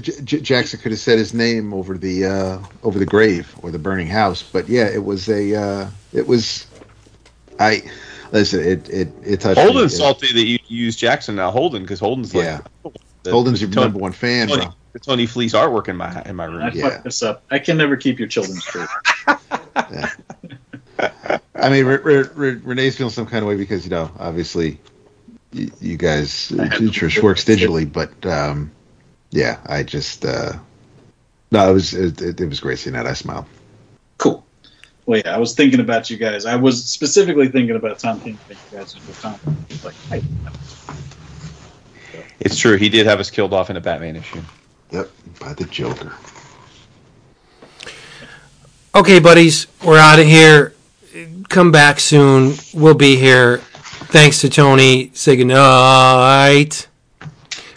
J- 0.00 0.20
J- 0.24 0.40
Jackson 0.40 0.80
could 0.80 0.92
have 0.92 0.98
said 1.00 1.18
his 1.18 1.32
name 1.34 1.72
over 1.72 1.96
the 1.96 2.24
uh, 2.26 2.58
over 2.82 2.98
the 2.98 3.06
grave 3.06 3.54
or 3.62 3.70
the 3.70 3.78
burning 3.78 4.08
house, 4.08 4.42
but 4.42 4.68
yeah, 4.68 4.86
it 4.88 5.04
was 5.04 5.28
a. 5.28 5.54
Uh, 5.54 5.90
it 6.12 6.26
was. 6.26 6.66
I 7.60 7.82
listen. 8.32 8.60
It 8.60 8.88
it 8.90 9.08
it 9.24 9.40
touched. 9.40 9.58
me. 9.58 9.64
Holden's 9.64 9.94
It- 9.94 9.98
salty 9.98 10.32
that 10.32 10.44
you 10.44 10.58
use 10.66 10.96
Jackson 10.96 11.36
now. 11.36 11.50
Holden 11.52 11.82
because 11.82 12.00
Holden's 12.00 12.34
like 12.34 12.44
Yeah. 12.44 12.60
the- 13.22 13.30
Holden's 13.30 13.60
your 13.60 13.70
Tony, 13.70 13.84
number 13.86 14.00
one 14.00 14.12
fan, 14.12 14.48
Tony, 14.48 14.64
bro. 14.64 14.74
the 14.94 14.98
Tony 14.98 15.26
Fleecs 15.26 15.52
artwork 15.54 15.88
in 15.88 15.96
my 15.96 16.22
in 16.24 16.34
my 16.36 16.44
I 16.44 16.46
room. 16.48 16.70
Yeah. 16.74 16.88
fucked 16.90 17.04
this 17.04 17.22
up. 17.22 17.44
I 17.50 17.58
can 17.60 17.76
never 17.76 17.96
keep 17.96 18.18
your 18.18 18.28
children 18.28 18.58
straight. 18.58 18.88
I 21.56 21.70
mean, 21.70 21.86
Re- 21.86 21.96
Re- 21.98 22.28
Re- 22.34 22.60
Renee's 22.62 22.96
feeling 22.96 23.10
some 23.12 23.26
kind 23.26 23.42
of 23.42 23.48
way 23.48 23.56
because 23.56 23.84
you 23.84 23.90
know, 23.90 24.10
obviously, 24.18 24.78
you, 25.52 25.70
you 25.80 25.96
guys 25.96 26.52
I 26.52 26.66
Trish 26.68 27.22
works 27.22 27.44
digitally, 27.44 27.90
but 27.90 28.10
um, 28.26 28.70
yeah, 29.34 29.58
I 29.66 29.82
just 29.82 30.24
uh, 30.24 30.52
no, 31.50 31.68
it 31.68 31.72
was 31.74 31.92
it, 31.92 32.22
it, 32.22 32.40
it 32.40 32.48
was 32.48 32.60
great 32.60 32.78
seeing 32.78 32.94
that. 32.94 33.06
I 33.06 33.14
smiled. 33.14 33.46
Cool. 34.16 34.46
Well, 35.06 35.20
yeah, 35.24 35.34
I 35.34 35.38
was 35.38 35.54
thinking 35.54 35.80
about 35.80 36.08
you 36.08 36.16
guys. 36.16 36.46
I 36.46 36.54
was 36.54 36.84
specifically 36.84 37.48
thinking 37.48 37.74
about 37.74 37.98
Tom 37.98 38.20
King. 38.20 38.38
Thank 38.48 38.60
you 38.70 38.78
guys 38.78 38.94
for 38.94 39.20
Tom. 39.20 39.38
Like, 39.84 39.94
hey, 40.08 40.22
It's 42.38 42.56
true. 42.56 42.76
He 42.76 42.88
did 42.88 43.06
have 43.06 43.18
us 43.18 43.28
killed 43.28 43.52
off 43.52 43.70
in 43.70 43.76
a 43.76 43.80
Batman 43.80 44.14
issue. 44.16 44.40
Yep, 44.92 45.10
by 45.40 45.52
the 45.54 45.64
Joker. 45.64 46.12
Okay, 48.94 49.18
buddies, 49.18 49.66
we're 49.84 49.98
out 49.98 50.20
of 50.20 50.26
here. 50.26 50.74
Come 51.48 51.72
back 51.72 51.98
soon. 51.98 52.54
We'll 52.72 52.94
be 52.94 53.16
here. 53.16 53.58
Thanks 53.58 54.40
to 54.42 54.48
Tony. 54.48 55.10
Say 55.12 55.34
goodnight. 55.34 56.86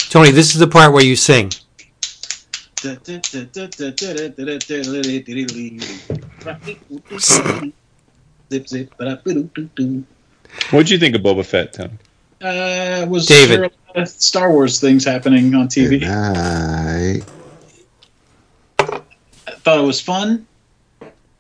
Tony, 0.10 0.32
this 0.32 0.54
is 0.54 0.60
the 0.60 0.68
part 0.68 0.94
where 0.94 1.04
you 1.04 1.16
sing. 1.16 1.52
Zip, 8.50 8.68
zip, 8.68 8.94
ba-da-ba-doo-doo-doo. 8.98 10.04
What'd 10.72 10.90
you 10.90 10.98
think 10.98 11.16
of 11.16 11.22
Boba 11.22 11.46
Fett, 11.46 11.74
Tony? 11.74 11.92
Uh, 12.42 13.06
was 13.10 13.26
David. 13.26 13.50
there 13.60 13.64
a 13.66 13.72
lot 13.98 14.04
of 14.04 14.08
Star 14.08 14.52
Wars 14.52 14.80
things 14.80 15.04
happening 15.04 15.54
on 15.56 15.68
TV? 15.68 16.00
Good. 16.00 17.24
I 18.80 19.52
thought 19.52 19.80
it 19.80 19.86
was 19.86 20.00
fun. 20.00 20.48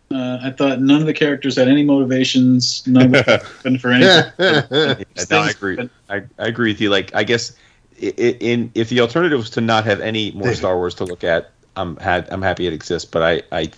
Uh, 0.10 0.40
I 0.42 0.52
thought 0.52 0.80
none 0.82 1.00
of 1.02 1.06
the 1.08 1.14
characters 1.14 1.56
had 1.58 1.68
any 1.68 1.84
motivations. 1.84 2.86
None 2.88 3.14
of 3.16 3.26
them 3.64 3.78
for 3.80 3.92
anything. 3.92 4.32
Yeah, 4.40 4.96
no, 5.30 5.40
I 5.40 5.50
agree. 5.52 5.90
I, 6.10 6.22
I 6.40 6.48
agree 6.48 6.72
with 6.72 6.82
you. 6.82 6.90
Like, 6.90 7.14
I 7.16 7.24
guess 7.24 7.52
i- 7.52 7.56
i- 7.56 7.67
in 8.00 8.72
if 8.76 8.90
the 8.90 9.01
alternative 9.01 9.40
was 9.40 9.50
to 9.51 9.61
not 9.61 9.85
have 9.85 10.00
any 10.00 10.32
more 10.32 10.43
David. 10.43 10.58
Star 10.58 10.76
Wars 10.77 10.95
to 10.95 11.06
look 11.06 11.24
at, 11.24 11.51
I'm 11.76 11.98
had 11.98 12.30
I'm 12.32 12.42
happy 12.42 12.67
it 12.67 12.74
exists. 12.74 13.09
But 13.09 13.24
I 13.24 13.42
I, 13.51 13.72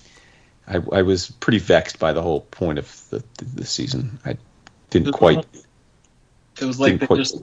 I, 0.67 0.81
I 0.91 1.01
was 1.01 1.31
pretty 1.31 1.59
vexed 1.59 1.99
by 1.99 2.13
the 2.13 2.21
whole 2.21 2.41
point 2.41 2.79
of 2.79 3.09
the 3.09 3.23
the, 3.37 3.45
the 3.45 3.65
season. 3.65 4.19
I 4.25 4.37
didn't 4.89 5.13
quite. 5.13 5.45
It 6.61 6.65
was 6.65 6.79
like 6.79 6.99
they 6.99 7.07
quite- 7.07 7.17
just 7.17 7.41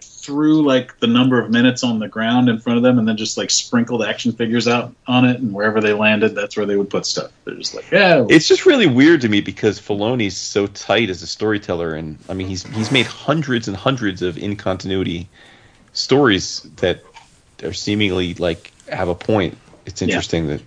threw 0.00 0.62
like 0.62 1.00
the 1.00 1.06
number 1.08 1.40
of 1.42 1.50
minutes 1.50 1.82
on 1.82 1.98
the 1.98 2.06
ground 2.06 2.48
in 2.48 2.60
front 2.60 2.76
of 2.76 2.82
them, 2.84 2.98
and 2.98 3.08
then 3.08 3.16
just 3.16 3.36
like 3.36 3.50
sprinkled 3.50 4.04
action 4.04 4.30
figures 4.30 4.68
out 4.68 4.94
on 5.08 5.24
it, 5.24 5.40
and 5.40 5.52
wherever 5.52 5.80
they 5.80 5.92
landed, 5.92 6.34
that's 6.34 6.56
where 6.56 6.64
they 6.64 6.76
would 6.76 6.88
put 6.88 7.04
stuff. 7.04 7.32
They're 7.44 7.56
just 7.56 7.74
like, 7.74 7.90
yeah, 7.90 8.24
It's 8.28 8.46
just 8.46 8.64
really 8.64 8.86
weird 8.86 9.20
to 9.22 9.28
me 9.28 9.40
because 9.40 9.80
Filoni's 9.80 10.36
so 10.36 10.68
tight 10.68 11.10
as 11.10 11.22
a 11.22 11.26
storyteller, 11.26 11.94
and 11.94 12.18
I 12.28 12.34
mean 12.34 12.46
he's 12.46 12.62
he's 12.68 12.92
made 12.92 13.06
hundreds 13.06 13.66
and 13.66 13.76
hundreds 13.76 14.22
of 14.22 14.38
in 14.38 14.54
continuity 14.54 15.28
stories 15.92 16.60
that 16.76 17.02
are 17.62 17.72
seemingly 17.72 18.34
like 18.34 18.72
have 18.88 19.08
a 19.08 19.14
point. 19.14 19.56
It's 19.86 20.00
Yeah. 20.00 20.08
interesting 20.08 20.48
that 20.48 20.60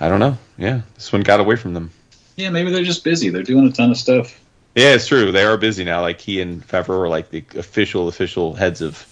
I 0.00 0.08
don't 0.08 0.20
know. 0.20 0.38
Yeah, 0.58 0.82
this 0.94 1.12
one 1.12 1.22
got 1.22 1.40
away 1.40 1.56
from 1.56 1.74
them. 1.74 1.90
yeah, 2.36 2.50
maybe 2.50 2.70
they're 2.70 2.84
just 2.84 3.02
busy. 3.04 3.30
They're 3.30 3.42
doing 3.42 3.66
a 3.66 3.72
ton 3.72 3.90
of 3.90 3.96
stuff. 3.96 4.38
Yeah, 4.76 4.90
it's 4.94 5.08
true. 5.08 5.32
They 5.32 5.42
are 5.44 5.56
busy 5.56 5.82
now. 5.84 6.02
Like 6.02 6.20
he 6.20 6.40
and 6.40 6.66
Favreau 6.66 7.00
are 7.04 7.08
like 7.08 7.30
the 7.30 7.42
official 7.56 8.06
official 8.06 8.54
heads 8.54 8.80
of 8.80 9.04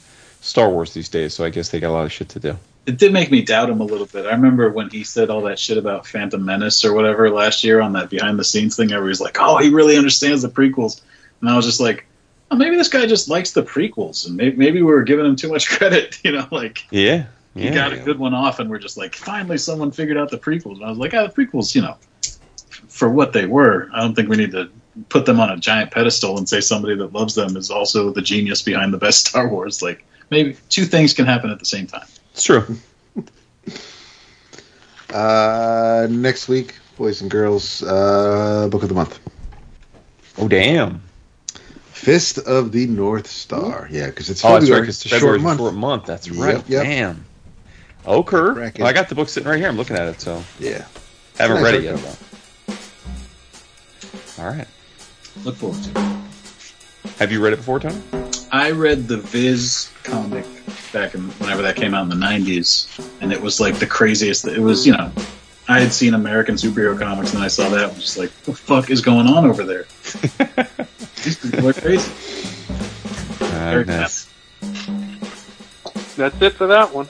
Star 0.43 0.69
Wars 0.71 0.93
these 0.95 1.09
days. 1.09 1.35
So 1.35 1.45
I 1.45 1.51
guess 1.51 1.71
they 1.71 1.81
got 1.81 1.91
a 1.91 1.97
lot 1.97 2.05
of 2.05 2.13
shit 2.13 2.29
to 2.31 2.39
do. 2.41 2.57
It 2.87 2.99
did 2.99 3.13
make 3.13 3.33
me 3.33 3.43
doubt 3.43 3.69
him 3.69 3.81
a 3.81 3.85
little 3.85 4.07
bit. 4.07 4.27
I 4.27 4.31
remember 4.31 4.71
when 4.71 4.91
he 4.91 5.03
said 5.03 5.29
all 5.29 5.41
that 5.43 5.59
shit 5.59 5.77
about 5.77 6.07
Phantom 6.07 6.45
Menace 6.45 6.85
or 6.85 6.93
whatever 6.95 7.29
last 7.31 7.65
year 7.65 7.81
on 7.81 7.95
that 7.95 8.11
behind 8.11 8.39
the 8.39 8.45
scenes 8.45 8.77
thing. 8.77 8.93
Everybody's 8.93 9.21
like, 9.21 9.39
"Oh, 9.41 9.57
he 9.57 9.71
really 9.71 9.97
understands 9.97 10.43
the 10.43 10.49
prequels," 10.49 11.01
and 11.41 11.51
I 11.51 11.57
was 11.57 11.67
just 11.67 11.81
like, 11.81 12.07
oh, 12.51 12.57
"Maybe 12.57 12.77
this 12.77 12.89
guy 12.89 13.07
just 13.07 13.29
likes 13.29 13.53
the 13.53 13.63
prequels, 13.63 14.27
and 14.27 14.37
maybe, 14.37 14.57
maybe 14.57 14.83
we 14.83 14.93
were 14.93 15.03
giving 15.03 15.27
him 15.27 15.37
too 15.37 15.51
much 15.51 15.69
credit." 15.77 16.19
You 16.25 16.33
know, 16.33 16.47
like 16.51 16.87
Yeah, 16.91 17.27
he 17.55 17.65
yeah. 17.65 17.75
got 17.75 17.93
a 17.93 17.99
good 17.99 18.19
one 18.19 18.35
off, 18.35 18.59
and 18.61 18.69
we're 18.71 18.79
just 18.79 18.97
like, 18.97 19.15
finally, 19.15 19.59
someone 19.59 19.91
figured 19.91 20.17
out 20.17 20.31
the 20.31 20.39
prequels. 20.39 20.77
And 20.77 20.85
I 20.85 20.89
was 20.91 20.99
like, 20.99 21.15
ah, 21.15 21.27
the 21.27 21.33
prequels, 21.33 21.75
you 21.75 21.83
know, 21.83 21.97
for 22.89 23.09
what 23.11 23.33
they 23.33 23.47
were. 23.47 23.89
I 23.95 24.01
don't 24.01 24.15
think 24.15 24.29
we 24.29 24.37
need 24.37 24.53
to 24.53 24.69
put 25.09 25.27
them 25.27 25.41
on 25.41 25.51
a 25.51 25.57
giant 25.57 25.91
pedestal 25.91 26.39
and 26.39 26.49
say 26.49 26.61
somebody 26.61 26.97
that 26.97 27.13
loves 27.13 27.35
them 27.35 27.57
is 27.57 27.71
also 27.71 28.11
the 28.13 28.23
genius 28.23 28.63
behind 28.63 28.93
the 28.95 28.99
best 28.99 29.27
Star 29.29 29.49
Wars. 29.49 29.83
Like, 29.83 30.05
maybe 30.31 30.57
two 30.69 30.85
things 30.85 31.13
can 31.13 31.27
happen 31.27 31.51
at 31.51 31.59
the 31.59 31.65
same 31.67 31.87
time. 31.87 32.07
It's 32.33 32.45
true. 32.45 32.65
Uh, 35.13 36.07
next 36.11 36.49
week, 36.49 36.75
boys 36.97 37.21
and 37.23 37.31
girls, 37.31 37.83
uh, 37.85 38.69
book 38.71 38.83
of 38.83 38.89
the 38.89 38.95
month. 38.95 39.21
Oh 40.37 40.49
damn. 40.49 41.01
Fist 41.97 42.39
of 42.39 42.73
the 42.73 42.87
North 42.87 43.27
Star. 43.27 43.89
Yeah, 43.91 44.07
because 44.07 44.31
it's 44.31 44.45
Oh, 44.45 44.53
that's 44.53 44.63
right. 44.65 44.69
February. 44.69 44.89
It's 44.89 45.07
a 45.07 45.09
February's 45.09 45.41
short 45.41 45.43
month. 45.43 45.61
short 45.61 45.75
month. 45.75 46.07
That's 46.07 46.31
right. 46.31 46.63
yep. 46.69 46.85
Damn. 46.85 47.25
Ochre. 48.05 48.55
Cracking. 48.55 48.83
Well, 48.83 48.91
I 48.91 48.93
got 48.93 49.09
the 49.09 49.15
book 49.15 49.29
sitting 49.29 49.49
right 49.49 49.59
here. 49.59 49.69
I'm 49.69 49.77
looking 49.77 49.97
at 49.97 50.07
it, 50.09 50.21
so 50.21 50.43
Yeah. 50.61 50.85
I 51.39 51.43
haven't 51.43 51.63
Nice 51.63 51.65
read 51.65 51.75
it 51.77 51.83
yet. 51.85 51.97
Though. 51.99 52.75
All 54.43 54.49
right. 54.51 54.69
Look 55.45 55.57
forward 55.57 55.83
to 55.85 55.91
it. 55.91 55.97
Have 57.19 57.33
you 57.33 57.43
read 57.43 57.55
it 57.55 57.57
before, 57.57 57.81
Tony? 57.81 58.01
I 58.53 58.71
read 58.73 59.09
the 59.09 59.17
Viz 59.17 59.91
comic 60.05 60.45
back 60.93 61.15
in 61.15 61.23
whenever 61.41 61.63
that 61.63 61.77
came 61.77 61.95
out 61.95 62.03
in 62.03 62.09
the 62.11 62.15
'90s, 62.27 62.87
and 63.21 63.33
it 63.33 63.41
was 63.41 63.59
like 63.61 63.79
the 63.79 63.87
craziest. 63.87 64.47
It 64.47 64.61
was, 64.61 64.87
you 64.87 64.93
know, 64.93 65.11
I 65.67 65.81
had 65.81 65.93
seen 65.93 66.15
American 66.15 66.55
superhero 66.57 66.99
comics, 66.99 67.33
and 67.35 67.43
I 67.43 67.49
saw 67.49 67.69
that. 67.71 67.85
I 67.85 67.87
was 67.89 67.97
just 67.97 68.19
like, 68.19 68.31
"What 68.45 68.45
the 68.45 68.55
fuck 68.63 68.91
is 68.91 69.01
going 69.01 69.27
on 69.27 69.47
over 69.47 69.65
there?" 69.65 69.87
These 71.23 71.37
people 71.39 71.69
are 71.69 71.73
crazy. 71.73 72.11
Very 73.47 73.85
nice. 73.85 74.29
That's 76.17 76.41
it 76.41 76.55
for 76.55 76.67
that 76.69 76.93
one. 76.95 77.09